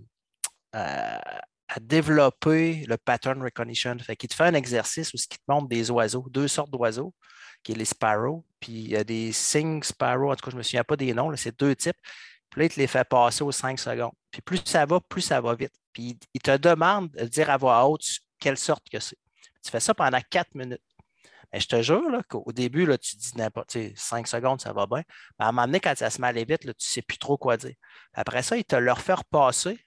développer 1.79 2.85
le 2.87 2.97
pattern 2.97 3.41
recognition. 3.41 3.97
Fait 3.99 4.15
te 4.15 4.33
fait 4.33 4.45
un 4.45 4.53
exercice 4.53 5.13
où 5.13 5.17
il 5.17 5.27
te 5.27 5.35
montre 5.47 5.67
des 5.67 5.91
oiseaux, 5.91 6.25
deux 6.29 6.47
sortes 6.47 6.71
d'oiseaux, 6.71 7.13
qui 7.63 7.73
est 7.73 7.75
les 7.75 7.85
sparrows, 7.85 8.45
puis 8.59 8.71
il 8.71 8.89
y 8.89 8.95
a 8.95 9.03
des 9.03 9.31
sing 9.31 9.83
sparrows, 9.83 10.31
en 10.31 10.35
tout 10.35 10.45
cas, 10.45 10.51
je 10.51 10.55
ne 10.55 10.59
me 10.59 10.63
souviens 10.63 10.83
pas 10.83 10.95
des 10.95 11.13
noms, 11.13 11.35
c'est 11.35 11.57
deux 11.59 11.75
types. 11.75 11.97
Puis 12.49 12.59
là, 12.61 12.65
il 12.65 12.69
te 12.69 12.79
les 12.79 12.87
fait 12.87 13.07
passer 13.07 13.43
aux 13.43 13.51
cinq 13.51 13.79
secondes. 13.79 14.13
Puis 14.31 14.41
plus 14.41 14.61
ça 14.65 14.85
va, 14.85 14.99
plus 15.01 15.21
ça 15.21 15.41
va 15.41 15.55
vite. 15.55 15.73
Puis 15.91 16.17
il 16.33 16.41
te 16.41 16.55
demande 16.55 17.09
de 17.11 17.25
dire 17.25 17.49
à 17.49 17.57
voix 17.57 17.85
haute 17.85 18.05
quelle 18.39 18.57
sorte 18.57 18.87
que 18.89 18.99
c'est. 18.99 19.17
Tu 19.63 19.71
fais 19.71 19.79
ça 19.79 19.93
pendant 19.93 20.21
quatre 20.29 20.55
minutes. 20.55 20.81
Mais 21.51 21.59
je 21.59 21.67
te 21.67 21.81
jure 21.81 22.01
qu'au 22.27 22.51
début, 22.51 22.85
là, 22.85 22.97
tu 22.97 23.15
dis 23.15 23.31
n'importe 23.35 23.77
cinq 23.95 24.27
secondes, 24.27 24.61
ça 24.61 24.73
va 24.73 24.85
bien. 24.85 25.03
Mais 25.39 25.45
à 25.45 25.49
un 25.49 25.51
moment 25.51 25.65
donné, 25.65 25.79
quand 25.79 25.95
ça 25.97 26.09
se 26.09 26.19
met 26.19 26.27
à 26.27 26.29
aller 26.29 26.45
vite, 26.45 26.65
là, 26.65 26.73
tu 26.73 26.85
ne 26.85 26.89
sais 26.89 27.01
plus 27.01 27.17
trop 27.17 27.37
quoi 27.37 27.57
dire. 27.57 27.75
Après 28.13 28.43
ça, 28.43 28.57
il 28.57 28.65
te 28.65 28.75
le 28.75 28.91
refait 28.91 29.15
passer, 29.29 29.71
mais 29.71 29.86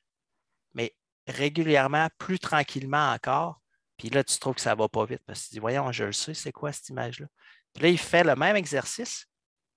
régulièrement, 1.30 2.08
plus 2.18 2.38
tranquillement 2.38 3.12
encore. 3.12 3.60
Puis 3.96 4.10
là, 4.10 4.24
tu 4.24 4.38
trouves 4.38 4.54
que 4.54 4.60
ça 4.60 4.74
ne 4.74 4.78
va 4.78 4.88
pas 4.88 5.04
vite 5.04 5.22
parce 5.26 5.42
que 5.42 5.48
tu 5.48 5.54
dis, 5.54 5.58
voyons, 5.58 5.92
je 5.92 6.04
le 6.04 6.12
sais, 6.12 6.34
c'est 6.34 6.52
quoi 6.52 6.72
cette 6.72 6.88
image-là? 6.88 7.26
Puis 7.74 7.82
là, 7.82 7.88
il 7.90 7.98
fait 7.98 8.24
le 8.24 8.34
même 8.34 8.56
exercice, 8.56 9.26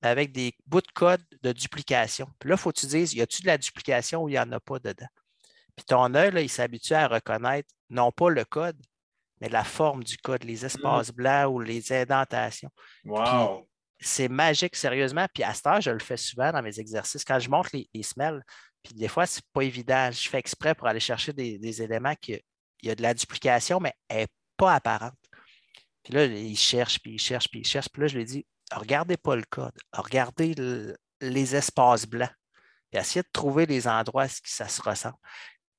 avec 0.04 0.34
des 0.34 0.54
bouts 0.68 0.82
de 0.82 0.92
code 0.94 1.24
de 1.42 1.52
duplication. 1.54 2.28
Puis 2.38 2.50
là, 2.50 2.56
il 2.56 2.60
faut 2.60 2.72
que 2.72 2.80
tu 2.80 2.88
dises, 2.88 3.14
y 3.14 3.22
a-t-il 3.22 3.44
de 3.44 3.48
la 3.48 3.58
duplication 3.58 4.24
ou 4.24 4.30
il 4.30 4.34
n'y 4.34 4.40
en 4.40 4.52
a 4.52 4.60
pas 4.60 4.78
dedans? 4.80 5.08
Puis 5.76 5.86
ton 5.86 6.14
œil, 6.14 6.32
il 6.44 6.50
s'habitue 6.50 6.94
à 6.94 7.08
reconnaître 7.08 7.70
non 7.90 8.12
pas 8.12 8.30
le 8.30 8.44
code, 8.44 8.80
mais 9.40 9.50
la 9.50 9.64
forme 9.64 10.04
du 10.04 10.18
code, 10.18 10.44
les 10.44 10.66
espaces 10.66 11.12
mm. 11.12 11.16
blancs 11.16 11.54
ou 11.54 11.60
les 11.60 11.92
indentations. 11.94 12.70
Wow! 13.06 13.68
C'est 14.00 14.28
magique, 14.28 14.76
sérieusement. 14.76 15.28
Puis 15.34 15.44
à 15.44 15.54
ce 15.54 15.62
temps, 15.62 15.80
je 15.80 15.92
le 15.92 16.00
fais 16.00 16.18
souvent 16.18 16.52
dans 16.52 16.62
mes 16.62 16.80
exercices. 16.80 17.24
Quand 17.24 17.40
je 17.40 17.50
montre 17.50 17.70
les, 17.74 18.04
smells, 18.04 18.44
puis 18.84 18.94
des 18.94 19.08
fois, 19.08 19.26
ce 19.26 19.38
n'est 19.38 19.44
pas 19.54 19.64
évident. 19.64 20.12
Je 20.12 20.30
fais 20.30 20.40
exprès 20.40 20.76
pour 20.76 20.88
aller 20.88 21.00
chercher 21.00 21.34
des, 21.34 21.82
éléments 21.82 22.16
qui 22.16 22.40
il 22.82 22.90
y 22.90 22.92
a 22.92 22.96
de 22.96 23.02
la 23.02 23.14
duplication, 23.14 23.80
mais 23.80 23.94
elle 24.10 24.24
n'est 24.24 24.28
pas 24.58 24.74
apparente. 24.76 25.18
Puis 26.04 26.14
là, 26.14 26.26
il 26.26 26.58
cherche, 26.58 27.00
puis 27.00 27.14
il 27.14 27.20
cherche, 27.20 27.48
puis 27.50 27.62
il 27.62 27.66
cherche. 27.66 27.88
Puis 27.90 28.02
là, 28.02 28.08
je 28.08 28.18
lui 28.18 28.26
dis 28.26 28.46
regardez 28.74 29.18
pas 29.18 29.36
le 29.36 29.44
code, 29.50 29.74
regardez 29.94 30.54
les 31.22 31.56
espaces 31.56 32.06
blancs, 32.06 32.34
puis 32.92 33.00
essayez 33.00 33.24
de 33.24 33.30
trouver 33.32 33.66
les 33.66 33.88
endroits 33.88 34.26
où 34.26 34.30
ça 34.44 34.68
se 34.68 34.82
ressemble. 34.82 35.18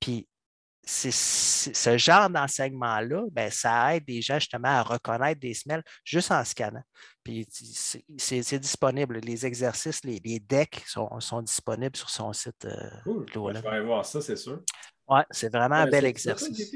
Puis 0.01 0.27
ce 0.87 1.97
genre 1.97 2.31
d'enseignement-là, 2.31 3.25
ben, 3.33 3.51
ça 3.51 3.97
aide 3.97 4.05
les 4.07 4.23
gens 4.23 4.39
justement 4.39 4.69
à 4.69 4.83
reconnaître 4.83 5.41
des 5.41 5.55
semelles 5.55 5.83
juste 6.05 6.31
en 6.31 6.45
scannant. 6.45 6.83
Puis 7.23 7.47
c'est 8.19 8.59
disponible. 8.59 9.19
Les 9.19 9.47
exercices, 9.47 10.05
les, 10.05 10.21
decks 10.41 10.83
sont, 10.87 11.43
disponibles 11.43 11.97
sur 11.97 12.11
son 12.11 12.33
site. 12.33 12.67
Euh, 12.67 12.91
cool. 13.05 13.27
Je 13.33 13.61
vais 13.61 13.69
aller 13.69 13.85
voir 13.85 14.05
ça, 14.05 14.21
c'est 14.21 14.37
sûr. 14.37 14.61
Oui, 15.09 15.21
c'est 15.31 15.53
vraiment 15.53 15.77
un 15.77 15.87
bel 15.87 16.05
exercice. 16.05 16.73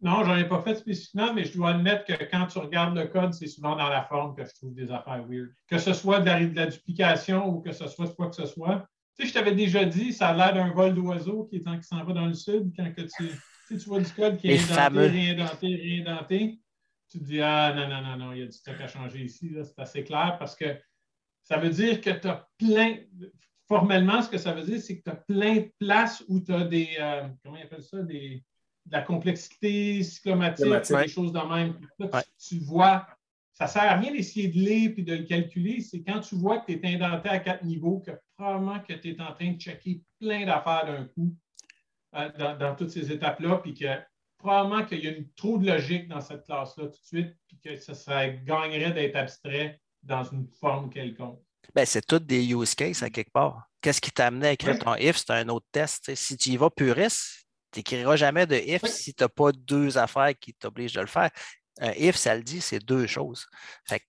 Non, 0.00 0.22
je 0.22 0.28
n'en 0.28 0.36
ai 0.36 0.46
pas 0.46 0.62
fait 0.62 0.74
spécifiquement, 0.74 1.32
mais 1.32 1.44
je 1.44 1.54
dois 1.54 1.70
admettre 1.70 2.04
que 2.04 2.24
quand 2.24 2.46
tu 2.46 2.58
regardes 2.58 2.94
le 2.94 3.06
code, 3.06 3.32
c'est 3.32 3.46
souvent 3.46 3.74
dans 3.74 3.88
la 3.88 4.04
forme 4.04 4.36
que 4.36 4.44
je 4.44 4.52
trouve 4.52 4.74
des 4.74 4.90
affaires 4.90 5.24
weird. 5.26 5.48
Que 5.66 5.78
ce 5.78 5.94
soit 5.94 6.20
de 6.20 6.26
la, 6.54 6.66
duplication 6.66 7.48
ou 7.48 7.62
que 7.62 7.72
ce 7.72 7.88
soit 7.88 8.14
quoi 8.14 8.28
que 8.28 8.36
ce 8.36 8.44
soit. 8.44 8.86
Tu 9.16 9.22
sais, 9.22 9.28
je 9.28 9.34
t'avais 9.34 9.54
déjà 9.54 9.84
dit, 9.84 10.12
ça 10.12 10.28
a 10.28 10.34
l'air 10.34 10.54
d'un 10.54 10.72
vol 10.72 10.94
d'oiseau 10.94 11.44
qui, 11.44 11.60
qui 11.60 11.82
s'en 11.82 12.02
va 12.04 12.12
dans 12.12 12.26
le 12.26 12.34
sud 12.34 12.72
quand 12.76 12.92
que 12.92 13.02
tu, 13.02 13.30
tu, 13.68 13.76
vois 13.86 14.00
du 14.00 14.10
code 14.12 14.36
qui 14.36 14.48
est 14.48 14.72
indenté, 14.72 15.06
réindenté, 15.06 15.74
réindenté. 15.76 16.60
Tu 17.10 17.20
te 17.20 17.24
dis, 17.24 17.40
ah 17.40 17.72
non, 17.74 17.88
non, 17.88 18.02
non, 18.02 18.16
non, 18.16 18.32
il 18.32 18.40
y 18.40 18.42
a 18.42 18.46
du 18.46 18.52
stock 18.52 18.80
à 18.80 18.88
changer 18.88 19.22
ici. 19.22 19.54
C'est 19.62 19.78
assez 19.78 20.02
clair 20.02 20.36
parce 20.38 20.56
que 20.56 20.76
ça 21.44 21.58
veut 21.58 21.70
dire 21.70 22.00
que 22.00 22.10
tu 22.10 22.26
as 22.26 22.48
plein. 22.58 22.96
Formellement, 23.68 24.20
ce 24.20 24.28
que 24.28 24.36
ça 24.36 24.52
veut 24.52 24.62
dire, 24.62 24.80
c'est 24.80 24.98
que 24.98 25.04
tu 25.04 25.10
as 25.10 25.16
plein 25.16 25.56
de 25.56 25.72
places 25.78 26.24
où 26.28 26.40
tu 26.40 26.52
as 26.52 26.64
des. 26.64 26.88
Euh, 26.98 27.28
comment 27.42 27.56
ils 27.56 27.62
appellent 27.62 27.82
ça? 27.82 28.02
Des 28.02 28.44
de 28.86 28.92
la 28.92 29.02
complexité 29.02 30.02
cyclomatique, 30.02 30.66
des 30.66 31.08
choses 31.08 31.32
de 31.32 31.40
même. 31.40 31.78
tu, 32.38 32.58
vois, 32.60 33.06
ça 33.52 33.64
ne 33.64 33.70
sert 33.70 33.82
à 33.82 33.96
rien 33.96 34.12
d'essayer 34.12 34.48
de 34.48 34.58
lire 34.58 34.92
et 34.96 35.02
de 35.02 35.14
le 35.14 35.24
calculer. 35.24 35.80
C'est 35.80 36.02
quand 36.02 36.20
tu 36.20 36.34
vois 36.34 36.58
que 36.58 36.72
tu 36.72 36.78
es 36.78 36.94
indenté 36.94 37.28
à 37.28 37.38
quatre 37.38 37.64
niveaux 37.64 38.00
que 38.00 38.10
probablement 38.36 38.80
que 38.80 38.92
tu 38.94 39.10
es 39.10 39.20
en 39.20 39.32
train 39.32 39.52
de 39.52 39.60
checker 39.60 40.02
plein 40.20 40.46
d'affaires 40.46 40.86
d'un 40.86 41.04
coup 41.04 41.34
euh, 42.16 42.56
dans, 42.58 42.74
toutes 42.76 42.90
ces 42.90 43.10
étapes-là, 43.10 43.58
puis 43.58 43.74
que 43.74 43.86
probablement 44.38 44.84
qu'il 44.84 45.04
y 45.04 45.08
a 45.08 45.10
une, 45.12 45.30
trop 45.32 45.58
de 45.58 45.66
logique 45.66 46.08
dans 46.08 46.20
cette 46.20 46.44
classe-là 46.44 46.84
tout 46.84 46.90
de 46.90 47.06
suite, 47.06 47.36
puis 47.48 47.58
que 47.58 47.76
ça 47.76 48.28
gagnerait 48.28 48.92
d'être 48.92 49.16
abstrait 49.16 49.80
dans 50.02 50.22
une 50.22 50.46
forme 50.60 50.90
quelconque. 50.90 51.40
Ben, 51.74 51.86
c'est 51.86 52.06
toutes 52.06 52.26
des 52.26 52.44
use 52.52 52.74
cases 52.74 53.02
à 53.02 53.10
quelque 53.10 53.32
part. 53.32 53.68
Qu'est-ce 53.80 54.00
qui 54.00 54.10
t'a 54.10 54.26
amené 54.26 54.48
à 54.48 54.52
écrire 54.52 54.78
ton 54.78 54.94
if? 54.94 55.16
C'est 55.16 55.30
un 55.30 55.48
autre 55.48 55.66
test. 55.72 56.14
Si 56.14 56.36
tu 56.36 56.50
y 56.50 56.56
vas 56.56 56.70
puriste, 56.70 57.46
tu 57.72 57.80
n'écriras 57.80 58.16
jamais 58.16 58.46
de 58.46 58.56
if 58.56 58.84
si 58.84 59.14
tu 59.14 59.24
n'as 59.24 59.28
pas 59.28 59.50
deux 59.52 59.98
affaires 59.98 60.38
qui 60.38 60.54
t'obligent 60.54 60.94
de 60.94 61.00
le 61.00 61.06
faire. 61.06 61.30
Un 61.80 61.92
if, 61.92 62.16
ça 62.16 62.36
le 62.36 62.42
dit, 62.42 62.60
c'est 62.60 62.78
deux 62.78 63.06
choses. 63.06 63.46
Fait 63.86 64.02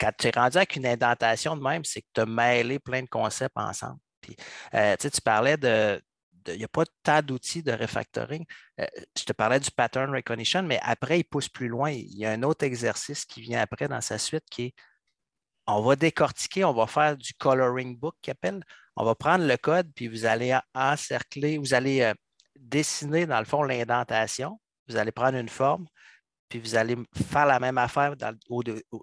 quand 0.00 0.12
tu 0.18 0.28
es 0.28 0.30
rendu 0.34 0.56
avec 0.56 0.76
une 0.76 0.86
indentation 0.86 1.56
de 1.56 1.62
même, 1.62 1.84
c'est 1.84 2.00
que 2.02 2.08
tu 2.14 2.20
as 2.22 2.26
mêlé 2.26 2.78
plein 2.78 3.02
de 3.02 3.08
concepts 3.08 3.56
ensemble. 3.56 4.00
Puis, 4.20 4.36
euh, 4.74 4.96
tu 4.96 5.20
parlais 5.20 5.56
de, 5.56 6.02
il 6.46 6.58
n'y 6.58 6.64
a 6.64 6.68
pas 6.68 6.84
tant 7.02 7.22
d'outils 7.22 7.62
de 7.62 7.72
refactoring. 7.72 8.44
Euh, 8.80 8.86
je 9.16 9.24
te 9.24 9.32
parlais 9.32 9.60
du 9.60 9.70
pattern 9.70 10.10
recognition, 10.12 10.62
mais 10.62 10.80
après, 10.82 11.20
il 11.20 11.24
pousse 11.24 11.48
plus 11.48 11.68
loin. 11.68 11.90
Il 11.90 12.16
y 12.16 12.24
a 12.24 12.30
un 12.30 12.42
autre 12.42 12.64
exercice 12.64 13.24
qui 13.24 13.40
vient 13.40 13.60
après 13.60 13.88
dans 13.88 14.00
sa 14.00 14.18
suite 14.18 14.44
qui 14.50 14.66
est 14.66 14.74
on 15.66 15.82
va 15.82 15.94
décortiquer, 15.94 16.64
on 16.64 16.72
va 16.72 16.86
faire 16.86 17.16
du 17.16 17.32
coloring 17.34 17.96
book 17.96 18.16
qu'il 18.22 18.32
appelle. 18.32 18.64
On 18.96 19.04
va 19.04 19.14
prendre 19.14 19.46
le 19.46 19.56
code, 19.56 19.90
puis 19.94 20.08
vous 20.08 20.24
allez 20.24 20.58
encercler, 20.74 21.58
vous 21.58 21.74
allez 21.74 22.00
euh, 22.00 22.14
dessiner, 22.58 23.26
dans 23.26 23.38
le 23.38 23.44
fond, 23.44 23.62
l'indentation. 23.62 24.60
Vous 24.88 24.96
allez 24.96 25.12
prendre 25.12 25.38
une 25.38 25.48
forme, 25.48 25.86
puis 26.50 26.58
vous 26.58 26.74
allez 26.74 26.96
faire 27.30 27.46
la 27.46 27.60
même 27.60 27.78
affaire 27.78 28.14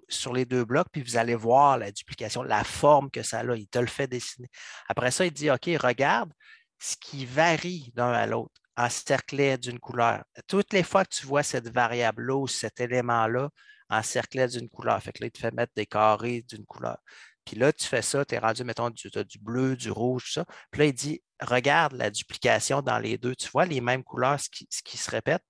sur 0.08 0.32
les 0.34 0.44
deux 0.44 0.64
blocs, 0.64 0.88
puis 0.92 1.02
vous 1.02 1.16
allez 1.16 1.34
voir 1.34 1.78
la 1.78 1.90
duplication, 1.90 2.42
la 2.42 2.62
forme 2.62 3.10
que 3.10 3.22
ça 3.22 3.40
a. 3.40 3.56
Il 3.56 3.66
te 3.66 3.78
le 3.78 3.86
fait 3.86 4.06
dessiner. 4.06 4.48
Après 4.88 5.10
ça, 5.10 5.24
il 5.26 5.32
dit 5.32 5.50
OK, 5.50 5.68
regarde 5.82 6.30
ce 6.78 6.94
qui 6.96 7.24
varie 7.26 7.90
d'un 7.96 8.12
à 8.12 8.26
l'autre 8.26 8.60
en 8.76 8.88
cerclet 8.90 9.58
d'une 9.58 9.80
couleur. 9.80 10.24
Toutes 10.46 10.72
les 10.72 10.82
fois 10.82 11.04
que 11.04 11.14
tu 11.14 11.26
vois 11.26 11.42
cette 11.42 11.68
variable-là 11.68 12.36
ou 12.36 12.46
cet 12.46 12.80
élément-là 12.80 13.48
en 13.88 14.02
cerclet 14.02 14.46
d'une 14.46 14.68
couleur, 14.68 15.02
fait 15.02 15.12
que 15.12 15.22
là, 15.22 15.28
il 15.28 15.32
te 15.32 15.38
fait 15.38 15.52
mettre 15.52 15.72
des 15.74 15.86
carrés 15.86 16.42
d'une 16.42 16.66
couleur. 16.66 16.98
Puis 17.46 17.56
là, 17.56 17.72
tu 17.72 17.86
fais 17.86 18.02
ça, 18.02 18.26
tu 18.26 18.34
es 18.34 18.38
rendu, 18.38 18.62
mettons, 18.62 18.90
du, 18.90 19.08
du 19.10 19.38
bleu, 19.38 19.74
du 19.74 19.90
rouge, 19.90 20.24
tout 20.26 20.32
ça. 20.32 20.44
Puis 20.70 20.80
là, 20.80 20.84
il 20.84 20.92
dit 20.92 21.22
regarde 21.40 21.94
la 21.94 22.10
duplication 22.10 22.82
dans 22.82 22.98
les 22.98 23.16
deux. 23.16 23.34
Tu 23.34 23.48
vois 23.48 23.64
les 23.64 23.80
mêmes 23.80 24.04
couleurs, 24.04 24.38
ce 24.38 24.50
qui, 24.50 24.66
ce 24.70 24.82
qui 24.82 24.98
se 24.98 25.10
répète? 25.10 25.44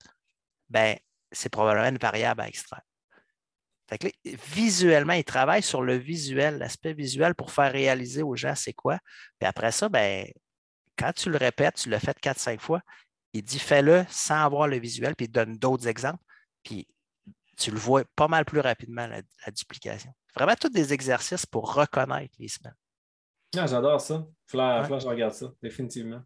Ben, 0.69 0.97
c'est 1.31 1.49
probablement 1.49 1.89
une 1.89 1.97
variable 1.97 2.41
à 2.41 2.47
extraire. 2.47 2.81
visuellement, 4.23 5.13
il 5.13 5.23
travaille 5.23 5.63
sur 5.63 5.81
le 5.81 5.95
visuel, 5.95 6.57
l'aspect 6.57 6.93
visuel 6.93 7.35
pour 7.35 7.51
faire 7.51 7.71
réaliser 7.71 8.23
aux 8.23 8.35
gens 8.35 8.55
c'est 8.55 8.73
quoi. 8.73 8.99
Puis 9.39 9.47
après 9.47 9.71
ça, 9.71 9.89
ben, 9.89 10.25
quand 10.97 11.13
tu 11.13 11.29
le 11.29 11.37
répètes, 11.37 11.75
tu 11.75 11.89
le 11.89 11.97
fais 11.97 12.11
4-5 12.11 12.59
fois, 12.59 12.81
il 13.33 13.43
dit 13.43 13.59
fais-le 13.59 14.05
sans 14.09 14.43
avoir 14.43 14.67
le 14.67 14.77
visuel, 14.77 15.15
puis 15.15 15.25
il 15.25 15.31
donne 15.31 15.57
d'autres 15.57 15.87
exemples, 15.87 16.23
puis 16.63 16.87
tu 17.57 17.71
le 17.71 17.77
vois 17.77 18.03
pas 18.15 18.27
mal 18.27 18.45
plus 18.45 18.59
rapidement, 18.59 19.07
la, 19.07 19.21
duplication. 19.51 20.13
Vraiment, 20.35 20.55
tous 20.55 20.69
des 20.69 20.93
exercices 20.93 21.45
pour 21.45 21.73
reconnaître 21.73 22.33
les 22.39 22.47
semaines. 22.47 22.75
Ah, 23.57 23.67
j'adore 23.67 23.99
ça. 23.99 24.25
Flash, 24.45 24.87
je 24.87 25.07
regarde 25.07 25.33
ça, 25.33 25.51
définitivement. 25.61 26.21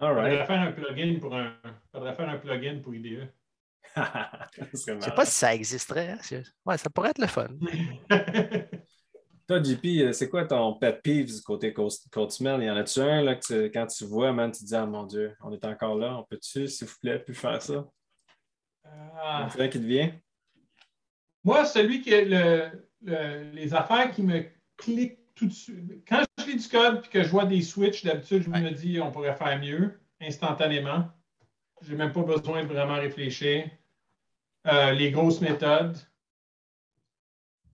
Il 0.00 0.06
faudrait 0.06 0.46
faire 0.46 0.60
un 0.60 0.72
plugin 0.72 1.18
pour 1.18 1.34
un. 1.34 1.56
Faudrait 1.92 2.14
faire 2.14 2.28
un 2.28 2.38
plugin 2.38 2.80
pour 2.82 2.94
IDE. 2.94 3.32
Je 3.96 4.92
ne 4.92 5.00
sais 5.00 5.10
pas 5.12 5.24
si 5.24 5.34
ça 5.34 5.54
existerait. 5.54 6.10
Hein. 6.10 6.42
Ouais, 6.66 6.76
ça 6.76 6.90
pourrait 6.90 7.10
être 7.10 7.20
le 7.20 7.26
fun. 7.26 7.48
Toi, 9.48 9.62
JP, 9.62 10.12
c'est 10.12 10.28
quoi 10.28 10.44
ton 10.44 10.74
pet 10.74 11.00
peeve 11.02 11.26
du 11.26 11.40
côté 11.40 11.72
Coachman? 11.72 12.60
Il 12.60 12.66
y 12.66 12.70
en 12.70 12.76
a-tu 12.76 13.00
un 13.00 13.22
là, 13.22 13.36
que 13.36 13.68
quand 13.68 13.86
tu 13.86 14.04
vois, 14.04 14.32
man, 14.32 14.50
tu 14.50 14.60
te 14.60 14.66
dis 14.66 14.74
Ah 14.74 14.84
mon 14.86 15.04
Dieu, 15.04 15.36
on 15.40 15.52
est 15.52 15.64
encore 15.64 15.94
là, 15.96 16.18
on 16.18 16.24
peut-tu, 16.24 16.66
s'il 16.66 16.88
vous 16.88 16.96
plaît, 17.00 17.20
plus 17.20 17.34
faire 17.34 17.62
ça? 17.62 17.86
Ah. 18.84 19.48
C'est 19.50 19.70
qui 19.70 19.78
te 19.78 19.84
vient? 19.84 20.12
Moi, 21.44 21.64
celui 21.64 22.00
qui 22.00 22.12
est 22.12 22.24
le, 22.24 23.52
les 23.52 23.72
affaires 23.72 24.10
qui 24.10 24.24
me 24.24 24.44
cliquent 24.76 25.20
tout 25.36 25.46
de 25.46 25.52
suite. 25.52 26.04
Quand 26.08 26.24
je 26.38 26.46
lis 26.46 26.56
du 26.56 26.68
code 26.68 27.04
et 27.04 27.08
que 27.08 27.22
je 27.22 27.28
vois 27.28 27.44
des 27.44 27.62
switches, 27.62 28.04
d'habitude, 28.04 28.42
je 28.42 28.50
me 28.50 28.70
dis 28.70 29.00
on 29.00 29.12
pourrait 29.12 29.36
faire 29.36 29.60
mieux 29.60 30.00
instantanément. 30.20 31.08
Je 31.82 31.92
n'ai 31.92 31.98
même 31.98 32.12
pas 32.12 32.22
besoin 32.22 32.62
de 32.62 32.68
vraiment 32.68 32.94
réfléchir. 32.96 33.70
Euh, 34.66 34.92
les 34.92 35.12
grosses 35.12 35.40
méthodes. 35.40 35.96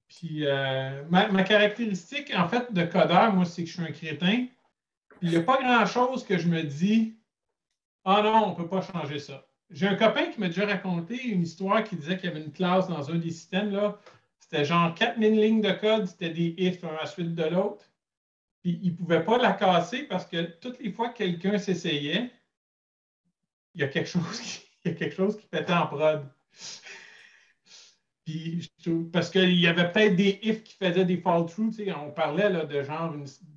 Puis 0.09 0.47
euh, 0.47 1.05
ma, 1.09 1.43
caractéristique, 1.43 2.33
en 2.37 2.47
fait, 2.47 2.71
de 2.73 2.85
codeur, 2.85 3.33
moi, 3.33 3.47
c'est 3.47 3.63
que 3.63 3.69
je 3.69 3.75
suis 3.75 3.83
un 3.83 3.93
crétin. 3.93 4.47
Il 5.23 5.31
n'y 5.31 5.37
a 5.37 5.41
pas 5.41 5.57
grand-chose 5.63 6.25
que 6.25 6.37
je 6.37 6.49
me 6.49 6.63
dis 6.63 7.17
Ah 8.05 8.21
non, 8.23 8.47
on 8.47 8.51
ne 8.51 8.57
peut 8.57 8.69
pas 8.69 8.83
changer 8.83 9.21
ça. 9.21 9.47
J'ai 9.71 9.87
un 9.87 9.95
copain 9.95 10.27
qui 10.27 10.39
m'a 10.39 10.49
déjà 10.49 10.67
raconté 10.67 11.23
une 11.29 11.43
histoire 11.43 11.83
qui 11.83 11.97
disait 11.97 12.19
qu'il 12.19 12.29
y 12.29 12.33
avait 12.33 12.45
une 12.45 12.53
classe 12.53 12.89
dans 12.89 13.11
un 13.11 13.15
des 13.15 13.31
systèmes. 13.31 13.71
Là, 13.71 13.99
c'était 14.53 14.67
genre 14.67 14.95
4000 14.95 15.41
lignes 15.41 15.63
de 15.63 15.73
code, 15.73 16.07
c'était 16.07 16.29
des 16.29 16.55
ifs 16.59 16.85
un 16.85 16.89
à 16.89 17.01
la 17.03 17.07
suite 17.07 17.35
de 17.35 17.45
l'autre. 17.45 17.87
Puis 18.61 18.79
il 18.83 18.93
ne 18.93 18.97
pouvait 18.97 19.25
pas 19.25 19.39
la 19.39 19.53
casser 19.53 20.03
parce 20.03 20.27
que 20.27 20.43
toutes 20.61 20.79
les 20.81 20.93
fois 20.93 21.09
que 21.09 21.19
quelqu'un 21.19 21.57
s'essayait, 21.57 22.31
il 23.75 23.81
y 23.81 23.85
a 23.85 23.89
quelque 23.89 24.09
chose 24.09 24.41
qui, 24.41 24.63
il 24.85 24.93
y 24.93 24.95
a 24.95 24.99
quelque 24.99 25.17
chose 25.17 25.39
qui 25.39 25.47
pétait 25.47 25.73
en 25.73 25.87
prod. 25.87 26.29
Puis, 28.25 28.71
parce 29.11 29.31
qu'il 29.31 29.59
y 29.59 29.67
avait 29.67 29.91
peut-être 29.91 30.17
des 30.17 30.39
ifs 30.43 30.63
qui 30.63 30.75
faisaient 30.75 31.07
des 31.07 31.17
fall 31.17 31.47
through. 31.47 31.73
On 31.97 32.11
parlait 32.11 32.51
là, 32.51 32.67
de 32.67 32.83
genre 32.83 33.15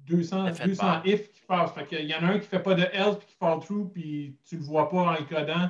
200, 0.07 0.51
200 0.65 1.03
ifs 1.03 1.31
qui 1.33 1.41
passent. 1.41 1.73
Fait 1.73 1.87
il 1.91 2.05
y 2.05 2.15
en 2.15 2.23
a 2.23 2.27
un 2.27 2.39
qui 2.39 2.45
ne 2.45 2.49
fait 2.49 2.63
pas 2.63 2.73
de 2.73 2.83
else 2.93 3.17
puis 3.17 3.27
qui 3.27 3.35
fall 3.35 3.59
through, 3.59 3.91
puis 3.91 4.39
tu 4.47 4.55
ne 4.55 4.61
le 4.61 4.65
vois 4.65 4.89
pas 4.89 4.97
en 4.97 5.11
le 5.11 5.25
codant. 5.25 5.69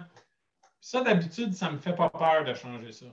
ça, 0.80 1.02
d'habitude, 1.02 1.54
ça 1.54 1.70
ne 1.70 1.74
me 1.74 1.80
fait 1.80 1.96
pas 1.96 2.12
peur 2.12 2.46
de 2.46 2.54
changer 2.54 2.92
ça. 2.92 3.08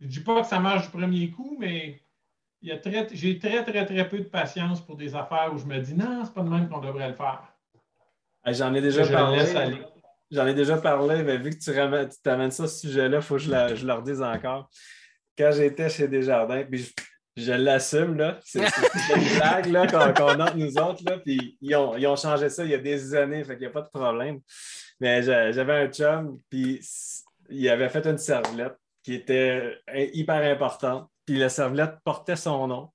Je 0.00 0.06
ne 0.06 0.10
dis 0.10 0.20
pas 0.20 0.42
que 0.42 0.46
ça 0.46 0.58
marche 0.58 0.90
du 0.90 0.98
premier 0.98 1.30
coup, 1.30 1.56
mais 1.58 2.02
j'ai 2.62 3.38
très, 3.38 3.64
très, 3.64 3.86
très 3.86 4.08
peu 4.08 4.18
de 4.18 4.24
patience 4.24 4.80
pour 4.84 4.96
des 4.96 5.14
affaires 5.14 5.52
où 5.54 5.58
je 5.58 5.64
me 5.64 5.78
dis 5.78 5.94
non, 5.94 6.24
c'est 6.24 6.34
pas 6.34 6.42
de 6.42 6.48
même 6.48 6.68
qu'on 6.68 6.80
devrait 6.80 7.08
le 7.08 7.14
faire. 7.14 7.42
J'en 8.46 8.74
ai 8.74 8.80
déjà 8.80 9.06
parlé. 9.06 9.44
J'en 10.30 10.46
ai 10.46 10.54
déjà 10.54 10.76
parlé, 10.76 11.22
mais 11.22 11.38
vu 11.38 11.50
que 11.50 11.58
tu, 11.58 12.20
t'amènes 12.22 12.50
ça, 12.50 12.66
ce 12.66 12.80
sujet-là, 12.80 13.18
il 13.18 13.22
faut 13.22 13.36
que 13.36 13.42
je, 13.42 13.50
le 13.86 13.92
redise 13.92 14.22
encore. 14.22 14.68
Quand 15.38 15.52
j'étais 15.52 15.88
chez 15.88 16.08
Desjardins, 16.08 16.64
puis 16.64 16.92
je, 17.36 17.52
l'assume, 17.52 18.16
là, 18.16 18.38
c'est, 18.42 18.58
une 18.58 18.64
blague 19.38 19.66
là, 19.66 20.12
qu'on, 20.12 20.40
a 20.40 20.54
nous 20.54 20.78
autres, 20.78 21.02
là, 21.06 21.18
puis 21.18 21.56
ils 21.60 21.76
ont, 21.76 21.96
ils 21.96 22.06
ont, 22.08 22.16
changé 22.16 22.48
ça 22.48 22.64
il 22.64 22.70
y 22.70 22.74
a 22.74 22.78
des 22.78 23.14
années, 23.14 23.44
fait 23.44 23.52
qu'il 23.52 23.66
n'y 23.66 23.66
a 23.66 23.70
pas 23.70 23.82
de 23.82 23.88
problème. 23.88 24.40
Mais 24.98 25.22
j'avais 25.22 25.84
un 25.84 25.88
chum, 25.88 26.40
puis 26.50 26.80
il 27.48 27.68
avait 27.68 27.88
fait 27.88 28.04
une 28.06 28.18
serviette 28.18 28.76
qui 29.06 29.14
était 29.14 29.78
hyper 30.14 30.42
important. 30.52 31.08
Puis 31.24 31.38
la 31.38 31.48
serviette 31.48 31.94
portait 32.02 32.34
son 32.34 32.66
nom. 32.66 32.90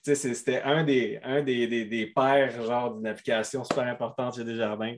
C'était 0.00 0.62
un 0.62 0.82
des, 0.82 1.20
un 1.22 1.42
des, 1.42 1.66
des, 1.84 2.06
pères 2.06 2.62
genre 2.62 2.94
d'une 2.94 3.06
application 3.06 3.62
super 3.62 3.84
importante 3.84 4.34
chez 4.34 4.44
Desjardins. 4.44 4.96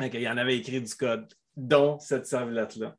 Il 0.00 0.20
y 0.20 0.28
en 0.28 0.36
avait 0.36 0.58
écrit 0.58 0.82
du 0.82 0.94
code, 0.94 1.32
dont 1.56 1.98
cette 2.00 2.26
serviette-là. 2.26 2.96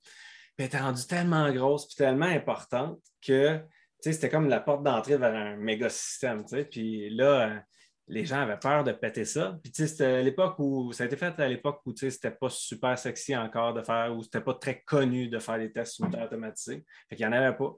elle 0.58 0.66
était 0.66 0.80
rendue 0.80 1.06
tellement 1.06 1.52
grosse 1.52 1.94
et 1.94 1.96
tellement 1.96 2.26
importante 2.26 3.00
que 3.22 3.60
c'était 4.00 4.30
comme 4.30 4.50
la 4.50 4.60
porte 4.60 4.82
d'entrée 4.82 5.18
vers 5.18 5.36
un 5.36 5.58
méga 5.58 5.90
système. 5.90 6.44
Puis 6.72 7.12
là, 7.12 7.62
les 8.10 8.26
gens 8.26 8.42
avaient 8.42 8.60
peur 8.60 8.84
de 8.84 8.92
péter 8.92 9.24
ça. 9.24 9.58
Puis 9.64 9.72
c'était 9.76 10.24
l'époque 10.24 10.56
où 10.58 10.92
ça 10.92 11.04
a 11.04 11.08
été 11.08 11.16
fait 11.16 11.40
à 11.40 11.48
l'époque 11.48 11.82
où 11.86 11.96
c'était 11.96 12.32
pas 12.32 12.50
super 12.50 12.98
sexy 12.98 13.38
encore 13.38 13.74
de 13.74 13.84
faire, 13.84 14.16
où 14.16 14.24
c'était 14.24 14.42
pas 14.42 14.56
très 14.56 14.82
connu 14.82 15.30
de 15.30 15.38
faire 15.38 15.60
des 15.60 15.72
tests 15.72 16.00
unitaires 16.00 16.26
automatisés. 16.26 16.84
Fait 17.08 17.16
qu'il 17.16 17.28
n'y 17.28 17.34
en 17.34 17.38
avait 17.38 17.56
pas. 17.56 17.72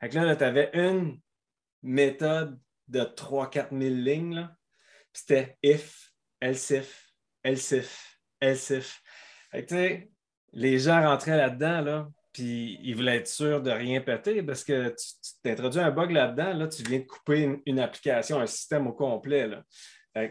Fait 0.00 0.10
que 0.10 0.18
là, 0.18 0.36
tu 0.36 0.44
avais 0.44 0.70
une 0.74 1.18
méthode 1.82 2.58
de 2.88 3.00
3-4 3.00 3.70
000 3.70 3.94
lignes. 3.94 4.48
C'était 5.12 5.56
if, 5.62 6.12
else 6.40 6.70
if, 6.70 7.14
else 7.42 7.70
if, 7.72 8.20
else 8.40 8.70
if. 8.70 9.02
Fait 9.50 9.64
que, 9.64 10.00
les 10.52 10.78
gens 10.78 11.02
rentraient 11.02 11.38
là-dedans, 11.38 11.80
là, 11.80 12.08
puis 12.34 12.80
ils 12.82 12.96
voulaient 12.96 13.18
être 13.18 13.28
sûrs 13.28 13.62
de 13.62 13.70
rien 13.70 14.00
péter 14.00 14.42
parce 14.42 14.64
que 14.64 14.88
tu 14.88 15.06
t'introduis 15.42 15.80
un 15.80 15.92
bug 15.92 16.10
là-dedans, 16.10 16.52
là, 16.52 16.66
tu 16.66 16.82
viens 16.82 16.98
de 16.98 17.04
couper 17.04 17.60
une, 17.64 17.78
application, 17.78 18.40
un 18.40 18.46
système 18.46 18.88
au 18.88 18.92
complet. 18.92 19.46
Là. 19.46 19.62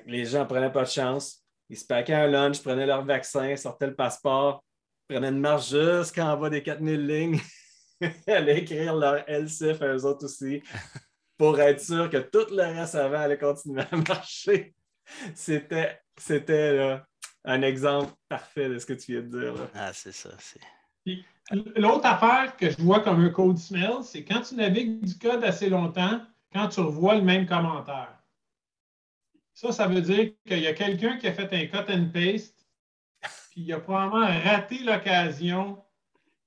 les 0.06 0.26
gens 0.26 0.42
ne 0.42 0.46
prenaient 0.46 0.72
pas 0.72 0.84
de 0.84 0.90
chance. 0.90 1.42
Ils 1.70 1.78
se 1.78 1.86
paquaient 1.86 2.14
un 2.14 2.28
lunch, 2.28 2.62
prenaient 2.62 2.86
leur 2.86 3.06
vaccin, 3.06 3.56
sortaient 3.56 3.88
le 3.88 3.96
passeport, 3.96 4.64
prenaient 5.08 5.30
une 5.30 5.40
marche 5.40 5.70
jusqu'en 5.70 6.36
bas 6.36 6.50
des 6.50 6.62
4000 6.62 7.08
lignes, 7.08 7.40
allaient 8.28 8.60
écrire 8.60 8.96
leur 8.96 9.24
LCF 9.26 9.82
à 9.82 9.88
eux 9.96 10.06
autres 10.06 10.26
aussi 10.26 10.62
pour 11.38 11.58
être 11.62 11.80
sûr 11.80 12.10
que 12.10 12.18
tout 12.18 12.54
le 12.54 12.64
reste 12.64 12.96
avant 12.96 13.22
allait 13.22 13.38
continuer 13.38 13.84
à 13.90 13.96
marcher. 13.96 14.76
C'était, 15.36 16.02
c'était 16.18 17.00
un 17.46 17.62
exemple 17.62 18.12
parfait 18.28 18.68
de 18.68 18.78
ce 18.78 18.86
que 18.86 18.94
tu 18.94 19.14
viens 19.14 19.22
de 19.22 19.40
dire. 19.40 19.70
Ah, 19.74 19.94
c'est 19.94 20.12
ça. 20.14 20.32
L'autre 21.52 22.06
affaire 22.06 22.56
que 22.56 22.70
je 22.70 22.82
vois 22.82 23.02
comme 23.02 23.20
un 23.20 23.30
code 23.30 23.58
smell, 23.58 23.98
c'est 24.04 24.24
quand 24.24 24.42
tu 24.42 24.56
navigues 24.56 25.04
du 25.04 25.18
code 25.18 25.44
assez 25.44 25.70
longtemps, 25.70 26.22
quand 26.54 26.70
tu 26.70 26.80
revois 26.80 27.16
le 27.16 27.22
même 27.22 27.46
commentaire. 27.46 28.18
Ça, 29.54 29.72
ça 29.72 29.88
veut 29.88 30.02
dire 30.02 30.32
qu'il 30.48 30.60
y 30.60 30.68
a 30.68 30.74
quelqu'un 30.74 31.18
qui 31.18 31.28
a 31.28 31.34
fait 31.34 31.54
un 31.54 31.66
cut 31.66 31.92
and 31.92 32.10
paste, 32.14 32.66
puis 33.52 33.62
il 33.62 33.74
a 33.74 33.80
probablement 33.80 34.26
raté 34.26 34.80
l'occasion, 34.80 35.78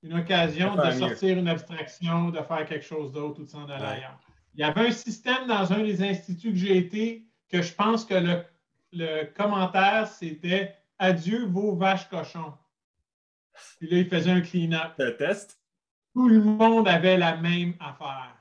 une 0.02 0.14
occasion 0.14 0.74
de, 0.74 0.90
sortir 0.92 1.38
une 1.38 1.48
abstraction, 1.48 2.30
de 2.30 2.40
faire 2.40 2.66
quelque 2.66 2.84
chose 2.84 3.12
d'autre 3.12 3.40
ou 3.40 3.44
de 3.44 3.48
s'en 3.48 3.68
aller 3.68 3.84
ailleurs. 3.84 4.18
Il 4.54 4.60
y 4.60 4.64
avait 4.64 4.88
un 4.88 4.90
système 4.90 5.46
dans 5.46 5.72
un 5.72 5.82
des 5.82 6.02
instituts 6.02 6.52
que 6.52 6.58
j'ai 6.58 6.76
été 6.78 7.26
que 7.48 7.62
je 7.62 7.72
pense 7.72 8.04
que 8.04 8.14
le, 8.14 8.44
le 8.92 9.24
commentaire, 9.34 10.08
c'était 10.08 10.74
Adieu 10.98 11.44
vos 11.46 11.76
vaches 11.76 12.08
cochons. 12.08 12.54
Puis 13.78 13.88
là, 13.88 13.98
il 13.98 14.08
faisait 14.08 14.30
un 14.30 14.40
clean-up. 14.40 14.92
Un 14.98 15.12
test? 15.12 15.60
Tout 16.14 16.28
le 16.28 16.42
monde 16.42 16.88
avait 16.88 17.16
la 17.16 17.36
même 17.36 17.74
affaire. 17.80 18.36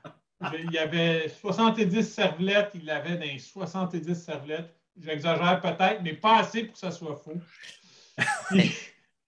il 0.64 0.72
y 0.72 0.78
avait 0.78 1.28
70 1.28 2.02
servlettes, 2.02 2.70
il 2.74 2.88
avait 2.90 3.16
dans 3.16 3.38
70 3.38 4.14
servlettes. 4.14 4.74
J'exagère 4.98 5.60
peut-être, 5.60 6.02
mais 6.02 6.14
pas 6.14 6.38
assez 6.38 6.64
pour 6.64 6.72
que 6.72 6.78
ça 6.78 6.90
soit 6.90 7.16
faux. 7.16 7.38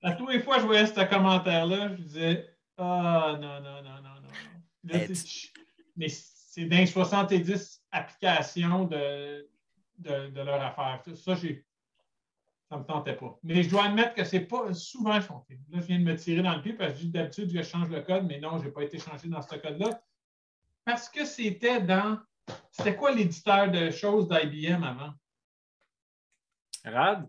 à 0.02 0.12
tous 0.12 0.28
les 0.28 0.40
fois 0.40 0.56
que 0.56 0.62
je 0.62 0.66
voyais 0.66 0.86
ce 0.86 1.04
commentaire-là, 1.04 1.90
je 1.90 2.02
disais 2.02 2.48
Ah 2.78 3.36
non, 3.40 3.60
non, 3.60 3.82
non, 3.82 4.02
non, 4.02 4.20
non. 4.22 4.98
mais 5.96 6.08
c'est 6.08 6.64
dans 6.64 6.86
70 6.86 7.82
applications 7.92 8.84
de, 8.84 9.46
de, 9.98 10.28
de 10.28 10.40
leur 10.40 10.62
affaire. 10.62 11.02
Ça, 11.16 11.34
j'ai 11.34 11.66
Ça 12.68 12.76
ne 12.76 12.82
me 12.82 12.86
tentait 12.86 13.16
pas. 13.16 13.38
Mais 13.42 13.62
je 13.62 13.70
dois 13.70 13.84
admettre 13.86 14.14
que 14.14 14.24
ce 14.24 14.36
n'est 14.36 14.44
pas 14.44 14.74
souvent 14.74 15.18
chanté. 15.20 15.58
Là, 15.70 15.80
je 15.80 15.86
viens 15.86 15.98
de 15.98 16.04
me 16.04 16.14
tirer 16.16 16.42
dans 16.42 16.54
le 16.54 16.60
pied 16.62 16.74
parce 16.74 16.92
que 17.00 17.06
d'habitude, 17.06 17.50
je 17.50 17.62
change 17.62 17.88
le 17.88 18.02
code, 18.02 18.26
mais 18.26 18.38
non, 18.40 18.58
je 18.58 18.64
n'ai 18.64 18.70
pas 18.70 18.82
été 18.82 18.98
changé 18.98 19.26
dans 19.28 19.40
ce 19.40 19.54
code-là. 19.56 20.02
Parce 20.84 21.08
que 21.08 21.24
c'était 21.24 21.80
dans. 21.80 22.18
C'était 22.70 22.94
quoi 22.96 23.12
l'éditeur 23.12 23.70
de 23.70 23.90
choses 23.90 24.28
d'IBM 24.28 24.82
avant? 24.84 25.12
Rad? 26.84 27.28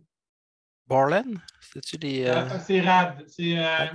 Borland? 0.88 1.38
C'est-tu 1.62 1.98
les. 1.98 2.26
euh, 2.26 2.48
Ah, 2.50 2.60
C'est 2.60 2.82
RAD. 2.82 3.24
C'est, 3.28 3.58
euh, 3.58 3.86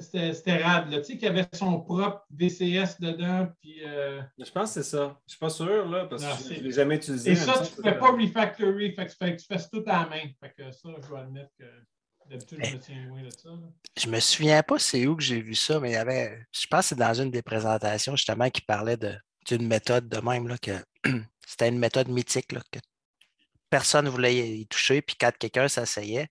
C'était 0.00 0.62
RAD, 0.62 0.90
là. 0.90 0.98
Tu 1.00 1.04
sais, 1.04 1.12
qu'il 1.14 1.22
y 1.22 1.26
avait 1.26 1.46
son 1.52 1.80
propre 1.80 2.24
VCS 2.30 2.98
dedans. 3.00 3.48
Puis, 3.60 3.84
euh, 3.84 4.22
Je 4.38 4.50
pense 4.50 4.74
que 4.74 4.82
c'est 4.82 4.90
ça. 4.90 4.98
Je 4.98 5.04
ne 5.04 5.30
suis 5.30 5.38
pas 5.38 5.50
sûr, 5.50 5.88
là, 5.88 6.06
parce 6.06 6.22
Non, 6.22 6.36
que 6.36 6.54
je 6.54 6.60
ne 6.60 6.64
l'ai 6.64 6.72
jamais 6.72 6.96
utilisé. 6.96 7.32
Et 7.32 7.36
ça, 7.36 7.54
tu 7.54 7.78
ne 7.78 7.82
fais 7.90 7.98
pas 7.98 8.10
refactory. 8.12 8.94
Fait 8.94 9.06
que, 9.06 9.12
fait 9.12 9.36
que 9.36 9.40
tu 9.40 9.46
fais 9.46 9.58
tout 9.70 9.82
à 9.86 10.02
la 10.04 10.08
main. 10.08 10.22
Fait 10.40 10.52
que 10.56 10.70
ça, 10.72 10.88
je 11.02 11.08
dois 11.08 11.20
admettre 11.20 11.50
que 11.58 11.64
d'habitude, 12.28 12.64
je 12.64 12.74
me 12.74 12.78
tiens 12.80 13.04
loin 13.06 13.22
de 13.22 13.30
ça. 13.30 13.50
là. 13.50 13.68
Je 13.98 14.06
me 14.08 14.20
souviens 14.20 14.62
pas 14.62 14.78
c'est 14.78 15.06
où 15.06 15.16
que 15.16 15.22
j'ai 15.22 15.40
vu 15.40 15.54
ça, 15.54 15.78
mais 15.80 15.90
il 15.90 15.94
y 15.94 15.96
avait. 15.96 16.46
Je 16.52 16.66
pense 16.66 16.80
que 16.80 16.86
c'est 16.90 16.94
dans 16.94 17.14
une 17.14 17.30
des 17.30 17.42
présentations 17.42 18.16
justement 18.16 18.48
qui 18.48 18.62
parlait 18.62 18.96
de- 18.96 19.16
d'une 19.46 19.66
méthode 19.66 20.08
de 20.08 20.18
même, 20.20 20.48
là, 20.48 20.56
que 20.58 20.72
c'était 21.46 21.68
une 21.68 21.78
méthode 21.78 22.08
mythique, 22.08 22.52
là, 22.52 22.60
que 22.70 22.78
personne 23.68 24.04
ne 24.06 24.10
voulait 24.10 24.36
y 24.58 24.66
toucher, 24.66 25.02
puis 25.02 25.16
quand 25.18 25.32
quelqu'un 25.38 25.68
s'asseyait, 25.68 26.28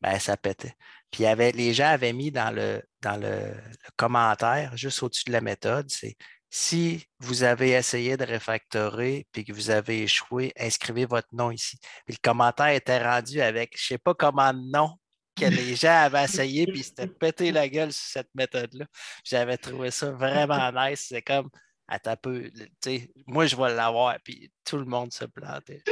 ben, 0.00 0.18
ça 0.18 0.36
pétait. 0.36 0.74
Puis 1.14 1.26
avait, 1.26 1.52
les 1.52 1.72
gens 1.72 1.90
avaient 1.90 2.12
mis 2.12 2.32
dans 2.32 2.52
le, 2.52 2.82
dans 3.00 3.16
le, 3.16 3.28
le 3.28 3.90
commentaire, 3.94 4.76
juste 4.76 5.00
au-dessus 5.00 5.22
de 5.28 5.32
la 5.32 5.40
méthode, 5.40 5.88
c'est 5.88 6.16
si 6.50 7.06
vous 7.20 7.44
avez 7.44 7.70
essayé 7.70 8.16
de 8.16 8.24
réfactorer 8.24 9.24
puis 9.30 9.44
que 9.44 9.52
vous 9.52 9.70
avez 9.70 10.02
échoué, 10.02 10.52
inscrivez 10.58 11.04
votre 11.04 11.28
nom 11.30 11.52
ici. 11.52 11.78
Puis 12.04 12.16
le 12.16 12.20
commentaire 12.20 12.70
était 12.70 13.00
rendu 13.00 13.40
avec 13.40 13.78
je 13.78 13.84
ne 13.84 13.86
sais 13.86 13.98
pas 13.98 14.14
comment 14.14 14.52
de 14.52 14.58
nom 14.58 14.90
que 15.36 15.44
les 15.44 15.76
gens 15.76 16.02
avaient 16.02 16.24
essayé 16.24 16.66
puis 16.66 16.82
s'étaient 16.82 17.06
pété 17.06 17.52
la 17.52 17.68
gueule 17.68 17.92
sur 17.92 18.06
cette 18.06 18.34
méthode-là. 18.34 18.86
J'avais 19.22 19.56
trouvé 19.56 19.92
ça 19.92 20.10
vraiment 20.10 20.72
nice. 20.72 21.06
C'est 21.10 21.22
comme 21.22 21.48
attends 21.86 22.10
un 22.10 22.16
peu, 22.16 22.50
tu 22.50 22.66
sais, 22.82 23.08
moi 23.28 23.46
je 23.46 23.54
vais 23.54 23.72
l'avoir, 23.72 24.16
puis 24.24 24.50
tout 24.64 24.78
le 24.78 24.84
monde 24.84 25.12
se 25.12 25.26
plantait. 25.26 25.84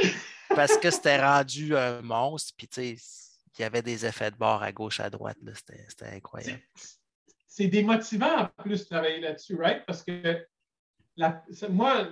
Parce 0.49 0.75
que 0.77 0.91
c'était 0.91 1.21
rendu 1.21 1.77
un 1.77 2.01
monstre, 2.01 2.51
puis 2.57 2.67
tu 2.67 2.97
sais, 2.97 3.32
il 3.57 3.61
y 3.61 3.65
avait 3.65 3.81
des 3.81 4.05
effets 4.05 4.31
de 4.31 4.35
bord 4.35 4.63
à 4.63 4.71
gauche, 4.71 4.99
à 4.99 5.09
droite, 5.09 5.37
c'était 5.53 6.15
incroyable. 6.15 6.61
C'est- 7.47 7.67
démotivant 7.67 8.49
en 8.57 8.63
plus 8.63 8.81
de 8.83 8.85
travailler 8.89 9.19
là-dessus, 9.19 9.55
right? 9.55 9.85
Parce 9.85 10.03
que 10.03 10.45
la- 11.15 11.43
moi, 11.69 12.07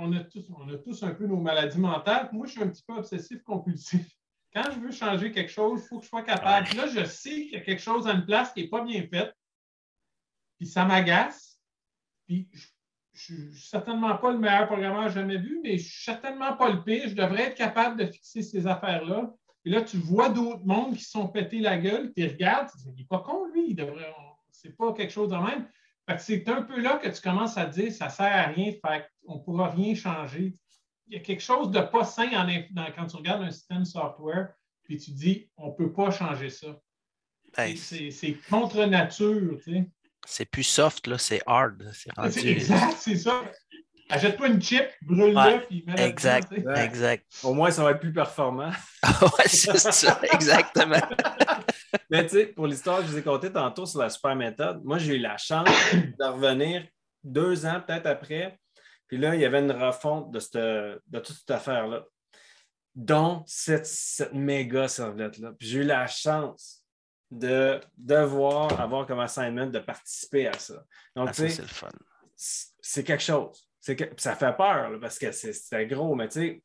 on, 0.00 0.12
a 0.12 0.24
tous, 0.24 0.46
on 0.56 0.68
a 0.72 0.78
tous 0.78 1.02
un 1.02 1.12
peu 1.14 1.26
nos 1.26 1.38
maladies 1.38 1.80
mentales. 1.80 2.28
Moi, 2.32 2.46
je 2.46 2.52
suis 2.52 2.62
un 2.62 2.68
petit 2.68 2.84
peu 2.86 2.94
obsessif-compulsif. 2.94 4.06
Quand 4.54 4.70
je 4.72 4.78
veux 4.78 4.92
changer 4.92 5.32
quelque 5.32 5.50
chose, 5.50 5.82
il 5.82 5.88
faut 5.88 5.98
que 5.98 6.04
je 6.04 6.08
sois 6.08 6.22
capable. 6.22 6.68
Là, 6.76 6.86
je 6.86 7.04
sais 7.04 7.30
qu'il 7.30 7.52
y 7.52 7.56
a 7.56 7.60
quelque 7.60 7.82
chose 7.82 8.06
à 8.06 8.12
une 8.12 8.24
place 8.24 8.52
qui 8.52 8.62
n'est 8.62 8.68
pas 8.68 8.82
bien 8.84 9.06
faite. 9.08 9.34
Puis 10.58 10.68
ça 10.68 10.84
m'agace. 10.84 11.60
Puis 12.26 12.48
je 13.12 13.34
ne 13.34 13.50
suis 13.50 13.68
certainement 13.68 14.16
pas 14.16 14.30
le 14.30 14.38
meilleur 14.38 14.66
programmeur 14.66 15.08
jamais 15.10 15.38
vu, 15.38 15.60
mais 15.62 15.76
je 15.76 15.84
ne 15.84 15.88
suis 15.88 16.04
certainement 16.04 16.56
pas 16.56 16.70
le 16.70 16.84
pire. 16.84 17.08
Je 17.08 17.14
devrais 17.14 17.48
être 17.48 17.56
capable 17.56 17.98
de 17.98 18.06
fixer 18.06 18.42
ces 18.42 18.66
affaires-là. 18.66 19.34
Et 19.64 19.70
là, 19.70 19.82
tu 19.82 19.96
vois 19.98 20.28
d'autres 20.28 20.64
mondes 20.64 20.96
qui 20.96 21.04
se 21.04 21.10
sont 21.10 21.28
pétés 21.28 21.60
la 21.60 21.78
gueule, 21.78 22.12
tu 22.16 22.26
regardes, 22.26 22.68
tu 22.70 22.78
dis, 22.78 22.90
il 22.96 23.00
n'est 23.00 23.06
pas 23.06 23.18
con, 23.18 23.46
lui, 23.52 23.70
il 23.70 23.74
devrait. 23.74 24.14
C'est 24.50 24.76
pas 24.76 24.92
quelque 24.92 25.12
chose 25.12 25.28
de 25.30 25.36
même. 25.36 25.68
Fait 26.08 26.16
que 26.16 26.22
c'est 26.22 26.48
un 26.48 26.62
peu 26.62 26.80
là 26.80 26.96
que 26.98 27.08
tu 27.08 27.20
commences 27.20 27.58
à 27.58 27.66
te 27.66 27.80
dire, 27.80 27.92
ça 27.92 28.06
ne 28.06 28.10
sert 28.10 28.26
à 28.26 28.42
rien, 28.46 28.72
fait 28.72 29.06
on 29.26 29.36
ne 29.36 29.40
pourra 29.40 29.70
rien 29.70 29.94
changer. 29.94 30.56
Il 31.06 31.14
y 31.14 31.16
a 31.16 31.20
quelque 31.20 31.42
chose 31.42 31.70
de 31.70 31.80
pas 31.80 32.04
sain 32.04 32.28
en 32.32 32.46
dans- 32.70 32.92
quand 32.94 33.06
tu 33.06 33.16
regardes 33.16 33.42
un 33.42 33.50
système 33.50 33.84
software, 33.84 34.54
puis 34.84 34.96
tu 34.98 35.10
dis, 35.10 35.50
on 35.56 35.68
ne 35.68 35.72
peut 35.74 35.92
pas 35.92 36.10
changer 36.10 36.48
ça. 36.50 36.80
C'est 37.76 38.10
c'est 38.10 38.34
contre 38.48 38.84
nature, 38.86 39.58
tu 39.64 39.72
sais. 39.74 39.90
c'est 40.26 40.44
plus 40.46 40.62
soft, 40.64 41.06
là, 41.06 41.18
c'est 41.18 41.40
hard. 41.46 41.90
C'est 41.92 42.12
rendu. 42.14 42.38
exact, 42.48 42.96
c'est 42.98 43.16
ça. 43.16 43.42
Achète-toi 44.10 44.48
une 44.48 44.62
chip, 44.62 44.86
brûle-le, 45.02 45.36
Ouais, 45.36 45.60
puis 45.60 45.84
Exact, 45.98 46.50
dedans, 46.50 46.70
tu 46.70 46.76
sais. 46.76 46.84
exact. 46.84 47.26
Au 47.42 47.52
moins, 47.54 47.70
ça 47.70 47.84
va 47.84 47.90
être 47.92 48.00
plus 48.00 48.12
performant. 48.12 48.70
ouais, 49.22 49.46
c'est 49.48 49.76
ça, 49.78 50.20
exactement. 50.32 50.96
Mais 52.10 52.22
tu 52.26 52.30
sais, 52.36 52.46
pour 52.46 52.66
l'histoire 52.66 52.98
que 53.00 53.04
je 53.06 53.10
vous 53.12 53.18
ai 53.18 53.22
contée 53.22 53.52
tantôt 53.52 53.86
sur 53.86 54.00
la 54.00 54.10
super 54.10 54.34
méthode, 54.34 54.82
moi, 54.84 54.98
j'ai 54.98 55.16
eu 55.16 55.18
la 55.18 55.36
chance 55.36 55.68
de 55.92 56.24
revenir 56.24 56.86
deux 57.22 57.66
ans 57.66 57.82
peut-être 57.86 58.06
après. 58.06 58.58
Puis 59.06 59.18
là, 59.18 59.34
il 59.34 59.40
y 59.40 59.44
avait 59.44 59.60
une 59.60 59.72
refonte 59.72 60.30
de, 60.30 60.38
cette, 60.40 60.54
de 60.56 61.18
toute 61.18 61.36
cette 61.36 61.50
affaire-là, 61.50 62.04
dont 62.94 63.42
cette, 63.46 63.86
cette 63.86 64.32
méga 64.34 64.88
serviette-là. 64.88 65.52
Puis 65.58 65.68
j'ai 65.68 65.78
eu 65.80 65.84
la 65.84 66.06
chance 66.06 66.82
de 67.30 67.80
devoir 67.96 68.80
avoir 68.80 69.06
comme 69.06 69.20
assignment 69.20 69.66
de 69.66 69.78
participer 69.78 70.48
à 70.48 70.58
ça. 70.58 70.82
Donc, 71.14 71.28
Ah, 71.28 71.32
tu 71.32 71.42
sais, 71.42 71.48
c'est 71.50 71.62
le 71.62 71.68
fun. 71.68 71.88
c'est 72.36 73.04
quelque 73.04 73.22
chose. 73.22 73.67
C'est 73.88 73.96
que, 73.96 74.04
ça 74.18 74.36
fait 74.36 74.54
peur 74.54 74.90
là, 74.90 74.98
parce 75.00 75.18
que 75.18 75.32
c'était 75.32 75.86
gros, 75.86 76.14
mais 76.14 76.28
tu 76.28 76.40
sais, 76.40 76.62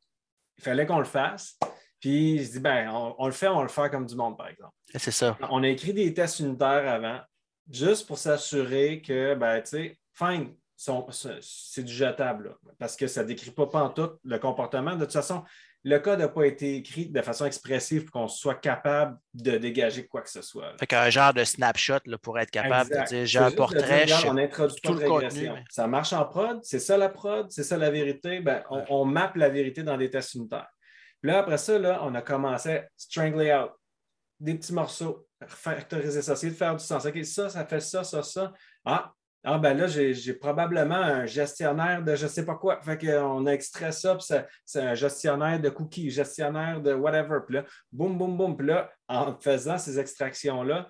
il 0.57 0.61
fallait 0.61 0.85
qu'on 0.85 0.99
le 0.99 1.05
fasse. 1.05 1.57
Puis 2.01 2.43
je 2.43 2.51
dis, 2.51 2.59
ben, 2.59 2.89
on, 2.91 3.15
on 3.17 3.27
le 3.27 3.31
fait, 3.31 3.47
on 3.47 3.61
le 3.61 3.69
faire 3.69 3.89
comme 3.89 4.05
du 4.05 4.13
monde, 4.13 4.37
par 4.37 4.49
exemple. 4.49 4.73
C'est 4.93 5.11
ça. 5.11 5.37
On 5.49 5.63
a 5.63 5.69
écrit 5.69 5.93
des 5.93 6.13
tests 6.13 6.41
unitaires 6.41 6.85
avant, 6.85 7.21
juste 7.71 8.07
pour 8.07 8.17
s'assurer 8.17 9.01
que, 9.01 9.35
ben, 9.35 9.61
tu 9.61 9.69
sais, 9.69 9.97
fine, 10.11 10.53
c'est 10.75 11.83
du 11.83 11.93
jetable, 11.93 12.49
là, 12.49 12.73
parce 12.77 12.97
que 12.97 13.07
ça 13.07 13.23
ne 13.23 13.29
décrit 13.29 13.51
pas 13.51 13.67
pantoute 13.67 14.19
le 14.25 14.37
comportement. 14.37 14.97
De 14.97 15.05
toute 15.05 15.13
façon, 15.13 15.45
le 15.85 15.99
code 15.99 16.19
n'a 16.19 16.29
pas 16.29 16.45
été 16.45 16.75
écrit 16.77 17.07
de 17.09 17.21
façon 17.21 17.45
expressive 17.45 18.05
pour 18.05 18.21
qu'on 18.21 18.27
soit 18.29 18.55
capable 18.55 19.17
de 19.33 19.57
dégager 19.57 20.07
quoi 20.07 20.21
que 20.21 20.29
ce 20.29 20.41
soit. 20.41 20.67
là. 20.71 20.77
Fait 20.79 20.87
qu'un 20.87 21.09
genre 21.09 21.33
de 21.33 21.43
snapshot 21.43 21.99
là, 22.05 22.17
pour 22.17 22.39
être 22.39 22.51
capable 22.51 22.89
Exact. 22.91 23.03
de 23.11 23.15
dire 23.17 23.25
j'ai 23.25 23.39
un 23.39 23.47
dire, 23.49 23.57
portrait, 23.57 24.07
sais 24.07 24.27
on 24.29 24.37
introduit 24.37 24.79
pas 24.81 24.89
tout 24.89 24.95
de 24.95 25.01
le 25.01 25.07
contenu, 25.09 25.25
régression. 25.27 25.53
mais- 25.55 25.63
Ça 25.69 25.87
marche 25.87 26.13
en 26.13 26.25
prod, 26.25 26.59
c'est 26.63 26.79
ça 26.79 26.97
la 26.97 27.09
prod, 27.09 27.51
c'est 27.51 27.63
ça 27.63 27.77
la 27.77 27.91
vérité. 27.91 28.39
Ben, 28.39 28.63
on, 28.69 28.77
Ouais. 28.77 28.85
on 28.89 29.03
mappe 29.05 29.35
la 29.35 29.49
vérité 29.49 29.83
dans 29.83 29.97
des 29.97 30.09
tests 30.09 30.35
unitaires. 30.35 30.69
Puis 31.21 31.31
là, 31.31 31.39
après 31.39 31.57
ça, 31.57 31.77
là, 31.77 31.99
on 32.03 32.15
a 32.15 32.21
commencé 32.21 32.69
à 32.77 32.85
strangler 32.95 33.53
out 33.53 33.71
des 34.39 34.55
petits 34.55 34.73
morceaux, 34.73 35.25
factoriser 35.47 36.21
ça, 36.21 36.33
essayer 36.33 36.51
de 36.51 36.57
faire 36.57 36.75
du 36.75 36.83
sens. 36.83 37.05
OK, 37.05 37.23
ça, 37.25 37.49
ça 37.49 37.65
fait 37.65 37.79
ça, 37.79 38.03
ça, 38.03 38.23
ça. 38.23 38.51
Ah, 38.85 39.11
ah 39.43 39.57
ben 39.57 39.77
là, 39.77 39.87
j'ai 39.87 40.33
probablement 40.33 40.95
un 40.95 41.25
gestionnaire 41.25 42.01
de 42.01 42.15
je 42.15 42.23
ne 42.23 42.29
sais 42.29 42.45
pas 42.45 42.55
quoi. 42.55 42.79
Fait 42.81 42.97
qu'on 42.97 43.45
a 43.45 43.51
extrait 43.51 43.91
ça, 43.91 44.15
puis 44.15 44.25
c'est 44.65 44.79
un 44.81 44.95
gestionnaire 44.95 45.59
de 45.59 45.69
cookies, 45.69 46.09
gestionnaire 46.09 46.81
de 46.81 46.93
whatever. 46.93 47.39
Puis 47.45 47.55
là, 47.55 47.65
boum, 47.91 48.17
boum, 48.17 48.37
boum. 48.37 48.55
Puis 48.55 48.67
là, 48.67 48.89
en 49.07 49.35
faisant 49.39 49.77
ces 49.77 49.99
extractions-là, 49.99 50.89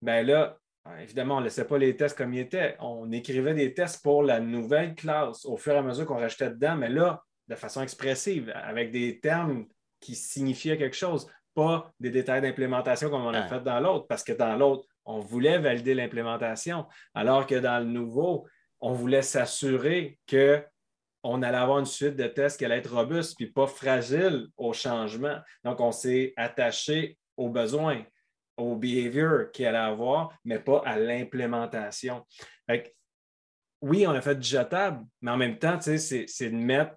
ben 0.00 0.26
là, 0.26 0.56
ah, 0.86 1.02
Évidemment, 1.02 1.36
on 1.36 1.40
ne 1.40 1.44
laissait 1.44 1.66
pas 1.66 1.76
les 1.76 1.94
tests 1.94 2.16
comme 2.16 2.32
ils 2.32 2.40
étaient. 2.40 2.74
On 2.80 3.12
écrivait 3.12 3.52
des 3.52 3.74
tests 3.74 4.02
pour 4.02 4.22
la 4.22 4.40
nouvelle 4.40 4.94
classe 4.94 5.44
au 5.44 5.58
fur 5.58 5.74
et 5.74 5.78
à 5.78 5.82
mesure 5.82 6.06
qu'on 6.06 6.16
rajoutait 6.16 6.48
dedans, 6.50 6.74
mais 6.74 6.88
là, 6.88 7.22
de 7.48 7.54
façon 7.54 7.82
expressive, 7.82 8.50
avec 8.54 8.90
des 8.90 9.20
termes 9.20 9.66
qui 10.00 10.14
signifiaient 10.14 10.78
quelque 10.78 10.96
chose, 10.96 11.26
pas 11.54 11.92
des 12.00 12.08
détails 12.10 12.40
d'implémentation 12.40 13.10
comme 13.10 13.26
on 13.26 13.34
a 13.34 13.42
Ouais. 13.42 13.48
fait 13.48 13.60
dans 13.60 13.78
l'autre, 13.78 14.06
parce 14.06 14.24
que 14.24 14.32
dans 14.32 14.56
l'autre, 14.56 14.88
on 15.10 15.20
voulait 15.20 15.58
valider 15.58 15.94
l'implémentation, 15.94 16.86
alors 17.14 17.46
que 17.46 17.56
dans 17.56 17.78
le 17.78 17.90
nouveau, 17.90 18.46
on 18.80 18.92
voulait 18.92 19.22
s'assurer 19.22 20.18
qu'on 20.28 21.42
allait 21.42 21.56
avoir 21.56 21.80
une 21.80 21.86
suite 21.86 22.16
de 22.16 22.26
tests 22.26 22.58
qui 22.58 22.64
allait 22.64 22.78
être 22.78 22.94
robuste 22.94 23.36
puis 23.36 23.50
pas 23.50 23.66
fragile 23.66 24.46
au 24.56 24.72
changement. 24.72 25.38
Donc, 25.64 25.80
on 25.80 25.92
s'est 25.92 26.32
attaché 26.36 27.18
aux 27.36 27.50
besoins 27.50 28.02
au 28.56 28.76
behavior 28.76 29.50
qu'il 29.52 29.66
allait 29.66 29.78
avoir, 29.78 30.32
mais 30.44 30.58
pas 30.58 30.82
à 30.84 30.98
l'implémentation. 30.98 32.24
Que, 32.68 32.82
oui, 33.82 34.06
on 34.06 34.10
a 34.10 34.20
fait 34.20 34.38
du 34.38 34.46
jetable, 34.46 35.04
mais 35.20 35.30
en 35.30 35.36
même 35.36 35.58
temps, 35.58 35.78
c'est 35.80 36.50
de 36.50 36.56
mettre 36.56 36.94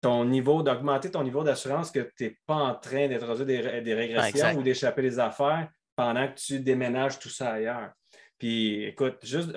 ton 0.00 0.24
niveau, 0.24 0.62
d'augmenter 0.62 1.10
ton 1.10 1.24
niveau 1.24 1.42
d'assurance 1.42 1.90
que 1.90 2.10
tu 2.16 2.24
n'es 2.24 2.38
pas 2.46 2.54
en 2.54 2.74
train 2.76 3.08
d'introduire 3.08 3.46
des, 3.46 3.80
des 3.82 3.94
régressions 3.94 4.56
ou 4.56 4.62
d'échapper 4.62 5.02
des 5.02 5.18
affaires 5.18 5.68
pendant 5.98 6.28
que 6.28 6.38
tu 6.38 6.60
déménages 6.60 7.18
tout 7.18 7.28
ça 7.28 7.54
ailleurs. 7.54 7.90
Puis 8.38 8.84
écoute, 8.84 9.18
juste, 9.24 9.50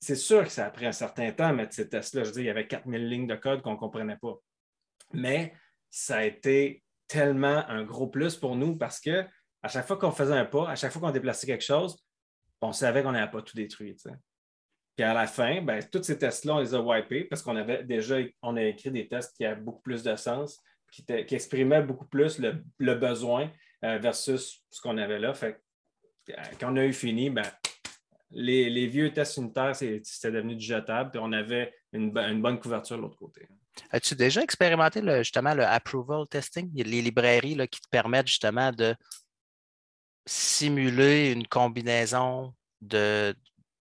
c'est 0.00 0.16
sûr 0.16 0.42
que 0.42 0.48
ça 0.48 0.64
a 0.64 0.70
pris 0.70 0.86
un 0.86 0.92
certain 0.92 1.30
temps 1.32 1.48
à 1.48 1.52
mettre 1.52 1.74
ces 1.74 1.86
tests-là. 1.86 2.22
Je 2.22 2.28
veux 2.28 2.32
dire, 2.32 2.44
il 2.44 2.46
y 2.46 2.50
avait 2.50 2.66
4000 2.66 3.06
lignes 3.06 3.26
de 3.26 3.34
code 3.34 3.60
qu'on 3.60 3.72
ne 3.72 3.76
comprenait 3.76 4.16
pas. 4.16 4.36
Mais 5.12 5.52
ça 5.90 6.16
a 6.16 6.24
été 6.24 6.82
tellement 7.06 7.68
un 7.68 7.84
gros 7.84 8.06
plus 8.06 8.36
pour 8.36 8.56
nous 8.56 8.78
parce 8.78 8.98
que 8.98 9.26
à 9.62 9.68
chaque 9.68 9.86
fois 9.86 9.98
qu'on 9.98 10.12
faisait 10.12 10.32
un 10.32 10.46
pas, 10.46 10.66
à 10.70 10.76
chaque 10.76 10.92
fois 10.92 11.02
qu'on 11.02 11.10
déplaçait 11.10 11.46
quelque 11.46 11.62
chose, 11.62 12.02
on 12.62 12.72
savait 12.72 13.02
qu'on 13.02 13.12
n'avait 13.12 13.30
pas 13.30 13.42
tout 13.42 13.54
détruit. 13.54 13.94
Puis 14.96 15.04
à 15.04 15.12
la 15.12 15.26
fin, 15.26 15.60
ben, 15.60 15.84
tous 15.92 16.04
ces 16.04 16.16
tests-là, 16.16 16.54
on 16.54 16.60
les 16.60 16.74
a 16.74 16.80
wipés 16.80 17.24
parce 17.24 17.42
qu'on 17.42 17.54
avait 17.54 17.84
déjà 17.84 18.16
on 18.40 18.56
a 18.56 18.62
écrit 18.62 18.90
des 18.90 19.08
tests 19.08 19.36
qui 19.36 19.44
avaient 19.44 19.60
beaucoup 19.60 19.82
plus 19.82 20.02
de 20.02 20.16
sens, 20.16 20.58
qui, 20.90 21.04
exprimaient 21.08 21.82
beaucoup 21.82 22.06
plus 22.06 22.38
le, 22.38 22.94
besoin 22.94 23.50
euh, 23.84 23.98
versus 23.98 24.64
ce 24.70 24.80
qu'on 24.80 24.96
avait 24.96 25.18
là. 25.18 25.34
Fait 25.34 25.60
quand 26.60 26.72
on 26.72 26.76
a 26.76 26.84
eu 26.84 26.92
fini, 26.92 27.30
ben, 27.30 27.44
les, 28.30 28.68
les 28.70 28.86
vieux 28.86 29.12
tests 29.12 29.36
unitaires, 29.36 29.74
c'était 29.76 30.30
devenu 30.32 30.56
du 30.56 30.64
jetable, 30.64 31.10
puis 31.10 31.20
on 31.22 31.32
avait 31.32 31.72
une, 31.92 32.10
bo- 32.10 32.20
une 32.20 32.42
bonne 32.42 32.58
couverture 32.58 32.96
de 32.96 33.02
l'autre 33.02 33.16
côté. 33.18 33.48
As-tu 33.90 34.14
déjà 34.14 34.42
expérimenté 34.42 35.00
le, 35.00 35.18
justement 35.18 35.54
le 35.54 35.64
approval 35.64 36.26
testing? 36.28 36.70
Il 36.74 36.78
y 36.78 36.82
a 36.82 36.84
les 36.84 37.02
librairies 37.02 37.54
là, 37.54 37.66
qui 37.66 37.80
te 37.80 37.88
permettent 37.88 38.26
justement 38.26 38.72
de 38.72 38.96
simuler 40.26 41.32
une 41.32 41.46
combinaison 41.46 42.54
de, 42.80 43.34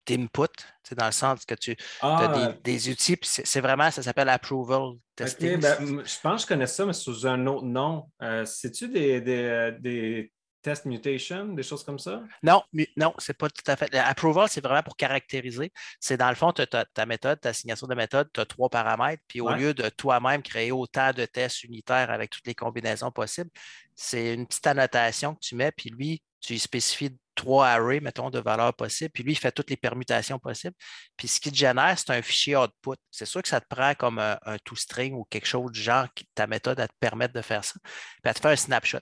d'input, 0.07 0.47
dans 0.95 1.05
le 1.07 1.11
sens 1.11 1.45
que 1.45 1.55
tu 1.55 1.75
Ah, 2.01 2.23
as 2.23 2.27
des, 2.27 2.61
des 2.63 2.89
outils, 2.89 3.17
puis 3.17 3.29
c'est, 3.31 3.61
vraiment, 3.61 3.91
ça 3.91 4.01
s'appelle 4.01 4.29
approval 4.29 4.93
testing. 5.15 5.59
ben, 5.59 6.03
je 6.05 6.19
pense 6.21 6.41
que 6.41 6.41
je 6.43 6.47
connais 6.47 6.67
ça, 6.67 6.85
mais 6.85 6.93
sous 6.93 7.27
un 7.27 7.45
autre 7.47 7.65
nom. 7.65 8.09
Euh, 8.21 8.45
C'est-tu 8.45 8.87
des, 8.87 9.21
des, 9.21 9.43
euh, 9.43 9.71
des 9.79 10.31
test 10.69 10.85
mutation, 10.85 11.47
des 11.53 11.63
choses 11.63 11.83
comme 11.83 11.97
ça? 11.99 12.21
Non, 12.43 12.61
non, 12.95 13.13
c'est 13.17 13.37
pas 13.37 13.49
tout 13.49 13.63
à 13.65 13.75
fait. 13.75 13.93
Approval, 13.95 14.47
c'est 14.49 14.63
vraiment 14.63 14.83
pour 14.83 14.95
caractériser. 14.95 15.71
C'est 15.99 16.17
dans 16.17 16.29
le 16.29 16.35
fond, 16.35 16.51
tu 16.53 16.61
as 16.61 16.85
ta 16.85 17.05
méthode, 17.05 17.39
ta 17.39 17.53
signature 17.53 17.87
de 17.87 17.95
méthode, 17.95 18.29
tu 18.33 18.39
as 18.39 18.45
trois 18.45 18.69
paramètres, 18.69 19.23
puis 19.27 19.41
au 19.41 19.49
Ouais. 19.49 19.57
lieu 19.57 19.73
de 19.73 19.89
toi-même 19.89 20.43
créer 20.43 20.71
autant 20.71 21.11
de 21.11 21.25
tests 21.25 21.63
unitaires 21.63 22.11
avec 22.11 22.29
toutes 22.29 22.45
les 22.45 22.53
combinaisons 22.55 23.11
possibles, 23.11 23.49
c'est 23.95 24.33
une 24.33 24.45
petite 24.45 24.67
annotation 24.67 25.33
que 25.35 25.39
tu 25.41 25.55
mets, 25.55 25.71
puis 25.71 25.89
lui, 25.89 26.21
tu 26.39 26.53
lui 26.53 26.59
spécifies 26.59 27.17
trois 27.35 27.67
arrays, 27.67 27.99
mettons, 27.99 28.29
de 28.29 28.39
valeurs 28.39 28.73
possibles, 28.75 29.11
puis 29.11 29.23
lui, 29.23 29.31
il 29.31 29.37
fait 29.37 29.51
toutes 29.51 29.69
les 29.69 29.77
permutations 29.77 30.39
possibles. 30.39 30.75
Puis 31.17 31.27
ce 31.27 31.39
qui 31.39 31.51
te 31.51 31.55
génère, 31.55 31.97
c'est 31.97 32.11
un 32.11 32.21
fichier 32.21 32.55
output. 32.57 32.95
C'est 33.11 33.25
sûr 33.25 33.41
que 33.41 33.47
ça 33.49 33.59
te 33.59 33.67
prend 33.67 33.93
comme 33.95 34.19
un, 34.19 34.37
un 34.45 34.57
toString 34.59 35.13
ou 35.13 35.25
quelque 35.25 35.47
chose 35.47 35.71
du 35.71 35.81
genre, 35.81 36.07
qui, 36.13 36.25
ta 36.35 36.47
méthode, 36.47 36.79
elle 36.79 36.87
te 36.87 36.93
permettre 36.99 37.33
de 37.33 37.41
faire 37.41 37.63
ça. 37.63 37.75
Puis 37.83 38.21
elle 38.25 38.33
te 38.33 38.39
fait 38.41 38.51
un 38.51 38.55
snapshot. 38.55 38.99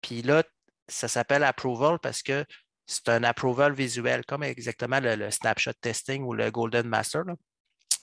Puis 0.00 0.22
là, 0.22 0.42
ça 0.90 1.08
s'appelle 1.08 1.44
approval 1.44 1.98
parce 1.98 2.22
que 2.22 2.44
c'est 2.86 3.08
un 3.08 3.22
approval 3.22 3.72
visuel, 3.72 4.24
comme 4.26 4.42
exactement 4.42 4.98
le, 5.00 5.30
snapshot 5.30 5.72
testing 5.80 6.24
ou 6.24 6.34
le 6.34 6.50
Golden 6.50 6.88
Master. 6.88 7.22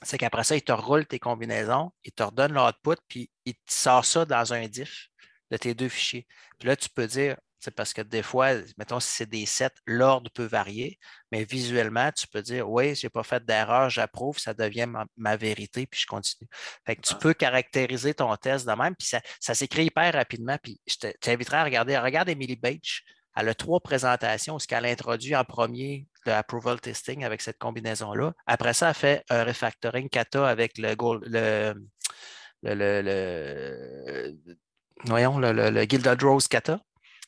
C'est 0.01 0.18
qu'après 0.18 0.43
ça, 0.43 0.55
il 0.55 0.61
te 0.61 0.72
roule 0.72 1.05
tes 1.05 1.19
combinaisons, 1.19 1.91
il 2.03 2.11
te 2.14 2.23
redonne 2.23 2.53
l'output, 2.53 2.95
puis 3.07 3.30
il 3.45 3.55
te 3.55 3.73
sort 3.73 4.05
ça 4.05 4.26
dans 4.26 4.53
un 4.53 4.68
diff 4.68 5.09
de 5.51 5.57
tes 5.57 5.73
deux 5.73 5.89
fichiers. 5.89 6.27
Puis 6.57 6.68
là, 6.68 6.76
tu 6.76 6.89
peux 6.89 7.07
dire, 7.07 7.38
c'est 7.59 7.73
parce 7.73 7.93
que 7.93 8.01
des 8.01 8.21
fois, 8.23 8.49
mettons, 8.77 8.99
si 8.99 9.09
c'est 9.11 9.25
des 9.29 9.45
sets, 9.45 9.69
l'ordre 9.85 10.29
peut 10.31 10.45
varier, 10.45 10.99
mais 11.31 11.43
visuellement, 11.43 12.11
tu 12.11 12.27
peux 12.27 12.41
dire, 12.41 12.69
oui, 12.69 12.93
je 12.95 13.05
n'ai 13.05 13.09
pas 13.09 13.23
fait 13.23 13.43
d'erreur, 13.43 13.89
j'approuve, 13.89 14.38
ça 14.38 14.53
devient 14.53 14.85
ma, 14.88 15.05
ma 15.17 15.35
vérité, 15.38 15.88
puis 15.88 15.99
je 16.01 16.05
continue. 16.05 16.47
Fait 16.85 16.95
que 16.95 17.01
tu 17.01 17.13
Ah. 17.15 17.19
peux 17.19 17.34
caractériser 17.34 18.13
ton 18.13 18.35
test 18.35 18.67
de 18.67 18.73
même, 18.73 18.95
puis 18.95 19.07
ça, 19.07 19.21
ça 19.39 19.55
s'écrit 19.55 19.85
hyper 19.85 20.13
rapidement. 20.13 20.57
Puis 20.61 20.79
je 20.88 20.95
te- 20.97 21.17
t'inviterais 21.19 21.57
à 21.57 21.63
regarder, 21.63 21.97
regarde 21.97 22.29
Emily 22.29 22.55
Beach. 22.55 23.03
Elle 23.35 23.49
a 23.49 23.53
trois 23.53 23.79
présentations, 23.79 24.57
ce 24.57 24.67
qu'elle 24.67 24.85
introduit 24.85 25.35
en 25.35 25.43
premier 25.43 26.07
le 26.25 26.34
approval 26.34 26.81
testing 26.81 27.23
avec 27.23 27.41
cette 27.41 27.57
combinaison-là. 27.59 28.34
Après 28.47 28.73
ça, 28.73 28.89
elle 28.89 28.95
fait 28.95 29.23
un 29.29 29.43
refactoring 29.43 30.09
kata 30.09 30.47
avec 30.47 30.77
le, 30.79 30.95
gold- 30.95 31.23
le, 31.27 31.73
le, 32.63 32.73
le- 32.73 33.01
le- 33.03 34.57
voyons, 35.05 35.38
le, 35.38 35.51
le, 35.53 35.69
le 35.69 35.81
Gilded 35.84 36.21
Rose 36.23 36.47
kata, 36.47 36.79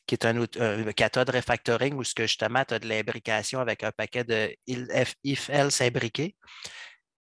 qui 0.06 0.14
est 0.14 0.26
un, 0.26 0.42
un 0.42 0.92
kata 0.92 1.24
de 1.24 1.32
refactoring 1.32 1.94
où 1.94 2.04
ce 2.04 2.14
que 2.14 2.24
justement 2.24 2.64
tu 2.64 2.74
as 2.74 2.78
de 2.78 2.88
l'imbrication 2.88 3.60
avec 3.60 3.84
un 3.84 3.92
paquet 3.92 4.24
de 4.24 4.54
if, 4.66 5.50
else 5.50 5.80
imbriqués. 5.80 6.36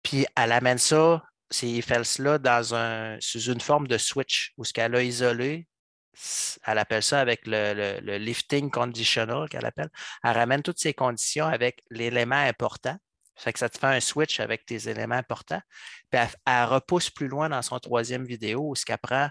Puis 0.03 0.25
elle 0.35 0.51
amène 0.51 0.77
ça, 0.77 1.23
ces 1.49 1.67
if 1.67 1.91
else-là, 1.91 2.37
dans 2.37 2.75
un, 2.75 3.17
sous 3.19 3.43
une 3.51 3.61
forme 3.61 3.87
de 3.87 3.97
switch 3.97 4.53
où 4.57 4.65
ce 4.65 4.73
qu'elle 4.73 4.95
a 4.95 5.03
isolé, 5.03 5.67
elle 6.65 6.77
appelle 6.77 7.03
ça 7.03 7.19
avec 7.19 7.41
le 7.45 8.17
lifting 8.17 8.71
conditional 8.71 9.47
qu'elle 9.49 9.65
appelle. 9.65 9.89
Elle 10.23 10.31
ramène 10.31 10.63
toutes 10.63 10.79
ces 10.79 10.93
conditions 10.93 11.45
avec 11.45 11.83
l'élément 11.89 12.35
important. 12.35 12.97
Fait 13.35 13.53
que 13.53 13.59
ça 13.59 13.69
te 13.69 13.77
fait 13.77 13.87
un 13.87 14.01
switch 14.01 14.41
avec 14.41 14.65
tes 14.65 14.89
éléments 14.89 15.15
importants. 15.15 15.61
Puis 16.09 16.19
elle, 16.19 16.27
elle 16.45 16.65
repousse 16.65 17.09
plus 17.09 17.29
loin 17.29 17.47
dans 17.47 17.61
son 17.61 17.79
troisième 17.79 18.25
vidéo 18.25 18.69
où 18.69 18.75
ce 18.75 18.83
qu'elle 18.83 18.97
prend 18.97 19.29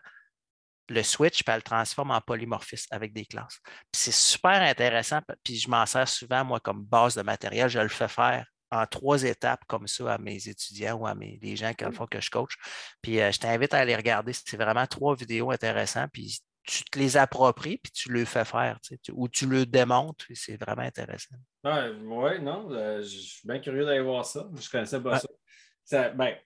le 0.88 1.02
switch, 1.02 1.42
puis 1.42 1.50
elle 1.52 1.56
le 1.56 1.62
transforme 1.62 2.10
en 2.10 2.20
polymorphisme 2.20 2.88
avec 2.94 3.12
des 3.12 3.24
classes. 3.26 3.58
C'est 3.94 4.12
super 4.14 4.62
intéressant, 4.62 5.20
puis 5.44 5.56
je 5.56 5.68
m'en 5.70 5.84
sers 5.86 6.08
souvent, 6.08 6.44
moi, 6.44 6.60
comme 6.60 6.84
base 6.84 7.14
de 7.14 7.22
matériel. 7.22 7.68
Je 7.68 7.78
le 7.80 7.88
fais 7.88 8.08
faire 8.08 8.46
en 8.70 8.86
trois 8.86 9.22
étapes 9.22 9.64
comme 9.66 9.86
ça 9.86 10.14
à 10.14 10.18
mes 10.18 10.46
étudiants 10.48 10.96
ou 10.96 11.06
à 11.06 11.14
mes, 11.14 11.38
les 11.42 11.56
gens 11.56 11.72
que, 11.72 11.86
que 12.06 12.20
je 12.20 12.30
coach. 12.30 12.54
Puis 13.00 13.20
euh, 13.20 13.32
je 13.32 13.38
t'invite 13.38 13.72
à 13.72 13.78
aller 13.78 13.96
regarder. 13.96 14.32
C'est 14.34 14.56
vraiment 14.58 14.86
trois 14.86 15.14
vidéos 15.16 15.50
intéressantes. 15.50 16.10
Puis 16.12 16.38
tu 16.64 16.84
te 16.84 16.98
les 16.98 17.16
appropries, 17.16 17.78
puis 17.78 17.90
tu 17.92 18.12
le 18.12 18.26
fais 18.26 18.44
faire, 18.44 18.78
tu 18.82 18.88
sais, 18.90 18.98
tu- 19.02 19.12
ou 19.14 19.26
tu 19.26 19.46
le 19.46 19.64
démontes. 19.64 20.18
puis 20.24 20.36
C'est 20.36 20.62
vraiment 20.62 20.82
intéressant. 20.82 21.34
Ouais, 21.64 21.90
ouais, 21.92 22.38
non, 22.40 22.70
euh, 22.72 23.00
je 23.02 23.08
suis 23.08 23.48
bien 23.48 23.58
curieux 23.58 23.86
d'aller 23.86 24.02
voir 24.02 24.26
ça. 24.26 24.46
Je 24.60 24.68
connaissais 24.68 25.00
pas 25.00 25.12
Ouais. 25.12 25.18
ça. 25.18 25.28
ça. 25.84 26.08
Ben, 26.10 26.36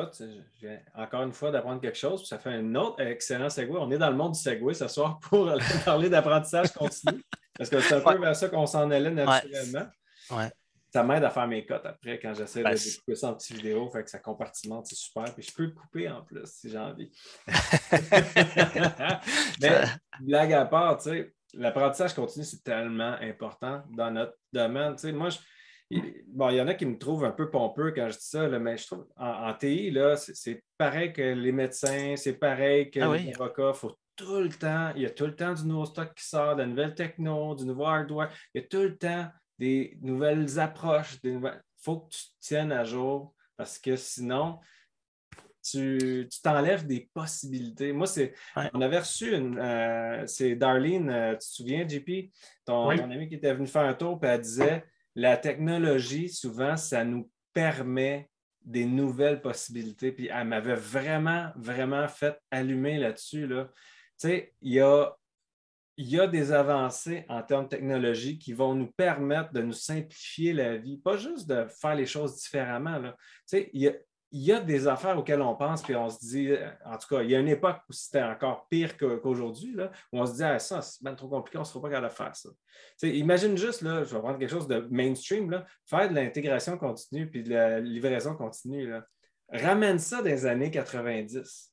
ça, 0.00 0.06
tu 0.06 0.16
sais, 0.16 0.30
je 0.60 0.66
viens 0.66 0.78
encore 0.94 1.22
une 1.22 1.32
fois 1.32 1.50
d'apprendre 1.50 1.80
quelque 1.80 1.98
chose, 1.98 2.20
puis 2.20 2.28
ça 2.28 2.38
fait 2.38 2.50
un 2.50 2.74
autre 2.74 3.00
excellent 3.00 3.50
segway. 3.50 3.78
On 3.80 3.90
est 3.90 3.98
dans 3.98 4.10
le 4.10 4.16
monde 4.16 4.32
du 4.32 4.40
segway 4.40 4.74
ce 4.74 4.88
soir 4.88 5.18
pour 5.20 5.50
parler 5.84 6.08
d'apprentissage 6.08 6.72
continu, 6.72 7.22
parce 7.56 7.70
que 7.70 7.80
c'est 7.80 7.94
un 7.94 8.00
peu 8.00 8.18
vers 8.18 8.36
ça 8.36 8.48
qu'on 8.48 8.66
s'en 8.66 8.90
allait 8.90 9.10
naturellement. 9.10 9.86
Ouais. 10.30 10.50
Ça 10.92 11.02
m'aide 11.02 11.24
à 11.24 11.30
faire 11.30 11.46
mes 11.46 11.66
cotes 11.66 11.84
après 11.84 12.18
quand 12.18 12.32
j'essaie 12.32 12.62
Ben, 12.62 12.70
de 12.72 12.76
c'est- 12.76 12.90
découper 12.92 13.14
ça 13.16 13.28
en 13.28 13.34
petites 13.34 13.56
vidéos, 13.56 13.90
fait 13.90 14.02
que 14.04 14.08
ça 14.10 14.18
compartimente, 14.18 14.86
c'est 14.86 14.94
super. 14.94 15.24
Puis 15.34 15.42
je 15.42 15.52
peux 15.54 15.64
le 15.64 15.72
couper 15.72 16.08
en 16.08 16.22
plus 16.22 16.46
si 16.46 16.70
j'ai 16.70 16.78
envie. 16.78 17.10
Mais 19.60 19.84
blague 20.20 20.52
à 20.52 20.64
part, 20.64 20.98
tu 20.98 21.10
sais, 21.10 21.34
l'apprentissage 21.54 22.14
continu, 22.14 22.44
c'est 22.44 22.62
tellement 22.62 23.16
important 23.20 23.82
dans 23.90 24.10
notre 24.10 24.34
domaine. 24.52 24.94
Tu 24.94 25.02
sais, 25.02 25.12
moi, 25.12 25.30
je- 25.30 25.38
il, 25.90 26.24
bon, 26.26 26.50
il 26.50 26.56
y 26.56 26.60
en 26.60 26.68
a 26.68 26.74
qui 26.74 26.86
me 26.86 26.98
trouvent 26.98 27.24
un 27.24 27.30
peu 27.30 27.50
pompeux 27.50 27.92
quand 27.92 28.08
je 28.08 28.16
dis 28.18 28.24
ça, 28.26 28.48
là, 28.48 28.58
mais 28.58 28.76
je 28.76 28.86
trouve 28.86 29.06
en, 29.16 29.48
en 29.48 29.54
TI, 29.54 29.90
là, 29.90 30.16
c'est, 30.16 30.34
c'est 30.34 30.64
pareil 30.76 31.12
que 31.12 31.22
les 31.22 31.52
médecins, 31.52 32.14
c'est 32.16 32.34
pareil 32.38 32.90
que 32.90 33.00
Ah 33.00 33.16
les 33.16 33.32
avocats. 33.34 33.72
Il 33.74 33.78
faut 33.78 33.96
tout 34.16 34.40
le 34.40 34.48
temps, 34.48 34.92
il 34.96 35.02
y 35.02 35.06
a 35.06 35.10
tout 35.10 35.26
le 35.26 35.36
temps 35.36 35.52
du 35.54 35.64
nouveau 35.66 35.84
stock 35.84 36.12
qui 36.14 36.24
sort, 36.24 36.56
de 36.56 36.62
la 36.62 36.66
nouvelle 36.66 36.94
techno, 36.94 37.54
du 37.54 37.64
nouveau 37.66 37.84
hardware. 37.84 38.30
Il 38.54 38.62
y 38.62 38.64
a 38.64 38.66
tout 38.66 38.82
le 38.82 38.96
temps 38.96 39.28
des 39.58 39.96
nouvelles 40.00 40.58
approches. 40.58 41.18
Il 41.22 41.40
faut 41.78 42.00
que 42.00 42.08
tu 42.14 42.18
te 42.24 42.32
tiennes 42.40 42.72
à 42.72 42.82
jour 42.84 43.34
parce 43.56 43.78
que 43.78 43.94
sinon, 43.96 44.58
tu 45.62 46.28
tu 46.30 46.40
t'enlèves 46.42 46.86
des 46.86 47.10
possibilités. 47.12 47.92
Moi, 47.92 48.06
c'est. 48.06 48.34
Ouais. 48.56 48.70
On 48.72 48.80
avait 48.80 49.00
reçu 49.00 49.34
une. 49.36 49.58
euh, 49.58 50.24
c'est 50.26 50.54
Darlene, 50.54 51.10
euh, 51.10 51.32
tu 51.32 51.38
te 51.38 51.44
souviens, 51.44 51.86
JP, 51.86 52.30
ton, 52.64 52.88
Oui. 52.88 52.96
ton 52.98 53.10
ami 53.10 53.28
qui 53.28 53.34
était 53.34 53.52
venu 53.54 53.66
faire 53.66 53.82
un 53.84 53.94
tour, 53.94 54.18
puis 54.20 54.30
elle 54.30 54.40
disait 54.40 54.84
la 55.16 55.38
technologie, 55.38 56.28
souvent, 56.28 56.76
ça 56.76 57.02
nous 57.02 57.30
permet 57.54 58.28
des 58.60 58.84
nouvelles 58.84 59.40
possibilités. 59.40 60.12
Puis 60.12 60.28
elle 60.28 60.46
m'avait 60.46 60.74
vraiment, 60.74 61.50
vraiment 61.56 62.06
fait 62.06 62.38
allumer 62.50 62.98
là-dessus. 62.98 63.46
Là. 63.46 63.64
Tu 64.20 64.28
sais, 64.28 64.54
il 64.60 64.74
y 64.74 64.80
a, 64.80 65.16
des 66.26 66.52
avancées 66.52 67.24
en 67.30 67.42
termes 67.42 67.64
de 67.64 67.70
technologie 67.70 68.38
qui 68.38 68.52
vont 68.52 68.74
nous 68.74 68.92
permettre 68.92 69.52
de 69.54 69.62
nous 69.62 69.72
simplifier 69.72 70.52
la 70.52 70.76
vie, 70.76 70.98
pas 70.98 71.16
juste 71.16 71.48
de 71.48 71.66
faire 71.66 71.94
les 71.94 72.06
choses 72.06 72.36
différemment. 72.36 73.00
Tu 73.00 73.14
sais, 73.46 73.70
y 73.72 73.88
a, 73.88 73.92
il 74.36 74.42
y 74.42 74.52
a 74.52 74.60
des 74.60 74.86
affaires 74.86 75.18
auxquelles 75.18 75.40
on 75.40 75.54
pense, 75.54 75.82
puis 75.82 75.96
on 75.96 76.10
se 76.10 76.18
dit, 76.18 76.50
euh, 76.50 76.68
en 76.84 76.98
tout 76.98 77.08
cas, 77.08 77.22
il 77.22 77.30
y 77.30 77.34
a 77.34 77.38
une 77.38 77.48
époque 77.48 77.78
où 77.88 77.92
c'était 77.94 78.22
encore 78.22 78.68
pire 78.68 78.98
qu'aujourd'hui, 78.98 79.72
là, 79.72 79.90
où 80.12 80.20
on 80.20 80.26
se 80.26 80.34
dit, 80.34 80.42
ah, 80.42 80.58
ça, 80.58 80.82
c'est 80.82 81.02
bien 81.02 81.14
trop 81.14 81.28
compliqué, 81.28 81.56
on 81.56 81.62
ne 81.62 81.64
sera 81.64 81.80
pas 81.80 81.88
capable 81.88 82.08
de 82.08 82.12
faire 82.12 82.36
ça. 82.36 82.50
Imagine 83.08 83.56
juste, 83.56 83.80
là, 83.80 84.04
je 84.04 84.14
vais 84.14 84.20
prendre 84.20 84.38
quelque 84.38 84.50
chose 84.50 84.68
de 84.68 84.86
mainstream, 84.90 85.50
là, 85.50 85.64
faire 85.86 86.10
de 86.10 86.14
l'intégration 86.14 86.76
continue 86.76 87.30
puis 87.30 87.42
de 87.42 87.54
la 87.54 87.80
livraison 87.80 88.34
continue. 88.34 88.86
Là. 88.90 89.06
Ramène 89.48 89.98
ça 89.98 90.20
les 90.20 90.44
années 90.44 90.70
90. 90.70 91.72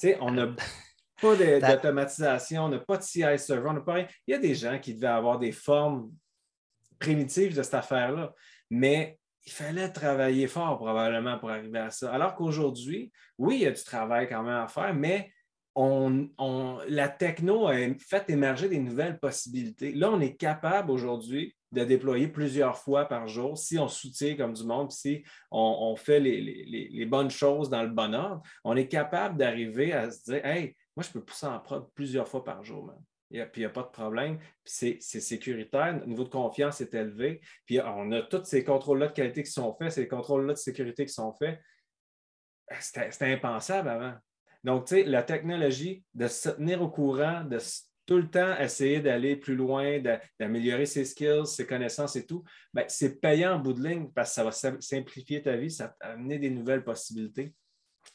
Tu 0.00 0.08
sais, 0.08 0.18
on 0.20 0.32
n'a 0.32 0.48
pas 1.22 1.36
d'automatisation, 1.36 2.64
on 2.64 2.68
n'a 2.68 2.80
pas 2.80 2.96
de 2.96 3.02
CI 3.04 3.38
server, 3.38 3.68
on 3.68 3.74
n'a 3.74 3.80
pas 3.80 3.94
rien. 3.94 4.08
Il 4.26 4.32
y 4.32 4.34
a 4.34 4.38
des 4.38 4.56
gens 4.56 4.80
qui 4.80 4.92
devaient 4.92 5.06
avoir 5.06 5.38
des 5.38 5.52
formes 5.52 6.10
primitives 6.98 7.56
de 7.56 7.62
cette 7.62 7.74
affaire-là, 7.74 8.34
mais 8.70 9.20
il 9.44 9.52
fallait 9.52 9.90
travailler 9.90 10.46
fort 10.46 10.78
probablement 10.78 11.38
pour 11.38 11.50
arriver 11.50 11.78
à 11.78 11.90
ça. 11.90 12.12
Alors 12.12 12.34
qu'aujourd'hui, 12.34 13.12
oui, 13.38 13.56
il 13.56 13.62
y 13.62 13.66
a 13.66 13.72
du 13.72 13.82
travail 13.82 14.28
quand 14.28 14.42
même 14.42 14.54
à 14.54 14.68
faire, 14.68 14.94
mais 14.94 15.32
on, 15.74 16.28
on- 16.38 16.78
la 16.88 17.08
techno 17.08 17.66
a 17.66 17.74
fait 17.98 18.28
émerger 18.28 18.68
des 18.68 18.78
nouvelles 18.78 19.18
possibilités. 19.18 19.92
Là, 19.92 20.10
on 20.10 20.20
est 20.20 20.36
capable 20.36 20.90
aujourd'hui 20.90 21.56
de 21.72 21.84
déployer 21.84 22.28
plusieurs 22.28 22.76
fois 22.76 23.06
par 23.06 23.26
jour 23.26 23.56
si 23.56 23.78
on 23.78 23.88
soutient 23.88 24.36
comme 24.36 24.52
du 24.52 24.64
monde, 24.64 24.92
si 24.92 25.24
on, 25.50 25.96
fait 25.96 26.20
les, 26.20 27.06
bonnes 27.06 27.30
choses 27.30 27.70
dans 27.70 27.82
le 27.82 27.88
bon 27.88 28.14
ordre. 28.14 28.42
On 28.62 28.76
est 28.76 28.88
capable 28.88 29.38
d'arriver 29.38 29.92
à 29.92 30.10
se 30.10 30.30
dire 30.30 30.44
Hey, 30.44 30.76
moi, 30.94 31.02
je 31.02 31.10
peux 31.10 31.24
pousser 31.24 31.46
en 31.46 31.58
prod 31.58 31.88
plusieurs 31.94 32.28
fois 32.28 32.44
par 32.44 32.62
jour. 32.62 32.92
Puis 33.32 33.40
il 33.56 33.60
n'y 33.60 33.64
a 33.64 33.70
pas 33.70 33.82
de 33.82 33.90
problème. 33.90 34.38
C'est 34.64 35.00
sécuritaire. 35.00 35.94
Notre 35.94 36.06
niveau 36.06 36.24
de 36.24 36.28
confiance 36.28 36.80
est 36.80 36.94
élevé. 36.94 37.40
Puis 37.66 37.80
on 37.80 38.12
a 38.12 38.22
tous 38.22 38.44
ces 38.44 38.62
contrôles-là 38.62 39.08
de 39.08 39.12
qualité 39.12 39.42
qui 39.42 39.50
sont 39.50 39.74
faits, 39.74 39.92
ces 39.92 40.06
contrôles-là 40.06 40.52
de 40.52 40.58
sécurité 40.58 41.06
qui 41.06 41.12
sont 41.12 41.32
faits. 41.32 41.60
C'était 42.80 43.32
impensable 43.32 43.88
avant. 43.88 44.14
Donc, 44.64 44.86
tu 44.86 44.94
sais, 44.94 45.04
la 45.04 45.22
technologie, 45.22 46.04
de 46.14 46.28
se 46.28 46.50
tenir 46.50 46.82
au 46.82 46.88
courant, 46.88 47.44
de 47.44 47.58
tout 48.06 48.16
le 48.16 48.28
temps 48.28 48.56
essayer 48.58 49.00
d'aller 49.00 49.36
plus 49.36 49.56
loin, 49.56 50.00
d'améliorer 50.38 50.86
ses 50.86 51.04
skills, 51.04 51.46
ses 51.46 51.66
connaissances 51.66 52.16
et 52.16 52.26
tout, 52.26 52.44
ben, 52.72 52.84
c'est 52.88 53.20
payant 53.20 53.54
en 53.54 53.58
bout 53.58 53.72
de 53.72 53.82
ligne 53.82 54.10
parce 54.12 54.30
que 54.30 54.34
ça 54.34 54.44
va 54.44 54.52
sim- 54.52 54.80
simplifier 54.80 55.42
ta 55.42 55.56
vie, 55.56 55.70
ça 55.70 55.86
va 55.86 55.96
t'amener 56.00 56.38
des 56.38 56.50
nouvelles 56.50 56.84
possibilités. 56.84 57.54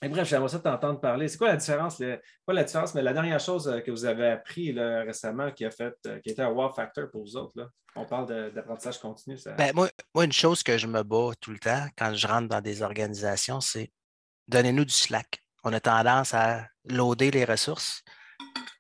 Bref, 0.01 0.29
j'aimerais 0.29 0.49
ça 0.49 0.59
t'entendre 0.59 0.99
parler. 0.99 1.27
C'est 1.27 1.37
quoi 1.37 1.47
la 1.47 1.57
différence? 1.57 1.97
Pas 2.45 2.53
la 2.53 2.63
différence, 2.63 2.93
mais 2.93 3.01
la 3.01 3.13
dernière 3.13 3.39
chose 3.39 3.67
euh, 3.67 3.79
que 3.79 3.89
vous 3.89 4.05
avez 4.05 4.27
appris 4.27 4.71
là, 4.71 5.03
récemment 5.03 5.51
qui 5.51 5.65
a 5.65 5.71
fait, 5.71 5.95
euh, 6.05 6.19
qui 6.19 6.29
été 6.29 6.41
un 6.41 6.49
wow 6.49 6.71
factor 6.71 7.09
pour 7.09 7.23
vous 7.23 7.35
autres. 7.35 7.53
Là? 7.55 7.67
On 7.95 8.05
parle 8.05 8.53
d'apprentissage 8.53 8.99
continu. 8.99 9.37
Ben, 9.57 9.73
moi, 9.73 9.89
moi, 10.13 10.25
une 10.25 10.31
chose 10.31 10.61
que 10.61 10.77
je 10.77 10.85
me 10.85 11.01
bats 11.01 11.31
tout 11.41 11.51
le 11.51 11.57
temps 11.57 11.87
quand 11.97 12.13
je 12.13 12.27
rentre 12.27 12.47
dans 12.47 12.61
des 12.61 12.83
organisations, 12.83 13.59
c'est 13.59 13.91
donnez-nous 14.47 14.85
du 14.85 14.93
slack. 14.93 15.41
On 15.63 15.73
a 15.73 15.79
tendance 15.79 16.35
à 16.35 16.67
loader 16.85 17.31
les 17.31 17.43
ressources, 17.43 18.03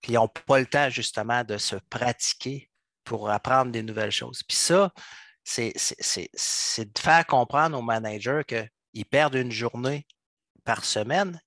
puis 0.01 0.13
ils 0.13 0.15
n'ont 0.15 0.27
pas 0.27 0.59
le 0.59 0.67
temps 0.67 0.89
justement 0.89 1.43
de 1.43 1.57
se 1.57 1.77
pratiquer 1.89 2.69
pour 3.03 3.29
apprendre 3.31 3.71
des 3.71 3.81
nouvelles 3.81 4.11
choses. 4.11 4.43
Puis 4.43 4.57
ça, 4.57 4.93
c'est 5.43 5.73
de 5.73 6.99
faire 6.99 7.25
comprendre 7.25 7.77
aux 7.77 7.81
managers 7.81 8.43
qu'ils 8.45 9.05
perdent 9.05 9.35
une 9.35 9.51
journée 9.51 10.05
par 10.67 10.83
semaine, 10.83 11.41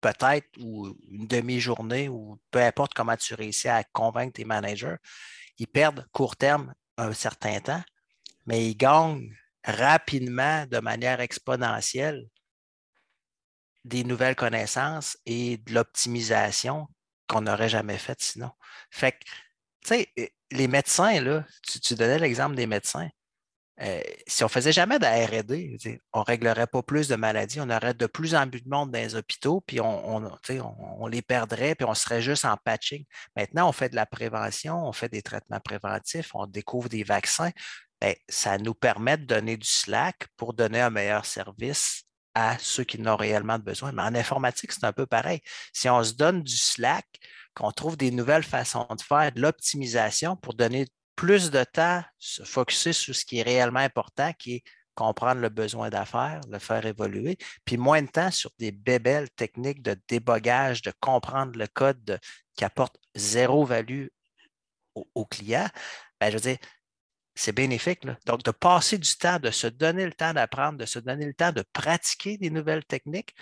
peut-être, 0.00 0.48
ou 0.58 0.98
une 1.08 1.28
demi-journée, 1.28 2.08
ou 2.08 2.40
peu 2.50 2.60
importe 2.60 2.92
comment 2.92 3.16
tu 3.16 3.34
réussis 3.34 3.68
à 3.68 3.84
convaincre 3.84 4.32
tes 4.32 4.44
managers, 4.44 4.96
ils 5.58 5.68
perdent 5.68 6.04
court 6.10 6.34
terme 6.34 6.74
un 6.96 7.12
certain 7.12 7.60
temps, 7.60 7.84
mais 8.46 8.68
ils 8.68 8.76
gagnent 8.76 9.32
rapidement, 9.64 10.66
de 10.66 10.80
manière 10.80 11.20
exponentielle, 11.20 12.26
des 13.84 14.02
nouvelles 14.02 14.34
connaissances 14.34 15.16
et 15.24 15.58
de 15.58 15.74
l'optimisation 15.74 16.88
qu'on 17.28 17.42
n'aurait 17.42 17.68
jamais 17.68 17.98
fait 17.98 18.20
sinon. 18.20 18.50
Fait 18.90 19.12
que, 19.12 19.24
tu 19.84 19.88
sais, 19.88 20.32
les 20.50 20.66
médecins, 20.66 21.20
là, 21.20 21.46
tu 21.62 21.94
donnais 21.94 22.18
l'exemple 22.18 22.56
des 22.56 22.66
médecins. 22.66 23.08
Euh, 23.82 24.00
si 24.28 24.44
on 24.44 24.46
ne 24.46 24.50
faisait 24.50 24.72
jamais 24.72 24.98
de 24.98 25.06
RD, 25.06 25.96
on 26.12 26.20
ne 26.20 26.24
réglerait 26.24 26.68
pas 26.68 26.82
plus 26.82 27.08
de 27.08 27.16
maladies, 27.16 27.60
on 27.60 27.68
aurait 27.68 27.94
de 27.94 28.06
plus 28.06 28.34
en 28.34 28.48
plus 28.48 28.62
de 28.62 28.68
monde 28.68 28.92
dans 28.92 28.98
les 28.98 29.16
hôpitaux, 29.16 29.60
puis 29.60 29.80
on, 29.80 31.06
les 31.08 31.22
perdrait, 31.22 31.74
puis 31.74 31.84
on 31.84 31.94
serait 31.94 32.22
juste 32.22 32.44
en 32.44 32.56
patching. 32.56 33.04
Maintenant, 33.36 33.68
on 33.68 33.72
fait 33.72 33.88
de 33.88 33.96
la 33.96 34.06
prévention, 34.06 34.86
on 34.86 34.92
fait 34.92 35.08
des 35.08 35.22
traitements 35.22 35.60
préventifs, 35.60 36.30
on 36.34 36.46
découvre 36.46 36.88
des 36.88 37.02
vaccins. 37.02 37.50
Bien, 38.00 38.14
ça 38.28 38.58
nous 38.58 38.74
permet 38.74 39.16
de 39.16 39.24
donner 39.24 39.56
du 39.56 39.68
slack 39.68 40.28
pour 40.36 40.54
donner 40.54 40.80
un 40.80 40.90
meilleur 40.90 41.24
service 41.26 42.04
à 42.34 42.56
ceux 42.58 42.84
qui 42.84 43.00
n'ont 43.00 43.16
réellement 43.16 43.58
besoin. 43.58 43.92
Mais 43.92 44.02
en 44.02 44.14
informatique, 44.14 44.72
c'est 44.72 44.84
un 44.84 44.92
peu 44.92 45.06
pareil. 45.06 45.40
Si 45.72 45.88
on 45.88 46.02
se 46.02 46.12
donne 46.12 46.42
du 46.42 46.56
slack, 46.56 47.06
qu'on 47.54 47.70
trouve 47.70 47.96
des 47.96 48.10
nouvelles 48.10 48.44
façons 48.44 48.86
de 48.90 49.02
faire, 49.02 49.32
de 49.32 49.40
l'optimisation 49.40 50.36
pour 50.36 50.54
donner 50.54 50.86
plus 51.22 51.52
de 51.52 51.62
temps 51.62 52.02
se 52.18 52.42
focuser 52.42 52.92
sur 52.92 53.14
ce 53.14 53.24
qui 53.24 53.38
est 53.38 53.42
réellement 53.44 53.78
important, 53.78 54.32
qui 54.32 54.54
est 54.54 54.62
comprendre 54.96 55.40
le 55.40 55.50
besoin 55.50 55.88
d'affaires, 55.88 56.40
le 56.50 56.58
faire 56.58 56.84
évoluer, 56.84 57.38
puis 57.64 57.76
moins 57.76 58.02
de 58.02 58.08
temps 58.08 58.32
sur 58.32 58.50
des 58.58 58.72
bébelles 58.72 59.30
techniques 59.30 59.82
de 59.82 59.96
débogage, 60.08 60.82
de 60.82 60.92
comprendre 60.98 61.56
le 61.56 61.68
code 61.68 62.18
qui 62.56 62.64
apporte 62.64 62.96
zéro 63.14 63.64
value 63.64 64.08
au, 64.96 65.24
client, 65.24 65.68
ben, 66.20 66.30
je 66.30 66.34
veux 66.34 66.40
dire, 66.40 66.58
c'est 67.36 67.52
bénéfique. 67.52 68.04
Donc, 68.26 68.42
de 68.42 68.50
passer 68.50 68.98
du 68.98 69.16
temps, 69.16 69.38
de 69.38 69.52
se 69.52 69.68
donner 69.68 70.06
le 70.06 70.12
temps 70.12 70.34
d'apprendre, 70.34 70.76
de 70.76 70.86
se 70.86 70.98
donner 70.98 71.26
le 71.26 71.34
temps 71.34 71.52
de 71.52 71.62
pratiquer 71.72 72.36
des 72.36 72.50
nouvelles 72.50 72.84
techniques 72.84 73.36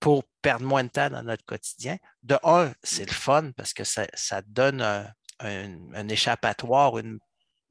pour 0.00 0.24
perdre 0.40 0.64
moins 0.64 0.84
de 0.84 0.88
temps 0.88 1.10
dans 1.10 1.22
notre 1.22 1.44
quotidien. 1.44 1.98
De 2.22 2.38
un, 2.44 2.72
c'est 2.82 3.06
le 3.06 3.14
fun 3.14 3.50
parce 3.58 3.74
que 3.74 3.84
ça, 3.84 4.06
ça 4.14 4.40
donne 4.40 4.80
un, 4.80 5.06
un, 5.40 6.08
échappatoire, 6.08 6.98
une, 6.98 7.18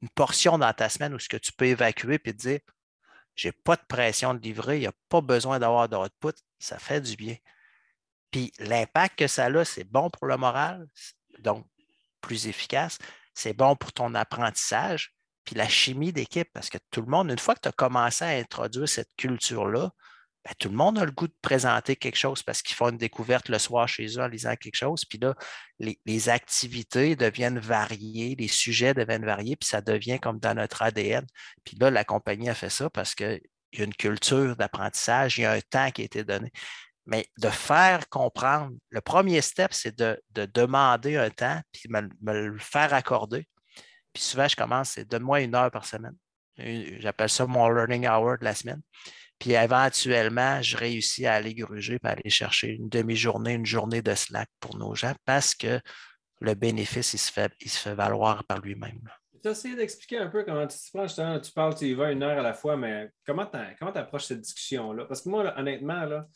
portion 0.08 0.58
dans 0.58 0.72
ta 0.72 0.88
semaine 0.88 1.14
où 1.14 1.18
ce 1.18 1.28
que 1.28 1.36
tu 1.36 1.52
peux 1.52 1.66
évacuer 1.66 2.14
et 2.14 2.18
te 2.18 2.30
dire 2.30 2.60
j'ai 3.34 3.52
pas 3.52 3.76
de 3.76 3.82
pression 3.86 4.34
de 4.34 4.40
livrer, 4.40 4.78
il 4.78 4.80
n'y 4.80 4.86
a 4.86 4.92
pas 5.08 5.20
besoin 5.20 5.58
d'avoir 5.58 5.88
d'output, 5.88 6.32
ça 6.58 6.78
fait 6.78 7.02
du 7.02 7.16
bien. 7.16 7.36
Puis 8.30 8.52
l'impact 8.58 9.18
que 9.18 9.26
ça 9.26 9.46
a, 9.46 9.64
c'est 9.64 9.84
bon 9.84 10.10
pour 10.10 10.26
le 10.26 10.36
moral, 10.36 10.88
donc 11.40 11.66
plus 12.22 12.46
efficace, 12.46 12.98
c'est 13.34 13.52
bon 13.52 13.76
pour 13.76 13.92
ton 13.92 14.14
apprentissage, 14.14 15.14
puis 15.44 15.54
la 15.54 15.68
chimie 15.68 16.12
d'équipe, 16.12 16.48
parce 16.52 16.70
que 16.70 16.78
tout 16.90 17.02
le 17.02 17.08
monde, 17.08 17.30
une 17.30 17.38
fois 17.38 17.54
que 17.54 17.60
tu 17.60 17.68
as 17.68 17.72
commencé 17.72 18.24
à 18.24 18.28
introduire 18.28 18.88
cette 18.88 19.14
culture-là, 19.16 19.92
ben, 20.46 20.52
tout 20.60 20.68
le 20.68 20.76
monde 20.76 20.96
a 20.98 21.04
le 21.04 21.10
goût 21.10 21.26
de 21.26 21.34
présenter 21.42 21.96
quelque 21.96 22.16
chose 22.16 22.44
parce 22.44 22.62
qu'ils 22.62 22.76
font 22.76 22.90
une 22.90 22.98
découverte 22.98 23.48
le 23.48 23.58
soir 23.58 23.88
chez 23.88 24.06
eux 24.16 24.22
en 24.22 24.28
lisant 24.28 24.54
quelque 24.54 24.76
chose. 24.76 25.04
Puis 25.04 25.18
là, 25.18 25.34
les, 25.80 26.28
activités 26.28 27.16
deviennent 27.16 27.58
variées, 27.58 28.36
les 28.38 28.46
sujets 28.46 28.94
deviennent 28.94 29.24
variés, 29.24 29.56
puis 29.56 29.68
ça 29.68 29.80
devient 29.80 30.20
comme 30.20 30.38
dans 30.38 30.54
notre 30.54 30.82
ADN. 30.82 31.26
Puis 31.64 31.76
là, 31.80 31.90
la 31.90 32.04
compagnie 32.04 32.48
a 32.48 32.54
fait 32.54 32.70
ça 32.70 32.88
parce 32.90 33.16
qu'il 33.16 33.40
y 33.72 33.80
a 33.80 33.84
une 33.84 33.94
culture 33.94 34.54
d'apprentissage, 34.54 35.36
il 35.38 35.42
y 35.42 35.44
a 35.46 35.52
un 35.52 35.60
temps 35.60 35.90
qui 35.90 36.02
a 36.02 36.04
été 36.04 36.22
donné. 36.22 36.52
Mais 37.06 37.26
de 37.38 37.48
faire 37.50 38.08
comprendre, 38.08 38.72
le 38.90 39.00
premier 39.00 39.40
step, 39.40 39.72
c'est 39.72 39.96
de, 39.98 40.22
demander 40.30 41.16
un 41.16 41.30
temps, 41.30 41.60
puis 41.72 41.88
me, 41.88 42.02
me 42.22 42.50
le 42.50 42.58
faire 42.58 42.94
accorder. 42.94 43.48
Puis 44.12 44.22
souvent, 44.22 44.46
je 44.46 44.54
commence, 44.54 44.90
c'est 44.90 45.04
donne-moi 45.08 45.40
une 45.40 45.56
heure 45.56 45.72
par 45.72 45.86
semaine. 45.86 46.16
J'appelle 46.56 47.28
ça 47.30 47.46
mon 47.46 47.68
learning 47.68 48.06
hour 48.06 48.38
de 48.38 48.44
la 48.44 48.54
semaine. 48.54 48.80
Puis 49.38 49.52
éventuellement, 49.52 50.62
je 50.62 50.76
réussis 50.76 51.26
à 51.26 51.34
aller 51.34 51.54
gruger 51.54 51.98
et 52.02 52.06
aller 52.06 52.30
chercher 52.30 52.68
une 52.68 52.88
demi-journée, 52.88 53.52
une 53.54 53.66
journée 53.66 54.02
de 54.02 54.14
slack 54.14 54.48
pour 54.60 54.76
nos 54.76 54.94
gens 54.94 55.14
parce 55.24 55.54
que 55.54 55.80
le 56.40 56.54
bénéfice, 56.54 57.14
il 57.14 57.18
se 57.18 57.32
fait, 57.32 57.94
valoir 57.94 58.44
par 58.44 58.60
lui-même. 58.60 59.00
Tu 59.42 59.48
as 59.48 59.52
essayé 59.52 59.76
d'expliquer 59.76 60.18
un 60.18 60.28
peu 60.28 60.44
comment 60.44 60.66
tu 60.66 60.76
te 60.76 60.90
prends, 60.92 61.06
justement, 61.06 61.38
tu 61.40 61.52
parles, 61.52 61.74
tu 61.74 61.86
y 61.86 61.94
vas 61.94 62.12
une 62.12 62.22
heure 62.22 62.38
à 62.38 62.42
la 62.42 62.52
fois, 62.52 62.76
mais 62.76 63.10
comment 63.24 63.46
tu 63.46 63.98
approches 63.98 64.24
cette 64.24 64.40
discussion-là? 64.40 65.04
Parce 65.04 65.22
que 65.22 65.28
moi, 65.28 65.54
honnêtement, 65.58 66.04
là, 66.04 66.26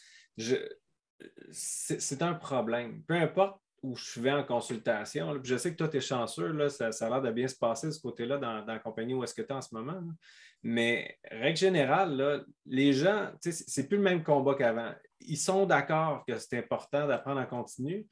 c'est 1.51 2.23
un 2.23 2.35
problème. 2.35 3.03
Peu 3.07 3.15
importe 3.15 3.61
où 3.83 3.97
je 3.97 4.21
vais 4.21 4.33
en 4.33 4.45
consultation, 4.45 5.41
je 5.43 5.57
sais 5.57 5.73
que 5.73 5.77
toi, 5.77 5.89
tu 5.89 5.97
es 5.97 6.01
chanceux, 6.01 6.69
ça, 6.69 6.89
a 6.89 7.09
l'air 7.09 7.23
de 7.23 7.31
bien 7.31 7.49
se 7.49 7.57
passer 7.57 7.87
de 7.87 7.93
ce 7.93 8.01
côté-là 8.01 8.39
dans, 8.39 8.65
la 8.65 8.79
compagnie 8.79 9.15
où 9.15 9.25
est-ce 9.25 9.35
que 9.35 9.43
tu 9.43 9.49
es 9.49 9.53
en 9.53 9.63
ce 9.63 9.75
moment. 9.75 10.01
Mais 10.63 11.19
règle 11.31 11.57
générale, 11.57 12.45
les 12.67 12.93
gens, 12.93 13.31
c'est 13.41 13.89
plus 13.89 13.97
le 13.97 14.03
même 14.03 14.23
combat 14.23 14.55
qu'avant. 14.55 14.93
Ils 15.21 15.39
sont 15.39 15.67
d'accord 15.67 16.25
que 16.27 16.39
c'est 16.39 16.59
important 16.59 17.07
d'apprendre 17.07 17.41
en 17.41 17.47
continu, 17.47 18.07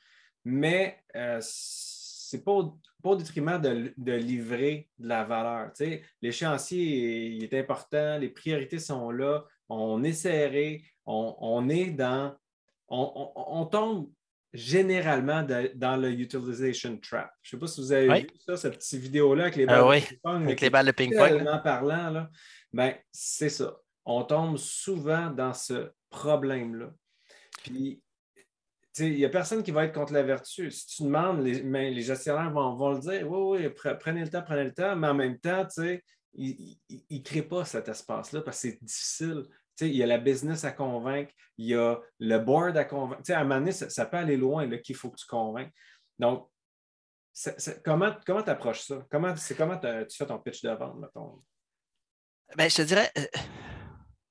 mais 0.45 0.99
euh, 1.15 1.41
c'est 1.43 2.45
pas, 2.45 2.53
au 2.53 3.17
détriment 3.17 3.61
de, 3.61 4.13
livrer 4.13 4.89
de 4.99 5.09
la 5.09 5.25
valeur. 5.25 5.73
L'échéancier 6.21 7.43
est 7.43 7.55
important, 7.55 8.19
les 8.19 8.29
priorités 8.29 8.79
sont 8.79 9.11
là, 9.11 9.45
on 9.69 10.03
est 10.03 10.13
serré, 10.13 10.85
on, 11.07 11.69
est 11.69 11.91
dans. 11.91 12.35
On, 12.89 13.67
tombe 13.67 14.11
généralement 14.53 15.47
dans 15.75 15.97
le 15.97 16.11
utilization 16.11 16.99
trap. 16.99 17.31
Je 17.43 17.57
ne 17.57 17.59
sais 17.59 17.61
pas 17.61 17.67
si 17.67 17.81
vous 17.81 17.93
avez 17.93 18.21
vu 18.23 18.29
ça, 18.47 18.57
cette 18.57 18.79
petite 18.79 19.01
vidéo-là 19.01 19.45
avec 19.45 19.57
les 19.57 19.67
ah 19.69 19.83
balles 19.83 20.01
de 20.01 20.07
ping-pong. 20.07 20.43
Avec 20.45 20.61
les 20.61 20.71
balles 20.71 20.87
de 20.87 20.93
ping-pong. 20.93 21.63
parlant, 21.63 22.11
là. 22.11 22.31
Ben, 22.73 22.95
c'est 23.13 23.51
ça. 23.51 23.77
On 24.05 24.25
tombe 24.25 24.57
souvent 24.57 25.31
dans 25.31 25.53
ce 25.53 25.91
problème-là. 26.11 26.91
Puis, 27.63 28.03
il 28.99 29.15
n'y 29.15 29.25
a 29.25 29.29
personne 29.29 29.63
qui 29.63 29.71
va 29.71 29.85
être 29.85 29.95
contre 29.95 30.13
la 30.13 30.23
vertu. 30.23 30.71
Si 30.71 30.87
tu 30.87 31.03
demandes, 31.05 31.45
les, 31.45 31.63
les 31.63 32.03
gestionnaires 32.03 32.51
vont, 32.51 32.93
le 32.93 33.01
dire 33.01 33.31
oui, 33.31 33.61
oui, 33.61 33.95
prenez 34.01 34.23
le 34.23 34.31
temps, 34.31 34.43
prenez 34.43 34.65
le 34.65 34.75
temps, 34.75 34.97
mais 34.97 35.09
en 35.09 35.15
même 35.15 35.39
temps, 35.39 35.67
ils 36.33 36.79
ne 37.11 37.19
créent 37.19 37.43
pas 37.43 37.65
cet 37.65 37.89
espace-là 37.89 38.41
parce 38.41 38.63
que 38.63 38.69
c'est 38.69 38.83
difficile 38.83 39.45
il 39.81 39.97
y 39.97 40.03
a 40.03 40.07
la 40.07 40.19
business 40.19 40.65
à 40.65 40.73
convaincre, 40.73 41.33
il 41.57 41.67
y 41.67 41.75
a 41.75 41.99
le 42.19 42.39
board 42.39 42.77
à 42.77 42.85
convaincre. 42.85 43.23
à 43.31 43.39
un 43.39 43.45
moment 43.45 43.61
donné, 43.61 43.73
ça, 43.73 44.07
peut 44.07 44.17
aller 44.17 44.37
loin 44.37 44.69
qu'il 44.79 44.97
faut 44.97 45.11
que 45.11 45.19
tu 45.19 45.27
convainques. 45.27 45.73
Donc, 46.19 46.51
comment 47.85 48.13
tu 48.13 48.51
approches 48.51 48.83
ça? 48.83 49.07
Comment, 49.11 49.35
comment 49.57 49.79
tu 49.79 50.17
fais 50.17 50.27
ton 50.27 50.39
pitch 50.39 50.63
de 50.63 50.71
vente, 50.71 51.05
ben, 52.57 52.71
je 52.71 52.77
te 52.77 52.83
dirais, 52.83 53.11
euh, 53.19 53.27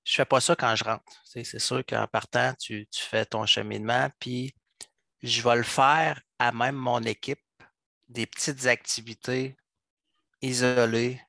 je 0.03 0.13
ne 0.13 0.15
fais 0.15 0.25
pas 0.25 0.41
ça 0.41 0.55
quand 0.55 0.75
je 0.75 0.83
rentre. 0.83 1.03
C'est 1.23 1.59
sûr 1.59 1.85
qu'en 1.85 2.07
partant, 2.07 2.53
tu, 2.59 2.87
tu, 2.87 3.03
fais 3.03 3.25
ton 3.25 3.45
cheminement, 3.45 4.09
puis 4.19 4.55
je 5.21 5.41
vais 5.43 5.55
le 5.55 5.63
faire 5.63 6.19
à 6.39 6.51
même 6.51 6.75
mon 6.75 7.01
équipe, 7.03 7.41
des 8.07 8.25
petites 8.25 8.65
activités 8.65 9.55
isolées 10.41 11.21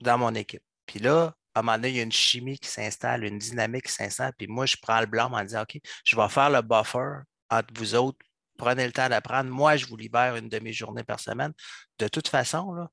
dans 0.00 0.16
mon 0.16 0.34
équipe. 0.34 0.62
Puis 0.86 0.98
là, 0.98 1.34
à 1.60 1.62
un 1.62 1.66
moment 1.66 1.76
donné, 1.76 1.90
il 1.90 1.96
y 1.96 2.00
a 2.00 2.02
une 2.02 2.12
chimie 2.12 2.58
qui 2.58 2.68
s'installe, 2.68 3.24
une 3.24 3.38
dynamique 3.38 3.86
qui 3.86 3.92
s'installe, 3.92 4.32
puis 4.36 4.46
moi, 4.46 4.64
je 4.64 4.76
prends 4.80 5.00
le 5.00 5.06
blanc 5.06 5.30
en 5.30 5.44
disant, 5.44 5.62
OK, 5.62 5.78
je 6.04 6.16
vais 6.16 6.28
faire 6.28 6.48
le 6.48 6.62
buffer 6.62 7.20
entre 7.50 7.74
vous 7.74 7.94
autres, 7.94 8.18
prenez 8.56 8.86
le 8.86 8.92
temps 8.92 9.08
d'apprendre. 9.08 9.50
Moi, 9.50 9.76
je 9.76 9.86
vous 9.86 9.96
libère 9.96 10.36
une 10.36 10.48
demi-journée 10.48 11.04
par 11.04 11.20
semaine. 11.20 11.52
De 11.98 12.08
toute 12.08 12.28
façon, 12.28 12.72
là, 12.72 12.90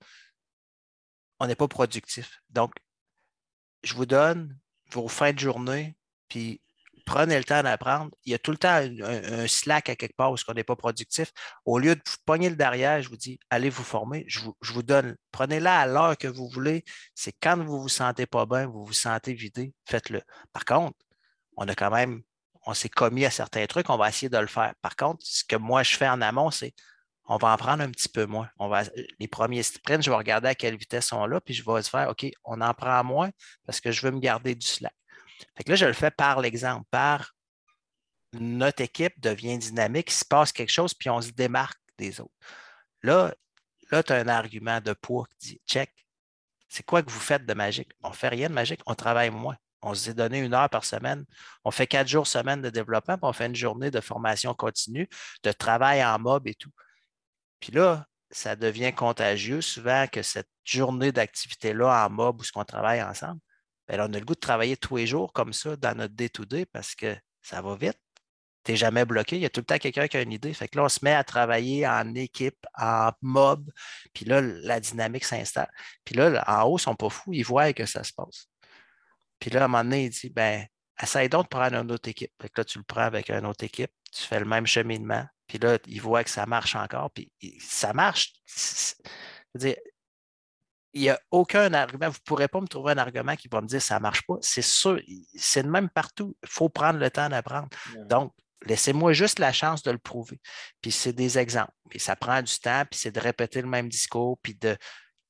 on 1.39 1.47
n'est 1.47 1.55
pas 1.55 1.67
productif. 1.67 2.41
Donc, 2.49 2.73
je 3.83 3.93
vous 3.93 4.05
donne 4.05 4.57
vos 4.91 5.07
fins 5.07 5.31
de 5.31 5.39
journée, 5.39 5.95
puis 6.27 6.61
prenez 7.07 7.37
le 7.37 7.43
temps 7.45 7.63
d'apprendre. 7.63 8.11
Il 8.25 8.33
y 8.33 8.35
a 8.35 8.37
tout 8.37 8.51
le 8.51 8.57
temps 8.57 8.69
un, 8.69 9.47
slack 9.47 9.89
à 9.89 9.95
quelque 9.95 10.15
part 10.15 10.31
où 10.31 10.35
on 10.47 10.53
n'est 10.53 10.63
pas 10.65 10.75
productif. 10.75 11.31
Au 11.65 11.79
lieu 11.79 11.95
de 11.95 12.01
vous 12.05 12.17
pogner 12.25 12.49
le 12.49 12.55
derrière, 12.55 13.01
je 13.01 13.09
vous 13.09 13.17
dis, 13.17 13.39
allez 13.49 13.69
vous 13.69 13.83
former. 13.83 14.25
Je 14.27 14.41
vous, 14.41 14.83
donne, 14.83 15.15
prenez-la 15.31 15.79
à 15.79 15.87
l'heure 15.87 16.17
que 16.17 16.27
vous 16.27 16.49
voulez. 16.49 16.83
C'est 17.15 17.33
quand 17.41 17.55
vous 17.57 17.77
ne 17.77 17.81
vous 17.81 17.89
sentez 17.89 18.25
pas 18.25 18.45
bien, 18.45 18.67
vous 18.67 18.85
vous 18.85 18.93
sentez 18.93 19.33
vidé, 19.33 19.73
faites-le. 19.85 20.21
Par 20.51 20.65
contre, 20.65 20.97
on 21.55 21.67
a 21.67 21.75
quand 21.75 21.89
même, 21.89 22.21
on 22.65 22.73
s'est 22.73 22.89
commis 22.89 23.25
à 23.25 23.31
certains 23.31 23.65
trucs, 23.67 23.89
on 23.89 23.97
va 23.97 24.09
essayer 24.09 24.29
de 24.29 24.37
le 24.37 24.47
faire. 24.47 24.73
Par 24.81 24.97
contre, 24.97 25.25
ce 25.25 25.45
que 25.45 25.55
moi 25.55 25.83
je 25.83 25.95
fais 25.95 26.09
en 26.09 26.21
amont, 26.21 26.51
c'est 26.51 26.73
on 27.29 27.37
va 27.37 27.53
en 27.53 27.57
prendre 27.57 27.83
un 27.83 27.89
petit 27.89 28.09
peu 28.09 28.25
moins. 28.25 28.49
On 28.59 28.67
va, 28.67 28.83
les 29.19 29.27
premiers 29.27 29.63
sprints, 29.63 30.03
je 30.03 30.09
vais 30.09 30.15
regarder 30.15 30.49
à 30.49 30.55
quelle 30.55 30.77
vitesse 30.77 31.11
on 31.13 31.25
là, 31.25 31.41
puis 31.41 31.53
je 31.53 31.63
vais 31.65 31.81
se 31.81 31.89
faire 31.89 32.09
OK, 32.09 32.25
on 32.43 32.61
en 32.61 32.73
prend 32.73 33.03
moins 33.03 33.29
parce 33.65 33.81
que 33.81 33.91
je 33.91 34.01
veux 34.01 34.11
me 34.11 34.19
garder 34.19 34.55
du 34.55 34.67
slack. 34.67 34.93
Là, 35.65 35.75
je 35.75 35.85
le 35.85 35.93
fais 35.93 36.11
par 36.11 36.41
l'exemple, 36.41 36.85
par 36.91 37.33
notre 38.33 38.81
équipe 38.81 39.19
devient 39.19 39.57
dynamique, 39.57 40.11
il 40.11 40.15
se 40.15 40.25
passe 40.25 40.51
quelque 40.51 40.71
chose, 40.71 40.93
puis 40.93 41.09
on 41.09 41.21
se 41.21 41.31
démarque 41.31 41.79
des 41.97 42.19
autres. 42.19 42.33
Là, 43.03 43.33
là 43.91 44.03
tu 44.03 44.13
as 44.13 44.17
un 44.17 44.27
argument 44.27 44.81
de 44.81 44.93
poids 44.93 45.25
qui 45.39 45.49
dit 45.49 45.61
check, 45.65 45.93
c'est 46.69 46.83
quoi 46.83 47.01
que 47.01 47.09
vous 47.09 47.19
faites 47.19 47.45
de 47.45 47.53
magique? 47.53 47.91
On 48.03 48.09
ne 48.09 48.15
fait 48.15 48.27
rien 48.27 48.49
de 48.49 48.53
magique, 48.53 48.81
on 48.85 48.95
travaille 48.95 49.29
moins. 49.29 49.57
On 49.81 49.93
s'est 49.93 50.13
donné 50.13 50.39
une 50.39 50.53
heure 50.53 50.69
par 50.69 50.83
semaine. 50.83 51.23
On 51.63 51.71
fait 51.71 51.87
quatre 51.87 52.07
jours 52.07 52.27
semaine 52.27 52.61
de 52.61 52.69
développement, 52.69 53.15
puis 53.17 53.25
on 53.25 53.33
fait 53.33 53.45
une 53.45 53.55
journée 53.55 53.91
de 53.91 54.01
formation 54.01 54.53
continue, 54.53 55.07
de 55.43 55.51
travail 55.51 56.03
en 56.03 56.19
mob 56.19 56.47
et 56.47 56.55
tout. 56.55 56.71
Puis 57.59 57.71
là, 57.71 58.05
ça 58.31 58.55
devient 58.55 58.93
contagieux 58.93 59.61
souvent 59.61 60.07
que 60.07 60.21
cette 60.21 60.49
journée 60.63 61.11
d'activité-là 61.11 62.05
en 62.05 62.09
mob 62.09 62.41
où 62.41 62.43
ce 62.43 62.51
qu'on 62.51 62.65
travaille 62.65 63.01
ensemble, 63.01 63.39
bien, 63.87 64.05
on 64.05 64.13
a 64.13 64.19
le 64.19 64.25
goût 64.25 64.35
de 64.35 64.39
travailler 64.39 64.77
tous 64.77 64.97
les 64.97 65.07
jours 65.07 65.33
comme 65.33 65.53
ça 65.53 65.75
dans 65.75 65.95
notre 65.97 66.13
day-to-day 66.13 66.65
parce 66.65 66.95
que 66.95 67.15
ça 67.41 67.61
va 67.61 67.75
vite. 67.75 67.99
Tu 68.63 68.71
n'es 68.71 68.77
jamais 68.77 69.05
bloqué. 69.05 69.37
Il 69.37 69.41
y 69.41 69.45
a 69.45 69.49
tout 69.49 69.61
le 69.61 69.65
temps 69.65 69.77
quelqu'un 69.77 70.07
qui 70.07 70.17
a 70.17 70.21
une 70.21 70.33
idée. 70.33 70.53
Fait 70.53 70.67
que 70.67 70.77
là, 70.77 70.85
on 70.85 70.89
se 70.89 70.99
met 71.01 71.13
à 71.13 71.23
travailler 71.23 71.87
en 71.87 72.13
équipe, 72.15 72.65
en 72.77 73.11
mob. 73.21 73.71
Puis 74.13 74.25
là, 74.25 74.41
la 74.41 74.79
dynamique 74.81 75.23
s'installe. 75.23 75.71
Puis 76.03 76.15
là, 76.15 76.43
en 76.47 76.63
haut, 76.63 76.71
ils 76.71 76.73
ne 76.73 76.79
sont 76.79 76.95
pas 76.95 77.09
fous. 77.09 77.33
Ils 77.33 77.45
voient 77.45 77.71
que 77.71 77.85
ça 77.85 78.03
se 78.03 78.11
passe. 78.11 78.49
Puis 79.39 79.51
là, 79.51 79.61
à 79.61 79.65
un 79.65 79.67
moment 79.67 79.83
donné, 79.83 80.05
il 80.05 80.09
dit 80.09 80.29
ben, 80.29 80.65
essaye 81.01 81.29
donc 81.29 81.43
de 81.43 81.49
prendre 81.49 81.77
une 81.77 81.91
autre 81.91 82.09
équipe. 82.09 82.31
Fait 82.41 82.49
que 82.49 82.59
là, 82.61 82.65
tu 82.65 82.77
le 82.79 82.83
prends 82.83 83.01
avec 83.01 83.29
une 83.29 83.45
autre 83.45 83.63
équipe. 83.63 83.91
Tu 84.11 84.23
fais 84.23 84.39
le 84.39 84.45
même 84.45 84.67
cheminement. 84.67 85.25
Puis 85.47 85.59
là, 85.59 85.77
ils 85.87 86.01
voient 86.01 86.23
que 86.25 86.29
ça 86.29 86.45
marche 86.45 86.75
encore. 86.75 87.11
Puis 87.11 87.31
ça 87.61 87.93
marche. 87.93 88.33
Dire, 89.55 89.77
il 90.97 91.01
n'y 91.01 91.09
a 91.09 91.19
aucun 91.31 91.73
argument. 91.73 92.09
Vous 92.09 92.17
ne 92.17 92.25
pourrez 92.25 92.47
pas 92.47 92.59
me 92.59 92.67
trouver 92.67 92.93
un 92.93 92.97
argument 92.97 93.35
qui 93.35 93.47
va 93.47 93.61
me 93.61 93.67
dire 93.67 93.79
que 93.79 93.85
ça 93.85 93.95
ne 93.95 94.01
marche 94.01 94.23
pas. 94.23 94.37
C'est 94.41 94.63
sûr, 94.63 94.99
c'est 95.35 95.61
le 95.61 95.69
même 95.69 95.89
partout. 95.89 96.35
Il 96.41 96.49
faut 96.49 96.69
prendre 96.69 96.99
le 96.99 97.09
temps 97.11 97.29
d'apprendre. 97.29 97.69
Donc, 98.09 98.33
laissez-moi 98.65 99.13
juste 99.13 99.37
la 99.37 99.53
chance 99.53 99.83
de 99.83 99.91
le 99.91 99.99
prouver. 99.99 100.39
Puis 100.81 100.91
c'est 100.91 101.13
des 101.13 101.37
exemples. 101.37 101.71
Puis 101.89 101.99
ça 101.99 102.15
prend 102.15 102.41
du 102.41 102.59
temps, 102.59 102.83
puis 102.89 102.99
c'est 102.99 103.11
de 103.11 103.19
répéter 103.19 103.61
le 103.61 103.67
même 103.67 103.89
discours, 103.89 104.39
puis 104.41 104.55
de, 104.55 104.75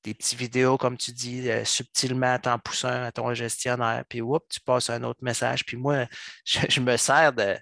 des 0.04 0.14
petites 0.14 0.40
vidéos, 0.40 0.78
comme 0.78 0.98
tu 0.98 1.12
dis, 1.12 1.50
euh, 1.50 1.66
subtilement 1.66 2.40
t'en 2.40 2.60
poussant 2.60 3.04
à 3.04 3.12
ton 3.12 3.34
gestionnaire, 3.34 4.06
puis 4.08 4.22
oups, 4.22 4.46
tu 4.50 4.62
passes 4.62 4.90
un 4.90 5.04
autre 5.04 5.20
message. 5.22 5.66
Puis 5.66 5.76
moi, 5.76 6.08
je 6.46 6.80
me 6.80 6.96
sers 6.96 7.34
de, 7.34 7.58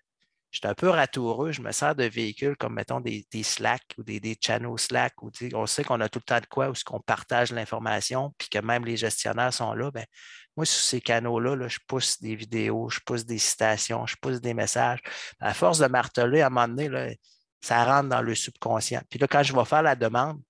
je 0.56 0.60
suis 0.60 0.68
un 0.70 0.74
peu 0.74 0.88
ratoureux, 0.88 1.52
je 1.52 1.62
me 1.62 1.74
sers 1.74 1.96
de 1.96 2.06
véhicules 2.06 2.56
comme, 2.56 2.76
mettons, 2.76 3.02
des, 3.02 3.26
Slack 3.44 3.82
ou 3.98 4.04
des, 4.04 4.22
des 4.22 4.38
channels 4.40 4.80
Slack 4.80 5.22
où 5.22 5.30
on 5.54 5.66
sait 5.66 5.84
qu'on 5.84 6.00
a 6.00 6.08
tout 6.08 6.20
le 6.20 6.24
temps 6.24 6.40
de 6.40 6.46
quoi, 6.46 6.70
où 6.70 6.74
qu'on 6.86 7.02
partage 7.02 7.52
l'information, 7.52 8.34
puis 8.38 8.48
que 8.48 8.60
même 8.60 8.86
les 8.86 8.96
gestionnaires 8.96 9.54
sont 9.54 9.74
là. 9.74 9.92
Ben, 9.92 10.06
moi, 10.56 10.66
sur 10.66 10.82
ces 10.82 11.02
canaux-là, 11.02 11.68
je 11.68 11.80
pousse 11.86 12.22
des 12.22 12.38
vidéos, 12.38 12.90
je 12.90 13.02
pousse 13.02 13.26
des 13.26 13.38
citations, 13.38 14.06
je 14.06 14.16
pousse 14.16 14.40
des 14.40 14.54
messages. 14.54 15.02
À 15.42 15.54
force 15.54 15.80
de 15.80 15.88
marteler, 15.88 16.40
à 16.40 16.48
un 16.48 16.50
moment 16.50 16.70
donné, 16.70 17.20
ça 17.60 17.84
rentre 17.84 18.08
dans 18.08 18.22
le 18.22 18.34
subconscient. 18.34 19.02
Puis 19.10 19.20
là, 19.20 19.28
quand 19.28 19.44
je 19.44 19.54
vais 19.54 19.66
faire 19.66 19.84
la 19.84 19.98
demande, 19.98 20.42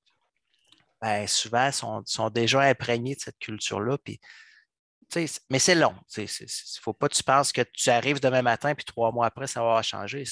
ben, 1.02 1.26
souvent, 1.26 1.66
ils 1.66 1.74
sont, 1.74 2.04
sont, 2.06 2.30
déjà 2.30 2.62
imprégnés 2.62 3.16
de 3.16 3.22
cette 3.22 3.40
culture-là. 3.40 3.98
Puis 3.98 4.20
mais 5.50 5.60
c'est 5.60 5.76
long. 5.76 5.96
Il 6.18 6.24
ne 6.24 6.82
faut 6.82 6.94
pas 6.94 7.08
que 7.10 7.16
tu 7.16 7.24
penses 7.24 7.52
que 7.52 7.62
tu 7.62 7.90
arrives 7.90 8.20
demain 8.20 8.42
matin 8.42 8.74
puis 8.76 8.86
trois 8.86 9.12
mois 9.12 9.28
après, 9.28 9.48
ça 9.48 9.64
va 9.64 9.82
changer. 9.82 10.24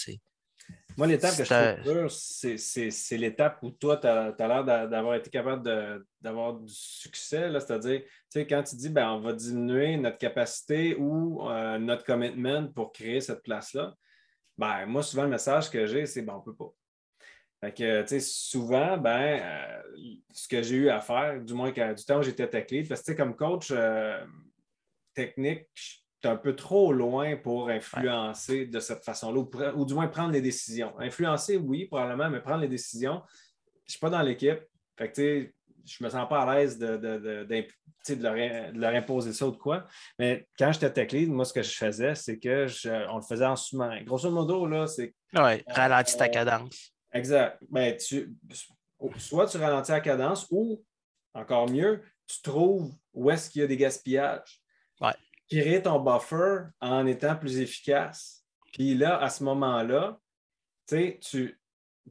Moi, 0.96 1.08
l'étape 1.08 1.36
que 1.36 1.44
je 1.44 1.82
trouve 1.82 1.94
dure, 1.94 2.12
c'est 2.12 3.18
l'étape 3.18 3.60
où 3.64 3.72
toi, 3.72 3.98
tu 3.98 4.08
as, 4.08 4.36
l'air 4.40 4.64
d'avoir 4.64 5.16
été 5.16 5.30
capable 5.30 6.04
d'avoir 6.22 6.54
du 6.54 6.72
succès. 6.74 7.50
C'est-à-dire, 7.52 8.04
quand 8.36 8.64
tu 8.64 8.76
dis 8.76 8.90
ben, 8.90 9.10
on 9.10 9.20
va 9.20 9.34
diminuer 9.34 9.98
notre 9.98 10.18
capacité 10.18 10.96
ou 10.96 11.50
euh, 11.50 11.80
notre 11.80 12.04
commitment 12.04 12.68
pour 12.68 12.92
créer 12.92 13.22
cette 13.22 13.42
place-là, 13.44 13.96
ben, 14.58 14.86
moi, 14.86 15.02
souvent, 15.02 15.24
le 15.24 15.30
message 15.30 15.70
que 15.70 15.86
j'ai, 15.88 16.06
c'est 16.06 16.22
ben, 16.22 16.34
on 16.34 16.40
ne 16.40 16.44
peut 16.44 16.56
pas. 16.56 16.72
Fait 17.64 17.74
que, 18.06 18.20
souvent, 18.20 18.98
ben, 18.98 19.40
euh, 19.42 19.82
ce 20.32 20.48
que 20.48 20.62
j'ai 20.62 20.76
eu 20.76 20.90
à 20.90 21.00
faire, 21.00 21.42
du 21.42 21.54
moins 21.54 21.72
du 21.72 22.06
temps 22.06 22.20
où 22.20 22.24
j'étais 22.24 22.48
tech 22.48 22.70
lead, 22.70 22.88
parce 22.88 23.02
que 23.02 23.14
comme 23.14 23.36
coach, 23.36 23.72
euh, 23.72 24.24
technique, 25.14 25.68
tu 26.22 26.28
es 26.28 26.32
un 26.32 26.38
peu 26.38 26.56
trop 26.56 26.94
loin 26.94 27.36
pour 27.36 27.70
influencer 27.70 28.66
de 28.66 28.80
cette 28.80 29.04
façon-là, 29.04 29.74
ou, 29.76 29.86
du 29.86 29.94
moins 29.94 30.08
prendre 30.08 30.32
les 30.32 30.42
décisions. 30.42 30.98
Influencer, 31.00 31.58
oui, 31.58 31.86
probablement, 31.86 32.30
mais 32.30 32.40
prendre 32.40 32.62
les 32.62 32.68
décisions, 32.68 33.22
je 33.26 33.88
ne 33.88 33.92
suis 33.92 34.00
pas 34.00 34.10
dans 34.10 34.22
l'équipe. 34.22 34.60
Fait 34.98 35.12
que, 35.12 35.50
je 35.86 35.98
ne 36.00 36.06
me 36.06 36.10
sens 36.10 36.30
pas 36.30 36.44
à 36.44 36.56
l'aise 36.56 36.78
de, 36.78 38.72
leur, 38.74 38.96
imposer 38.96 39.34
ça 39.34 39.48
ou 39.48 39.52
de 39.52 39.58
quoi. 39.58 39.86
Mais 40.18 40.48
quand 40.58 40.72
j'étais 40.72 40.92
tech 40.92 41.12
lead, 41.12 41.30
moi, 41.30 41.44
ce 41.44 41.52
que 41.52 41.62
je 41.62 41.76
faisais, 41.76 42.16
c'est 42.16 42.40
que 42.40 42.68
on 43.10 43.18
le 43.18 43.24
faisait 43.24 43.46
en 43.46 43.58
sous-marin. 43.58 44.02
Grosso 44.04 44.32
modo, 44.32 44.66
là, 44.66 44.88
c'est. 44.88 45.14
Oui, 45.34 45.62
ralentis 45.68 46.18
ta 46.18 46.30
cadence. 46.30 46.94
Exact. 47.12 47.60
Ben, 47.70 47.98
tu, 47.98 48.34
soit 49.18 49.48
tu 49.48 49.58
ralentis 49.58 49.92
la 49.92 50.00
cadence 50.00 50.48
ou, 50.52 50.84
encore 51.34 51.70
mieux, 51.70 52.02
tu 52.28 52.42
trouves 52.42 52.94
où 53.14 53.30
est-ce 53.30 53.50
qu'il 53.50 53.62
y 53.62 53.66
a 53.66 53.68
des 53.68 53.78
gaspillages 53.78 54.63
créer 55.50 55.82
ton 55.82 56.00
buffer 56.00 56.66
en 56.82 57.06
étant 57.06 57.36
plus 57.36 57.60
efficace. 57.60 58.44
Puis 58.74 58.96
là, 58.96 59.22
à 59.22 59.30
ce 59.30 59.44
moment-là, 59.44 60.20
tu 60.88 61.58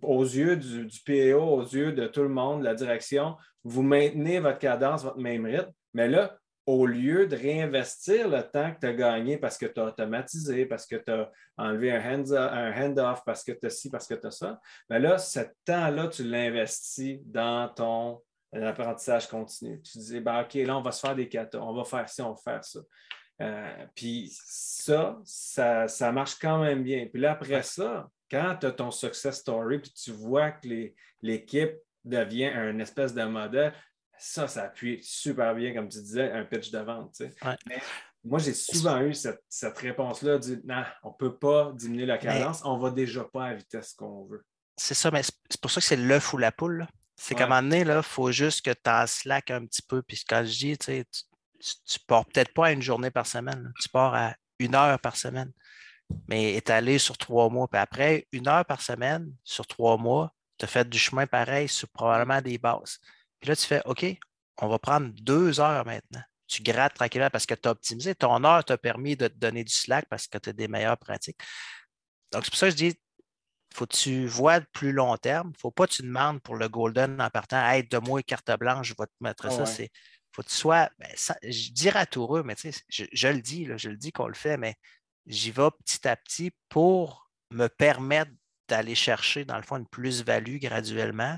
aux 0.01 0.23
yeux 0.23 0.57
du, 0.57 0.89
PO, 1.05 1.39
aux 1.39 1.63
yeux 1.63 1.93
de 1.93 2.07
tout 2.07 2.23
le 2.23 2.29
monde, 2.29 2.63
la 2.63 2.75
direction, 2.75 3.37
vous 3.65 3.83
maintenez 3.83 4.41
votre 4.41 4.59
cadence, 4.59 5.03
votre 5.03 5.19
même 5.19 5.45
rythme, 5.45 5.73
mais 5.93 6.09
là, 6.09 6.39
au 6.65 6.87
lieu 6.87 7.27
de 7.27 7.37
réinvestir 7.37 8.29
le 8.29 8.41
temps 8.43 8.73
que 8.73 8.81
tu 8.81 8.87
as 8.87 8.93
gagné 8.93 9.37
parce 9.37 9.59
que 9.59 9.67
tu 9.67 9.81
as 9.81 9.85
automatisé, 9.85 10.65
parce 10.65 10.87
que 10.87 10.97
tu 10.97 11.11
as 11.11 11.31
enlevé 11.57 11.93
un 11.93 12.83
hand-off, 12.85 13.23
parce 13.27 13.43
que 13.43 13.53
tu 13.53 13.67
as 13.67 13.71
ci, 13.71 13.91
parce 13.91 14.07
que 14.07 14.15
tu 14.15 14.27
as 14.27 14.31
ça, 14.31 14.61
mais 14.89 15.01
là, 15.01 15.19
ce 15.19 15.41
temps-là, 15.65 16.09
tu 16.09 16.25
l'investis 16.25 17.19
dans 17.25 17.69
ton 17.69 18.23
apprentissage 18.53 19.27
continu. 19.29 19.81
Tu 19.83 19.99
dis, 19.99 20.21
ben, 20.21 20.43
OK, 20.43 20.55
là, 20.55 20.77
on 20.77 20.83
va 20.83 20.93
se 20.93 21.01
faire 21.01 21.17
des 21.17 21.29
katas, 21.29 21.59
on 21.59 21.75
va 21.75 21.85
faire 21.85 22.09
ci, 22.09 22.23
on 22.23 22.33
va 22.33 22.37
faire 22.37 22.65
ça. 22.65 22.81
Euh, 23.43 23.87
puis 23.95 24.33
ça, 24.45 25.19
ça, 25.25 26.13
marche 26.13 26.37
quand 26.37 26.63
même 26.63 26.83
bien. 26.83 27.07
Puis 27.07 27.21
là, 27.21 27.33
après 27.33 27.63
ça, 27.63 28.09
quand 28.31 28.57
tu 28.61 28.67
as 28.67 28.73
ton 28.73 28.91
success 28.91 29.41
story, 29.41 29.81
puis 29.81 29.93
tu 29.93 30.13
vois 30.13 30.53
que 30.53 30.69
l'équipe 31.21 31.75
devient 32.05 32.47
un 32.47 32.79
espèce 32.79 33.15
de 33.15 33.25
modèle, 33.25 33.75
ça, 34.19 34.47
ça 34.47 34.65
appuie 34.65 35.03
super 35.03 35.55
bien, 35.55 35.75
comme 35.75 35.89
tu 35.89 35.99
disais, 35.99 36.31
un 36.31 36.45
pitch 36.45 36.71
de 36.71 36.79
vente. 36.79 37.21
moi, 38.23 38.39
j'ai 38.39 38.55
souvent 38.55 39.01
eu 39.01 39.15
cette, 39.15 39.79
réponse-là 39.79 40.39
du 40.39 40.61
non, 40.65 40.85
on 41.03 41.09
ne 41.09 41.15
peut 41.15 41.37
pas 41.37 41.73
diminuer 41.75 42.07
la 42.07 42.19
cadence, 42.19 42.65
on 42.65 42.77
ne 42.77 42.83
va 42.83 42.91
déjà 42.91 43.25
pas 43.25 43.47
à 43.47 43.51
la 43.51 43.57
vitesse 43.57 43.95
qu'on 43.95 44.25
veut. 44.27 44.45
C'est 44.77 44.95
ça, 44.95 45.11
mais 45.11 45.23
c'est 45.23 45.61
pour 45.61 45.71
ça 45.71 45.81
que 45.81 45.87
c'est 45.87 45.97
l'œuf 45.97 46.33
ou 46.33 46.39
la 46.39 46.53
poule. 46.53 46.87
C'est 47.17 47.35
qu'à 47.35 47.45
un 47.45 47.49
moment 47.49 47.63
donné, 47.63 47.81
il 47.81 48.03
faut 48.03 48.33
juste 48.33 48.65
que 48.65 48.71
tu 48.71 48.91
en 48.91 49.07
slack 49.07 49.51
un 49.51 49.67
petit 49.67 49.83
peu. 49.83 50.03
Puis 50.03 50.25
quand 50.27 50.45
je 50.45 50.59
dis, 50.59 50.79
tu 50.79 50.87
sais, 50.87 51.05
tu 51.63 51.99
pars 52.07 52.27
peut-être 52.27 52.53
pas 52.53 52.67
à 52.67 52.73
une 52.73 52.83
journée 52.83 53.11
par 53.11 53.27
semaine, 53.27 53.73
tu 53.81 53.89
pars 53.89 54.15
à 54.15 54.35
une 54.59 54.75
heure 54.75 54.99
par 54.99 55.17
semaine, 55.17 55.53
mais 56.29 56.55
étalé 56.55 56.99
sur 56.99 57.17
trois 57.19 57.49
mois. 57.49 57.69
Puis 57.69 57.81
après, 57.81 58.27
une 58.33 58.49
heure 58.49 58.65
par 58.65 58.83
semaine 58.83 59.33
sur 59.45 59.67
trois 59.67 59.97
mois, 59.97 60.33
tu 60.59 60.65
as 60.65 60.69
fait 60.69 60.89
du 60.89 60.99
chemin 60.99 61.27
pareil 61.27 61.69
sur 61.69 61.89
probablement 61.89 62.41
des 62.41 62.59
bases. 62.59 62.99
Puis 63.41 63.49
là, 63.49 63.57
tu 63.57 63.67
fais 63.67 63.83
OK, 63.87 64.05
on 64.59 64.69
va 64.69 64.79
prendre 64.79 65.09
deux 65.21 65.61
heures 65.61 65.85
maintenant. 65.85 66.23
Tu 66.47 66.63
grattes 66.63 66.95
tranquillement 66.95 67.31
parce 67.31 67.47
que 67.47 67.55
tu 67.55 67.69
as 67.69 67.73
optimisé. 67.73 68.15
Ton 68.15 68.45
heure 68.45 68.65
t'a 68.65 68.77
permis 68.77 69.17
de 69.17 69.27
te 69.29 69.37
donner 69.37 69.65
du 69.65 69.73
slack 69.73 70.07
parce 70.09 70.27
que 70.27 70.39
tu 70.39 70.51
as 70.51 70.53
des 70.53 70.69
meilleures 70.69 70.99
pratiques. 70.99 71.41
Donc, 72.31 72.45
c'est 72.45 72.51
pour 72.51 72.59
ça 72.59 72.67
que 72.67 72.73
je 72.73 72.77
dis 72.77 72.95
faut 73.75 73.87
que 73.87 73.97
tu 73.97 74.27
vois 74.27 74.61
de 74.61 74.67
plus 74.73 74.93
long 74.93 75.17
terme. 75.17 75.49
Il 75.49 75.57
ne 75.57 75.59
faut 75.59 75.71
pas 75.71 75.87
que 75.87 75.93
tu 75.93 76.03
demandes 76.03 76.41
pour 76.43 76.57
le 76.57 76.69
Golden 76.69 77.21
en 77.21 77.31
partant 77.31 77.67
Hey, 77.67 77.85
de 77.85 77.99
moi 77.99 78.23
carte 78.23 78.51
blanche, 78.59 78.89
je 78.89 78.95
vais 78.99 79.07
te 79.07 79.13
mettre 79.21 79.51
ça. 79.51 79.67
C'est 79.67 79.91
faut 80.33 80.43
que 80.43 80.49
tu 80.49 80.55
sois, 80.55 80.91
ben, 80.99 81.09
je 81.43 81.71
dirais 81.73 82.01
à 82.01 82.07
toureux, 82.07 82.43
mais 82.43 82.55
tu 82.55 82.73
sais, 82.73 82.83
je, 82.89 83.29
le 83.29 83.41
dis, 83.41 83.69
je 83.77 83.89
le 83.91 83.97
dis 83.97 84.13
qu'on 84.13 84.29
le 84.29 84.35
fait, 84.35 84.57
mais 84.57 84.75
j'y 85.27 85.51
vais 85.51 85.69
petit 85.85 86.09
à 86.09 86.17
petit 86.17 86.53
pour 86.69 87.31
me 87.51 87.69
permettre 87.69 88.31
d'aller 88.69 88.95
chercher, 88.95 89.45
dans 89.45 89.57
le 89.57 89.63
fond, 89.63 89.77
une 89.77 89.87
plus-value 89.87 90.57
graduellement, 90.57 91.37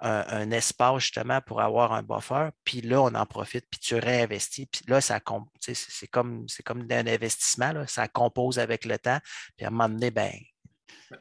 un, 0.00 0.50
espace 0.50 1.04
justement 1.04 1.40
pour 1.40 1.62
avoir 1.62 1.92
un 1.92 2.02
buffer, 2.02 2.50
puis 2.64 2.82
là, 2.82 3.00
on 3.00 3.14
en 3.14 3.24
profite, 3.24 3.64
puis 3.70 3.80
tu 3.80 3.94
réinvestis, 3.94 4.66
puis 4.66 4.82
là, 4.88 5.00
ça 5.00 5.20
c'est 5.60 6.08
comme, 6.08 6.46
comme 6.64 6.86
un 6.90 7.06
investissement, 7.06 7.72
là, 7.72 7.86
ça 7.86 8.06
compose 8.08 8.58
avec 8.58 8.84
le 8.84 8.98
temps, 8.98 9.18
puis 9.56 9.64
à 9.64 9.68
un 9.68 9.70
moment 9.70 9.88
donné, 9.88 10.10
ben, 10.10 10.32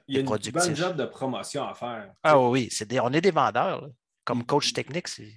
il 0.08 0.16
y 0.16 0.18
a 0.18 0.22
une 0.22 0.52
bonne 0.52 0.76
job 0.76 0.98
de 0.98 1.06
promotion 1.06 1.68
à 1.68 1.74
faire. 1.74 2.12
Ah 2.24 2.40
oui, 2.40 2.70
on 3.02 3.14
est 3.14 3.22
des 3.22 3.32
vendeurs. 3.32 3.88
Comme 4.24 4.44
coach 4.44 4.74
technique, 4.74 5.08
c'est 5.08 5.32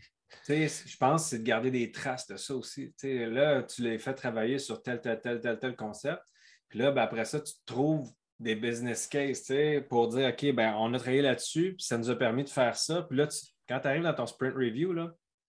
je 0.49 0.97
pense 0.97 1.25
que 1.25 1.31
c'est 1.31 1.39
de 1.39 1.45
garder 1.45 1.71
des 1.71 1.93
traces 1.93 2.27
de 2.27 2.37
ça 2.37 2.55
aussi. 2.55 2.93
là, 3.03 3.63
tu 3.63 3.83
les 3.83 3.99
fais 3.99 4.15
travailler 4.15 4.59
sur 4.59 4.83
tel, 4.83 5.01
tel, 5.01 5.21
tel, 5.21 5.41
tel, 5.41 5.59
tel 5.59 5.77
concept. 5.77 6.23
Puis 6.69 6.79
là, 6.79 6.91
ben, 6.91 7.03
après 7.03 7.25
ça, 7.25 7.41
tu 7.41 7.53
trouves 7.67 8.11
des 8.39 8.55
business 8.55 9.07
cases 9.07 9.53
pour 9.89 10.09
dire 10.09 10.29
OK, 10.29 10.53
ben, 10.55 10.75
on 10.79 10.95
a 10.95 10.99
travaillé 10.99 11.23
là-dessus, 11.23 11.75
puis 11.75 11.85
ça 11.85 11.99
nous 11.99 12.11
a 12.11 12.17
permis 12.17 12.45
de 12.45 12.49
faire 12.49 12.77
ça. 12.77 13.03
Puis 13.03 13.17
là, 13.17 13.29
quand 13.69 13.81
tu 13.81 13.89
arrives 13.89 14.03
dans 14.03 14.15
ton 14.15 14.27
sprint 14.27 14.55
review, 14.55 14.93
là, 14.93 15.15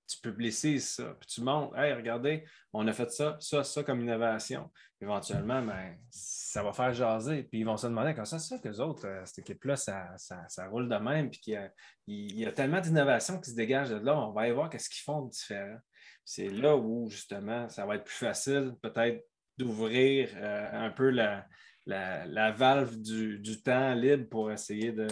tu 0.07 0.19
publicises 0.21 0.89
ça, 0.89 1.15
puis 1.19 1.27
tu 1.27 1.41
montres, 1.41 1.77
hey, 1.77 1.93
regardez, 1.93 2.43
on 2.73 2.87
a 2.87 2.93
fait 2.93 3.11
ça, 3.11 3.37
ça, 3.39 3.63
ça 3.63 3.83
comme 3.83 4.01
innovation. 4.01 4.71
Éventuellement, 5.01 5.61
ben, 5.61 5.97
ça 6.09 6.61
va 6.61 6.73
faire 6.73 6.93
jaser, 6.93 7.43
puis 7.43 7.59
ils 7.59 7.63
vont 7.63 7.77
se 7.77 7.87
demander 7.87 8.13
comment 8.13 8.25
ça, 8.25 8.37
ça 8.37 8.57
que 8.57 8.67
les 8.67 8.81
autres, 8.81 9.07
euh, 9.07 9.21
cette 9.23 9.39
équipe-là, 9.39 9.77
ça, 9.77 10.09
ça, 10.17 10.67
roule 10.67 10.89
de 10.89 10.95
même, 10.95 11.29
puis 11.29 11.39
qu'il 11.39 11.71
y, 12.07 12.45
a, 12.45 12.51
tellement 12.51 12.81
d'innovation 12.81 13.39
qui 13.39 13.51
se 13.51 13.55
dégagent 13.55 13.91
de 13.91 14.05
là, 14.05 14.19
on 14.19 14.33
va 14.33 14.41
aller 14.41 14.51
voir 14.51 14.69
qu'est-ce 14.69 14.89
qu'ils 14.89 15.03
font 15.03 15.21
de 15.21 15.31
différent. 15.31 15.77
C'est 16.25 16.49
là 16.49 16.75
où, 16.75 17.09
justement, 17.09 17.69
ça 17.69 17.85
va 17.85 17.95
être 17.95 18.03
plus 18.03 18.15
facile, 18.15 18.73
peut-être, 18.81 19.25
d'ouvrir 19.57 20.29
euh, 20.35 20.85
un 20.85 20.89
peu 20.89 21.09
la, 21.09 21.45
la, 21.85 22.51
valve 22.51 22.97
du, 23.01 23.61
temps 23.61 23.93
libre 23.93 24.27
pour 24.29 24.51
essayer 24.51 24.91
de 24.91 25.07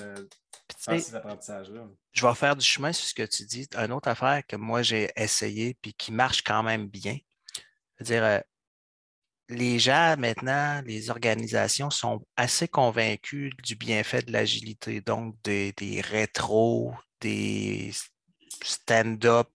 faire 0.78 1.00
ces 1.00 1.16
apprentissages-là. 1.16 1.88
Je 2.12 2.26
vais 2.26 2.36
faire 2.36 2.56
du 2.56 2.66
chemin 2.66 2.92
sur 2.92 3.06
ce 3.06 3.14
que 3.14 3.24
tu 3.24 3.46
dis. 3.46 3.68
Une 3.78 3.92
autre 3.92 4.08
affaire 4.08 4.46
que 4.46 4.56
moi 4.56 4.82
j'ai 4.82 5.10
essayé 5.16 5.78
puis 5.82 5.94
qui 5.94 6.12
marche 6.12 6.44
quand 6.44 6.64
même 6.64 6.88
bien. 6.88 7.18
dire 8.02 8.44
les 9.50 9.80
gens 9.80 10.16
maintenant, 10.18 10.82
les 10.86 11.10
organisations 11.10 11.90
sont 11.90 12.26
assez 12.36 12.68
convaincus 12.68 13.54
du 13.64 13.76
bienfait 13.76 14.22
de 14.22 14.32
l'agilité, 14.32 15.02
donc 15.02 15.36
des, 15.44 15.72
des 15.74 16.02
rétros, 16.02 16.94
des 17.22 17.92
stand-up. 18.64 19.50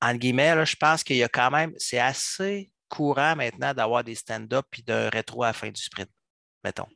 En 0.00 0.14
guillemets, 0.14 0.64
je 0.64 0.76
pense 0.76 1.04
qu'il 1.04 1.16
y 1.16 1.22
a 1.22 1.28
quand 1.28 1.50
même, 1.50 1.74
c'est 1.78 1.98
assez 1.98 2.70
courant 2.88 3.36
maintenant 3.36 3.74
d'avoir 3.74 4.04
des 4.04 4.14
stand-up 4.14 4.66
et 4.78 4.82
de 4.82 5.10
rétro 5.12 5.42
à 5.42 5.48
la 5.48 5.52
fin 5.52 5.70
du 5.70 5.82
sprint, 5.82 6.10
mettons. 6.62 6.88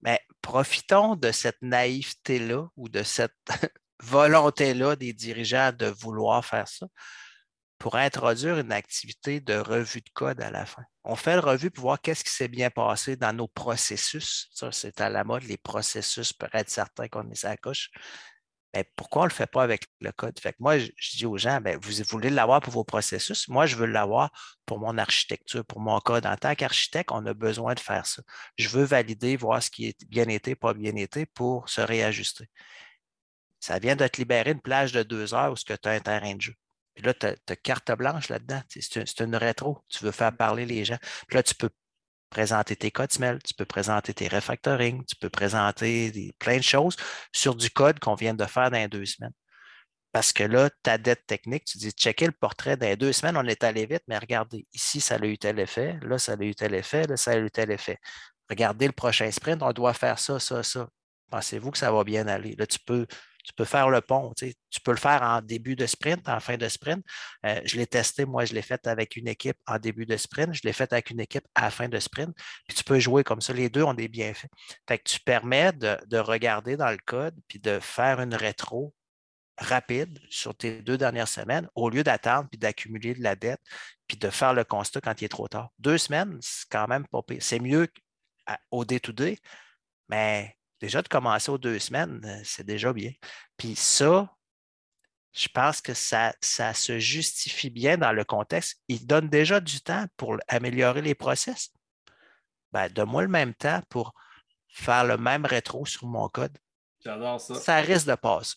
Mais 0.00 0.20
profitons 0.42 1.16
de 1.16 1.32
cette 1.32 1.60
naïveté-là 1.60 2.68
ou 2.76 2.88
de 2.88 3.02
cette 3.02 3.34
volonté-là 4.02 4.96
des 4.96 5.12
dirigeants 5.12 5.72
de 5.72 5.86
vouloir 5.86 6.44
faire 6.44 6.68
ça 6.68 6.86
pour 7.78 7.96
introduire 7.96 8.58
une 8.58 8.72
activité 8.72 9.40
de 9.40 9.54
revue 9.54 10.00
de 10.00 10.10
code 10.12 10.40
à 10.40 10.50
la 10.50 10.66
fin. 10.66 10.82
On 11.04 11.16
fait 11.16 11.34
le 11.34 11.40
revue 11.40 11.70
pour 11.70 11.82
voir 11.82 12.00
qu'est-ce 12.00 12.24
qui 12.24 12.30
s'est 12.30 12.48
bien 12.48 12.70
passé 12.70 13.16
dans 13.16 13.32
nos 13.32 13.48
processus. 13.48 14.48
Ça, 14.52 14.72
c'est 14.72 15.00
à 15.00 15.08
la 15.08 15.24
mode, 15.24 15.44
les 15.44 15.56
processus, 15.56 16.32
pour 16.32 16.48
être 16.54 16.70
certain 16.70 17.08
qu'on 17.08 17.30
est 17.30 17.36
sa 17.36 17.56
coche. 17.56 17.90
Ben, 18.74 18.84
pourquoi 18.96 19.22
on 19.22 19.24
ne 19.24 19.30
le 19.30 19.34
fait 19.34 19.46
pas 19.46 19.62
avec 19.62 19.86
le 20.00 20.12
code? 20.12 20.38
Moi, 20.58 20.78
je, 20.78 20.90
dis 21.16 21.24
aux 21.24 21.38
gens, 21.38 21.60
ben, 21.60 21.78
vous 21.80 21.90
voulez 22.08 22.30
l'avoir 22.30 22.60
pour 22.60 22.72
vos 22.72 22.84
processus? 22.84 23.48
Moi, 23.48 23.66
je 23.66 23.76
veux 23.76 23.86
l'avoir 23.86 24.30
pour 24.66 24.78
mon 24.78 24.98
architecture, 24.98 25.64
pour 25.64 25.80
mon 25.80 25.98
code. 26.00 26.26
En 26.26 26.36
tant 26.36 26.54
qu'architecte, 26.54 27.10
on 27.12 27.24
a 27.26 27.32
besoin 27.32 27.74
de 27.74 27.80
faire 27.80 28.04
ça. 28.06 28.22
Je 28.58 28.68
veux 28.68 28.84
valider, 28.84 29.36
voir 29.36 29.62
ce 29.62 29.70
qui 29.70 29.86
est 29.86 30.04
bien 30.08 30.28
été, 30.28 30.54
pas 30.54 30.74
bien 30.74 30.94
été 30.96 31.26
pour 31.26 31.68
se 31.68 31.80
réajuster. 31.80 32.48
Ça 33.60 33.78
vient 33.78 33.96
de 33.96 34.06
te 34.06 34.18
libérer 34.18 34.50
une 34.52 34.60
plage 34.60 34.92
de 34.92 35.02
deux 35.02 35.34
heures 35.34 35.52
où 35.52 35.56
tu 35.56 35.72
as 35.72 35.90
un 35.90 36.00
terrain 36.00 36.34
de 36.34 36.40
jeu. 36.42 36.54
Puis 36.98 37.06
là, 37.06 37.14
tu 37.14 37.26
as, 37.26 37.56
carte 37.56 37.92
blanche 37.92 38.28
là-dedans. 38.28 38.60
C'est 38.68 39.20
une 39.20 39.36
rétro. 39.36 39.78
Tu 39.88 40.02
veux 40.04 40.10
faire 40.10 40.36
parler 40.36 40.66
les 40.66 40.84
gens. 40.84 40.98
Puis 41.28 41.36
là, 41.36 41.44
tu 41.44 41.54
peux 41.54 41.70
présenter 42.28 42.74
tes 42.74 42.90
codes 42.90 43.12
smell, 43.12 43.38
tu 43.40 43.54
peux 43.54 43.64
présenter 43.64 44.12
tes 44.12 44.26
refactoring, 44.26 45.04
tu 45.04 45.14
peux 45.14 45.30
présenter 45.30 46.34
plein 46.40 46.56
de 46.56 46.62
choses 46.62 46.96
sur 47.32 47.54
du 47.54 47.70
code 47.70 48.00
qu'on 48.00 48.16
vient 48.16 48.34
de 48.34 48.44
faire 48.46 48.72
dans 48.72 48.88
deux 48.88 49.06
semaines. 49.06 49.32
Parce 50.10 50.32
que 50.32 50.42
là, 50.42 50.70
ta 50.82 50.98
dette 50.98 51.24
technique, 51.26 51.64
tu 51.66 51.78
dis, 51.78 51.90
checker 51.92 52.26
le 52.26 52.32
portrait 52.32 52.76
dans 52.76 52.96
deux 52.96 53.12
semaines, 53.12 53.36
on 53.36 53.44
est 53.44 53.62
allé 53.62 53.86
vite, 53.86 54.02
mais 54.08 54.18
regardez, 54.18 54.66
ici, 54.72 55.00
ça 55.00 55.14
a 55.14 55.24
eu 55.24 55.38
tel 55.38 55.60
effet, 55.60 56.00
là, 56.02 56.18
ça 56.18 56.32
a 56.32 56.42
eu 56.42 56.54
tel 56.54 56.74
effet, 56.74 57.06
là, 57.06 57.16
ça 57.16 57.30
a 57.30 57.38
eu 57.38 57.50
tel 57.50 57.70
effet. 57.70 57.98
Regardez 58.50 58.86
le 58.88 58.92
prochain 58.92 59.30
sprint, 59.30 59.62
on 59.62 59.72
doit 59.72 59.94
faire 59.94 60.18
ça, 60.18 60.40
ça, 60.40 60.64
ça. 60.64 60.88
Pensez-vous 61.30 61.70
que 61.70 61.78
ça 61.78 61.92
va 61.92 62.02
bien 62.02 62.26
aller? 62.26 62.56
Là, 62.58 62.66
tu 62.66 62.80
peux 62.80 63.06
tu 63.44 63.52
peux 63.54 63.64
faire 63.64 63.88
le 63.88 64.00
pont. 64.00 64.32
Tu, 64.36 64.54
peux 64.84 64.90
le 64.90 64.98
faire 64.98 65.22
en 65.22 65.40
début 65.40 65.76
de 65.76 65.86
sprint, 65.86 66.28
en 66.28 66.40
fin 66.40 66.56
de 66.56 66.68
sprint. 66.68 67.04
Euh, 67.46 67.60
je 67.64 67.76
l'ai 67.76 67.86
testé, 67.86 68.24
moi, 68.24 68.44
je 68.44 68.54
l'ai 68.54 68.62
fait 68.62 68.86
avec 68.86 69.16
une 69.16 69.28
équipe 69.28 69.56
en 69.66 69.78
début 69.78 70.06
de 70.06 70.16
sprint, 70.16 70.54
je 70.54 70.60
l'ai 70.64 70.72
fait 70.72 70.92
avec 70.92 71.10
une 71.10 71.20
équipe 71.20 71.46
à 71.54 71.70
fin 71.70 71.88
de 71.88 71.98
sprint. 71.98 72.36
Puis 72.66 72.76
tu 72.76 72.84
peux 72.84 72.98
jouer 72.98 73.24
comme 73.24 73.40
ça. 73.40 73.52
Les 73.52 73.70
deux 73.70 73.82
ont 73.82 73.94
des 73.94 74.08
bienfaits. 74.08 74.50
Fait 74.86 74.98
que 74.98 75.08
tu 75.08 75.20
permets 75.20 75.72
de, 75.72 76.18
regarder 76.18 76.76
dans 76.76 76.90
le 76.90 76.98
code 76.98 77.34
puis 77.48 77.58
de 77.58 77.78
faire 77.80 78.20
une 78.20 78.34
rétro 78.34 78.94
rapide 79.56 80.20
sur 80.28 80.54
tes 80.54 80.82
deux 80.82 80.98
dernières 80.98 81.28
semaines 81.28 81.68
au 81.74 81.88
lieu 81.90 82.04
d'attendre 82.04 82.48
puis 82.50 82.58
d'accumuler 82.58 83.14
de 83.14 83.22
la 83.22 83.34
dette 83.34 83.60
puis 84.06 84.16
de 84.16 84.30
faire 84.30 84.52
le 84.52 84.64
constat 84.64 85.00
quand 85.00 85.20
il 85.20 85.24
est 85.24 85.28
trop 85.28 85.48
tard. 85.48 85.70
Deux 85.78 85.98
semaines, 85.98 86.38
c'est 86.40 86.68
quand 86.70 86.86
même 86.88 87.06
pas 87.06 87.22
pire. 87.22 87.38
C'est 87.40 87.60
mieux 87.60 87.88
au 88.70 88.84
day-to-day, 88.84 89.38
mais 90.08 90.57
Déjà, 90.80 91.02
de 91.02 91.08
commencer 91.08 91.50
aux 91.50 91.58
deux 91.58 91.78
semaines, 91.78 92.20
euh, 92.24 92.40
c'est 92.44 92.64
déjà 92.64 92.92
bien. 92.92 93.12
Puis 93.56 93.74
ça, 93.74 94.32
je 95.32 95.48
pense 95.48 95.80
que 95.80 95.94
ça, 95.94 96.34
ça 96.40 96.74
se 96.74 96.98
justifie 96.98 97.70
bien 97.70 97.96
dans 97.98 98.12
le 98.12 98.24
contexte. 98.24 98.80
Il 98.88 99.06
donne 99.06 99.28
déjà 99.28 99.60
du 99.60 99.80
temps 99.80 100.06
pour 100.16 100.36
améliorer 100.48 101.02
les 101.02 101.14
process. 101.14 101.70
Ben, 102.72 102.88
Donne-moi 102.88 103.22
le 103.22 103.28
même 103.28 103.54
temps 103.54 103.80
pour 103.88 104.14
faire 104.68 105.04
le 105.04 105.16
même 105.16 105.44
rétro 105.44 105.84
sur 105.86 106.06
mon 106.06 106.28
code. 106.28 106.56
J'adore 107.04 107.40
ça. 107.40 107.54
Ça 107.54 107.76
risque 107.76 108.06
de 108.06 108.14
passer. 108.14 108.56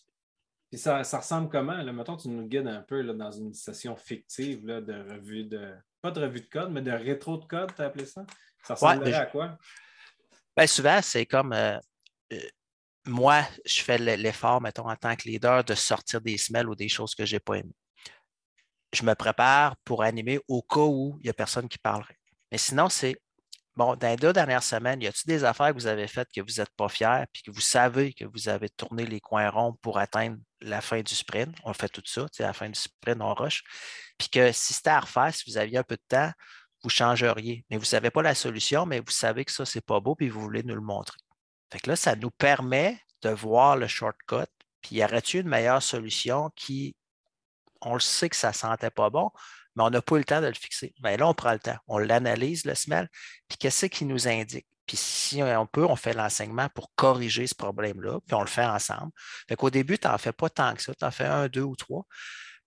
Puis 0.70 0.78
ça, 0.78 1.04
ça 1.04 1.18
ressemble 1.18 1.50
comment? 1.50 1.76
Là, 1.76 1.92
mettons, 1.92 2.16
tu 2.16 2.28
nous 2.28 2.46
guides 2.46 2.66
un 2.66 2.80
peu 2.80 3.02
là, 3.02 3.12
dans 3.12 3.30
une 3.30 3.52
session 3.52 3.94
fictive 3.96 4.66
là, 4.66 4.80
de 4.80 4.94
revue 4.94 5.44
de. 5.44 5.74
Pas 6.00 6.10
de 6.10 6.20
revue 6.20 6.40
de 6.40 6.46
code, 6.46 6.72
mais 6.72 6.82
de 6.82 6.90
rétro 6.90 7.36
de 7.36 7.44
code, 7.44 7.74
tu 7.76 7.82
as 7.82 7.86
appelé 7.86 8.06
ça? 8.06 8.24
Ça 8.64 8.74
ressemblerait 8.74 9.14
à 9.14 9.26
quoi? 9.26 9.56
Bien, 10.56 10.66
souvent, 10.66 11.00
c'est 11.00 11.26
comme 11.26 11.52
euh, 11.52 11.78
moi, 13.06 13.46
je 13.64 13.82
fais 13.82 13.98
l'effort, 13.98 14.60
mettons, 14.60 14.88
en 14.88 14.96
tant 14.96 15.16
que 15.16 15.28
leader, 15.28 15.64
de 15.64 15.74
sortir 15.74 16.20
des 16.20 16.38
semelles 16.38 16.68
ou 16.68 16.74
des 16.74 16.88
choses 16.88 17.14
que 17.14 17.24
je 17.24 17.36
n'ai 17.36 17.40
pas 17.40 17.54
aimées. 17.54 17.74
Je 18.92 19.04
me 19.04 19.14
prépare 19.14 19.76
pour 19.84 20.02
animer 20.02 20.38
au 20.48 20.62
cas 20.62 20.80
où 20.80 21.16
il 21.20 21.24
n'y 21.24 21.30
a 21.30 21.34
personne 21.34 21.68
qui 21.68 21.78
parlerait. 21.78 22.18
Mais 22.50 22.58
sinon, 22.58 22.88
c'est 22.88 23.16
bon, 23.74 23.96
dans 23.96 24.08
les 24.08 24.16
deux 24.16 24.32
dernières 24.32 24.62
semaines, 24.62 25.00
y 25.00 25.06
a-t-il 25.06 25.28
des 25.28 25.44
affaires 25.44 25.68
que 25.68 25.74
vous 25.74 25.86
avez 25.86 26.06
faites 26.06 26.28
que 26.34 26.42
vous 26.42 26.58
n'êtes 26.58 26.70
pas 26.76 26.88
fiers, 26.88 27.24
puis 27.32 27.42
que 27.42 27.50
vous 27.50 27.60
savez 27.60 28.12
que 28.12 28.24
vous 28.24 28.48
avez 28.48 28.68
tourné 28.68 29.06
les 29.06 29.20
coins 29.20 29.48
ronds 29.48 29.74
pour 29.80 29.98
atteindre 29.98 30.36
la 30.60 30.80
fin 30.80 31.00
du 31.00 31.14
sprint? 31.14 31.56
On 31.64 31.72
fait 31.72 31.88
tout 31.88 32.02
ça, 32.04 32.26
à 32.38 32.42
la 32.42 32.52
fin 32.52 32.68
du 32.68 32.78
sprint, 32.78 33.20
on 33.20 33.34
rush. 33.34 33.64
Puis 34.18 34.28
que 34.28 34.52
si 34.52 34.74
c'était 34.74 34.90
à 34.90 35.00
refaire, 35.00 35.34
si 35.34 35.50
vous 35.50 35.56
aviez 35.56 35.78
un 35.78 35.84
peu 35.84 35.96
de 35.96 36.04
temps, 36.06 36.30
vous 36.82 36.90
changeriez. 36.90 37.64
Mais 37.70 37.76
vous 37.76 37.82
ne 37.82 37.86
savez 37.86 38.10
pas 38.10 38.22
la 38.22 38.34
solution, 38.34 38.86
mais 38.86 39.00
vous 39.00 39.10
savez 39.10 39.44
que 39.44 39.52
ça, 39.52 39.64
ce 39.64 39.78
n'est 39.78 39.82
pas 39.82 40.00
beau, 40.00 40.14
puis 40.14 40.28
vous 40.28 40.40
voulez 40.40 40.62
nous 40.62 40.74
le 40.74 40.80
montrer. 40.80 41.18
Fait 41.72 41.86
là, 41.86 41.96
ça 41.96 42.14
nous 42.16 42.30
permet 42.30 43.00
de 43.22 43.30
voir 43.30 43.76
le 43.76 43.86
shortcut. 43.86 44.50
Puis, 44.82 44.96
y 44.96 45.04
aurait-il 45.04 45.40
une 45.40 45.48
meilleure 45.48 45.82
solution 45.82 46.50
qui, 46.54 46.94
on 47.80 47.94
le 47.94 48.00
sait 48.00 48.28
que 48.28 48.36
ça 48.36 48.48
ne 48.48 48.54
sentait 48.54 48.90
pas 48.90 49.08
bon, 49.08 49.30
mais 49.74 49.82
on 49.82 49.88
n'a 49.88 50.02
pas 50.02 50.16
eu 50.16 50.18
le 50.18 50.24
temps 50.24 50.42
de 50.42 50.48
le 50.48 50.54
fixer. 50.54 50.92
Bien 51.00 51.16
là, 51.16 51.26
on 51.26 51.32
prend 51.32 51.52
le 51.52 51.58
temps. 51.58 51.78
On 51.86 51.96
l'analyse, 51.96 52.66
le 52.66 52.74
smell, 52.74 53.08
puis 53.48 53.56
qu'est-ce 53.56 53.86
qui 53.86 54.04
nous 54.04 54.28
indique? 54.28 54.66
Puis 54.86 54.98
si 54.98 55.42
on 55.42 55.66
peut, 55.66 55.86
on 55.86 55.96
fait 55.96 56.12
l'enseignement 56.12 56.68
pour 56.74 56.92
corriger 56.94 57.46
ce 57.46 57.54
problème-là, 57.54 58.18
puis 58.26 58.34
on 58.34 58.42
le 58.42 58.48
fait 58.48 58.66
ensemble. 58.66 59.10
Fait 59.48 59.56
qu'au 59.56 59.70
début, 59.70 59.98
tu 59.98 60.08
n'en 60.08 60.18
fais 60.18 60.32
pas 60.32 60.50
tant 60.50 60.74
que 60.74 60.82
ça, 60.82 60.94
tu 60.94 61.04
en 61.06 61.10
fais 61.10 61.24
un, 61.24 61.48
deux 61.48 61.62
ou 61.62 61.76
trois. 61.76 62.04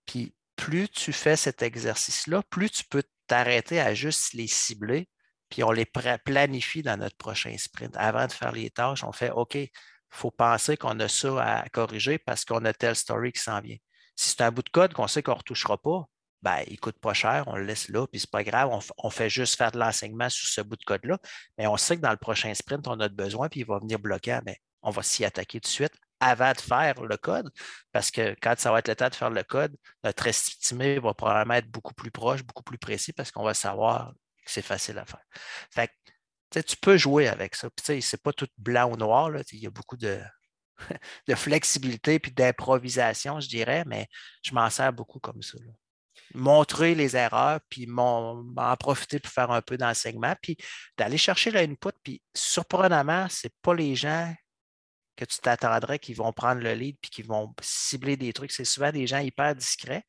Puis 0.04 0.34
plus 0.56 0.88
tu 0.88 1.12
fais 1.12 1.36
cet 1.36 1.62
exercice-là, 1.62 2.42
plus 2.50 2.70
tu 2.70 2.82
peux 2.84 3.04
t'arrêter 3.28 3.78
à 3.80 3.94
juste 3.94 4.32
les 4.32 4.48
cibler, 4.48 5.08
puis 5.48 5.62
on 5.62 5.70
les 5.72 5.86
planifie 5.86 6.82
dans 6.82 6.96
notre 6.96 7.16
prochain 7.16 7.56
sprint. 7.56 7.96
Avant 7.96 8.26
de 8.26 8.32
faire 8.32 8.52
les 8.52 8.70
tâches, 8.70 9.04
on 9.04 9.12
fait 9.12 9.30
OK, 9.30 9.54
il 9.54 9.70
faut 10.10 10.30
penser 10.30 10.76
qu'on 10.76 10.98
a 11.00 11.08
ça 11.08 11.42
à 11.42 11.68
corriger 11.68 12.18
parce 12.18 12.44
qu'on 12.44 12.64
a 12.64 12.72
telle 12.72 12.96
story 12.96 13.32
qui 13.32 13.42
s'en 13.42 13.60
vient. 13.60 13.76
Si 14.16 14.30
c'est 14.30 14.42
un 14.42 14.50
bout 14.50 14.62
de 14.62 14.70
code 14.70 14.94
qu'on 14.94 15.06
sait 15.06 15.22
qu'on 15.22 15.32
ne 15.32 15.38
retouchera 15.38 15.78
pas, 15.78 16.04
ben, 16.42 16.62
il 16.66 16.74
ne 16.74 16.78
coûte 16.78 16.98
pas 17.00 17.14
cher, 17.14 17.44
on 17.48 17.56
le 17.56 17.64
laisse 17.64 17.88
là, 17.88 18.06
puis 18.06 18.20
ce 18.20 18.26
n'est 18.26 18.30
pas 18.30 18.44
grave, 18.44 18.70
on, 18.98 19.10
fait 19.10 19.28
juste 19.28 19.56
faire 19.56 19.72
de 19.72 19.78
l'enseignement 19.78 20.28
sur 20.28 20.48
ce 20.48 20.60
bout 20.60 20.76
de 20.76 20.84
code-là. 20.84 21.18
Mais 21.58 21.66
on 21.66 21.76
sait 21.76 21.96
que 21.96 22.02
dans 22.02 22.10
le 22.10 22.16
prochain 22.16 22.54
sprint, 22.54 22.86
on 22.88 23.00
a 23.00 23.08
besoin, 23.08 23.48
puis 23.48 23.60
il 23.60 23.66
va 23.66 23.78
venir 23.78 23.98
bloquer, 23.98 24.38
mais 24.44 24.58
on 24.82 24.90
va 24.90 25.02
s'y 25.02 25.24
attaquer 25.24 25.60
tout 25.60 25.68
de 25.68 25.72
suite 25.72 25.94
avant 26.20 26.52
de 26.52 26.60
faire 26.60 27.02
le 27.02 27.16
code, 27.16 27.50
parce 27.92 28.10
que 28.10 28.36
quand 28.40 28.54
ça 28.58 28.70
va 28.72 28.78
être 28.78 28.88
le 28.88 28.96
temps 28.96 29.08
de 29.08 29.14
faire 29.14 29.30
le 29.30 29.42
code, 29.42 29.76
notre 30.04 30.26
estimé 30.28 30.98
va 30.98 31.14
probablement 31.14 31.54
être 31.54 31.70
beaucoup 31.70 31.94
plus 31.94 32.10
proche, 32.10 32.42
beaucoup 32.44 32.62
plus 32.62 32.78
précis, 32.78 33.12
parce 33.12 33.30
qu'on 33.30 33.44
va 33.44 33.52
savoir 33.52 34.12
c'est 34.46 34.62
facile 34.62 34.98
à 34.98 35.04
faire. 35.04 35.24
Fait 35.70 35.90
tu 36.50 36.76
peux 36.76 36.96
jouer 36.96 37.28
avec 37.28 37.54
ça. 37.54 37.68
Ce 37.84 37.92
n'est 37.92 38.02
pas 38.22 38.32
tout 38.32 38.48
blanc 38.56 38.90
ou 38.92 38.96
noir. 38.96 39.30
Il 39.52 39.58
y 39.58 39.66
a 39.66 39.70
beaucoup 39.70 39.96
de, 39.96 40.20
de 41.28 41.34
flexibilité 41.34 42.14
et 42.14 42.30
d'improvisation, 42.30 43.40
je 43.40 43.48
dirais, 43.48 43.84
mais 43.86 44.06
je 44.42 44.54
m'en 44.54 44.70
sers 44.70 44.92
beaucoup 44.92 45.20
comme 45.20 45.42
ça. 45.42 45.58
Montrer 46.34 46.94
les 46.94 47.16
erreurs, 47.16 47.60
puis 47.68 47.88
en 47.96 48.76
profiter 48.78 49.20
pour 49.20 49.32
faire 49.32 49.50
un 49.50 49.62
peu 49.62 49.76
d'enseignement, 49.76 50.34
puis 50.40 50.56
d'aller 50.96 51.18
chercher 51.18 51.50
l'input. 51.50 51.92
Puis 52.02 52.22
surprenamment, 52.34 53.28
ce 53.28 53.46
n'est 53.46 53.54
pas 53.62 53.74
les 53.74 53.94
gens 53.94 54.34
que 55.16 55.24
tu 55.24 55.38
t'attendrais 55.38 55.98
qui 55.98 56.12
vont 56.14 56.32
prendre 56.32 56.60
le 56.60 56.74
lead 56.74 56.96
puis 57.00 57.10
qui 57.10 57.22
vont 57.22 57.54
cibler 57.62 58.16
des 58.16 58.32
trucs. 58.32 58.52
C'est 58.52 58.66
souvent 58.66 58.92
des 58.92 59.06
gens 59.06 59.18
hyper 59.18 59.54
discrets, 59.54 60.04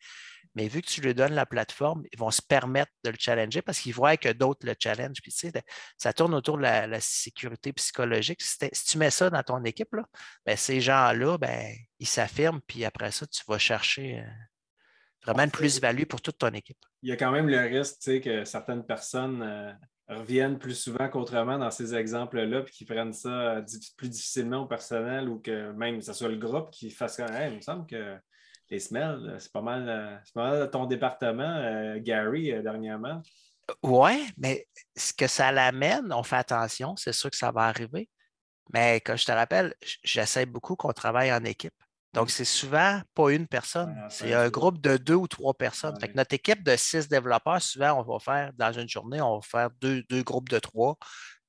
mais 0.57 0.67
vu 0.67 0.81
que 0.81 0.87
tu 0.87 1.01
lui 1.01 1.13
donnes 1.13 1.35
la 1.35 1.45
plateforme, 1.45 2.03
ils 2.11 2.17
vont 2.17 2.31
se 2.31 2.41
permettre 2.41 2.91
de 3.03 3.11
le 3.11 3.15
challenger 3.19 3.61
parce 3.61 3.79
qu'ils 3.79 3.93
voient 3.93 4.17
que 4.17 4.29
d'autres 4.29 4.65
le 4.65 4.73
challenge. 4.77 5.21
Puis, 5.21 5.31
tu 5.31 5.51
sais, 5.51 5.63
ça 5.99 6.13
tourne 6.13 6.33
autour 6.33 6.57
de 6.57 6.63
la, 6.63 6.99
sécurité 6.99 7.71
psychologique. 7.73 8.41
Si, 8.41 8.57
tu 8.57 8.97
mets 8.97 9.11
ça 9.11 9.29
dans 9.29 9.43
ton 9.43 9.63
équipe, 9.65 9.93
là, 9.93 10.03
ben, 10.47 10.57
ces 10.57 10.81
gens-là, 10.81 11.37
ben, 11.37 11.75
ils 11.99 12.07
s'affirment, 12.07 12.59
puis 12.65 12.85
après 12.85 13.11
ça, 13.11 13.27
tu 13.27 13.43
vas 13.47 13.59
chercher 13.59 14.21
euh, 14.21 14.29
vraiment 15.23 15.43
une 15.43 15.51
plus-value 15.51 16.05
pour 16.05 16.21
toute 16.21 16.39
ton 16.39 16.49
équipe. 16.49 16.79
Il 17.03 17.09
y 17.09 17.11
a 17.11 17.17
quand 17.17 17.31
même 17.31 17.49
le 17.49 17.59
risque 17.59 17.99
tu 17.99 18.13
sais, 18.13 18.21
que 18.21 18.43
certaines 18.43 18.83
personnes 18.83 19.43
euh, 19.43 19.71
reviennent 20.07 20.57
plus 20.57 20.73
souvent 20.73 21.07
qu'autrement 21.07 21.59
dans 21.59 21.69
ces 21.69 21.93
exemples-là, 21.93 22.63
puis 22.63 22.73
qu'ils 22.73 22.87
prennent 22.87 23.13
ça 23.13 23.57
euh, 23.57 23.65
plus 23.95 24.09
difficilement 24.09 24.63
au 24.63 24.65
personnel 24.65 25.29
ou 25.29 25.37
que 25.37 25.71
même 25.73 25.99
que 25.99 26.03
ce 26.03 26.13
soit 26.13 26.29
le 26.29 26.37
groupe 26.37 26.71
qui 26.71 26.89
fasse 26.89 27.17
quand 27.17 27.31
même. 27.31 27.53
Il 27.53 27.57
me 27.57 27.61
semble 27.61 27.85
que 27.85 28.17
les 28.69 28.79
smells, 28.79 29.35
c'est 29.39 29.51
pas 29.51 29.61
mal, 29.61 29.87
euh, 29.87 30.17
c'est 30.23 30.33
pas 30.33 30.49
mal 30.49 30.69
ton 30.69 30.85
département, 30.85 31.97
Gary, 31.97 32.51
dernièrement. 32.61 33.21
Oui, 33.83 34.27
mais 34.37 34.65
ce 34.95 35.13
que 35.13 35.27
ça 35.27 35.51
l'amène, 35.51 36.13
on 36.13 36.23
fait 36.23 36.37
attention, 36.37 36.95
c'est 36.95 37.13
sûr 37.13 37.29
que 37.29 37.37
ça 37.37 37.51
va 37.51 37.63
arriver. 37.63 38.09
Mais 38.73 39.01
comme 39.01 39.17
je 39.17 39.25
te 39.25 39.31
rappelle, 39.31 39.73
j'essaie 40.03 40.45
beaucoup 40.45 40.75
qu'on 40.75 40.93
travaille 40.93 41.31
en 41.31 41.43
équipe. 41.43 41.73
Donc, 42.13 42.31
c'est 42.31 42.45
souvent 42.45 43.01
pas 43.13 43.29
une 43.31 43.47
personne, 43.47 43.95
c'est 44.09 44.33
un 44.33 44.49
groupe 44.49 44.81
de 44.81 44.97
deux 44.97 45.13
ou 45.13 45.27
trois 45.27 45.53
personnes. 45.53 45.95
notre 46.15 46.33
équipe 46.33 46.63
de 46.63 46.75
six 46.75 47.07
développeurs, 47.07 47.61
souvent, 47.61 47.99
on 47.99 48.01
va 48.01 48.19
faire 48.19 48.51
dans 48.55 48.71
une 48.71 48.87
journée, 48.89 49.21
on 49.21 49.35
va 49.35 49.41
faire 49.41 49.69
deux, 49.79 50.23
groupes 50.23 50.49
de 50.49 50.57
trois. 50.57 50.97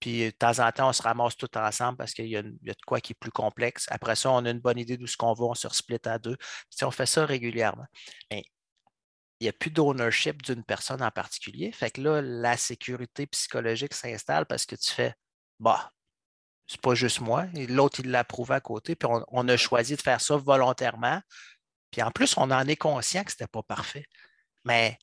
Puis 0.00 0.26
de 0.26 0.30
temps 0.30 0.58
en 0.60 0.70
temps, 0.70 0.88
on 0.88 0.92
se 0.92 1.02
ramasse 1.02 1.36
tout 1.36 1.56
ensemble 1.56 1.98
parce 1.98 2.12
qu'il 2.12 2.28
y, 2.28 2.36
a 2.36 2.42
de 2.42 2.76
quoi 2.86 3.00
qui 3.00 3.12
est 3.12 3.18
plus 3.18 3.32
complexe. 3.32 3.86
Après 3.90 4.16
ça, 4.16 4.30
on 4.30 4.44
a 4.44 4.50
une 4.50 4.60
bonne 4.60 4.78
idée 4.78 4.96
d'où 4.96 5.06
ce 5.06 5.16
qu'on 5.16 5.32
va, 5.32 5.44
on 5.46 5.54
se 5.54 5.68
split 5.70 5.98
à 6.04 6.18
deux. 6.18 6.36
Puis, 6.36 6.84
on 6.84 6.90
fait 6.90 7.06
ça 7.06 7.26
régulièrement. 7.26 7.86
Mais 8.30 8.44
il 9.40 9.44
n'y 9.44 9.48
a 9.48 9.52
plus 9.52 9.70
d'ownership 9.70 10.42
d'une 10.42 10.64
personne 10.64 11.02
en 11.02 11.10
particulier. 11.10 11.72
Fait 11.72 11.90
que 11.90 12.00
là, 12.00 12.22
la 12.22 12.56
sécurité 12.56 13.26
psychologique 13.26 13.94
s'installe 13.94 14.46
parce 14.46 14.66
que 14.66 14.76
tu 14.76 14.90
fais 14.90 15.14
bah, 15.60 15.90
c'est 16.68 16.80
pas 16.80 16.94
juste 16.94 17.20
moi. 17.20 17.46
L'autre, 17.54 18.00
il 18.00 18.10
l'a 18.10 18.24
prouvé 18.24 18.54
à 18.54 18.60
côté. 18.60 18.94
Puis 18.94 19.08
on, 19.28 19.48
a 19.48 19.56
choisi 19.56 19.96
de 19.96 20.02
faire 20.02 20.20
ça 20.20 20.36
volontairement. 20.36 21.20
Puis 21.90 22.02
en 22.02 22.10
plus, 22.10 22.36
on 22.36 22.50
en 22.50 22.66
est 22.66 22.76
conscient 22.76 23.24
que 23.24 23.32
ce 23.32 23.36
n'était 23.36 23.50
pas 23.50 23.62
parfait. 23.62 24.04
Mais 24.64 24.98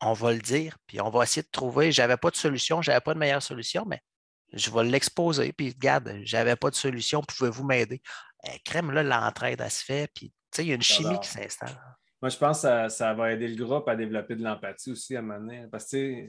on 0.00 0.12
va 0.12 0.32
le 0.32 0.40
dire, 0.40 0.76
puis 0.86 1.00
on 1.00 1.10
va 1.10 1.24
essayer 1.24 1.42
de 1.42 1.50
trouver. 1.50 1.92
Je 1.92 2.02
n'avais 2.02 2.16
pas 2.16 2.30
de 2.30 2.36
solution, 2.36 2.82
je 2.82 2.90
n'avais 2.90 3.00
pas 3.00 3.14
de 3.14 3.18
meilleure 3.18 3.42
solution, 3.42 3.84
mais 3.86 4.00
je 4.52 4.70
vais 4.70 4.84
l'exposer. 4.84 5.52
Puis 5.52 5.70
regarde, 5.70 6.20
je 6.24 6.36
n'avais 6.36 6.56
pas 6.56 6.70
de 6.70 6.74
solution, 6.74 7.22
pouvez-vous 7.22 7.64
m'aider? 7.64 8.02
Eh, 8.44 8.58
crème, 8.60 8.90
là, 8.90 9.02
l'entraide, 9.02 9.60
elle 9.60 9.70
se 9.70 9.84
fait. 9.84 10.10
Puis 10.14 10.32
il 10.58 10.66
y 10.66 10.72
a 10.72 10.74
une 10.74 10.82
chimie 10.82 11.18
qui 11.20 11.28
s'installe. 11.28 11.78
Moi, 12.26 12.30
je 12.30 12.38
pense 12.38 12.62
que 12.62 12.88
ça, 12.88 13.14
va 13.14 13.32
aider 13.32 13.46
le 13.46 13.64
groupe 13.64 13.88
à 13.88 13.94
développer 13.94 14.34
de 14.34 14.42
l'empathie 14.42 14.90
aussi 14.90 15.16
à 15.16 15.22
donné. 15.22 15.64
Parce 15.70 15.88
que 15.88 16.26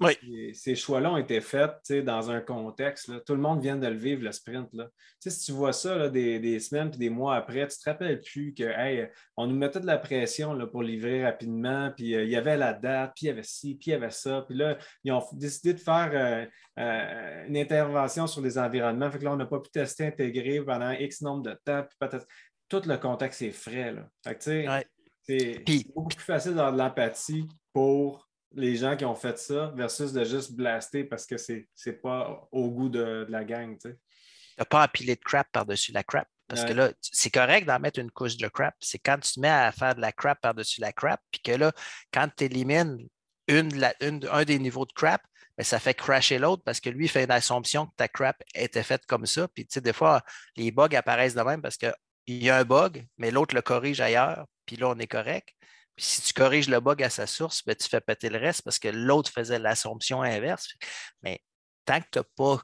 ces 0.54 0.76
choix-là 0.76 1.12
ont 1.12 1.18
été 1.18 1.42
faits 1.42 1.92
dans 2.06 2.30
un 2.30 2.40
contexte. 2.40 3.12
Tout 3.26 3.34
le 3.34 3.42
monde 3.42 3.64
vient 3.64 3.78
de 3.78 3.88
le 3.88 3.96
vivre, 3.96 4.24
le 4.24 4.32
sprint. 4.32 4.72
Là. 4.74 4.90
Si 5.20 5.46
tu 5.46 5.54
vois 5.54 5.74
ça 5.74 6.08
des, 6.08 6.60
semaines 6.60 6.92
et 6.94 6.98
des 6.98 7.10
mois 7.10 7.36
après, 7.36 7.68
tu 7.68 7.80
ne 7.80 7.84
te 7.84 7.90
rappelles 7.90 8.22
plus 8.22 8.54
que 8.54 8.66
hey, 8.66 9.10
on 9.38 9.48
nous 9.48 9.56
mettait 9.56 9.80
de 9.80 9.88
la 9.88 9.98
pression 9.98 10.54
là, 10.54 10.68
pour 10.68 10.84
livrer 10.84 11.26
rapidement, 11.26 11.92
puis 11.98 12.14
euh, 12.14 12.26
il 12.26 12.30
y 12.30 12.36
avait 12.36 12.58
la 12.58 12.74
date, 12.74 13.14
puis 13.16 13.26
il 13.26 13.30
y 13.30 13.32
avait 13.32 13.42
ci, 13.42 13.74
puis 13.74 13.90
il 13.90 13.94
y 13.94 13.96
avait 13.96 14.12
ça. 14.12 14.46
Puis 14.48 14.56
là, 14.56 14.78
ils 15.04 15.12
ont 15.12 15.24
décidé 15.34 15.74
de 15.74 15.80
faire 15.80 16.12
euh, 16.14 16.46
euh, 16.78 17.48
une 17.48 17.58
intervention 17.58 18.28
sur 18.28 18.44
les 18.44 18.60
environnements. 18.60 19.10
Fait 19.10 19.18
que 19.18 19.24
là, 19.24 19.34
on 19.34 19.38
n'a 19.38 19.48
pas 19.48 19.60
pu 19.60 19.72
tester 19.72 20.06
intégrer 20.06 20.62
pendant 20.62 20.92
X 20.92 21.22
nombre 21.24 21.42
de 21.42 21.58
temps. 21.66 21.88
tout 22.70 22.84
le 22.86 22.98
contexte 22.98 23.42
est 23.42 23.52
frais. 23.52 23.94
Là. 23.94 24.08
C'est 25.28 25.64
beaucoup 25.94 26.10
plus 26.10 26.24
facile 26.24 26.52
d'avoir 26.56 26.74
de 26.74 26.78
l'empathie 26.78 27.48
pour 27.74 28.30
les 28.54 28.76
gens 28.76 28.96
qui 28.96 29.06
ont 29.06 29.16
fait 29.16 29.38
ça 29.38 29.72
versus 29.76 30.14
de 30.14 30.24
juste 30.24 30.54
blaster 30.54 31.04
parce 31.04 31.26
que 31.26 31.38
c'est 31.38 31.68
n'est 31.86 31.94
pas 31.94 32.48
au 32.52 32.70
goût 32.70 32.90
de, 32.90 33.26
la 33.30 33.44
gang. 33.44 33.78
Tu 33.78 33.90
n'as 34.58 34.66
pas 34.66 34.86
empilé 34.86 35.16
de 35.16 35.22
crap 35.22 35.48
par-dessus 35.52 35.92
la 35.92 36.04
crap. 36.04 36.28
Parce 36.48 36.64
que 36.64 36.72
là, 36.72 36.94
c'est 37.02 37.30
correct 37.30 37.66
d'en 37.66 37.78
mettre 37.78 38.00
une 38.00 38.10
couche 38.10 38.38
de 38.38 38.48
crap. 38.48 38.74
C'est 38.80 39.00
quand 39.00 39.20
tu 39.20 39.34
te 39.34 39.40
mets 39.42 39.50
à 39.50 39.70
faire 39.74 39.96
de 39.96 40.00
la 40.00 40.14
crap 40.14 40.40
par-dessus 40.40 40.80
la 40.80 40.94
crap, 40.94 41.22
puis 41.30 41.42
que 41.42 41.52
là, 41.52 41.74
quand 42.14 42.30
tu 42.38 42.46
élimines 42.46 43.06
une, 43.50 43.86
un 44.32 44.46
des 44.46 44.58
niveaux 44.58 44.86
de 44.86 44.94
crap, 44.94 45.22
ben, 45.58 45.64
ça 45.64 45.80
fait 45.80 45.94
crasher 45.94 46.38
l'autre 46.38 46.64
parce 46.64 46.80
que 46.80 46.90
lui 46.90 47.08
fait 47.10 47.26
une 47.26 47.32
assumption 47.32 47.88
que 47.88 47.92
ta 47.98 48.08
crap 48.08 48.42
était 48.56 48.84
faite 48.84 49.06
comme 49.08 49.26
ça. 49.26 49.48
Puis, 49.50 49.66
tu 49.66 49.74
sais, 49.74 49.82
des 49.82 49.92
fois, 49.92 50.22
les 50.56 50.72
bugs 50.72 50.96
apparaissent 50.96 51.36
de 51.36 51.42
même 51.42 51.62
parce 51.62 51.78
qu'il 52.28 52.44
y 52.44 52.50
a 52.50 52.58
un 52.58 52.66
bug, 52.66 53.08
mais 53.18 53.32
l'autre 53.32 53.56
le 53.56 53.62
corrige 53.62 54.02
ailleurs 54.02 54.46
puis 54.68 54.76
là, 54.76 54.90
on 54.90 55.00
est 55.00 55.08
correct. 55.08 55.56
Puis 55.96 56.06
si 56.06 56.22
tu 56.22 56.34
corriges 56.34 56.70
le 56.70 56.80
bug 56.80 57.02
à 57.02 57.10
sa 57.10 57.26
source, 57.26 57.66
ben, 57.66 57.76
tu 57.76 57.90
fais 57.90 58.02
péter 58.02 58.30
le 58.30 58.38
reste 58.38 58.62
parce 58.62 58.78
que 58.78 58.90
l'autre 58.90 59.32
faisait 59.32 59.58
l'assomption 59.58 60.22
inverse. 60.22 60.68
Mais 61.24 61.40
tant 61.86 62.00
que 62.00 62.06
tu 62.12 62.20
n'as 62.20 62.26
pas 62.36 62.62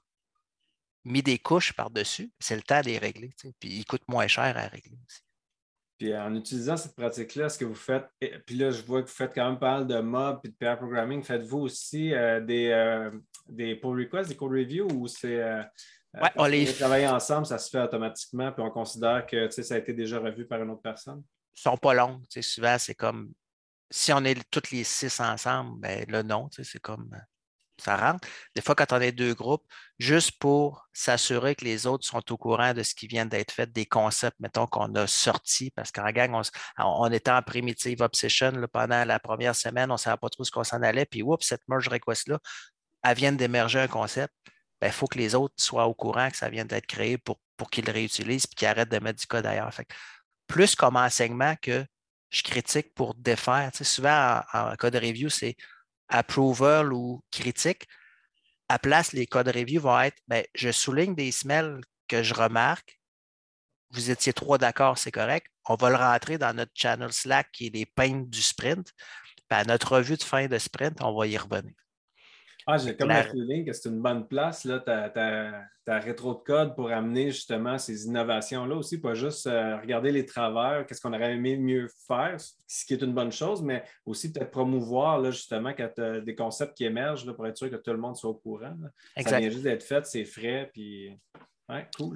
mis 1.06 1.24
des 1.24 1.40
couches 1.40 1.74
par-dessus, 1.74 2.32
c'est 2.40 2.56
le 2.56 2.62
temps 2.62 2.82
de 2.82 2.86
les 2.86 3.00
régler. 3.00 3.34
Puis 3.60 3.70
il 3.70 3.86
coûte 3.86 4.04
moins 4.08 4.28
cher 4.28 4.56
à 4.56 4.68
régler 4.68 5.00
aussi. 5.08 5.22
Puis 5.98 6.16
en 6.16 6.36
utilisant 6.36 6.76
cette 6.76 6.96
pratique-là, 6.96 7.50
ce 7.50 7.58
que 7.58 7.66
vous 7.66 7.76
faites, 7.76 8.08
puis 8.46 8.56
là, 8.56 8.72
je 8.72 8.82
vois 8.84 9.02
que 9.02 9.08
vous 9.08 9.14
faites 9.14 9.34
quand 9.34 9.50
même 9.50 9.60
pas 9.60 9.80
mal 9.80 9.88
de 9.88 10.00
mobs 10.00 10.40
et 10.44 10.50
de 10.50 10.54
pair 10.54 10.78
programming, 10.78 11.24
faites-vous 11.24 11.60
aussi 11.60 12.14
euh, 12.14 12.42
des, 12.42 12.70
euh, 12.70 13.12
des 13.48 13.76
pull 13.76 14.00
requests, 14.00 14.30
des 14.30 14.36
code 14.36 14.52
reviews 14.52 14.92
ou 14.92 15.08
c'est. 15.08 15.42
Euh, 15.42 15.64
ouais, 16.14 16.30
on 16.36 16.46
les 16.46 16.74
travaille 16.74 17.08
ensemble, 17.08 17.46
ça 17.46 17.58
se 17.58 17.70
fait 17.70 17.82
automatiquement, 17.82 18.52
puis 18.52 18.64
on 18.64 18.72
considère 18.72 19.26
que 19.26 19.50
ça 19.50 19.76
a 19.76 19.78
été 19.78 19.94
déjà 19.94 20.20
revu 20.20 20.46
par 20.46 20.62
une 20.62 20.70
autre 20.72 20.82
personne? 20.82 21.24
sont 21.56 21.78
pas 21.78 21.94
longues. 21.94 22.24
Souvent, 22.42 22.78
c'est 22.80 22.96
comme 22.96 23.32
si 23.92 24.12
on 24.12 24.24
est 24.24 24.44
tous 24.50 24.72
les 24.72 24.84
six 24.84 25.20
ensemble, 25.20 25.80
ben 25.80 26.06
là, 26.10 26.24
non, 26.24 26.50
c'est 26.52 26.82
comme 26.82 27.10
euh, 27.14 27.18
ça 27.80 27.96
rentre. 27.96 28.28
Des 28.56 28.62
fois, 28.62 28.76
quand 28.76 28.92
on 28.92 29.02
est 29.02 29.12
deux 29.12 29.34
groupes, 29.36 29.64
juste 30.00 30.40
pour 30.40 30.88
s'assurer 30.94 31.56
que 31.56 31.64
les 31.64 31.86
autres 31.86 32.06
sont 32.06 32.32
au 32.32 32.38
courant 32.38 32.74
de 32.74 32.82
ce 32.82 32.96
qui 32.96 33.08
vient 33.08 33.26
d'être 33.26 33.52
fait, 33.52 33.72
des 33.72 33.86
concepts, 33.86 34.40
mettons, 34.40 34.66
qu'on 34.66 34.94
a 34.96 35.06
sortis, 35.06 35.72
parce 35.72 35.92
qu'en 35.92 36.10
gang, 36.12 36.42
on, 36.80 37.12
était 37.12 37.32
en 37.32 37.42
primitive 37.42 38.02
obsession 38.02 38.52
pendant 38.72 39.06
la 39.06 39.20
première 39.20 39.56
semaine, 39.56 39.92
on 39.92 39.96
ne 39.96 40.00
savait 40.00 40.18
pas 40.18 40.30
trop 40.30 40.44
ce 40.44 40.52
qu'on 40.52 40.64
s'en 40.64 40.82
allait, 40.82 41.06
puis 41.06 41.22
oups, 41.22 41.46
cette 41.46 41.68
merge 41.68 41.88
request-là, 41.88 42.40
elle 43.04 43.18
vient 43.18 43.32
d'émerger 43.32 43.80
un 43.80 43.88
concept. 43.88 44.34
Il 44.84 44.88
ben, 44.88 44.92
faut 44.92 45.08
que 45.08 45.18
les 45.18 45.34
autres 45.34 45.54
soient 45.58 45.88
au 45.88 45.94
courant 45.94 46.30
que 46.30 46.36
ça 46.36 46.50
vient 46.50 46.66
d'être 46.66 46.88
créé 46.88 47.18
pour, 47.18 47.40
pour 47.56 47.70
qu'ils 47.70 47.86
le 47.86 47.94
réutilisent 47.94 48.44
et 48.52 48.54
qu'ils 48.54 48.68
arrêtent 48.68 48.92
de 48.92 49.00
mettre 49.00 49.18
du 49.18 49.28
code 49.28 49.46
ailleurs 49.46 49.72
plus 50.46 50.76
comme 50.76 50.98
enseignement 50.98 51.56
que 51.62 51.86
je 52.30 52.44
critique 52.44 52.94
pour 52.94 53.16
défaire. 53.16 53.72
Souvent, 53.74 54.42
en, 54.52 54.76
code 54.76 54.96
review, 54.96 55.30
c'est 55.30 55.56
approval 56.10 56.92
ou 56.92 57.24
critique. 57.32 57.88
À 58.68 58.78
place, 58.78 59.14
les 59.14 59.26
codes 59.26 59.48
review 59.48 59.80
vont 59.80 60.02
être 60.02 60.18
ben, 60.28 60.44
je 60.54 60.70
souligne 60.72 61.16
des 61.16 61.32
smells 61.32 61.80
que 62.10 62.22
je 62.22 62.34
remarque. 62.34 63.00
Vous 63.92 64.12
étiez 64.12 64.34
trop 64.34 64.58
d'accord, 64.58 64.98
c'est 64.98 65.12
correct. 65.12 65.48
On 65.66 65.76
va 65.76 65.92
le 65.92 65.96
rentrer 65.96 66.38
dans 66.38 66.54
notre 66.54 66.74
channel 66.76 67.14
Slack 67.14 67.54
qui 67.54 67.68
est 67.68 67.74
les 67.74 67.86
peintes 67.86 68.30
du 68.30 68.42
sprint. 68.42 68.92
À 69.50 69.64
notre 69.64 69.96
revue 69.96 70.18
de 70.18 70.24
fin 70.24 70.48
de 70.48 70.58
sprint, 70.58 71.00
on 71.02 71.16
va 71.16 71.26
y 71.28 71.38
revenir. 71.38 71.83
Ah, 72.66 72.78
j'ai 72.78 72.96
comme 72.96 73.12
un 73.12 73.24
feeling 73.24 73.66
que 73.66 73.74
c'est 73.74 73.90
une 73.90 74.02
bonne 74.02 74.28
place, 74.28 74.64
là, 74.66 74.80
ta, 74.80 76.00
rétro 76.00 76.36
de 76.36 76.40
code 76.40 76.76
pour 76.76 76.92
amener 76.92 77.32
justement 77.32 77.78
ces 77.78 78.06
innovations-là 78.06 78.76
aussi, 78.76 79.02
pas 79.02 79.14
juste 79.14 79.48
euh, 79.48 79.78
regarder 79.78 80.12
les 80.12 80.26
travers, 80.26 80.86
qu'est-ce 80.86 81.02
qu'on 81.02 81.14
aurait 81.14 81.34
aimé 81.34 81.58
mieux 81.58 81.90
faire, 82.08 82.38
ce 82.40 82.86
qui 82.86 82.94
est 82.94 83.02
une 83.02 83.14
bonne 83.14 83.32
chose, 83.32 83.62
mais 83.62 83.84
aussi 84.06 84.32
peut-être 84.32 84.52
promouvoir 84.52 85.20
là, 85.20 85.32
justement 85.32 85.74
quand 85.74 86.00
des 86.24 86.36
concepts 86.36 86.78
qui 86.78 86.86
émergent 86.86 87.26
là, 87.26 87.34
pour 87.34 87.46
être 87.48 87.58
sûr 87.58 87.70
que 87.70 87.76
tout 87.76 87.92
le 87.92 87.98
monde 87.98 88.16
soit 88.16 88.30
au 88.30 88.36
courant. 88.36 88.76
Ça 89.18 89.40
vient 89.40 89.50
juste 89.50 89.64
d'être 89.64 89.84
fait, 89.84 90.06
c'est 90.06 90.26
frais, 90.26 90.70
puis 90.74 91.20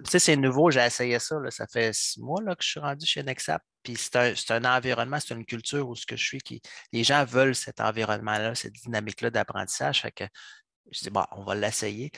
C'est 0.06 0.36
nouveau, 0.36 0.72
j'ai 0.72 0.86
essayé 0.86 1.20
ça. 1.20 1.38
Ça 1.50 1.66
fait 1.68 1.94
six 1.94 2.20
mois 2.20 2.42
là, 2.42 2.56
que 2.56 2.64
je 2.64 2.70
suis 2.70 2.80
rendu 2.80 3.06
chez 3.06 3.24
Nexap. 3.24 3.62
Puis 3.84 3.96
c'est 3.96 4.52
un, 4.52 4.66
environnement, 4.66 5.20
c'est 5.20 5.34
une 5.34 5.46
culture 5.46 5.88
où 5.88 5.96
ce 5.96 6.06
que 6.06 6.18
je 6.18 6.24
suis 6.24 6.40
qui. 6.40 6.62
Les 6.92 7.04
gens 7.04 7.24
veulent 7.26 7.56
cet 7.56 7.80
environnement-là, 7.80 8.56
cette 8.56 8.74
dynamique-là 8.74 9.30
d'apprentissage. 9.30 10.02
Fait 10.02 10.12
que 10.12 10.26
je 10.92 11.00
dis, 11.04 11.10
bon, 11.10 11.24
on 11.32 11.44
va 11.44 11.56
l'essayer. 11.56 12.12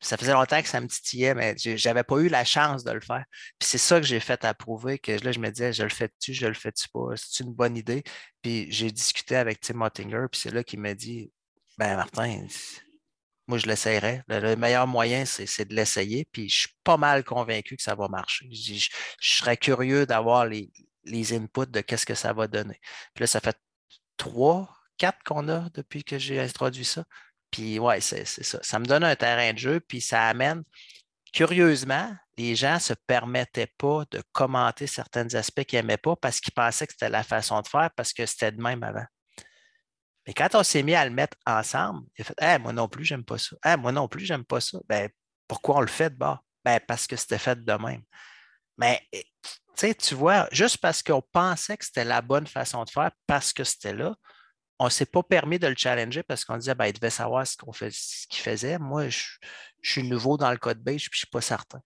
Ça 0.00 0.16
faisait 0.16 0.32
longtemps 0.32 0.60
que 0.60 0.68
ça 0.68 0.80
me 0.80 0.88
titillait, 0.88 1.34
mais 1.34 1.56
je 1.56 1.88
n'avais 1.88 2.04
pas 2.04 2.18
eu 2.18 2.28
la 2.28 2.44
chance 2.44 2.84
de 2.84 2.92
le 2.92 3.00
faire. 3.00 3.24
Puis 3.58 3.68
c'est 3.68 3.78
ça 3.78 3.98
que 3.98 4.06
j'ai 4.06 4.20
fait 4.20 4.44
approuver, 4.44 4.98
que 4.98 5.12
là, 5.12 5.32
je 5.32 5.38
me 5.38 5.50
disais, 5.50 5.72
je 5.72 5.82
le 5.82 5.88
fais-tu, 5.88 6.34
je 6.34 6.46
le 6.46 6.54
fais-tu 6.54 6.88
pas, 6.90 7.16
c'est 7.16 7.44
une 7.44 7.54
bonne 7.54 7.76
idée? 7.76 8.02
Puis 8.42 8.70
j'ai 8.70 8.90
discuté 8.90 9.36
avec 9.36 9.60
Tim 9.60 9.74
Mottinger, 9.74 10.26
puis 10.30 10.40
c'est 10.42 10.52
là 10.52 10.62
qu'il 10.62 10.80
m'a 10.80 10.94
dit, 10.94 11.32
ben 11.78 11.96
Martin, 11.96 12.46
moi, 13.46 13.58
je 13.58 13.66
l'essayerais. 13.66 14.22
Le, 14.28 14.56
meilleur 14.56 14.86
moyen, 14.86 15.24
c'est 15.24 15.64
de 15.66 15.74
l'essayer. 15.74 16.26
Puis 16.32 16.48
je 16.48 16.56
suis 16.60 16.68
pas 16.84 16.96
mal 16.96 17.24
convaincu 17.24 17.76
que 17.76 17.82
ça 17.82 17.94
va 17.94 18.08
marcher. 18.08 18.48
Je, 18.50 18.88
serais 19.20 19.56
curieux 19.56 20.06
d'avoir 20.06 20.46
les, 20.46 20.70
inputs 21.32 21.70
de 21.70 21.80
qu'est-ce 21.80 22.06
que 22.06 22.14
ça 22.14 22.32
va 22.32 22.48
donner. 22.48 22.80
Puis 23.14 23.22
là, 23.22 23.26
ça 23.26 23.40
fait 23.40 23.56
trois, 24.16 24.68
quatre 24.98 25.22
qu'on 25.24 25.48
a 25.48 25.68
depuis 25.74 26.04
que 26.04 26.18
j'ai 26.18 26.40
introduit 26.40 26.84
ça. 26.84 27.04
Puis 27.50 27.78
ouais, 27.78 28.00
c'est 28.00 28.26
ça. 28.26 28.58
Ça 28.62 28.78
me 28.78 28.86
donne 28.86 29.04
un 29.04 29.16
terrain 29.16 29.52
de 29.52 29.58
jeu, 29.58 29.80
puis 29.80 30.00
ça 30.00 30.24
amène. 30.28 30.64
Curieusement, 31.32 32.14
les 32.38 32.56
gens 32.56 32.74
ne 32.74 32.80
se 32.80 32.94
permettaient 33.06 33.72
pas 33.78 34.04
de 34.10 34.22
commenter 34.32 34.86
certains 34.86 35.32
aspects 35.34 35.64
qu'ils 35.64 35.78
n'aimaient 35.78 35.96
pas 35.96 36.16
parce 36.16 36.40
qu'ils 36.40 36.54
pensaient 36.54 36.86
que 36.86 36.92
c'était 36.92 37.10
la 37.10 37.22
façon 37.22 37.60
de 37.60 37.68
faire, 37.68 37.90
parce 37.96 38.12
que 38.12 38.26
c'était 38.26 38.52
de 38.52 38.60
même 38.60 38.82
avant. 38.82 39.04
Mais 40.26 40.34
quand 40.34 40.54
on 40.54 40.62
s'est 40.62 40.82
mis 40.82 40.94
à 40.94 41.04
le 41.04 41.10
mettre 41.10 41.36
ensemble, 41.46 42.06
il 42.18 42.22
a 42.22 42.24
fait 42.24 42.34
hey, 42.38 42.58
moi 42.58 42.72
non 42.72 42.88
plus, 42.88 43.04
j'aime 43.04 43.24
pas 43.24 43.38
ça. 43.38 43.56
Hey, 43.64 43.76
moi 43.76 43.92
non 43.92 44.08
plus, 44.08 44.24
j'aime 44.24 44.44
pas 44.44 44.60
ça. 44.60 44.78
Ben, 44.88 45.08
pourquoi 45.46 45.76
on 45.76 45.80
le 45.80 45.86
fait 45.86 46.10
de 46.10 46.16
bord? 46.16 46.44
Ben, 46.64 46.80
parce 46.86 47.06
que 47.06 47.16
c'était 47.16 47.38
fait 47.38 47.64
de 47.64 47.72
même. 47.72 48.02
Mais 48.78 49.00
tu 49.76 50.14
vois, 50.14 50.48
juste 50.50 50.78
parce 50.78 51.02
qu'on 51.02 51.22
pensait 51.22 51.76
que 51.76 51.84
c'était 51.84 52.04
la 52.04 52.22
bonne 52.22 52.46
façon 52.46 52.84
de 52.84 52.90
faire, 52.90 53.10
parce 53.26 53.52
que 53.52 53.64
c'était 53.64 53.94
là, 53.94 54.16
on 54.78 54.86
ne 54.86 54.90
s'est 54.90 55.06
pas 55.06 55.22
permis 55.22 55.58
de 55.58 55.66
le 55.66 55.74
challenger 55.76 56.22
parce 56.22 56.44
qu'on 56.44 56.56
disait 56.58 56.74
ben, 56.74 56.86
il 56.86 56.92
devait 56.92 57.10
savoir 57.10 57.46
ce 57.46 57.56
fait, 57.72 57.90
qu'il 58.28 58.42
faisait. 58.42 58.78
Moi, 58.78 59.08
je, 59.08 59.22
suis 59.82 60.02
nouveau 60.02 60.36
dans 60.36 60.50
le 60.50 60.56
code 60.56 60.82
base, 60.82 60.96
puis 60.96 61.10
je 61.12 61.16
ne 61.16 61.18
suis 61.18 61.26
pas 61.28 61.40
certain. 61.40 61.80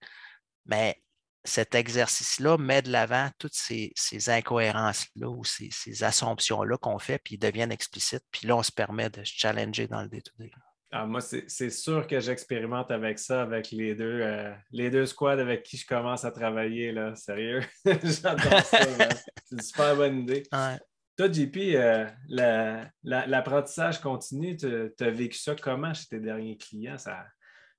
Mais 0.65 1.01
cet 1.43 1.75
exercice-là 1.75 2.57
met 2.57 2.81
de 2.81 2.91
l'avant 2.91 3.29
toutes 3.39 3.55
ces, 3.55 3.93
incohérences-là 4.27 5.29
ou 5.29 5.43
ces, 5.43 6.03
assumptions-là 6.03 6.77
qu'on 6.77 6.99
fait, 6.99 7.19
puis 7.19 7.35
ils 7.35 7.39
deviennent 7.39 7.71
explicites. 7.71 8.23
Puis 8.31 8.47
là, 8.47 8.57
on 8.57 8.63
se 8.63 8.71
permet 8.71 9.09
de 9.09 9.23
se 9.23 9.33
challenger 9.35 9.87
dans 9.87 10.01
le 10.01 10.09
day-to-day. 10.09 10.51
Ah, 10.93 11.05
moi, 11.05 11.21
c'est 11.21 11.69
sûr 11.69 12.05
que 12.05 12.19
j'expérimente 12.19 12.91
avec 12.91 13.17
ça, 13.17 13.41
avec 13.43 13.71
les 13.71 13.95
deux, 13.95 14.19
euh, 14.21 14.53
les 14.71 14.89
deux 14.89 15.05
squads 15.05 15.39
avec 15.39 15.63
qui 15.63 15.77
je 15.77 15.87
commence 15.87 16.25
à 16.25 16.31
travailler. 16.31 16.91
Là. 16.91 17.15
Sérieux, 17.15 17.61
j'adore 17.85 18.61
ça. 18.61 18.79
c'est 18.79 19.55
une 19.55 19.61
super 19.61 19.95
bonne 19.95 20.19
idée. 20.19 20.43
Toi, 21.17 21.31
JP, 21.31 21.57
euh, 21.75 22.83
l'apprentissage 23.03 23.99
continu, 24.01 24.57
tu 24.57 24.91
as 24.99 25.11
vécu 25.11 25.37
ça 25.37 25.55
comment 25.55 25.93
chez 25.93 26.07
tes 26.07 26.19
derniers 26.19 26.57
clients? 26.57 26.97
Ça, 26.97 27.25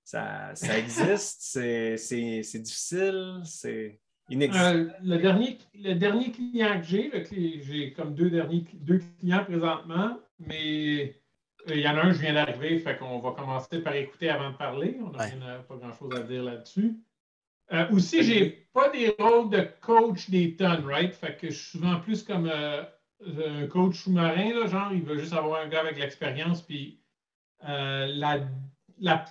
ça, 0.04 0.54
ça 0.54 0.78
existe? 0.78 1.40
c'est 1.42 2.58
difficile? 2.58 3.40
C'est 3.44 4.00
inexistant? 4.30 4.74
Euh, 4.74 4.88
le, 5.02 5.18
dernier, 5.18 5.58
le 5.74 5.94
dernier 5.94 6.32
client 6.32 6.80
que 6.80 6.86
j'ai, 6.86 7.62
j'ai 7.62 7.92
comme 7.92 8.14
deux, 8.14 8.30
derniers, 8.30 8.64
deux 8.74 9.00
clients 9.18 9.44
présentement, 9.44 10.18
mais 10.38 11.22
il 11.68 11.80
y 11.80 11.88
en 11.88 11.96
a 11.96 12.02
un, 12.02 12.12
je 12.12 12.20
viens 12.20 12.34
d'arriver, 12.34 12.78
fait 12.78 12.98
qu'on 12.98 13.20
va 13.20 13.32
commencer 13.32 13.80
par 13.80 13.94
écouter 13.94 14.30
avant 14.30 14.50
de 14.50 14.56
parler. 14.56 14.98
On 15.00 15.10
n'a 15.10 15.58
pas 15.58 15.76
grand-chose 15.76 16.14
à 16.14 16.22
dire 16.22 16.42
là-dessus. 16.42 16.96
Euh, 17.72 17.88
aussi, 17.90 18.22
je 18.22 18.32
n'ai 18.32 18.50
pas 18.72 18.90
des 18.90 19.14
rôles 19.18 19.50
de 19.50 19.66
coach 19.80 20.28
des 20.28 20.56
tonnes, 20.56 20.84
right? 20.84 21.14
Fait 21.14 21.36
que 21.36 21.48
je 21.48 21.54
suis 21.54 21.78
souvent 21.78 22.00
plus 22.00 22.22
comme 22.22 22.50
euh, 22.52 22.82
un 23.24 23.66
coach 23.66 24.02
sous-marin, 24.02 24.52
là, 24.52 24.66
genre, 24.66 24.92
il 24.92 25.02
veut 25.02 25.18
juste 25.18 25.32
avoir 25.32 25.62
un 25.62 25.68
gars 25.68 25.80
avec 25.80 25.98
l'expérience, 25.98 26.62
puis 26.62 27.00
euh, 27.68 28.06
la, 28.06 29.24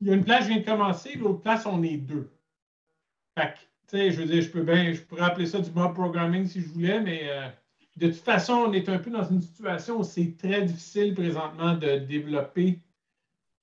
il 0.00 0.08
y 0.08 0.10
a 0.10 0.14
une 0.14 0.24
place, 0.24 0.44
je 0.44 0.48
viens 0.48 0.60
de 0.60 0.64
commencer, 0.64 1.16
l'autre 1.16 1.40
place, 1.40 1.66
on 1.66 1.82
est 1.82 1.96
deux. 1.96 2.30
Fait 3.38 3.54
que, 3.54 3.58
tu 3.88 3.98
sais, 3.98 4.10
je 4.10 4.20
veux 4.20 4.26
dire, 4.26 4.42
je 4.42 4.50
peux 4.50 4.62
bien, 4.62 4.92
je 4.92 5.00
pourrais 5.02 5.22
appeler 5.22 5.46
ça 5.46 5.60
du 5.60 5.70
mob 5.70 5.94
programming 5.94 6.46
si 6.46 6.60
je 6.60 6.68
voulais, 6.68 7.00
mais 7.00 7.28
de 7.98 8.06
toute 8.06 8.22
façon, 8.22 8.52
on 8.68 8.72
est 8.72 8.88
un 8.88 8.98
peu 8.98 9.10
dans 9.10 9.28
une 9.28 9.42
situation 9.42 9.98
où 9.98 10.04
c'est 10.04 10.36
très 10.36 10.62
difficile 10.62 11.14
présentement 11.14 11.74
de 11.74 11.98
développer 11.98 12.78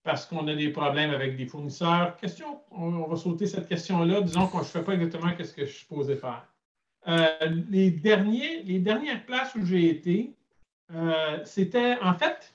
parce 0.03 0.25
qu'on 0.25 0.47
a 0.47 0.55
des 0.55 0.69
problèmes 0.69 1.11
avec 1.11 1.37
des 1.37 1.47
fournisseurs. 1.47 2.15
Question, 2.17 2.59
on, 2.71 3.07
va 3.07 3.15
sauter 3.15 3.47
cette 3.47 3.67
question-là. 3.67 4.21
Disons 4.21 4.47
que 4.47 4.57
je 4.57 4.59
ne 4.59 4.65
fais 4.65 4.83
pas 4.83 4.93
exactement 4.93 5.31
ce 5.37 5.53
que 5.53 5.65
je 5.65 5.71
suis 5.71 5.79
supposé 5.79 6.15
faire. 6.15 6.45
Euh, 7.07 7.27
les, 7.69 7.91
derniers, 7.91 8.61
les 8.63 8.79
dernières 8.79 9.25
places 9.25 9.55
où 9.55 9.65
j'ai 9.65 9.89
été, 9.89 10.33
euh, 10.93 11.39
c'était 11.45 11.97
en 12.01 12.13
fait, 12.13 12.54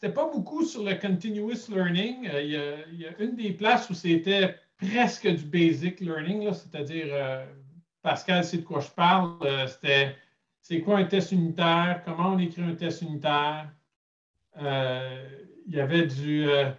c'était 0.00 0.12
pas 0.12 0.30
beaucoup 0.30 0.64
sur 0.64 0.84
le 0.84 0.94
continuous 0.94 1.68
learning. 1.68 2.28
Euh, 2.28 2.82
il, 2.92 3.00
y 3.00 3.06
a, 3.06 3.18
une 3.18 3.34
des 3.34 3.52
places 3.52 3.90
où 3.90 3.94
c'était 3.94 4.56
presque 4.76 5.26
du 5.26 5.44
basic 5.44 6.00
learning, 6.00 6.52
c'est-à-dire, 6.52 7.46
Pascal 8.02 8.44
sait 8.44 8.58
de 8.58 8.62
quoi 8.62 8.80
je 8.80 8.90
parle, 8.90 9.38
c'était 9.66 10.14
c'est 10.68 10.82
quoi 10.82 10.98
un 10.98 11.04
test 11.04 11.32
unitaire, 11.32 12.02
comment 12.04 12.34
on 12.34 12.38
écrit 12.38 12.60
un 12.60 12.74
test 12.74 13.00
unitaire. 13.00 13.70
Euh, 14.60 15.26
il 15.66 15.74
y 15.74 15.80
avait 15.80 16.06
du, 16.06 16.46
euh, 16.46 16.70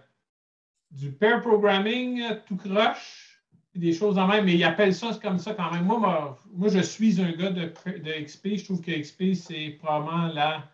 du 0.92 1.10
pair 1.10 1.40
programming 1.40 2.22
euh, 2.22 2.36
tout 2.46 2.56
croche, 2.56 3.42
des 3.74 3.92
choses 3.92 4.16
en 4.16 4.28
même, 4.28 4.44
mais 4.44 4.54
ils 4.54 4.62
appellent 4.62 4.94
ça 4.94 5.18
comme 5.20 5.40
ça 5.40 5.54
quand 5.54 5.72
même. 5.72 5.86
Moi, 5.86 6.38
moi, 6.52 6.68
je 6.68 6.78
suis 6.78 7.20
un 7.20 7.32
gars 7.32 7.50
de, 7.50 7.62
de, 7.62 8.24
XP. 8.24 8.56
Je 8.56 8.64
trouve 8.64 8.80
que 8.80 8.92
XP, 8.92 9.34
c'est 9.34 9.70
probablement 9.70 10.28
la, 10.28 10.70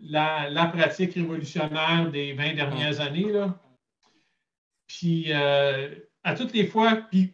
la, 0.00 0.48
la, 0.50 0.66
pratique 0.66 1.14
révolutionnaire 1.14 2.10
des 2.10 2.32
20 2.32 2.54
dernières 2.54 3.00
années. 3.00 3.30
Là. 3.30 3.58
Puis, 4.86 5.32
à 5.32 6.34
toutes 6.36 6.52
les 6.52 6.66
fois, 6.66 6.96
puis 7.10 7.32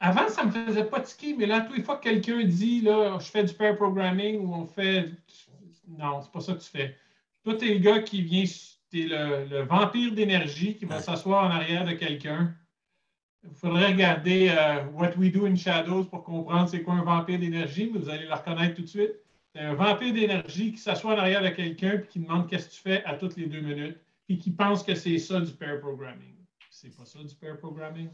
avant, 0.00 0.28
ça 0.28 0.44
ne 0.44 0.48
me 0.48 0.52
faisait 0.52 0.84
pas 0.84 1.00
tiquer, 1.00 1.34
mais 1.34 1.46
là, 1.46 1.62
toutes 1.62 1.76
les 1.76 1.82
fois 1.82 1.96
que 1.96 2.04
quelqu'un 2.04 2.44
dit 2.44 2.82
là, 2.82 3.18
je 3.18 3.26
fais 3.26 3.44
du 3.44 3.54
pair 3.54 3.76
programming 3.76 4.40
ou 4.40 4.54
on 4.54 4.66
fait. 4.66 5.10
Non, 5.88 6.20
c'est 6.20 6.32
pas 6.32 6.40
ça 6.40 6.54
que 6.54 6.60
tu 6.60 6.68
fais. 6.68 6.96
Toi, 7.44 7.54
tu 7.54 7.70
es 7.70 7.74
le 7.74 7.80
gars 7.80 8.00
qui 8.00 8.22
vient, 8.22 8.44
tu 8.90 9.02
es 9.02 9.06
le, 9.06 9.62
vampire 9.62 10.12
d'énergie 10.12 10.76
qui 10.76 10.84
va 10.84 11.00
s'asseoir 11.00 11.44
en 11.44 11.50
arrière 11.50 11.84
de 11.84 11.92
quelqu'un. 11.92 12.54
Il 13.44 13.54
faudrait 13.54 13.92
regarder 13.92 14.50
euh, 14.50 14.84
What 14.92 15.12
We 15.16 15.32
Do 15.32 15.46
in 15.46 15.54
Shadows 15.54 16.04
pour 16.04 16.24
comprendre 16.24 16.68
c'est 16.68 16.82
quoi 16.82 16.94
un 16.94 17.04
vampire 17.04 17.38
d'énergie, 17.38 17.88
mais 17.92 18.00
vous 18.00 18.08
allez 18.08 18.26
le 18.26 18.34
reconnaître 18.34 18.74
tout 18.74 18.82
de 18.82 18.88
suite. 18.88 19.14
C'est 19.56 19.62
un 19.62 19.74
vampire 19.74 20.12
d'énergie 20.12 20.72
qui 20.72 20.78
s'assoit 20.78 21.14
en 21.14 21.18
arrière 21.18 21.40
de 21.40 21.48
quelqu'un 21.48 21.92
et 21.92 22.06
qui 22.06 22.18
demande 22.18 22.46
qu'est-ce 22.46 22.68
que 22.68 22.74
tu 22.74 22.80
fais 22.82 23.04
à 23.04 23.14
toutes 23.14 23.36
les 23.38 23.46
deux 23.46 23.62
minutes, 23.62 23.96
et 24.28 24.36
qui 24.36 24.50
pense 24.50 24.82
que 24.82 24.94
c'est 24.94 25.16
ça 25.16 25.40
du 25.40 25.50
pair 25.50 25.80
programming. 25.80 26.34
C'est 26.70 26.94
pas 26.94 27.06
ça 27.06 27.20
du 27.20 27.34
pair 27.34 27.56
programming. 27.56 28.10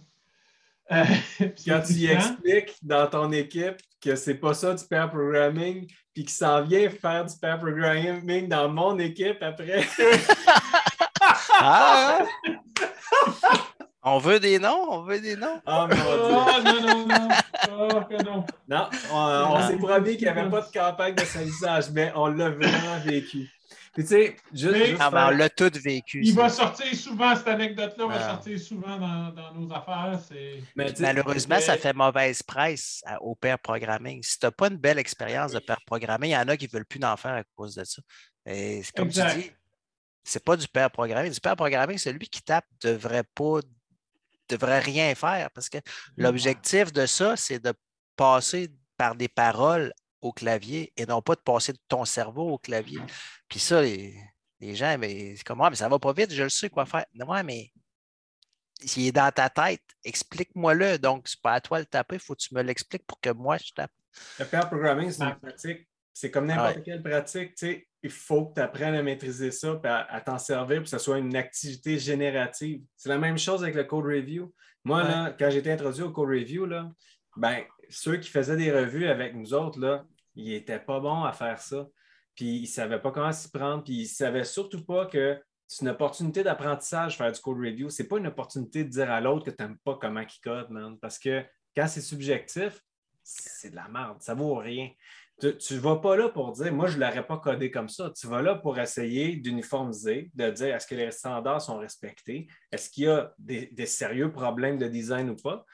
Euh, 0.92 1.04
Quand 1.66 1.82
tu 1.84 2.04
expliques 2.04 2.76
dans 2.80 3.08
ton 3.08 3.32
équipe 3.32 3.78
que 4.00 4.14
c'est 4.14 4.36
pas 4.36 4.54
ça 4.54 4.72
du 4.72 4.84
pair 4.84 5.10
programming, 5.10 5.88
puis 6.14 6.22
qu'il 6.22 6.30
s'en 6.30 6.62
vient 6.62 6.88
faire 6.90 7.24
du 7.24 7.36
pair 7.36 7.58
programming 7.58 8.48
dans 8.48 8.68
mon 8.68 8.96
équipe 9.00 9.42
après. 9.42 9.84
ah! 11.58 12.24
On 14.04 14.18
veut 14.18 14.40
des 14.40 14.58
noms, 14.58 14.86
on 14.90 15.02
veut 15.02 15.20
des 15.20 15.36
noms. 15.36 15.60
Oh, 15.64 15.86
mon 15.88 15.96
oh 16.08 16.62
non, 16.64 16.80
non, 16.80 17.06
non. 17.06 17.28
Oh, 17.70 18.22
non. 18.24 18.44
Non, 18.68 18.90
on, 19.12 19.68
s'est 19.68 19.76
promis 19.76 20.16
qu'il 20.16 20.24
n'y 20.24 20.28
avait 20.28 20.50
pas 20.50 20.60
de 20.60 20.72
campagne 20.72 21.14
de 21.14 21.24
salissage, 21.24 21.90
mais 21.92 22.12
on 22.16 22.26
l'a 22.26 22.50
vraiment 22.50 22.98
vécu. 23.04 23.48
Puis, 23.92 24.04
tu 24.04 24.08
sais, 24.08 24.36
juste. 24.52 24.96
ah, 24.98 25.10
ben, 25.10 25.28
on 25.28 25.30
l'a 25.30 25.50
tout 25.50 25.70
vécu. 25.84 26.20
Il 26.24 26.34
va 26.34 26.48
sortir 26.48 26.92
souvent, 26.96 27.36
cette 27.36 27.46
anecdote-là 27.46 28.06
va 28.06 28.20
sortir 28.30 28.58
souvent 28.58 28.98
dans, 28.98 29.30
dans 29.30 29.54
nos 29.54 29.72
affaires. 29.72 30.18
Malheureusement, 30.98 31.60
ça 31.60 31.76
fait 31.76 31.92
mauvaise 31.92 32.42
presse 32.42 33.04
au 33.20 33.36
pair 33.36 33.58
programming. 33.58 34.22
Si 34.22 34.38
tu 34.38 34.46
n'as 34.46 34.50
pas 34.50 34.68
une 34.68 34.78
belle 34.78 34.98
expérience 34.98 35.52
de 35.52 35.58
pair 35.60 35.78
programming, 35.86 36.30
il 36.30 36.34
y 36.34 36.36
en 36.36 36.48
a 36.48 36.56
qui 36.56 36.66
ne 36.66 36.70
veulent 36.70 36.86
plus 36.86 37.04
en 37.04 37.16
faire 37.16 37.34
à 37.34 37.44
cause 37.54 37.74
de 37.74 37.84
ça. 37.84 38.02
Et 38.46 38.82
comme 38.96 39.10
tu 39.10 39.20
dis, 39.36 39.52
c'est 40.24 40.42
pas 40.42 40.56
du 40.56 40.66
pair 40.66 40.90
programming. 40.90 41.30
Du 41.30 41.40
pair 41.40 41.54
programming, 41.54 41.98
celui 41.98 42.28
qui 42.28 42.42
tape 42.42 42.64
ne 42.82 42.92
devrait 42.92 43.24
pas 43.34 43.60
devrait 44.52 44.80
rien 44.80 45.14
faire 45.14 45.50
parce 45.50 45.68
que 45.68 45.78
l'objectif 46.16 46.92
de 46.92 47.06
ça, 47.06 47.36
c'est 47.36 47.58
de 47.58 47.72
passer 48.16 48.68
par 48.96 49.14
des 49.14 49.28
paroles 49.28 49.92
au 50.20 50.32
clavier 50.32 50.92
et 50.96 51.06
non 51.06 51.20
pas 51.20 51.34
de 51.34 51.40
passer 51.40 51.72
de 51.72 51.80
ton 51.88 52.04
cerveau 52.04 52.52
au 52.52 52.58
clavier. 52.58 53.00
Puis 53.48 53.58
ça, 53.58 53.82
les, 53.82 54.14
gens, 54.60 54.96
mais 54.98 55.34
c'est 55.36 55.44
comme 55.44 55.58
moi, 55.58 55.70
mais 55.70 55.76
ça 55.76 55.88
va 55.88 55.98
pas 55.98 56.12
vite, 56.12 56.32
je 56.32 56.44
le 56.44 56.48
sais 56.48 56.70
quoi 56.70 56.86
faire. 56.86 57.04
Non, 57.14 57.26
mais 57.42 57.72
s'il 58.84 59.06
est 59.06 59.12
dans 59.12 59.30
ta 59.32 59.50
tête, 59.50 59.82
explique-moi-le. 60.04 60.98
Donc, 60.98 61.28
c'est 61.28 61.40
pas 61.40 61.54
à 61.54 61.60
toi 61.60 61.80
de 61.80 61.84
taper, 61.84 62.16
il 62.16 62.20
faut 62.20 62.34
que 62.34 62.42
tu 62.42 62.54
me 62.54 62.62
l'expliques 62.62 63.06
pour 63.06 63.20
que 63.20 63.30
moi 63.30 63.58
je 63.58 63.72
tape. 63.72 63.92
Le 64.38 64.44
pair 64.44 64.68
programming, 64.68 65.10
c'est 65.10 65.24
une 65.24 65.34
pratique. 65.36 65.88
C'est 66.12 66.30
comme 66.30 66.46
n'importe 66.46 66.84
quelle 66.84 67.02
pratique. 67.02 67.54
Il 68.02 68.10
faut 68.10 68.46
que 68.46 68.54
tu 68.54 68.60
apprennes 68.60 68.94
à 68.94 69.02
maîtriser 69.02 69.50
ça 69.50 69.80
et 69.82 69.86
à, 69.86 70.20
t'en 70.20 70.38
servir 70.38 70.78
pour 70.78 70.84
que 70.84 70.90
ce 70.90 70.98
soit 70.98 71.18
une 71.18 71.36
activité 71.36 71.98
générative. 71.98 72.82
C'est 72.96 73.08
la 73.08 73.18
même 73.18 73.38
chose 73.38 73.62
avec 73.62 73.74
le 73.74 73.84
code 73.84 74.04
review. 74.04 74.52
Moi, 74.84 75.04
là, 75.04 75.34
quand 75.38 75.48
été 75.48 75.70
introduit 75.70 76.02
au 76.02 76.10
code 76.10 76.30
review, 76.30 76.66
là, 76.66 76.90
ben, 77.36 77.62
ceux 77.88 78.16
qui 78.16 78.28
faisaient 78.28 78.56
des 78.56 78.72
revues 78.72 79.06
avec 79.06 79.34
nous 79.34 79.54
autres, 79.54 79.78
là, 79.78 80.04
ils 80.34 80.50
n'étaient 80.50 80.80
pas 80.80 80.98
bons 80.98 81.22
à 81.22 81.32
faire 81.32 81.60
ça. 81.60 81.86
Puis 82.34 82.56
ils 82.56 82.62
ne 82.62 82.66
savaient 82.66 83.00
pas 83.00 83.12
comment 83.12 83.32
s'y 83.32 83.50
prendre. 83.50 83.84
Puis 83.84 83.94
ils 83.94 84.02
ne 84.02 84.08
savaient 84.08 84.44
surtout 84.44 84.84
pas 84.84 85.06
que 85.06 85.40
c'est 85.68 85.84
une 85.84 85.90
opportunité 85.90 86.42
d'apprentissage 86.42 87.16
faire 87.16 87.30
du 87.30 87.40
code 87.40 87.58
review. 87.58 87.88
Ce 87.88 88.02
n'est 88.02 88.08
pas 88.08 88.18
une 88.18 88.26
opportunité 88.26 88.84
de 88.84 88.88
dire 88.88 89.10
à 89.10 89.20
l'autre 89.20 89.44
que 89.44 89.50
tu 89.50 89.62
n'aimes 89.62 89.78
pas 89.84 89.96
comment 90.00 90.20
il 90.20 90.40
code, 90.42 90.70
man. 90.70 90.98
Parce 90.98 91.18
que 91.18 91.44
quand 91.76 91.86
c'est 91.86 92.00
subjectif, 92.00 92.80
c'est 93.22 93.70
de 93.70 93.76
la 93.76 93.88
merde. 93.88 94.20
Ça 94.20 94.34
ne 94.34 94.40
vaut 94.40 94.56
rien. 94.56 94.90
Tu 95.40 95.74
ne 95.74 95.80
vas 95.80 95.96
pas 95.96 96.16
là 96.16 96.28
pour 96.28 96.52
dire, 96.52 96.72
moi, 96.72 96.86
je 96.86 96.96
ne 96.96 97.04
l'aurais 97.04 97.26
pas 97.26 97.38
codé 97.38 97.70
comme 97.70 97.88
ça. 97.88 98.12
Tu 98.16 98.28
vas 98.28 98.42
là 98.42 98.54
pour 98.54 98.78
essayer 98.78 99.36
d'uniformiser, 99.36 100.30
de 100.34 100.50
dire 100.50 100.74
est-ce 100.74 100.86
que 100.86 100.94
les 100.94 101.10
standards 101.10 101.62
sont 101.62 101.78
respectés, 101.78 102.46
est-ce 102.70 102.90
qu'il 102.90 103.04
y 103.04 103.08
a 103.08 103.32
des, 103.38 103.66
des, 103.72 103.86
sérieux 103.86 104.30
problèmes 104.30 104.78
de 104.78 104.86
design 104.86 105.30
ou 105.30 105.36
pas? 105.36 105.64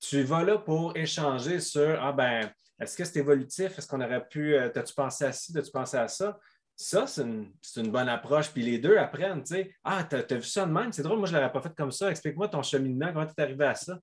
Tu 0.00 0.22
vas 0.22 0.44
là 0.44 0.58
pour 0.58 0.96
échanger 0.96 1.60
sur, 1.60 1.98
ah 2.02 2.12
ben, 2.12 2.50
est-ce 2.80 2.96
que 2.96 3.04
c'est 3.04 3.20
évolutif? 3.20 3.78
Est-ce 3.78 3.88
qu'on 3.88 4.00
aurait 4.00 4.26
pu. 4.26 4.54
Euh, 4.54 4.68
T'as-tu 4.68 4.94
pensé 4.94 5.24
à 5.24 5.32
ci? 5.32 5.52
T'as-tu 5.52 5.70
pensé 5.70 5.96
à 5.96 6.08
ça? 6.08 6.38
Ça, 6.78 7.06
c'est 7.06 7.22
une, 7.22 7.90
bonne 7.90 8.08
approche. 8.08 8.50
Puis 8.50 8.62
les 8.62 8.78
deux 8.78 8.98
apprennent, 8.98 9.42
tu 9.42 9.54
sais. 9.54 9.74
Ah, 9.82 10.04
t'as 10.04 10.18
as 10.18 10.34
vu 10.34 10.42
ça 10.42 10.66
de 10.66 10.72
même? 10.72 10.92
C'est 10.92 11.02
drôle, 11.02 11.18
moi, 11.18 11.26
je 11.26 11.32
ne 11.32 11.38
l'aurais 11.38 11.52
pas 11.52 11.62
fait 11.62 11.74
comme 11.74 11.90
ça. 11.90 12.10
Explique-moi 12.10 12.48
ton 12.48 12.62
cheminement, 12.62 13.12
comment 13.12 13.24
tu 13.24 13.32
es 13.38 13.42
arrivé 13.42 13.64
à 13.64 13.74
ça. 13.74 13.98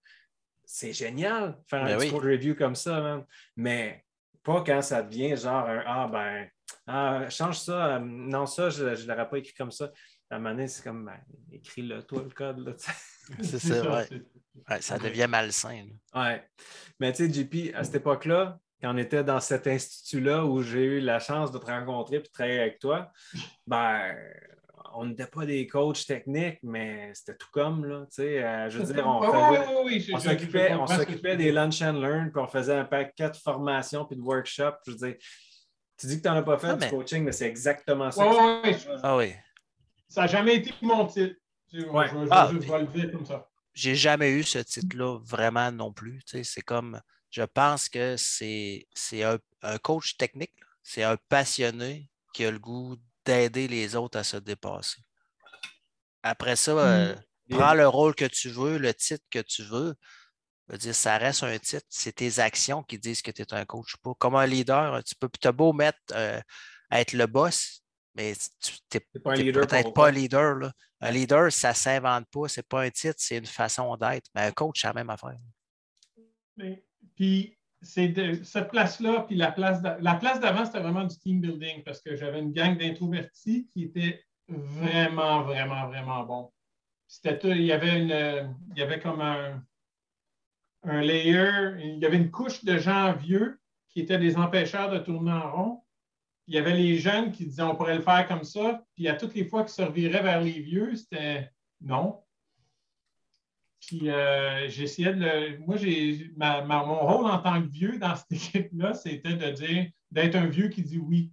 C'est 0.65 0.93
génial 0.93 1.55
faire 1.67 1.85
ben 1.85 1.93
un 1.93 1.97
discours 1.97 2.23
review 2.23 2.55
comme 2.55 2.73
ça, 2.73 2.99
man. 2.99 3.25
Mais 3.55 4.03
pas 4.43 4.63
quand 4.65 4.81
ça 4.81 5.01
devient 5.01 5.35
genre 5.37 5.67
un 5.67 5.83
Ah, 5.85 6.07
ben, 6.11 6.47
ah, 6.87 7.29
change 7.29 7.59
ça. 7.59 7.95
euh, 7.95 7.99
non, 7.99 8.45
ça, 8.45 8.69
je 8.69 8.83
ne 8.83 9.07
l'aurais 9.07 9.29
pas 9.29 9.37
écrit 9.37 9.53
comme 9.53 9.71
ça. 9.71 9.91
À 10.29 10.35
un 10.35 10.39
moment 10.39 10.51
donné, 10.55 10.67
c'est 10.67 10.83
comme, 10.83 11.05
ben, 11.05 11.19
écris-le, 11.51 12.03
toi, 12.03 12.23
le 12.23 12.29
code. 12.29 12.75
C'est 13.41 13.59
ça, 13.59 13.81
ouais. 14.69 14.81
ça 14.81 14.97
devient 14.99 15.27
malsain. 15.29 15.85
là. 16.13 16.21
Ouais. 16.23 16.43
Mais 16.99 17.13
tu 17.13 17.31
sais, 17.31 17.33
JP, 17.33 17.73
à 17.75 17.83
cette 17.85 17.95
époque-là, 17.95 18.59
quand 18.81 18.93
on 18.93 18.97
était 18.97 19.23
dans 19.23 19.39
cet 19.39 19.65
institut-là 19.67 20.43
où 20.43 20.61
j'ai 20.61 20.83
eu 20.83 20.99
la 20.99 21.19
chance 21.19 21.51
de 21.51 21.57
te 21.57 21.65
rencontrer 21.67 22.17
et 22.17 22.19
de 22.19 22.27
travailler 22.27 22.59
avec 22.59 22.79
toi, 22.79 23.11
ben, 23.65 24.13
on 24.93 25.05
n'était 25.05 25.27
pas 25.27 25.45
des 25.45 25.65
coachs 25.67 26.05
techniques, 26.05 26.59
mais 26.63 27.11
c'était 27.13 27.35
tout 27.37 27.47
comme, 27.51 27.85
là. 27.85 28.01
Tu 28.09 28.15
sais, 28.15 28.43
euh, 28.43 28.69
je 28.69 28.79
veux 28.79 28.93
dire, 28.93 29.05
on 29.07 30.87
s'occupait, 30.87 31.37
des 31.37 31.51
lunch 31.51 31.81
and 31.81 31.93
learn, 31.99 32.31
puis 32.31 32.41
on 32.41 32.47
faisait 32.47 32.75
un 32.75 32.85
paquet 32.85 33.29
de 33.29 33.35
formations 33.37 34.05
puis 34.05 34.15
de 34.17 34.21
workshops. 34.21 34.77
Je 34.87 34.91
veux 34.91 34.97
dire, 34.97 35.15
tu 35.97 36.07
dis 36.07 36.17
que 36.17 36.21
tu 36.23 36.27
n'en 36.29 36.35
as 36.37 36.43
pas 36.43 36.57
fait 36.57 36.67
Ah, 36.67 36.73
du 36.75 36.79
mais- 36.85 36.89
coaching, 36.89 37.23
mais 37.23 37.31
c'est 37.31 37.47
exactement 37.47 38.11
ça. 38.11 38.27
Ouais, 38.27 38.61
ouais, 38.71 38.77
Ah 39.03 39.17
oui. 39.17 39.33
Ça 40.09 40.21
n'a 40.21 40.27
jamais 40.27 40.55
été 40.57 40.73
mon 40.81 41.05
titre. 41.07 41.35
Je, 41.71 41.79
je- 41.79 41.85
Ouais. 41.87 42.07
je 42.09 42.27
Ah, 42.29 42.49
le 42.51 42.85
dire 42.87 43.11
comme 43.11 43.25
ça. 43.25 43.47
J'ai 43.73 43.95
jamais 43.95 44.29
eu 44.31 44.43
ce 44.43 44.59
titre-là 44.59 45.17
vraiment 45.23 45.71
non 45.71 45.91
plus. 45.91 46.19
tu 46.25 46.37
sais, 46.37 46.43
C'est 46.43 46.61
comme, 46.61 47.01
je 47.31 47.41
pense 47.41 47.89
que 47.89 48.15
c'est 48.17 48.85
un, 49.23 49.37
un 49.63 49.77
coach 49.79 50.15
technique, 50.17 50.53
c'est 50.83 51.01
un 51.03 51.17
passionné 51.29 52.09
qui 52.33 52.45
a 52.45 52.51
le 52.51 52.59
goût 52.59 52.95
d'aider 53.25 53.67
les 53.67 53.95
autres 53.95 54.17
à 54.19 54.23
se 54.23 54.37
dépasser. 54.37 55.01
Après 56.21 56.55
ça, 56.55 56.71
euh, 56.71 57.15
Bien. 57.47 57.57
prends 57.57 57.73
le 57.73 57.87
rôle 57.87 58.15
que 58.15 58.25
tu 58.25 58.49
veux, 58.49 58.77
le 58.77 58.93
titre 58.93 59.25
que 59.29 59.39
tu 59.39 59.63
veux. 59.63 59.95
Je 60.67 60.73
veux 60.73 60.77
dire, 60.77 60.95
ça 60.95 61.17
reste 61.17 61.43
un 61.43 61.57
titre. 61.59 61.85
C'est 61.89 62.13
tes 62.13 62.39
actions 62.39 62.83
qui 62.83 62.97
disent 62.97 63.21
que 63.21 63.31
tu 63.31 63.41
es 63.41 63.53
un 63.53 63.65
coach. 63.65 63.97
Pas. 63.97 64.13
Comme 64.17 64.35
un 64.35 64.45
leader, 64.45 65.03
tu 65.03 65.15
peux 65.15 65.29
as 65.43 65.51
beau 65.51 65.73
mettre 65.73 65.99
euh, 66.13 66.39
être 66.91 67.13
le 67.13 67.25
boss, 67.27 67.83
mais 68.15 68.33
tu 68.61 68.71
n'es 68.93 69.51
peut-être 69.51 69.93
pas 69.93 70.07
un 70.07 70.11
leader. 70.11 70.55
là. 70.55 70.71
Un 71.01 71.11
leader, 71.11 71.51
ça 71.51 71.69
ne 71.69 71.73
s'invente 71.75 72.25
pas, 72.31 72.47
c'est 72.47 72.65
pas 72.67 72.83
un 72.83 72.89
titre, 72.89 73.15
c'est 73.17 73.37
une 73.37 73.45
façon 73.45 73.97
d'être. 73.97 74.29
Mais 74.33 74.43
un 74.43 74.51
coach, 74.53 74.79
c'est 74.81 74.87
la 74.87 74.93
même 74.93 75.09
affaire. 75.09 75.37
Mais- 76.55 76.85
Puis 77.15 77.57
de 77.83 78.43
cette 78.43 78.69
place-là, 78.69 79.25
puis 79.27 79.35
la 79.35 79.51
place 79.51 79.81
la 79.99 80.15
place 80.15 80.39
d'avant, 80.39 80.65
c'était 80.65 80.79
vraiment 80.79 81.05
du 81.05 81.17
team 81.17 81.41
building 81.41 81.83
parce 81.83 82.01
que 82.01 82.15
j'avais 82.15 82.39
une 82.39 82.53
gang 82.53 82.77
d'introvertis 82.77 83.67
qui 83.71 83.83
était 83.83 84.23
vraiment, 84.47 85.43
vraiment, 85.43 85.87
vraiment 85.87 86.23
bon. 86.23 86.51
C'était 87.07 87.39
il 87.43 87.63
y 87.63 87.71
avait 87.71 88.01
une, 88.01 88.55
il 88.71 88.79
y 88.79 88.81
avait 88.81 88.99
comme 88.99 89.21
un, 89.21 89.63
un 90.83 91.01
layer, 91.01 91.75
il 91.79 91.97
y 91.99 92.05
avait 92.05 92.17
une 92.17 92.31
couche 92.31 92.63
de 92.63 92.77
gens 92.77 93.13
vieux 93.13 93.59
qui 93.89 94.01
étaient 94.01 94.17
des 94.17 94.37
empêcheurs 94.37 94.89
de 94.89 94.99
tourner 94.99 95.31
en 95.31 95.51
rond. 95.51 95.83
Il 96.47 96.55
y 96.55 96.57
avait 96.57 96.75
les 96.75 96.97
jeunes 96.97 97.31
qui 97.31 97.45
disaient 97.45 97.61
on 97.61 97.75
pourrait 97.75 97.95
le 97.95 98.01
faire 98.01 98.27
comme 98.27 98.43
ça, 98.43 98.83
puis 98.95 99.07
à 99.07 99.15
toutes 99.15 99.35
les 99.35 99.45
fois 99.45 99.63
qu'ils 99.63 99.73
se 99.73 99.81
reviraient 99.81 100.23
vers 100.23 100.41
les 100.41 100.59
vieux, 100.59 100.95
c'était 100.95 101.49
non. 101.81 102.22
Puis 103.87 104.09
euh, 104.09 104.67
j'essayais 104.69 105.13
de 105.13 105.19
le. 105.19 105.57
Moi, 105.59 105.75
j'ai 105.77 106.31
ma- 106.37 106.63
ma- 106.63 106.85
mon 106.85 106.99
rôle 106.99 107.29
en 107.29 107.39
tant 107.39 107.61
que 107.61 107.67
vieux 107.67 107.97
dans 107.97 108.15
cette 108.15 108.31
équipe-là, 108.31 108.93
c'était 108.93 109.35
de 109.35 109.51
dire 109.51 109.89
d'être 110.11 110.35
un 110.35 110.47
vieux 110.47 110.69
qui 110.69 110.83
dit 110.83 110.99
oui. 110.99 111.31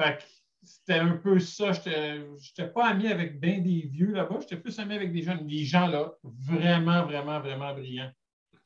Fait 0.00 0.18
que 0.18 0.22
c'était 0.62 0.98
un 0.98 1.16
peu 1.16 1.38
ça. 1.38 1.72
Je 1.72 1.88
n'étais 1.88 2.72
pas 2.72 2.88
ami 2.88 3.08
avec 3.08 3.40
bien 3.40 3.58
des 3.58 3.82
vieux 3.82 4.12
là-bas, 4.12 4.38
j'étais 4.40 4.56
plus 4.56 4.78
ami 4.78 4.94
avec 4.94 5.12
des 5.12 5.22
jeunes. 5.22 5.46
Les 5.46 5.64
gens 5.64 5.86
là, 5.86 6.12
vraiment, 6.22 7.04
vraiment, 7.04 7.40
vraiment 7.40 7.72
brillants. 7.72 8.10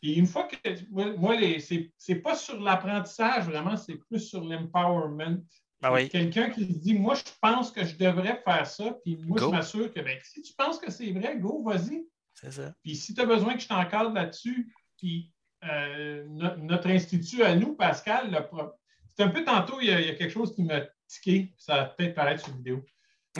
Puis 0.02 0.14
une 0.14 0.26
fois 0.26 0.44
que. 0.44 0.56
Moi, 0.90 1.36
c'est 1.60 1.92
c'est 1.96 2.16
pas 2.16 2.34
sur 2.34 2.60
l'apprentissage, 2.60 3.44
vraiment, 3.44 3.76
c'est 3.76 3.96
plus 3.96 4.20
sur 4.20 4.42
l'empowerment. 4.44 5.38
Ah 5.82 5.92
oui. 5.92 6.08
Quelqu'un 6.08 6.50
qui 6.50 6.64
se 6.64 6.78
dit, 6.78 6.94
moi, 6.94 7.14
je 7.14 7.22
pense 7.40 7.70
que 7.70 7.84
je 7.84 7.96
devrais 7.96 8.40
faire 8.44 8.66
ça, 8.66 8.96
puis 9.04 9.16
moi, 9.16 9.38
Go. 9.38 9.46
je 9.46 9.50
m'assure 9.50 9.92
que 9.92 10.00
ben, 10.00 10.18
si 10.24 10.40
tu 10.40 10.54
penses 10.54 10.78
que 10.78 10.90
c'est 10.90 11.12
vrai, 11.12 11.38
go, 11.38 11.62
vas-y. 11.62 12.06
C'est 12.36 12.52
ça. 12.52 12.74
Puis 12.82 12.94
si 12.94 13.14
tu 13.14 13.20
as 13.20 13.26
besoin 13.26 13.54
que 13.54 13.60
je 13.60 13.68
t'encadre 13.68 14.12
là-dessus, 14.12 14.72
puis 14.98 15.32
euh, 15.64 16.24
no- 16.28 16.56
notre 16.58 16.88
institut 16.88 17.42
à 17.42 17.56
nous, 17.56 17.74
Pascal, 17.74 18.46
c'est 19.16 19.22
un 19.22 19.28
peu 19.28 19.42
tantôt, 19.42 19.80
il 19.80 19.88
y, 19.88 19.92
a, 19.92 20.14
quelque 20.14 20.30
chose 20.32 20.54
qui 20.54 20.62
m'a 20.62 20.82
tiqué, 21.08 21.54
ça 21.56 21.76
va 21.76 21.84
peut-être 21.86 22.14
paraître 22.14 22.44
sur 22.44 22.54
vidéo. 22.54 22.84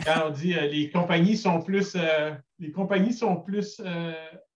Quand 0.03 0.27
on 0.27 0.29
dit 0.31 0.55
euh, 0.55 0.67
les 0.67 0.89
compagnies 0.89 1.37
sont 1.37 1.61
plus, 1.61 1.93
euh, 1.95 2.33
les 2.59 2.71
compagnies 2.71 3.13
sont 3.13 3.37
plus 3.41 3.79
euh, 3.85 4.13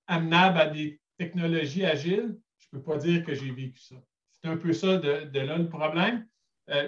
amenables 0.07 0.59
à 0.59 0.67
des 0.67 0.99
technologies 1.17 1.85
agiles, 1.85 2.35
je 2.57 2.67
ne 2.73 2.79
peux 2.79 2.83
pas 2.83 2.97
dire 2.97 3.23
que 3.23 3.35
j'ai 3.35 3.51
vécu 3.51 3.79
ça. 3.79 3.95
C'est 4.41 4.49
un 4.49 4.57
peu 4.57 4.73
ça 4.73 4.97
de, 4.97 5.25
de 5.25 5.39
là 5.39 5.57
le 5.57 5.69
problème. 5.69 6.27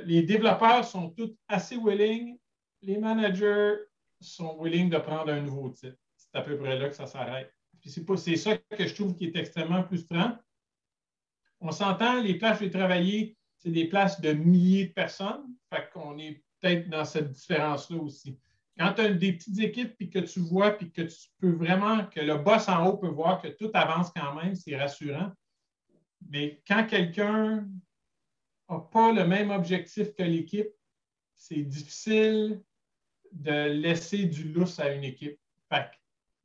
Les 0.06 0.24
développeurs 0.24 0.86
sont 0.86 1.10
tous 1.10 1.36
assez 1.50 1.76
willing, 1.76 2.38
les 2.82 2.98
managers 2.98 3.76
sont 4.22 4.58
willing 4.60 4.90
de 4.90 4.98
prendre 4.98 5.32
un 5.32 5.42
nouveau 5.42 5.70
titre. 5.70 5.98
C'est 6.34 6.40
à 6.40 6.42
peu 6.42 6.58
près 6.58 6.80
là 6.80 6.90
que 6.90 6.96
ça 6.96 7.06
s'arrête. 7.06 7.54
C'est 7.86 8.38
ça 8.38 8.58
que 8.58 8.88
je 8.88 8.96
trouve 8.96 9.16
qui 9.16 9.26
est 9.26 9.36
extrêmement 9.36 9.84
frustrant. 9.84 10.38
On 11.60 11.72
s'entend, 11.72 12.22
les 12.22 12.38
places 12.38 12.60
où 12.60 12.64
j'ai 12.64 12.72
travaillé, 12.72 13.38
c'est 13.58 13.72
des 13.72 13.88
places 13.88 14.20
de 14.20 14.34
milliers 14.34 14.88
de 14.88 14.94
personnes. 14.94 15.56
Fait 15.72 15.90
qu'on 15.94 16.18
est 16.18 16.44
peut-être 16.60 16.90
dans 16.90 17.06
cette 17.06 17.32
différence-là 17.32 17.98
aussi. 17.98 18.40
Quand 18.80 18.94
tu 18.94 19.02
as 19.02 19.14
des 19.14 19.34
petites 19.34 19.60
équipes 19.60 19.96
puis 19.96 20.10
que 20.10 20.20
tu 20.20 20.40
vois 20.40 20.72
puis 20.72 20.92
que 20.92 21.04
tu 21.04 21.28
peux 21.38 21.52
vraiment, 21.52 22.06
que 22.08 22.20
le 22.20 22.38
boss 22.38 22.68
en 22.68 22.88
haut 22.88 22.98
peut 22.98 23.08
voir 23.08 23.42
que 23.42 23.50
tout 23.50 23.70
avance 23.74 24.12
quand 24.16 24.34
même, 24.34 24.56
c'est 24.56 24.76
rassurant. 24.76 25.32
Mais 26.30 26.62
quand 26.68 26.88
quelqu'un 26.88 27.68
n'a 28.70 28.80
pas 28.80 29.12
le 29.12 29.28
même 29.28 29.52
objectif 29.52 30.14
que 30.16 30.24
l'équipe, 30.24 30.70
c'est 31.36 31.62
difficile 31.62 32.64
de 33.32 33.68
laisser 33.68 34.26
du 34.26 34.52
lousse 34.52 34.80
à 34.80 34.94
une 34.94 35.04
équipe. 35.04 35.40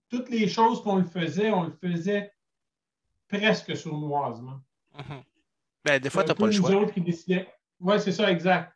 Toutes 0.08 0.30
les 0.30 0.48
choses 0.48 0.82
qu'on 0.82 0.96
le 0.96 1.04
faisait, 1.04 1.50
on 1.50 1.64
le 1.64 1.72
faisait 1.72 2.32
presque 3.28 3.76
sournoisement. 3.76 4.60
Mhm. 4.94 5.22
Ben, 5.84 6.00
des 6.00 6.10
fois, 6.10 6.24
tu 6.24 6.30
n'as 6.30 6.34
pas 6.34 6.46
le 6.46 6.52
choix. 6.52 6.70
autres 6.74 6.92
qui 6.92 7.00
décidaient. 7.00 7.48
Oui, 7.80 8.00
c'est 8.00 8.12
ça, 8.12 8.30
exact. 8.30 8.72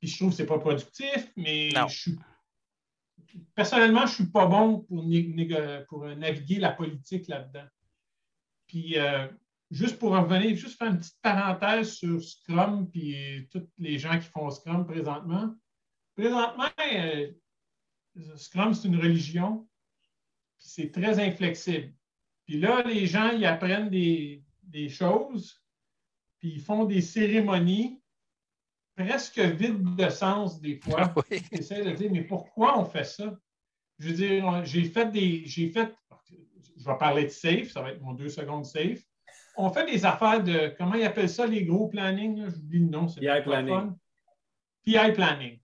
Puis 0.00 0.08
je 0.08 0.16
trouve 0.18 0.30
que 0.30 0.36
ce 0.36 0.42
n'est 0.42 0.48
pas 0.48 0.58
productif, 0.58 1.30
mais 1.36 1.70
Non. 1.74 1.86
je 1.88 1.98
suis. 1.98 2.18
Personnellement, 3.54 4.00
je 4.00 4.10
ne 4.10 4.14
suis 4.16 4.26
pas 4.26 4.46
bon 4.46 4.80
pour, 4.80 5.04
pour 5.88 6.06
naviguer 6.16 6.58
la 6.58 6.72
politique 6.72 7.28
là-dedans. 7.28 7.66
Puis 8.66 8.98
euh, 8.98 9.28
juste 9.70 9.98
pour 9.98 10.12
en 10.12 10.22
revenir, 10.22 10.56
juste 10.56 10.76
faire 10.78 10.88
une 10.90 10.98
petite 10.98 11.20
parenthèse 11.22 11.92
sur 11.94 12.22
Scrum 12.22 12.90
puis 12.90 13.48
tous 13.50 13.66
les 13.78 13.98
gens 13.98 14.18
qui 14.18 14.28
font 14.28 14.50
Scrum 14.50 14.84
présentement. 14.86 15.54
Présentement, 16.14 16.68
euh, 16.94 17.32
Scrum, 18.36 18.74
c'est 18.74 18.88
une 18.88 19.00
religion, 19.00 19.66
puis 20.62 20.70
c'est 20.70 20.92
très 20.92 21.18
inflexible. 21.18 21.92
Puis 22.44 22.60
là, 22.60 22.82
les 22.82 23.06
gens, 23.06 23.30
ils 23.30 23.44
apprennent 23.44 23.90
des, 23.90 24.44
des 24.62 24.88
choses, 24.88 25.60
puis 26.38 26.52
ils 26.54 26.60
font 26.60 26.84
des 26.84 27.00
cérémonies 27.00 28.00
presque 28.96 29.40
vides 29.40 29.96
de 29.96 30.08
sens 30.08 30.60
des 30.60 30.76
fois. 30.76 31.12
Oui. 31.30 31.42
J'essaie 31.50 31.84
de 31.84 31.90
dire, 31.90 32.10
mais 32.12 32.22
pourquoi 32.22 32.78
on 32.78 32.84
fait 32.84 33.04
ça? 33.04 33.36
Je 33.98 34.08
veux 34.08 34.14
dire, 34.14 34.64
j'ai 34.64 34.84
fait 34.84 35.10
des. 35.10 35.44
J'ai 35.46 35.68
fait. 35.68 35.94
Je 36.76 36.84
vais 36.84 36.98
parler 36.98 37.24
de 37.24 37.30
safe, 37.30 37.70
ça 37.70 37.82
va 37.82 37.90
être 37.90 38.00
mon 38.00 38.12
deux 38.12 38.28
secondes 38.28 38.64
safe. 38.64 39.02
On 39.56 39.70
fait 39.70 39.86
des 39.86 40.04
affaires 40.04 40.42
de. 40.42 40.74
Comment 40.78 40.94
ils 40.94 41.04
appellent 41.04 41.28
ça, 41.28 41.46
les 41.46 41.64
gros 41.64 41.88
plannings? 41.88 42.48
J'oublie 42.48 42.80
le 42.80 42.86
nom. 42.86 43.08
c'est 43.08 43.20
PI 43.20 43.42
planning. 43.42 43.74
fun. 43.74 43.96
PI 44.84 45.12
planning. 45.12 45.60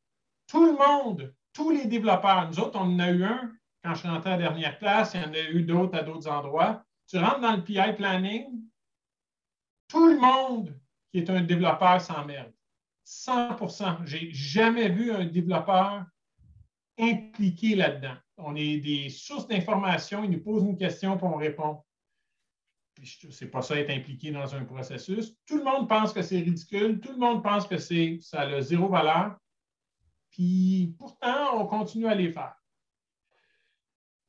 Tout 0.46 0.64
le 0.64 0.72
monde, 0.72 1.34
tous 1.52 1.70
les 1.70 1.86
développeurs, 1.86 2.48
nous 2.48 2.58
autres, 2.60 2.78
on 2.78 2.94
en 2.94 2.98
a 2.98 3.10
eu 3.10 3.24
un 3.24 3.52
quand 3.88 3.94
je 3.94 4.06
à 4.06 4.30
la 4.30 4.36
dernière 4.36 4.78
classe, 4.78 5.14
il 5.14 5.22
y 5.22 5.24
en 5.24 5.32
a 5.32 5.50
eu 5.50 5.62
d'autres 5.62 5.96
à 5.96 6.02
d'autres 6.02 6.28
endroits. 6.28 6.84
Tu 7.08 7.16
rentres 7.16 7.40
dans 7.40 7.56
le 7.56 7.64
PI 7.64 7.94
planning, 7.96 8.62
tout 9.88 10.08
le 10.08 10.18
monde 10.18 10.78
qui 11.10 11.18
est 11.18 11.30
un 11.30 11.40
développeur 11.40 12.00
s'emmerde. 12.00 12.52
100% 13.06 14.04
J'ai 14.04 14.30
jamais 14.30 14.90
vu 14.90 15.10
un 15.10 15.24
développeur 15.24 16.04
impliqué 16.98 17.76
là-dedans. 17.76 18.16
On 18.36 18.54
est 18.56 18.78
des 18.78 19.08
sources 19.08 19.46
d'informations, 19.46 20.22
ils 20.22 20.30
nous 20.30 20.42
posent 20.42 20.64
une 20.64 20.76
question 20.76 21.16
puis 21.16 21.26
on 21.26 21.36
répond. 21.36 21.82
C'est 23.30 23.50
pas 23.50 23.62
ça 23.62 23.76
être 23.76 23.90
impliqué 23.90 24.32
dans 24.32 24.54
un 24.54 24.64
processus. 24.64 25.34
Tout 25.46 25.56
le 25.56 25.64
monde 25.64 25.88
pense 25.88 26.12
que 26.12 26.20
c'est 26.20 26.40
ridicule, 26.40 27.00
tout 27.00 27.12
le 27.12 27.18
monde 27.18 27.42
pense 27.42 27.66
que 27.66 27.78
ça 27.78 28.40
a 28.40 28.60
zéro 28.60 28.88
valeur. 28.88 29.38
Puis 30.30 30.94
pourtant, 30.98 31.58
on 31.58 31.66
continue 31.66 32.06
à 32.06 32.14
les 32.14 32.30
faire. 32.30 32.54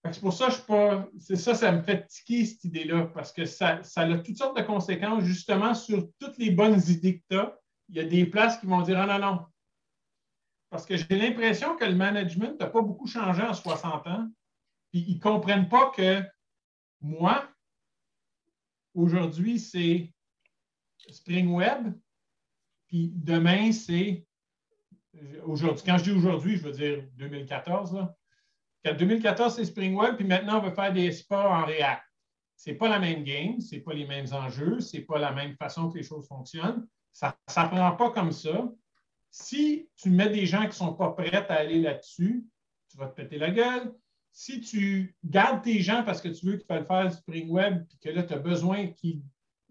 C'est 0.05 0.21
pour 0.21 0.33
ça 0.33 0.45
que 0.45 0.51
je 0.51 0.57
suis 0.57 0.65
pas. 0.65 1.09
C'est 1.19 1.35
ça, 1.35 1.53
ça 1.53 1.71
me 1.71 1.81
fait 1.81 2.07
tiquer 2.07 2.45
cette 2.45 2.63
idée-là, 2.63 3.07
parce 3.13 3.33
que 3.33 3.45
ça, 3.45 3.83
ça 3.83 4.01
a 4.01 4.17
toutes 4.17 4.37
sortes 4.37 4.57
de 4.57 4.63
conséquences, 4.63 5.23
justement, 5.23 5.73
sur 5.73 6.07
toutes 6.19 6.37
les 6.37 6.51
bonnes 6.51 6.81
idées 6.87 7.19
que 7.19 7.23
tu 7.29 7.37
as. 7.37 7.59
Il 7.89 7.95
y 7.97 7.99
a 7.99 8.05
des 8.05 8.25
places 8.25 8.57
qui 8.57 8.65
vont 8.65 8.81
dire 8.81 8.99
Ah 8.99 9.05
non, 9.05 9.19
non. 9.19 9.45
Parce 10.69 10.85
que 10.85 10.95
j'ai 10.95 11.17
l'impression 11.17 11.75
que 11.75 11.85
le 11.85 11.95
management 11.95 12.59
n'a 12.59 12.67
pas 12.67 12.81
beaucoup 12.81 13.07
changé 13.07 13.41
en 13.41 13.53
60 13.53 14.07
ans. 14.07 14.29
Puis 14.91 15.03
ils 15.07 15.15
ne 15.15 15.21
comprennent 15.21 15.67
pas 15.67 15.91
que 15.91 16.23
moi, 17.01 17.47
aujourd'hui, 18.93 19.59
c'est 19.59 20.13
Spring 21.09 21.53
Web, 21.53 21.93
Puis 22.87 23.11
demain, 23.15 23.71
c'est. 23.71 24.25
Aujourd'hui, 25.43 25.83
quand 25.85 25.97
je 25.97 26.03
dis 26.05 26.11
aujourd'hui, 26.11 26.57
je 26.57 26.63
veux 26.63 26.71
dire 26.71 27.03
2014. 27.15 27.93
Là. 27.93 28.15
2014, 28.85 29.55
c'est 29.55 29.65
Spring 29.65 29.95
Web, 29.95 30.15
puis 30.15 30.25
maintenant, 30.25 30.59
on 30.59 30.61
veut 30.61 30.73
faire 30.73 30.93
des 30.93 31.11
sports 31.11 31.51
en 31.51 31.65
React. 31.65 32.03
Ce 32.55 32.69
n'est 32.69 32.75
pas 32.75 32.89
la 32.89 32.99
même 32.99 33.23
game, 33.23 33.59
ce 33.59 33.75
n'est 33.75 33.81
pas 33.81 33.93
les 33.93 34.05
mêmes 34.05 34.27
enjeux, 34.33 34.79
ce 34.79 34.97
n'est 34.97 35.03
pas 35.03 35.17
la 35.17 35.31
même 35.31 35.55
façon 35.55 35.89
que 35.89 35.97
les 35.97 36.03
choses 36.03 36.27
fonctionnent. 36.27 36.85
Ça 37.11 37.37
ne 37.47 37.53
s'apprend 37.53 37.91
pas 37.93 38.11
comme 38.11 38.31
ça. 38.31 38.69
Si 39.31 39.89
tu 39.95 40.09
mets 40.09 40.29
des 40.29 40.45
gens 40.45 40.61
qui 40.61 40.67
ne 40.67 40.73
sont 40.73 40.93
pas 40.93 41.11
prêts 41.11 41.33
à 41.33 41.53
aller 41.53 41.81
là-dessus, 41.81 42.45
tu 42.89 42.97
vas 42.97 43.07
te 43.07 43.15
péter 43.15 43.37
la 43.37 43.51
gueule. 43.51 43.93
Si 44.31 44.61
tu 44.61 45.15
gardes 45.23 45.63
tes 45.63 45.79
gens 45.79 46.03
parce 46.03 46.21
que 46.21 46.29
tu 46.29 46.45
veux 46.45 46.57
qu'ils 46.57 46.67
fassent 46.67 46.87
faire 46.87 47.13
Spring 47.13 47.49
Web 47.49 47.85
et 47.93 47.97
que 47.97 48.13
là, 48.13 48.23
tu 48.23 48.33
as 48.33 48.39
besoin 48.39 48.87
qu'il 48.87 49.21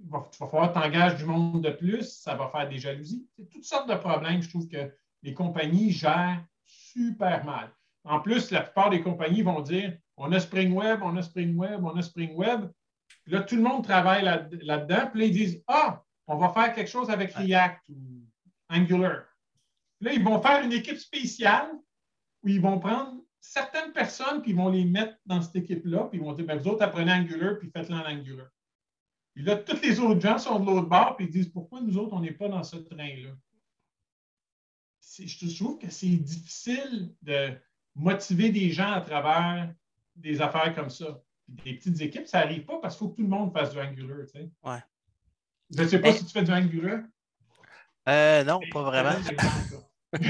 va, 0.07 0.27
tu 0.31 0.39
vas 0.39 0.49
falloir 0.49 0.73
t'engager 0.73 1.17
du 1.17 1.25
monde 1.25 1.63
de 1.63 1.71
plus, 1.71 2.09
ça 2.11 2.35
va 2.35 2.49
faire 2.49 2.69
des 2.69 2.79
jalousies. 2.79 3.27
C'est 3.37 3.49
toutes 3.49 3.65
sortes 3.65 3.89
de 3.89 3.95
problèmes, 3.95 4.43
je 4.43 4.49
trouve 4.49 4.69
que 4.69 4.95
les 5.23 5.35
compagnies 5.35 5.91
gèrent 5.91 6.45
super 6.65 7.45
mal. 7.45 7.73
En 8.05 8.21
plus, 8.21 8.51
la 8.51 8.63
plupart 8.63 8.91
des 8.91 9.03
compagnies 9.03 9.43
vont 9.43 9.61
dire 9.61 9.97
on 10.17 10.33
a 10.33 10.41
Spring 10.41 10.73
Web, 10.73 11.01
on 11.03 11.17
a 11.17 11.23
Spring 11.23 11.57
Web, 11.57 11.85
on 11.85 11.97
a 11.97 12.03
Spring 12.03 12.35
Web. 12.35 12.71
là, 13.27 13.43
tout 13.43 13.57
le 13.57 13.63
monde 13.63 13.85
travaille 13.85 14.25
là-dedans. 14.25 15.11
puis 15.11 15.21
là, 15.21 15.27
ils 15.27 15.33
disent 15.33 15.63
Ah, 15.67 16.03
on 16.27 16.37
va 16.37 16.51
faire 16.51 16.75
quelque 16.75 16.91
chose 16.91 17.11
avec 17.11 17.33
React 17.35 17.83
ou 17.89 18.23
Angular. 18.69 19.25
Là, 20.01 20.13
ils 20.13 20.23
vont 20.23 20.41
faire 20.41 20.65
une 20.65 20.73
équipe 20.73 20.99
spéciale 20.99 21.71
où 22.43 22.49
ils 22.49 22.61
vont 22.61 22.79
prendre 22.79 23.21
certaines 23.41 23.93
personnes, 23.93 24.43
puis 24.43 24.53
ils 24.53 24.57
vont 24.57 24.69
les 24.69 24.85
mettre 24.85 25.17
dans 25.27 25.41
cette 25.41 25.57
équipe-là, 25.57 26.05
puis 26.05 26.19
ils 26.19 26.25
vont 26.25 26.33
dire 26.33 26.47
ben, 26.47 26.59
Vous 26.59 26.69
autres, 26.69 26.83
apprenez 26.83 27.13
Angular, 27.13 27.59
puis 27.59 27.71
faites-le 27.71 27.97
en 27.97 28.07
Angular. 28.07 28.49
Puis 29.35 29.45
là, 29.45 29.57
tous 29.57 29.81
les 29.83 30.01
autres 30.01 30.21
gens 30.21 30.39
sont 30.39 30.61
de 30.61 30.67
l'autre 30.67 30.89
bord, 30.89 31.17
puis 31.17 31.27
ils 31.27 31.31
disent 31.31 31.49
Pourquoi 31.49 31.81
nous 31.81 31.97
autres, 31.97 32.13
on 32.13 32.21
n'est 32.21 32.33
pas 32.33 32.49
dans 32.49 32.65
ce 32.65 32.77
train-là? 32.77 33.31
Je 35.19 35.57
trouve 35.57 35.79
que 35.79 35.91
c'est 35.91 36.09
difficile 36.09 37.15
de 37.23 37.57
motiver 37.99 38.51
des 38.51 38.71
gens 38.71 38.93
à 38.93 39.01
travers 39.01 39.73
des 40.17 40.41
affaires 40.41 40.75
comme 40.75 40.91
ça. 40.91 41.21
Des 41.49 41.75
petites 41.75 42.01
équipes, 42.01 42.27
ça 42.27 42.41
n'arrive 42.41 42.65
pas 42.65 42.79
parce 42.81 42.95
qu'il 42.95 43.07
faut 43.07 43.11
que 43.11 43.17
tout 43.17 43.23
le 43.23 43.29
monde 43.29 43.53
fasse 43.53 43.73
du 43.73 43.81
Angular. 43.81 44.19
Tu 44.27 44.39
sais. 44.39 44.51
Ouais. 44.63 44.83
Je 45.75 45.83
ne 45.83 45.89
sais 45.89 45.99
pas 45.99 46.13
si 46.13 46.25
tu 46.25 46.33
fais 46.33 46.43
du 46.43 46.53
Angular. 46.53 47.01
Euh, 48.09 48.45
non, 48.45 48.61
pas 48.71 48.83
vraiment. 48.83 49.19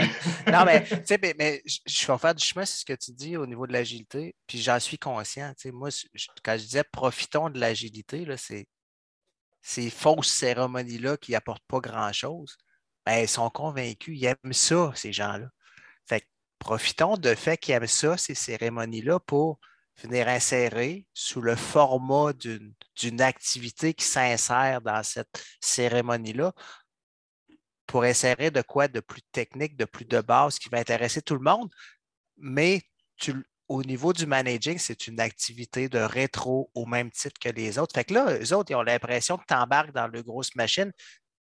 non, 0.53 0.65
mais 0.65 0.85
tu 0.85 0.97
sais, 1.05 1.35
mais, 1.39 1.63
je 1.65 2.07
vais 2.07 2.19
faire 2.19 2.35
du 2.35 2.45
chemin, 2.45 2.65
c'est 2.65 2.81
ce 2.81 2.85
que 2.85 2.95
tu 2.95 3.13
dis 3.13 3.37
au 3.37 3.47
niveau 3.47 3.67
de 3.67 3.73
l'agilité, 3.73 4.35
puis 4.47 4.59
j'en 4.59 4.81
suis 4.81 4.99
conscient. 4.99 5.53
Tu 5.55 5.63
sais, 5.63 5.71
moi, 5.71 5.91
quand 6.43 6.57
je 6.57 6.65
disais 6.65 6.85
profitons 6.85 7.51
de 7.51 7.61
l'agilité, 7.61 8.27
c'est 8.37 8.67
ces 9.63 9.91
fausses 9.91 10.33
cérémonies-là 10.33 11.17
qui 11.17 11.33
n'apportent 11.33 11.67
pas 11.69 11.81
grand-chose, 11.81 12.57
ben, 13.07 13.23
ils 13.23 13.29
sont 13.29 13.51
convaincus, 13.51 14.19
ils 14.19 14.25
aiment 14.25 14.53
ça, 14.53 14.93
ces 14.95 15.13
gens-là. 15.13 15.49
Profitons 16.59 17.17
de 17.17 17.35
fait 17.35 17.57
qu'ils 17.57 17.75
aiment 17.75 17.87
ça, 17.87 18.17
ces 18.17 18.35
cérémonies-là, 18.35 19.21
pour 19.21 19.61
venir 20.03 20.29
insérer 20.29 21.07
sous 21.13 21.41
le 21.41 21.57
format 21.57 22.33
d'une 22.33 23.21
activité 23.21 23.95
qui 23.95 24.05
s'insère 24.05 24.81
dans 24.81 25.03
cette 25.03 25.43
cérémonie-là 25.61 26.53
pour 27.87 28.05
insérer 28.05 28.51
de 28.51 28.63
quoi 28.63 28.87
de 28.87 29.01
plus 29.01 29.23
technique, 29.33 29.77
de 29.77 29.87
plus 29.87 30.05
de 30.05 30.21
base 30.21 30.59
qui 30.59 30.69
va 30.69 30.79
intéresser 30.79 31.23
tout 31.23 31.35
le 31.35 31.41
monde. 31.41 31.71
Mais 32.37 32.83
au 33.67 33.83
niveau 33.83 34.13
du 34.13 34.27
managing, 34.27 34.79
c'est 34.79 35.07
une 35.07 35.21
activité 35.21 35.89
de 35.89 35.99
rétro 35.99 36.71
au 36.75 36.87
même 36.87 37.11
titre 37.11 37.41
que 37.41 37.49
les 37.49 37.79
autres. 37.79 37.95
Fait 37.95 38.05
que 38.05 38.15
là, 38.15 38.39
eux 38.39 38.55
autres, 38.55 38.71
ils 38.71 38.77
ont 38.77 38.83
l'impression 38.83 39.37
que 39.37 39.45
tu 39.49 39.55
embarques 39.55 39.93
dans 39.93 40.07
le 40.07 40.23
grosse 40.23 40.55
machine, 40.55 40.93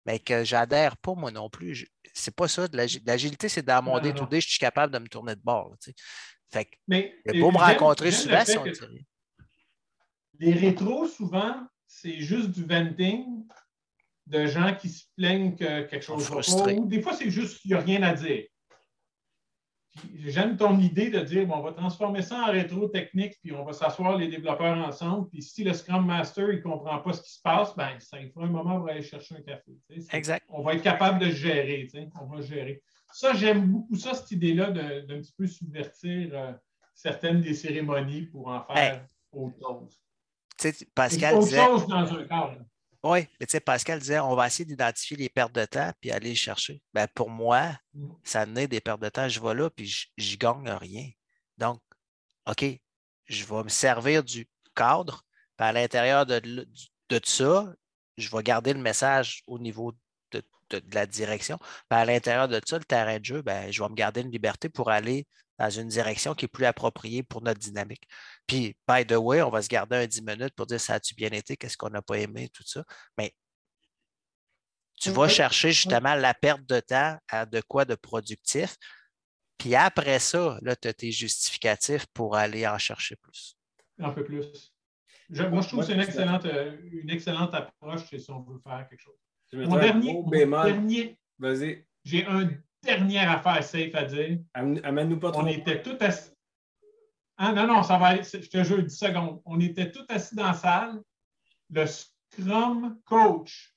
mais 0.07 0.19
que 0.19 0.45
j'adhère 0.45 0.97
pas, 0.97 1.15
moi 1.15 1.31
non 1.31 1.49
plus. 1.49 1.87
C'est 2.15 2.35
pas 2.35 2.49
ça. 2.49 2.67
L'agilité, 2.73 3.49
c'est 3.49 3.65
dans 3.65 3.83
mon 3.83 3.99
day 4.01 4.13
je 4.41 4.49
suis 4.49 4.59
capable 4.59 4.93
de 4.93 4.99
me 4.99 5.09
tourner 5.09 5.35
de 5.35 5.41
bord. 5.43 5.75
Fait 6.53 6.67
que, 6.67 6.77
mais, 6.87 7.15
beau 7.35 7.51
me 7.51 7.59
rencontrer 7.59 8.11
souvent, 8.11 8.43
Les 10.39 10.53
rétros, 10.53 11.07
souvent, 11.09 11.67
c'est 11.87 12.21
juste 12.21 12.51
du 12.51 12.65
venting 12.65 13.47
de 14.27 14.47
gens 14.47 14.75
qui 14.75 14.89
se 14.89 15.05
plaignent 15.17 15.57
que 15.57 15.83
quelque 15.83 16.03
chose 16.03 16.29
va 16.29 16.65
pas. 16.65 16.73
Ou 16.73 16.87
des 16.87 17.01
fois, 17.03 17.15
c'est 17.15 17.31
juste 17.31 17.61
qu'il 17.61 17.71
n'y 17.71 17.77
a 17.77 17.81
rien 17.81 18.03
à 18.03 18.15
dire. 18.15 18.45
J'aime 20.25 20.57
ton 20.57 20.79
idée 20.79 21.11
de 21.11 21.21
dire 21.21 21.47
bon, 21.47 21.57
on 21.57 21.63
va 21.63 21.73
transformer 21.73 22.23
ça 22.23 22.47
en 22.47 22.53
rétro 22.53 22.89
technique, 22.89 23.35
puis 23.43 23.53
on 23.53 23.65
va 23.65 23.73
s'asseoir 23.73 24.17
les 24.17 24.29
développeurs 24.29 24.79
ensemble. 24.79 25.29
Puis 25.29 25.43
si 25.43 25.65
le 25.65 25.75
Scrum 25.75 26.07
Master 26.07 26.49
ne 26.49 26.57
comprend 26.57 26.99
pas 27.01 27.13
ce 27.13 27.23
qui 27.23 27.33
se 27.33 27.41
passe, 27.43 27.77
ben, 27.77 27.99
ça 27.99 28.19
il 28.19 28.31
faut 28.31 28.41
un 28.41 28.47
moment 28.47 28.79
pour 28.79 28.89
aller 28.89 29.03
chercher 29.03 29.37
un 29.37 29.43
café. 29.43 29.73
Exact. 30.13 30.47
On 30.49 30.63
va 30.63 30.75
être 30.75 30.83
capable 30.83 31.19
de 31.19 31.31
gérer. 31.31 31.89
On 32.21 32.27
va 32.27 32.41
gérer. 32.41 32.83
Ça, 33.13 33.35
j'aime 33.35 33.67
beaucoup 33.71 33.97
ça, 33.97 34.15
cette 34.15 34.31
idée-là 34.31 34.71
d'un 34.71 35.21
petit 35.21 35.35
peu 35.37 35.47
subvertir 35.47 36.31
euh, 36.33 36.53
certaines 36.95 37.43
des 37.43 37.53
cérémonies 37.53 38.23
pour 38.23 38.49
en 38.49 38.63
faire 38.65 39.07
autre 39.33 39.57
chose. 39.61 40.01
Pascal 40.95 41.35
autre 41.35 41.51
chose 41.51 41.87
dans 41.87 42.15
un 42.15 42.25
cadre. 42.25 42.65
Oui, 43.05 43.27
mais 43.41 43.47
tu 43.47 43.53
sais, 43.53 43.61
Pascal 43.61 43.99
disait 43.99 44.21
on 44.21 44.37
va 44.37 44.47
essayer 44.47 44.65
d'identifier 44.65 45.17
les 45.17 45.29
pertes 45.29 45.53
de 45.53 45.65
temps 45.65 45.93
puis 46.01 46.13
aller 46.13 46.31
les 46.31 46.35
chercher. 46.37 46.81
Ben, 46.95 47.09
pour 47.15 47.31
moi, 47.31 47.77
mm. 47.95 48.13
ça 48.23 48.47
naît 48.47 48.69
des 48.69 48.81
pertes 48.81 49.03
de 49.03 49.09
temps. 49.09 49.29
Je 49.29 49.41
vais 49.41 49.55
là 49.55 49.71
puis 49.71 50.13
je 50.17 50.37
gagne 50.37 50.69
rien. 50.71 51.09
Donc, 51.59 51.81
OK, 52.47 52.65
je 53.27 53.45
vais 53.45 53.63
me 53.65 53.69
servir 53.69 54.23
du 54.23 54.49
cadre. 54.75 55.25
Puis 55.57 55.67
à 55.67 55.73
l'intérieur 55.73 56.27
de, 56.27 56.41
de, 57.09 57.21
ça, 57.25 57.73
je 58.17 58.35
vais 58.35 58.43
garder 58.43 58.73
le 58.73 58.81
message 58.81 59.43
au 59.47 59.59
niveau 59.59 59.93
de, 60.33 60.43
la 60.93 61.07
direction. 61.07 61.59
Puis 61.59 61.99
à 61.99 62.05
l'intérieur 62.05 62.49
de 62.49 62.61
ça, 62.65 62.79
le 62.79 62.85
terrain 62.85 63.19
de 63.19 63.25
jeu, 63.25 63.43
ben, 63.43 63.71
je 63.71 63.83
vais 63.83 63.89
me 63.89 63.95
garder 63.95 64.23
une 64.23 64.31
liberté 64.31 64.69
pour 64.69 64.91
aller 64.91 65.27
dans 65.63 65.71
une 65.71 65.87
direction 65.87 66.35
qui 66.35 66.47
est 66.47 66.49
plus 66.49 66.65
appropriée 66.65 67.23
pour 67.23 67.41
notre 67.41 67.61
dynamique. 67.61 68.09
Puis, 68.49 68.77
by 68.89 69.07
the 69.07 69.13
way, 69.13 69.43
on 69.43 69.51
va 69.51 69.63
se 69.63 69.69
garder 69.69 69.95
un 69.95 70.07
10 70.09 70.23
minutes 70.23 70.55
pour 70.57 70.67
dire 70.67 70.81
ça 70.81 70.95
a-tu 70.95 71.15
bien 71.15 71.31
été, 71.31 71.57
qu'est-ce 71.57 71.77
qu'on 71.77 71.91
n'a 71.91 72.03
pas 72.03 72.19
aimé, 72.19 72.49
tout 72.53 72.65
ça. 72.67 72.83
Mais 73.17 73.33
tu 75.01 75.11
vas 75.11 75.29
chercher 75.29 75.71
justement 75.71 76.17
la 76.17 76.35
perte 76.35 76.65
de 76.65 76.81
temps 76.81 77.17
à 77.29 77.47
de 77.47 77.61
quoi 77.61 77.85
de 77.85 77.95
productif. 77.95 78.75
Puis 79.57 79.77
après 79.77 80.19
ça, 80.19 80.59
là, 80.63 80.75
tu 80.75 80.89
as 80.89 80.95
tes 80.95 81.13
justificatifs 81.13 82.07
pour 82.13 82.35
aller 82.35 82.67
en 82.67 82.79
chercher 82.79 83.15
plus. 83.15 83.57
Un 84.01 84.11
peu 84.11 84.25
plus. 84.25 84.75
moi, 85.31 85.61
je 85.61 85.69
trouve 85.69 85.81
que 85.81 85.87
c'est 85.87 85.95
une 85.95 86.01
excellente, 86.01 86.45
euh, 86.45 86.77
une 86.91 87.11
excellente 87.11 87.55
approche 87.55 88.01
si 88.09 88.31
on 88.33 88.41
veut 88.41 88.59
faire 88.59 88.85
quelque 88.91 89.01
chose. 89.01 89.15
Mon 89.53 89.77
dernier, 89.77 90.13
mon 90.13 90.65
dernier 90.65 91.19
Vas-y. 91.39 91.87
J'ai 92.05 92.27
un 92.27 92.51
dernière 92.83 93.31
affaire 93.31 93.63
safe 93.65 93.95
à 93.95 94.05
dire. 94.05 94.39
Amène-nous 94.55 95.19
pas 95.19 95.31
trop. 95.31 95.43
On 95.43 95.47
était 95.47 95.83
tout 95.83 95.97
assis. 96.01 96.31
Ah, 97.37 97.53
non, 97.53 97.67
non, 97.67 97.83
ça 97.83 97.99
va 97.99 98.09
aller. 98.09 98.23
Je 98.23 98.49
te 98.49 98.63
jure 98.63 98.83
10 98.83 98.97
secondes. 98.97 99.41
On 99.45 99.59
était 99.61 99.91
tout 99.91 100.05
assis 100.09 100.35
dans 100.35 100.47
la 100.47 100.55
salle. 100.55 101.01
Le 101.71 101.87
Scrum 101.87 103.01
Coach 103.05 103.75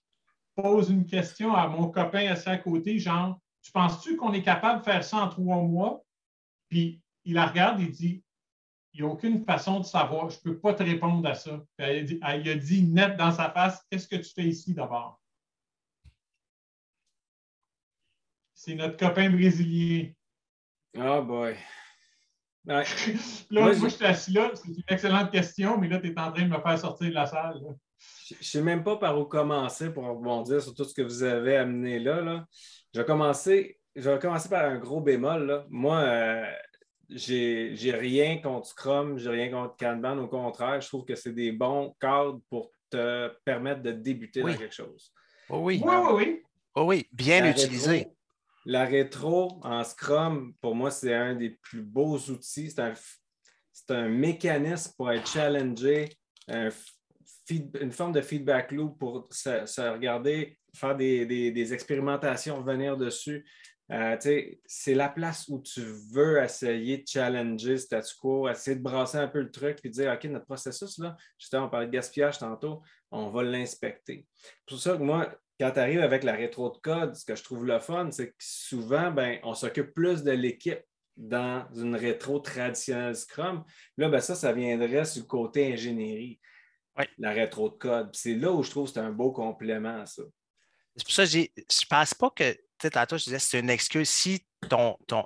pose 0.55 0.89
une 0.89 1.05
question 1.05 1.53
à 1.53 1.67
mon 1.67 1.89
copain 1.89 2.31
assis 2.31 2.49
à 2.49 2.57
côté, 2.57 2.99
genre 2.99 3.39
Tu 3.61 3.71
penses-tu 3.71 4.17
qu'on 4.17 4.33
est 4.33 4.43
capable 4.43 4.79
de 4.79 4.85
faire 4.85 5.03
ça 5.03 5.17
en 5.17 5.29
trois 5.29 5.57
mois? 5.57 6.03
Puis 6.69 7.01
il 7.23 7.33
la 7.33 7.47
regarde 7.47 7.79
et 7.81 7.87
dit 7.87 8.23
Il 8.93 9.01
n'y 9.01 9.07
a 9.07 9.11
aucune 9.11 9.43
façon 9.45 9.79
de 9.79 9.85
savoir. 9.85 10.29
Je 10.29 10.37
ne 10.37 10.41
peux 10.43 10.59
pas 10.59 10.73
te 10.73 10.83
répondre 10.83 11.27
à 11.27 11.35
ça. 11.35 11.61
il 11.79 12.19
a 12.23 12.55
dit 12.55 12.83
net 12.83 13.17
dans 13.17 13.31
sa 13.31 13.49
face 13.51 13.85
Qu'est-ce 13.89 14.07
que 14.07 14.17
tu 14.17 14.31
fais 14.33 14.43
ici 14.43 14.73
d'abord? 14.73 15.19
C'est 18.65 18.73
notre 18.73 18.97
copain 18.97 19.29
brésilien. 19.29 20.09
Oh 20.97 21.21
boy. 21.21 21.55
là, 22.65 22.83
moi, 23.51 23.73
je 23.73 23.87
suis 23.89 24.05
assis 24.05 24.33
là. 24.33 24.49
C'est 24.55 24.69
une 24.69 24.83
excellente 24.87 25.31
question, 25.31 25.77
mais 25.77 25.87
là, 25.87 25.99
tu 25.99 26.07
es 26.07 26.19
en 26.19 26.31
train 26.31 26.47
de 26.47 26.49
me 26.49 26.59
faire 26.59 26.79
sortir 26.79 27.09
de 27.09 27.13
la 27.13 27.27
salle. 27.27 27.61
Je 28.27 28.33
ne 28.33 28.43
sais 28.43 28.63
même 28.63 28.83
pas 28.83 28.95
par 28.95 29.19
où 29.19 29.25
commencer 29.25 29.93
pour 29.93 30.05
rebondir 30.05 30.63
sur 30.63 30.73
tout 30.73 30.83
ce 30.83 30.95
que 30.95 31.03
vous 31.03 31.21
avez 31.21 31.57
amené 31.57 31.99
là. 31.99 32.21
là. 32.21 32.45
Je, 32.91 33.01
vais 33.01 33.05
commencer, 33.05 33.77
je 33.95 34.09
vais 34.09 34.17
commencer 34.17 34.49
par 34.49 34.65
un 34.65 34.79
gros 34.79 34.99
bémol. 34.99 35.45
Là. 35.45 35.67
Moi, 35.69 35.99
euh, 35.99 36.51
j'ai 37.09 37.91
rien 37.91 38.39
contre 38.39 38.65
Scrum, 38.65 39.19
j'ai 39.19 39.29
rien 39.29 39.51
contre 39.51 39.75
Kanban. 39.77 40.17
Au 40.17 40.27
contraire, 40.27 40.81
je 40.81 40.87
trouve 40.87 41.05
que 41.05 41.13
c'est 41.13 41.33
des 41.33 41.51
bons 41.51 41.95
cadres 41.99 42.41
pour 42.49 42.71
te 42.89 43.27
permettre 43.45 43.83
de 43.83 43.91
débuter 43.91 44.41
dans 44.41 44.57
quelque 44.57 44.73
chose. 44.73 45.13
Oh 45.49 45.59
oui. 45.59 45.79
Oui, 45.85 45.93
oui, 45.95 46.13
oui. 46.15 46.41
Oh 46.73 46.85
oui, 46.85 47.07
bien 47.13 47.47
utilisé. 47.47 48.07
La 48.65 48.85
rétro 48.85 49.59
en 49.63 49.83
Scrum, 49.83 50.53
pour 50.59 50.73
moi, 50.73 50.89
c'est 50.89 51.13
un 51.13 51.35
des 51.35 51.51
plus 51.51 51.83
beaux 51.83 52.17
outils. 52.17 52.71
C'est 52.71 53.91
un, 53.91 54.07
mécanisme 54.07 54.93
pour 54.97 55.11
être 55.11 55.27
challengé, 55.29 56.09
une 56.47 57.91
forme 57.91 58.13
de 58.13 58.21
feedback 58.21 58.71
loop 58.71 58.97
pour 58.97 59.27
se, 59.29 59.91
regarder, 59.91 60.57
faire 60.73 60.95
des, 60.95 61.73
expérimentations, 61.73 62.57
revenir 62.57 62.97
dessus. 62.97 63.45
Euh, 63.91 64.17
c'est 64.65 64.95
la 64.95 65.09
place 65.09 65.47
où 65.47 65.61
tu 65.61 65.81
veux 66.11 66.41
essayer 66.41 66.97
de 66.97 67.07
challenger 67.07 67.77
statu 67.77 68.15
quo, 68.19 68.49
essayer 68.49 68.77
de 68.77 68.81
brasser 68.81 69.19
un 69.19 69.27
peu 69.27 69.41
le 69.41 69.51
truc 69.51 69.77
et 69.83 69.89
dire 69.89 70.11
OK, 70.11 70.23
notre 70.23 70.45
processus, 70.45 70.97
là, 70.97 71.15
justement, 71.37 71.65
on 71.67 71.69
parlait 71.69 71.85
de 71.85 71.91
gaspillage 71.91 72.39
tantôt, 72.39 72.81
on 73.11 73.29
va 73.29 73.43
l'inspecter. 73.43 74.25
C'est 74.41 74.53
pour 74.67 74.79
ça 74.79 74.97
que 74.97 75.03
moi, 75.03 75.31
quand 75.59 75.71
tu 75.71 75.79
arrives 75.79 76.01
avec 76.01 76.23
la 76.23 76.33
rétro 76.33 76.69
de 76.69 76.77
code, 76.77 77.15
ce 77.15 77.25
que 77.25 77.35
je 77.35 77.43
trouve 77.43 77.65
le 77.65 77.79
fun, 77.79 78.09
c'est 78.11 78.29
que 78.29 78.35
souvent, 78.39 79.11
ben, 79.11 79.39
on 79.43 79.53
s'occupe 79.53 79.93
plus 79.93 80.23
de 80.23 80.31
l'équipe 80.31 80.81
dans 81.15 81.65
une 81.73 81.95
rétro 81.95 82.39
traditionnelle 82.39 83.15
Scrum. 83.15 83.63
Là, 83.97 84.09
ben, 84.09 84.19
ça, 84.19 84.35
ça 84.35 84.51
viendrait 84.51 85.05
sur 85.05 85.21
le 85.21 85.27
côté 85.27 85.73
ingénierie, 85.73 86.39
la 87.17 87.31
rétro 87.31 87.69
de 87.69 87.75
code. 87.75 88.09
C'est 88.13 88.35
là 88.35 88.51
où 88.51 88.63
je 88.63 88.69
trouve 88.69 88.87
que 88.87 88.93
c'est 88.93 88.99
un 88.99 89.11
beau 89.11 89.31
complément, 89.31 90.05
ça. 90.05 90.23
C'est 90.97 91.05
pour 91.05 91.13
ça 91.13 91.23
que 91.23 91.29
je 91.29 91.39
ne 91.39 91.89
pense 91.89 92.13
pas 92.13 92.29
que, 92.29 92.51
tu 92.53 92.59
sais, 92.81 92.89
tantôt, 92.89 93.17
je 93.17 93.25
disais, 93.25 93.39
c'est 93.39 93.59
une 93.59 93.69
excuse 93.69 94.09
si 94.09 94.45
ton, 94.69 94.97
ton, 95.07 95.25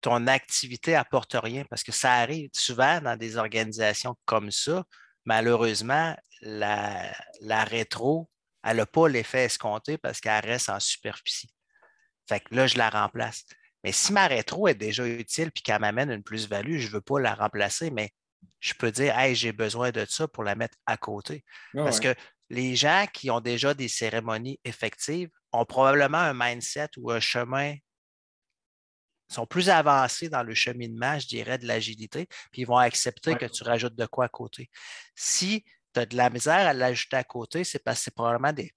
ton 0.00 0.26
activité 0.26 0.94
apporte 0.94 1.34
rien, 1.34 1.64
parce 1.68 1.82
que 1.82 1.92
ça 1.92 2.12
arrive 2.12 2.50
souvent 2.52 3.00
dans 3.00 3.16
des 3.16 3.36
organisations 3.36 4.14
comme 4.24 4.50
ça. 4.50 4.84
Malheureusement, 5.26 6.16
la, 6.40 7.12
la 7.40 7.64
rétro, 7.64 8.30
elle 8.64 8.78
n'a 8.78 8.86
pas 8.86 9.08
l'effet 9.08 9.44
escompté 9.44 9.98
parce 9.98 10.20
qu'elle 10.20 10.44
reste 10.44 10.70
en 10.70 10.80
superficie. 10.80 11.54
Fait 12.28 12.40
que 12.40 12.54
là, 12.54 12.66
je 12.66 12.78
la 12.78 12.88
remplace. 12.88 13.44
Mais 13.84 13.92
si 13.92 14.12
ma 14.12 14.26
rétro 14.26 14.66
est 14.66 14.74
déjà 14.74 15.06
utile 15.06 15.50
et 15.54 15.60
qu'elle 15.60 15.80
m'amène 15.80 16.10
une 16.10 16.22
plus-value, 16.22 16.78
je 16.78 16.86
ne 16.88 16.92
veux 16.92 17.00
pas 17.02 17.20
la 17.20 17.34
remplacer, 17.34 17.90
mais 17.90 18.10
je 18.60 18.72
peux 18.72 18.90
dire, 18.90 19.16
hey, 19.18 19.34
j'ai 19.34 19.52
besoin 19.52 19.90
de 19.90 20.06
ça 20.08 20.26
pour 20.26 20.42
la 20.42 20.54
mettre 20.54 20.76
à 20.86 20.96
côté. 20.96 21.44
parce 21.74 22.00
que 22.00 22.14
les 22.50 22.76
gens 22.76 23.06
qui 23.12 23.30
ont 23.30 23.40
déjà 23.40 23.74
des 23.74 23.88
cérémonies 23.88 24.58
effectives 24.64 25.28
ont 25.52 25.64
probablement 25.66 26.18
un 26.18 26.34
mindset 26.34 26.88
ou 26.96 27.10
un 27.10 27.20
chemin 27.20 27.74
sont 29.28 29.46
plus 29.46 29.70
avancés 29.70 30.28
dans 30.28 30.42
le 30.42 30.54
cheminement, 30.54 31.18
je 31.18 31.26
dirais, 31.26 31.58
de 31.58 31.66
l'agilité, 31.66 32.26
puis 32.52 32.62
ils 32.62 32.66
vont 32.66 32.76
accepter 32.76 33.34
que 33.36 33.46
tu 33.46 33.64
rajoutes 33.64 33.96
de 33.96 34.06
quoi 34.06 34.26
à 34.26 34.28
côté. 34.28 34.70
Si 35.14 35.64
tu 35.94 36.00
as 36.00 36.06
de 36.06 36.16
la 36.16 36.30
misère 36.30 36.66
à 36.66 36.72
l'ajouter 36.72 37.16
à 37.16 37.24
côté, 37.24 37.64
c'est 37.64 37.78
parce 37.78 37.98
que 37.98 38.04
c'est 38.04 38.14
probablement 38.14 38.52
des, 38.52 38.72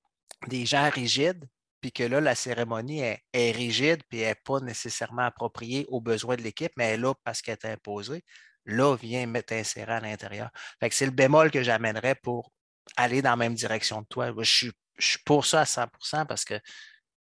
des, 0.47 0.65
gens 0.65 0.89
rigides, 0.89 1.43
puis 1.81 1.91
que 1.91 2.03
là, 2.03 2.21
la 2.21 2.35
cérémonie 2.35 3.01
est, 3.01 3.51
rigide, 3.51 4.01
puis 4.09 4.19
elle 4.19 4.29
n'est 4.29 4.35
pas 4.35 4.59
nécessairement 4.59 5.23
appropriée 5.23 5.85
aux 5.89 6.01
besoins 6.01 6.35
de 6.35 6.41
l'équipe, 6.41 6.71
mais 6.77 6.93
elle 6.93 7.01
là 7.01 7.13
parce 7.23 7.41
qu'elle 7.41 7.57
est 7.61 7.67
imposée. 7.67 8.23
Là, 8.65 8.95
viens 8.95 9.25
mettre 9.27 9.53
insérer 9.53 9.93
à 9.93 9.99
l'intérieur. 9.99 10.49
c'est 10.91 11.05
le 11.05 11.11
bémol 11.11 11.51
que 11.51 11.63
j'amènerais 11.63 12.15
pour 12.15 12.51
aller 12.97 13.21
dans 13.21 13.31
la 13.31 13.35
même 13.37 13.55
direction 13.55 14.03
que 14.03 14.07
toi. 14.09 14.33
Je 14.39 14.43
suis, 14.43 14.71
je 14.97 15.07
suis 15.07 15.19
pour 15.25 15.45
ça 15.45 15.61
à 15.61 15.65
100% 15.65 16.25
parce 16.25 16.43
que 16.43 16.59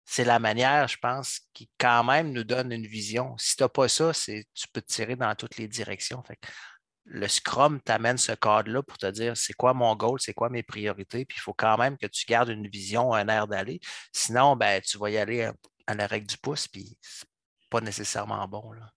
c'est 0.04 0.24
la 0.24 0.38
manière, 0.38 0.88
je 0.88 0.98
pense, 0.98 1.40
qui 1.54 1.70
quand 1.78 2.04
même 2.04 2.32
nous 2.32 2.44
donne 2.44 2.72
une 2.72 2.86
vision. 2.86 3.34
Si 3.38 3.56
tu 3.56 3.62
n'as 3.62 3.68
pas 3.68 3.88
ça, 3.88 4.12
tu 4.12 4.44
peux 4.72 4.82
te 4.82 4.92
tirer 4.92 5.16
dans 5.16 5.34
toutes 5.34 5.56
les 5.56 5.68
directions. 5.68 6.22
Le 7.04 7.28
Scrum 7.28 7.80
t'amène 7.80 8.18
ce 8.18 8.32
cadre-là 8.32 8.82
pour 8.82 8.98
te 8.98 9.10
dire 9.10 9.36
c'est 9.36 9.52
quoi 9.52 9.74
mon 9.74 9.94
goal, 9.96 10.20
c'est 10.20 10.34
quoi 10.34 10.50
mes 10.50 10.62
priorités, 10.62 11.24
puis 11.24 11.38
il 11.38 11.40
faut 11.40 11.54
quand 11.54 11.76
même 11.76 11.96
que 11.96 12.06
tu 12.06 12.26
gardes 12.26 12.48
une 12.48 12.68
vision, 12.68 13.12
un 13.12 13.28
air 13.28 13.48
d'aller. 13.48 13.80
Sinon, 14.12 14.56
ben, 14.56 14.80
tu 14.80 14.98
vas 14.98 15.10
y 15.10 15.18
aller 15.18 15.50
à 15.86 15.94
la 15.94 16.06
règle 16.06 16.26
du 16.26 16.38
pouce, 16.38 16.68
puis 16.68 16.96
c'est 17.00 17.26
pas 17.70 17.80
nécessairement 17.80 18.46
bon. 18.46 18.72
Là. 18.72 18.90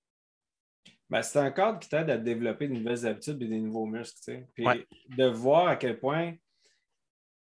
Ben, 1.10 1.22
c'est 1.22 1.40
un 1.40 1.52
cadre 1.52 1.80
qui 1.80 1.90
t'aide 1.90 2.10
à 2.10 2.18
développer 2.18 2.68
de 2.68 2.74
nouvelles 2.74 3.06
habitudes 3.06 3.42
et 3.42 3.48
des 3.48 3.60
nouveaux 3.60 3.86
muscles. 3.86 4.46
Puis 4.54 4.66
de 5.10 5.26
voir 5.26 5.68
à 5.68 5.76
quel 5.76 6.00
point, 6.00 6.34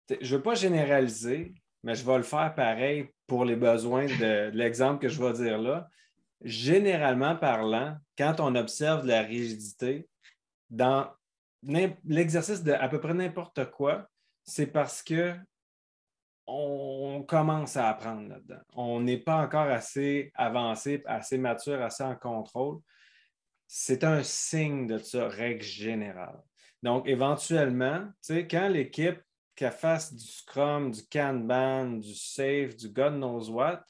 je 0.09 0.15
ne 0.15 0.37
veux 0.37 0.41
pas 0.41 0.55
généraliser, 0.55 1.53
mais 1.83 1.95
je 1.95 2.05
vais 2.05 2.17
le 2.17 2.23
faire 2.23 2.53
pareil 2.55 3.09
pour 3.27 3.45
les 3.45 3.55
besoins 3.55 4.05
de, 4.05 4.49
l'exemple 4.53 5.01
que 5.01 5.09
je 5.09 5.21
vais 5.21 5.33
dire 5.33 5.57
là. 5.57 5.87
Généralement 6.41 7.37
parlant, 7.37 7.95
quand 8.17 8.39
on 8.39 8.55
observe 8.55 9.05
la 9.05 9.21
rigidité 9.21 10.09
dans 10.73 11.07
l'exercice 11.61 12.63
de 12.63 12.71
à 12.71 12.89
peu 12.89 12.99
près 12.99 13.13
n'importe 13.13 13.69
quoi, 13.69 14.09
c'est 14.43 14.67
parce 14.67 15.03
que 15.03 15.35
on 16.45 17.23
commence 17.25 17.77
à 17.77 17.89
apprendre 17.89 18.27
là-dedans. 18.27 18.61
On 18.73 18.99
n'est 18.99 19.19
pas 19.19 19.37
encore 19.37 19.69
assez 19.69 20.31
avancé, 20.35 21.01
assez 21.05 21.37
mature, 21.37 21.81
assez 21.81 22.03
en 22.03 22.15
contrôle. 22.15 22.79
C'est 23.67 24.03
un 24.03 24.23
signe 24.23 24.87
de 24.87 24.97
ça, 24.97 25.29
règle 25.29 25.63
générale. 25.63 26.41
Donc, 26.81 27.07
éventuellement, 27.07 28.09
quand 28.27 28.67
l'équipe 28.67 29.21
qu'elle 29.55 29.71
fasse 29.71 30.13
du 30.13 30.25
Scrum, 30.25 30.91
du 30.91 31.01
Kanban, 31.09 31.99
du 31.99 32.13
Safe, 32.13 32.75
du 32.75 32.89
God 32.89 33.13
knows 33.13 33.49
what, 33.49 33.83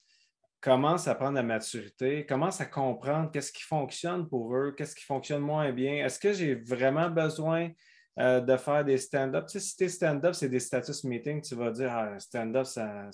commence 0.63 1.09
à 1.09 1.15
prendre 1.15 1.35
la 1.35 1.43
maturité, 1.43 2.25
commence 2.25 2.61
à 2.61 2.65
comprendre 2.65 3.29
qu'est-ce 3.31 3.51
qui 3.51 3.63
fonctionne 3.63 4.29
pour 4.29 4.55
eux, 4.55 4.71
qu'est-ce 4.71 4.95
qui 4.95 5.03
fonctionne 5.03 5.41
moins 5.41 5.73
bien. 5.73 6.05
Est-ce 6.05 6.17
que 6.17 6.31
j'ai 6.31 6.55
vraiment 6.55 7.09
besoin 7.09 7.69
euh, 8.17 8.39
de 8.39 8.55
faire 8.55 8.85
des 8.85 8.97
stand-up? 8.97 9.45
Tu 9.47 9.59
sais, 9.59 9.59
si 9.59 9.75
tes 9.75 9.89
stand-up, 9.89 10.33
c'est 10.33 10.47
des 10.47 10.61
status 10.61 11.03
meetings, 11.03 11.41
tu 11.41 11.55
vas 11.55 11.69
dire 11.69 11.91
ah, 11.91 12.17
stand-up, 12.17 12.65
ça, 12.65 13.09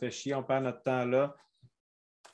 fait 0.00 0.10
chier, 0.10 0.34
on 0.34 0.42
perd 0.42 0.64
notre 0.64 0.82
temps 0.82 1.04
là, 1.04 1.34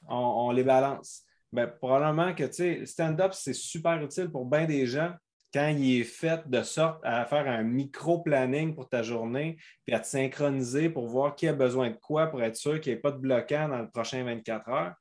on, 0.09 0.53
les 0.53 0.63
balance. 0.63 1.25
Bien, 1.53 1.67
probablement 1.67 2.33
que 2.33 2.45
tu 2.45 2.53
sais, 2.53 2.87
stand-up, 2.87 3.33
c'est 3.33 3.55
super 3.55 4.01
utile 4.01 4.31
pour 4.31 4.47
bien 4.47 4.67
des 4.67 4.87
gens 4.87 5.13
quand 5.53 5.69
il 5.69 6.01
est 6.01 6.05
fait 6.05 6.49
de 6.49 6.63
sorte 6.63 7.01
à 7.05 7.25
faire 7.25 7.49
un 7.49 7.63
micro-planning 7.63 8.75
pour 8.75 8.89
ta 8.89 9.03
journée, 9.03 9.57
puis 9.85 9.95
à 9.95 10.01
te 10.01 10.07
synchroniser 10.07 10.91
pour 10.91 11.07
voir 11.07 11.35
qui 11.35 11.49
a 11.49 11.53
besoin 11.53 11.91
de 11.91 11.97
quoi 11.97 12.29
pour 12.29 12.43
être 12.43 12.57
sûr 12.57 12.81
qu'il 12.81 12.93
n'y 12.93 12.99
ait 12.99 13.01
pas 13.01 13.11
de 13.11 13.19
bloquant 13.19 13.69
dans 13.69 13.79
le 13.79 13.91
prochain 13.91 14.23
24 14.25 14.69
heures. 14.69 14.95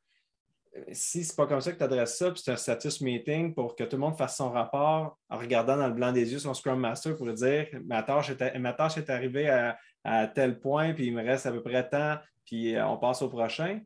Si 0.91 1.23
ce 1.23 1.31
n'est 1.31 1.35
pas 1.35 1.47
comme 1.47 1.61
ça 1.61 1.71
que 1.71 1.77
tu 1.77 1.83
adresses 1.83 2.17
ça, 2.17 2.31
puis 2.31 2.41
c'est 2.43 2.51
un 2.51 2.55
status 2.55 3.01
meeting 3.01 3.53
pour 3.53 3.75
que 3.75 3.83
tout 3.83 3.95
le 3.95 4.01
monde 4.01 4.17
fasse 4.17 4.37
son 4.37 4.51
rapport 4.51 5.17
en 5.29 5.37
regardant 5.37 5.77
dans 5.77 5.87
le 5.87 5.93
blanc 5.93 6.11
des 6.11 6.31
yeux 6.31 6.39
son 6.39 6.53
Scrum 6.53 6.79
Master 6.79 7.15
pour 7.15 7.31
dire 7.33 7.67
ma 7.85 8.03
tâche 8.03 8.29
est, 8.29 8.59
ma 8.59 8.73
tâche 8.73 8.97
est 8.97 9.09
arrivée 9.09 9.49
à, 9.49 10.27
tel 10.33 10.59
point, 10.59 10.93
puis 10.93 11.07
il 11.07 11.13
me 11.13 11.23
reste 11.23 11.45
à 11.45 11.51
peu 11.51 11.61
près 11.61 11.87
tant, 11.87 12.17
puis 12.45 12.75
euh, 12.75 12.87
on 12.87 12.97
passe 12.97 13.21
au 13.21 13.29
prochain. 13.29 13.81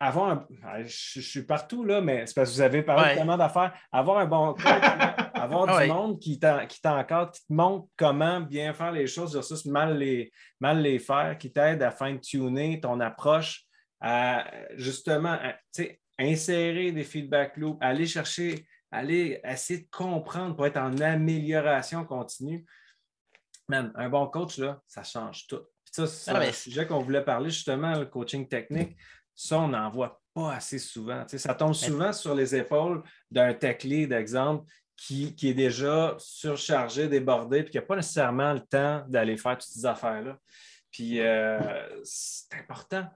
Avoir 0.00 0.30
un. 0.30 0.46
Je, 0.82 1.20
suis 1.20 1.42
partout, 1.42 1.84
là, 1.84 2.00
mais 2.00 2.26
c'est 2.26 2.34
parce 2.34 2.50
que 2.50 2.54
vous 2.54 2.60
avez 2.62 2.82
parlé 2.82 3.14
tellement 3.14 3.36
d'affaires. 3.36 3.78
Avoir 3.92 4.18
un 4.18 4.26
bon 4.26 4.54
coach, 4.54 4.64
avoir 5.34 5.80
du 5.80 5.88
monde 5.88 6.18
qui 6.18 6.40
t'encadre, 6.40 7.30
qui 7.30 7.46
te 7.46 7.52
montre 7.52 7.86
comment 7.96 8.40
bien 8.40 8.72
faire 8.72 8.92
les 8.92 9.06
choses 9.06 9.34
versus 9.34 9.66
mal 9.66 9.98
les, 9.98 10.32
mal 10.58 10.80
les 10.80 10.98
faire, 10.98 11.36
qui 11.38 11.52
t'aide 11.52 11.82
à 11.82 11.90
fine-tuner 11.90 12.80
ton 12.80 12.98
approche, 12.98 13.66
à 14.00 14.50
justement 14.76 15.38
insérer 16.18 16.92
des 16.92 17.04
feedback 17.04 17.58
loops, 17.58 17.78
aller 17.82 18.06
chercher, 18.06 18.66
aller 18.90 19.38
essayer 19.44 19.80
de 19.80 19.88
comprendre 19.90 20.56
pour 20.56 20.66
être 20.66 20.78
en 20.78 20.98
amélioration 20.98 22.06
continue. 22.06 22.64
Man, 23.68 23.92
un 23.94 24.08
bon 24.08 24.26
coach, 24.28 24.58
là, 24.58 24.80
ça 24.88 25.04
change 25.04 25.46
tout. 25.46 25.60
ça, 25.84 26.06
c'est 26.06 26.30
ah, 26.32 26.38
un 26.38 26.52
sujet 26.52 26.86
qu'on 26.86 26.98
voulait 27.00 27.22
parler 27.22 27.50
justement, 27.50 27.96
le 27.96 28.06
coaching 28.06 28.48
technique. 28.48 28.96
Ça, 29.42 29.58
on 29.58 29.68
n'en 29.68 29.88
voit 29.88 30.20
pas 30.34 30.52
assez 30.52 30.78
souvent. 30.78 31.24
ça 31.26 31.54
tombe 31.54 31.72
souvent 31.72 32.12
sur 32.12 32.34
les 32.34 32.54
épaules 32.54 33.02
d'un 33.30 33.54
tech 33.54 33.84
lead, 33.84 34.12
exemple, 34.12 34.70
qui, 34.94 35.34
est 35.42 35.54
déjà 35.54 36.14
surchargé, 36.18 37.08
débordé, 37.08 37.62
puis 37.62 37.70
qui 37.72 37.78
n'a 37.78 37.82
pas 37.82 37.96
nécessairement 37.96 38.52
le 38.52 38.60
temps 38.60 39.02
d'aller 39.08 39.38
faire 39.38 39.56
toutes 39.56 39.70
ces 39.70 39.86
affaires-là. 39.86 40.36
Puis 40.90 41.20
euh, 41.20 41.58
c'est 42.04 42.54
important. 42.54 43.06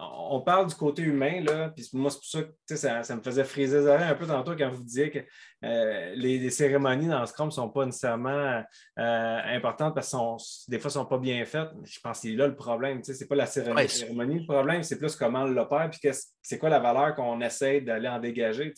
On 0.00 0.40
parle 0.42 0.68
du 0.68 0.74
côté 0.76 1.02
humain, 1.02 1.40
là, 1.40 1.70
puis 1.70 1.88
moi, 1.92 2.10
c'est 2.10 2.18
pour 2.18 2.26
ça 2.26 2.42
que 2.42 2.76
ça, 2.76 3.02
ça, 3.02 3.16
me 3.16 3.20
faisait 3.20 3.42
friser 3.42 3.80
les 3.80 3.86
oreilles 3.86 4.08
un 4.08 4.14
peu 4.14 4.26
tantôt 4.26 4.54
quand 4.54 4.70
vous 4.70 4.84
disiez 4.84 5.10
que 5.10 5.18
euh, 5.64 6.12
les, 6.14 6.50
cérémonies 6.50 7.08
dans 7.08 7.26
Scrum 7.26 7.48
ne 7.48 7.52
sont 7.52 7.68
pas 7.68 7.84
nécessairement 7.84 8.62
euh, 8.98 9.38
importantes 9.56 9.94
parce 9.94 10.12
que 10.12 10.70
des 10.70 10.78
fois, 10.78 10.90
elles 10.90 10.98
ne 10.98 11.02
sont 11.02 11.06
pas 11.06 11.18
bien 11.18 11.44
faites. 11.44 11.70
Je 11.82 11.98
pense 11.98 12.20
que 12.20 12.28
c'est 12.28 12.34
là 12.36 12.46
le 12.46 12.54
problème. 12.54 13.02
Ce 13.02 13.12
n'est 13.12 13.26
pas 13.26 13.34
la 13.34 13.46
cérémonie, 13.46 14.40
le 14.40 14.46
problème, 14.46 14.84
c'est 14.84 14.98
plus 14.98 15.16
comment 15.16 15.42
on 15.42 15.46
l'opère, 15.46 15.90
puis 15.90 16.12
c'est 16.42 16.58
quoi 16.58 16.68
la 16.68 16.78
valeur 16.78 17.14
qu'on 17.16 17.40
essaie 17.40 17.80
d'aller 17.80 18.08
en 18.08 18.20
dégager. 18.20 18.72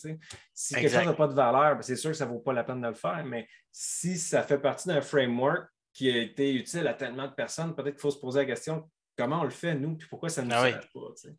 Si 0.53 0.73
quelque 0.73 0.89
chose 0.89 1.05
n'a 1.05 1.13
pas 1.13 1.27
de 1.27 1.35
valeur, 1.35 1.75
ben, 1.75 1.81
c'est 1.83 1.95
sûr 1.95 2.11
que 2.11 2.17
ça 2.17 2.25
ne 2.25 2.31
vaut 2.31 2.39
pas 2.39 2.53
la 2.53 2.63
peine 2.63 2.81
de 2.81 2.87
le 2.87 2.95
faire, 2.95 3.23
mais 3.25 3.47
si 3.71 4.17
ça 4.17 4.41
fait 4.41 4.59
partie 4.59 4.87
d'un 4.87 5.01
framework 5.01 5.67
qui 5.93 6.09
a 6.09 6.17
été 6.17 6.53
utile 6.53 6.87
à 6.87 6.93
tellement 6.93 7.27
de 7.27 7.33
personnes, 7.33 7.75
peut-être 7.75 7.95
qu'il 7.95 8.01
faut 8.01 8.11
se 8.11 8.19
poser 8.19 8.39
la 8.39 8.45
question 8.45 8.89
comment 9.21 9.41
on 9.41 9.43
le 9.43 9.51
fait, 9.51 9.75
nous, 9.75 9.95
puis 9.95 10.07
pourquoi 10.09 10.29
ça 10.29 10.41
ne 10.41 10.47
nous 10.47 10.55
ah 10.55 10.69
sert 10.69 10.87
pas. 10.93 11.29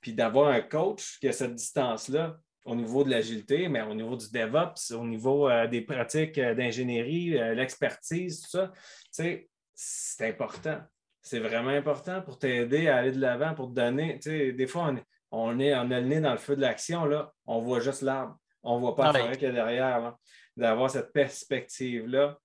Puis 0.00 0.14
d'avoir 0.14 0.48
un 0.48 0.62
coach 0.62 1.18
qui 1.20 1.28
a 1.28 1.32
cette 1.32 1.54
distance-là 1.54 2.38
au 2.64 2.74
niveau 2.74 3.04
de 3.04 3.10
l'agilité, 3.10 3.68
mais 3.68 3.82
au 3.82 3.94
niveau 3.94 4.16
du 4.16 4.30
DevOps, 4.30 4.94
au 4.94 5.04
niveau 5.04 5.48
euh, 5.48 5.66
des 5.66 5.82
pratiques 5.82 6.38
euh, 6.38 6.54
d'ingénierie, 6.54 7.38
euh, 7.38 7.54
l'expertise, 7.54 8.42
tout 8.42 8.50
ça, 8.50 8.72
c'est 9.10 10.28
important. 10.28 10.80
C'est 11.20 11.38
vraiment 11.38 11.70
important 11.70 12.22
pour 12.22 12.38
t'aider 12.38 12.88
à 12.88 12.96
aller 12.96 13.12
de 13.12 13.20
l'avant, 13.20 13.54
pour 13.54 13.68
te 13.68 13.74
donner. 13.74 14.18
Des 14.18 14.66
fois, 14.66 14.94
on, 15.30 15.58
est, 15.60 15.74
on 15.74 15.90
a 15.90 16.00
le 16.00 16.06
nez 16.06 16.20
dans 16.20 16.32
le 16.32 16.38
feu 16.38 16.56
de 16.56 16.62
l'action, 16.62 17.04
là, 17.04 17.32
on 17.46 17.58
voit 17.58 17.80
juste 17.80 18.02
l'arbre. 18.02 18.36
On 18.62 18.76
ne 18.76 18.80
voit 18.80 18.96
pas 18.96 19.12
ah, 19.14 19.32
qu'il 19.32 19.42
y 19.42 19.46
a 19.46 19.52
derrière. 19.52 20.16
D'avoir 20.56 20.90
cette 20.90 21.12
perspective-là. 21.12 22.38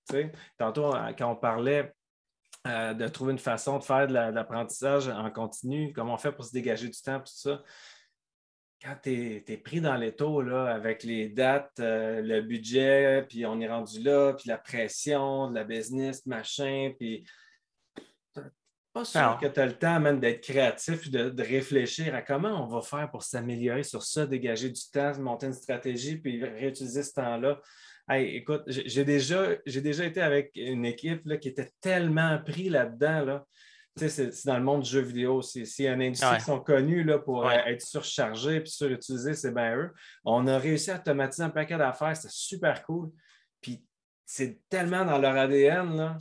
Tantôt, 0.58 0.94
quand 1.18 1.32
on 1.32 1.36
parlait 1.36 1.92
euh, 2.66 2.94
de 2.94 3.08
trouver 3.10 3.34
une 3.34 3.40
façon 3.40 3.78
de 3.78 3.84
faire 3.84 4.08
de 4.08 4.14
l'apprentissage 4.14 5.10
en 5.10 5.30
continu, 5.32 5.92
comment 5.94 6.14
on 6.14 6.18
fait 6.18 6.32
pour 6.32 6.46
se 6.46 6.54
dégager 6.54 6.88
du 6.88 7.02
temps, 7.02 7.20
tout 7.20 7.26
ça. 7.28 7.62
Quand 8.82 8.96
tu 9.04 9.44
es, 9.46 9.58
pris 9.58 9.82
dans 9.82 9.96
les 9.96 10.16
taux 10.16 10.42
là, 10.42 10.74
avec 10.74 11.04
les 11.04 11.28
dates, 11.28 11.80
euh, 11.80 12.22
le 12.22 12.42
budget, 12.42 13.26
puis 13.28 13.46
on 13.46 13.60
est 13.60 13.68
rendu 13.68 14.02
là, 14.02 14.34
puis 14.34 14.48
la 14.48 14.58
pression 14.58 15.50
de 15.50 15.56
la 15.56 15.66
business, 15.66 16.26
machin, 16.26 16.94
puis 16.98 17.26
pas 18.94 19.06
sûr 19.06 19.38
que 19.42 19.48
tu 19.48 19.60
as 19.60 19.66
le 19.66 19.78
temps 19.78 20.00
même 20.00 20.20
d'être 20.20 20.42
créatif, 20.42 21.10
de, 21.10 21.30
de, 21.30 21.44
réfléchir 21.44 22.14
à 22.14 22.22
comment 22.22 22.64
on 22.64 22.68
va 22.68 22.82
faire 22.82 23.10
pour 23.10 23.24
s'améliorer 23.24 23.84
sur 23.84 24.04
ça, 24.04 24.26
dégager 24.28 24.70
du 24.70 24.82
temps, 24.92 25.18
monter 25.20 25.48
une 25.48 25.54
stratégie, 25.54 26.18
puis 26.18 26.44
réutiliser 26.44 27.04
ce 27.04 27.14
temps-là. 27.14 27.60
Hey, 28.10 28.36
écoute, 28.36 28.64
j'ai 28.68 29.06
déjà, 29.06 29.56
déjà 29.66 30.06
été 30.06 30.22
avec 30.22 30.52
une 30.56 30.86
équipe 30.86 31.22
là, 31.26 31.38
qui 31.38 31.50
était 31.50 31.72
tellement 31.80 32.38
pris 32.44 32.70
là-dedans. 32.70 33.26
Là. 33.26 33.46
C'est 33.96 34.46
dans 34.46 34.58
le 34.58 34.64
monde 34.64 34.82
du 34.82 34.90
jeu 34.90 35.00
vidéo. 35.00 35.42
S'il 35.42 35.86
y 35.86 35.88
a 35.88 35.94
une 35.94 36.02
industrie 36.02 36.38
qui 36.38 36.44
sont 36.44 36.60
connus 36.60 37.04
là, 37.04 37.20
pour 37.20 37.48
euh, 37.48 37.52
être 37.52 37.82
surchargés 37.82 38.58
et 38.58 38.66
surutilisés, 38.66 39.36
c'est 39.36 39.54
bien 39.54 39.76
eux. 39.78 39.92
On 40.26 40.48
a 40.48 40.58
réussi 40.58 40.92
à 40.92 40.96
automatiser 40.96 41.44
un 41.44 41.50
paquet 41.50 41.78
d'affaires, 41.78 42.16
c'était 42.18 42.34
super 42.34 42.84
cool. 42.84 43.10
Puis 43.62 43.86
c'est 44.26 44.60
tellement 44.68 45.06
dans 45.06 45.18
leur 45.18 45.38
ADN. 45.38 45.96
Là. 45.96 46.18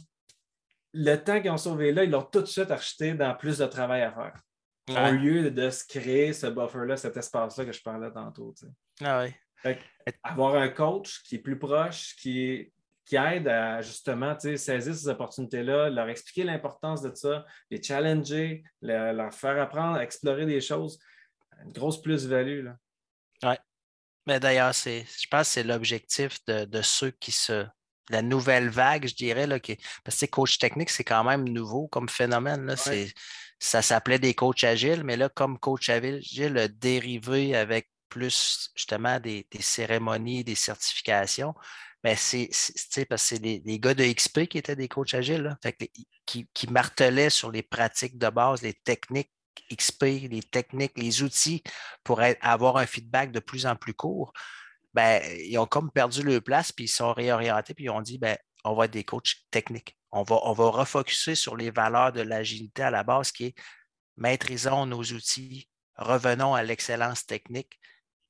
Le 0.92 1.16
temps 1.16 1.40
qu'ils 1.40 1.50
ont 1.50 1.56
sauvé 1.56 1.92
là, 1.92 2.04
ils 2.04 2.10
l'ont 2.10 2.22
tout 2.22 2.42
de 2.42 2.46
suite 2.46 2.70
acheté 2.70 3.14
dans 3.14 3.34
plus 3.34 3.58
de 3.58 3.66
travail 3.66 4.02
à 4.02 4.12
faire. 4.12 4.34
Au 4.90 5.12
lieu 5.12 5.50
de 5.50 5.70
se 5.70 5.84
créer 5.86 6.32
ce 6.32 6.46
buffer-là, 6.46 6.96
cet 6.96 7.16
espace-là 7.16 7.64
que 7.64 7.72
je 7.72 7.82
parlais 7.82 8.10
tantôt. 8.10 8.54
Ah 9.00 9.24
avoir 10.22 10.56
un 10.56 10.68
coach 10.68 11.22
qui 11.22 11.36
est 11.36 11.38
plus 11.38 11.58
proche, 11.58 12.16
qui, 12.16 12.72
qui 13.04 13.16
aide 13.16 13.48
à 13.48 13.80
justement 13.82 14.38
saisir 14.38 14.94
ces 14.94 15.08
opportunités-là, 15.08 15.90
leur 15.90 16.08
expliquer 16.08 16.44
l'importance 16.44 17.02
de 17.02 17.14
ça, 17.14 17.44
les 17.70 17.82
challenger, 17.82 18.62
leur 18.80 19.32
faire 19.34 19.60
apprendre 19.60 19.96
à 19.96 20.02
explorer 20.02 20.46
des 20.46 20.60
choses. 20.60 20.98
Une 21.64 21.72
grosse 21.72 22.00
plus-value. 22.00 22.68
Oui. 23.42 23.54
Mais 24.26 24.38
d'ailleurs, 24.38 24.72
je 24.72 25.26
pense 25.30 25.48
que 25.48 25.52
c'est 25.52 25.62
l'objectif 25.64 26.38
de, 26.46 26.82
ceux 26.82 27.10
qui 27.10 27.32
se. 27.32 27.66
La 28.10 28.20
nouvelle 28.20 28.68
vague, 28.68 29.06
je 29.06 29.14
dirais, 29.14 29.46
là, 29.46 29.60
qui, 29.60 29.78
parce 30.04 30.18
que 30.18 30.26
coach 30.26 30.58
technique, 30.58 30.90
c'est 30.90 31.04
quand 31.04 31.22
même 31.24 31.48
nouveau 31.48 31.86
comme 31.86 32.08
phénomène. 32.08 32.66
Là, 32.66 32.74
Ça 33.58 33.80
s'appelait 33.80 34.18
des 34.18 34.34
coachs 34.34 34.64
agiles, 34.64 35.04
mais 35.04 35.16
là, 35.16 35.28
comme 35.28 35.58
coach 35.58 35.88
agile, 35.88 36.52
le 36.52 36.68
dérivé 36.68 37.54
avec 37.54 37.88
plus 38.12 38.70
justement 38.74 39.18
des, 39.18 39.46
cérémonies, 39.60 40.44
des 40.44 40.54
certifications, 40.54 41.54
mais 42.04 42.14
c'est 42.14 42.50
parce 43.08 43.22
que 43.22 43.36
c'est 43.36 43.38
les, 43.38 43.78
gars 43.78 43.94
de 43.94 44.04
XP 44.04 44.46
qui 44.46 44.58
étaient 44.58 44.76
des 44.76 44.88
coachs 44.88 45.14
agiles, 45.14 45.56
qui, 46.26 46.46
martelaient 46.68 47.30
sur 47.30 47.50
les 47.50 47.62
pratiques 47.62 48.18
de 48.18 48.28
base, 48.28 48.60
les 48.60 48.74
techniques 48.74 49.32
XP, 49.74 50.28
les 50.30 50.42
techniques, 50.42 50.98
les 50.98 51.22
outils 51.22 51.62
pour 52.04 52.20
avoir 52.42 52.76
un 52.76 52.86
feedback 52.86 53.32
de 53.32 53.40
plus 53.40 53.64
en 53.64 53.76
plus 53.76 53.94
court. 53.94 54.32
Ben, 54.92 55.22
ils 55.38 55.56
ont 55.58 55.66
comme 55.66 55.90
perdu 55.90 56.22
leur 56.22 56.42
place, 56.42 56.70
puis 56.70 56.84
ils 56.84 56.88
sont 56.88 57.14
réorientés, 57.14 57.72
puis 57.72 57.84
ils 57.84 57.90
ont 57.90 58.02
dit 58.02 58.18
ben, 58.18 58.36
on 58.64 58.74
va 58.74 58.84
être 58.84 58.90
des 58.90 59.04
coachs 59.04 59.36
techniques. 59.50 59.96
On 60.10 60.22
va, 60.22 60.38
on 60.42 60.52
va 60.52 60.68
refocuser 60.68 61.34
sur 61.34 61.56
les 61.56 61.70
valeurs 61.70 62.12
de 62.12 62.20
l'agilité 62.20 62.82
à 62.82 62.90
la 62.90 63.02
base, 63.04 63.32
qui 63.32 63.46
est 63.46 63.54
maîtrisons 64.18 64.84
nos 64.84 65.02
outils, 65.02 65.68
revenons 65.96 66.54
à 66.54 66.62
l'excellence 66.62 67.24
technique, 67.24 67.78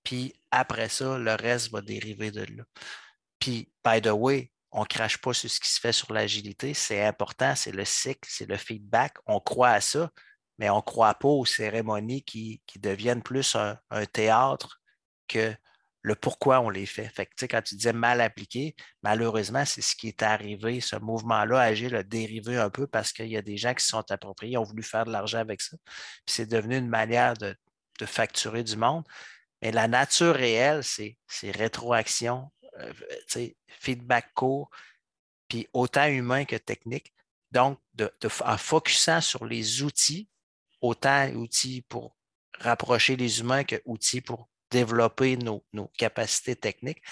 puis 0.04 0.34
après 0.50 0.88
ça, 0.88 1.18
le 1.18 1.34
reste 1.34 1.70
va 1.70 1.80
dériver 1.80 2.30
de 2.30 2.42
là. 2.42 2.64
Puis, 3.38 3.72
by 3.84 4.00
the 4.00 4.12
way, 4.12 4.52
on 4.72 4.80
ne 4.80 4.86
crache 4.86 5.18
pas 5.18 5.32
sur 5.34 5.50
ce 5.50 5.60
qui 5.60 5.70
se 5.70 5.80
fait 5.80 5.92
sur 5.92 6.12
l'agilité. 6.12 6.74
C'est 6.74 7.04
important, 7.04 7.54
c'est 7.54 7.72
le 7.72 7.84
cycle, 7.84 8.28
c'est 8.28 8.48
le 8.48 8.56
feedback. 8.56 9.16
On 9.26 9.38
croit 9.40 9.70
à 9.70 9.80
ça, 9.80 10.10
mais 10.58 10.70
on 10.70 10.76
ne 10.76 10.82
croit 10.82 11.14
pas 11.14 11.28
aux 11.28 11.44
cérémonies 11.44 12.22
qui, 12.22 12.62
deviennent 12.76 13.22
plus 13.22 13.54
un, 13.56 13.76
théâtre 14.06 14.80
que 15.28 15.54
le 16.02 16.14
pourquoi 16.14 16.60
on 16.60 16.70
les 16.70 16.86
fait. 16.86 17.08
Fait 17.08 17.26
que, 17.26 17.46
quand 17.46 17.62
tu 17.62 17.76
disais 17.76 17.92
mal 17.92 18.20
appliqué, 18.20 18.74
malheureusement, 19.02 19.64
c'est 19.64 19.82
ce 19.82 19.94
qui 19.94 20.08
est 20.08 20.22
arrivé. 20.22 20.80
Ce 20.80 20.96
mouvement-là, 20.96 21.60
Agile, 21.60 21.94
a 21.96 22.02
dérivé 22.02 22.56
un 22.56 22.70
peu 22.70 22.86
parce 22.86 23.12
qu'il 23.12 23.28
y 23.28 23.36
a 23.36 23.42
des 23.42 23.56
gens 23.56 23.74
qui 23.74 23.84
se 23.84 23.90
sont 23.90 24.10
appropriés, 24.10 24.56
ont 24.56 24.64
voulu 24.64 24.82
faire 24.82 25.04
de 25.04 25.12
l'argent 25.12 25.38
avec 25.38 25.60
ça. 25.60 25.76
Puis 26.26 26.34
c'est 26.34 26.46
devenu 26.46 26.76
une 26.76 26.88
manière 26.88 27.34
de, 27.34 27.54
de 28.00 28.06
facturer 28.06 28.64
du 28.64 28.76
monde. 28.76 29.04
Mais 29.62 29.70
la 29.70 29.86
nature 29.86 30.34
réelle, 30.34 30.82
c'est 30.82 31.16
rétroaction, 31.44 32.50
euh, 32.80 32.92
feedback 33.68 34.34
court, 34.34 34.70
puis 35.48 35.68
autant 35.72 36.06
humain 36.06 36.44
que 36.44 36.56
technique. 36.56 37.14
Donc, 37.52 37.78
en 38.44 38.58
focusant 38.58 39.20
sur 39.20 39.44
les 39.44 39.82
outils, 39.82 40.28
autant 40.80 41.28
outils 41.30 41.82
pour 41.82 42.16
rapprocher 42.58 43.16
les 43.16 43.40
humains 43.40 43.62
que 43.62 43.80
outils 43.84 44.20
pour 44.20 44.48
développer 44.70 45.36
nos, 45.36 45.62
capacités 45.96 46.56
techniques, 46.56 47.02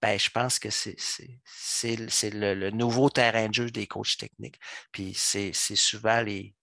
ben, 0.00 0.18
je 0.18 0.30
pense 0.30 0.58
que 0.58 0.70
c'est 0.70 1.96
le, 1.96 2.54
le, 2.54 2.70
nouveau 2.70 3.10
terrain 3.10 3.48
de 3.48 3.54
jeu 3.54 3.70
des 3.70 3.86
coachs 3.86 4.16
techniques. 4.16 4.58
Puis 4.92 5.12
c'est 5.12 5.52
souvent 5.52 6.22
les, 6.22 6.54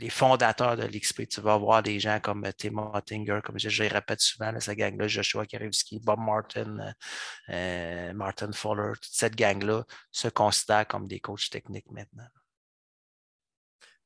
les 0.00 0.10
fondateurs 0.10 0.76
de 0.76 0.82
l'XP. 0.82 1.28
Tu 1.28 1.40
vas 1.40 1.56
voir 1.56 1.82
des 1.82 2.00
gens 2.00 2.18
comme 2.20 2.44
euh, 2.44 2.52
Tim 2.56 2.78
Ottinger, 2.78 3.40
comme 3.44 3.58
je, 3.58 3.82
répète 3.82 4.20
souvent, 4.20 4.52
cette 4.60 4.78
gang-là, 4.78 5.08
Joshua 5.08 5.46
Karivski, 5.46 6.00
Bob 6.00 6.20
Martin, 6.20 6.78
euh, 6.78 6.92
euh, 7.50 8.12
Martin 8.12 8.52
Fuller, 8.52 8.92
toute 8.94 9.12
cette 9.12 9.36
gang-là 9.36 9.84
se 10.10 10.28
considère 10.28 10.86
comme 10.86 11.06
des 11.06 11.20
coachs 11.20 11.50
techniques 11.50 11.90
maintenant. 11.90 12.26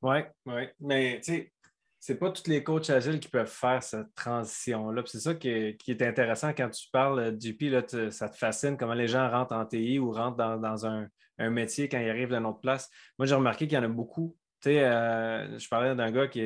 Oui, 0.02 0.18
oui. 0.46 0.68
Mais 0.80 1.20
tu 1.24 1.32
sais, 1.32 1.52
c'est 1.98 2.14
pas 2.14 2.30
tous 2.30 2.48
les 2.48 2.62
coachs 2.62 2.90
agiles 2.90 3.18
qui 3.18 3.28
peuvent 3.28 3.50
faire 3.50 3.82
cette 3.82 4.14
transition-là. 4.14 5.02
C'est 5.06 5.18
ça 5.18 5.34
qui 5.34 5.48
est, 5.48 6.02
intéressant 6.02 6.50
quand 6.50 6.70
tu 6.70 6.88
parles, 6.92 7.36
JP, 7.40 7.62
là, 7.62 8.10
ça 8.10 8.28
te 8.28 8.36
fascine 8.36 8.76
comment 8.76 8.94
les 8.94 9.08
gens 9.08 9.28
rentrent 9.28 9.54
en 9.54 9.66
TI 9.66 9.98
ou 9.98 10.12
rentrent 10.12 10.36
dans, 10.36 10.86
un, 10.86 11.08
un, 11.38 11.50
métier 11.50 11.88
quand 11.88 11.98
ils 11.98 12.08
arrivent 12.08 12.28
d'une 12.28 12.46
autre 12.46 12.60
place. 12.60 12.88
Moi, 13.18 13.26
j'ai 13.26 13.34
remarqué 13.34 13.66
qu'il 13.66 13.76
y 13.76 13.80
en 13.80 13.84
a 13.84 13.88
beaucoup 13.88 14.36
tu 14.60 14.70
sais, 14.70 14.84
euh, 14.84 15.58
je 15.58 15.68
parlais 15.68 15.94
d'un 15.94 16.10
gars 16.10 16.28
qui, 16.28 16.40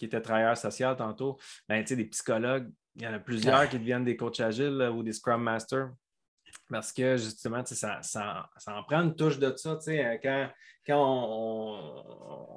était 0.00 0.20
travailleur 0.20 0.56
social 0.56 0.96
tantôt. 0.96 1.38
Ben, 1.68 1.80
tu 1.82 1.90
sais, 1.90 1.96
des 1.96 2.06
psychologues, 2.06 2.68
il 2.96 3.02
y 3.02 3.06
en 3.06 3.14
a 3.14 3.20
plusieurs 3.20 3.68
qui 3.68 3.78
deviennent 3.78 4.04
des 4.04 4.16
coachs 4.16 4.40
agiles 4.40 4.90
ou 4.92 5.02
des 5.02 5.12
Scrum 5.12 5.42
Masters. 5.42 5.90
Parce 6.68 6.92
que 6.92 7.16
justement, 7.16 7.64
ça, 7.64 8.02
ça, 8.02 8.50
ça, 8.56 8.76
en 8.76 8.82
prend 8.82 9.02
une 9.02 9.14
touche 9.14 9.38
de 9.38 9.54
ça. 9.56 9.78
Euh, 9.88 10.18
quand, 10.22 10.48
quand 10.86 10.98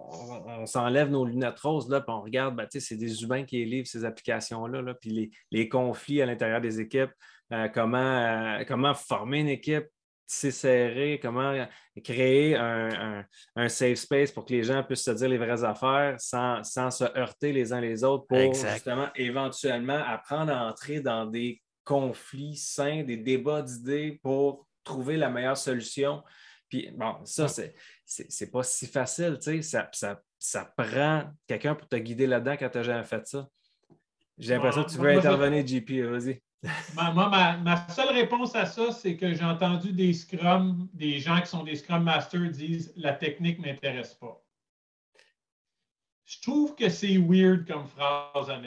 on, 0.09 0.65
s'enlève 0.65 1.09
nos 1.09 1.25
lunettes 1.25 1.59
roses, 1.59 1.89
là, 1.89 2.01
puis 2.01 2.13
on 2.13 2.21
regarde, 2.21 2.55
ben, 2.55 2.67
c'est 2.69 2.97
des 2.97 3.23
humains 3.23 3.45
qui 3.45 3.63
livrent 3.63 3.87
ces 3.87 4.03
applications-là, 4.05 4.81
là, 4.81 4.93
puis 4.95 5.11
les, 5.11 5.31
les, 5.51 5.69
conflits 5.69 6.21
à 6.21 6.25
l'intérieur 6.25 6.61
des 6.61 6.79
équipes, 6.79 7.11
euh, 7.51 7.67
comment, 7.69 8.59
comment 8.67 8.93
former 8.93 9.39
une 9.41 9.49
équipe, 9.49 9.87
c'est 10.27 10.51
serré, 10.51 11.19
comment 11.21 11.67
créer 12.03 12.55
un, 12.55 13.25
safe 13.67 13.99
space 13.99 14.31
pour 14.31 14.45
que 14.45 14.53
les 14.53 14.63
gens 14.63 14.83
puissent 14.83 15.03
se 15.03 15.11
dire 15.11 15.29
les 15.29 15.37
vraies 15.37 15.63
affaires 15.63 16.15
sans, 16.19 16.63
se 16.63 17.17
heurter 17.17 17.51
les 17.51 17.73
uns 17.73 17.81
les 17.81 18.03
autres 18.03 18.25
pour 18.27 18.53
justement 18.53 19.09
éventuellement 19.15 20.01
apprendre 20.05 20.51
à 20.51 20.67
entrer 20.67 20.99
dans 20.99 21.25
des 21.25 21.61
conflits 21.83 22.55
sains, 22.55 23.03
des 23.03 23.17
débats 23.17 23.61
d'idées 23.61 24.19
pour 24.23 24.67
trouver 24.83 25.17
la 25.17 25.29
meilleure 25.29 25.57
solution. 25.57 26.23
Puis 26.67 26.89
bon, 26.95 27.17
ça, 27.25 27.47
c'est, 27.47 27.75
c'est, 28.05 28.51
pas 28.51 28.63
si 28.63 28.87
facile, 28.87 29.37
tu 29.39 29.61
sais, 29.61 29.87
ça, 29.91 30.19
ça, 30.39 30.73
prend 30.75 31.25
quelqu'un 31.45 31.75
pour 31.75 31.87
te 31.87 31.95
guider 31.95 32.25
là-dedans 32.25 32.55
quand 32.57 32.69
tu 32.69 32.77
n'as 32.79 32.83
jamais 32.83 33.03
fait 33.03 33.25
ça. 33.27 33.47
J'ai 34.37 34.55
l'impression 34.55 34.83
que 34.83 34.89
tu 34.89 34.97
veux 34.97 35.09
intervenir, 35.17 35.65
JP, 35.65 35.91
vas-y 36.09 36.41
moi, 36.95 37.29
ma, 37.63 37.87
seule 37.89 38.13
réponse 38.13 38.55
à 38.55 38.65
ça, 38.65 38.91
c'est 38.91 39.15
que 39.15 39.33
j'ai 39.33 39.43
entendu 39.43 39.91
des 39.91 40.13
Scrum, 40.13 40.87
des 40.93 41.19
gens 41.19 41.39
qui 41.41 41.47
sont 41.47 41.63
des 41.63 41.75
Scrum 41.75 42.03
Masters 42.03 42.49
disent 42.51 42.93
la 42.95 43.13
technique 43.13 43.59
ne 43.59 43.67
m'intéresse 43.67 44.13
pas. 44.13 44.41
Je 46.25 46.41
trouve 46.41 46.75
que 46.75 46.89
c'est 46.89 47.17
weird 47.17 47.67
comme 47.67 47.85
phrase 47.87 48.49
à. 48.49 48.59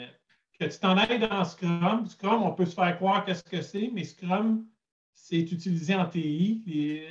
Que 0.59 0.65
tu 0.65 0.79
t'en 0.79 0.97
ailles 0.97 1.19
dans 1.19 1.45
Scrum, 1.45 2.05
Scrum, 2.07 2.43
on 2.43 2.51
peut 2.53 2.65
se 2.65 2.75
faire 2.75 2.95
croire 2.97 3.23
qu'est-ce 3.25 3.43
que 3.43 3.61
c'est, 3.61 3.89
mais 3.93 4.03
Scrum, 4.03 4.65
c'est 5.13 5.39
utilisé 5.39 5.95
en 5.95 6.05
TI. 6.05 6.63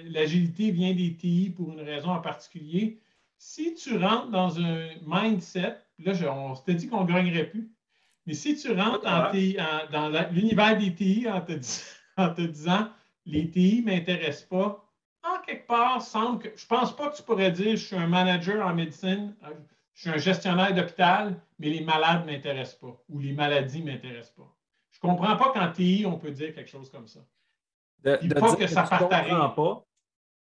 L'agilité 0.07 0.71
vient 0.71 0.95
des 0.95 1.17
TI 1.17 1.51
pour 1.51 1.73
une 1.73 1.81
raison 1.81 2.11
en 2.11 2.21
particulier. 2.21 3.01
Si 3.39 3.75
tu 3.75 3.97
rentres 3.97 4.31
dans 4.31 4.59
un 4.59 4.89
mindset, 5.07 5.77
là, 5.99 6.13
on 6.35 6.55
s'était 6.57 6.75
dit 6.75 6.89
qu'on 6.89 7.05
ne 7.05 7.13
gagnerait 7.13 7.49
plus. 7.49 7.71
Mais 8.29 8.35
si 8.35 8.55
tu 8.57 8.71
rentres 8.79 9.05
dans 9.91 10.31
l'univers 10.33 10.77
des 10.77 10.95
TI 10.95 11.27
en 11.31 11.41
te, 12.35 12.43
disant 12.43 12.91
les 13.25 13.51
TI 13.51 13.81
ne 13.81 13.91
m'intéressent 13.91 14.49
pas, 14.51 14.85
en 15.25 15.41
quelque 15.47 15.67
part, 15.67 16.03
semble 16.03 16.43
que 16.43 16.51
je 16.55 16.63
ne 16.63 16.69
pense 16.69 16.95
pas 16.95 17.09
que 17.09 17.17
tu 17.17 17.23
pourrais 17.23 17.51
dire 17.51 17.71
je 17.71 17.87
suis 17.87 17.97
un 17.97 18.07
manager 18.07 18.67
en 18.67 18.75
médecine, 18.75 19.35
euh, 19.45 19.55
je 19.95 20.03
suis 20.03 20.11
un 20.11 20.19
gestionnaire 20.19 20.75
d'hôpital, 20.75 21.41
mais 21.59 21.71
les 21.71 21.81
malades 21.81 22.27
ne 22.27 22.33
m'intéressent 22.33 22.79
pas 22.79 23.03
ou 23.09 23.19
les 23.19 23.33
maladies 23.33 23.81
ne 23.83 23.93
m'intéressent 23.93 24.35
pas. 24.35 24.55
Je 24.91 24.99
ne 25.03 25.11
comprends 25.11 25.37
pas 25.39 25.51
qu'en 25.55 25.73
TI, 25.73 26.05
on 26.07 26.19
peut 26.19 26.31
dire 26.31 26.55
quelque 26.55 26.69
chose 26.69 26.91
comme 26.91 27.09
ça. 27.09 27.21
De, 28.05 28.35
pas 28.35 28.55
que, 28.57 28.67
ça 28.67 28.83
pas, 28.83 29.85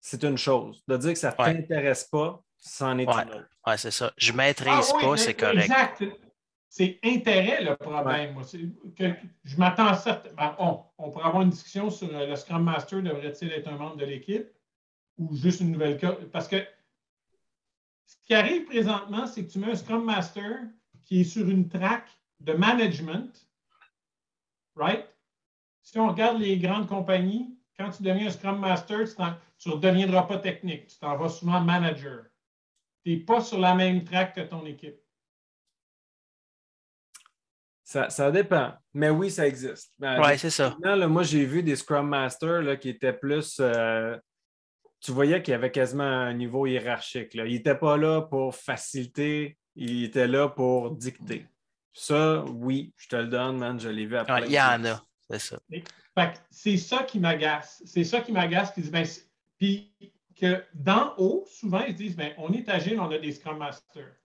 c'est 0.01 0.23
une 0.23 0.39
chose. 0.39 0.83
De 0.87 0.97
dire 0.97 1.13
que 1.13 1.19
ça 1.19 1.35
ne 1.37 1.53
t'intéresse 1.53 2.05
pas, 2.05 2.41
c'en 2.57 2.97
est 2.97 3.03
une 3.03 3.09
autre. 3.09 3.49
Oui, 3.67 3.73
c'est 3.77 3.91
ça. 3.91 4.11
Je 4.17 4.31
ne 4.31 4.37
maîtrise 4.37 4.91
ah 4.91 4.97
pas, 4.99 5.17
c'est 5.17 5.35
correct. 5.35 5.65
Exact 5.65 6.03
c'est 6.75 6.99
intérêt 7.05 7.63
le 7.63 7.77
problème. 7.77 8.35
je 9.45 9.57
m'attends 9.57 9.87
à. 9.87 10.21
Ben, 10.35 10.57
on, 10.59 11.09
pourrait 11.09 11.27
avoir 11.27 11.43
une 11.43 11.49
discussion 11.49 11.89
sur 11.89 12.13
euh, 12.13 12.27
le 12.27 12.35
Scrum 12.35 12.63
Master 12.63 13.01
devrait-il 13.01 13.49
être 13.53 13.69
un 13.69 13.77
membre 13.77 13.95
de 13.95 14.03
l'équipe 14.03 14.49
ou 15.17 15.33
juste 15.37 15.61
une 15.61 15.71
nouvelle 15.71 15.97
Parce 16.33 16.49
que 16.49 16.57
Ce 18.05 18.17
qui 18.25 18.33
arrive 18.33 18.65
présentement, 18.65 19.25
c'est 19.25 19.45
que 19.45 19.51
tu 19.53 19.59
mets 19.59 19.71
un 19.71 19.75
Scrum 19.75 20.03
Master 20.03 20.63
qui 21.03 21.21
est 21.21 21.23
sur 21.23 21.47
une 21.47 21.69
track 21.69 22.09
de 22.41 22.51
management, 22.51 23.47
right? 24.75 25.05
Si 25.81 25.97
on 25.97 26.09
regarde 26.09 26.41
les 26.41 26.57
grandes 26.57 26.87
compagnies, 26.87 27.57
quand 27.79 27.91
tu 27.91 28.03
deviens 28.03 28.27
un 28.27 28.31
Scrum 28.31 28.59
Master, 28.59 29.05
tu 29.57 29.69
ne 29.69 29.75
deviendras 29.77 30.23
pas 30.23 30.39
technique, 30.39 30.87
tu 30.87 30.99
t'en 30.99 31.15
vas 31.15 31.29
souvent 31.29 31.61
manager. 31.61 32.25
Tu 33.05 33.11
n'es 33.11 33.17
pas 33.19 33.39
sur 33.39 33.59
la 33.59 33.75
même 33.75 34.03
track 34.03 34.35
que 34.35 34.41
ton 34.41 34.65
équipe. 34.65 35.04
Ça, 37.85 38.31
dépend. 38.31 38.73
Mais 38.95 39.11
oui, 39.11 39.29
ça 39.29 39.47
existe. 39.47 39.93
Ben, 39.99 40.19
oui, 40.19 40.39
c'est 40.39 40.49
ça. 40.49 40.75
moi, 41.07 41.21
j'ai 41.21 41.45
vu 41.45 41.61
des 41.61 41.75
Scrum 41.75 42.09
Masters 42.09 42.63
là, 42.63 42.75
qui 42.77 42.89
étaient 42.89 43.13
plus. 43.13 43.57
Euh, 43.59 44.17
tu 44.99 45.11
voyais 45.11 45.43
qu'il 45.43 45.51
y 45.51 45.55
avait 45.55 45.71
quasiment 45.71 46.03
un 46.03 46.33
niveau 46.33 46.65
hiérarchique. 46.65 47.35
Là. 47.35 47.45
Il 47.45 47.53
n'était 47.53 47.75
pas 47.75 47.95
là 47.95 48.23
pour 48.23 48.55
faciliter, 48.55 49.55
il 49.75 50.05
était 50.05 50.27
là 50.27 50.49
pour 50.49 50.91
dicter. 50.91 51.45
Ça, 51.93 52.43
oui, 52.45 52.91
je 52.97 53.07
te 53.07 53.15
le 53.15 53.27
donne, 53.27 53.57
man, 53.57 53.79
je 53.79 53.89
l'ai 53.89 54.07
vu 54.07 54.17
après. 54.17 54.45
Il 54.47 54.51
y 54.51 54.59
en 54.59 54.83
a, 54.85 55.03
c'est 55.29 55.39
ça. 55.39 55.59
C'est 56.49 56.77
ça 56.77 57.03
qui 57.03 57.19
m'agace. 57.19 57.83
C'est 57.85 58.03
ça 58.03 58.19
qui 58.21 58.31
m'agace. 58.31 58.73
Puis, 58.73 58.89
ben, 58.89 59.05
puis 59.59 59.93
que 60.35 60.63
d'en 60.73 61.13
haut, 61.17 61.45
souvent, 61.47 61.83
ils 61.87 61.95
disent 61.95 62.15
ben, 62.15 62.33
on 62.39 62.51
est 62.51 62.67
agile, 62.67 62.99
on 62.99 63.11
a 63.11 63.19
des 63.19 63.31
Scrum 63.31 63.59
Masters. 63.59 64.15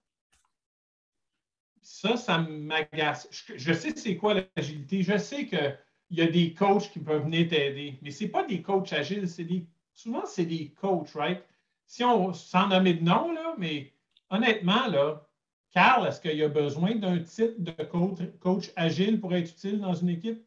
Ça, 1.92 2.16
ça 2.16 2.38
m'agace. 2.38 3.28
Je, 3.56 3.72
sais 3.72 3.92
c'est 3.96 4.16
quoi 4.16 4.34
l'agilité. 4.34 5.02
Je 5.02 5.18
sais 5.18 5.46
qu'il 5.46 5.76
y 6.12 6.22
a 6.22 6.28
des 6.28 6.54
coachs 6.54 6.88
qui 6.92 7.00
peuvent 7.00 7.24
venir 7.24 7.48
t'aider, 7.48 7.98
mais 8.00 8.12
ce 8.12 8.22
n'est 8.22 8.30
pas 8.30 8.44
des 8.44 8.62
coachs 8.62 8.92
agiles, 8.92 9.28
c'est 9.28 9.44
des. 9.44 9.66
Souvent, 9.92 10.24
c'est 10.24 10.46
des 10.46 10.68
coachs, 10.80 11.10
right? 11.14 11.42
Si 11.86 12.04
on 12.04 12.32
s'en 12.32 12.68
nommait 12.68 12.94
de 12.94 13.02
nom, 13.02 13.32
là, 13.32 13.54
mais 13.58 13.92
honnêtement, 14.30 14.86
là, 14.86 15.28
Carl, 15.72 16.06
est-ce 16.06 16.20
qu'il 16.20 16.36
y 16.36 16.44
a 16.44 16.48
besoin 16.48 16.94
d'un 16.94 17.18
titre 17.18 17.56
de 17.58 17.72
coach, 18.38 18.70
agile 18.76 19.20
pour 19.20 19.34
être 19.34 19.50
utile 19.50 19.80
dans 19.80 19.94
une 19.94 20.10
équipe? 20.10 20.46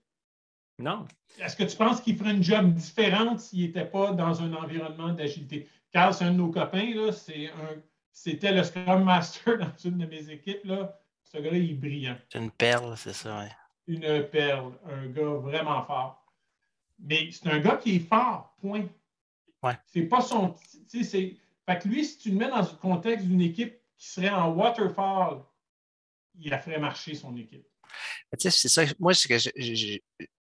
Non. 0.80 1.06
Est-ce 1.40 1.58
que 1.58 1.66
tu 1.66 1.76
penses 1.76 2.00
qu'il 2.00 2.16
ferait 2.16 2.32
une 2.32 2.42
job 2.44 2.74
différente 2.74 3.42
s'il 3.42 3.66
n'était 3.66 3.86
pas 3.86 4.14
dans 4.14 4.42
un 4.42 4.54
environnement 4.54 5.12
d'agilité? 5.12 5.68
Carl, 5.92 6.14
c'est 6.14 6.24
un 6.24 6.32
de 6.32 6.38
nos 6.38 6.52
copains, 6.52 6.96
là, 6.96 7.12
c'est 7.12 7.50
un, 7.50 7.82
c'était 8.14 8.54
le 8.54 8.64
Scrum 8.64 9.04
Master 9.04 9.58
dans 9.60 9.78
une 9.84 9.98
de 9.98 10.06
mes 10.06 10.30
équipes. 10.30 10.64
Là. 10.64 10.98
Ce 11.34 11.40
gars-là, 11.40 11.58
il 11.58 11.72
est 11.72 11.76
brillant. 11.76 12.18
C'est 12.32 12.40
une 12.40 12.52
perle, 12.52 12.96
c'est 12.98 13.14
ça, 13.14 13.40
oui. 13.40 13.96
Une 13.96 14.30
perle, 14.30 14.74
un 14.86 15.08
gars 15.08 15.24
vraiment 15.24 15.82
fort. 15.84 16.24
Mais 17.00 17.30
c'est 17.32 17.50
un 17.50 17.60
gars 17.60 17.78
qui 17.78 17.96
est 17.96 18.08
fort, 18.08 18.56
point. 18.62 18.88
Ouais. 19.62 19.78
C'est 19.88 20.04
pas 20.04 20.22
son. 20.22 20.56
C'est, 20.88 21.38
fait 21.66 21.80
que 21.80 21.88
lui, 21.88 22.06
si 22.06 22.18
tu 22.18 22.30
le 22.32 22.38
mets 22.38 22.50
dans 22.50 22.62
le 22.62 22.78
contexte 22.80 23.26
d'une 23.26 23.42
équipe 23.42 23.78
qui 23.98 24.10
serait 24.10 24.30
en 24.30 24.52
waterfall, 24.52 25.44
il 26.36 26.54
a 26.54 26.60
ferait 26.60 26.80
marcher 26.80 27.16
son 27.16 27.36
équipe. 27.36 27.66
c'est 28.38 28.52
ça. 28.52 28.84
Moi, 29.00 29.14
que 29.14 29.38
je, 29.38 29.50
je, 29.56 29.98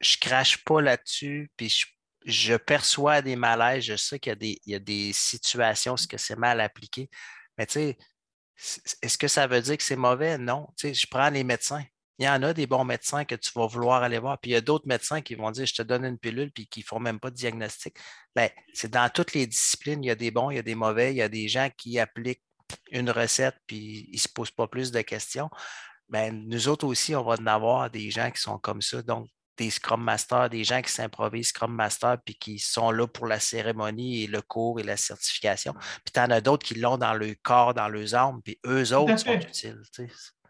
je, 0.01 0.17
crache 0.19 0.63
pas 0.65 0.81
là-dessus, 0.81 1.51
puis 1.57 1.75
je, 2.25 2.57
perçois 2.57 3.23
des 3.23 3.37
malaises. 3.37 3.85
Je 3.85 3.97
sais 3.97 4.19
qu'il 4.19 4.31
y 4.31 4.33
a 4.33 4.37
des, 4.37 4.61
il 4.67 4.73
y 4.73 4.75
a 4.75 4.81
des 4.81 5.13
situations 5.13 5.95
où 5.95 6.17
c'est 6.17 6.39
mal 6.39 6.61
appliqué. 6.61 7.09
Mais 7.59 7.67
tu 7.67 7.73
sais, 7.75 7.99
est-ce 9.03 9.19
que 9.19 9.29
ça 9.29 9.47
veut 9.47 9.61
dire 9.61 9.77
que 9.77 9.83
c'est 9.83 9.97
mauvais? 9.97 10.39
Non. 10.39 10.69
Tu 10.77 10.95
je 10.95 11.07
prends 11.07 11.31
les 11.31 11.45
médecins. 11.45 11.85
Il 12.19 12.25
y 12.25 12.29
en 12.29 12.43
a 12.43 12.55
des 12.55 12.67
bons 12.67 12.85
médecins 12.85 13.27
que 13.27 13.35
tu 13.35 13.51
vas 13.55 13.67
vouloir 13.67 14.03
aller 14.03 14.19
voir. 14.19 14.39
Puis 14.39 14.53
il 14.53 14.55
y 14.55 14.57
a 14.57 14.63
d'autres 14.63 14.89
médecins 14.89 15.21
qui 15.21 15.35
vont 15.35 15.51
dire 15.51 15.67
Je 15.67 15.75
te 15.75 15.83
donne 15.83 16.05
une 16.05 16.19
pilule 16.19 16.51
puis 16.51 16.67
qui 16.67 16.81
ne 16.81 16.85
font 16.85 16.99
même 16.99 17.21
pas 17.21 17.31
de 17.31 17.37
diagnostic. 17.37 17.97
Bien, 18.35 18.49
c'est 18.73 18.91
dans 18.91 19.09
toutes 19.11 19.35
les 19.35 19.47
disciplines. 19.47 20.03
Il 20.03 20.07
y 20.09 20.11
a 20.11 20.15
des 20.15 20.31
bons, 20.31 20.51
il 20.51 20.57
y 20.57 20.59
a 20.59 20.63
des 20.63 20.75
mauvais. 20.75 21.13
Il 21.13 21.17
y 21.19 21.23
a 21.23 21.29
des 21.29 21.49
gens 21.49 21.69
qui 21.77 21.99
appliquent 21.99 22.43
une 22.91 23.11
recette 23.11 23.57
puis 23.67 24.09
ils 24.11 24.17
ne 24.17 24.19
se 24.19 24.29
posent 24.29 24.51
pas 24.51 24.67
plus 24.67 24.91
de 24.91 25.03
questions. 25.03 25.51
Bien, 26.09 26.33
nous 26.33 26.69
autres 26.69 26.87
aussi, 26.87 27.15
on 27.15 27.25
va 27.25 27.35
en 27.35 27.47
avoir 27.47 27.91
des 27.91 28.11
gens 28.11 28.31
qui 28.31 28.41
sont 28.41 28.59
comme 28.59 28.81
ça. 28.81 29.03
Donc, 29.03 29.29
des 29.57 29.71
Scrum 29.71 30.03
Masters, 30.03 30.51
des 30.51 30.65
gens 30.65 30.83
qui 30.83 30.93
s'improvisent 30.93 31.49
Scrum 31.49 31.75
Master 31.75 32.19
puis 32.25 32.35
qui 32.35 32.59
sont 32.59 32.91
là 32.91 33.07
pour 33.07 33.27
la 33.27 33.41
cérémonie 33.41 34.25
et 34.25 34.27
le 34.27 34.43
cours 34.43 34.81
et 34.81 34.83
la 34.83 34.97
certification. 34.97 35.75
Puis 36.05 36.13
tu 36.13 36.21
en 36.21 36.31
as 36.31 36.41
d'autres 36.41 36.67
qui 36.67 36.75
l'ont 36.75 36.99
dans 36.99 37.15
le 37.15 37.35
corps, 37.43 37.75
dans 37.75 37.89
leurs 37.89 38.15
armes, 38.15 38.43
puis 38.43 38.59
eux 38.67 38.95
autres 38.95 39.19
sont 39.19 39.33
utiles. 39.33 39.83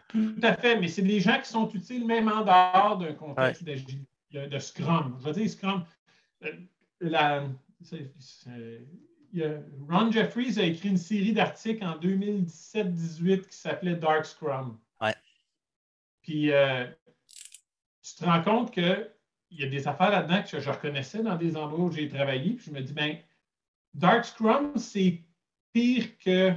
Tout 0.09 0.37
à 0.43 0.55
fait, 0.55 0.79
mais 0.79 0.89
c'est 0.89 1.03
des 1.03 1.21
gens 1.21 1.41
qui 1.41 1.49
sont 1.49 1.69
utiles 1.71 2.07
même 2.07 2.29
en 2.29 2.45
dehors 2.45 2.99
d'un 2.99 3.15
contexte 3.15 3.65
de, 3.65 4.59
Scrum. 4.59 5.17
Je 5.21 5.27
veux 5.27 5.33
dire, 5.33 5.51
Scrum, 5.51 5.85
euh, 6.43 6.53
Ron 9.89 10.11
Jeffries 10.11 10.59
a 10.59 10.63
écrit 10.63 10.89
une 10.89 10.97
série 10.97 11.33
d'articles 11.33 11.85
en 11.85 11.99
2017-18 11.99 13.49
qui 13.49 13.57
s'appelait 13.57 13.97
Dark 13.97 14.25
Scrum. 14.25 14.79
Ouais. 15.01 15.15
Puis 16.23 16.53
euh, 16.53 16.87
tu 18.07 18.15
te 18.15 18.25
rends 18.25 18.43
compte 18.43 18.71
qu'il 18.71 19.11
y 19.51 19.65
a 19.65 19.69
des 19.69 19.89
affaires 19.89 20.11
là-dedans 20.11 20.43
que 20.43 20.61
je 20.61 20.71
reconnaissais 20.71 21.23
dans 21.23 21.37
des 21.37 21.57
endroits 21.57 21.87
où 21.87 21.91
j'ai 21.91 22.09
travaillé. 22.09 22.53
Puis 22.53 22.67
je 22.67 22.71
me 22.71 22.81
dis, 22.81 22.93
ben, 22.93 23.17
Dark 23.95 24.25
Scrum, 24.25 24.77
c'est 24.77 25.23
pire 25.73 26.17
que 26.19 26.53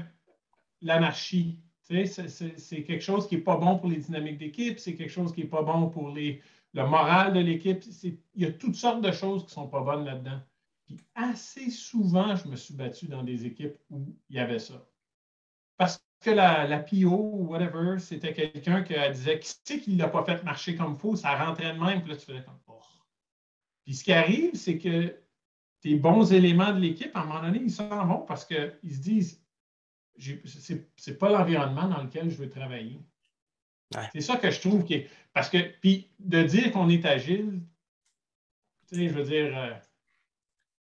l'anarchie. 0.82 1.60
c'est 1.82 2.84
quelque 2.84 3.02
chose 3.02 3.28
qui 3.28 3.36
n'est 3.36 3.42
pas 3.42 3.58
bon 3.58 3.80
pour 3.80 3.90
les 3.90 3.98
dynamiques 3.98 4.38
d'équipe, 4.38 4.80
c'est 4.80 4.96
quelque 4.96 5.12
chose 5.12 5.34
qui 5.34 5.42
n'est 5.42 5.48
pas 5.48 5.64
bon 5.64 5.90
pour 5.90 6.10
les, 6.10 6.42
le 6.74 6.86
moral 6.86 7.34
de 7.34 7.40
l'équipe. 7.40 7.84
Il 8.04 8.20
y 8.36 8.46
a 8.46 8.52
toutes 8.52 8.76
sortes 8.76 9.02
de 9.02 9.12
choses 9.12 9.42
qui 9.42 9.50
ne 9.50 9.54
sont 9.54 9.68
pas 9.68 9.82
bonnes 9.82 10.06
là-dedans. 10.06 10.40
Puis 10.86 11.00
assez 11.16 11.70
souvent, 11.70 12.36
je 12.36 12.48
me 12.48 12.56
suis 12.56 12.74
battu 12.74 13.08
dans 13.08 13.24
des 13.24 13.46
équipes 13.46 13.78
où 13.90 14.16
il 14.30 14.36
y 14.36 14.40
avait 14.40 14.60
ça. 14.60 14.86
Parce 15.78 16.04
que 16.22 16.32
la, 16.32 16.68
la 16.68 16.80
PO 16.80 17.08
ou 17.08 17.48
whatever, 17.48 18.00
c'était 18.00 18.34
quelqu'un 18.34 18.84
qui 18.84 18.94
disait 19.12 19.40
qui 19.40 19.54
sait 19.64 19.80
qu'il 19.80 19.94
ne 19.96 20.00
l'a 20.00 20.10
pas 20.10 20.24
fait 20.24 20.44
marcher 20.44 20.76
comme 20.76 20.94
il 20.94 21.00
faut, 21.00 21.16
ça 21.16 21.36
rentrait 21.36 21.74
de 21.74 21.80
même, 21.80 22.02
puis 22.02 22.12
là, 22.12 22.18
tu 22.18 22.26
faisais 22.26 22.44
comme 22.44 22.60
oh. 22.68 22.80
Puis 23.86 23.96
ce 23.96 24.04
qui 24.04 24.14
arrive, 24.14 24.56
c'est 24.56 24.78
que 24.78 25.16
tes 25.82 25.96
bons 25.96 26.32
éléments 26.34 26.74
de 26.74 26.80
l'équipe, 26.80 27.16
à 27.16 27.22
un 27.22 27.26
moment 27.26 27.42
donné, 27.42 27.60
ils 27.60 27.72
s'en 27.72 28.06
vont 28.06 28.20
parce 28.20 28.46
qu'ils 28.46 28.76
se 28.84 29.00
disent 29.00 29.42
c'est 30.46 31.08
n'est 31.08 31.14
pas 31.14 31.30
l'environnement 31.30 31.88
dans 31.88 32.04
lequel 32.04 32.30
je 32.30 32.36
veux 32.36 32.50
travailler. 32.50 33.00
C'est 34.14 34.22
ça 34.22 34.38
que 34.38 34.52
je 34.52 34.60
trouve 34.60 34.84
qui 34.84 34.96
est. 34.96 35.10
Parce 35.34 35.50
que, 35.50 35.58
puis 35.80 36.12
de 36.20 36.44
dire 36.44 36.72
qu'on 36.72 36.90
est 36.90 37.06
agile, 37.06 37.62
tu 38.88 38.96
sais, 38.96 39.08
je 39.08 39.14
veux 39.14 39.24
dire, 39.24 39.58
euh, 39.58 39.74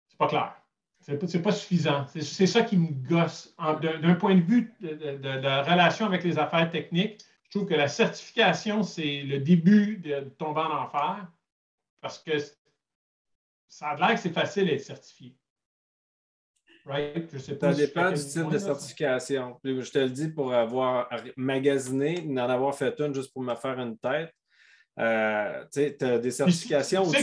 c'est 0.09 0.17
pas 0.17 0.29
clair. 0.29 0.66
C'est 1.07 1.41
pas, 1.41 1.53
suffisant. 1.53 2.05
C'est 2.09 2.47
ça 2.47 2.63
qui 2.63 2.77
me 2.77 2.89
gosse. 3.09 3.55
D'un 3.81 4.15
point 4.17 4.35
de 4.35 4.41
vue 4.41 4.75
de, 4.81 5.21
la 5.23 5.63
relation 5.63 6.05
avec 6.05 6.25
les 6.25 6.37
affaires 6.37 6.69
techniques, 6.69 7.21
je 7.45 7.51
trouve 7.51 7.69
que 7.69 7.75
la 7.75 7.87
certification, 7.87 8.83
c'est 8.83 9.23
le 9.23 9.39
début 9.39 9.99
de 9.99 10.21
tomber 10.37 10.63
en 10.63 10.83
enfer 10.83 11.29
parce 12.01 12.19
que 12.19 12.33
ça 13.69 13.91
a 13.91 13.97
l'air 13.97 14.15
que 14.15 14.21
c'est 14.21 14.33
facile 14.33 14.67
d'être 14.67 14.83
certifié. 14.83 15.37
Right? 16.85 17.29
Je 17.33 17.39
sais 17.39 17.57
pas 17.57 17.73
ça 17.73 17.79
dépend 17.79 18.11
du 18.11 18.25
type 18.25 18.49
de 18.49 18.59
certification. 18.59 19.61
Je 19.63 19.91
te 19.91 19.99
le 19.99 20.11
dis 20.11 20.29
pour 20.29 20.53
avoir 20.53 21.09
magasiné, 21.37 22.21
d'en 22.23 22.49
avoir 22.49 22.75
fait 22.75 22.99
une 23.01 23.15
juste 23.15 23.33
pour 23.33 23.43
me 23.43 23.55
faire 23.55 23.79
une 23.79 23.97
tête. 23.97 24.35
Euh, 24.99 25.65
tu 25.73 26.05
as 26.05 26.19
des 26.19 26.31
certifications 26.33 27.09
tu 27.11 27.23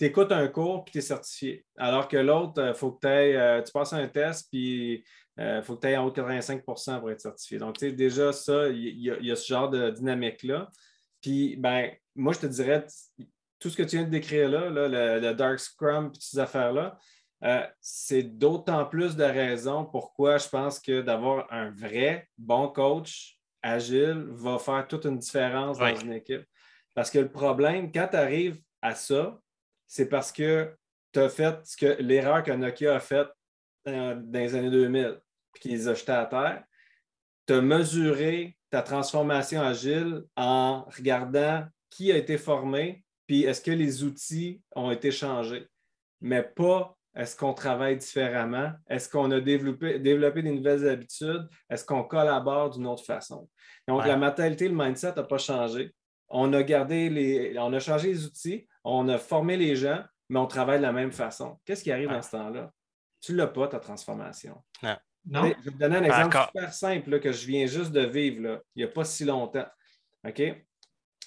écoutes 0.00 0.32
un 0.32 0.48
cours 0.48 0.84
puis 0.84 0.92
tu 0.92 0.98
es 0.98 1.00
certifié. 1.00 1.64
Alors 1.76 2.08
que 2.08 2.16
l'autre, 2.16 2.54
il 2.56 2.68
euh, 2.68 2.74
faut 2.74 2.92
que 2.92 3.00
tu 3.00 3.06
euh, 3.08 3.62
tu 3.62 3.72
passes 3.72 3.92
un 3.92 4.08
test 4.08 4.48
puis 4.50 5.04
il 5.36 5.42
euh, 5.42 5.62
faut 5.62 5.76
que 5.76 5.82
tu 5.82 5.88
aies 5.88 5.96
en 5.96 6.06
haut 6.06 6.10
de 6.10 6.20
85% 6.20 7.00
pour 7.00 7.10
être 7.10 7.20
certifié. 7.20 7.58
Donc, 7.58 7.78
tu 7.78 7.86
sais, 7.86 7.92
déjà, 7.92 8.32
ça, 8.32 8.68
il 8.68 8.98
y, 9.00 9.30
a 9.30 9.36
ce 9.36 9.46
genre 9.46 9.68
de 9.68 9.90
dynamique-là. 9.90 10.68
Puis, 11.20 11.56
ben, 11.56 11.90
moi, 12.14 12.32
je 12.32 12.40
te 12.40 12.46
dirais, 12.46 12.86
tout 13.58 13.68
ce 13.70 13.76
que 13.76 13.82
tu 13.82 13.96
viens 13.96 14.04
de 14.04 14.10
décrire 14.10 14.48
là, 14.48 14.68
le, 14.70 15.32
Dark 15.32 15.58
Scrum 15.58 16.12
et 16.14 16.18
ces 16.20 16.38
affaires-là, 16.38 16.96
c'est 17.80 18.22
d'autant 18.22 18.84
plus 18.86 19.16
de 19.16 19.24
raisons 19.24 19.84
pourquoi 19.84 20.38
je 20.38 20.48
pense 20.48 20.78
que 20.78 21.02
d'avoir 21.02 21.52
un 21.52 21.70
vrai 21.72 22.28
bon 22.38 22.68
coach 22.68 23.36
agile 23.60 24.26
va 24.30 24.58
faire 24.58 24.86
toute 24.86 25.04
une 25.04 25.18
différence 25.18 25.78
dans 25.78 25.96
une 25.96 26.12
équipe. 26.12 26.44
Parce 26.94 27.10
que 27.10 27.18
le 27.18 27.30
problème, 27.30 27.90
quand 27.90 28.08
tu 28.08 28.16
arrives 28.16 28.60
à 28.82 28.94
ça, 28.94 29.40
c'est 29.86 30.08
parce 30.08 30.32
que 30.32 30.74
tu 31.12 31.20
as 31.20 31.28
fait 31.28 31.64
ce 31.64 31.76
que 31.76 32.02
l'erreur 32.02 32.42
que 32.42 32.50
Nokia 32.50 32.96
a 32.96 33.00
faite 33.00 33.28
euh, 33.86 34.14
dans 34.14 34.38
les 34.38 34.54
années 34.54 34.70
2000, 34.70 35.20
puis 35.52 35.62
qu'ils 35.62 35.72
les 35.72 35.88
a 35.88 35.94
jetés 35.94 36.12
à 36.12 36.26
terre. 36.26 36.64
Tu 37.46 37.54
as 37.54 37.60
mesuré 37.60 38.56
ta 38.70 38.82
transformation 38.82 39.60
agile 39.60 40.24
en 40.36 40.84
regardant 40.84 41.64
qui 41.90 42.10
a 42.10 42.16
été 42.16 42.38
formé, 42.38 43.04
puis 43.26 43.44
est-ce 43.44 43.60
que 43.60 43.70
les 43.70 44.02
outils 44.02 44.60
ont 44.74 44.90
été 44.90 45.10
changés, 45.10 45.68
mais 46.20 46.42
pas 46.42 46.96
est-ce 47.14 47.36
qu'on 47.36 47.54
travaille 47.54 47.96
différemment, 47.96 48.72
est-ce 48.88 49.08
qu'on 49.08 49.30
a 49.30 49.40
développé, 49.40 50.00
développé, 50.00 50.42
des 50.42 50.50
nouvelles 50.50 50.88
habitudes, 50.88 51.48
est-ce 51.70 51.84
qu'on 51.84 52.02
collabore 52.02 52.70
d'une 52.70 52.86
autre 52.86 53.04
façon. 53.04 53.48
Donc, 53.86 54.04
la 54.06 54.16
mentalité, 54.16 54.68
le 54.68 54.74
mindset 54.74 55.14
n'a 55.14 55.22
pas 55.22 55.38
changé. 55.38 55.94
On 56.28 56.52
a 56.52 56.62
gardé 56.62 57.08
les, 57.10 57.56
on 57.58 57.72
a 57.72 57.78
changé 57.78 58.08
les 58.08 58.24
outils, 58.24 58.66
on 58.84 59.08
a 59.08 59.18
formé 59.18 59.56
les 59.56 59.74
gens, 59.76 60.02
mais 60.28 60.38
on 60.38 60.46
travaille 60.46 60.78
de 60.78 60.82
la 60.82 60.92
même 60.92 61.12
façon. 61.12 61.58
Qu'est-ce 61.64 61.82
qui 61.82 61.90
arrive 61.92 62.08
dans 62.08 62.22
ce 62.22 62.30
temps-là? 62.32 62.70
Tu 63.20 63.32
ne 63.32 63.38
l'as 63.38 63.46
pas, 63.46 63.68
ta 63.68 63.80
transformation. 63.80 64.62
Non? 65.26 65.44
Je 65.58 65.64
vais 65.64 65.70
te 65.70 65.78
donner 65.78 65.96
un 65.96 66.04
exemple 66.04 66.36
super 66.46 66.72
simple 66.74 67.10
là, 67.10 67.18
que 67.18 67.32
je 67.32 67.46
viens 67.46 67.66
juste 67.66 67.92
de 67.92 68.00
vivre 68.02 68.42
là, 68.42 68.60
il 68.74 68.84
n'y 68.84 68.90
a 68.90 68.92
pas 68.92 69.04
si 69.04 69.24
longtemps. 69.24 69.66
OK? 70.26 70.42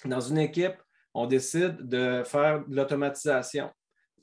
Dans 0.04 0.20
une 0.20 0.38
équipe, 0.38 0.76
on 1.14 1.26
décide 1.26 1.76
de 1.88 2.22
faire 2.24 2.64
de 2.66 2.76
l'automatisation 2.76 3.70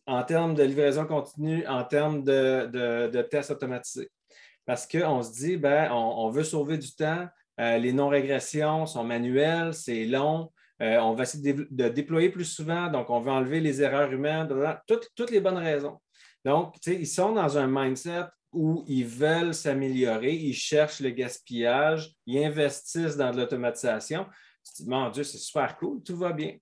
en 0.06 0.24
termes 0.24 0.54
de 0.56 0.64
livraison 0.64 1.06
continue, 1.06 1.68
en 1.68 1.84
termes 1.84 2.24
de, 2.24 2.68
de- 2.72 3.08
de 3.12 3.22
tests 3.24 3.52
automatisés. 3.52 4.10
Parce 4.66 4.88
qu'on 4.88 5.22
se 5.22 5.32
dit, 5.34 5.58
ben, 5.58 5.92
on, 5.92 6.26
on 6.26 6.30
veut 6.30 6.44
sauver 6.44 6.78
du 6.78 6.94
temps, 6.96 7.28
euh, 7.60 7.78
les 7.78 7.92
non-régressions 7.92 8.86
sont 8.86 9.04
manuelles, 9.04 9.74
c'est 9.74 10.06
long, 10.06 10.52
euh, 10.82 10.98
on 11.00 11.14
va 11.14 11.24
essayer 11.24 11.54
de, 11.54 11.64
dé- 11.64 11.68
de 11.70 11.90
déployer 11.90 12.30
plus 12.30 12.46
souvent, 12.46 12.90
donc 12.90 13.10
on 13.10 13.20
veut 13.20 13.32
enlever 13.32 13.60
les 13.60 13.82
erreurs 13.82 14.12
humaines, 14.12 14.48
toutes, 15.16 15.32
les 15.32 15.40
bonnes 15.40 15.58
raisons. 15.58 16.02
Donc, 16.44 16.76
ils 16.86 17.08
sont 17.08 17.32
dans 17.34 17.58
un 17.58 17.68
mindset 17.68 18.26
où 18.52 18.84
ils 18.88 19.06
veulent 19.06 19.54
s'améliorer, 19.54 20.34
ils 20.34 20.54
cherchent 20.54 21.00
le 21.00 21.10
gaspillage, 21.10 22.14
ils 22.26 22.44
investissent 22.44 23.18
dans 23.18 23.32
de 23.32 23.38
l'automatisation. 23.38 24.26
Tu 24.64 24.84
dis, 24.84 24.90
mon 24.90 25.10
Dieu, 25.10 25.24
c'est 25.24 25.38
super 25.38 25.76
cool, 25.78 26.02
tout 26.04 26.16
va 26.18 26.32
bien. 26.32 26.56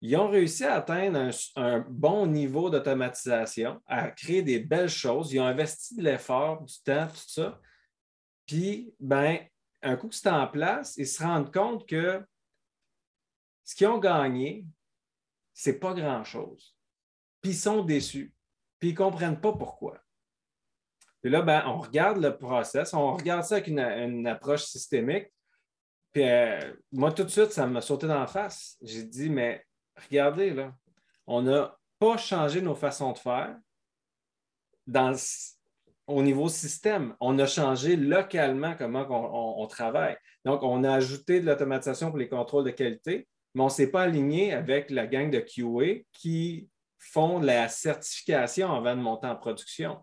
Ils 0.00 0.16
ont 0.16 0.28
réussi 0.28 0.64
à 0.64 0.76
atteindre 0.76 1.18
un, 1.18 1.30
un 1.56 1.84
bon 1.88 2.26
niveau 2.26 2.70
d'automatisation, 2.70 3.80
à 3.86 4.10
créer 4.10 4.42
des 4.42 4.60
belles 4.60 4.88
choses. 4.88 5.32
Ils 5.32 5.40
ont 5.40 5.46
investi 5.46 5.96
de 5.96 6.02
l'effort, 6.02 6.62
du 6.62 6.74
temps, 6.84 7.08
tout 7.08 7.16
ça. 7.26 7.60
Puis, 8.46 8.92
ben, 9.00 9.38
un 9.82 9.96
coup 9.96 10.08
que 10.08 10.14
c'est 10.14 10.28
en 10.30 10.46
place, 10.46 10.96
ils 10.96 11.06
se 11.06 11.22
rendent 11.22 11.52
compte 11.52 11.88
que 11.88 12.22
ce 13.68 13.74
qu'ils 13.74 13.86
ont 13.86 13.98
gagné, 13.98 14.64
c'est 15.52 15.78
pas 15.78 15.92
grand-chose. 15.92 16.74
Puis 17.42 17.50
ils 17.50 17.56
sont 17.56 17.84
déçus. 17.84 18.32
Puis 18.78 18.88
ils 18.88 18.92
ne 18.92 18.96
comprennent 18.96 19.42
pas 19.42 19.52
pourquoi. 19.52 19.98
Puis 21.20 21.30
là, 21.30 21.42
ben, 21.42 21.62
on 21.66 21.76
regarde 21.76 22.16
le 22.16 22.38
process, 22.38 22.94
on 22.94 23.12
regarde 23.12 23.44
ça 23.44 23.56
avec 23.56 23.66
une, 23.66 24.26
approche 24.26 24.64
systémique. 24.64 25.26
Puis 26.12 26.26
euh, 26.26 26.58
moi, 26.92 27.12
tout 27.12 27.24
de 27.24 27.28
suite, 27.28 27.52
ça 27.52 27.66
m'a 27.66 27.82
sauté 27.82 28.06
dans 28.06 28.18
la 28.18 28.26
face. 28.26 28.78
J'ai 28.80 29.02
dit, 29.02 29.28
mais 29.28 29.62
regardez, 29.96 30.54
là, 30.54 30.74
on 31.26 31.42
n'a 31.42 31.78
pas 31.98 32.16
changé 32.16 32.62
nos 32.62 32.74
façons 32.74 33.12
de 33.12 33.18
faire 33.18 33.54
dans 34.86 35.14
au 36.06 36.22
niveau 36.22 36.48
système. 36.48 37.14
On 37.20 37.38
a 37.38 37.46
changé 37.46 37.96
localement 37.96 38.74
comment 38.76 39.06
on 39.60 39.66
travaille. 39.66 40.16
Donc, 40.46 40.62
on 40.62 40.84
a 40.84 40.94
ajouté 40.94 41.42
de 41.42 41.44
l'automatisation 41.44 42.08
pour 42.08 42.16
les 42.18 42.30
contrôles 42.30 42.64
de 42.64 42.70
qualité, 42.70 43.28
mais 43.54 43.62
on 43.62 43.66
ne 43.66 43.70
s'est 43.70 43.90
pas 43.90 44.02
aligné 44.02 44.52
avec 44.52 44.90
la 44.90 45.06
gang 45.06 45.30
de 45.30 45.40
QA 45.40 46.02
qui 46.12 46.68
font 46.98 47.38
la 47.38 47.68
certification 47.68 48.72
avant 48.72 48.96
de 48.96 49.00
monter 49.00 49.26
en 49.26 49.36
production. 49.36 49.98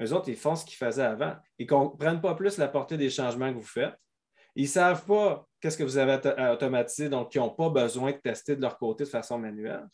Eux 0.00 0.12
autres, 0.12 0.28
ils 0.28 0.36
font 0.36 0.56
ce 0.56 0.64
qu'ils 0.64 0.76
faisaient 0.76 1.02
avant. 1.04 1.34
Ils 1.58 1.64
ne 1.64 1.68
comprennent 1.68 2.20
pas 2.20 2.34
plus 2.34 2.58
la 2.58 2.68
portée 2.68 2.96
des 2.96 3.10
changements 3.10 3.52
que 3.52 3.58
vous 3.58 3.62
faites. 3.62 3.94
Ils 4.56 4.64
ne 4.64 4.68
savent 4.68 5.04
pas 5.04 5.46
qu'est-ce 5.60 5.78
que 5.78 5.82
vous 5.82 5.98
avez 5.98 6.14
auto- 6.14 6.32
à 6.36 6.52
automatiser, 6.52 7.08
donc 7.08 7.34
ils 7.34 7.38
n'ont 7.38 7.50
pas 7.50 7.70
besoin 7.70 8.12
de 8.12 8.16
tester 8.16 8.56
de 8.56 8.62
leur 8.62 8.78
côté 8.78 9.04
de 9.04 9.08
façon 9.08 9.38
manuelle. 9.38 9.86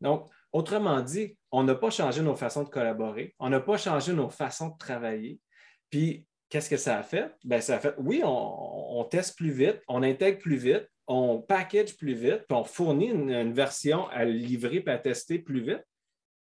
Donc, 0.00 0.28
autrement 0.52 1.00
dit, 1.00 1.36
on 1.52 1.62
n'a 1.62 1.76
pas 1.76 1.90
changé 1.90 2.22
nos 2.22 2.34
façons 2.34 2.64
de 2.64 2.68
collaborer, 2.68 3.34
on 3.38 3.48
n'a 3.48 3.60
pas 3.60 3.76
changé 3.76 4.12
nos 4.12 4.28
façons 4.28 4.70
de 4.70 4.78
travailler. 4.78 5.38
Puis, 5.88 6.26
qu'est-ce 6.48 6.68
que 6.68 6.76
ça 6.76 6.98
a 6.98 7.02
fait? 7.02 7.32
Bien, 7.44 7.60
ça 7.60 7.76
a 7.76 7.78
fait, 7.78 7.94
oui, 7.98 8.22
on 8.24 9.04
teste 9.08 9.36
plus 9.36 9.52
vite, 9.52 9.80
on 9.86 10.02
intègre 10.02 10.38
plus 10.38 10.56
vite, 10.56 10.88
on 11.06 11.40
package 11.40 11.96
plus 11.96 12.14
vite, 12.14 12.44
puis 12.48 12.56
on 12.56 12.64
fournit 12.64 13.08
une, 13.08 13.30
une 13.30 13.52
version 13.52 14.08
à 14.08 14.24
livrer 14.24 14.82
et 14.86 14.90
à 14.90 14.98
tester 14.98 15.38
plus 15.38 15.60
vite. 15.60 15.84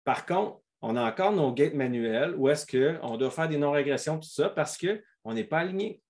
Par 0.04 0.26
contre, 0.26 0.60
on 0.82 0.96
a 0.96 1.02
encore 1.02 1.32
nos 1.32 1.52
gates 1.52 1.74
manuels 1.74 2.34
où 2.36 2.48
est-ce 2.48 2.66
qu'on 2.66 3.16
doit 3.16 3.30
faire 3.30 3.48
des 3.48 3.58
non-régressions, 3.58 4.18
tout 4.18 4.28
ça, 4.28 4.48
parce 4.48 4.78
qu'on 4.78 5.34
n'est 5.34 5.44
pas 5.44 5.58
aligné. 5.58 6.02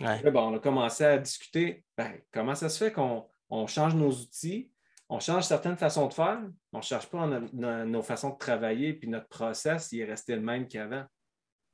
Ouais. 0.00 0.20
On 0.34 0.54
a 0.54 0.58
commencé 0.58 1.04
à 1.04 1.18
discuter 1.18 1.84
ben, 1.96 2.12
comment 2.32 2.54
ça 2.54 2.68
se 2.68 2.82
fait 2.82 2.92
qu'on 2.92 3.26
on 3.48 3.66
change 3.66 3.94
nos 3.94 4.10
outils, 4.10 4.70
on 5.08 5.18
change 5.18 5.44
certaines 5.44 5.76
façons 5.76 6.06
de 6.06 6.14
faire, 6.14 6.40
mais 6.40 6.48
on 6.72 6.78
ne 6.78 6.82
change 6.82 7.08
pas 7.08 7.26
no- 7.26 7.48
no- 7.52 7.84
nos 7.84 8.02
façons 8.02 8.30
de 8.30 8.38
travailler, 8.38 8.92
puis 8.92 9.08
notre 9.08 9.28
process, 9.28 9.90
il 9.92 10.00
est 10.00 10.04
resté 10.04 10.34
le 10.36 10.40
même 10.42 10.68
qu'avant. 10.68 11.04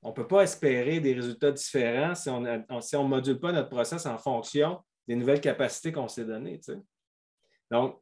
On 0.03 0.11
ne 0.11 0.15
peut 0.15 0.27
pas 0.27 0.43
espérer 0.43 1.01
des 1.01 1.13
résultats 1.13 1.53
différents 1.53 2.15
si 2.15 2.31
on 2.31 2.41
ne 2.41 3.09
module 3.09 3.39
pas 3.39 3.53
notre 3.53 3.69
process 3.69 4.07
en 4.07 4.19
fonction 4.19 4.81
des 5.07 5.17
nouvelles 5.17 5.41
capacités 5.41 5.93
qu'on 5.93 6.09
s'est 6.09 6.25
données. 6.25 6.59
tu 6.59 6.73
sais. 6.73 6.79
Donc, 7.71 8.01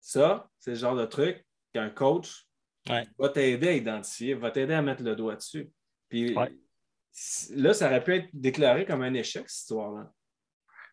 ça, 0.00 0.50
c'est 0.58 0.70
le 0.70 0.76
genre 0.76 0.96
de 0.96 1.06
truc 1.06 1.44
qu'un 1.72 1.90
coach 1.90 2.44
Ouais. 2.88 3.06
va 3.18 3.28
t'aider 3.28 3.68
à 3.68 3.72
identifier, 3.72 4.32
va 4.34 4.50
t'aider 4.50 4.72
à 4.72 4.80
mettre 4.80 5.02
le 5.02 5.14
doigt 5.14 5.36
dessus. 5.36 5.70
Puis 6.08 6.34
Ouais. 6.34 6.50
là, 7.50 7.74
ça 7.74 7.86
aurait 7.86 8.02
pu 8.02 8.14
être 8.14 8.28
déclaré 8.32 8.86
comme 8.86 9.02
un 9.02 9.12
échec, 9.12 9.48
cette 9.50 9.60
histoire-là. 9.60 10.10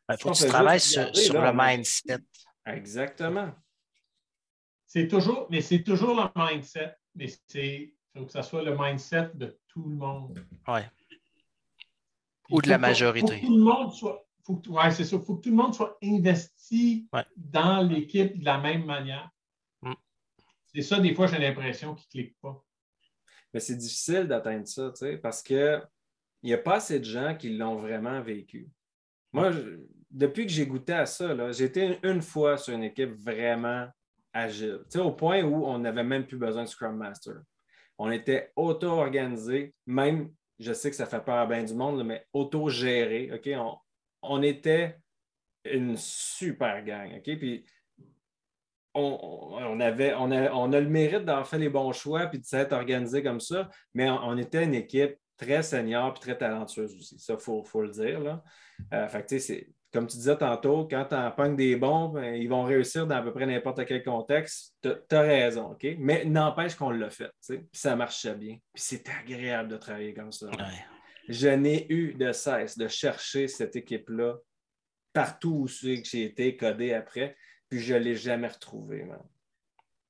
Il 0.09 0.17
faut 0.19 0.31
que 0.31 0.37
tu 0.37 0.47
travailles 0.47 0.79
sur, 0.79 1.01
regarder, 1.01 1.21
sur 1.21 1.33
là, 1.35 1.51
le 1.51 1.57
mindset. 1.57 2.19
Exactement. 2.65 3.53
C'est 4.85 5.07
toujours, 5.07 5.47
mais 5.49 5.61
c'est 5.61 5.83
toujours 5.83 6.15
le 6.15 6.29
mindset. 6.35 6.95
Mais 7.15 7.27
c'est 7.47 7.93
il 8.13 8.19
faut 8.19 8.25
que 8.25 8.31
ça 8.31 8.43
soit 8.43 8.63
le 8.63 8.77
mindset 8.77 9.31
de 9.33 9.57
tout 9.67 9.87
le 9.87 9.95
monde. 9.95 10.45
Puis 10.65 10.83
Ou 12.49 12.61
de 12.61 12.69
la 12.69 12.77
majorité. 12.77 13.27
Faut 13.27 13.41
que 13.41 13.45
tout 13.45 13.57
le 13.57 13.63
monde 13.63 13.93
soit. 13.93 14.24
Faut 14.45 14.57
que, 14.57 14.69
ouais, 14.69 14.91
c'est 14.91 15.03
ça. 15.05 15.19
faut 15.19 15.35
que 15.37 15.41
tout 15.41 15.49
le 15.49 15.55
monde 15.55 15.73
soit 15.73 15.97
investi 16.03 17.07
Ouais. 17.11 17.25
dans 17.35 17.81
l'équipe 17.81 18.39
de 18.39 18.45
la 18.45 18.59
même 18.59 18.85
manière. 18.85 19.29
Mm. 19.81 19.93
C'est 20.73 20.81
ça, 20.83 20.99
des 20.99 21.15
fois, 21.15 21.27
j'ai 21.27 21.39
l'impression 21.39 21.95
qu'ils 21.95 22.21
ne 22.21 22.23
cliquent 22.25 22.37
pas. 22.41 22.63
Mais 23.53 23.59
c'est 23.59 23.75
difficile 23.77 24.27
d'atteindre 24.27 24.67
ça, 24.67 24.89
tu 24.91 24.97
sais, 24.97 25.17
parce 25.17 25.41
qu'il 25.41 25.81
n'y 26.43 26.53
a 26.53 26.57
pas 26.57 26.75
assez 26.75 26.99
de 26.99 27.05
gens 27.05 27.35
qui 27.35 27.55
l'ont 27.57 27.77
vraiment 27.77 28.21
vécu. 28.21 28.69
Moi, 29.31 29.51
je- 29.51 29.79
depuis 30.11 30.45
que 30.45 30.51
j'ai 30.51 30.67
goûté 30.67 30.93
à 30.93 31.05
ça, 31.05 31.33
là, 31.33 31.51
j'ai 31.51 31.65
été 31.65 31.85
une, 32.03 32.09
une 32.11 32.21
fois 32.21 32.57
sur 32.57 32.73
une 32.73 32.83
équipe 32.83 33.13
vraiment 33.13 33.87
agile, 34.31 34.79
tu 34.83 34.97
sais, 34.97 34.99
au 34.99 35.11
point 35.13 35.41
où 35.43 35.65
on 35.65 35.79
n'avait 35.79 36.03
même 36.03 36.27
plus 36.27 36.37
besoin 36.37 36.63
de 36.63 36.67
Scrum 36.69 36.97
Master. 36.97 37.37
On 37.97 38.11
était 38.11 38.51
auto-organisé, 38.57 39.73
même, 39.85 40.31
je 40.59 40.73
sais 40.73 40.89
que 40.89 40.95
ça 40.95 41.05
fait 41.05 41.23
peur 41.23 41.35
à 41.35 41.45
bien 41.45 41.63
du 41.63 41.73
monde, 41.73 41.97
là, 41.97 42.03
mais 42.03 42.27
auto-géré? 42.33 43.31
On, 43.57 43.77
on 44.29 44.41
était 44.41 44.97
une 45.65 45.97
super 45.97 46.83
gang, 46.83 47.15
OK? 47.17 47.37
Puis 47.37 47.65
on, 48.95 49.79
avait, 49.81 50.13
on, 50.13 50.31
a, 50.31 50.51
on 50.53 50.71
a 50.71 50.79
le 50.79 50.89
mérite 50.89 51.25
d'avoir 51.25 51.47
fait 51.47 51.57
les 51.57 51.69
bons 51.69 51.91
choix 51.91 52.27
puis 52.27 52.39
de 52.39 52.45
s'être 52.45 52.71
organisé 52.71 53.21
comme 53.21 53.41
ça, 53.41 53.69
mais 53.93 54.09
on, 54.09 54.37
était 54.37 54.63
une 54.63 54.73
équipe 54.73 55.17
très 55.37 55.63
senior 55.63 56.13
puis 56.13 56.21
très 56.21 56.37
talentueuse 56.37 56.95
aussi. 56.95 57.19
Ça, 57.19 57.33
il 57.33 57.39
faut, 57.39 57.81
le 57.81 57.89
dire. 57.89 58.21
Là. 58.21 58.43
Euh, 58.93 59.07
c'est- 59.27 59.69
comme 59.91 60.07
tu 60.07 60.17
disais 60.17 60.37
tantôt, 60.37 60.87
quand 60.89 61.05
tu 61.05 61.15
en 61.15 61.31
pognes 61.31 61.55
des 61.55 61.77
bons, 61.77 62.09
ben, 62.09 62.35
ils 62.35 62.49
vont 62.49 62.63
réussir 62.63 63.07
dans 63.07 63.15
à 63.15 63.21
peu 63.21 63.31
près 63.31 63.45
n'importe 63.45 63.85
quel 63.85 64.03
contexte. 64.03 64.75
Tu 64.81 65.15
as 65.15 65.21
raison, 65.21 65.71
OK? 65.71 65.87
Mais 65.99 66.25
n'empêche 66.25 66.75
qu'on 66.75 66.89
l'a 66.89 67.09
fait, 67.09 67.31
puis 67.47 67.59
ça 67.71 67.95
marchait 67.95 68.35
bien. 68.35 68.57
Puis 68.73 68.83
c'est 68.83 69.09
agréable 69.09 69.69
de 69.69 69.77
travailler 69.77 70.13
comme 70.13 70.33
ça. 70.33 70.47
Je 71.27 71.47
n'ai 71.47 71.91
eu 71.91 72.13
de 72.13 72.31
cesse 72.31 72.77
de 72.77 72.87
chercher 72.87 73.47
cette 73.47 73.75
équipe-là 73.75 74.37
partout 75.13 75.61
où 75.63 75.67
j'ai 75.67 76.23
été 76.23 76.57
codé 76.57 76.93
après, 76.93 77.37
puis 77.69 77.79
je 77.79 77.93
ne 77.93 77.99
l'ai 77.99 78.15
jamais 78.15 78.49
retrouvée. 78.49 79.07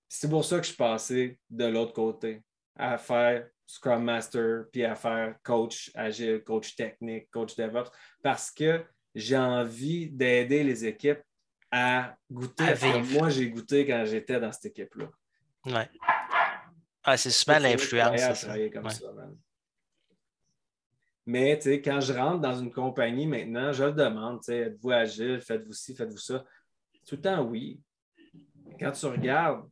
C'est 0.10 0.30
pour 0.30 0.44
ça 0.44 0.58
que 0.58 0.64
je 0.64 0.70
suis 0.70 0.78
passé 0.78 1.40
de 1.50 1.66
l'autre 1.66 1.94
côté, 1.94 2.42
à 2.76 2.98
faire 2.98 3.48
Scrum 3.68 4.04
Master, 4.04 4.66
puis 4.72 4.84
à 4.84 4.96
faire 4.96 5.36
coach 5.44 5.92
agile, 5.94 6.44
coach 6.44 6.76
technique, 6.76 7.30
coach 7.30 7.56
DevOps, 7.56 7.92
parce 8.22 8.52
que 8.52 8.84
j'ai 9.14 9.38
envie 9.38 10.10
d'aider 10.10 10.64
les 10.64 10.86
équipes 10.86 11.22
à 11.72 12.16
goûter 12.32 12.64
À 12.64 12.76
ce 12.76 12.82
que 12.82 13.14
moi 13.14 13.30
j'ai 13.30 13.50
goûté 13.50 13.86
quand 13.86 14.06
j'étais 14.06 14.40
dans 14.40 14.52
cette 14.52 14.66
équipe-là. 14.66 15.10
Ouais. 15.66 15.90
Ah, 17.04 17.18
c'est 17.18 17.32
souvent 17.32 17.58
C'est 17.58 17.72
l'influence. 17.72 18.44
Ouais. 18.44 18.72
Mais 21.26 21.60
quand 21.84 22.00
je 22.02 22.14
rentre 22.14 22.40
dans 22.42 22.56
une 22.56 22.72
compagnie 22.72 23.26
maintenant, 23.26 23.72
je 23.74 23.84
le 23.86 23.94
demande, 23.94 24.40
êtes-vous 24.48 24.92
agile, 24.92 25.42
faites-vous 25.42 25.74
ci, 25.74 25.96
faites-vous 25.96 26.18
ça? 26.18 26.44
Tout 27.08 27.16
le 27.16 27.22
temps, 27.22 27.42
oui. 27.44 27.80
Quand 28.80 28.92
tu 28.92 29.06
regardes, 29.08 29.68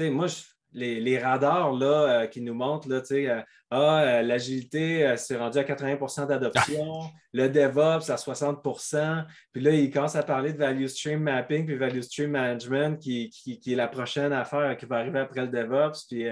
moi, 0.00 0.26
les, 0.72 1.00
les 1.00 1.18
radars 1.18 1.72
là, 1.72 1.86
euh, 2.22 2.26
qui 2.26 2.40
nous 2.40 2.54
montrent, 2.54 2.88
là, 2.88 3.00
euh, 3.10 3.42
ah, 3.70 4.02
euh, 4.02 4.22
l'agilité, 4.22 5.14
c'est 5.16 5.36
rendu 5.36 5.58
à 5.58 5.62
80% 5.64 6.26
d'adoption, 6.26 7.00
le 7.32 7.48
DevOps 7.48 8.10
à 8.10 8.16
60% 8.16 9.24
puis 9.52 9.62
là, 9.62 9.70
ils 9.70 9.90
commencent 9.90 10.16
à 10.16 10.22
parler 10.22 10.52
de 10.52 10.58
Value 10.58 10.86
Stream 10.86 11.22
Mapping 11.22 11.66
puis 11.66 11.76
Value 11.76 12.00
Stream 12.00 12.30
Management, 12.32 12.98
qui, 12.98 13.30
qui- 13.30 13.58
qui 13.58 13.72
est 13.72 13.76
la 13.76 13.88
prochaine 13.88 14.32
affaire 14.32 14.76
qui 14.76 14.86
va 14.86 14.96
arriver 14.98 15.20
après 15.20 15.42
le 15.42 15.48
DevOps, 15.48 16.06
puis 16.08 16.26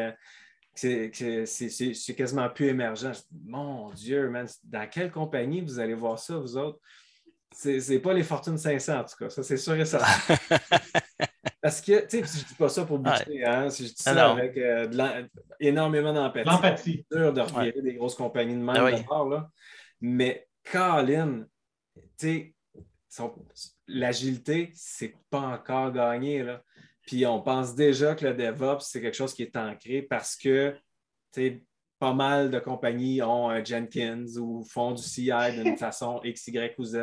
c'est- 0.74 1.10
que 1.10 1.44
c'est 1.46 1.68
c'est- 1.68 1.94
c'est 1.94 2.14
quasiment 2.14 2.48
plus 2.50 2.66
émergent. 2.68 3.12
Je 3.12 3.18
dis, 3.20 3.42
Mon 3.46 3.90
Dieu, 3.90 4.28
man, 4.30 4.46
dans 4.64 4.88
quelle 4.88 5.10
compagnie 5.10 5.60
vous 5.60 5.78
allez 5.78 5.94
voir 5.94 6.18
ça, 6.18 6.36
vous 6.36 6.56
autres? 6.56 6.78
C'est 7.52 7.78
c'est 7.80 8.00
pas 8.00 8.12
les 8.12 8.24
Fortune 8.24 8.58
500, 8.58 8.98
en 9.00 9.04
tout 9.04 9.16
cas. 9.18 9.30
Ça, 9.30 9.42
c'est 9.42 9.56
sûr 9.56 9.74
et 9.74 9.84
certain. 9.84 10.06
Parce 11.62 11.80
que, 11.80 12.00
tu 12.06 12.18
sais, 12.24 12.40
je 12.40 12.44
dis 12.46 12.54
pas 12.58 12.68
ça 12.68 12.84
pour 12.84 12.98
boucher, 12.98 13.44
hein. 13.44 13.68
Je 13.70 13.84
dis 13.84 13.94
ça 13.96 14.12
Ah 14.26 14.32
avec 14.32 14.56
euh, 14.58 14.86
de 14.86 15.28
énormément 15.60 16.12
d'empathie. 16.12 16.48
L'empathie. 16.48 17.06
C'est 17.10 17.18
dur 17.18 17.32
de 17.32 17.40
revirer 17.40 17.80
des 17.80 17.94
grosses 17.94 18.16
compagnies 18.16 18.54
de 18.54 18.58
même 18.58 18.76
Ah 18.76 18.84
oui. 18.84 18.92
d'abord, 18.92 19.28
là. 19.28 19.48
Mais 20.00 20.46
Colin, 20.70 21.44
tu 22.18 22.54
sais, 23.08 23.24
l'agilité, 23.86 24.72
c'est 24.74 25.14
pas 25.30 25.40
encore 25.40 25.92
gagné. 25.92 26.42
Là. 26.42 26.62
Puis 27.06 27.26
on 27.26 27.40
pense 27.42 27.74
déjà 27.74 28.14
que 28.14 28.26
le 28.26 28.34
DevOps, 28.34 28.80
c'est 28.80 29.00
quelque 29.00 29.16
chose 29.16 29.34
qui 29.34 29.42
est 29.42 29.56
ancré 29.56 30.02
parce 30.02 30.36
que 30.36 30.74
pas 31.98 32.14
mal 32.14 32.50
de 32.50 32.58
compagnies 32.58 33.22
ont 33.22 33.48
un 33.48 33.62
Jenkins 33.62 34.26
ou 34.38 34.64
font 34.64 34.92
du 34.92 35.02
CI 35.02 35.30
d'une 35.52 35.76
façon 35.78 36.20
X, 36.24 36.48
Y 36.48 36.74
ou 36.78 36.84
Z. 36.84 36.98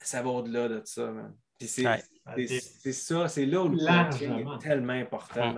Ça 0.00 0.22
va 0.22 0.30
au-delà 0.30 0.68
de 0.68 0.82
ça. 0.84 1.12
c'est 1.58 2.92
ça, 2.92 3.28
c'est 3.28 3.46
là 3.46 3.62
où 3.62 3.68
le 3.68 3.78
coaching 3.78 4.38
est 4.40 4.58
tellement 4.58 4.92
important. 4.92 5.56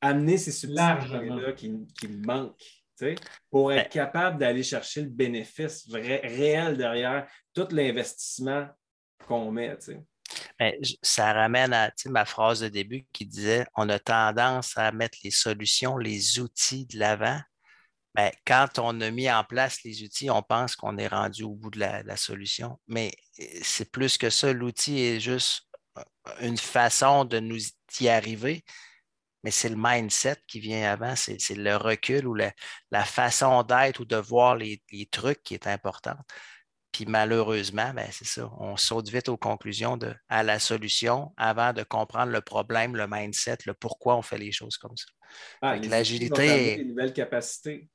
Amener 0.00 0.38
ces 0.38 0.52
subtilités-là 0.52 1.52
qui, 1.52 1.86
qui 1.98 2.08
manquent 2.08 2.78
pour 3.50 3.72
être 3.72 3.90
capable 3.90 4.38
d'aller 4.38 4.62
chercher 4.62 5.02
le 5.02 5.08
bénéfice 5.08 5.88
réel 5.92 6.76
derrière 6.76 7.28
tout 7.54 7.68
l'investissement 7.70 8.68
qu'on 9.26 9.50
met. 9.50 9.76
Ça 11.02 11.32
ramène 11.32 11.72
à 11.72 11.92
ma 12.06 12.24
phrase 12.24 12.60
de 12.60 12.68
début 12.68 13.06
qui 13.12 13.26
disait 13.26 13.66
on 13.76 13.88
a 13.88 13.98
tendance 13.98 14.76
à 14.76 14.92
mettre 14.92 15.18
les 15.24 15.30
solutions, 15.30 15.96
les 15.98 16.40
outils 16.40 16.86
de 16.86 16.98
l'avant. 16.98 17.40
Ben, 18.14 18.32
quand 18.46 18.78
on 18.78 19.00
a 19.00 19.10
mis 19.10 19.30
en 19.30 19.44
place 19.44 19.82
les 19.84 20.02
outils, 20.02 20.30
on 20.30 20.42
pense 20.42 20.74
qu'on 20.74 20.98
est 20.98 21.06
rendu 21.06 21.44
au 21.44 21.54
bout 21.54 21.70
de 21.70 21.78
la, 21.78 22.16
solution. 22.16 22.80
Mais 22.88 23.12
euh, 23.40 23.44
c'est 23.62 23.92
plus 23.92 24.18
que 24.18 24.30
ça. 24.30 24.52
L'outil 24.52 25.00
est 25.00 25.20
juste 25.20 25.68
euh, 25.98 26.02
une 26.40 26.56
façon 26.56 27.24
de 27.24 27.38
nous 27.38 27.60
y 28.00 28.08
arriver 28.08 28.64
mais 29.44 29.50
c'est 29.50 29.68
le 29.68 29.76
mindset 29.78 30.36
qui 30.46 30.60
vient 30.60 30.90
avant, 30.90 31.14
c'est 31.16 31.38
le 31.54 31.76
recul 31.76 32.26
ou 32.26 32.34
la, 32.34 32.52
façon 33.04 33.62
d'être 33.62 34.00
ou 34.00 34.04
de 34.04 34.16
voir 34.16 34.56
les, 34.56 34.82
trucs 35.10 35.42
qui 35.42 35.54
est 35.54 35.66
important. 35.66 36.16
Puis 36.92 37.04
malheureusement, 37.06 37.92
ben, 37.94 38.08
c'est 38.10 38.26
ça, 38.26 38.50
on 38.58 38.76
saute 38.76 39.08
vite 39.08 39.28
aux 39.28 39.36
conclusions 39.36 39.96
de, 39.96 40.14
à 40.28 40.42
la 40.42 40.58
solution 40.58 41.32
avant 41.36 41.72
de 41.72 41.82
comprendre 41.82 42.32
le 42.32 42.40
problème, 42.40 42.96
le 42.96 43.06
mindset, 43.08 43.58
le 43.66 43.74
pourquoi 43.74 44.16
on 44.16 44.22
fait 44.22 44.38
les 44.38 44.52
choses 44.52 44.76
comme 44.78 44.96
ça. 44.96 45.06
Ah, 45.60 45.76
L'agilité. 45.76 46.76
Des 46.76 46.84
nouvelles 46.84 47.12
capacités. 47.12 47.88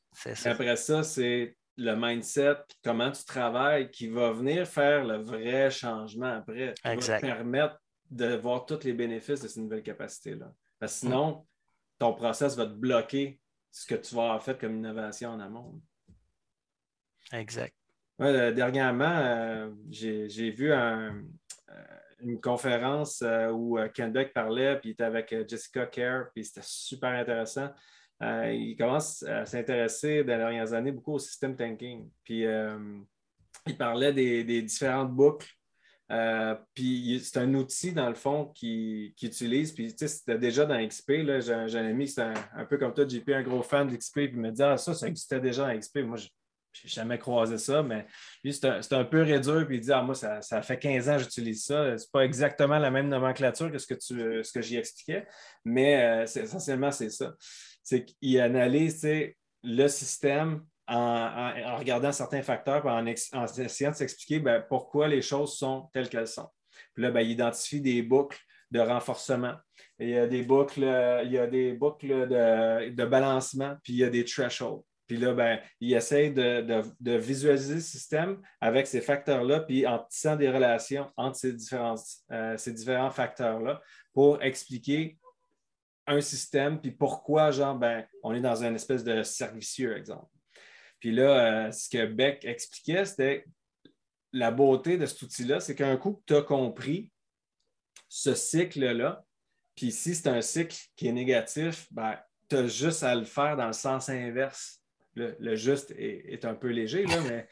Après 0.46 0.76
ça, 0.76 1.04
c'est 1.04 1.58
le 1.76 1.96
mindset, 1.96 2.58
comment 2.84 3.12
tu 3.12 3.26
travailles 3.26 3.90
qui 3.90 4.08
va 4.08 4.32
venir 4.32 4.68
faire 4.68 5.04
le 5.04 5.18
vrai 5.18 5.72
changement 5.72 6.38
après. 6.38 6.76
Qui 6.76 7.08
va 7.08 7.18
te 7.18 7.22
permettre 7.22 7.80
de 8.12 8.36
voir 8.36 8.66
tous 8.66 8.84
les 8.84 8.94
bénéfices 8.94 9.42
de 9.42 9.48
ces 9.48 9.60
nouvelles 9.60 9.82
capacités-là. 9.82 10.54
Parce 10.80 10.94
que 10.94 11.00
sinon, 11.00 11.48
ton 11.98 12.14
process 12.14 12.56
va 12.56 12.68
te 12.68 12.74
bloquer 12.74 13.40
ce 13.72 13.88
que 13.88 13.96
tu 13.96 14.14
vas 14.14 14.24
avoir 14.24 14.44
fait 14.44 14.60
comme 14.60 14.76
innovation 14.76 15.32
en 15.32 15.40
amont. 15.40 15.82
Exact. 17.32 17.76
Euh, 18.24 18.52
dernièrement, 18.54 19.18
euh, 19.18 19.70
j'ai 19.90 20.50
vu 20.52 20.72
euh, 20.72 21.12
une 22.22 22.40
conférence 22.40 23.24
où 23.52 23.78
Ken 23.94 24.12
Beck 24.12 24.34
parlait, 24.34 24.80
puis 24.80 24.90
il 24.90 24.94
était 24.94 25.04
avec 25.04 25.36
Jessica 25.48 25.86
Kerr, 25.86 26.32
puis 26.34 26.46
c'était 26.46 26.62
super 26.64 27.10
intéressant. 27.10 27.70
il 28.22 28.76
commence 28.80 29.24
à 29.24 29.46
s'intéresser 29.46 30.24
dans 30.24 30.34
les 30.34 30.40
dernières 30.40 30.74
années 30.74 30.94
beaucoup 30.94 31.14
au 31.14 31.20
system 31.20 31.56
thinking. 31.56 32.10
Puis 32.24 32.46
il 33.66 33.78
parlait 33.78 34.14
des 34.14 34.62
différentes 34.62 35.12
boucles 35.12 35.54
puis 36.74 37.22
c'est 37.24 37.40
un 37.40 37.54
outil, 37.56 37.92
dans 37.92 38.10
le 38.10 38.16
fond, 38.16 38.52
qu'il 38.54 39.14
qui 39.16 39.26
utilise. 39.26 39.72
Puis 39.72 39.92
tu 39.92 40.00
sais, 40.00 40.08
c'était 40.08 40.38
déjà 40.38 40.66
dans 40.66 40.88
XP. 40.88 41.12
J'ai 41.40 41.54
un, 41.54 41.86
ami 41.86 42.06
qui 42.06 42.22
un, 42.22 42.34
un, 42.56 42.66
peu 42.66 42.78
comme 42.78 42.94
toi, 42.94 43.08
JP, 43.08 43.30
un 43.30 43.42
gros 43.44 43.64
fan 43.64 43.88
d'XP, 43.88 44.14
puis 44.14 44.32
il 44.34 44.40
me 44.40 44.52
dit 44.52 44.62
Ah, 44.62 44.78
ça, 44.78 44.94
ça 44.94 45.08
existait 45.08 45.40
déjà 45.40 45.68
dans 45.68 45.80
XP. 45.80 46.00
Moi, 46.00 46.18
je 46.18 46.28
n'ai 46.84 46.90
jamais 46.90 47.18
croisé 47.18 47.58
ça, 47.58 47.84
mais 47.84 48.06
lui, 48.44 48.54
c'est 48.54 48.66
un, 48.66 48.80
un, 48.92 49.06
peu 49.06 49.22
réduit, 49.22 49.66
puis 49.66 49.78
il 49.78 49.82
dit 49.82 49.92
Ah, 49.92 50.02
moi, 50.02 50.16
ça, 50.16 50.42
ça 50.42 50.62
fait 50.62 50.78
15 50.78 51.10
ans 51.10 51.18
que 51.18 51.24
j'utilise 51.24 51.66
ça. 51.66 51.98
C'est 51.98 52.12
pas 52.12 52.26
exactement 52.26 52.80
la 52.80 52.92
même 52.92 53.10
nomenclature 53.10 53.72
que 53.72 53.78
ce 53.78 53.88
que, 53.88 54.54
que 54.54 54.62
j'y 54.62 54.78
expliquais, 54.78 55.26
mais 55.66 56.04
euh, 56.04 56.24
essentiellement, 56.24 56.92
c'est 56.92 57.10
ça. 57.10 57.34
C'est 57.84 58.06
qu'il 58.06 58.40
analyse 58.40 59.08
le 59.64 59.88
système 59.88 60.64
en, 60.88 61.78
regardant 61.78 62.12
certains 62.12 62.42
facteurs, 62.42 62.86
en, 62.86 63.06
en 63.06 63.06
essayant 63.06 63.92
de 63.92 63.96
s'expliquer 63.96 64.40
ben, 64.40 64.64
pourquoi 64.68 65.08
les 65.08 65.22
choses 65.22 65.58
sont 65.58 65.90
telles 65.94 66.10
qu'elles 66.10 66.28
sont. 66.28 66.50
Puis 66.94 67.04
là, 67.04 67.12
ben, 67.12 67.22
il 67.22 67.32
identifie 67.32 67.82
des 67.82 68.02
boucles 68.02 68.40
de 68.72 68.80
renforcement. 68.80 69.56
Il 70.00 70.10
y 70.10 70.18
a 70.18 70.28
des 70.28 70.44
boucles, 70.44 70.84
il 71.24 71.32
y 71.32 71.38
a 71.38 71.48
des 71.48 71.74
boucles 71.74 72.28
de, 72.28 73.06
balancement, 73.06 73.76
puis 73.84 73.94
il 73.94 74.00
y 74.00 74.04
a 74.04 74.10
des 74.10 74.26
thresholds. 74.26 74.84
Puis 75.14 75.22
là, 75.22 75.32
ben, 75.32 75.60
il 75.80 75.94
essaie 75.94 76.32
de, 76.32 77.18
visualiser 77.20 77.76
le 77.76 77.82
système 77.82 78.42
avec 78.60 78.88
ces 78.88 79.00
facteurs-là, 79.00 79.60
puis 79.60 79.86
en 79.86 80.00
tissant 80.00 80.36
des 80.36 80.50
relations 80.50 81.12
entre 81.18 81.38
ces 81.38 81.54
différents, 81.54 81.94
euh, 82.32 82.58
ces 82.58 82.74
différents 82.74 83.12
facteurs-là 83.12 83.80
pour 84.12 84.42
expliquer 84.42 85.20
un 86.08 86.20
système, 86.20 86.82
puis 86.82 86.90
pourquoi, 86.90 87.52
genre, 87.52 87.76
ben, 87.76 88.08
on 88.24 88.34
est 88.34 88.42
dans 88.42 88.64
une 88.64 88.74
espèce 88.74 89.04
de 89.04 89.22
servicieux, 89.22 89.96
exemple. 89.96 90.32
Puis 91.00 91.12
là, 91.12 91.68
euh, 91.68 91.72
ce 91.72 91.88
que 91.90 92.08
Beck 92.08 92.44
expliquait, 92.44 93.06
c'était 93.06 93.46
la 94.32 94.50
beauté 94.50 94.98
de 94.98 95.06
cet 95.06 95.22
outil-là, 95.22 95.60
c'est 95.60 95.76
qu'un 95.76 95.96
coup 95.96 96.14
que 96.14 96.24
tu 96.26 96.36
as 96.36 96.42
compris 96.42 97.12
ce 98.10 98.34
cycle-là, 98.34 99.24
puis 99.76 99.92
si 99.92 100.16
c'est 100.16 100.30
un 100.30 100.42
cycle 100.42 100.76
qui 100.96 101.08
est 101.08 101.14
négatif, 101.14 101.86
ben, 101.92 102.18
tu 102.50 102.56
as 102.56 102.68
juste 102.68 103.04
à 103.04 103.14
le 103.14 103.26
faire 103.26 103.56
dans 103.56 103.68
le 103.68 103.74
sens 103.74 104.10
inverse. 104.10 104.83
Le, 105.16 105.56
juste 105.56 105.94
est, 105.98 106.44
un 106.46 106.56
peu 106.56 106.70
léger, 106.70 107.06
mais 107.30 107.48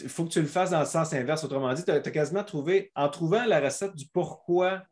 il 0.00 0.08
faut 0.08 0.24
que 0.24 0.30
tu 0.30 0.40
le 0.40 0.46
fasses 0.46 0.70
dans 0.70 0.80
le 0.80 0.86
sens 0.86 1.12
inverse. 1.14 1.44
Autrement 1.44 1.72
dit, 1.72 1.84
tu 1.84 1.90
as, 1.90 2.00
quasiment 2.00 2.44
trouvé, 2.44 2.92
en 2.94 3.08
trouvant 3.08 3.44
la 3.46 3.60
recette 3.60 3.94
du 3.94 4.06
pourquoi 4.12 4.82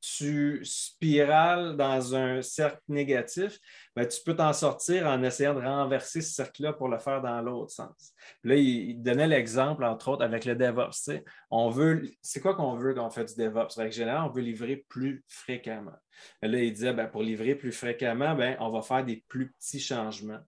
tu 0.00 0.60
spirales 0.64 1.76
dans 1.76 2.14
un 2.14 2.42
cercle 2.42 2.80
négatif, 2.88 3.58
ben, 3.96 4.06
tu 4.06 4.20
peux 4.22 4.36
t'en 4.36 4.52
sortir 4.52 5.06
en 5.06 5.22
essayant 5.22 5.54
de 5.54 5.60
renverser 5.60 6.20
ce 6.20 6.34
cercle-là 6.34 6.74
pour 6.74 6.88
le 6.88 6.98
faire 6.98 7.22
dans 7.22 7.40
l'autre 7.40 7.72
sens. 7.72 8.12
là, 8.42 8.54
il, 8.54 9.02
donnait 9.02 9.26
l'exemple, 9.26 9.82
entre 9.84 10.08
autres, 10.08 10.22
avec 10.22 10.44
le 10.44 10.56
DevOps. 10.56 11.10
C'est 12.20 12.40
quoi 12.40 12.54
qu'on 12.54 12.76
veut 12.76 12.92
quand 12.92 13.06
on 13.06 13.10
fait 13.10 13.24
du 13.24 13.34
DevOps? 13.34 13.78
En 13.78 13.90
général, 13.90 14.24
on 14.24 14.30
veut 14.30 14.42
livrer 14.42 14.84
plus 14.88 15.24
fréquemment. 15.26 15.96
là, 16.42 16.58
il 16.58 16.72
disait, 16.72 16.92
ben, 16.92 17.06
pour 17.06 17.22
livrer 17.22 17.54
plus 17.54 17.72
fréquemment, 17.72 18.34
ben, 18.34 18.56
on 18.60 18.70
va 18.70 18.82
faire 18.82 19.04
des 19.04 19.24
plus 19.28 19.52
petits 19.52 19.80
changements 19.80 20.40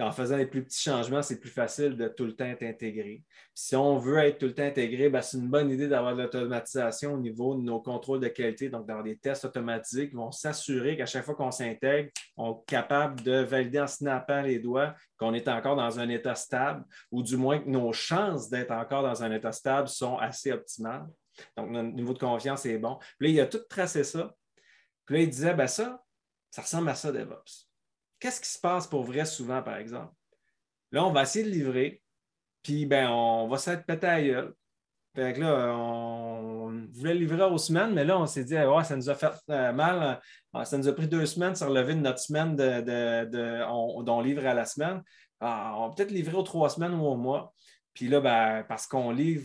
en 0.00 0.10
faisant 0.10 0.36
les 0.36 0.46
plus 0.46 0.64
petits 0.64 0.82
changements, 0.82 1.22
c'est 1.22 1.38
plus 1.38 1.50
facile 1.50 1.96
de 1.96 2.08
tout 2.08 2.24
le 2.24 2.34
temps 2.34 2.46
être 2.46 2.64
intégré. 2.64 3.22
Si 3.54 3.76
on 3.76 3.98
veut 3.98 4.18
être 4.18 4.38
tout 4.38 4.46
le 4.46 4.54
temps 4.54 4.64
intégré, 4.64 5.08
ben, 5.08 5.20
c'est 5.20 5.36
une 5.36 5.48
bonne 5.48 5.70
idée 5.70 5.86
d'avoir 5.86 6.16
de 6.16 6.22
l'automatisation 6.22 7.14
au 7.14 7.18
niveau 7.18 7.54
de 7.54 7.60
nos 7.60 7.80
contrôles 7.80 8.18
de 8.18 8.28
qualité, 8.28 8.68
donc 8.68 8.86
d'avoir 8.86 9.04
des 9.04 9.16
tests 9.16 9.44
automatisés 9.44 10.08
qui 10.08 10.16
vont 10.16 10.32
s'assurer 10.32 10.96
qu'à 10.96 11.06
chaque 11.06 11.24
fois 11.24 11.36
qu'on 11.36 11.52
s'intègre, 11.52 12.10
on 12.36 12.52
est 12.52 12.64
capable 12.66 13.22
de 13.22 13.42
valider 13.42 13.80
en 13.80 13.86
snappant 13.86 14.42
les 14.42 14.58
doigts 14.58 14.94
qu'on 15.16 15.32
est 15.32 15.46
encore 15.46 15.76
dans 15.76 16.00
un 16.00 16.08
état 16.08 16.34
stable, 16.34 16.84
ou 17.12 17.22
du 17.22 17.36
moins 17.36 17.60
que 17.60 17.68
nos 17.68 17.92
chances 17.92 18.50
d'être 18.50 18.72
encore 18.72 19.04
dans 19.04 19.22
un 19.22 19.30
état 19.30 19.52
stable 19.52 19.86
sont 19.86 20.18
assez 20.18 20.50
optimales. 20.50 21.06
Donc, 21.56 21.70
notre 21.70 21.90
niveau 21.90 22.12
de 22.12 22.18
confiance 22.18 22.66
est 22.66 22.78
bon. 22.78 22.98
Puis 23.18 23.28
là, 23.28 23.34
il 23.34 23.40
a 23.40 23.46
tout 23.46 23.62
tracé 23.68 24.02
ça. 24.02 24.34
Puis 25.04 25.16
là, 25.16 25.22
il 25.22 25.30
disait, 25.30 25.54
ben 25.54 25.66
ça, 25.66 26.02
ça 26.50 26.62
ressemble 26.62 26.88
à 26.88 26.94
ça, 26.94 27.12
DevOps. 27.12 27.73
Qu'est-ce 28.24 28.40
qui 28.40 28.48
se 28.48 28.58
passe 28.58 28.86
pour 28.86 29.04
vrai 29.04 29.26
souvent, 29.26 29.62
par 29.62 29.76
exemple? 29.76 30.14
Là, 30.92 31.04
on 31.04 31.12
va 31.12 31.24
essayer 31.24 31.44
de 31.44 31.50
livrer, 31.50 32.00
puis 32.62 32.86
ben, 32.86 33.10
on 33.10 33.48
va 33.48 33.58
s'être 33.58 33.84
pété 33.84 34.06
à 34.06 34.22
gueule. 34.22 34.54
Fait 35.14 35.34
que 35.34 35.40
là, 35.40 35.76
on 35.76 36.88
voulait 36.90 37.12
livrer 37.12 37.42
aux 37.42 37.58
semaines, 37.58 37.92
mais 37.92 38.02
là, 38.06 38.18
on 38.18 38.24
s'est 38.24 38.44
dit, 38.44 38.56
ouais, 38.56 38.82
ça 38.84 38.96
nous 38.96 39.10
a 39.10 39.14
fait 39.14 39.34
euh, 39.50 39.72
mal. 39.74 40.22
Euh, 40.56 40.64
ça 40.64 40.78
nous 40.78 40.88
a 40.88 40.94
pris 40.94 41.06
deux 41.06 41.26
semaines 41.26 41.52
de 41.52 41.58
se 41.58 41.64
relever 41.64 41.94
de 41.94 42.00
notre 42.00 42.18
semaine 42.18 42.56
de, 42.56 43.26
dont 44.02 44.16
on 44.16 44.22
livre 44.22 44.46
à 44.46 44.54
la 44.54 44.64
semaine. 44.64 45.02
Ah, 45.40 45.74
on 45.76 45.88
va 45.88 45.94
peut-être 45.94 46.10
livrer 46.10 46.38
aux 46.38 46.42
trois 46.44 46.70
semaines 46.70 46.94
ou 46.94 47.04
au 47.04 47.16
mois. 47.16 47.52
Puis 47.92 48.08
là, 48.08 48.22
ben, 48.22 48.64
parce 48.66 48.86
qu'on 48.86 49.10
livre 49.10 49.44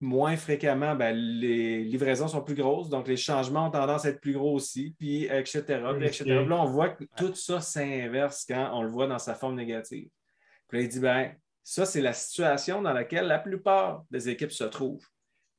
moins 0.00 0.36
fréquemment, 0.36 0.94
ben, 0.94 1.14
les 1.14 1.84
livraisons 1.84 2.28
sont 2.28 2.42
plus 2.42 2.54
grosses, 2.54 2.88
donc 2.88 3.06
les 3.06 3.18
changements 3.18 3.66
ont 3.66 3.70
tendance 3.70 4.06
à 4.06 4.08
être 4.08 4.20
plus 4.20 4.32
gros 4.32 4.54
aussi, 4.54 4.94
puis 4.98 5.24
etc. 5.24 5.62
Là, 5.68 6.56
on 6.56 6.64
voit 6.64 6.90
que 6.90 7.04
tout 7.16 7.34
ça 7.34 7.60
s'inverse 7.60 8.46
quand 8.48 8.70
on 8.72 8.82
le 8.82 8.88
voit 8.88 9.06
dans 9.06 9.18
sa 9.18 9.34
forme 9.34 9.56
négative. 9.56 10.08
Puis 10.68 10.78
là, 10.78 10.84
il 10.84 10.88
dit, 10.88 11.00
ben, 11.00 11.32
ça, 11.62 11.84
c'est 11.84 12.00
la 12.00 12.14
situation 12.14 12.80
dans 12.80 12.94
laquelle 12.94 13.26
la 13.26 13.38
plupart 13.38 14.04
des 14.10 14.28
équipes 14.30 14.52
se 14.52 14.64
trouvent. 14.64 15.06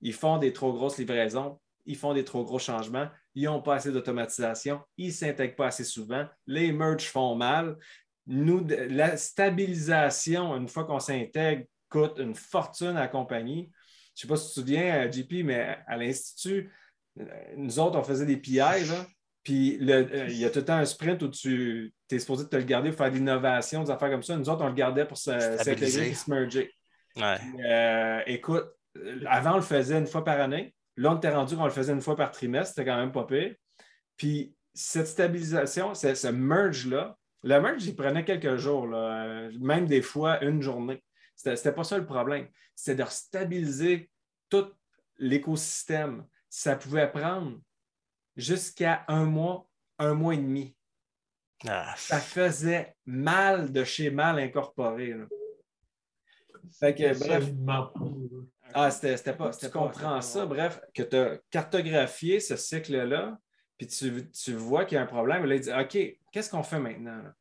Ils 0.02 0.14
font 0.14 0.40
des 0.40 0.54
trop 0.54 0.74
grosses 0.74 0.98
livraisons, 0.98 1.60
ils 1.86 1.96
font 1.96 2.14
des 2.14 2.26
trop 2.26 2.44
gros 2.44 2.60
changements, 2.60 3.08
ils 3.36 3.46
n'ont 3.46 3.62
pas 3.62 3.76
assez 3.76 3.92
d'automatisation, 3.92 4.82
ils 4.98 5.08
ne 5.08 5.12
s'intègrent 5.12 5.56
pas 5.56 5.68
assez 5.68 5.84
souvent, 5.84 6.26
les 6.48 6.72
merges 6.72 7.08
font 7.08 7.36
mal. 7.36 7.78
Nous, 8.26 8.66
la 8.68 9.18
stabilisation, 9.18 10.56
une 10.56 10.68
fois 10.68 10.86
qu'on 10.86 11.00
s'intègre, 11.00 11.66
coûte 11.90 12.18
une 12.18 12.36
fortune 12.36 12.98
à 12.98 13.02
la 13.02 13.08
compagnie. 13.08 13.70
Je 14.22 14.28
ne 14.28 14.30
sais 14.30 14.34
pas 14.34 14.38
si 14.38 14.54
tu 14.54 14.62
te 14.62 14.68
souviens, 14.68 15.10
JP, 15.12 15.44
mais 15.44 15.78
à 15.88 15.98
l'Institut, 15.98 16.72
nous 17.58 17.80
autres, 17.80 17.98
on 17.98 18.04
faisait 18.04 18.26
des 18.26 18.38
PI. 18.38 18.60
Puis 19.44 19.78
le- 19.80 19.94
euh, 19.94 20.28
il 20.30 20.38
y 20.38 20.46
a 20.46 20.52
tout 20.52 20.60
le 20.60 20.66
temps 20.66 20.76
un 20.76 20.86
sprint 20.86 21.24
où 21.24 21.30
tu 21.30 21.92
es 22.12 22.20
supposé 22.20 22.48
te 22.48 22.56
le 22.56 22.64
garder 22.64 22.90
pour 22.90 23.00
faire 23.00 23.10
de 23.10 23.16
l'innovation, 23.16 23.84
des 23.84 23.90
affaires 23.90 24.12
comme 24.12 24.22
ça. 24.22 24.38
Nous 24.38 24.48
autres, 24.50 24.64
on 24.64 24.68
le 24.68 24.76
gardait 24.76 25.06
pour 25.06 25.18
s'intégrer 25.18 26.10
et 26.10 26.14
se 26.14 26.30
merger. 26.30 26.72
Ouais. 27.16 27.38
Euh, 27.68 28.22
écoute, 28.28 28.66
euh, 28.98 29.20
avant, 29.26 29.54
on 29.54 29.56
le 29.56 29.62
faisait 29.64 29.98
une 29.98 30.06
fois 30.06 30.24
par 30.24 30.40
année. 30.40 30.76
Là, 30.96 31.14
on 31.14 31.18
était 31.18 31.32
rendu 31.34 31.56
qu'on 31.56 31.66
le 31.66 31.72
faisait 31.72 31.94
une 31.94 32.02
fois 32.02 32.16
par 32.16 32.30
trimestre. 32.32 32.76
C'était 32.76 32.88
quand 32.88 32.98
même 32.98 33.12
pas 33.12 33.26
pire. 33.26 33.56
Puis 34.16 34.54
cette 34.76 35.08
stabilisation, 35.08 35.96
ce, 35.96 36.28
merge-là, 36.28 37.18
le 37.44 37.60
merge, 37.60 37.84
il 37.86 37.96
prenait 37.96 38.24
quelques 38.24 38.58
jours, 38.58 38.86
là, 38.86 39.26
euh, 39.26 39.52
même 39.60 39.88
des 39.88 40.04
fois 40.04 40.44
une 40.44 40.62
journée. 40.62 41.04
C'était 41.36 41.72
pas 41.72 41.84
ça 41.84 41.98
le 41.98 42.06
problème. 42.06 42.48
C'était 42.76 43.04
de 43.04 43.10
stabiliser 43.10 44.11
tout 44.52 44.72
l'écosystème. 45.18 46.26
Ça 46.50 46.76
pouvait 46.76 47.10
prendre 47.12 47.60
jusqu'à 48.36 49.04
un 49.08 49.26
mois, 49.26 49.68
un 49.98 50.14
mois 50.14 50.34
et 50.36 50.38
demi. 50.38 50.76
Ah, 51.68 51.94
Ça 51.98 52.20
faisait 52.20 52.96
mal 53.06 53.72
de 53.72 53.84
chez 53.84 54.10
mal 54.12 54.38
incorporé. 54.40 55.14
là. 55.14 55.26
Fait 56.80 56.94
que, 56.96 57.14
C'est 57.14 57.28
bref. 57.28 57.46
Ah, 58.74 58.90
c'était 58.92 59.18
c'était 59.18 59.34
pas. 59.34 59.52
C'était 59.52 59.68
Tu 59.68 59.74
pas- 59.74 59.80
comprends 59.80 60.22
ça, 60.22 60.46
bref, 60.46 60.80
que 60.94 61.04
tu 61.04 61.16
as 61.16 61.38
cartographié 61.50 62.40
ce 62.40 62.56
cycle-là, 62.56 63.38
puis 63.78 63.88
tu, 63.88 64.32
tu 64.32 64.54
vois 64.54 64.86
qu'il 64.86 64.96
y 64.96 65.00
a 65.00 65.04
un 65.04 65.08
problème. 65.08 65.46
Là, 65.46 65.56
il 65.56 65.62
dit 65.62 65.72
OK, 65.72 65.98
qu'est-ce 66.32 66.50
qu'on 66.50 66.64
fait 66.64 66.80
maintenant? 66.80 67.18
là? 67.22 67.34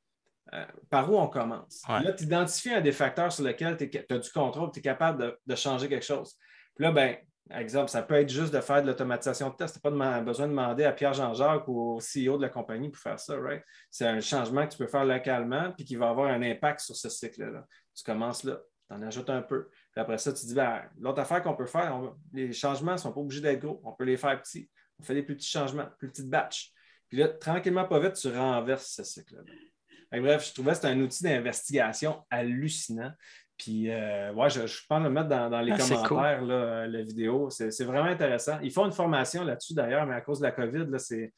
Euh, 0.53 0.67
par 0.89 1.09
où 1.13 1.17
on 1.17 1.29
commence? 1.29 1.83
Ouais. 1.89 2.03
Là, 2.03 2.13
tu 2.13 2.25
identifies 2.25 2.73
un 2.75 2.81
des 2.81 2.91
facteurs 2.93 3.31
sur 3.33 3.45
lesquels 3.45 3.77
tu 3.77 4.05
as 4.13 4.19
du 4.19 4.31
contrôle, 4.33 4.73
tu 4.73 4.81
es 4.81 4.83
capable 4.83 5.23
de, 5.23 5.39
de 5.47 5.55
changer 5.55 5.89
quelque 5.89 6.05
chose. 6.05 6.37
Là, 6.81 6.92
ben, 6.92 7.15
exemple, 7.50 7.91
ça 7.91 8.00
peut 8.00 8.15
être 8.15 8.31
juste 8.31 8.55
de 8.55 8.60
faire 8.62 8.81
de 8.81 8.86
l'automatisation 8.86 9.50
de 9.50 9.55
test. 9.55 9.78
Tu 9.83 9.86
n'as 9.86 10.15
pas 10.15 10.20
besoin 10.23 10.47
de 10.47 10.52
demander 10.52 10.84
à 10.84 10.92
Pierre 10.92 11.12
Jean-Jacques 11.12 11.68
ou 11.68 11.78
au 11.78 11.99
CEO 11.99 12.39
de 12.39 12.42
la 12.42 12.49
compagnie 12.49 12.89
pour 12.89 13.02
faire 13.02 13.20
ça, 13.20 13.39
right? 13.39 13.62
C'est 13.91 14.07
un 14.07 14.18
changement 14.20 14.67
que 14.67 14.73
tu 14.73 14.78
peux 14.78 14.86
faire 14.86 15.05
localement 15.05 15.73
puis 15.73 15.84
qui 15.84 15.97
va 15.97 16.09
avoir 16.09 16.31
un 16.31 16.41
impact 16.41 16.81
sur 16.81 16.97
ce 16.97 17.10
cycle-là. 17.10 17.67
Tu 17.94 18.02
commences 18.02 18.44
là, 18.44 18.59
tu 18.89 18.97
en 18.97 19.02
ajoutes 19.02 19.28
un 19.28 19.42
peu. 19.42 19.68
Puis 19.92 20.00
après 20.00 20.17
ça, 20.17 20.33
tu 20.33 20.47
dis, 20.47 20.55
ben, 20.55 20.81
l'autre 20.99 21.20
affaire 21.20 21.42
qu'on 21.42 21.55
peut 21.55 21.67
faire, 21.67 22.15
les 22.33 22.50
changements 22.55 22.92
ne 22.92 22.97
sont 22.97 23.12
pas 23.12 23.20
obligés 23.20 23.42
d'être 23.42 23.60
gros. 23.60 23.83
On 23.84 23.92
peut 23.92 24.05
les 24.05 24.17
faire 24.17 24.41
petits. 24.41 24.70
On 24.99 25.02
fait 25.02 25.15
des 25.15 25.23
plus 25.23 25.36
petits 25.36 25.50
changements, 25.50 25.86
plus 25.99 26.09
petites 26.09 26.31
batches. 26.31 26.73
Puis 27.10 27.18
là, 27.18 27.28
tranquillement, 27.28 27.84
pas 27.84 28.00
vite, 28.00 28.15
tu 28.15 28.28
renverses 28.28 28.94
ce 28.94 29.05
cycle-là. 29.05 29.42
Bref, 30.18 30.49
je 30.49 30.55
trouvais 30.55 30.70
que 30.70 30.76
c'était 30.76 30.89
un 30.89 31.00
outil 31.00 31.25
d'investigation 31.25 32.25
hallucinant. 32.31 33.12
Puis, 33.63 33.91
euh, 33.91 34.33
ouais, 34.33 34.49
je, 34.49 34.67
je 34.67 34.79
pense 34.89 35.03
le 35.03 35.11
mettre 35.11 35.29
dans, 35.29 35.51
dans 35.51 35.61
les 35.61 35.73
Ah, 35.73 35.77
commentaires, 35.77 36.41
là, 36.41 36.55
euh, 36.55 36.87
la 36.87 37.03
vidéo. 37.03 37.51
C'est 37.51 37.85
vraiment 37.85 38.09
intéressant. 38.09 38.59
Ils 38.63 38.71
font 38.73 38.87
une 38.87 38.93
formation 38.93 39.45
là-dessus 39.45 39.75
d'ailleurs, 39.75 40.07
mais 40.07 40.15
à 40.15 40.23
cause 40.23 40.39
de 40.41 40.45
la 40.47 40.53
COVID, 40.53 40.87
c'est 40.99 41.31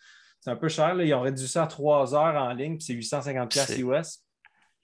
un 0.46 0.54
peu 0.54 0.68
cher. 0.68 0.94
là. 0.94 1.02
Ils 1.02 1.12
ont 1.14 1.22
réduit 1.22 1.48
ça 1.48 1.64
à 1.64 1.66
trois 1.66 2.14
heures 2.14 2.40
en 2.40 2.52
ligne, 2.52 2.76
puis 2.78 2.84
c'est 2.84 2.94
850$ 2.94 3.48
piastres 3.48 3.72
C'est- 3.72 3.80
US. 3.80 4.20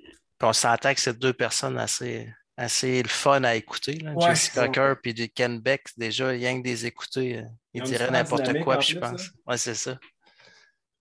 Puis 0.05 0.49
on 0.49 0.53
s'entend 0.53 0.93
que 0.95 1.01
c'est 1.01 1.17
deux 1.17 1.33
personnes 1.33 1.79
assez, 1.79 2.29
assez 2.57 3.01
le 3.05 3.09
fun 3.09 3.45
à 3.45 3.55
écouter. 3.55 3.99
Là. 3.99 4.15
Ouais, 4.15 4.31
Jesse 4.31 4.49
Cocker 4.51 4.95
puis 5.01 5.15
du 5.15 5.29
Ken 5.29 5.61
Beck, 5.61 5.87
déjà, 5.97 6.27
rien 6.29 6.59
que 6.59 6.65
des 6.65 6.87
écouter, 6.87 7.39
euh, 7.39 7.43
Ils 7.73 7.83
ils 7.83 7.85
diraient 7.85 8.11
n'importe 8.11 8.53
quoi, 8.65 8.79
puis 8.79 8.95
je 8.95 8.99
pense. 8.99 9.27
hein. 9.27 9.33
Oui, 9.47 9.59
c'est 9.59 9.75
ça. 9.75 9.97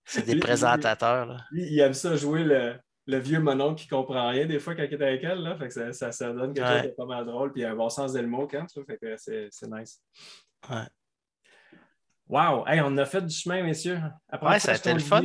C'est 0.04 0.24
des 0.24 0.38
présentateurs. 0.38 1.26
Là. 1.26 1.38
Lui, 1.50 1.64
il 1.68 1.80
aime 1.80 1.94
ça 1.94 2.14
jouer 2.16 2.44
le, 2.44 2.74
le 3.08 3.18
vieux 3.18 3.40
monon 3.40 3.74
qui 3.74 3.88
comprend 3.88 4.28
rien 4.28 4.46
des 4.46 4.60
fois 4.60 4.74
quand 4.76 4.84
il 4.84 4.92
est 4.92 5.02
avec 5.02 5.24
elle. 5.24 5.40
Là. 5.42 5.56
Fait 5.56 5.66
que 5.68 5.72
ça, 5.74 5.92
ça, 5.92 6.12
ça 6.12 6.32
donne 6.32 6.52
quelque 6.54 6.66
Ouais. 6.68 6.82
chose 6.82 6.90
de 6.90 6.94
pas 6.94 7.06
mal 7.06 7.24
drôle. 7.26 7.52
Puis 7.52 7.62
il 7.62 7.64
a 7.64 7.70
un 7.72 7.74
bon 7.74 7.88
sens 7.88 8.12
de 8.12 8.20
le 8.20 8.26
mot 8.28 8.46
quand. 8.46 8.66
Fait 8.86 8.98
que 8.98 9.16
c'est 9.16 9.48
c'est 9.50 9.68
nice. 9.68 10.00
Ouais. 10.70 10.86
Wow! 12.28 12.64
Hey, 12.66 12.80
on 12.84 12.96
a 12.98 13.06
fait 13.06 13.22
du 13.22 13.34
chemin, 13.34 13.62
messieurs. 13.62 13.98
Après 14.28 14.50
Ouais, 14.50 14.58
ça 14.60 14.72
a 14.72 14.76
été 14.76 14.92
le 14.92 15.00
fun. 15.00 15.22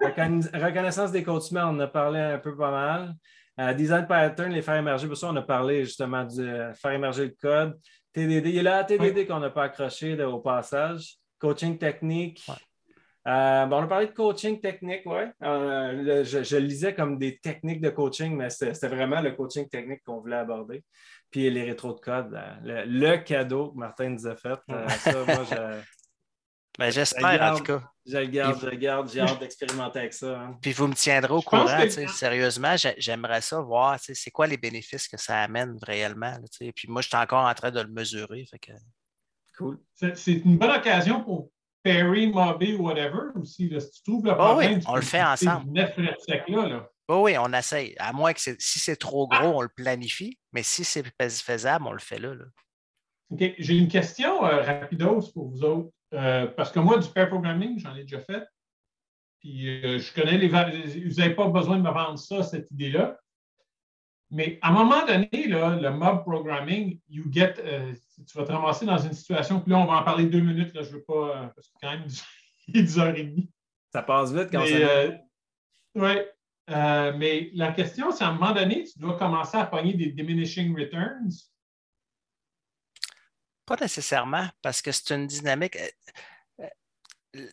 Reconna- 0.00 0.50
Reconnaissance 0.66 1.12
des 1.12 1.22
coachements, 1.22 1.66
on 1.66 1.76
en 1.76 1.80
a 1.80 1.86
parlé 1.86 2.18
un 2.18 2.38
peu 2.38 2.56
pas 2.56 2.70
mal. 2.70 3.14
Euh, 3.60 3.72
design 3.72 4.04
pattern, 4.08 4.50
les 4.52 4.62
faire 4.62 4.74
émerger. 4.74 5.06
Pour 5.06 5.16
ça, 5.16 5.28
on 5.28 5.36
a 5.36 5.42
parlé 5.42 5.84
justement 5.84 6.24
du 6.24 6.40
euh, 6.40 6.74
faire 6.74 6.90
émerger 6.90 7.26
le 7.26 7.34
code. 7.40 7.78
TDD, 8.12 8.46
il 8.48 8.54
y 8.56 8.58
a 8.58 8.62
là 8.64 8.82
TDD 8.84 9.26
qu'on 9.26 9.38
n'a 9.38 9.50
pas 9.50 9.64
accroché 9.64 10.16
de- 10.16 10.24
au 10.24 10.40
passage. 10.40 11.16
Coaching 11.38 11.78
technique. 11.78 12.42
Ouais. 12.48 12.54
Euh, 13.26 13.66
bon, 13.66 13.76
on 13.78 13.82
a 13.84 13.86
parlé 13.86 14.06
de 14.08 14.12
coaching 14.12 14.60
technique, 14.60 15.00
oui. 15.06 15.22
je, 15.40 16.42
je 16.44 16.56
le 16.56 16.64
lisais 16.66 16.94
comme 16.94 17.18
des 17.18 17.38
techniques 17.38 17.80
de 17.80 17.88
coaching, 17.90 18.36
mais 18.36 18.50
c'était 18.50 18.88
vraiment 18.88 19.20
le 19.22 19.32
coaching 19.32 19.66
technique 19.68 20.02
qu'on 20.04 20.20
voulait 20.20 20.36
aborder. 20.36 20.84
Puis 21.30 21.48
les 21.50 21.64
rétros 21.64 21.94
de 21.94 22.00
code, 22.00 22.34
euh, 22.34 22.84
le, 22.84 22.84
le 23.10 23.16
cadeau 23.18 23.72
que 23.72 23.78
Martin 23.78 24.10
nous 24.10 24.26
a 24.26 24.36
fait. 24.36 24.58
euh, 24.70 24.88
ça, 24.88 25.24
moi, 25.24 25.44
je, 25.50 25.80
Ben, 26.78 26.90
J'espère, 26.90 27.24
en 27.24 27.32
Regarde. 27.32 27.58
tout 27.58 27.64
cas. 27.64 27.82
je 28.04 28.18
le 28.18 28.26
garde, 28.26 28.60
je 28.60 28.66
le 28.66 28.76
garde. 28.76 29.08
J'ai 29.08 29.20
hâte 29.20 29.38
d'expérimenter 29.38 30.00
avec 30.00 30.12
ça. 30.12 30.40
hein. 30.40 30.58
Puis 30.60 30.72
vous 30.72 30.88
me 30.88 30.94
tiendrez 30.94 31.32
au 31.32 31.40
Je 31.40 31.44
courant, 31.46 31.66
que- 31.80 32.06
sérieusement, 32.08 32.76
j'ai- 32.76 32.96
j'aimerais 32.98 33.40
ça 33.42 33.60
voir, 33.60 33.96
c'est 34.00 34.30
quoi 34.32 34.48
les 34.48 34.56
bénéfices 34.56 35.06
que 35.06 35.16
ça 35.16 35.40
amène 35.42 35.78
réellement. 35.82 36.32
là. 36.32 36.40
Puis 36.74 36.88
moi, 36.88 37.00
je 37.00 37.06
suis 37.06 37.16
encore 37.16 37.46
en 37.46 37.54
train 37.54 37.70
de 37.70 37.80
le 37.80 37.86
mesurer. 37.88 38.44
Fait 38.50 38.58
que, 38.58 38.72
Cool. 39.56 39.78
C'est 39.94 40.32
une 40.32 40.58
bonne 40.58 40.72
occasion 40.72 41.22
pour 41.22 41.48
Perry, 41.84 42.26
Mobby, 42.32 42.74
whatever 42.76 43.30
là. 43.34 43.44
Si 43.44 43.68
tu 43.68 44.02
trouves 44.02 44.24
le 44.24 44.32
Ah 44.32 44.34
problème, 44.36 44.78
oui, 44.78 44.84
on 44.88 44.96
le 44.96 45.02
fait 45.02 45.22
ensemble. 45.22 45.72
là, 45.78 46.68
là. 46.68 46.88
oui, 47.10 47.16
oui, 47.16 47.36
on 47.38 47.52
essaye. 47.52 47.94
À 47.98 48.12
moins 48.12 48.32
que 48.32 48.40
si 48.40 48.78
c'est 48.80 48.96
trop 48.96 49.28
gros, 49.28 49.58
on 49.58 49.60
le 49.62 49.68
planifie. 49.68 50.38
Mais 50.52 50.62
si 50.62 50.82
c'est 50.82 51.04
fais- 51.20 51.28
faisable, 51.30 51.86
on 51.86 51.92
le 51.92 51.98
fait 52.00 52.18
là. 52.18 52.32
OK. 53.30 53.42
J'ai 53.58 53.76
une 53.76 53.88
question 53.88 54.44
euh, 54.44 54.62
rapidos 54.62 55.30
pour 55.32 55.50
vous 55.50 55.62
autres. 55.62 55.90
Euh, 56.14 56.46
parce 56.46 56.70
que 56.72 56.78
moi, 56.80 56.98
du 56.98 57.08
pair 57.08 57.28
programming, 57.28 57.78
j'en 57.78 57.94
ai 57.94 58.02
déjà 58.02 58.20
fait. 58.20 58.44
Puis 59.40 59.84
euh, 59.84 59.98
je 59.98 60.12
connais 60.14 60.38
les 60.38 60.48
Vous 60.48 61.14
n'avez 61.20 61.34
pas 61.34 61.48
besoin 61.48 61.76
de 61.76 61.82
me 61.82 61.90
vendre 61.90 62.18
ça, 62.18 62.42
cette 62.42 62.70
idée-là. 62.70 63.18
Mais 64.34 64.58
à 64.62 64.70
un 64.70 64.72
moment 64.72 65.06
donné, 65.06 65.46
là, 65.46 65.76
le 65.76 65.90
mob 65.92 66.24
programming, 66.24 66.98
you 67.08 67.24
get, 67.30 67.54
euh, 67.60 67.94
tu 68.28 68.36
vas 68.36 68.44
te 68.44 68.50
ramasser 68.50 68.84
dans 68.84 68.98
une 68.98 69.12
situation, 69.12 69.60
puis 69.60 69.70
là, 69.70 69.78
on 69.78 69.86
va 69.86 69.98
en 69.98 70.02
parler 70.02 70.26
deux 70.26 70.40
minutes, 70.40 70.74
là, 70.74 70.82
je 70.82 70.88
ne 70.88 70.94
veux 70.94 71.04
pas, 71.04 71.14
euh, 71.14 71.46
parce 71.54 71.68
que 71.68 71.74
quand 71.80 71.92
même, 71.92 72.04
il 72.66 72.78
est 72.78 72.82
10h30. 72.82 73.48
Ça 73.92 74.02
passe 74.02 74.32
vite 74.32 74.48
quand 74.50 74.62
Mais, 74.62 74.70
ça. 74.70 74.88
euh, 74.88 75.16
ouais. 75.94 76.32
Euh, 76.68 77.12
mais 77.16 77.50
la 77.54 77.70
question, 77.70 78.10
c'est 78.10 78.24
à 78.24 78.28
un 78.28 78.32
moment 78.32 78.52
donné, 78.52 78.82
tu 78.82 78.98
dois 78.98 79.16
commencer 79.16 79.56
à 79.56 79.66
pogner 79.66 79.94
des 79.94 80.06
diminishing 80.06 80.76
returns. 80.76 81.30
Pas 83.66 83.76
nécessairement, 83.80 84.48
parce 84.62 84.82
que 84.82 84.90
c'est 84.90 85.14
une 85.14 85.28
dynamique. 85.28 85.78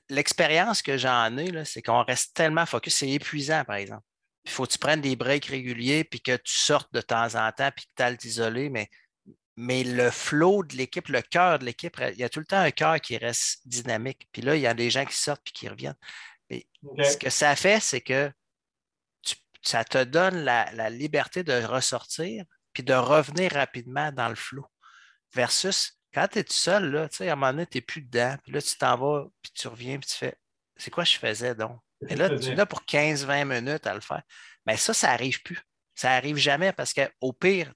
L'expérience 0.10 0.82
que 0.82 0.98
j'en 0.98 1.38
ai, 1.38 1.52
là, 1.52 1.64
c'est 1.64 1.84
qu'on 1.84 2.04
reste 2.04 2.36
tellement 2.36 2.66
focus. 2.66 2.96
C'est 2.96 3.10
épuisant, 3.10 3.64
par 3.66 3.76
exemple. 3.76 4.04
Il 4.46 4.52
faut 4.52 4.66
que 4.66 4.72
tu 4.72 4.78
prennes 4.80 5.02
des 5.02 5.16
breaks 5.16 5.46
réguliers, 5.46 6.04
puis 6.04 6.22
que 6.22 6.36
tu 6.38 6.54
sortes 6.54 6.92
de 6.94 7.02
temps 7.02 7.36
en 7.36 7.52
temps, 7.52 7.72
puis 7.76 7.86
que 7.86 7.92
tu 7.96 8.04
ailles 8.04 8.18
t'isoler. 8.18 8.70
Mais, 8.70 8.90
mais 9.56 9.84
le 9.84 10.10
flow 10.12 10.64
de 10.64 10.76
l'équipe, 10.76 11.08
le 11.10 11.22
cœur 11.22 11.60
de 11.60 11.66
l'équipe, 11.66 11.96
il 12.14 12.18
y 12.20 12.24
a 12.24 12.30
tout 12.30 12.40
le 12.40 12.46
temps 12.46 12.60
un 12.60 12.72
cœur 12.72 13.00
qui 13.02 13.18
reste 13.18 13.62
dynamique. 13.68 14.28
Puis 14.32 14.42
là, 14.42 14.56
il 14.56 14.62
y 14.62 14.68
a 14.68 14.74
des 14.74 14.90
gens 14.90 15.06
qui 15.06 15.16
sortent 15.16 15.44
puis 15.44 15.54
qui 15.54 15.68
reviennent. 15.70 15.96
Ce 17.04 17.18
que 17.18 17.30
ça 17.30 17.56
fait, 17.56 17.80
c'est 17.80 18.02
que 18.02 18.32
tu- 19.22 19.36
ça 19.62 19.84
te 19.86 20.04
donne 20.04 20.44
la, 20.44 20.72
la 20.74 20.90
liberté 20.90 21.44
de 21.44 21.54
ressortir 21.64 22.44
puis 22.74 22.84
de 22.84 22.94
revenir 22.94 23.52
rapidement 23.54 24.12
dans 24.12 24.30
le 24.30 24.36
flot. 24.36 24.66
Versus 25.34 26.00
quand 26.14 26.28
tu 26.28 26.40
es 26.40 26.44
tout 26.44 26.54
seul, 26.54 26.92
là, 26.92 27.08
tu 27.10 27.18
sais, 27.18 27.30
à 27.30 27.34
un 27.34 27.36
moment 27.36 27.52
donné, 27.54 27.66
tu 27.68 27.78
n'es 27.78 27.82
plus 27.82 28.02
dedans. 28.02 28.36
Puis 28.44 28.52
là, 28.54 28.62
tu 28.62 28.76
t'en 28.78 28.98
vas, 28.98 29.28
puis 29.42 29.52
tu 29.54 29.68
reviens, 29.68 30.00
puis 30.00 30.10
tu 30.10 30.18
fais 30.18 30.36
C'est 30.78 30.92
quoi 30.92 31.04
je 31.04 31.18
faisais 31.18 31.56
donc? 31.56 31.80
Et 32.10 32.16
là, 32.16 32.30
tu 32.38 32.50
es 32.50 32.56
là 32.56 32.66
pour 32.66 32.82
15-20 32.84 33.46
minutes 33.46 33.88
à 33.88 33.94
le 33.94 34.02
faire. 34.02 34.24
Mais 34.66 34.78
ça, 34.78 34.94
ça 34.94 35.08
n'arrive 35.08 35.42
plus. 35.44 35.60
Ça 35.96 36.10
n'arrive 36.10 36.38
jamais 36.38 36.74
parce 36.74 36.94
qu'au 36.94 37.34
pire, 37.34 37.74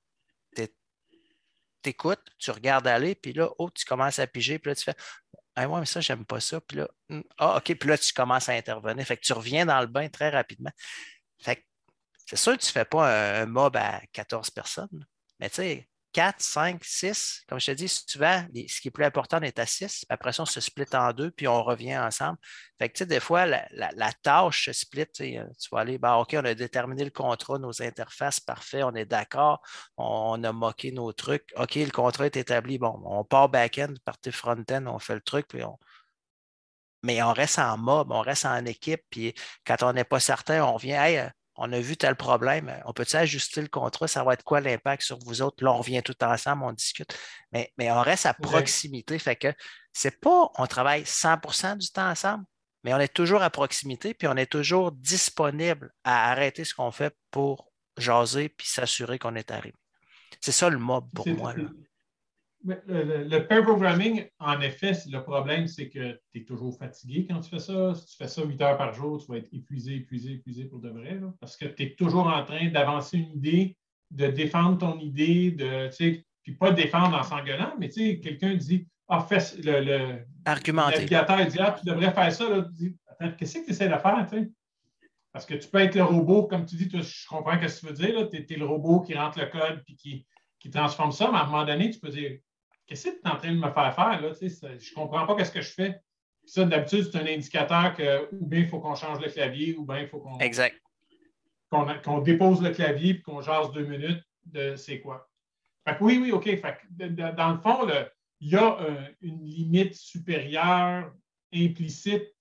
tu 0.56 1.90
écoutes, 1.90 2.24
tu 2.40 2.50
regardes 2.50 2.88
aller, 2.88 3.14
puis 3.14 3.34
là, 3.34 3.50
oh, 3.60 3.70
tu 3.70 3.86
commences 3.86 4.18
à 4.18 4.26
piger, 4.26 4.58
puis 4.58 4.72
là, 4.72 4.76
tu 4.76 4.84
fais 4.84 4.96
ah 5.56 5.68
ouais, 5.68 5.80
mais 5.80 5.86
ça, 5.86 6.02
j'aime 6.02 6.26
pas 6.26 6.40
ça. 6.42 6.60
Puis 6.62 6.78
là, 6.78 6.88
hum, 7.10 7.24
ah, 7.38 7.58
OK, 7.58 7.76
puis 7.76 7.90
là, 7.90 7.98
tu 7.98 8.12
commences 8.14 8.50
à 8.50 8.54
intervenir. 8.54 9.06
Fait 9.06 9.16
que 9.18 9.22
tu 9.22 9.34
reviens 9.34 9.66
dans 9.66 9.80
le 9.80 9.88
bain 9.88 10.10
très 10.10 10.30
rapidement. 10.30 10.72
Fait 11.40 11.58
que 11.58 11.62
c'est 12.26 12.36
sûr 12.36 12.58
que 12.58 12.62
tu 12.62 12.70
ne 12.70 12.72
fais 12.72 12.86
pas 12.86 13.38
un, 13.38 13.44
un 13.44 13.46
mob 13.46 13.78
à 13.78 14.02
14 14.12 14.50
personnes, 14.50 15.06
mais 15.40 15.50
tu 15.50 15.56
sais, 15.58 15.90
4, 16.16 16.40
5, 16.40 16.82
6, 16.82 17.44
comme 17.46 17.60
je 17.60 17.66
te 17.66 17.72
dis, 17.72 17.90
souvent, 17.90 18.46
ce 18.54 18.80
qui 18.80 18.88
est 18.88 18.92
plus 18.92 19.04
important, 19.04 19.38
on 19.38 19.42
est 19.42 19.60
à 19.60 19.66
6. 19.66 20.06
Après 20.08 20.32
ça, 20.32 20.44
on 20.44 20.46
se 20.46 20.62
split 20.62 20.86
en 20.94 21.12
deux, 21.12 21.30
puis 21.30 21.46
on 21.46 21.62
revient 21.62 21.98
ensemble. 21.98 22.38
Fait 22.80 22.88
que, 22.88 22.94
tu 22.94 23.00
sais, 23.00 23.06
des 23.06 23.20
fois, 23.20 23.46
la, 23.46 24.14
tâche 24.24 24.64
se 24.64 24.72
split. 24.72 25.08
Tu 25.14 25.38
euh, 25.38 25.44
vas 25.74 25.80
aller, 25.80 25.98
ben, 25.98 26.16
OK, 26.16 26.34
on 26.40 26.46
a 26.46 26.54
déterminé 26.54 27.04
le 27.04 27.10
contrat, 27.10 27.60
nos 27.60 27.82
interfaces, 27.82 28.40
parfait, 28.40 28.82
on 28.84 28.96
est 28.96 29.04
d'accord, 29.04 29.62
on, 29.98 30.40
on 30.40 30.44
a 30.46 30.54
moqué 30.54 30.94
nos 30.94 31.12
trucs. 31.12 31.52
OK, 31.58 31.76
le 31.76 31.92
contrat 31.92 32.28
est 32.28 32.38
établi. 32.38 32.78
Bon, 32.78 32.98
on 33.04 33.26
part 33.26 33.50
back-end, 33.50 33.96
partie 34.06 34.32
front-end, 34.32 34.86
on 34.88 35.00
fait 35.00 35.16
le 35.16 35.22
truc, 35.22 35.48
puis 35.50 35.66
on. 35.66 35.78
Mais 37.04 37.22
on 37.24 37.34
reste 37.34 37.60
en 37.60 37.78
mob, 37.78 38.12
on 38.12 38.22
reste 38.22 38.46
en 38.46 38.64
équipe, 38.66 39.02
puis 39.10 39.34
quand 39.68 39.84
on 39.84 39.92
n'est 39.92 40.06
pas 40.06 40.22
certain, 40.22 40.64
on 40.64 40.78
vient, 40.78 41.04
hey, 41.04 41.18
euh, 41.18 41.30
on 41.58 41.72
a 41.72 41.80
vu 41.80 41.96
tel 41.98 42.16
problème, 42.16 42.74
on 42.86 42.94
peut-tu 42.94 43.16
ajuster 43.16 43.62
le 43.62 43.68
contrat? 43.68 44.08
Ça 44.08 44.24
va 44.24 44.34
être 44.34 44.44
quoi 44.44 44.60
l'impact 44.62 45.04
sur 45.04 45.18
vous 45.20 45.42
autres? 45.42 45.64
Là, 45.64 45.74
on 45.74 45.78
revient 45.78 46.02
tout 46.04 46.16
ensemble, 46.24 46.64
on 46.64 46.74
discute. 46.74 47.18
Mais, 47.52 47.72
mais 47.78 47.92
on 47.92 48.02
reste 48.02 48.26
à 48.26 48.34
proximité. 48.34 49.18
Fait 49.20 49.36
que 49.36 49.54
c'est 49.94 50.20
pas, 50.20 50.50
on 50.58 50.68
travaille 50.68 51.04
100% 51.04 51.78
du 51.78 51.90
temps 51.90 52.10
ensemble, 52.10 52.44
mais 52.84 52.94
on 52.94 53.00
est 53.00 53.14
toujours 53.14 53.42
à 53.42 53.50
proximité, 53.50 54.14
puis 54.14 54.28
on 54.28 54.36
est 54.36 54.52
toujours 54.52 54.92
disponible 54.92 55.92
à 56.04 56.32
arrêter 56.32 56.66
ce 56.66 56.74
qu'on 56.74 56.92
fait 56.92 57.16
pour 57.32 57.72
jaser 57.98 58.50
puis 58.50 58.68
s'assurer 58.68 59.18
qu'on 59.18 59.36
est 59.36 59.52
arrivé. 59.52 59.76
C'est 60.42 60.52
ça 60.52 60.70
le 60.70 60.78
mob 60.78 61.06
pour 61.16 61.28
moi. 61.28 61.54
Le, 62.66 63.40
pair 63.40 63.64
programming, 63.64 64.26
en 64.40 64.60
effet, 64.62 64.94
le 65.12 65.20
problème, 65.20 65.68
c'est 65.68 65.90
que 65.90 66.20
tu 66.32 66.40
es 66.40 66.44
toujours 66.44 66.76
fatigué 66.78 67.28
quand 67.30 67.40
tu 67.40 67.50
fais 67.50 67.60
ça. 67.60 67.94
Si 67.94 68.06
tu 68.08 68.18
fais 68.18 68.28
ça 68.28 68.44
8 68.44 68.62
heures 68.62 68.78
par 68.78 68.94
jour, 68.94 69.24
tu 69.24 69.32
vas 69.32 69.38
être 69.38 69.50
épuisé, 69.54 69.96
épuisé, 69.96 70.34
épuisé 70.34 70.66
pour 70.66 70.80
de 70.80 70.90
vrai. 70.90 71.20
parce 71.40 71.58
que 71.58 71.66
tu 71.66 71.84
es 71.84 71.96
toujours 71.96 72.28
en 72.28 72.44
train 72.44 72.70
d'avancer 72.70 73.18
une 73.18 73.38
idée, 73.38 73.78
de 74.10 74.28
défendre 74.28 74.80
ton 74.80 75.00
idée, 75.00 75.52
de, 75.52 75.90
puis 76.44 76.54
pas 76.54 76.72
défendre 76.72 77.18
en 77.18 77.24
s'engueulant, 77.24 77.74
mais 77.80 77.90
quelqu'un 77.90 78.56
dit 78.56 78.88
Ah, 79.08 79.26
fais 79.28 79.40
le, 79.64 79.82
le, 79.82 80.26
navigateur 80.74 81.46
dit 81.46 81.58
Ah, 81.60 81.76
tu 81.80 81.86
devrais 81.86 82.12
faire 82.12 82.32
ça. 82.32 82.50
Là. 82.50 82.68
Attends, 83.08 83.36
qu'est-ce 83.38 83.60
que 83.60 83.66
tu 83.66 83.72
essaies 83.72 83.90
de 83.90 83.98
faire? 83.98 84.28
Parce 85.32 85.46
que 85.46 85.56
tu 85.56 85.68
peux 85.68 85.80
être 85.80 85.96
le 85.96 86.04
robot, 86.04 86.48
comme 86.48 86.66
tu 86.66 86.78
dis, 86.78 86.90
je 86.90 87.28
comprends 87.28 87.60
ce 87.68 87.76
que 87.76 87.80
tu 87.80 87.86
veux 87.88 87.94
dire. 87.94 88.30
Tu 88.30 88.38
es, 88.38 88.58
le 88.58 88.66
robot 88.66 89.02
qui 89.02 89.14
rentre 89.14 89.40
le 89.40 89.48
code 89.48 89.84
et 89.88 89.96
qui, 89.96 90.26
qui 90.60 90.70
transforme 90.70 91.12
ça, 91.12 91.30
mais 91.32 91.38
à 91.38 91.44
un 91.44 91.46
moment 91.46 91.66
donné, 91.66 91.90
tu 91.90 92.00
peux 92.00 92.10
dire 92.10 92.40
Qu'est-ce 92.88 93.10
que 93.10 93.16
tu 93.16 93.22
es 93.26 93.30
en 93.30 93.38
train 93.38 93.52
de 93.52 93.58
me 93.58 93.72
faire 93.72 93.96
faire? 93.96 94.22
Là? 94.22 94.32
je 94.40 94.46
ne 94.46 94.96
comprends 94.96 95.26
pas 95.26 95.44
ce 95.44 95.52
que 95.52 95.62
je 95.62 95.72
fais. 95.72 96.00
ça, 96.46 96.66
d'habitude, 96.66 97.10
c'est 97.12 97.18
un 97.18 97.26
indicateur 97.26 97.96
que 97.96 98.28
ou 98.34 98.46
bien 98.46 98.60
il 98.60 98.68
faut 98.68 98.80
qu'on 98.80 98.96
change 98.96 99.20
le 99.20 99.30
clavier, 99.30 99.76
ou 99.76 99.86
bien 99.86 100.00
il 100.00 100.08
faut 100.08 100.20
qu'on 100.20 100.38
qu'on 102.04 102.20
dépose 102.20 102.62
le 102.62 102.72
clavier 102.72 103.12
et 103.12 103.22
qu'on 103.22 103.42
jase 103.42 103.72
deux 103.72 103.86
minutes 103.86 104.24
de 104.46 104.76
c'est 104.76 105.02
quoi. 105.02 105.30
Fait 105.88 105.98
oui, 106.00 106.20
oui, 106.22 106.32
OK. 106.32 106.46
Fait 106.46 106.78
dans 107.36 107.54
le 107.54 107.60
fond, 107.60 107.88
il 108.40 108.50
y 108.50 108.56
a 108.56 108.80
euh, 108.82 109.08
une 109.22 109.44
limite 109.44 109.96
supérieure 109.96 111.12
implicite 111.54 112.34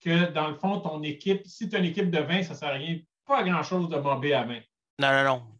que, 0.00 0.30
dans 0.32 0.48
le 0.48 0.54
fond, 0.54 0.80
ton 0.80 1.02
équipe, 1.02 1.46
si 1.46 1.68
tu 1.68 1.76
as 1.76 1.78
une 1.78 1.86
équipe 1.86 2.10
de 2.10 2.18
20, 2.18 2.42
ça 2.42 2.52
ne 2.52 2.58
sert 2.58 2.68
à 2.68 2.72
rien, 2.72 2.98
pas 3.24 3.42
grand-chose 3.42 3.88
de 3.88 3.96
mobber 3.96 4.34
à 4.34 4.44
20. 4.44 4.60
Non, 5.00 5.12
non, 5.12 5.24
non. 5.24 5.55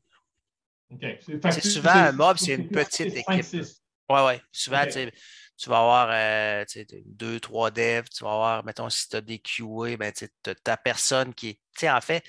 C'est 1.51 1.65
souvent 1.65 1.91
un 1.91 2.13
mob, 2.13 2.37
c'est 2.39 2.55
une 2.55 2.69
petite 2.69 3.17
équipe. 3.17 3.67
Oui, 4.09 4.21
oui. 4.25 4.35
Souvent, 4.53 4.85
tu 4.87 5.69
vas 5.69 5.79
avoir 5.79 6.09
euh, 6.13 6.65
deux, 7.07 7.41
trois 7.41 7.71
devs, 7.71 8.09
tu 8.09 8.25
vas 8.25 8.33
avoir, 8.33 8.65
mettons, 8.65 8.89
si 8.89 9.09
tu 9.09 9.17
as 9.17 9.21
des 9.21 9.39
QA, 9.39 9.97
ben, 9.97 10.13
tu 10.13 10.29
as 10.47 10.55
ta 10.55 10.77
personne 10.77 11.35
qui 11.35 11.59
est. 11.83 11.91
En 11.91 12.01
fait, 12.01 12.25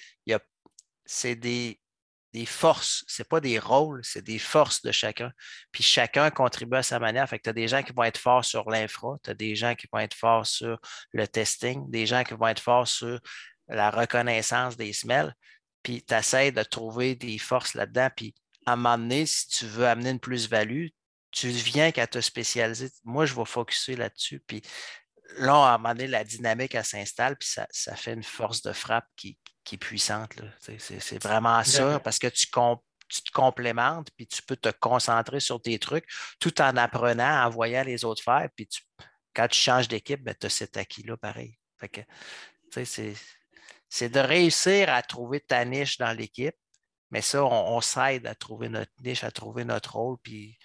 c'est 1.06 1.36
des, 1.36 1.80
des 2.34 2.46
forces, 2.46 3.04
ce 3.08 3.22
n'est 3.22 3.28
pas 3.28 3.40
des 3.40 3.60
rôles, 3.60 4.04
c'est 4.04 4.22
des 4.22 4.40
forces 4.40 4.82
de 4.82 4.92
chacun. 4.92 5.32
Puis 5.72 5.84
chacun 5.84 6.30
contribue 6.30 6.78
à 6.78 6.84
sa 6.84 7.00
manière. 7.00 7.28
Fait 7.30 7.38
que 7.38 7.44
tu 7.44 7.50
as 7.50 7.54
des 7.54 7.68
gens 7.68 7.84
qui 7.84 7.94
vont 7.94 8.04
être 8.04 8.18
forts 8.18 8.46
sur 8.46 8.70
l'infra, 8.70 9.18
tu 9.24 9.30
as 9.30 9.34
des 9.34 9.56
gens 9.56 9.76
qui 9.76 9.88
vont 9.92 10.00
être 10.00 10.14
forts 10.14 10.46
sur 10.46 10.80
le 11.14 11.28
testing, 11.28 11.90
des 11.90 12.06
gens 12.06 12.24
qui 12.24 12.34
vont 12.34 12.48
être 12.48 12.62
forts 12.62 12.88
sur 12.88 13.20
la 13.68 13.90
reconnaissance 13.90 14.78
des 14.78 14.94
smells. 14.94 15.34
Puis 15.84 16.04
tu 16.04 16.14
essaies 16.14 16.52
de 16.52 16.64
trouver 16.64 17.16
des 17.16 17.38
forces 17.38 17.74
là-dedans. 17.74 18.10
Puis 18.16 18.36
à 18.68 18.74
un 18.74 18.76
moment 18.76 18.98
donné, 18.98 19.26
si 19.26 19.48
tu 19.48 19.66
veux 19.66 19.88
amener 19.88 20.10
une 20.10 20.20
plus-value, 20.20 20.88
tu 21.32 21.48
viens 21.48 21.92
qu'à 21.92 22.06
te 22.06 22.20
spécialiser. 22.20 22.90
Moi, 23.06 23.26
je 23.26 23.34
vais 23.34 23.46
focuser 23.46 23.96
là-dessus. 23.96 24.42
Puis 24.46 24.62
là, 25.38 25.54
à 25.54 25.76
un 25.76 25.78
moment 25.78 25.94
donné, 25.96 26.08
la 26.08 26.26
dynamique, 26.26 26.76
elle 26.76 26.84
s'installe, 26.84 27.38
puis 27.38 27.48
ça, 27.48 27.96
fait 27.96 28.14
une 28.14 28.24
force 28.24 28.62
de 28.62 28.74
frappe 28.74 29.08
qui, 29.16 29.40
est 29.72 29.78
puissante. 29.78 30.32
C'est 30.80 31.24
vraiment 31.24 31.64
ça, 31.64 32.02
parce 32.02 32.20
que 32.20 32.28
tu, 32.28 32.48
te 32.48 33.32
complémentes, 33.32 34.10
puis 34.18 34.28
tu 34.28 34.42
peux 34.42 34.58
te 34.58 34.70
concentrer 34.70 35.40
sur 35.40 35.62
tes 35.62 35.80
trucs 35.80 36.06
tout 36.38 36.62
en 36.62 36.76
apprenant, 36.76 37.46
en 37.46 37.50
voyant 37.50 37.84
les 37.84 38.04
autres 38.04 38.22
faire. 38.22 38.50
Puis 38.54 38.68
quand 39.34 39.48
tu 39.48 39.60
changes 39.60 39.88
d'équipe, 39.88 40.22
ben, 40.22 40.36
tu 40.38 40.48
as 40.48 40.50
cet 40.50 40.76
acquis-là 40.76 41.16
pareil. 41.16 41.58
c'est 43.90 44.10
de 44.10 44.20
réussir 44.20 44.90
à 44.90 45.02
trouver 45.04 45.40
ta 45.40 45.64
niche 45.64 45.98
dans 45.98 46.12
l'équipe, 46.12 46.56
mais 47.12 47.22
ça, 47.22 47.44
on, 47.44 47.82
s'aide 47.82 48.28
à 48.28 48.36
trouver 48.36 48.70
notre 48.70 48.92
niche, 49.02 49.24
à 49.24 49.32
trouver 49.32 49.64
notre 49.64 49.96
rôle. 49.96 50.18
Puis, 50.22 50.58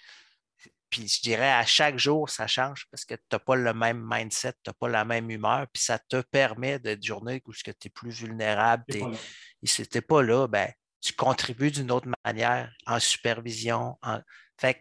puis 0.89 1.07
je 1.07 1.21
dirais 1.21 1.51
à 1.51 1.65
chaque 1.65 1.97
jour, 1.97 2.29
ça 2.29 2.47
change 2.47 2.85
parce 2.91 3.05
que 3.05 3.15
tu 3.15 3.21
n'as 3.31 3.39
pas 3.39 3.55
le 3.55 3.73
même 3.73 4.05
mindset, 4.05 4.53
tu 4.63 4.69
n'as 4.69 4.73
pas 4.73 4.89
la 4.89 5.05
même 5.05 5.29
humeur. 5.29 5.67
Puis 5.73 5.83
ça 5.83 5.99
te 5.99 6.21
permet 6.21 6.79
d'être 6.79 7.03
journée 7.03 7.41
où 7.45 7.53
tu 7.53 7.69
es 7.69 7.89
plus 7.89 8.11
vulnérable. 8.11 8.83
Et 8.89 9.67
si 9.67 9.87
tu 9.87 9.97
n'es 9.97 10.01
pas 10.01 10.21
là, 10.21 10.47
ben, 10.47 10.69
tu 11.01 11.13
contribues 11.13 11.71
d'une 11.71 11.91
autre 11.91 12.09
manière 12.25 12.71
en 12.85 12.99
supervision. 12.99 13.97
En... 14.01 14.19
Fait 14.59 14.79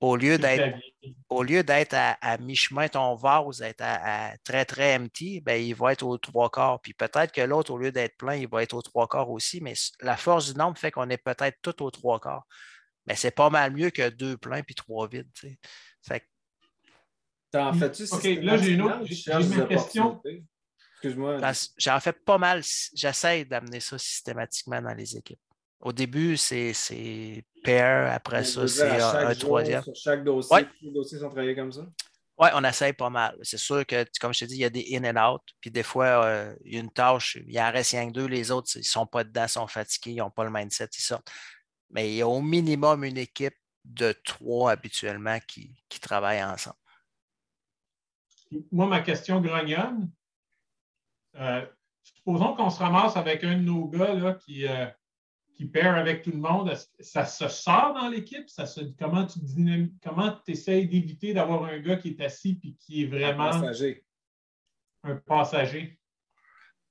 au 0.00 0.16
lieu 0.16 0.38
d'être 0.38 0.78
au 1.28 1.42
lieu 1.42 1.62
d'être 1.62 1.94
à, 1.94 2.38
mi-chemin, 2.38 2.88
ton 2.88 3.14
vase 3.14 3.62
être 3.62 3.82
à, 3.82 4.36
très, 4.44 4.64
très 4.64 4.96
empty, 4.96 5.40
ben, 5.40 5.60
il 5.60 5.74
va 5.74 5.92
être 5.92 6.02
aux 6.02 6.18
trois 6.18 6.50
quarts. 6.50 6.80
Puis 6.80 6.94
peut-être 6.94 7.32
que 7.32 7.40
l'autre, 7.40 7.72
au 7.72 7.78
lieu 7.78 7.92
d'être 7.92 8.16
plein, 8.16 8.34
il 8.34 8.48
va 8.48 8.62
être 8.62 8.74
aux 8.74 8.82
trois 8.82 9.08
quarts 9.08 9.30
aussi, 9.30 9.60
mais 9.60 9.74
la 10.00 10.16
force 10.16 10.52
du 10.52 10.58
nombre 10.58 10.78
fait 10.78 10.90
qu'on 10.90 11.08
est 11.10 11.18
peut-être 11.22 11.58
tout 11.62 11.82
aux 11.82 11.90
trois 11.90 12.20
quarts. 12.20 12.46
Mais 13.06 13.14
c'est 13.14 13.30
pas 13.30 13.50
mal 13.50 13.72
mieux 13.72 13.90
que 13.90 14.08
deux 14.10 14.36
pleins 14.36 14.62
puis 14.62 14.74
trois 14.74 15.08
vides. 15.08 15.30
Fait 16.06 16.24
T'en 17.50 17.72
fais-tu 17.72 18.04
OK, 18.12 18.24
là, 18.42 18.58
j'ai 18.58 18.72
une 18.72 18.82
autre 18.82 19.68
question? 19.68 20.20
Excuse-moi. 20.92 21.38
J'en 21.78 22.00
fais 22.00 22.12
pas 22.12 22.38
mal. 22.38 22.62
J'essaie 22.94 23.44
d'amener 23.44 23.80
ça 23.80 23.96
systématiquement 23.98 24.82
dans 24.82 24.94
les 24.94 25.16
équipes. 25.16 25.40
Au 25.80 25.92
début, 25.92 26.36
c'est 26.36 27.44
pair, 27.62 28.12
après 28.12 28.44
ça, 28.44 28.66
c'est 28.68 29.00
un, 29.00 29.34
troisième. 29.34 29.82
Sur 29.82 29.94
chaque 29.94 30.24
dossier, 30.24 30.66
les 30.82 30.90
dossiers 30.92 31.18
sont 31.18 31.28
travaillés 31.28 31.54
comme 31.54 31.72
ça? 31.72 31.86
Oui, 32.38 32.48
on 32.54 32.62
essaye 32.62 32.92
pas 32.92 33.10
mal. 33.10 33.36
C'est 33.42 33.58
sûr 33.58 33.84
que, 33.84 34.04
comme 34.20 34.32
je 34.32 34.40
te 34.40 34.44
dis, 34.44 34.54
il 34.54 34.60
y 34.60 34.64
a 34.64 34.70
des 34.70 34.86
in 34.92 35.04
and 35.04 35.32
out. 35.34 35.42
Puis 35.60 35.72
des 35.72 35.82
fois, 35.82 36.24
euh, 36.24 36.54
il 36.64 36.74
y 36.74 36.76
a 36.76 36.80
une 36.80 36.90
tâche, 36.90 37.36
il 37.48 37.60
en 37.60 37.72
reste 37.72 37.90
rien 37.90 38.06
que 38.06 38.12
deux. 38.12 38.26
Les 38.26 38.52
autres, 38.52 38.70
ils 38.76 38.78
ne 38.78 38.84
sont 38.84 39.06
pas 39.06 39.24
dedans, 39.24 39.44
ils 39.44 39.48
sont 39.48 39.66
fatigués, 39.66 40.12
ils 40.12 40.18
n'ont 40.18 40.30
pas 40.30 40.44
le 40.44 40.50
mindset, 40.50 40.88
ils 40.96 41.00
sortent. 41.00 41.28
Mais 41.90 42.12
il 42.12 42.16
y 42.16 42.22
a 42.22 42.28
au 42.28 42.40
minimum 42.40 43.02
une 43.02 43.18
équipe 43.18 43.56
de 43.84 44.12
trois 44.24 44.70
habituellement 44.70 45.38
qui, 45.48 45.82
qui 45.88 45.98
travaillent 45.98 46.44
ensemble. 46.44 46.76
Moi, 48.70 48.86
ma 48.86 49.00
question 49.00 49.40
grognonne, 49.40 50.08
euh, 51.36 51.66
supposons 52.02 52.54
qu'on 52.54 52.70
se 52.70 52.78
ramasse 52.78 53.16
avec 53.16 53.42
un 53.42 53.56
de 53.56 53.62
nos 53.62 53.88
gars 53.88 54.14
là, 54.14 54.34
qui, 54.34 54.66
euh, 54.66 54.86
qui 55.58 55.66
paire 55.66 55.96
avec 55.96 56.22
tout 56.22 56.30
le 56.30 56.38
monde, 56.38 56.72
ça 57.00 57.26
se 57.26 57.48
sort 57.48 57.92
dans 57.92 58.08
l'équipe? 58.08 58.46
comment 58.96 59.26
tu 59.26 59.40
comment 60.00 60.40
essaies 60.46 60.84
d'éviter 60.84 61.34
d'avoir 61.34 61.64
un 61.64 61.80
gars 61.80 61.96
qui 61.96 62.10
est 62.10 62.20
assis 62.20 62.60
et 62.62 62.74
qui 62.74 63.02
est 63.02 63.06
vraiment 63.06 63.46
un 63.46 63.60
passager? 63.60 64.04
Un 65.02 65.16
passager? 65.16 65.98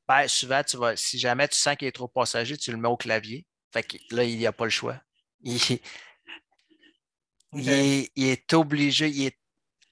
Ben, 0.06 0.28
souvent, 0.28 0.62
tu 0.64 0.76
vas, 0.76 0.98
si 0.98 1.18
jamais 1.18 1.48
tu 1.48 1.58
sens 1.58 1.78
qu'il 1.78 1.88
est 1.88 1.94
trop 1.94 2.10
passager, 2.10 2.58
tu 2.58 2.72
le 2.72 2.78
mets 2.78 2.90
au 2.90 2.98
clavier. 2.98 3.46
Fait 3.72 3.84
que 3.84 3.96
là, 4.14 4.26
il 4.26 4.38
n'y 4.38 4.46
a 4.46 4.52
pas 4.52 4.66
le 4.66 4.70
choix. 4.70 5.02
Il, 7.54 7.70
est, 7.70 8.54
obligé, 8.54 9.08
il 9.08 9.28
est, 9.28 9.40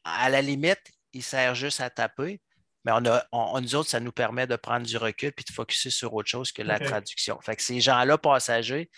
à 0.04 0.30
la 0.30 0.42
limite, 0.42 0.92
il 1.14 1.24
sert 1.24 1.56
juste 1.56 1.80
à 1.80 1.90
taper, 1.90 2.42
mais 2.86 2.92
on 2.94 3.04
a, 3.06 3.60
nous 3.60 3.76
autres, 3.76 3.90
ça 3.90 4.00
nous 4.00 4.12
permet 4.12 4.46
de 4.46 4.56
prendre 4.56 4.86
du 4.86 4.96
recul 4.96 5.34
et 5.36 5.44
de 5.44 5.52
focuser 5.52 5.90
sur 5.90 6.14
autre 6.14 6.30
chose 6.30 6.52
que 6.52 6.62
la 6.62 6.80
traduction. 6.80 7.42
Fait 7.42 7.56
que 7.56 7.64
ces 7.64 7.82
gens-là 7.82 8.20
passagers, 8.20 8.92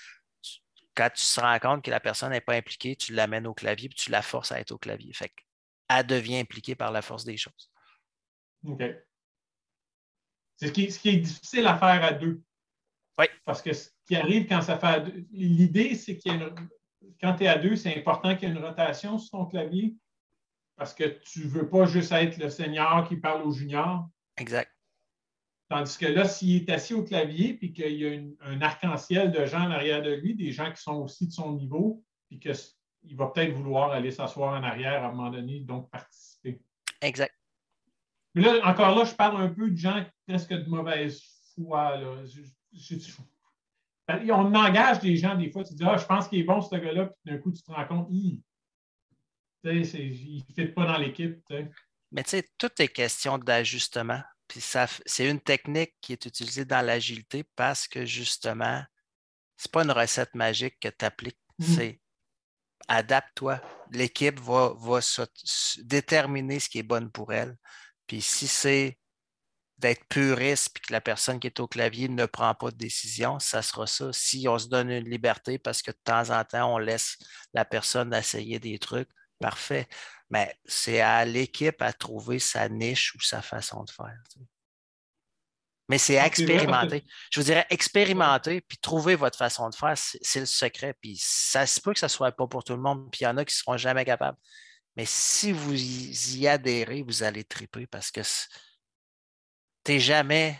quand 0.94 1.10
tu 1.16 1.26
te 1.26 1.40
rends 1.40 1.58
compte 1.60 1.86
que 1.86 1.90
la 1.90 2.02
personne 2.02 2.32
n'est 2.32 2.42
pas 2.42 2.56
impliquée, 2.56 2.98
tu 2.98 3.14
l'amènes 3.14 3.48
au 3.48 3.54
clavier 3.54 3.90
et 3.90 3.94
tu 3.94 4.12
la 4.12 4.22
forces 4.22 4.52
à 4.52 4.60
être 4.60 4.74
au 4.74 4.78
clavier. 4.78 5.14
Fait 5.14 5.30
qu'elle 5.30 6.06
devient 6.06 6.40
impliquée 6.40 6.76
par 6.76 6.92
la 6.92 7.02
force 7.02 7.24
des 7.24 7.38
choses. 7.38 7.72
OK. 8.66 8.84
C'est 10.58 10.68
ce 10.68 10.72
qui, 10.74 10.92
ce 10.92 11.00
qui 11.00 11.10
est 11.10 11.18
difficile 11.18 11.66
à 11.66 11.78
faire 11.78 12.04
à 12.04 12.12
deux. 12.12 12.42
Oui. 13.18 13.28
Parce 13.46 13.62
que 13.62 13.72
ce 13.72 13.90
qui 14.06 14.18
arrive 14.18 14.48
quand 14.48 14.62
ça 14.62 14.78
fait 14.78 14.88
à 14.88 15.00
deux, 15.00 15.26
l'idée, 15.32 15.96
c'est 15.96 16.18
que 16.18 16.30
quand 17.22 17.36
tu 17.36 17.46
es 17.46 17.48
à 17.48 17.58
deux, 17.58 17.78
c'est 17.78 17.96
important 17.96 18.36
qu'il 18.36 18.50
y 18.50 18.52
ait 18.52 18.56
une 18.56 18.64
rotation 18.64 19.18
sur 19.18 19.32
ton 19.32 19.46
clavier 19.46 19.96
parce 20.78 20.94
que 20.94 21.04
tu 21.04 21.46
ne 21.46 21.50
veux 21.50 21.68
pas 21.68 21.86
juste 21.86 22.12
être 22.12 22.38
le 22.38 22.50
senior 22.50 23.08
qui 23.08 23.18
parle 23.18 23.42
au 23.42 23.52
junior. 23.52 24.08
Exact. 24.38 24.72
Tandis 25.70 25.98
que 25.98 26.06
là, 26.06 26.26
s'il 26.26 26.56
est 26.56 26.70
assis 26.70 26.94
au 26.94 27.04
clavier 27.04 27.56
puis 27.56 27.74
qu'il 27.74 27.94
y 27.94 28.08
a 28.08 28.22
un 28.42 28.62
arc-en-ciel 28.62 29.32
de 29.32 29.46
gens 29.46 29.64
en 29.64 29.72
arrière 29.72 30.02
de 30.02 30.12
lui, 30.12 30.34
des 30.36 30.52
gens 30.52 30.72
qui 30.72 30.82
sont 30.82 30.96
aussi 30.96 31.28
de 31.28 31.34
son 31.34 31.54
niveau, 31.54 32.06
puis 32.30 32.40
qu'il 32.40 33.18
va 33.18 33.28
peut-être 33.28 33.54
vouloir 33.54 33.92
aller 33.92 34.12
s'asseoir 34.12 34.58
en 34.58 34.64
arrière 34.64 35.04
à 35.04 35.08
un 35.08 35.12
moment 35.12 35.30
donné, 35.30 35.60
donc 35.62 35.90
participer. 35.90 36.62
Exact. 37.02 37.34
Mais 38.36 38.44
là, 38.44 38.66
encore 38.66 38.96
là, 38.96 39.04
je 39.04 39.16
parle 39.16 39.42
un 39.42 39.50
peu 39.50 39.70
de 39.70 39.76
gens 39.76 40.06
presque 40.28 40.54
de 40.54 40.70
mauvaise 40.70 41.22
foi. 41.56 41.98
Là. 41.98 42.24
on 44.32 44.56
engage 44.56 45.00
des 45.00 45.18
gens 45.18 45.36
des 45.36 45.50
fois, 45.50 45.64
tu 45.64 45.74
dis 45.74 45.84
Ah, 45.84 45.98
je 45.98 46.06
pense 46.06 46.28
qu'il 46.28 46.40
est 46.40 46.44
bon 46.44 46.62
ce 46.62 46.76
gars-là, 46.76 47.08
puis 47.08 47.20
d'un 47.26 47.40
coup, 47.40 47.52
tu 47.52 47.62
te 47.62 47.72
rends 47.72 47.88
compte, 47.88 48.08
il 49.76 50.44
ne 50.48 50.54
fit 50.54 50.72
pas 50.72 50.86
dans 50.86 50.98
l'équipe. 50.98 51.44
Mais 52.12 52.24
tu 52.24 52.32
sais, 52.32 52.50
tout 52.58 52.72
est 52.80 52.88
question 52.88 53.38
d'ajustement. 53.38 54.22
Puis 54.48 54.62
c'est 54.62 55.30
une 55.30 55.42
technique 55.42 55.96
qui 56.00 56.14
est 56.14 56.26
utilisée 56.26 56.66
dans 56.66 56.86
l'agilité 56.86 57.44
parce 57.56 57.88
que 57.88 58.06
justement, 58.06 58.82
ce 59.58 59.68
n'est 59.68 59.72
pas 59.72 59.84
une 59.84 59.92
recette 59.92 60.34
magique 60.36 60.80
que 60.80 60.88
tu 60.88 61.04
appliques. 61.04 61.40
Mmh. 61.60 61.66
C'est 61.66 62.02
adapte-toi. 62.88 63.62
L'équipe 63.92 64.40
va, 64.40 64.74
va 64.78 65.00
déterminer 65.80 66.60
ce 66.60 66.70
qui 66.70 66.80
est 66.80 66.84
bon 66.84 67.10
pour 67.10 67.34
elle. 67.34 67.58
Puis 68.08 68.22
si 68.22 68.48
c'est 68.48 68.98
d'être 69.78 70.06
puriste 70.08 70.70
puis 70.74 70.82
que 70.88 70.94
la 70.94 71.02
personne 71.02 71.40
qui 71.40 71.48
est 71.48 71.60
au 71.60 71.68
clavier 71.68 72.08
ne 72.10 72.26
prend 72.26 72.54
pas 72.56 72.72
de 72.72 72.78
décision, 72.78 73.40
ça 73.40 73.62
sera 73.62 73.86
ça. 73.86 74.12
Si 74.12 74.48
on 74.48 74.58
se 74.58 74.68
donne 74.68 74.90
une 74.90 75.10
liberté 75.10 75.60
parce 75.60 75.82
que 75.82 75.92
de 75.92 76.00
temps 76.04 76.30
en 76.32 76.44
temps, 76.44 76.74
on 76.74 76.78
laisse 76.78 77.18
la 77.54 77.66
personne 77.66 78.14
essayer 78.14 78.60
des 78.60 78.80
trucs, 78.80 79.10
parfait. 79.40 79.88
Mais 80.30 80.58
c'est 80.66 81.02
à 81.02 81.24
l'équipe 81.26 81.82
à 81.82 81.94
trouver 81.94 82.40
sa 82.40 82.68
niche 82.70 83.16
ou 83.16 83.22
sa 83.22 83.42
façon 83.42 83.84
de 83.84 83.92
faire. 83.92 84.18
Mais 85.90 85.98
c'est 85.98 86.16
expérimenter. 86.16 87.06
Je 87.32 87.40
vous 87.40 87.46
dirais 87.46 87.66
expérimenter 87.70 88.60
puis 88.62 88.78
trouver 88.78 89.16
votre 89.16 89.38
façon 89.38 89.70
de 89.70 89.76
faire, 89.76 89.94
c'est 89.96 90.40
le 90.40 90.46
secret. 90.46 90.94
Puis 91.02 91.18
ça 91.20 91.66
se 91.66 91.80
peut 91.80 91.94
que 91.94 92.00
ça 92.00 92.08
ne 92.08 92.12
soit 92.12 92.32
pas 92.34 92.48
pour 92.48 92.64
tout 92.64 92.76
le 92.76 92.82
monde, 92.82 93.10
puis 93.10 93.22
il 93.22 93.24
y 93.24 93.28
en 93.28 93.38
a 93.38 93.46
qui 93.46 93.54
ne 93.54 93.58
seront 93.58 93.78
jamais 93.78 94.04
capables. 94.04 94.38
Mais 94.98 95.06
si 95.06 95.52
vous 95.52 95.76
y 95.76 96.48
adhérez, 96.48 97.04
vous 97.04 97.24
allez 97.24 97.44
triper 97.44 97.88
parce 97.88 98.12
que 98.12 98.22
tu 99.84 99.92
n'es 99.92 100.00
jamais 100.00 100.60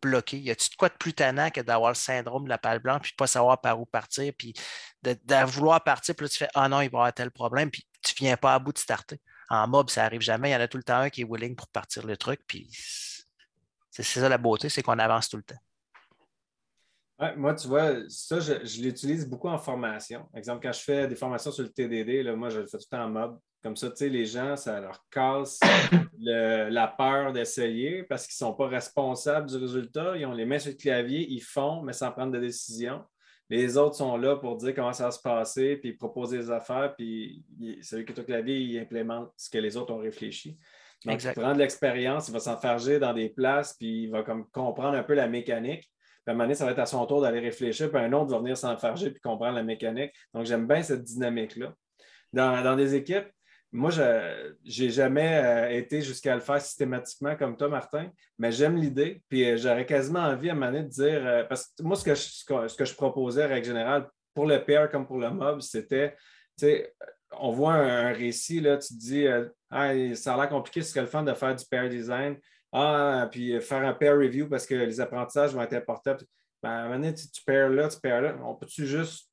bloqué. 0.00 0.38
Y 0.38 0.50
a-tu 0.50 0.70
de 0.70 0.74
quoi 0.76 0.88
de 0.88 0.94
plus 0.94 1.12
tannant 1.12 1.50
que 1.50 1.60
d'avoir 1.60 1.90
le 1.90 1.96
syndrome 1.96 2.44
de 2.44 2.48
la 2.48 2.58
pâle 2.58 2.78
blanche 2.80 3.02
puis 3.02 3.10
de 3.10 3.14
ne 3.14 3.18
pas 3.18 3.26
savoir 3.26 3.60
par 3.60 3.80
où 3.80 3.86
partir, 3.86 4.32
puis 4.36 4.54
de, 5.02 5.44
vouloir 5.44 5.82
partir, 5.84 6.14
puis 6.14 6.24
là, 6.24 6.28
tu 6.30 6.38
fais 6.38 6.48
Ah 6.54 6.68
non, 6.68 6.80
il 6.80 6.90
va 6.90 6.98
y 6.98 7.00
avoir 7.00 7.12
tel 7.12 7.30
problème, 7.30 7.70
puis 7.70 7.86
tu 8.02 8.14
ne 8.22 8.28
viens 8.28 8.36
pas 8.36 8.54
à 8.54 8.58
bout 8.58 8.72
de 8.72 8.78
starter. 8.78 9.20
En 9.50 9.66
mob, 9.66 9.88
ça 9.90 10.02
n'arrive 10.02 10.20
jamais. 10.20 10.50
Il 10.50 10.52
y 10.52 10.56
en 10.56 10.60
a 10.60 10.68
tout 10.68 10.76
le 10.76 10.82
temps 10.82 10.98
un 10.98 11.10
qui 11.10 11.22
est 11.22 11.26
willing 11.28 11.56
pour 11.56 11.68
partir 11.68 12.06
le 12.06 12.16
truc, 12.16 12.40
puis 12.46 12.68
c'est 13.90 14.02
ça 14.02 14.28
la 14.28 14.38
beauté, 14.38 14.68
c'est 14.68 14.82
qu'on 14.82 14.98
avance 14.98 15.28
tout 15.28 15.38
le 15.38 15.42
temps. 15.42 15.58
moi, 17.36 17.54
tu 17.54 17.66
vois, 17.66 18.08
ça, 18.08 18.38
je, 18.38 18.80
l'utilise 18.80 19.28
beaucoup 19.28 19.48
en 19.48 19.58
formation. 19.58 20.28
Exemple, 20.34 20.62
quand 20.62 20.72
je 20.72 20.80
fais 20.80 21.08
des 21.08 21.16
formations 21.16 21.50
sur 21.50 21.64
le 21.64 21.70
TDD, 21.70 22.22
là, 22.22 22.36
moi, 22.36 22.48
je 22.48 22.60
le 22.60 22.66
fais 22.66 22.78
tout 22.78 22.84
le 22.92 22.96
temps 22.96 23.04
en 23.04 23.08
mob. 23.08 23.40
Comme 23.60 23.76
ça, 23.76 23.90
tu 23.90 23.96
sais, 23.96 24.08
les 24.08 24.24
gens, 24.24 24.54
ça 24.56 24.80
leur 24.80 25.04
casse 25.10 25.58
la 26.20 26.86
peur 26.86 27.32
d'essayer 27.32 28.04
parce 28.04 28.26
qu'ils 28.26 28.44
ne 28.44 28.50
sont 28.50 28.54
pas 28.54 28.68
responsables 28.68 29.48
du 29.48 29.56
résultat. 29.56 30.16
Ils 30.16 30.26
ont 30.26 30.32
les 30.32 30.46
mains 30.46 30.60
sur 30.60 30.70
le 30.70 30.76
clavier, 30.76 31.26
ils 31.28 31.42
font, 31.42 31.82
mais 31.82 31.92
sans 31.92 32.12
prendre 32.12 32.32
de 32.32 32.38
décision. 32.38 33.04
Les 33.50 33.78
autres 33.78 33.96
sont 33.96 34.16
là 34.16 34.36
pour 34.36 34.56
dire 34.56 34.74
comment 34.74 34.92
ça 34.92 35.04
va 35.04 35.10
se 35.10 35.20
passer, 35.20 35.76
puis 35.76 35.94
proposer 35.94 36.38
des 36.38 36.50
affaires, 36.50 36.94
puis 36.96 37.44
celui 37.82 38.04
qui 38.04 38.12
est 38.12 38.20
au 38.20 38.24
clavier, 38.24 38.58
il 38.58 38.78
implémente 38.78 39.32
ce 39.36 39.48
que 39.48 39.58
les 39.58 39.76
autres 39.76 39.92
ont 39.94 39.98
réfléchi. 39.98 40.58
Donc, 41.04 41.22
il 41.22 41.32
prend 41.32 41.54
de 41.54 41.58
l'expérience, 41.58 42.28
il 42.28 42.32
va 42.32 42.40
s'enfarger 42.40 42.98
dans 42.98 43.12
des 43.12 43.28
places, 43.28 43.74
puis 43.74 44.04
il 44.04 44.10
va 44.10 44.22
comme 44.22 44.46
comprendre 44.50 44.96
un 44.96 45.02
peu 45.02 45.14
la 45.14 45.28
mécanique. 45.28 45.82
Puis 45.82 46.22
à 46.26 46.30
un 46.30 46.34
moment 46.34 46.44
donné, 46.44 46.54
ça 46.54 46.64
va 46.64 46.72
être 46.72 46.80
à 46.80 46.86
son 46.86 47.06
tour 47.06 47.22
d'aller 47.22 47.40
réfléchir, 47.40 47.90
puis 47.90 48.00
un 48.00 48.12
autre 48.12 48.32
va 48.32 48.38
venir 48.38 48.56
s'enfarger 48.56 49.10
puis 49.10 49.20
comprendre 49.20 49.54
la 49.54 49.62
mécanique. 49.62 50.12
Donc, 50.34 50.44
j'aime 50.44 50.66
bien 50.66 50.82
cette 50.82 51.04
dynamique-là. 51.04 51.72
Dans, 52.32 52.76
des 52.76 52.94
équipes, 52.94 53.28
moi, 53.70 53.90
je 53.90 54.82
n'ai 54.82 54.90
jamais 54.90 55.40
euh, 55.44 55.70
été 55.70 56.00
jusqu'à 56.00 56.34
le 56.34 56.40
faire 56.40 56.60
systématiquement 56.60 57.36
comme 57.36 57.56
toi, 57.56 57.68
Martin, 57.68 58.10
mais 58.38 58.50
j'aime 58.50 58.76
l'idée. 58.76 59.22
Puis 59.28 59.44
euh, 59.44 59.56
j'aurais 59.56 59.84
quasiment 59.84 60.20
envie 60.20 60.50
à 60.50 60.54
donné 60.54 60.82
de 60.82 60.88
dire, 60.88 61.26
euh, 61.26 61.44
parce 61.44 61.66
que 61.66 61.82
moi, 61.82 61.96
ce 61.96 62.04
que, 62.04 62.14
je, 62.14 62.68
ce 62.68 62.76
que 62.76 62.84
proposais, 62.94 63.44
règle 63.44 63.66
générale, 63.66 64.08
pour 64.34 64.46
le 64.46 64.64
PR 64.64 64.90
comme 64.90 65.06
pour 65.06 65.18
le 65.18 65.30
mob, 65.30 65.60
c'était, 65.60 66.12
tu 66.58 66.66
sais, 66.66 66.94
on 67.32 67.50
voit 67.50 67.74
un, 67.74 68.12
récit, 68.12 68.60
là, 68.60 68.78
tu 68.78 68.88
te 68.88 68.98
dis, 68.98 69.26
euh, 69.26 69.44
ça 70.14 70.34
a 70.34 70.36
l'air 70.36 70.48
compliqué, 70.48 70.80
ce 70.80 70.90
serait 70.90 71.02
le 71.02 71.06
fun 71.06 71.22
de 71.22 71.34
faire 71.34 71.54
du 71.54 71.64
pair 71.66 71.88
design. 71.90 72.38
Ah, 72.72 73.28
puis 73.30 73.60
faire 73.60 73.86
un 73.86 73.94
pair 73.94 74.16
review 74.16 74.48
parce 74.48 74.66
que 74.66 74.74
les 74.74 75.00
apprentissages 75.00 75.54
vont 75.54 75.62
être 75.62 75.74
importants. 75.74 76.16
Ben, 76.62 76.92
à 76.92 77.12
tu, 77.12 77.30
tu 77.30 77.42
là, 77.46 77.88
tu 77.88 78.00
pairs 78.00 78.20
là. 78.20 78.36
On 78.44 78.54
peut-tu 78.54 78.86
juste 78.86 79.27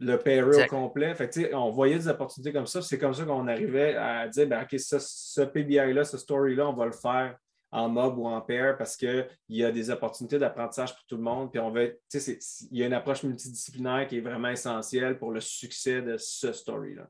le 0.00 0.16
pairer 0.16 0.64
au 0.64 0.66
complet? 0.66 1.14
Fait 1.14 1.52
on 1.54 1.70
voyait 1.70 1.96
des 1.96 2.08
opportunités 2.08 2.52
comme 2.52 2.66
ça. 2.66 2.82
C'est 2.82 2.98
comme 2.98 3.14
ça 3.14 3.24
qu'on 3.24 3.48
arrivait 3.48 3.96
à 3.96 4.28
dire, 4.28 4.46
ben, 4.46 4.62
OK, 4.62 4.78
ce 4.78 5.40
PBI-là, 5.40 6.04
ce 6.04 6.18
story-là, 6.18 6.68
on 6.68 6.74
va 6.74 6.86
le 6.86 6.92
faire 6.92 7.36
en 7.70 7.88
mob 7.88 8.18
ou 8.18 8.26
en 8.26 8.40
pair 8.40 8.76
parce 8.76 8.96
qu'il 8.96 9.28
y 9.48 9.64
a 9.64 9.70
des 9.70 9.90
opportunités 9.90 10.38
d'apprentissage 10.38 10.94
pour 10.94 11.04
tout 11.04 11.16
le 11.16 11.22
monde. 11.22 11.50
Puis 11.50 11.60
on 11.60 11.70
veut, 11.70 11.98
il 12.14 12.78
y 12.78 12.82
a 12.82 12.86
une 12.86 12.94
approche 12.94 13.22
multidisciplinaire 13.22 14.06
qui 14.06 14.18
est 14.18 14.22
vraiment 14.22 14.48
essentielle 14.48 15.18
pour 15.18 15.32
le 15.32 15.40
succès 15.40 16.00
de 16.00 16.16
ce 16.16 16.52
story-là. 16.52 17.08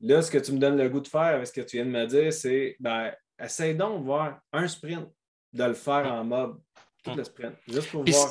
Là, 0.00 0.22
ce 0.22 0.30
que 0.30 0.38
tu 0.38 0.52
me 0.52 0.58
donnes 0.58 0.76
le 0.76 0.88
goût 0.88 1.00
de 1.00 1.08
faire 1.08 1.20
avec 1.20 1.46
ce 1.46 1.52
que 1.52 1.60
tu 1.62 1.76
viens 1.76 1.86
de 1.86 1.90
me 1.90 2.06
dire, 2.06 2.32
c'est 2.32 2.76
ben, 2.78 3.12
essaye 3.38 3.74
donc 3.74 4.00
de 4.00 4.04
voir 4.04 4.40
un 4.52 4.68
sprint, 4.68 5.08
de 5.52 5.64
le 5.64 5.74
faire 5.74 6.12
en 6.12 6.24
mob, 6.24 6.60
tout 7.02 7.14
le 7.14 7.24
sprint, 7.24 7.54
juste 7.66 7.90
pour 7.90 8.04
voir 8.04 8.30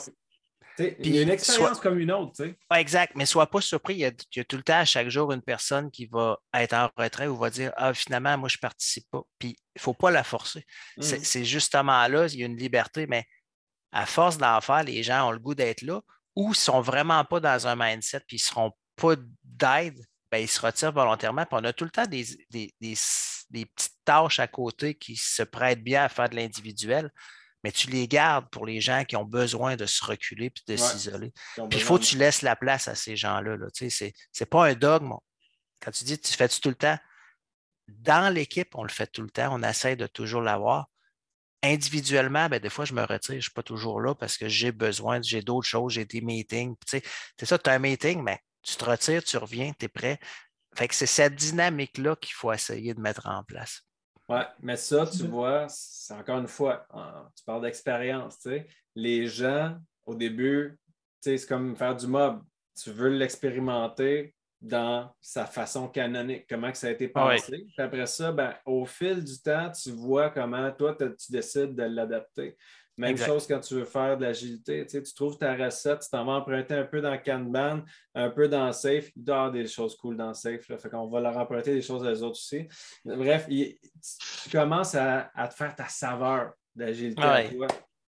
il 0.80 1.16
y 1.16 1.20
a 1.20 1.22
une 1.22 1.30
expérience 1.30 1.80
comme 1.80 2.00
une 2.00 2.12
autre. 2.12 2.44
exact, 2.76 3.14
mais 3.16 3.26
sois 3.26 3.50
pas 3.50 3.62
surpris. 3.62 3.96
Il 3.96 4.00
y, 4.00 4.06
a, 4.06 4.44
tout 4.44 4.58
le 4.58 4.64
temps, 4.64 4.80
à 4.80 4.86
chaque 4.86 5.10
jour, 5.10 5.32
une 5.32 5.42
personne 5.42 5.92
qui 5.92 6.06
va 6.06 6.38
être 6.54 6.74
en 6.74 6.90
retrait 6.98 7.28
ou 7.28 7.38
va 7.38 7.50
dire 7.50 7.72
Ah, 7.78 7.94
finalement, 7.94 8.38
moi, 8.38 8.50
je 8.50 8.58
ne 8.58 8.62
participe 8.62 9.06
pas. 9.12 9.22
Puis, 9.40 9.50
il 9.50 9.80
ne 9.80 9.82
faut 9.82 9.94
pas 9.94 10.12
la 10.12 10.24
forcer. 10.24 10.66
Mmh. 10.98 11.02
C'est 11.02 11.46
justement 11.46 12.08
là, 12.08 12.28
il 12.28 12.40
y 12.40 12.44
a 12.44 12.46
une 12.46 12.58
liberté, 12.58 13.08
mais 13.08 13.26
à 13.92 14.06
force 14.06 14.38
d'en 14.38 14.60
faire, 14.62 14.84
les 14.84 15.04
gens 15.04 15.28
ont 15.28 15.32
le 15.32 15.40
goût 15.40 15.56
d'être 15.56 15.82
là 15.82 16.02
ou 16.36 16.50
ne 16.50 16.56
sont 16.56 16.82
vraiment 16.82 17.26
pas 17.26 17.40
dans 17.40 17.68
un 17.68 17.76
mindset 17.76 18.22
puis 18.26 18.38
ils 18.38 18.44
ne 18.44 18.46
seront 18.46 18.72
pas 18.96 19.16
d'aide. 19.44 20.00
Ben, 20.32 20.38
ils 20.38 20.48
se 20.48 20.62
retirent 20.62 20.94
volontairement. 20.94 21.46
Puis 21.46 21.60
on 21.60 21.64
a 21.66 21.74
tout 21.74 21.84
le 21.84 21.90
temps 21.90 22.06
des, 22.06 22.26
des, 22.50 22.74
des 22.80 23.66
petites 23.66 23.98
tâches 24.06 24.40
à 24.40 24.48
côté 24.48 24.96
qui 24.96 25.18
se 25.18 25.44
prêtent 25.44 25.84
bien 25.84 26.06
à 26.06 26.10
faire 26.10 26.30
de 26.30 26.38
l'individuel 26.38 27.12
mais 27.64 27.72
tu 27.72 27.90
les 27.90 28.08
gardes 28.08 28.50
pour 28.50 28.66
les 28.66 28.82
gens 28.82 29.04
qui 29.06 29.16
ont 29.16 29.26
besoin 29.26 29.76
de 29.76 29.86
se 29.86 30.04
reculer 30.04 30.48
et 30.68 30.72
de 30.72 30.78
s'isoler. 30.78 31.32
Puis 31.56 31.80
il 31.80 31.82
faut 31.82 32.00
que 32.00 32.04
tu 32.04 32.18
laisses 32.18 32.42
la 32.42 32.56
place 32.56 32.88
à 32.88 32.96
ces 32.96 33.16
gens-là. 33.16 33.58
Ce 33.74 34.04
n'est 34.06 34.46
pas 34.46 34.68
un 34.68 34.74
dogme. 34.74 35.14
Quand 35.80 35.92
tu 35.92 36.04
dis 36.04 36.20
tu 36.20 36.34
fais 36.34 36.48
tout 36.48 36.70
le 36.70 36.76
temps, 36.76 36.98
dans 37.88 38.34
l'équipe, 38.34 38.76
on 38.76 38.84
le 38.84 38.90
fait 38.90 39.08
tout 39.08 39.22
le 39.22 39.30
temps, 39.30 39.50
on 39.52 39.64
essaie 39.64 39.96
de 39.96 40.08
toujours 40.08 40.42
l'avoir. 40.42 40.88
Individuellement, 41.64 42.50
ben, 42.50 42.60
des 42.60 42.70
fois, 42.70 42.86
je 42.86 42.94
me 42.94 43.02
retire, 43.02 43.34
je 43.34 43.36
ne 43.36 43.42
suis 43.42 43.52
pas 43.52 43.64
toujours 43.64 44.02
là 44.02 44.16
parce 44.16 44.38
que 44.38 44.48
j'ai 44.48 44.72
besoin, 44.72 45.22
j'ai 45.22 45.42
d'autres 45.42 45.68
choses, 45.68 45.94
j'ai 45.94 46.06
des 46.06 46.22
meetings. 46.22 46.76
C'est 46.88 47.04
ça, 47.44 47.60
tu 47.60 47.70
as 47.70 47.74
un 47.74 47.80
meeting, 47.80 48.24
mais 48.24 48.40
tu 48.64 48.76
te 48.76 48.86
retires, 48.86 49.24
tu 49.24 49.38
reviens, 49.38 49.72
tu 49.78 49.86
es 49.86 49.88
prêt. 49.88 50.20
Fait 50.76 50.88
que 50.88 50.96
c'est 50.96 51.06
cette 51.06 51.36
dynamique-là 51.36 52.16
qu'il 52.16 52.34
faut 52.34 52.52
essayer 52.52 52.94
de 52.94 53.02
mettre 53.02 53.28
en 53.28 53.44
place. 53.44 53.82
Oui, 54.32 54.40
mais 54.62 54.78
ça, 54.78 55.06
tu 55.06 55.28
vois, 55.28 55.66
c'est 55.68 56.14
encore 56.14 56.40
une 56.40 56.48
fois, 56.48 56.88
tu 57.36 57.44
parles 57.44 57.62
d'expérience, 57.64 58.40
tu 58.40 58.50
sais. 58.50 58.68
Les 58.96 59.28
gens, 59.28 59.76
au 60.06 60.16
début, 60.16 60.80
tu 61.22 61.32
sais, 61.32 61.38
c'est 61.38 61.48
comme 61.48 61.76
faire 61.76 61.96
du 61.96 62.08
mob. 62.08 62.42
Tu 62.82 62.92
veux 62.92 63.10
l'expérimenter 63.10 64.34
dans 64.62 65.14
sa 65.20 65.46
façon 65.46 65.88
canonique, 65.88 66.46
comment 66.48 66.72
que 66.72 66.78
ça 66.78 66.88
a 66.88 66.92
été 66.92 67.08
pensé. 67.08 67.66
Puis 67.76 67.76
après 67.84 68.06
ça, 68.06 68.32
ben, 68.32 68.54
au 68.66 68.86
fil 68.86 69.24
du 69.24 69.42
temps, 69.42 69.72
tu 69.72 69.92
vois 69.92 70.30
comment 70.30 70.72
toi, 70.72 70.96
tu 70.96 71.32
décides 71.32 71.76
de 71.76 71.84
l'adapter. 71.84 72.56
Même 72.98 73.18
chose 73.18 73.48
quand 73.48 73.60
tu 73.60 73.76
veux 73.76 73.86
faire 73.86 74.18
de 74.18 74.24
l'agilité. 74.26 74.86
Tu, 74.86 75.02
trouves 75.14 75.38
ta 75.38 75.56
recette, 75.56 76.02
tu 76.02 76.10
t'en 76.10 76.26
vas 76.26 76.34
emprunter 76.34 76.76
un 76.76 76.84
peu 76.84 77.02
dans 77.02 77.18
Kanban, 77.18 77.82
un 78.14 78.30
peu 78.30 78.48
dans 78.48 78.72
Safe. 78.74 79.12
Il 79.16 79.24
doit 79.24 79.36
y 79.36 79.38
avoir 79.38 79.52
des 79.52 79.68
choses 79.68 79.96
cool 79.96 80.18
dans 80.18 80.34
Safe. 80.34 80.68
Là, 80.70 80.78
fait 80.78 80.90
qu'on 80.90 81.08
va 81.08 81.22
leur 81.22 81.38
emprunter 81.38 81.74
des 81.74 81.82
choses 81.82 82.04
des 82.04 82.22
autres 82.22 82.38
aussi. 82.38 82.68
Bref, 83.06 83.48
tu 83.48 84.50
commences 84.52 84.96
à, 84.96 85.32
te 85.48 85.54
faire 85.54 85.76
ta 85.76 85.88
saveur 85.88 86.54
d'agilité 86.76 87.22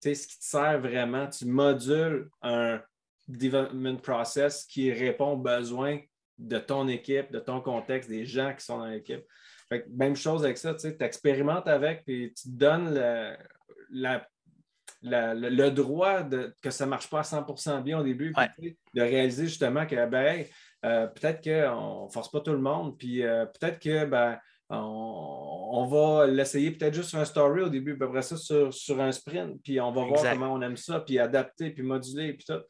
Tu 0.01 0.15
ce 0.15 0.27
qui 0.27 0.39
te 0.39 0.45
sert 0.45 0.79
vraiment, 0.79 1.27
tu 1.27 1.45
modules 1.45 2.29
un 2.41 2.81
development 3.27 3.97
process 4.01 4.65
qui 4.65 4.91
répond 4.91 5.31
aux 5.31 5.37
besoins 5.37 5.99
de 6.37 6.59
ton 6.59 6.87
équipe, 6.87 7.31
de 7.31 7.39
ton 7.39 7.61
contexte, 7.61 8.09
des 8.09 8.25
gens 8.25 8.53
qui 8.53 8.65
sont 8.65 8.79
dans 8.79 8.87
l'équipe. 8.87 9.23
Même 9.89 10.15
chose 10.15 10.43
avec 10.43 10.57
ça, 10.57 10.75
tu 10.75 10.93
expérimentes 10.99 11.67
avec 11.67 12.03
et 12.07 12.33
tu 12.35 12.43
te 12.43 12.49
donnes 12.49 12.93
la 13.89 14.27
le, 15.03 15.69
droit 15.69 16.23
de, 16.23 16.55
que 16.61 16.69
ça 16.69 16.85
ne 16.85 16.89
marche 16.89 17.09
pas 17.09 17.19
à 17.19 17.23
100% 17.23 17.83
bien 17.83 17.99
au 17.99 18.03
début, 18.03 18.33
de 18.93 19.01
réaliser 19.01 19.45
justement 19.45 19.85
que 19.85 20.05
ben, 20.05 20.45
euh, 20.85 21.07
peut-être 21.07 21.43
qu'on 21.43 22.05
ne 22.05 22.11
force 22.11 22.31
pas 22.31 22.39
tout 22.39 22.51
le 22.51 22.59
monde, 22.59 22.97
puis 22.97 23.23
euh, 23.23 23.45
peut-être 23.45 23.79
que 23.79 24.05
ben, 24.05 24.37
on, 24.69 25.85
va 25.89 26.27
l'essayer 26.27 26.71
peut-être 26.71 26.93
juste 26.93 27.09
sur 27.09 27.19
un 27.19 27.25
story 27.25 27.61
au 27.61 27.69
début, 27.69 27.97
puis 27.97 28.07
après 28.07 28.21
ça 28.21 28.37
sur, 28.37 29.01
un 29.01 29.11
sprint, 29.11 29.61
puis 29.61 29.79
on 29.79 29.91
va 29.91 30.05
voir 30.05 30.21
comment 30.21 30.53
on 30.53 30.61
aime 30.61 30.77
ça, 30.77 30.99
puis 31.01 31.19
adapter, 31.19 31.71
puis 31.71 31.83
moduler, 31.83 32.33
puis 32.33 32.45
tout. 32.45 32.61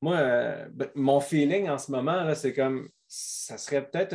Moi, 0.00 0.16
euh, 0.16 0.68
ben, 0.72 0.88
mon 0.94 1.20
feeling 1.20 1.68
en 1.68 1.78
ce 1.78 1.90
moment, 1.90 2.32
c'est 2.34 2.54
comme 2.54 2.88
ça 3.06 3.58
serait 3.58 3.88
peut-être 3.88 4.14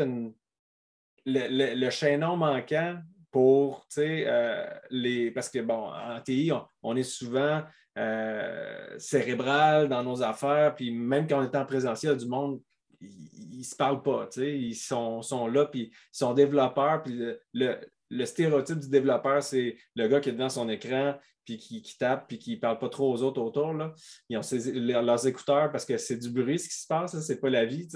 le, 1.25 1.75
le, 1.75 1.89
chaînon 1.89 2.37
manquant 2.37 2.97
pour, 3.33 3.87
euh, 3.97 4.65
les. 4.91 5.31
Parce 5.31 5.49
que, 5.49 5.59
bon, 5.59 5.89
en 5.91 6.21
TI, 6.21 6.51
on, 6.83 6.95
est 6.95 7.03
souvent 7.03 7.63
euh, 7.97 8.95
cérébral 8.99 9.89
dans 9.89 10.03
nos 10.03 10.21
affaires, 10.21 10.75
puis 10.75 10.91
même 10.91 11.27
quand 11.27 11.39
on 11.39 11.43
est 11.43 11.57
en 11.57 11.65
présentiel, 11.65 12.15
du 12.15 12.27
monde, 12.27 12.61
ils 13.01 13.57
ne 13.57 13.63
se 13.63 13.75
parlent 13.75 14.03
pas, 14.03 14.29
ils 14.37 14.75
sont, 14.75 15.47
là, 15.47 15.65
puis 15.65 15.91
ils 15.91 16.17
sont 16.17 16.33
développeurs, 16.35 17.01
puis 17.01 17.19
le, 17.53 17.79
le 18.09 18.25
stéréotype 18.25 18.77
du 18.77 18.89
développeur, 18.89 19.41
c'est 19.41 19.77
le 19.95 20.07
gars 20.07 20.19
qui 20.19 20.29
est 20.29 20.33
devant 20.33 20.49
son 20.49 20.69
écran, 20.69 21.15
puis 21.45 21.57
qui, 21.57 21.97
tape, 21.97 22.27
puis 22.27 22.39
qui 22.39 22.55
ne 22.55 22.59
parle 22.59 22.79
pas 22.79 22.89
trop 22.89 23.11
aux 23.13 23.21
autres 23.21 23.41
autour. 23.41 23.73
Là. 23.73 23.93
Ils 24.29 24.37
ont 24.37 25.01
leurs 25.01 25.27
écouteurs 25.27 25.71
parce 25.71 25.85
que 25.85 25.97
c'est 25.97 26.17
du 26.17 26.29
bruit 26.29 26.59
ce 26.59 26.69
qui 26.69 26.75
se 26.75 26.87
passe, 26.87 27.19
ce 27.19 27.31
n'est 27.31 27.39
pas 27.39 27.49
la 27.49 27.65
vie. 27.65 27.87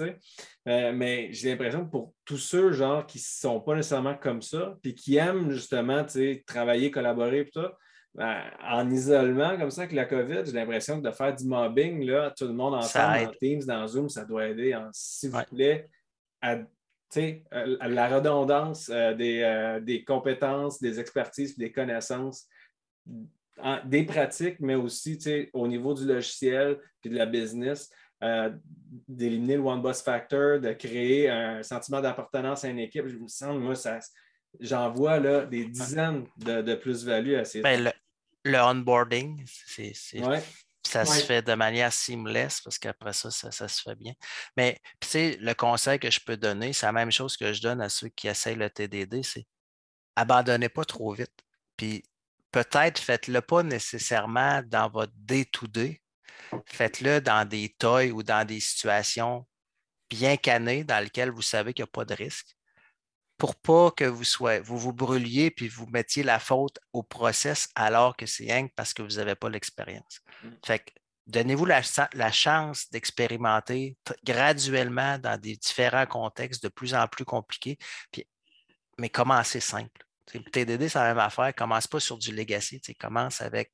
Euh, 0.68 0.92
mais 0.92 1.32
j'ai 1.32 1.50
l'impression 1.50 1.84
que 1.84 1.90
pour 1.90 2.14
tous 2.24 2.36
ceux 2.36 2.72
genre, 2.72 3.06
qui 3.06 3.18
ne 3.18 3.22
sont 3.22 3.60
pas 3.60 3.74
nécessairement 3.74 4.16
comme 4.16 4.42
ça, 4.42 4.76
puis 4.82 4.94
qui 4.94 5.16
aiment 5.16 5.50
justement 5.50 6.04
travailler, 6.46 6.90
collaborer, 6.90 7.48
tout 7.52 7.60
ben, 8.14 8.42
en 8.62 8.90
isolement 8.90 9.56
comme 9.56 9.70
ça 9.70 9.82
avec 9.82 9.94
la 9.94 10.04
COVID, 10.04 10.42
j'ai 10.46 10.52
l'impression 10.52 11.00
que 11.00 11.06
de 11.06 11.12
faire 11.12 11.34
du 11.34 11.44
mobbing, 11.44 12.04
là, 12.04 12.32
tout 12.36 12.46
le 12.46 12.54
monde 12.54 12.74
ensemble 12.74 13.28
en 13.28 13.30
Teams, 13.38 13.62
dans 13.64 13.86
Zoom, 13.86 14.08
ça 14.08 14.24
doit 14.24 14.48
aider. 14.48 14.76
S'il 14.92 15.30
vous 15.30 15.42
plaît, 15.54 15.88
à, 16.40 16.58
la 17.88 18.08
redondance 18.08 18.90
euh, 18.92 19.14
des, 19.14 19.80
des, 19.82 20.04
compétences, 20.04 20.80
des 20.80 20.98
expertises, 21.00 21.56
des 21.56 21.72
connaissances, 21.72 22.46
des 23.84 24.04
pratiques, 24.04 24.60
mais 24.60 24.74
aussi 24.74 25.18
au 25.52 25.66
niveau 25.66 25.94
du 25.94 26.06
logiciel 26.06 26.78
et 27.04 27.08
de 27.08 27.16
la 27.16 27.26
business. 27.26 27.90
Euh, 28.24 28.50
d'éliminer 29.06 29.54
le 29.54 29.62
one 29.62 29.80
boss 29.80 30.02
factor, 30.02 30.58
de 30.58 30.72
créer 30.72 31.30
un 31.30 31.62
sentiment 31.62 32.00
d'appartenance 32.00 32.64
à 32.64 32.68
une 32.68 32.80
équipe. 32.80 33.06
Je 33.06 33.16
me 33.16 33.28
sens, 33.28 33.56
moi, 33.56 33.76
ça, 33.76 34.00
j'en 34.58 34.90
vois 34.90 35.20
là, 35.20 35.46
des 35.46 35.66
dizaines 35.66 36.26
de, 36.36 36.74
plus-values 36.74 37.36
à 37.36 37.44
ces. 37.44 37.60
Ben, 37.60 37.92
le, 38.44 38.58
onboarding, 38.58 39.44
c'est, 39.46 39.92
ça 40.84 41.04
se 41.04 41.24
fait 41.24 41.42
de 41.42 41.54
manière 41.54 41.92
seamless 41.92 42.60
parce 42.60 42.78
qu'après 42.78 43.12
ça, 43.12 43.30
ça, 43.30 43.68
se 43.68 43.82
fait 43.82 43.94
bien. 43.94 44.14
Mais 44.56 44.80
tu 45.00 45.08
sais, 45.08 45.36
le 45.40 45.54
conseil 45.54 46.00
que 46.00 46.10
je 46.10 46.20
peux 46.20 46.36
donner, 46.36 46.72
c'est 46.72 46.86
la 46.86 46.92
même 46.92 47.12
chose 47.12 47.36
que 47.36 47.52
je 47.52 47.62
donne 47.62 47.80
à 47.80 47.88
ceux 47.88 48.08
qui 48.08 48.26
essayent 48.26 48.56
le 48.56 48.70
TDD, 48.70 49.22
c'est 49.22 49.46
abandonnez 50.16 50.68
pas 50.68 50.84
trop 50.84 51.12
vite. 51.12 51.44
Puis 51.76 52.02
peut-être 52.50 52.98
faites-le 52.98 53.40
pas 53.40 53.62
nécessairement 53.62 54.62
dans 54.66 54.88
votre 54.90 55.12
day-to-day, 55.16 56.00
faites-le 56.66 57.20
dans 57.20 57.46
des 57.46 57.74
toys 57.78 58.10
ou 58.10 58.22
dans 58.22 58.46
des 58.46 58.60
situations 58.60 59.46
bien 60.10 60.36
cannées 60.36 60.84
dans 60.84 61.02
lesquelles 61.02 61.30
vous 61.30 61.42
savez 61.42 61.74
qu'il 61.74 61.82
n'y 61.82 61.88
a 61.88 61.92
pas 61.92 62.04
de 62.04 62.14
risque 62.14 62.58
pour 63.38 63.54
pas 63.54 63.92
que 63.92 64.04
vous 64.04 64.24
soyez, 64.24 64.60
vous 64.60 64.76
vous 64.76 64.92
brûliez 64.92 65.50
puis 65.50 65.68
vous 65.68 65.86
mettiez 65.86 66.24
la 66.24 66.40
faute 66.40 66.78
au 66.92 67.04
process 67.04 67.68
alors 67.76 68.16
que 68.16 68.26
c'est 68.26 68.52
rien 68.52 68.66
parce 68.74 68.92
que 68.92 69.02
vous 69.02 69.16
n'avez 69.16 69.36
pas 69.36 69.48
l'expérience. 69.48 70.20
Mm. 70.42 70.48
Fait 70.66 70.80
que 70.80 70.90
donnez-vous 71.28 71.66
la, 71.66 72.32
chance 72.32 72.90
d'expérimenter 72.90 73.96
graduellement 74.24 75.18
dans 75.18 75.40
des 75.40 75.56
différents 75.56 76.06
contextes 76.06 76.62
de 76.64 76.68
plus 76.68 76.94
en 76.94 77.06
plus 77.06 77.24
compliqués, 77.24 77.78
puis, 78.10 78.26
mais 78.98 79.08
commencez 79.08 79.60
simple. 79.60 80.04
TDD, 80.32 80.88
c'est 80.88 80.98
la 80.98 81.08
même 81.08 81.18
affaire. 81.18 81.54
Commence 81.54 81.86
pas 81.86 82.00
sur 82.00 82.18
du 82.18 82.34
legacy. 82.34 82.80
Commence 82.98 83.40
avec 83.40 83.72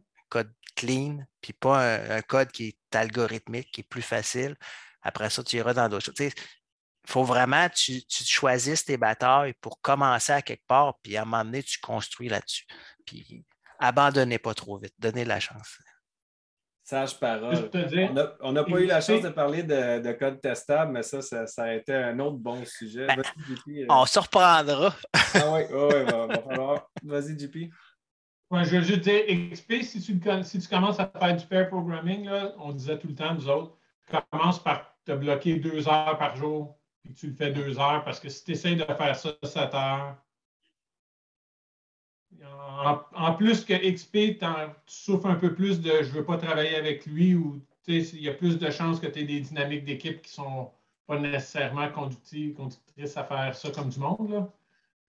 un 0.00 0.22
code 0.28 0.54
clean, 0.74 1.24
puis 1.40 1.52
pas 1.52 1.96
un, 2.16 2.22
code 2.22 2.50
qui 2.50 2.68
est 2.68 2.96
algorithmique, 2.96 3.70
qui 3.72 3.80
est 3.82 3.84
plus 3.84 4.02
facile. 4.02 4.56
Après 5.02 5.30
ça, 5.30 5.42
tu 5.42 5.56
iras 5.56 5.74
dans 5.74 5.88
d'autres 5.88 6.06
choses. 6.06 6.20
Il 6.20 7.10
faut 7.10 7.24
vraiment 7.24 7.68
que 7.68 7.74
tu, 7.74 8.04
tu, 8.04 8.24
choisisses 8.24 8.84
tes 8.84 8.96
batailles 8.96 9.54
pour 9.60 9.80
commencer 9.80 10.32
à 10.32 10.42
quelque 10.42 10.66
part, 10.66 10.98
puis 11.02 11.16
à 11.16 11.22
un 11.22 11.24
moment 11.24 11.44
donné, 11.44 11.62
tu 11.62 11.80
construis 11.80 12.28
là-dessus. 12.28 12.66
Puis 13.04 13.44
abandonnez 13.78 14.38
pas 14.38 14.54
trop 14.54 14.78
vite. 14.78 14.94
Donnez 14.98 15.24
la 15.24 15.40
chance. 15.40 15.78
Sage 16.92 17.18
parole. 17.18 17.70
On 18.42 18.52
n'a 18.52 18.64
pas 18.64 18.78
eu 18.78 18.84
la 18.84 19.00
chance 19.00 19.22
de 19.22 19.30
parler 19.30 19.62
de, 19.62 20.12
code 20.12 20.42
testable, 20.42 20.92
mais 20.92 21.02
ça, 21.02 21.22
ça, 21.22 21.62
a 21.62 21.72
été 21.72 21.94
un 21.94 22.18
autre 22.18 22.36
bon 22.36 22.62
sujet. 22.66 23.06
Ben, 23.06 23.22
euh. 23.68 23.86
On 23.88 24.04
se 24.04 24.18
reprendra. 24.18 24.94
ah 25.14 25.52
oui, 25.54 25.62
oui, 25.70 26.04
va, 26.04 26.26
va 26.26 26.42
falloir. 26.42 26.90
Vas-y, 27.02 27.38
JP. 27.38 27.72
Ouais, 28.50 28.64
je 28.66 28.76
veux 28.76 28.82
juste 28.82 29.00
dire, 29.00 29.22
XP, 29.26 29.82
si 29.82 30.02
tu, 30.02 30.20
si 30.42 30.58
tu 30.58 30.68
commences 30.68 31.00
à 31.00 31.10
faire 31.18 31.34
du 31.34 31.46
pair 31.46 31.70
programming, 31.70 32.26
là, 32.26 32.52
on 32.58 32.72
disait 32.72 32.98
tout 32.98 33.08
le 33.08 33.14
temps, 33.14 33.32
nous 33.32 33.48
autres, 33.48 33.78
commence 34.30 34.62
par 34.62 34.94
te 35.06 35.12
bloquer 35.12 35.56
deux 35.56 35.88
heures 35.88 36.18
par 36.18 36.36
jour, 36.36 36.78
puis 37.02 37.14
tu 37.14 37.28
le 37.28 37.34
fais 37.34 37.52
deux 37.52 37.78
heures, 37.78 38.04
parce 38.04 38.20
que 38.20 38.28
si 38.28 38.44
tu 38.44 38.52
essaies 38.52 38.74
de 38.74 38.84
faire 38.84 39.16
ça 39.16 39.30
sept 39.44 39.74
heures, 39.74 40.21
en, 43.14 43.34
plus 43.34 43.64
que 43.64 43.74
XP, 43.74 44.38
tu 44.38 44.46
souffres 44.86 45.26
un 45.26 45.34
peu 45.34 45.54
plus 45.54 45.80
de 45.80 45.90
je 46.02 46.08
ne 46.08 46.14
veux 46.14 46.24
pas 46.24 46.36
travailler 46.36 46.76
avec 46.76 47.06
lui 47.06 47.34
ou 47.34 47.60
il 47.86 48.20
y 48.20 48.28
a 48.28 48.32
plus 48.32 48.58
de 48.58 48.70
chances 48.70 49.00
que 49.00 49.06
tu 49.06 49.20
aies 49.20 49.24
des 49.24 49.40
dynamiques 49.40 49.84
d'équipe 49.84 50.22
qui 50.22 50.30
ne 50.40 50.44
sont 50.44 50.70
pas 51.06 51.18
nécessairement 51.18 51.88
conductrices 51.90 53.16
à 53.16 53.24
faire 53.24 53.54
ça 53.54 53.70
comme 53.70 53.88
du 53.88 53.98
monde. 53.98 54.48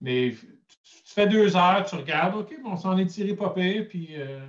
Mais 0.00 0.34
tu, 0.34 1.02
fais 1.04 1.26
deux 1.26 1.56
heures, 1.56 1.84
tu 1.86 1.94
regardes, 1.94 2.34
OK, 2.34 2.54
bon, 2.62 2.72
on 2.72 2.76
s'en 2.76 2.98
est 2.98 3.06
tiré 3.06 3.34
pas 3.34 3.50
pire, 3.50 3.86
puis 3.88 4.08
euh, 4.10 4.44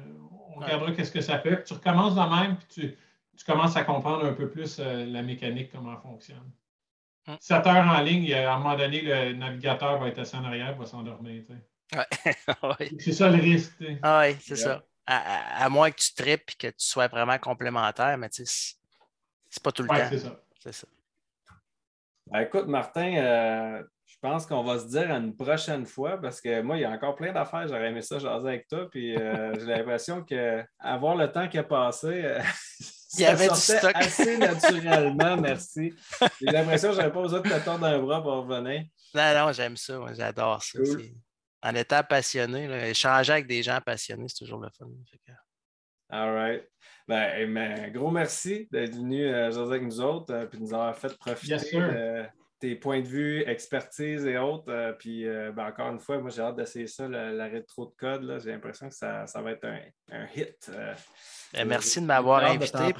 on 0.55 0.59
regardera 0.59 0.91
qu'est-ce 0.91 1.11
que 1.11 1.21
ça 1.21 1.39
fait. 1.39 1.55
Puis 1.57 1.65
tu 1.65 1.73
recommences 1.73 2.15
de 2.15 2.35
même, 2.35 2.57
puis 2.57 2.97
tu, 3.37 3.45
commences 3.45 3.77
à 3.77 3.83
comprendre 3.83 4.25
un 4.25 4.33
peu 4.33 4.49
plus 4.49 4.77
euh, 4.79 5.05
la 5.05 5.21
mécanique, 5.21 5.69
comment 5.71 5.93
elle 5.93 6.01
fonctionne. 6.01 6.51
7 7.39 7.67
heures 7.67 7.87
en 7.87 8.01
ligne, 8.01 8.33
à 8.33 8.55
un 8.55 8.57
moment 8.57 8.75
donné, 8.75 9.01
le 9.01 9.33
navigateur 9.33 9.99
va 9.99 10.07
être 10.07 10.19
assis 10.19 10.35
en 10.35 10.43
arrière, 10.43 10.75
va 10.75 10.85
s'endormir. 10.85 11.43
C'est 12.99 13.13
ça 13.13 13.29
le 13.29 13.41
risque. 13.41 13.73
Ah 14.01 14.23
oui, 14.23 14.35
c'est 14.41 14.55
ça. 14.55 14.83
À, 15.05 15.69
moins 15.69 15.91
que 15.91 15.97
tu 15.97 16.13
tripes 16.13 16.49
et 16.49 16.57
que 16.57 16.67
tu 16.67 16.85
sois 16.85 17.07
vraiment 17.07 17.37
complémentaire, 17.37 18.17
mais 18.17 18.29
tu 18.29 18.45
sais, 18.45 18.75
c'est 19.49 19.63
pas 19.63 19.71
tout 19.71 19.83
le 19.83 19.89
temps. 19.89 20.07
C'est 20.09 20.19
ça. 20.19 20.39
C'est 20.61 20.73
ça. 20.73 20.87
Ben, 22.31 22.41
écoute, 22.41 22.65
Martin, 22.65 23.15
euh, 23.17 23.83
je 24.05 24.15
pense 24.19 24.45
qu'on 24.47 24.63
va 24.63 24.79
se 24.79 24.87
dire 24.87 25.11
à 25.11 25.17
une 25.17 25.35
prochaine 25.35 25.85
fois 25.85 26.19
parce 26.19 26.41
que 26.41 26.61
moi, 26.61 26.77
il 26.77 26.81
y 26.81 26.85
a 26.85 26.89
encore 26.89 27.15
plein 27.15 27.31
d'affaires. 27.31 27.67
J'aurais 27.67 27.89
aimé 27.89 28.01
ça 28.01 28.17
jaser 28.17 28.47
avec 28.47 28.67
toi. 28.67 28.89
Puis 28.89 29.15
euh, 29.15 29.53
j'ai 29.59 29.65
l'impression 29.65 30.23
qu'avoir 30.23 31.15
le 31.15 31.31
temps 31.31 31.47
qui 31.47 31.59
a 31.59 31.63
passé, 31.63 32.23
euh, 32.25 32.41
il 33.13 33.19
y 33.21 33.25
avait 33.25 33.47
du 33.47 33.55
stock. 33.55 33.91
assez 33.93 34.37
naturellement. 34.37 35.37
merci. 35.37 35.93
J'ai 36.41 36.51
l'impression 36.51 36.89
que 36.89 36.95
je 36.95 37.01
n'avais 37.01 37.13
pas 37.13 37.21
besoin 37.21 37.41
de 37.41 37.49
te 37.49 37.63
tordre 37.63 37.85
un 37.85 37.99
bras 37.99 38.21
pour 38.23 38.33
revenir. 38.33 38.85
Non, 39.13 39.33
non, 39.35 39.51
j'aime 39.53 39.77
ça. 39.77 39.99
J'adore 40.13 40.63
ça 40.63 40.79
en 41.65 41.73
étant 41.73 42.03
passionné, 42.03 42.89
échanger 42.89 43.33
avec 43.33 43.47
des 43.47 43.63
gens 43.63 43.79
passionnés, 43.83 44.27
c'est 44.27 44.45
toujours 44.45 44.59
le 44.59 44.69
fun. 44.77 44.85
All 46.09 46.31
right. 46.31 46.63
Ben, 47.07 47.51
ben, 47.51 47.91
gros 47.91 48.11
merci 48.11 48.67
d'être 48.71 48.95
venu 48.95 49.25
euh, 49.25 49.51
avec 49.51 49.81
nous 49.81 49.99
autres 49.99 50.33
et 50.33 50.37
euh, 50.37 50.45
puis 50.45 50.59
nous 50.59 50.73
avoir 50.73 50.95
fait 50.95 51.17
profiter 51.17 51.55
de 51.55 52.25
tes 52.59 52.75
points 52.75 53.01
de 53.01 53.07
vue, 53.07 53.43
expertise 53.47 54.25
et 54.25 54.37
autres. 54.37 54.71
Euh, 54.71 54.93
puis 54.93 55.25
ben, 55.25 55.65
encore 55.65 55.89
une 55.89 55.99
fois, 55.99 56.19
moi 56.19 56.29
j'ai 56.29 56.41
hâte 56.43 56.55
d'essayer 56.55 56.85
ça, 56.85 57.07
la, 57.07 57.47
rétro 57.47 57.87
de 57.87 57.95
code. 57.97 58.39
J'ai 58.43 58.51
l'impression 58.51 58.87
que 58.87 58.95
ça, 58.95 59.25
va 59.35 59.51
être 59.51 59.65
un, 59.65 60.27
hit. 60.35 60.71
Ben, 61.51 61.67
merci 61.67 61.99
de 61.99 62.05
m'avoir 62.05 62.43
invité. 62.43 62.93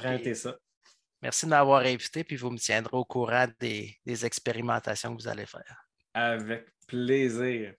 Merci 1.22 1.46
de 1.46 1.50
m'avoir 1.50 1.82
invité, 1.82 2.24
puis 2.24 2.36
vous 2.36 2.50
me 2.50 2.58
tiendrez 2.58 2.96
au 2.96 3.04
courant 3.04 3.46
des 3.60 4.26
expérimentations 4.26 5.16
que 5.16 5.22
vous 5.22 5.28
allez 5.28 5.46
faire. 5.46 5.86
Avec 6.12 6.66
plaisir. 6.88 7.72